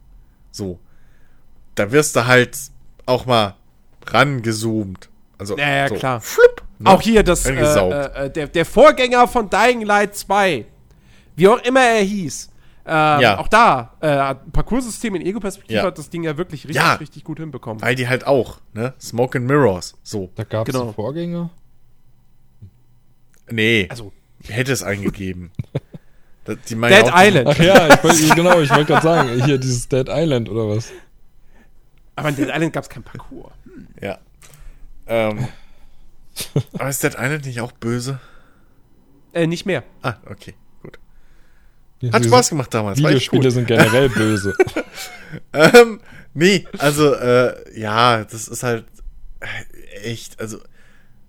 So. 0.51 0.79
Da 1.75 1.91
wirst 1.91 2.15
du 2.15 2.25
halt 2.25 2.57
auch 3.05 3.25
mal 3.25 3.55
rangezoomt. 4.07 5.09
Also, 5.37 5.57
Ja, 5.57 5.69
ja, 5.69 5.87
so, 5.89 5.95
klar. 5.95 6.21
Flupp, 6.21 6.63
ne? 6.79 6.89
Auch 6.89 7.01
hier 7.01 7.23
das, 7.23 7.45
äh, 7.45 7.49
Angesaugt. 7.49 7.93
äh, 8.15 8.29
der, 8.31 8.47
der 8.47 8.65
Vorgänger 8.65 9.27
von 9.27 9.49
Dying 9.49 9.81
Light 9.81 10.15
2, 10.15 10.65
wie 11.35 11.47
auch 11.47 11.61
immer 11.63 11.81
er 11.81 12.01
hieß, 12.03 12.49
ähm, 12.87 13.21
Ja. 13.21 13.37
auch 13.39 13.47
da, 13.47 13.93
äh, 14.01 14.35
Parcoursystem 14.51 15.15
in 15.15 15.21
Ego-Perspektive 15.25 15.79
Ja. 15.79 15.85
hat 15.85 15.97
das 15.97 16.09
Ding 16.09 16.23
ja 16.23 16.37
wirklich 16.37 16.63
richtig, 16.65 16.75
Ja. 16.75 16.93
richtig 16.95 17.23
gut 17.23 17.39
hinbekommen. 17.39 17.81
Weil 17.81 17.95
die 17.95 18.07
halt 18.07 18.27
auch, 18.27 18.59
ne, 18.73 18.93
Smoke 18.99 19.37
and 19.37 19.47
Mirrors. 19.47 19.95
So. 20.03 20.29
Da 20.35 20.43
gab 20.43 20.67
es 20.67 20.73
Genau. 20.73 20.91
Vorgänger. 20.93 21.49
Nee, 23.49 23.87
Also, 23.89 24.11
hätte 24.47 24.71
es 24.71 24.83
eingegeben. 24.83 25.51
Das- 26.45 26.57
die 26.69 26.75
Dead 26.75 27.03
auch- 27.05 27.11
Island. 27.15 27.47
Ach 27.47 27.57
ja, 27.57 27.87
ich 27.91 28.03
wollt, 28.03 28.35
genau, 28.35 28.59
ich 28.61 28.69
wollte 28.69 28.85
gerade 28.85 29.01
sagen, 29.01 29.43
hier 29.45 29.57
dieses 29.57 29.87
Dead 29.89 30.05
Island 30.07 30.47
oder 30.47 30.67
was. 30.69 30.91
Aber 32.15 32.29
in 32.29 32.35
Dead 32.35 32.49
Island 32.49 32.71
gab 32.71 32.83
es 32.83 32.89
kein 32.89 33.01
Parcours. 33.01 33.51
Ja. 33.99 34.19
Ähm. 35.07 35.47
aber 36.77 36.89
ist 36.89 37.01
Dead 37.03 37.15
Island 37.17 37.45
nicht 37.47 37.61
auch 37.61 37.71
böse? 37.71 38.19
Äh, 39.33 39.47
nicht 39.47 39.65
mehr. 39.65 39.81
Ah, 40.03 40.17
okay, 40.29 40.53
Hat 42.11 42.25
Spaß 42.25 42.49
gemacht 42.49 42.73
damals. 42.73 42.97
Videospiele 42.99 43.51
sind 43.51 43.67
generell 43.67 44.09
böse. 44.09 44.53
Ähm, 45.51 45.99
nee, 46.33 46.65
also, 46.77 47.13
äh, 47.13 47.77
ja, 47.79 48.23
das 48.23 48.47
ist 48.47 48.63
halt 48.63 48.85
echt, 50.03 50.39
also, 50.39 50.59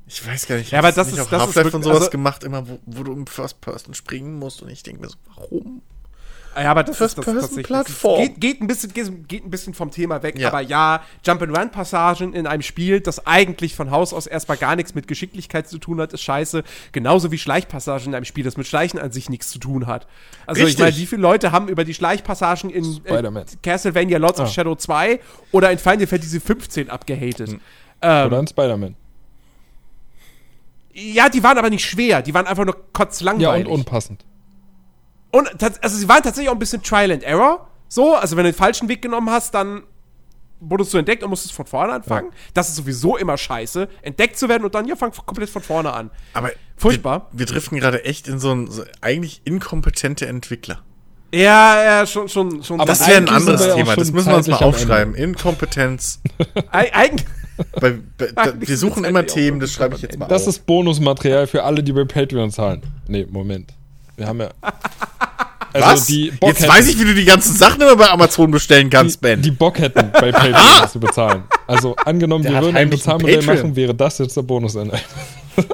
ich 0.07 0.25
weiß 0.25 0.47
gar 0.47 0.57
nicht, 0.57 0.67
ich 0.67 0.71
Ja, 0.73 0.79
aber 0.79 0.93
das 0.93 1.09
nicht 1.09 1.17
ist- 1.17 1.23
auf 1.23 1.31
das 1.31 1.41
ist 1.43 1.47
Half-Life 1.57 1.67
und 1.69 1.73
wirklich- 1.73 1.85
sowas 1.85 1.99
also- 2.03 2.11
gemacht, 2.11 2.45
immer, 2.45 2.69
wo, 2.69 2.79
wo 2.87 3.03
du 3.03 3.13
im 3.13 3.27
First 3.27 3.61
Person 3.61 3.95
springen 3.95 4.39
musst 4.39 4.63
und 4.63 4.69
ich 4.69 4.83
denke 4.85 5.03
mir 5.03 5.09
so, 5.09 5.17
warum? 5.35 5.83
Ah 6.59 6.63
Ja, 6.63 6.71
aber 6.71 6.85
das 6.85 6.99
ist 7.03 7.19
das 7.19 7.25
tatsächlich. 7.27 7.67
Plattform. 7.67 8.23
Geht, 8.23 8.41
geht, 8.41 8.61
ein 8.63 8.67
bisschen, 8.67 8.93
geht, 8.95 9.29
geht 9.29 9.45
ein 9.45 9.51
bisschen 9.51 9.75
vom 9.75 9.91
Thema 9.91 10.23
weg, 10.23 10.39
Ja. 10.39 10.49
aber 10.49 10.61
ja, 10.63 11.03
Jump-and-Run-Passagen 11.23 12.33
in 12.33 12.47
einem 12.47 12.63
Spiel, 12.63 13.01
das 13.01 13.27
eigentlich 13.27 13.75
von 13.77 13.91
Haus 13.91 14.15
aus 14.15 14.27
erstmal 14.27 14.57
gar 14.57 14.75
nichts 14.75 14.95
mit 14.95 15.07
Geschicklichkeit 15.07 15.69
zu 15.69 15.77
tun 15.77 16.01
hat, 16.01 16.15
ist 16.15 16.23
scheiße. 16.23 16.65
Genauso 16.93 17.31
wie 17.31 17.37
Schleichpassagen 17.37 18.07
in 18.09 18.15
einem 18.15 18.25
Spiel, 18.25 18.43
das 18.43 18.57
mit 18.57 18.67
Schleichen 18.67 18.99
an 18.99 19.13
sich 19.13 19.29
nichts 19.29 19.51
zu 19.51 19.59
tun 19.59 19.87
hat. 19.87 20.07
Also 20.47 20.61
ich 20.63 20.69
Richtig. 20.69 20.85
meine, 20.85 20.97
wie 20.97 21.05
viele 21.07 21.21
Leute 21.21 21.53
haben 21.53 21.69
über 21.69 21.85
die 21.85 21.93
Schleichpassagen 21.93 22.71
in 22.71 22.85
äh, 22.85 22.95
Spider-Man. 23.11 23.45
Castlevania 23.63 24.17
Lords 24.17 24.41
of 24.41 24.49
Ah. 24.49 24.51
Shadow 24.51 24.75
2 24.77 25.21
oder 25.53 25.71
in 25.71 25.79
Final 25.79 26.07
Fantasy 26.07 26.41
15 26.41 26.89
abgehatet? 26.89 27.49
Hm. 27.51 27.61
Ähm, 28.01 28.27
Oder 28.29 28.39
ein 28.39 28.47
Spider-Man. 28.47 28.97
ja, 30.95 31.29
die 31.29 31.43
waren 31.43 31.59
aber 31.59 31.69
nicht 31.71 31.85
schwer, 31.85 32.23
die 32.23 32.33
waren 32.33 32.47
einfach 32.47 32.65
nur 32.65 32.77
Ja, 32.77 32.81
kotzlangweilig. 32.95 33.67
und 33.67 33.73
unpassend. 33.81 34.25
Und 35.37 35.83
also 35.83 35.97
sie 35.97 36.09
waren 36.09 36.23
tatsächlich 36.23 36.49
auch 36.49 36.55
ein 36.55 36.59
bisschen 36.59 36.83
Trial 36.83 37.11
and 37.13 37.23
Error. 37.23 37.69
So, 37.89 38.15
also 38.15 38.37
wenn 38.37 38.45
du 38.45 38.53
den 38.53 38.57
falschen 38.57 38.89
Weg 38.89 39.03
genommen 39.03 39.31
hast, 39.31 39.55
dann 39.55 39.83
wurdest 40.61 40.95
du 40.95 40.99
entdeckt 40.99 41.23
und 41.23 41.31
musstest 41.31 41.53
von 41.55 41.67
vorne 41.67 41.93
anfangen. 41.93 42.31
Das 42.55 42.69
ist 42.69 42.77
sowieso 42.77 43.17
immer 43.17 43.37
scheiße, 43.37 43.89
entdeckt 44.03 44.39
zu 44.39 44.49
werden 44.49 44.65
und 44.65 44.75
dann 44.75 44.87
ja 44.89 44.97
fang 44.97 45.13
komplett 45.13 45.51
von 45.51 45.63
vorne 45.63 45.93
an. 45.93 46.11
Aber 46.33 46.51
Furchtbar. 46.79 47.29
Wir, 47.33 47.41
wir 47.41 47.47
driften 47.47 47.79
gerade 47.79 48.05
echt 48.05 48.29
in 48.29 48.39
so 48.39 48.53
ein 48.53 48.71
so 48.71 48.83
eigentlich 49.03 49.43
inkompetente 49.45 50.27
Entwickler. 50.27 50.83
Ja, 51.35 51.83
ja, 51.83 52.07
schon, 52.07 52.29
schon, 52.29 52.63
schon. 52.63 52.81
Aber 52.81 52.87
Das 52.89 53.07
wäre 53.07 53.19
ein 53.19 53.29
anderes 53.29 53.67
ja 53.67 53.75
Thema. 53.75 53.97
Das 53.97 54.13
müssen 54.13 54.31
wir 54.31 54.37
uns 54.37 54.47
mal 54.49 54.57
aufschreiben. 54.57 55.15
Inkompetenz. 55.15 56.21
Eig- 56.73 56.93
eigentlich. 56.93 57.27
Bei, 57.81 57.99
bei, 58.19 58.27
da, 58.35 58.43
Eigentlich 58.43 58.69
wir 58.69 58.77
suchen 58.79 59.05
immer 59.05 59.27
Themen, 59.27 59.61
das 59.61 59.73
schreibe 59.73 59.97
ich 59.97 60.03
jetzt 60.03 60.19
mal 60.19 60.27
Das 60.29 60.43
auf. 60.43 60.49
ist 60.49 60.67
Bonusmaterial 60.67 61.47
für 61.47 61.65
alle, 61.65 61.83
die 61.83 61.93
bei 61.93 62.05
Patreon 62.05 62.51
zahlen. 62.51 62.83
Nee, 63.09 63.27
Moment. 63.31 63.73
Wir 64.17 64.27
haben 64.27 64.41
ja. 64.41 64.51
Also 65.77 65.93
Was? 65.93 66.07
die 66.07 66.31
Bock 66.31 66.49
Jetzt 66.51 66.63
hätten, 66.63 66.73
weiß 66.73 66.89
ich, 66.89 66.99
wie 66.99 67.05
du 67.05 67.15
die 67.15 67.25
ganzen 67.25 67.57
Sachen 67.57 67.81
immer 67.81 67.97
bei 67.97 68.09
Amazon 68.09 68.51
bestellen 68.51 68.91
kannst, 68.91 69.17
die, 69.17 69.21
Ben. 69.21 69.43
die 69.43 69.51
Bock 69.51 69.79
hätten, 69.79 70.11
bei 70.13 70.33
Patreon 70.33 70.55
was 70.55 70.93
zu 70.93 71.01
bezahlen. 71.01 71.45
Also 71.67 71.97
angenommen, 71.97 72.45
Der 72.45 72.55
wir 72.55 72.63
würden 72.63 72.77
ein 72.77 72.91
Bezahlmodell 72.91 73.43
machen, 73.43 73.77
wäre 73.77 73.95
das 73.95 74.19
jetzt 74.19 74.37
der 74.37 74.43
Bonusinhalt. 74.43 75.05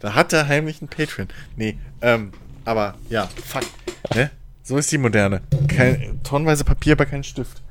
Da 0.00 0.14
hat 0.14 0.32
er 0.32 0.46
heimlich 0.46 0.80
einen 0.80 0.88
Patreon. 0.88 1.26
Nee, 1.56 1.76
ähm, 2.02 2.30
aber 2.64 2.94
ja, 3.08 3.28
fuck. 3.44 3.64
Ne? 4.14 4.30
So 4.62 4.76
ist 4.76 4.92
die 4.92 4.98
Moderne. 4.98 5.40
Kein, 5.66 6.20
tonnenweise 6.22 6.62
Papier, 6.62 6.92
aber 6.92 7.06
kein 7.06 7.24
Stift. 7.24 7.62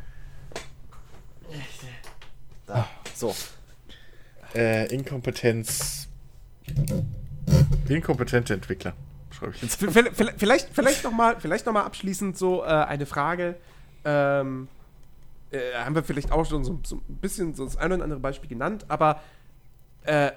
Da, 2.66 2.86
so. 3.16 3.34
Äh, 4.54 4.94
Inkompetenz. 4.94 6.10
Inkompetente 7.88 8.54
Entwickler. 8.54 8.94
Schreibe 9.38 9.54
ich 9.56 9.62
jetzt. 9.62 9.76
Vielleicht, 10.38 10.70
vielleicht 10.74 11.04
nochmal 11.04 11.38
noch 11.66 11.76
abschließend 11.76 12.38
so 12.38 12.64
äh, 12.64 12.68
eine 12.68 13.06
Frage. 13.06 13.56
Ähm, 14.06 14.68
äh, 15.52 15.60
haben 15.76 15.96
wir 15.96 16.04
vielleicht 16.04 16.32
auch 16.32 16.46
schon 16.46 16.64
so, 16.64 16.80
so 16.84 16.96
ein 16.96 17.18
bisschen 17.22 17.54
so 17.54 17.66
das 17.66 17.78
ein 17.78 17.92
oder 17.92 18.04
andere 18.04 18.20
Beispiel 18.20 18.50
genannt, 18.50 18.86
aber 18.88 19.22
äh, 20.06 20.28
äh, 20.28 20.32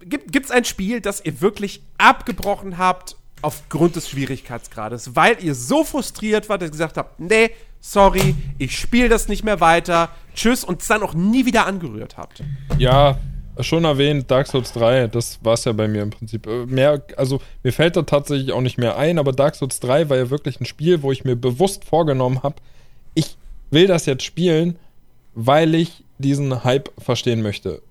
gibt 0.00 0.44
es 0.44 0.50
ein 0.50 0.64
Spiel, 0.64 1.00
das 1.00 1.24
ihr 1.24 1.40
wirklich 1.40 1.82
abgebrochen 1.98 2.78
habt 2.78 3.16
aufgrund 3.42 3.96
des 3.96 4.08
Schwierigkeitsgrades, 4.08 5.14
weil 5.16 5.42
ihr 5.42 5.54
so 5.54 5.84
frustriert 5.84 6.48
wart, 6.48 6.62
dass 6.62 6.68
ihr 6.68 6.72
gesagt 6.72 6.96
habt, 6.96 7.20
nee, 7.20 7.50
sorry, 7.80 8.34
ich 8.58 8.78
spiele 8.78 9.08
das 9.08 9.28
nicht 9.28 9.44
mehr 9.44 9.60
weiter, 9.60 10.10
tschüss 10.34 10.64
und 10.64 10.80
es 10.80 10.88
dann 10.88 11.02
auch 11.02 11.14
nie 11.14 11.44
wieder 11.44 11.66
angerührt 11.66 12.16
habt? 12.16 12.42
Ja, 12.78 13.18
schon 13.60 13.84
erwähnt, 13.84 14.30
Dark 14.30 14.46
Souls 14.46 14.72
3, 14.72 15.08
das 15.08 15.38
war 15.42 15.54
es 15.54 15.64
ja 15.64 15.72
bei 15.72 15.88
mir 15.88 16.02
im 16.02 16.10
Prinzip. 16.10 16.46
Äh, 16.46 16.66
Mehr, 16.66 17.02
also 17.16 17.40
mir 17.62 17.72
fällt 17.72 17.96
da 17.96 18.02
tatsächlich 18.02 18.52
auch 18.52 18.60
nicht 18.60 18.78
mehr 18.78 18.96
ein, 18.96 19.18
aber 19.18 19.32
Dark 19.32 19.54
Souls 19.54 19.80
3 19.80 20.08
war 20.08 20.16
ja 20.16 20.30
wirklich 20.30 20.60
ein 20.60 20.66
Spiel, 20.66 21.02
wo 21.02 21.12
ich 21.12 21.24
mir 21.24 21.36
bewusst 21.36 21.84
vorgenommen 21.84 22.42
habe, 22.42 22.56
ich 23.14 23.36
will 23.70 23.86
das 23.86 24.06
jetzt 24.06 24.24
spielen, 24.24 24.78
weil 25.34 25.74
ich 25.74 26.04
diesen 26.18 26.64
Hype 26.64 26.90
verstehen 26.98 27.42
möchte. 27.42 27.82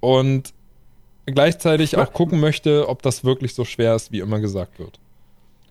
Und 0.00 0.52
gleichzeitig 1.26 1.96
auch 1.96 2.12
gucken 2.12 2.40
möchte, 2.40 2.88
ob 2.88 3.02
das 3.02 3.24
wirklich 3.24 3.54
so 3.54 3.64
schwer 3.64 3.94
ist, 3.94 4.12
wie 4.12 4.20
immer 4.20 4.40
gesagt 4.40 4.78
wird. 4.78 4.98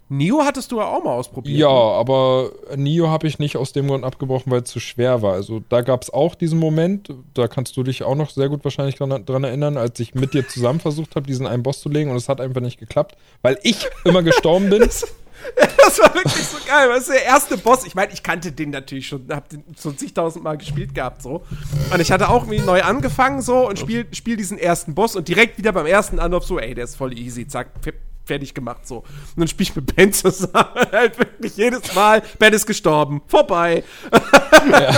Neo 0.07 0.41
hattest 0.43 0.71
du 0.71 0.77
ja 0.77 0.85
auch 0.85 1.03
mal 1.03 1.13
ausprobiert. 1.13 1.57
Ja, 1.57 1.67
ne? 1.67 1.73
aber 1.73 2.51
Nio 2.75 3.09
habe 3.09 3.25
ich 3.27 3.39
nicht 3.39 3.57
aus 3.57 3.73
dem 3.73 3.87
Grund 3.87 4.03
abgebrochen, 4.03 4.51
weil 4.51 4.61
es 4.61 4.69
zu 4.69 4.79
schwer 4.79 5.21
war. 5.23 5.33
Also 5.33 5.61
da 5.69 5.81
gab 5.81 6.03
es 6.03 6.13
auch 6.13 6.35
diesen 6.35 6.59
Moment, 6.59 7.09
da 7.33 7.47
kannst 7.47 7.75
du 7.75 7.81
dich 7.83 8.03
auch 8.03 8.15
noch 8.15 8.29
sehr 8.29 8.49
gut 8.49 8.63
wahrscheinlich 8.63 8.95
dran, 8.95 9.25
dran 9.25 9.43
erinnern, 9.43 9.77
als 9.77 9.99
ich 9.99 10.13
mit 10.13 10.33
dir 10.35 10.47
zusammen 10.47 10.79
versucht 10.79 11.15
habe, 11.15 11.25
diesen 11.25 11.47
einen 11.47 11.63
Boss 11.63 11.79
zu 11.81 11.89
legen 11.89 12.11
und 12.11 12.17
es 12.17 12.29
hat 12.29 12.39
einfach 12.39 12.61
nicht 12.61 12.79
geklappt, 12.79 13.15
weil 13.41 13.57
ich 13.63 13.87
immer 14.03 14.21
gestorben 14.23 14.69
bin. 14.69 14.87
Das 15.77 15.99
war 15.99 16.15
wirklich 16.15 16.43
so 16.47 16.57
geil. 16.65 16.87
Das 16.89 17.01
ist 17.01 17.09
der 17.09 17.23
erste 17.23 17.57
Boss. 17.57 17.85
Ich 17.85 17.93
meine, 17.93 18.11
ich 18.11 18.23
kannte 18.23 18.51
den 18.51 18.71
natürlich 18.71 19.07
schon, 19.07 19.27
hab 19.29 19.47
den 19.49 19.63
so 19.75 19.91
zigtausend 19.91 20.43
Mal 20.43 20.57
gespielt 20.57 20.95
gehabt, 20.95 21.21
so. 21.21 21.43
Und 21.93 21.99
ich 21.99 22.11
hatte 22.11 22.29
auch 22.29 22.47
irgendwie 22.47 22.65
neu 22.65 22.81
angefangen, 22.81 23.41
so, 23.41 23.67
und 23.67 23.77
spiel, 23.77 24.07
spiel 24.11 24.37
diesen 24.37 24.57
ersten 24.57 24.95
Boss 24.95 25.15
und 25.15 25.27
direkt 25.27 25.59
wieder 25.59 25.71
beim 25.73 25.85
ersten 25.85 26.17
Anlauf 26.19 26.45
so, 26.45 26.57
ey, 26.57 26.73
der 26.73 26.85
ist 26.85 26.95
voll 26.95 27.15
easy, 27.15 27.47
zack, 27.47 27.67
f- 27.85 27.93
fertig 28.25 28.53
gemacht, 28.53 28.87
so. 28.87 28.97
Und 28.97 29.05
dann 29.37 29.47
spiel 29.47 29.67
ich 29.67 29.75
mit 29.75 29.95
Ben 29.95 30.11
zusammen, 30.11 30.69
halt 30.91 31.17
wirklich 31.17 31.55
jedes 31.57 31.93
Mal, 31.95 32.21
Ben 32.39 32.53
ist 32.53 32.65
gestorben, 32.65 33.21
vorbei. 33.27 33.83
Ja, 34.71 34.95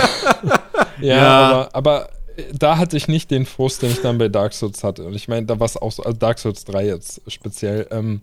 Ja. 1.00 1.38
aber, 1.38 1.74
aber 1.74 2.08
äh, 2.36 2.44
da 2.52 2.78
hatte 2.78 2.96
ich 2.96 3.08
nicht 3.08 3.30
den 3.30 3.46
Frust, 3.46 3.82
den 3.82 3.90
ich 3.90 4.00
dann 4.02 4.18
bei 4.18 4.28
Dark 4.28 4.52
Souls 4.52 4.82
hatte. 4.82 5.04
Und 5.04 5.14
ich 5.14 5.28
meine, 5.28 5.46
da 5.46 5.58
war 5.60 5.66
es 5.66 5.76
auch 5.76 5.92
so, 5.92 6.02
also 6.02 6.16
Dark 6.18 6.38
Souls 6.38 6.64
3 6.64 6.86
jetzt 6.86 7.20
speziell, 7.28 7.86
ähm, 7.90 8.20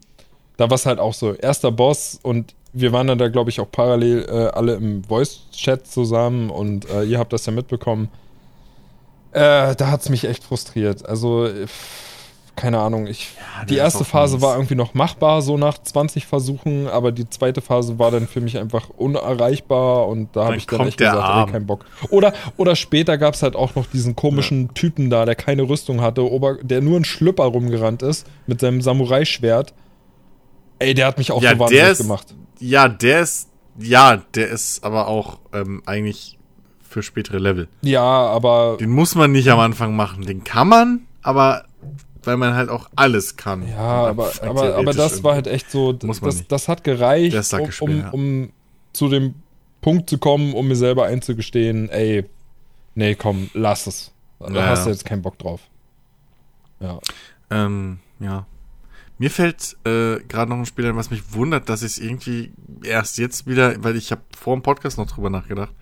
da 0.57 0.69
war 0.69 0.75
es 0.75 0.85
halt 0.85 0.99
auch 0.99 1.13
so, 1.13 1.33
erster 1.33 1.71
Boss 1.71 2.19
und 2.21 2.53
wir 2.73 2.91
waren 2.91 3.07
dann 3.07 3.17
da, 3.17 3.29
glaube 3.29 3.49
ich, 3.49 3.59
auch 3.61 3.71
parallel 3.71 4.25
äh, 4.27 4.47
alle 4.53 4.75
im 4.75 5.03
Voice-Chat 5.05 5.87
zusammen 5.87 6.49
und 6.49 6.89
äh, 6.89 7.03
ihr 7.03 7.19
habt 7.19 7.31
das 7.31 7.45
ja 7.45 7.53
mitbekommen. 7.53 8.09
Äh, 9.31 9.75
da 9.75 9.91
hat 9.91 10.01
es 10.01 10.09
mich 10.09 10.25
echt 10.25 10.43
frustriert. 10.43 11.05
Also, 11.05 11.45
äh, 11.45 11.67
keine 12.55 12.79
Ahnung, 12.79 13.05
ich, 13.07 13.31
die 13.69 13.75
der 13.75 13.85
ist 13.87 13.93
erste 13.95 14.05
Phase 14.05 14.41
war 14.41 14.55
irgendwie 14.55 14.75
noch 14.75 14.93
machbar, 14.93 15.41
so 15.41 15.57
nach 15.57 15.77
20 15.77 16.25
Versuchen, 16.25 16.87
aber 16.87 17.11
die 17.11 17.29
zweite 17.29 17.61
Phase 17.61 17.99
war 17.99 18.11
dann 18.11 18.27
für 18.27 18.39
mich 18.41 18.57
einfach 18.57 18.89
unerreichbar 18.89 20.07
und 20.07 20.35
da 20.35 20.45
habe 20.45 20.55
ich 20.57 20.65
dann 20.67 20.87
echt 20.87 20.97
gesagt, 20.97 21.15
ey, 21.17 21.21
Arm. 21.21 21.51
kein 21.51 21.65
Bock. 21.65 21.85
Oder, 22.09 22.33
oder 22.57 22.75
später 22.75 23.17
gab 23.17 23.33
es 23.33 23.43
halt 23.43 23.55
auch 23.55 23.75
noch 23.75 23.85
diesen 23.87 24.15
komischen 24.15 24.73
Typen 24.73 25.09
da, 25.09 25.25
der 25.25 25.35
keine 25.35 25.63
Rüstung 25.63 26.01
hatte, 26.01 26.29
Ober 26.31 26.55
der 26.61 26.81
nur 26.81 26.97
ein 26.99 27.05
Schlüpper 27.05 27.43
rumgerannt 27.45 28.01
ist 28.01 28.25
mit 28.47 28.61
seinem 28.61 28.81
Samurai-Schwert. 28.81 29.73
Ey, 30.79 30.93
der 30.93 31.07
hat 31.07 31.17
mich 31.17 31.31
auch 31.31 31.41
Ja, 31.41 31.51
so 31.53 31.59
wahnsinnig 31.59 31.83
ist- 31.91 31.97
gemacht. 31.99 32.33
Ja, 32.59 32.87
der 32.87 33.19
ist. 33.21 33.49
Ja, 33.77 34.17
der 34.33 34.47
ist 34.47 34.83
aber 34.85 35.07
auch 35.09 35.39
ähm, 35.53 35.83
eigentlich 35.85 36.37
für 36.81 37.03
spätere 37.03 37.37
Level. 37.39 37.67
Ja, 37.81 38.01
aber 38.01 38.77
Den 38.79 38.89
muss 38.91 39.15
man 39.15 39.33
nicht 39.33 39.49
am 39.49 39.59
Anfang 39.59 39.95
machen. 39.97 40.25
Den 40.25 40.45
kann 40.45 40.69
man, 40.69 41.01
aber 41.21 41.65
weil 42.25 42.37
man 42.37 42.53
halt 42.53 42.69
auch 42.69 42.89
alles 42.95 43.37
kann. 43.37 43.67
Ja, 43.67 43.77
aber, 43.77 44.31
aber, 44.41 44.75
aber 44.75 44.93
das 44.93 45.23
war 45.23 45.35
halt 45.35 45.47
echt 45.47 45.71
so, 45.71 45.93
das, 45.93 46.21
nicht. 46.21 46.51
das 46.51 46.67
hat 46.67 46.83
gereicht, 46.83 47.35
ist 47.35 47.53
um, 47.53 47.69
um, 47.81 47.97
ja. 47.99 48.09
um 48.09 48.51
zu 48.93 49.09
dem 49.09 49.35
Punkt 49.81 50.09
zu 50.09 50.17
kommen, 50.17 50.53
um 50.53 50.67
mir 50.67 50.75
selber 50.75 51.05
einzugestehen, 51.05 51.89
ey, 51.89 52.25
nee, 52.95 53.15
komm, 53.15 53.49
lass 53.53 53.87
es. 53.87 54.11
Da 54.39 54.49
Ja, 54.49 54.67
hast 54.67 54.85
du 54.85 54.89
jetzt 54.89 55.05
keinen 55.05 55.21
Bock 55.21 55.37
drauf. 55.37 55.61
Ja. 56.79 56.99
Ähm, 57.49 57.99
ja. 58.19 58.45
Mir 59.17 59.31
fällt 59.31 59.77
äh, 59.85 60.19
gerade 60.27 60.49
noch 60.49 60.57
ein 60.57 60.65
Spiel 60.65 60.85
ein, 60.87 60.95
was 60.95 61.09
mich 61.09 61.33
wundert, 61.33 61.69
dass 61.69 61.83
ich 61.83 61.93
es 61.93 61.97
irgendwie 61.99 62.51
erst 62.83 63.17
jetzt 63.17 63.47
wieder, 63.47 63.81
weil 63.83 63.95
ich 63.95 64.11
habe 64.11 64.21
vor 64.35 64.55
dem 64.55 64.61
Podcast 64.61 64.97
noch 64.97 65.07
drüber 65.07 65.29
nachgedacht, 65.29 65.73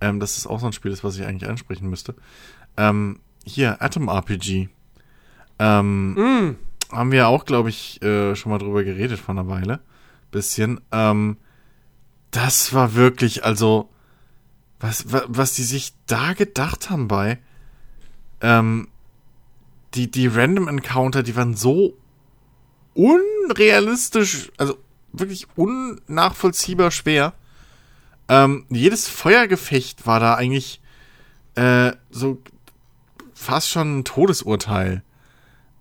ähm, 0.00 0.18
dass 0.18 0.36
es 0.36 0.46
auch 0.46 0.58
so 0.58 0.66
ein 0.66 0.72
Spiel 0.72 0.90
ist, 0.90 1.04
was 1.04 1.16
ich 1.16 1.24
eigentlich 1.24 1.48
ansprechen 1.48 1.88
müsste. 1.88 2.14
Ähm, 2.76 3.20
hier, 3.44 3.80
Atom 3.80 4.08
RPG. 4.08 4.70
Ähm, 5.58 6.56
Haben 6.90 7.12
wir 7.12 7.28
auch, 7.28 7.44
glaube 7.44 7.68
ich, 7.70 8.02
äh, 8.02 8.34
schon 8.36 8.50
mal 8.50 8.58
drüber 8.58 8.84
geredet 8.84 9.18
vor 9.18 9.34
einer 9.34 9.48
Weile. 9.48 9.80
Bisschen. 10.30 10.80
Ähm, 10.92 11.36
das 12.30 12.72
war 12.72 12.94
wirklich, 12.94 13.44
also, 13.44 13.88
was, 14.80 15.12
wa- 15.12 15.24
was 15.28 15.54
die 15.54 15.62
sich 15.62 15.94
da 16.06 16.32
gedacht 16.32 16.90
haben 16.90 17.06
bei, 17.08 17.38
ähm, 18.40 18.88
die, 19.94 20.10
die 20.10 20.26
Random 20.26 20.66
Encounter, 20.66 21.22
die 21.22 21.36
waren 21.36 21.54
so 21.54 21.96
unrealistisch, 22.94 24.50
also 24.56 24.76
wirklich 25.12 25.46
unnachvollziehbar 25.56 26.90
schwer. 26.90 27.32
Ähm, 28.28 28.66
jedes 28.68 29.08
Feuergefecht 29.08 30.04
war 30.06 30.18
da 30.18 30.34
eigentlich 30.34 30.80
äh, 31.54 31.92
so 32.10 32.42
fast 33.34 33.70
schon 33.70 34.00
ein 34.00 34.04
Todesurteil. 34.04 35.03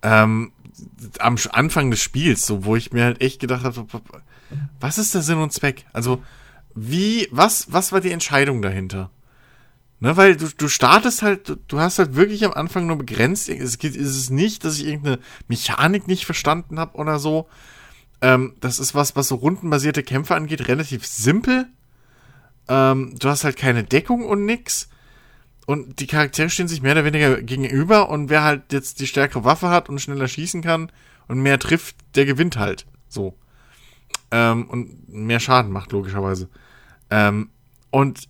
Ähm, 0.03 0.51
am 1.19 1.37
Anfang 1.51 1.91
des 1.91 2.01
Spiels, 2.01 2.45
so 2.45 2.65
wo 2.65 2.75
ich 2.75 2.91
mir 2.91 3.05
halt 3.05 3.21
echt 3.21 3.39
gedacht 3.39 3.63
habe, 3.63 3.85
was 4.79 4.97
ist 4.97 5.15
der 5.15 5.21
Sinn 5.21 5.37
und 5.37 5.53
Zweck? 5.53 5.85
Also, 5.93 6.23
wie, 6.75 7.27
was, 7.31 7.71
was 7.71 7.91
war 7.91 8.01
die 8.01 8.11
Entscheidung 8.11 8.61
dahinter? 8.61 9.09
Ne, 10.03 10.17
weil 10.17 10.35
du, 10.35 10.49
du 10.57 10.67
startest 10.67 11.21
halt, 11.21 11.47
du, 11.47 11.55
du 11.55 11.79
hast 11.79 11.97
halt 11.97 12.15
wirklich 12.15 12.43
am 12.43 12.51
Anfang 12.51 12.87
nur 12.87 12.97
begrenzt. 12.97 13.47
Es 13.47 13.77
geht, 13.77 13.95
ist 13.95 14.17
es 14.17 14.29
nicht, 14.29 14.65
dass 14.65 14.77
ich 14.77 14.85
irgendeine 14.85 15.19
Mechanik 15.47 16.07
nicht 16.07 16.25
verstanden 16.25 16.77
habe 16.77 16.97
oder 16.97 17.19
so. 17.19 17.47
Ähm, 18.19 18.55
das 18.59 18.79
ist 18.79 18.95
was, 18.95 19.15
was 19.15 19.29
so 19.29 19.35
rundenbasierte 19.35 20.03
Kämpfe 20.03 20.35
angeht, 20.35 20.67
relativ 20.67 21.05
simpel. 21.05 21.67
Ähm, 22.67 23.15
du 23.17 23.29
hast 23.29 23.45
halt 23.45 23.55
keine 23.55 23.85
Deckung 23.85 24.25
und 24.25 24.45
nix. 24.45 24.89
Und 25.65 25.99
die 25.99 26.07
Charaktere 26.07 26.49
stehen 26.49 26.67
sich 26.67 26.81
mehr 26.81 26.91
oder 26.91 27.05
weniger 27.05 27.41
gegenüber 27.41 28.09
und 28.09 28.29
wer 28.29 28.43
halt 28.43 28.73
jetzt 28.73 28.99
die 28.99 29.07
stärkere 29.07 29.45
Waffe 29.45 29.69
hat 29.69 29.87
und 29.87 29.99
schneller 29.99 30.27
schießen 30.27 30.61
kann 30.61 30.91
und 31.27 31.41
mehr 31.41 31.57
trifft, 31.57 31.95
der 32.15 32.25
gewinnt 32.25 32.57
halt. 32.57 32.85
So. 33.07 33.37
Ähm, 34.31 34.69
und 34.69 35.07
mehr 35.09 35.39
Schaden 35.39 35.71
macht, 35.71 35.93
logischerweise. 35.93 36.49
Ähm, 37.09 37.49
und 37.91 38.27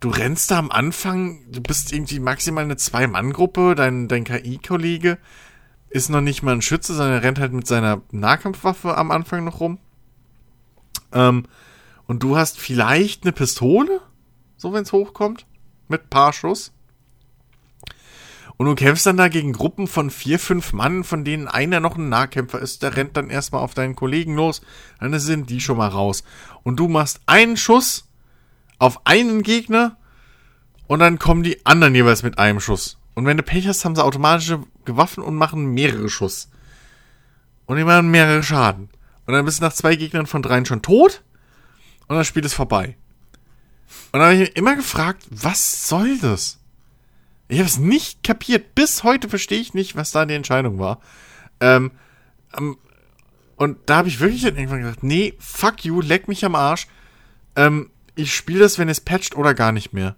du 0.00 0.10
rennst 0.10 0.50
da 0.50 0.58
am 0.58 0.70
Anfang, 0.70 1.40
du 1.50 1.62
bist 1.62 1.92
irgendwie 1.92 2.20
maximal 2.20 2.64
eine 2.64 2.76
Zwei-Mann-Gruppe, 2.76 3.74
dein, 3.74 4.08
dein 4.08 4.24
KI-Kollege 4.24 5.18
ist 5.90 6.10
noch 6.10 6.20
nicht 6.20 6.42
mal 6.42 6.52
ein 6.52 6.62
Schütze, 6.62 6.94
sondern 6.94 7.14
er 7.14 7.22
rennt 7.22 7.38
halt 7.38 7.52
mit 7.52 7.66
seiner 7.66 8.02
Nahkampfwaffe 8.10 8.96
am 8.96 9.10
Anfang 9.10 9.44
noch 9.44 9.60
rum. 9.60 9.78
Ähm, 11.12 11.44
und 12.06 12.22
du 12.22 12.36
hast 12.36 12.58
vielleicht 12.58 13.24
eine 13.24 13.32
Pistole, 13.32 14.00
so 14.56 14.72
wenn 14.72 14.82
es 14.82 14.92
hochkommt, 14.92 15.46
mit 15.88 16.10
paar 16.10 16.32
Schuss. 16.32 16.72
Und 18.56 18.66
du 18.66 18.74
kämpfst 18.74 19.06
dann 19.06 19.16
da 19.16 19.28
gegen 19.28 19.52
Gruppen 19.52 19.86
von 19.86 20.10
vier, 20.10 20.38
fünf 20.40 20.72
Mann, 20.72 21.04
von 21.04 21.24
denen 21.24 21.46
einer 21.46 21.78
noch 21.78 21.96
ein 21.96 22.08
Nahkämpfer 22.08 22.58
ist. 22.58 22.82
Der 22.82 22.96
rennt 22.96 23.16
dann 23.16 23.30
erstmal 23.30 23.62
auf 23.62 23.72
deinen 23.72 23.94
Kollegen 23.94 24.34
los. 24.34 24.62
Dann 24.98 25.16
sind 25.20 25.48
die 25.48 25.60
schon 25.60 25.78
mal 25.78 25.88
raus. 25.88 26.24
Und 26.64 26.76
du 26.76 26.88
machst 26.88 27.20
einen 27.26 27.56
Schuss 27.56 28.08
auf 28.80 29.06
einen 29.06 29.42
Gegner 29.42 29.96
und 30.88 30.98
dann 30.98 31.20
kommen 31.20 31.44
die 31.44 31.64
anderen 31.66 31.94
jeweils 31.94 32.24
mit 32.24 32.38
einem 32.38 32.58
Schuss. 32.58 32.98
Und 33.14 33.26
wenn 33.26 33.36
du 33.36 33.42
Pech 33.44 33.68
hast, 33.68 33.84
haben 33.84 33.94
sie 33.94 34.04
automatische 34.04 34.60
Waffen 34.86 35.22
und 35.22 35.36
machen 35.36 35.66
mehrere 35.74 36.08
Schuss. 36.08 36.50
Und 37.66 37.76
die 37.76 37.84
machen 37.84 38.10
mehrere 38.10 38.42
Schaden. 38.42 38.88
Und 39.26 39.34
dann 39.34 39.44
bist 39.44 39.60
du 39.60 39.64
nach 39.64 39.72
zwei 39.72 39.94
Gegnern 39.94 40.26
von 40.26 40.42
dreien 40.42 40.66
schon 40.66 40.82
tot 40.82 41.22
und 42.08 42.16
das 42.16 42.26
Spiel 42.26 42.44
ist 42.44 42.54
vorbei. 42.54 42.96
Und 44.12 44.20
dann 44.20 44.22
habe 44.22 44.34
ich 44.34 44.40
mich 44.40 44.56
immer 44.56 44.76
gefragt, 44.76 45.24
was 45.30 45.88
soll 45.88 46.18
das? 46.18 46.58
Ich 47.48 47.58
habe 47.58 47.68
es 47.68 47.78
nicht 47.78 48.22
kapiert. 48.22 48.74
Bis 48.74 49.04
heute 49.04 49.28
verstehe 49.28 49.60
ich 49.60 49.74
nicht, 49.74 49.96
was 49.96 50.10
da 50.12 50.26
die 50.26 50.34
Entscheidung 50.34 50.78
war. 50.78 51.00
Ähm, 51.60 51.90
ähm, 52.56 52.76
und 53.56 53.78
da 53.86 53.96
habe 53.96 54.08
ich 54.08 54.20
wirklich 54.20 54.42
dann 54.42 54.56
irgendwann 54.56 54.82
gesagt, 54.82 55.02
nee, 55.02 55.34
fuck 55.38 55.84
you, 55.84 56.00
leck 56.00 56.28
mich 56.28 56.44
am 56.44 56.54
Arsch. 56.54 56.86
Ähm, 57.56 57.90
ich 58.14 58.34
spiele 58.34 58.60
das, 58.60 58.78
wenn 58.78 58.88
es 58.88 59.00
patcht 59.00 59.34
oder 59.36 59.54
gar 59.54 59.72
nicht 59.72 59.92
mehr. 59.92 60.14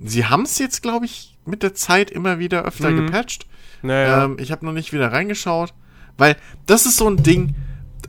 Sie 0.00 0.26
haben 0.26 0.42
es 0.42 0.58
jetzt, 0.58 0.82
glaube 0.82 1.06
ich, 1.06 1.36
mit 1.44 1.62
der 1.62 1.74
Zeit 1.74 2.10
immer 2.10 2.38
wieder 2.38 2.64
öfter 2.64 2.90
Mhm. 2.90 3.06
gepatcht. 3.06 3.46
Naja. 3.82 4.24
Ähm, 4.24 4.36
ich 4.40 4.52
habe 4.52 4.64
noch 4.66 4.72
nicht 4.72 4.92
wieder 4.92 5.12
reingeschaut, 5.12 5.72
weil 6.18 6.36
das 6.66 6.86
ist 6.86 6.96
so 6.96 7.08
ein 7.08 7.22
Ding, 7.22 7.54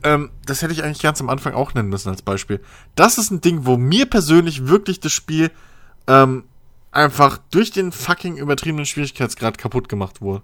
ähm, 0.02 0.30
das 0.44 0.62
hätte 0.62 0.72
ich 0.72 0.82
eigentlich 0.82 1.02
ganz 1.02 1.20
am 1.20 1.28
Anfang 1.28 1.54
auch 1.54 1.74
nennen 1.74 1.88
müssen 1.88 2.08
als 2.08 2.22
Beispiel. 2.22 2.60
Das 2.94 3.18
ist 3.18 3.30
ein 3.30 3.40
Ding, 3.40 3.66
wo 3.66 3.76
mir 3.76 4.06
persönlich 4.06 4.66
wirklich 4.66 5.00
das 5.00 5.12
Spiel 5.12 5.50
ähm, 6.06 6.44
einfach 6.90 7.38
durch 7.50 7.70
den 7.70 7.92
fucking 7.92 8.36
übertriebenen 8.36 8.86
Schwierigkeitsgrad 8.86 9.58
kaputt 9.58 9.88
gemacht 9.88 10.20
wurde. 10.20 10.42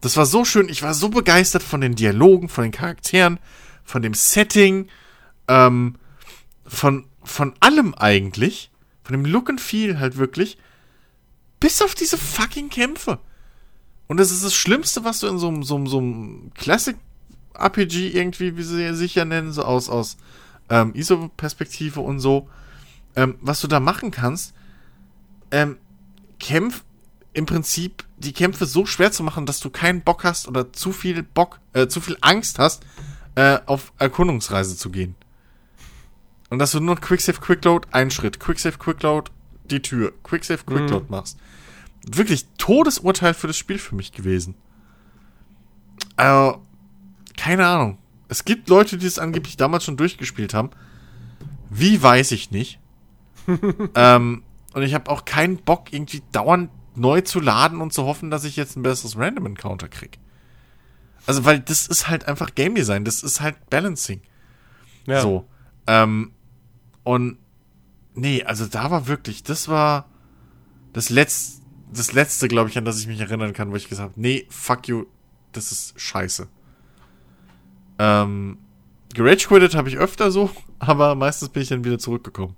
Das 0.00 0.16
war 0.16 0.26
so 0.26 0.44
schön, 0.44 0.68
ich 0.68 0.82
war 0.82 0.94
so 0.94 1.08
begeistert 1.08 1.62
von 1.62 1.80
den 1.80 1.94
Dialogen, 1.94 2.48
von 2.48 2.64
den 2.64 2.72
Charakteren, 2.72 3.38
von 3.84 4.02
dem 4.02 4.14
Setting, 4.14 4.88
ähm, 5.46 5.96
von, 6.66 7.06
von 7.22 7.54
allem 7.60 7.94
eigentlich, 7.94 8.70
von 9.04 9.12
dem 9.12 9.24
Look 9.24 9.48
and 9.48 9.60
Feel 9.60 10.00
halt 10.00 10.16
wirklich, 10.16 10.58
bis 11.60 11.80
auf 11.82 11.94
diese 11.94 12.18
fucking 12.18 12.68
Kämpfe. 12.68 13.20
Und 14.08 14.16
das 14.18 14.30
ist 14.30 14.44
das 14.44 14.54
Schlimmste, 14.54 15.04
was 15.04 15.20
du 15.20 15.28
in 15.28 15.38
so 15.38 15.48
einem, 15.48 15.62
so 15.62 15.76
einem, 15.76 15.86
so 15.86 15.98
einem 15.98 16.50
Classic-RPG 17.52 18.08
irgendwie, 18.08 18.56
wie 18.56 18.62
sie 18.62 18.94
sich 18.94 19.14
ja 19.14 19.24
nennen, 19.24 19.52
so 19.52 19.62
aus, 19.62 19.88
aus 19.88 20.16
ähm, 20.68 20.92
ISO-Perspektive 20.94 22.00
und 22.00 22.20
so, 22.20 22.48
ähm, 23.16 23.36
was 23.40 23.60
du 23.60 23.68
da 23.68 23.80
machen 23.80 24.10
kannst, 24.10 24.54
ähm, 25.50 25.78
Kämpf, 26.38 26.84
im 27.34 27.46
Prinzip 27.46 28.04
die 28.18 28.32
Kämpfe 28.32 28.66
so 28.66 28.84
schwer 28.84 29.10
zu 29.10 29.22
machen, 29.22 29.46
dass 29.46 29.60
du 29.60 29.70
keinen 29.70 30.02
Bock 30.02 30.24
hast 30.24 30.48
oder 30.48 30.72
zu 30.72 30.92
viel 30.92 31.22
Bock, 31.22 31.60
äh, 31.72 31.86
zu 31.86 32.00
viel 32.00 32.18
Angst 32.20 32.58
hast, 32.58 32.84
äh, 33.36 33.58
auf 33.66 33.92
Erkundungsreise 33.98 34.76
zu 34.76 34.90
gehen. 34.90 35.14
Und 36.50 36.58
dass 36.58 36.72
du 36.72 36.80
nur 36.80 36.96
Quicksave, 36.96 37.40
Quickload, 37.40 37.88
ein 37.92 38.10
Schritt, 38.10 38.38
Quicksave, 38.38 38.76
Quickload, 38.76 39.30
die 39.70 39.80
Tür, 39.80 40.12
Quicksave, 40.22 40.64
Quickload 40.64 41.06
machst. 41.08 41.38
Wirklich 42.04 42.46
Todesurteil 42.58 43.32
für 43.32 43.46
das 43.46 43.56
Spiel 43.56 43.78
für 43.78 43.94
mich 43.94 44.12
gewesen. 44.12 44.54
Also, 46.16 46.60
keine 47.42 47.66
Ahnung. 47.66 47.98
Es 48.28 48.44
gibt 48.44 48.68
Leute, 48.68 48.98
die 48.98 49.06
es 49.06 49.18
angeblich 49.18 49.56
damals 49.56 49.82
schon 49.82 49.96
durchgespielt 49.96 50.54
haben. 50.54 50.70
Wie 51.70 52.00
weiß 52.00 52.30
ich 52.30 52.52
nicht. 52.52 52.78
ähm, 53.96 54.44
und 54.74 54.82
ich 54.84 54.94
habe 54.94 55.10
auch 55.10 55.24
keinen 55.24 55.56
Bock, 55.56 55.92
irgendwie 55.92 56.22
dauernd 56.30 56.70
neu 56.94 57.20
zu 57.22 57.40
laden 57.40 57.80
und 57.80 57.92
zu 57.92 58.04
hoffen, 58.04 58.30
dass 58.30 58.44
ich 58.44 58.54
jetzt 58.54 58.76
ein 58.76 58.84
besseres 58.84 59.18
Random 59.18 59.46
Encounter 59.46 59.88
krieg. 59.88 60.20
Also, 61.26 61.44
weil 61.44 61.58
das 61.58 61.88
ist 61.88 62.06
halt 62.06 62.28
einfach 62.28 62.54
Game 62.54 62.76
Design, 62.76 63.04
das 63.04 63.24
ist 63.24 63.40
halt 63.40 63.56
Balancing. 63.70 64.20
ja. 65.08 65.20
So. 65.20 65.44
Ähm, 65.88 66.30
und 67.02 67.38
nee, 68.14 68.44
also 68.44 68.66
da 68.66 68.92
war 68.92 69.08
wirklich, 69.08 69.42
das 69.42 69.66
war 69.66 70.08
das 70.92 71.10
letzte, 71.10 71.60
das 71.92 72.12
letzte, 72.12 72.46
glaube 72.46 72.70
ich, 72.70 72.78
an 72.78 72.84
das 72.84 73.00
ich 73.00 73.08
mich 73.08 73.18
erinnern 73.18 73.52
kann, 73.52 73.72
wo 73.72 73.74
ich 73.74 73.88
gesagt 73.88 74.10
habe, 74.10 74.20
nee, 74.20 74.46
fuck 74.48 74.86
you, 74.86 75.06
das 75.50 75.72
ist 75.72 76.00
scheiße. 76.00 76.46
Ähm, 77.98 78.58
Garage 79.14 79.46
quitted 79.46 79.74
habe 79.74 79.88
ich 79.88 79.98
öfter 79.98 80.30
so, 80.30 80.50
aber 80.78 81.14
meistens 81.14 81.48
bin 81.50 81.62
ich 81.62 81.68
dann 81.68 81.84
wieder 81.84 81.98
zurückgekommen. 81.98 82.56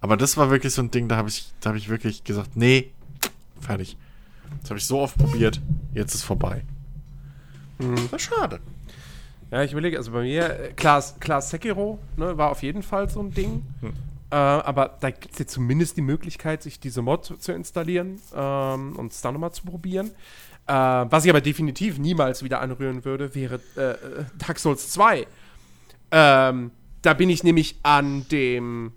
Aber 0.00 0.16
das 0.16 0.36
war 0.36 0.50
wirklich 0.50 0.72
so 0.74 0.82
ein 0.82 0.90
Ding, 0.90 1.08
da 1.08 1.16
habe 1.16 1.28
ich, 1.28 1.52
da 1.60 1.70
habe 1.70 1.78
ich 1.78 1.88
wirklich 1.88 2.24
gesagt, 2.24 2.56
nee, 2.56 2.92
fertig. 3.60 3.96
Das 4.60 4.70
habe 4.70 4.78
ich 4.78 4.86
so 4.86 5.00
oft 5.00 5.16
probiert, 5.16 5.60
jetzt 5.94 6.14
ist 6.14 6.22
vorbei. 6.22 6.62
Das 7.78 8.12
war 8.12 8.18
schade. 8.18 8.60
Ja, 9.50 9.62
ich 9.62 9.72
überlege, 9.72 9.96
also 9.96 10.12
bei 10.12 10.22
mir, 10.22 10.44
äh, 10.44 10.72
klar, 10.72 11.02
klar 11.20 11.40
Sekiro 11.40 11.98
ne, 12.16 12.36
war 12.36 12.50
auf 12.50 12.62
jeden 12.62 12.82
Fall 12.82 13.08
so 13.08 13.20
ein 13.20 13.32
Ding. 13.32 13.62
Äh, 14.30 14.36
aber 14.36 14.96
da 15.00 15.10
gibt 15.10 15.32
es 15.32 15.38
jetzt 15.38 15.52
zumindest 15.52 15.96
die 15.96 16.02
Möglichkeit, 16.02 16.62
sich 16.62 16.80
diese 16.80 17.02
Mod 17.02 17.24
zu, 17.24 17.36
zu 17.36 17.52
installieren 17.52 18.20
ähm, 18.34 18.96
und 18.96 19.12
es 19.12 19.20
dann 19.20 19.34
nochmal 19.34 19.52
zu 19.52 19.64
probieren. 19.64 20.10
Äh, 20.66 20.72
was 20.72 21.24
ich 21.24 21.30
aber 21.30 21.40
definitiv 21.40 21.98
niemals 21.98 22.42
wieder 22.42 22.60
anrühren 22.60 23.04
würde, 23.04 23.34
wäre 23.34 23.60
äh, 23.76 23.90
äh, 23.90 23.96
Dark 24.38 24.58
Souls 24.58 24.90
2. 24.90 25.26
Ähm, 26.10 26.70
da 27.02 27.14
bin 27.14 27.28
ich 27.28 27.44
nämlich 27.44 27.76
an 27.82 28.26
dem 28.30 28.92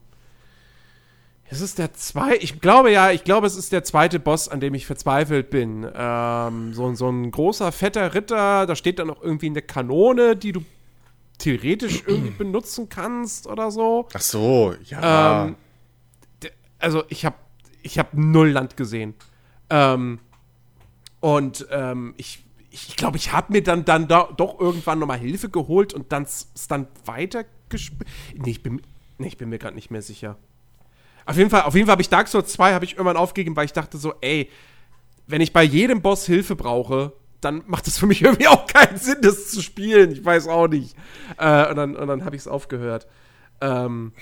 Es 1.50 1.60
ist 1.60 1.78
der 1.78 1.94
zweite, 1.94 2.38
ich 2.38 2.62
glaube 2.62 2.92
ja, 2.92 3.12
ich 3.12 3.26
glaube, 3.26 3.48
es 3.48 3.58
ist 3.58 3.74
der 3.74 3.84
zweite 3.84 4.20
Boss, 4.20 4.48
an 4.48 4.62
dem 4.62 4.76
ich 4.76 4.86
verzweifelt 4.86 5.50
bin. 5.50 5.86
Ähm, 5.94 6.74
so, 6.74 6.94
so 6.96 7.10
ein 7.10 7.32
großer, 7.32 7.74
fetter 7.74 8.14
Ritter, 8.14 8.66
da 8.66 8.76
steht 8.76 9.00
dann 9.00 9.08
noch 9.08 9.22
irgendwie 9.22 9.48
eine 9.48 9.62
Kanone, 9.62 10.38
die 10.38 10.54
du 10.54 10.64
theoretisch 11.38 12.04
irgendwie 12.08 12.32
benutzen 12.32 12.88
kannst 12.88 13.46
oder 13.46 13.72
so. 13.72 14.08
Ach 14.14 14.22
so, 14.22 14.74
ja. 14.86 15.48
Ähm, 15.48 15.56
also 16.80 17.04
ich 17.10 17.26
habe 17.26 17.36
ich 17.82 18.00
hab 18.00 18.14
null 18.14 18.50
Land 18.52 18.78
gesehen. 18.78 19.16
Ähm, 19.70 20.20
und 21.20 21.68
ähm, 21.72 22.14
ich 22.18 22.44
ich 22.70 22.96
glaube, 22.96 23.18
ich 23.18 23.32
habe 23.32 23.54
mir 23.54 23.64
dann, 23.64 23.86
dann 23.86 24.08
do, 24.08 24.30
doch 24.36 24.60
irgendwann 24.60 25.00
nochmal 25.00 25.18
Hilfe 25.18 25.50
geholt 25.50 25.94
und 25.94 26.12
dann 26.12 26.24
es 26.24 26.48
dann 26.68 26.88
weitergespielt. 27.06 28.08
Nee, 28.36 28.52
ich 28.52 28.64
bin, 28.64 28.82
nee, 29.18 29.28
ich 29.28 29.38
bin 29.38 29.50
mir 29.50 29.58
gerade 29.58 29.76
nicht 29.76 29.90
mehr 29.90 30.02
sicher. 30.02 30.38
Auf 31.26 31.38
jeden 31.38 31.50
Fall, 31.50 31.64
auf 31.64 31.76
jeden 31.76 31.88
Fall 31.88 31.94
habe 31.94 32.02
ich 32.02 32.10
Dark 32.10 32.28
Souls 32.28 32.52
2 32.54 32.74
habe 32.74 32.86
ich 32.86 32.94
irgendwann 32.94 33.18
aufgegeben, 33.18 33.56
weil 33.56 33.66
ich 33.66 33.74
dachte 33.74 33.98
so, 33.98 34.14
ey, 34.22 34.50
wenn 35.26 35.42
ich 35.42 35.54
bei 35.54 35.64
jedem 35.64 36.02
Boss 36.02 36.26
Hilfe 36.26 36.56
brauche, 36.56 37.14
dann 37.42 37.64
macht 37.68 37.88
es 37.88 37.98
für 37.98 38.06
mich 38.06 38.22
irgendwie 38.24 38.48
auch 38.48 38.68
keinen 38.68 38.98
Sinn, 38.98 39.18
das 39.22 39.50
zu 39.50 39.62
spielen. 39.62 40.12
Ich 40.12 40.24
weiß 40.24 40.48
auch 40.48 40.68
nicht. 40.68 40.96
Äh, 41.38 41.70
und 41.70 41.76
dann, 41.76 41.96
und 41.96 42.08
dann 42.08 42.26
habe 42.26 42.36
ich 42.36 42.44
es 42.44 42.48
aufgehört. 42.48 43.08
Ähm, 43.60 44.14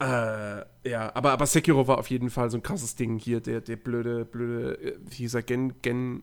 äh, 0.00 0.62
ja, 0.84 1.14
aber, 1.14 1.32
aber 1.32 1.46
Sekiro 1.46 1.86
war 1.86 1.98
auf 1.98 2.08
jeden 2.10 2.30
Fall 2.30 2.50
so 2.50 2.56
ein 2.58 2.62
krasses 2.62 2.96
Ding 2.96 3.18
hier, 3.18 3.40
der, 3.40 3.60
der 3.60 3.76
blöde, 3.76 4.24
blöde, 4.24 4.74
äh, 4.80 4.98
wie 5.08 5.16
hieß 5.16 5.34
er, 5.34 5.42
Gen, 5.42 5.74
Gen, 5.82 6.22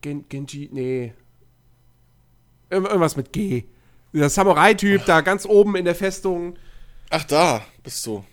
Gen, 0.00 0.28
Genji, 0.28 0.68
nee. 0.72 1.12
Irgend- 2.70 2.88
Irgendwas 2.88 3.16
mit 3.16 3.32
G. 3.32 3.64
Der 4.12 4.30
Samurai-Typ 4.30 5.04
da 5.04 5.20
ganz 5.20 5.44
oben 5.46 5.76
in 5.76 5.84
der 5.84 5.94
Festung. 5.94 6.56
Ach, 7.10 7.24
da 7.24 7.64
bist 7.82 8.04
du. 8.06 8.24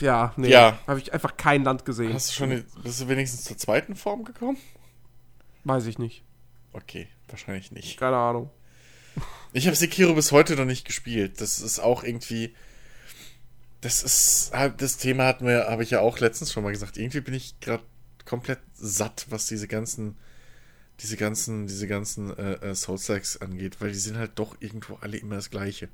Ja, 0.00 0.32
nee. 0.36 0.48
Ja. 0.48 0.78
Habe 0.86 0.98
ich 1.00 1.12
einfach 1.12 1.36
kein 1.36 1.64
Land 1.64 1.84
gesehen. 1.84 2.12
Hast 2.14 2.30
du 2.30 2.34
schon, 2.34 2.64
bist 2.82 3.00
du 3.00 3.08
wenigstens 3.08 3.44
zur 3.44 3.56
zweiten 3.58 3.94
Form 3.96 4.24
gekommen? 4.24 4.58
Weiß 5.64 5.86
ich 5.86 5.98
nicht. 5.98 6.22
Okay, 6.72 7.08
wahrscheinlich 7.28 7.72
nicht. 7.72 7.98
Keine 7.98 8.16
Ahnung. 8.16 8.50
Ich 9.52 9.66
habe 9.66 9.76
Sekiro 9.76 10.14
bis 10.14 10.30
heute 10.32 10.54
noch 10.56 10.64
nicht 10.64 10.86
gespielt. 10.86 11.40
Das 11.40 11.58
ist 11.60 11.80
auch 11.80 12.04
irgendwie. 12.04 12.54
Das 13.80 14.02
ist 14.02 14.50
halt 14.52 14.82
das 14.82 14.96
Thema 14.96 15.26
hatten 15.26 15.46
wir, 15.46 15.66
habe 15.68 15.82
ich 15.82 15.90
ja 15.90 16.00
auch 16.00 16.18
letztens 16.18 16.52
schon 16.52 16.64
mal 16.64 16.72
gesagt. 16.72 16.96
Irgendwie 16.96 17.20
bin 17.20 17.34
ich 17.34 17.60
gerade 17.60 17.84
komplett 18.24 18.58
satt, 18.74 19.26
was 19.30 19.46
diese 19.46 19.68
ganzen, 19.68 20.16
diese 21.00 21.16
ganzen, 21.16 21.66
diese 21.66 21.86
ganzen 21.86 22.36
äh, 22.36 22.54
äh, 22.54 22.74
Souls-Likes 22.74 23.40
angeht, 23.40 23.80
weil 23.80 23.92
die 23.92 23.98
sind 23.98 24.18
halt 24.18 24.32
doch 24.36 24.56
irgendwo 24.60 24.96
alle 25.00 25.16
immer 25.16 25.36
das 25.36 25.50
Gleiche. 25.50 25.88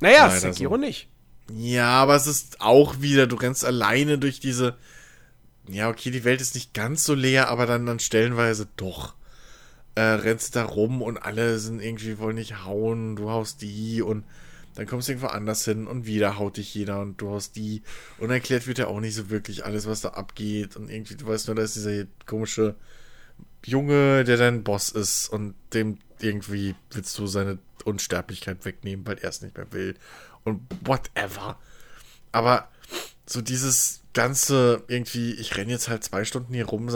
Naja, 0.00 0.26
Leider 0.26 0.52
Sekiro 0.52 0.74
so. 0.74 0.80
nicht. 0.80 1.08
Ja, 1.52 1.90
aber 1.90 2.16
es 2.16 2.26
ist 2.26 2.60
auch 2.60 3.00
wieder, 3.00 3.26
du 3.26 3.36
rennst 3.36 3.64
alleine 3.64 4.18
durch 4.18 4.40
diese. 4.40 4.76
Ja, 5.68 5.88
okay, 5.88 6.10
die 6.10 6.24
Welt 6.24 6.40
ist 6.40 6.54
nicht 6.54 6.74
ganz 6.74 7.04
so 7.04 7.14
leer, 7.14 7.48
aber 7.48 7.66
dann, 7.66 7.86
dann 7.86 7.98
stellenweise 7.98 8.68
doch. 8.76 9.14
Äh, 9.94 10.02
rennst 10.02 10.56
da 10.56 10.64
rum 10.64 11.02
und 11.02 11.18
alle 11.18 11.58
sind 11.58 11.80
irgendwie, 11.80 12.18
wollen 12.18 12.34
nicht 12.34 12.64
hauen, 12.64 13.16
du 13.16 13.30
haust 13.30 13.62
die 13.62 14.02
und 14.02 14.24
dann 14.74 14.86
kommst 14.86 15.08
du 15.08 15.12
irgendwo 15.12 15.28
anders 15.28 15.64
hin 15.64 15.86
und 15.86 16.06
wieder 16.06 16.38
haut 16.38 16.56
dich 16.56 16.74
jeder 16.74 17.00
und 17.00 17.20
du 17.20 17.30
haust 17.30 17.56
die. 17.56 17.82
Und 18.18 18.30
erklärt 18.30 18.66
wird 18.66 18.78
ja 18.78 18.88
auch 18.88 19.00
nicht 19.00 19.14
so 19.14 19.30
wirklich 19.30 19.64
alles, 19.64 19.86
was 19.86 20.00
da 20.00 20.10
abgeht. 20.10 20.76
Und 20.76 20.90
irgendwie, 20.90 21.14
du 21.14 21.26
weißt 21.26 21.46
nur, 21.46 21.56
da 21.56 21.62
ist 21.62 21.76
dieser 21.76 22.04
komische 22.26 22.74
Junge, 23.64 24.24
der 24.24 24.36
dein 24.36 24.64
Boss 24.64 24.90
ist 24.90 25.28
und 25.28 25.54
dem 25.72 25.98
irgendwie 26.20 26.74
willst 26.90 27.18
du 27.18 27.26
seine 27.26 27.58
Unsterblichkeit 27.84 28.64
wegnehmen, 28.64 29.06
weil 29.06 29.18
er 29.18 29.28
es 29.28 29.42
nicht 29.42 29.56
mehr 29.56 29.72
will. 29.72 29.94
Und 30.42 30.62
whatever. 30.84 31.58
Aber 32.32 32.68
so 33.26 33.40
dieses 33.40 34.02
ganze 34.12 34.82
irgendwie, 34.88 35.32
ich 35.34 35.56
renne 35.56 35.72
jetzt 35.72 35.88
halt 35.88 36.04
zwei 36.04 36.24
Stunden 36.24 36.52
hier 36.52 36.66
rum, 36.66 36.88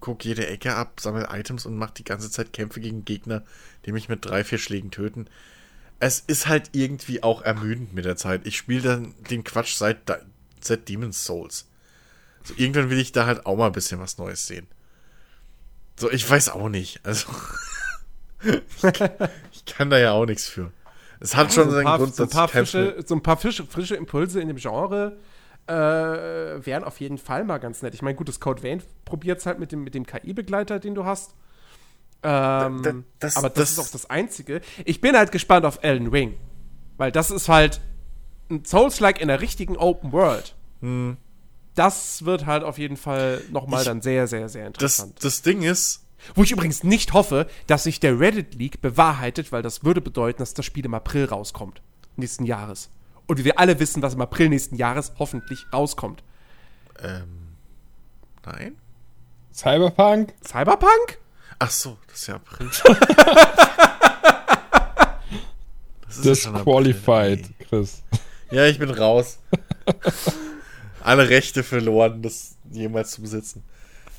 guck 0.00 0.24
jede 0.24 0.46
Ecke 0.46 0.74
ab, 0.74 1.00
sammle 1.00 1.28
Items 1.30 1.66
und 1.66 1.76
mach 1.76 1.90
die 1.90 2.04
ganze 2.04 2.30
Zeit 2.30 2.52
Kämpfe 2.52 2.80
gegen 2.80 3.04
Gegner, 3.04 3.44
die 3.86 3.92
mich 3.92 4.08
mit 4.08 4.24
drei, 4.24 4.44
vier 4.44 4.58
Schlägen 4.58 4.90
töten. 4.90 5.28
Es 6.00 6.20
ist 6.20 6.46
halt 6.46 6.70
irgendwie 6.72 7.22
auch 7.22 7.42
ermüdend 7.42 7.92
mit 7.92 8.04
der 8.04 8.16
Zeit. 8.16 8.46
Ich 8.46 8.56
spiele 8.56 8.82
dann 8.82 9.14
den 9.30 9.44
Quatsch 9.44 9.74
seit, 9.74 9.98
seit 10.60 10.88
Demon's 10.88 11.24
Souls. 11.24 11.66
So, 12.44 12.54
irgendwann 12.56 12.90
will 12.90 12.98
ich 12.98 13.12
da 13.12 13.26
halt 13.26 13.46
auch 13.46 13.56
mal 13.56 13.66
ein 13.66 13.72
bisschen 13.72 14.00
was 14.00 14.18
Neues 14.18 14.46
sehen. 14.46 14.68
So, 15.96 16.10
ich 16.10 16.28
weiß 16.28 16.50
auch 16.50 16.68
nicht. 16.68 17.00
Also, 17.04 17.28
ich 19.52 19.64
kann 19.64 19.90
da 19.90 19.98
ja 19.98 20.12
auch 20.12 20.26
nichts 20.26 20.46
für. 20.46 20.72
Es 21.20 21.34
hat 21.34 21.52
schon 21.52 21.64
so 21.64 21.70
ein 21.70 21.74
seinen 21.74 21.84
paar, 21.84 21.98
Grund, 21.98 22.14
so 22.14 22.22
ein 22.22 22.28
paar, 22.28 22.48
frische, 22.48 23.02
so 23.04 23.14
ein 23.16 23.22
paar 23.22 23.36
frische, 23.36 23.66
frische 23.66 23.96
Impulse 23.96 24.40
in 24.40 24.48
dem 24.48 24.56
Genre 24.56 25.18
äh, 25.66 25.72
wären 25.72 26.84
auf 26.84 27.00
jeden 27.00 27.18
Fall 27.18 27.44
mal 27.44 27.58
ganz 27.58 27.82
nett. 27.82 27.94
Ich 27.94 28.02
meine, 28.02 28.14
gut, 28.16 28.28
das 28.28 28.40
Code 28.40 28.62
Vein 28.62 28.82
probiert 29.04 29.40
es 29.40 29.46
halt 29.46 29.58
mit 29.58 29.72
dem, 29.72 29.84
mit 29.84 29.94
dem 29.94 30.06
KI-Begleiter, 30.06 30.78
den 30.78 30.94
du 30.94 31.04
hast. 31.04 31.34
Ähm, 32.22 32.82
Da- 32.82 32.92
da- 32.92 32.98
das- 33.20 33.36
aber 33.36 33.48
das, 33.50 33.56
das- 33.58 33.70
ist 33.72 33.78
auch 33.78 33.92
das 33.92 34.10
Einzige. 34.10 34.60
Ich 34.84 35.00
bin 35.00 35.16
halt 35.16 35.30
gespannt 35.32 35.64
auf 35.64 35.78
Elden 35.82 36.08
Ring. 36.08 36.34
Weil 36.96 37.12
das 37.12 37.30
ist 37.30 37.48
halt 37.48 37.80
ein 38.50 38.64
Souls-like 38.64 39.20
in 39.20 39.28
der 39.28 39.40
richtigen 39.40 39.76
Open 39.76 40.10
World. 40.12 40.54
Das 41.74 42.24
wird 42.24 42.46
halt 42.46 42.64
auf 42.64 42.78
jeden 42.78 42.96
Fall 42.96 43.42
nochmal 43.50 43.80
Hm. 43.80 43.86
Dann 43.86 44.02
sehr, 44.02 44.26
sehr, 44.26 44.48
sehr 44.48 44.64
Das, 44.70 44.98
interessant. 44.98 45.24
das 45.24 45.42
Ding 45.42 45.62
ist, 45.62 46.04
Wo 46.34 46.42
ich 46.42 46.50
übrigens 46.50 46.82
nicht 46.82 47.12
hoffe, 47.12 47.46
dass 47.68 47.84
sich 47.84 48.00
der 48.00 48.18
Reddit-Leak 48.18 48.80
bewahrheitet, 48.80 49.52
weil 49.52 49.62
das 49.62 49.84
würde 49.84 50.00
bedeuten, 50.00 50.38
dass 50.40 50.52
das 50.54 50.66
Spiel 50.66 50.84
im 50.84 50.94
April 50.94 51.26
rauskommt. 51.26 51.80
Nächsten 52.16 52.44
Jahres. 52.44 52.90
Und 53.28 53.44
wir 53.44 53.60
alle 53.60 53.78
wissen, 53.78 54.02
was 54.02 54.14
im 54.14 54.20
April 54.20 54.48
nächsten 54.48 54.74
Jahres 54.74 55.12
hoffentlich 55.20 55.64
rauskommt. 55.72 56.24
ähm, 57.00 57.54
nein? 58.44 58.76
Cyberpunk? 59.54 60.34
Cyberpunk? 60.44 61.18
Ach 61.58 61.70
so, 61.70 61.98
das 62.06 62.20
ist 62.20 62.26
ja 62.28 62.36
April. 62.36 62.68
das 66.06 66.18
ist 66.18 66.24
ja 66.24 66.34
schon 66.34 66.56
April. 66.56 66.84
Disqualified, 66.84 67.50
Chris. 67.68 68.02
Ja, 68.50 68.66
ich 68.66 68.78
bin 68.78 68.90
raus. 68.90 69.38
Alle 71.02 71.28
Rechte 71.28 71.62
verloren, 71.62 72.22
das 72.22 72.56
jemals 72.70 73.12
zu 73.12 73.22
besitzen. 73.22 73.64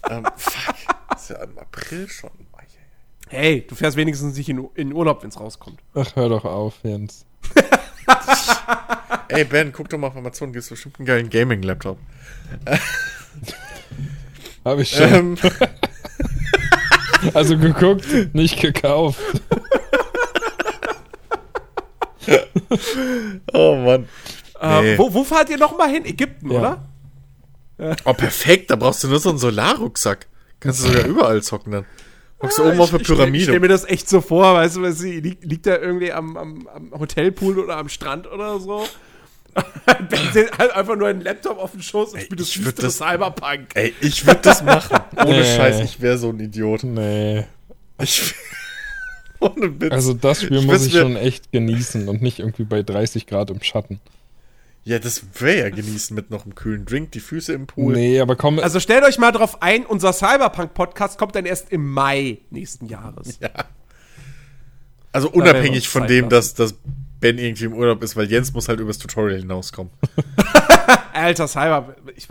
Ähm, 0.10 0.26
fuck. 0.36 0.76
Das 1.10 1.24
ist 1.24 1.30
ja 1.30 1.44
im 1.44 1.58
April 1.58 2.08
schon. 2.08 2.32
Hey, 3.30 3.66
du 3.68 3.76
fährst 3.76 3.96
wenigstens 3.96 4.36
nicht 4.36 4.50
in, 4.50 4.68
in 4.74 4.92
Urlaub, 4.92 5.22
wenn 5.22 5.30
es 5.30 5.40
rauskommt. 5.40 5.80
Ach, 5.94 6.16
hör 6.16 6.30
doch 6.30 6.46
auf, 6.46 6.80
Jens. 6.84 7.28
Ey, 9.28 9.44
Ben, 9.44 9.72
guck 9.72 9.88
doch 9.90 10.00
mal 10.00 10.08
auf 10.08 10.16
Amazon, 10.16 10.52
gibt's 10.52 10.70
bestimmt 10.70 10.98
einen 10.98 11.06
geilen 11.06 11.30
Gaming-Laptop. 11.30 12.00
Hab 14.66 14.80
ich 14.80 14.90
schon. 14.90 15.14
Ähm, 15.14 15.38
Also 17.34 17.58
geguckt, 17.58 18.06
nicht 18.34 18.60
gekauft. 18.62 19.20
oh 23.54 23.76
Mann. 23.76 24.08
Äh, 24.62 24.82
Nee. 24.82 24.98
wo, 24.98 25.14
wo 25.14 25.24
fahrt 25.24 25.50
ihr 25.50 25.58
noch 25.58 25.78
mal 25.78 25.90
hin? 25.90 26.06
Ägypten, 26.06 26.52
Ja. 26.52 26.60
oder? 26.60 27.96
Oh, 28.06 28.14
perfekt, 28.14 28.72
da 28.72 28.76
brauchst 28.76 29.04
du 29.04 29.08
nur 29.08 29.20
so 29.20 29.30
einen 29.30 29.38
Solarrucksack. 29.38 30.28
Kannst 30.60 30.84
du 30.84 30.90
sogar 30.90 31.06
überall 31.06 31.42
zocken 31.42 31.72
dann. 31.72 31.86
Hockst 32.42 32.58
du 32.58 32.64
Ah, 32.64 32.70
oben 32.72 32.82
auf 32.82 32.90
der 32.90 33.00
ich- 33.00 33.02
ich 33.02 33.08
stell- 33.08 33.16
Ich 33.16 33.20
Pyramide. 33.22 33.44
stelle 33.44 33.60
mir 33.62 33.68
das 33.70 33.86
echt 33.86 34.10
so 34.10 34.20
vor, 34.22 34.54
weißt 34.54 34.76
du, 34.76 34.82
du 34.82 34.90
liegt, 35.20 35.46
liegt 35.46 35.66
da 35.66 35.78
irgendwie 35.78 36.12
am, 36.12 36.36
am, 36.36 36.68
am 36.68 36.92
Hotelpool 37.00 37.58
oder 37.60 37.78
am 37.78 37.88
Strand 37.90 38.30
oder 38.30 38.60
so. 38.60 38.86
Halt 40.58 40.72
einfach 40.76 40.96
nur 40.96 41.08
einen 41.08 41.22
Laptop 41.22 41.58
auf 41.58 41.72
dem 41.72 41.82
Schoß 41.82 42.14
und 42.14 42.20
spielt 42.22 42.40
das 42.40 42.56
ich 42.56 42.76
das- 42.76 42.98
Cyberpunk. 42.98 43.70
Ey, 43.76 43.94
ich 44.02 44.26
würde 44.26 44.42
das 44.42 44.64
machen. 44.64 44.98
Ohne 45.18 45.42
Nee. 45.42 45.56
Scheiß, 45.58 45.80
ich 45.84 46.00
wäre 46.02 46.18
so 46.18 46.30
ein 46.30 46.40
Idiot. 46.40 46.84
Nee. 46.84 47.46
Ich, 48.02 48.34
ohne 49.40 49.80
Witz. 49.82 49.92
Also 49.92 50.14
das 50.14 50.42
Spiel 50.44 50.58
Ich 50.60 50.66
muss 50.66 50.86
ich 50.86 50.94
schon 50.94 51.16
echt 51.16 51.52
genießen 51.52 52.08
und 52.10 52.22
nicht 52.22 52.40
irgendwie 52.40 52.64
bei 52.64 52.84
30 52.84 53.26
Grad 53.28 53.50
im 53.52 53.62
Schatten. 53.62 54.00
ja, 54.84 55.00
das 55.00 55.24
wäre 55.40 55.60
ja 55.60 55.70
genießen 55.70 56.16
mit 56.16 56.30
noch 56.30 56.44
einem 56.46 56.56
kühlen 56.56 56.86
Drink, 56.86 57.12
die 57.12 57.20
Füße 57.20 57.54
im 57.54 57.68
Pool. 57.68 57.94
Nee, 57.94 58.20
aber 58.22 58.36
komm, 58.36 58.60
Also 58.60 58.80
stellt 58.80 59.04
euch 59.04 59.18
mal 59.18 59.32
drauf 59.32 59.62
ein, 59.62 59.86
unser 59.86 60.14
Cyberpunk-Podcast 60.14 61.18
kommt 61.18 61.36
dann 61.36 61.46
erst 61.46 61.72
im 61.72 61.90
Mai 61.92 62.40
nächsten 62.50 62.86
Jahres. 62.88 63.40
Also 65.12 65.28
werden 65.34 65.44
wir 65.44 65.52
unabhängig 65.52 65.90
von 65.90 66.08
dem, 66.08 66.30
lassen. 66.30 66.30
dass, 66.30 66.54
dass 66.54 66.76
Ben 67.20 67.38
irgendwie 67.38 67.66
im 67.66 67.74
Urlaub 67.74 68.02
ist, 68.04 68.16
weil 68.16 68.30
Jens 68.32 68.54
muss 68.54 68.70
halt 68.70 68.80
übers 68.80 68.98
Tutorial 68.98 69.40
hinauskommen. 69.40 69.92
Alter, 71.14 71.48
Cyber, 71.48 71.96
ich, 72.16 72.28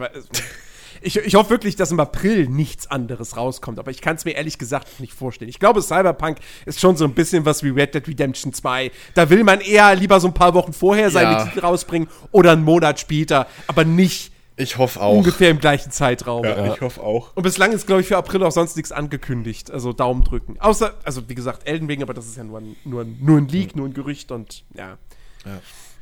ich, 1.02 1.17
ich 1.17 1.34
hoffe 1.34 1.50
wirklich, 1.50 1.76
dass 1.76 1.91
im 1.91 2.00
April 2.00 2.49
nichts 2.49 2.91
anderes 2.91 3.36
rauskommt, 3.36 3.78
aber 3.78 3.91
ich 3.91 4.00
kann 4.00 4.17
es 4.17 4.25
mir 4.25 4.33
ehrlich 4.33 4.58
gesagt 4.58 5.00
nicht 5.00 5.12
vorstellen. 5.12 5.49
Ich 5.50 5.58
glaube, 5.58 5.83
Cyberpunk 5.83 6.39
ist 6.67 6.81
schon 6.81 6.97
so 6.97 7.05
ein 7.05 7.12
bisschen 7.15 7.44
was 7.44 7.62
wie 7.62 7.68
Red 7.68 7.94
Dead 7.94 8.07
Redemption 8.08 8.52
2. 8.52 8.91
Da 9.15 9.31
will 9.31 9.44
man 9.44 9.60
eher 9.60 9.94
lieber 9.94 10.20
so 10.20 10.28
ein 10.28 10.34
paar 10.34 10.55
Wochen 10.55 10.73
vorher 10.73 11.10
seine 11.10 11.33
Ja. 11.33 11.44
Titel 11.44 11.60
rausbringen 11.60 12.08
oder 12.33 12.52
einen 12.52 12.65
Monat 12.65 12.99
später, 12.99 13.47
aber 13.67 13.84
nicht 13.84 14.33
Ich 14.59 14.77
hoffe 14.77 15.01
auch. 15.01 15.17
ungefähr 15.17 15.51
im 15.51 15.61
gleichen 15.61 15.91
Zeitraum. 15.93 16.45
Ja, 16.45 16.75
ich 16.75 16.81
hoffe 16.81 17.01
auch. 17.01 17.35
Und 17.37 17.43
bislang 17.45 17.73
ist, 17.73 17.87
glaube 17.87 18.03
ich, 18.03 18.09
für 18.09 18.17
April 18.17 18.43
auch 18.43 18.53
sonst 18.53 18.77
nichts 18.77 18.93
angekündigt. 18.93 19.70
Also 19.70 19.93
Daumen 19.93 20.25
drücken. 20.25 20.59
Außer, 20.61 20.95
also 21.05 21.28
wie 21.28 21.35
gesagt, 21.35 21.67
Elden 21.69 21.87
Ring, 21.89 22.03
aber 22.03 22.12
das 22.12 22.27
ist 22.27 22.37
ja 22.37 22.45
nur 22.45 22.59
ein, 22.59 22.77
nur 22.85 23.03
ein, 23.03 23.19
nur 23.20 23.39
ein 23.39 23.49
Leak, 23.49 23.77
nur 23.77 23.87
ein 23.87 23.95
Gerücht 23.95 24.33
und 24.33 24.65
ja. 24.75 24.99
Ja. 25.45 25.61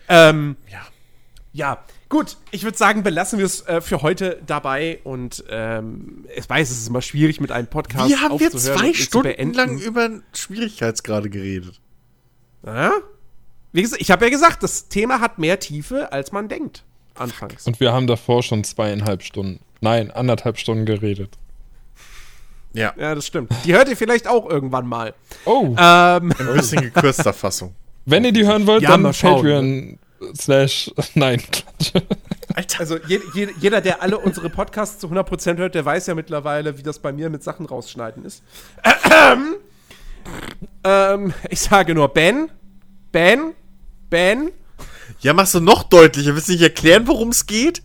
Ähm, 0.08 0.56
Ja. 0.72 0.80
Ja, 1.52 1.84
gut. 2.10 2.36
Ich 2.50 2.64
würde 2.64 2.76
sagen, 2.76 3.02
belassen 3.02 3.38
wir 3.38 3.46
es 3.46 3.62
äh, 3.66 3.80
für 3.80 4.02
heute 4.02 4.42
dabei. 4.46 5.00
Und 5.04 5.42
ähm, 5.48 6.26
ich 6.36 6.48
weiß, 6.48 6.70
es 6.70 6.78
ist 6.78 6.88
immer 6.88 7.00
schwierig 7.02 7.40
mit 7.40 7.50
einem 7.50 7.66
Podcast 7.66 8.08
Wir 8.10 8.20
haben 8.20 8.38
wir 8.38 8.50
zwei 8.50 8.92
Stunden 8.92 9.28
beenden. 9.28 9.54
lang 9.54 9.78
über 9.78 10.10
Schwierigkeitsgrade 10.34 11.30
geredet. 11.30 11.80
Ja? 12.64 12.92
Wie 13.72 13.82
gesagt, 13.82 14.00
ich 14.02 14.10
habe 14.10 14.24
ja 14.26 14.30
gesagt, 14.30 14.62
das 14.62 14.88
Thema 14.88 15.20
hat 15.20 15.38
mehr 15.38 15.58
Tiefe, 15.58 16.12
als 16.12 16.32
man 16.32 16.48
denkt. 16.48 16.84
Anfangs. 17.18 17.66
Und 17.66 17.80
wir 17.80 17.92
haben 17.92 18.06
davor 18.06 18.42
schon 18.42 18.64
zweieinhalb 18.64 19.22
Stunden, 19.22 19.60
nein, 19.80 20.10
anderthalb 20.10 20.58
Stunden 20.58 20.86
geredet. 20.86 21.36
Ja, 22.72 22.92
Ja, 22.98 23.14
das 23.14 23.26
stimmt. 23.26 23.50
Die 23.64 23.74
hört 23.74 23.88
ihr 23.88 23.96
vielleicht 23.96 24.28
auch 24.28 24.48
irgendwann 24.48 24.86
mal. 24.86 25.14
Oh, 25.46 25.74
Ähm, 25.78 26.32
ein 26.38 26.54
bisschen 26.54 26.82
gekürzter 26.82 27.32
Fassung. 27.32 27.74
wenn 28.04 28.24
ihr 28.24 28.32
die 28.32 28.46
hören 28.46 28.66
wollt, 28.66 28.82
ja, 28.82 28.90
dann 28.90 29.02
Patreon 29.02 29.98
slash, 30.34 30.90
nein. 31.14 31.42
Alter. 32.54 32.80
also 32.80 32.98
je, 33.06 33.20
je, 33.34 33.48
jeder, 33.60 33.80
der 33.80 34.02
alle 34.02 34.18
unsere 34.18 34.48
Podcasts 34.50 34.98
zu 34.98 35.08
100% 35.08 35.56
hört, 35.58 35.74
der 35.74 35.84
weiß 35.84 36.06
ja 36.06 36.14
mittlerweile, 36.14 36.78
wie 36.78 36.82
das 36.82 36.98
bei 36.98 37.12
mir 37.12 37.30
mit 37.30 37.42
Sachen 37.42 37.66
rausschneiden 37.66 38.24
ist. 38.24 38.42
Ähm, 39.10 39.56
ähm, 40.84 41.34
ich 41.50 41.60
sage 41.60 41.94
nur 41.94 42.08
Ben, 42.08 42.50
Ben, 43.12 43.52
Ben. 44.10 44.50
Ja, 45.20 45.32
machst 45.32 45.54
du 45.54 45.60
noch 45.60 45.84
deutlicher. 45.84 46.34
Willst 46.34 46.48
du 46.48 46.52
nicht 46.52 46.62
erklären, 46.62 47.06
worum 47.06 47.30
es 47.30 47.46
geht? 47.46 47.82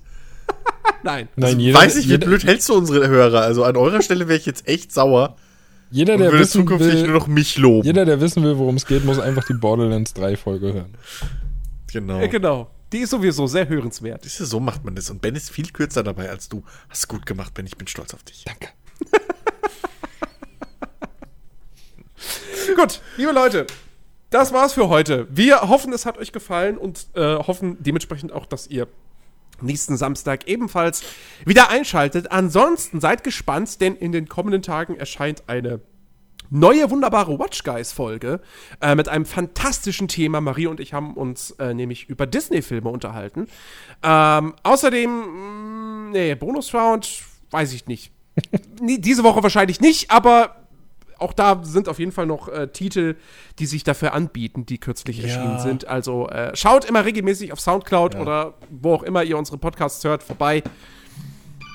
Nein. 1.03 1.29
Nein, 1.35 1.59
jeder, 1.59 1.79
Weiß 1.79 1.95
ich, 1.95 2.07
wie 2.07 2.11
jeder, 2.11 2.27
blöd 2.27 2.43
hältst 2.43 2.67
du 2.69 2.73
unsere 2.73 3.07
Hörer? 3.07 3.41
Also 3.41 3.63
an 3.63 3.77
eurer 3.77 4.01
Stelle 4.01 4.27
wäre 4.27 4.39
ich 4.39 4.45
jetzt 4.45 4.67
echt 4.67 4.91
sauer 4.91 5.35
jeder, 5.91 6.17
der 6.17 6.31
würde 6.31 6.39
wissen 6.39 6.61
zukünftig 6.61 6.93
nur 6.93 7.03
will, 7.03 7.11
noch 7.13 7.27
mich 7.27 7.57
loben. 7.57 7.85
jeder, 7.85 8.05
der 8.05 8.21
wissen 8.21 8.41
will, 8.43 8.57
worum 8.57 8.77
es 8.77 8.85
geht, 8.85 9.03
muss 9.03 9.19
einfach 9.19 9.45
die 9.45 9.53
Borderlands 9.53 10.13
3 10.13 10.37
Folge 10.37 10.73
hören. 10.73 10.95
genau. 11.91 12.21
Äh, 12.21 12.29
genau. 12.29 12.71
Die 12.93 12.99
ist 12.99 13.09
sowieso 13.09 13.45
sehr 13.47 13.67
hörenswert. 13.67 14.23
Siehst 14.23 14.39
du, 14.39 14.45
so 14.45 14.61
macht 14.61 14.85
man 14.85 14.95
das. 14.95 15.09
Und 15.09 15.21
Ben 15.21 15.35
ist 15.35 15.49
viel 15.49 15.69
kürzer 15.69 16.03
dabei 16.03 16.29
als 16.29 16.47
du. 16.49 16.63
Hast 16.89 17.07
gut 17.09 17.25
gemacht, 17.25 17.53
Ben. 17.53 17.65
Ich 17.65 17.77
bin 17.77 17.87
stolz 17.87 18.13
auf 18.13 18.23
dich. 18.23 18.43
Danke. 18.45 18.69
Gut, 22.75 23.01
liebe 23.17 23.31
Leute, 23.31 23.65
das 24.31 24.51
war's 24.53 24.73
für 24.73 24.89
heute. 24.89 25.27
Wir 25.29 25.61
hoffen, 25.69 25.93
es 25.93 26.05
hat 26.05 26.17
euch 26.17 26.31
gefallen 26.31 26.77
und 26.77 27.07
äh, 27.15 27.35
hoffen 27.35 27.77
dementsprechend 27.79 28.31
auch, 28.31 28.45
dass 28.45 28.65
ihr 28.67 28.87
nächsten 29.61 29.97
Samstag 29.97 30.47
ebenfalls 30.47 31.03
wieder 31.45 31.69
einschaltet. 31.69 32.31
Ansonsten 32.31 32.99
seid 32.99 33.23
gespannt, 33.23 33.81
denn 33.81 33.95
in 33.95 34.11
den 34.11 34.27
kommenden 34.27 34.61
Tagen 34.63 34.95
erscheint 34.95 35.43
eine 35.47 35.81
neue 36.49 36.89
wunderbare 36.89 37.37
Watch 37.39 37.63
Guys 37.63 37.91
Folge 37.91 38.41
äh, 38.81 38.95
mit 38.95 39.09
einem 39.09 39.25
fantastischen 39.25 40.07
Thema. 40.07 40.41
Marie 40.41 40.67
und 40.67 40.79
ich 40.79 40.93
haben 40.93 41.15
uns 41.15 41.51
äh, 41.51 41.73
nämlich 41.73 42.09
über 42.09 42.25
Disney-Filme 42.25 42.89
unterhalten. 42.89 43.47
Ähm, 44.01 44.53
außerdem, 44.63 45.09
mh, 45.09 46.09
nee, 46.11 46.35
Bonus-Round, 46.35 47.23
weiß 47.51 47.73
ich 47.73 47.87
nicht. 47.87 48.11
diese 48.81 49.23
Woche 49.23 49.43
wahrscheinlich 49.43 49.81
nicht, 49.81 50.09
aber 50.09 50.60
auch 51.21 51.33
da 51.33 51.61
sind 51.63 51.87
auf 51.87 51.99
jeden 51.99 52.11
Fall 52.11 52.25
noch 52.25 52.47
äh, 52.47 52.67
Titel, 52.67 53.15
die 53.59 53.65
sich 53.65 53.83
dafür 53.83 54.13
anbieten, 54.13 54.65
die 54.65 54.77
kürzlich 54.77 55.23
erschienen 55.23 55.59
sind. 55.59 55.87
Also 55.87 56.27
äh, 56.29 56.55
schaut 56.55 56.85
immer 56.85 57.05
regelmäßig 57.05 57.53
auf 57.53 57.59
Soundcloud 57.59 58.15
oder 58.15 58.55
wo 58.69 58.93
auch 58.93 59.03
immer 59.03 59.23
ihr 59.23 59.37
unsere 59.37 59.57
Podcasts 59.57 60.03
hört, 60.03 60.23
vorbei. 60.23 60.63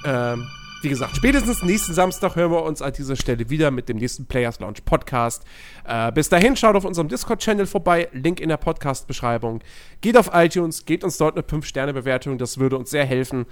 Ähm, 0.05 0.47
wie 0.83 0.91
gesagt, 0.91 1.17
spätestens 1.17 1.63
nächsten 1.63 1.95
Samstag 1.95 2.37
hören 2.37 2.53
wir 2.53 2.63
uns 2.63 2.83
an 2.83 2.93
dieser 2.93 3.17
Stelle 3.17 3.51
wieder 3.51 3.71
mit 3.71 3.89
dem 3.89 3.97
nächsten 3.97 4.27
Players 4.27 4.61
Launch 4.61 4.85
Podcast. 4.85 5.43
Äh, 5.85 6.13
bis 6.13 6.29
dahin 6.29 6.55
schaut 6.55 6.77
auf 6.77 6.85
unserem 6.85 7.09
Discord-Channel 7.09 7.67
vorbei, 7.67 8.09
Link 8.13 8.41
in 8.41 8.49
der 8.49 8.57
Podcast-Beschreibung. 8.57 9.61
Geht 10.01 10.17
auf 10.17 10.31
iTunes, 10.33 10.85
gebt 10.85 11.03
uns 11.03 11.17
dort 11.17 11.37
eine 11.37 11.45
5-Sterne-Bewertung, 11.45 12.39
das 12.39 12.59
würde 12.59 12.77
uns 12.77 12.91
sehr 12.91 13.07
helfen. 13.07 13.47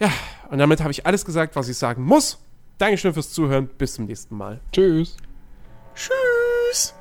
Ja, 0.00 0.10
und 0.50 0.58
damit 0.58 0.80
habe 0.80 0.90
ich 0.90 1.06
alles 1.06 1.24
gesagt, 1.24 1.56
was 1.56 1.68
ich 1.68 1.76
sagen 1.76 2.02
muss. 2.02 2.43
Dankeschön 2.78 3.12
fürs 3.12 3.32
Zuhören. 3.32 3.68
Bis 3.78 3.94
zum 3.94 4.06
nächsten 4.06 4.36
Mal. 4.36 4.60
Tschüss. 4.72 5.16
Tschüss. 5.94 6.94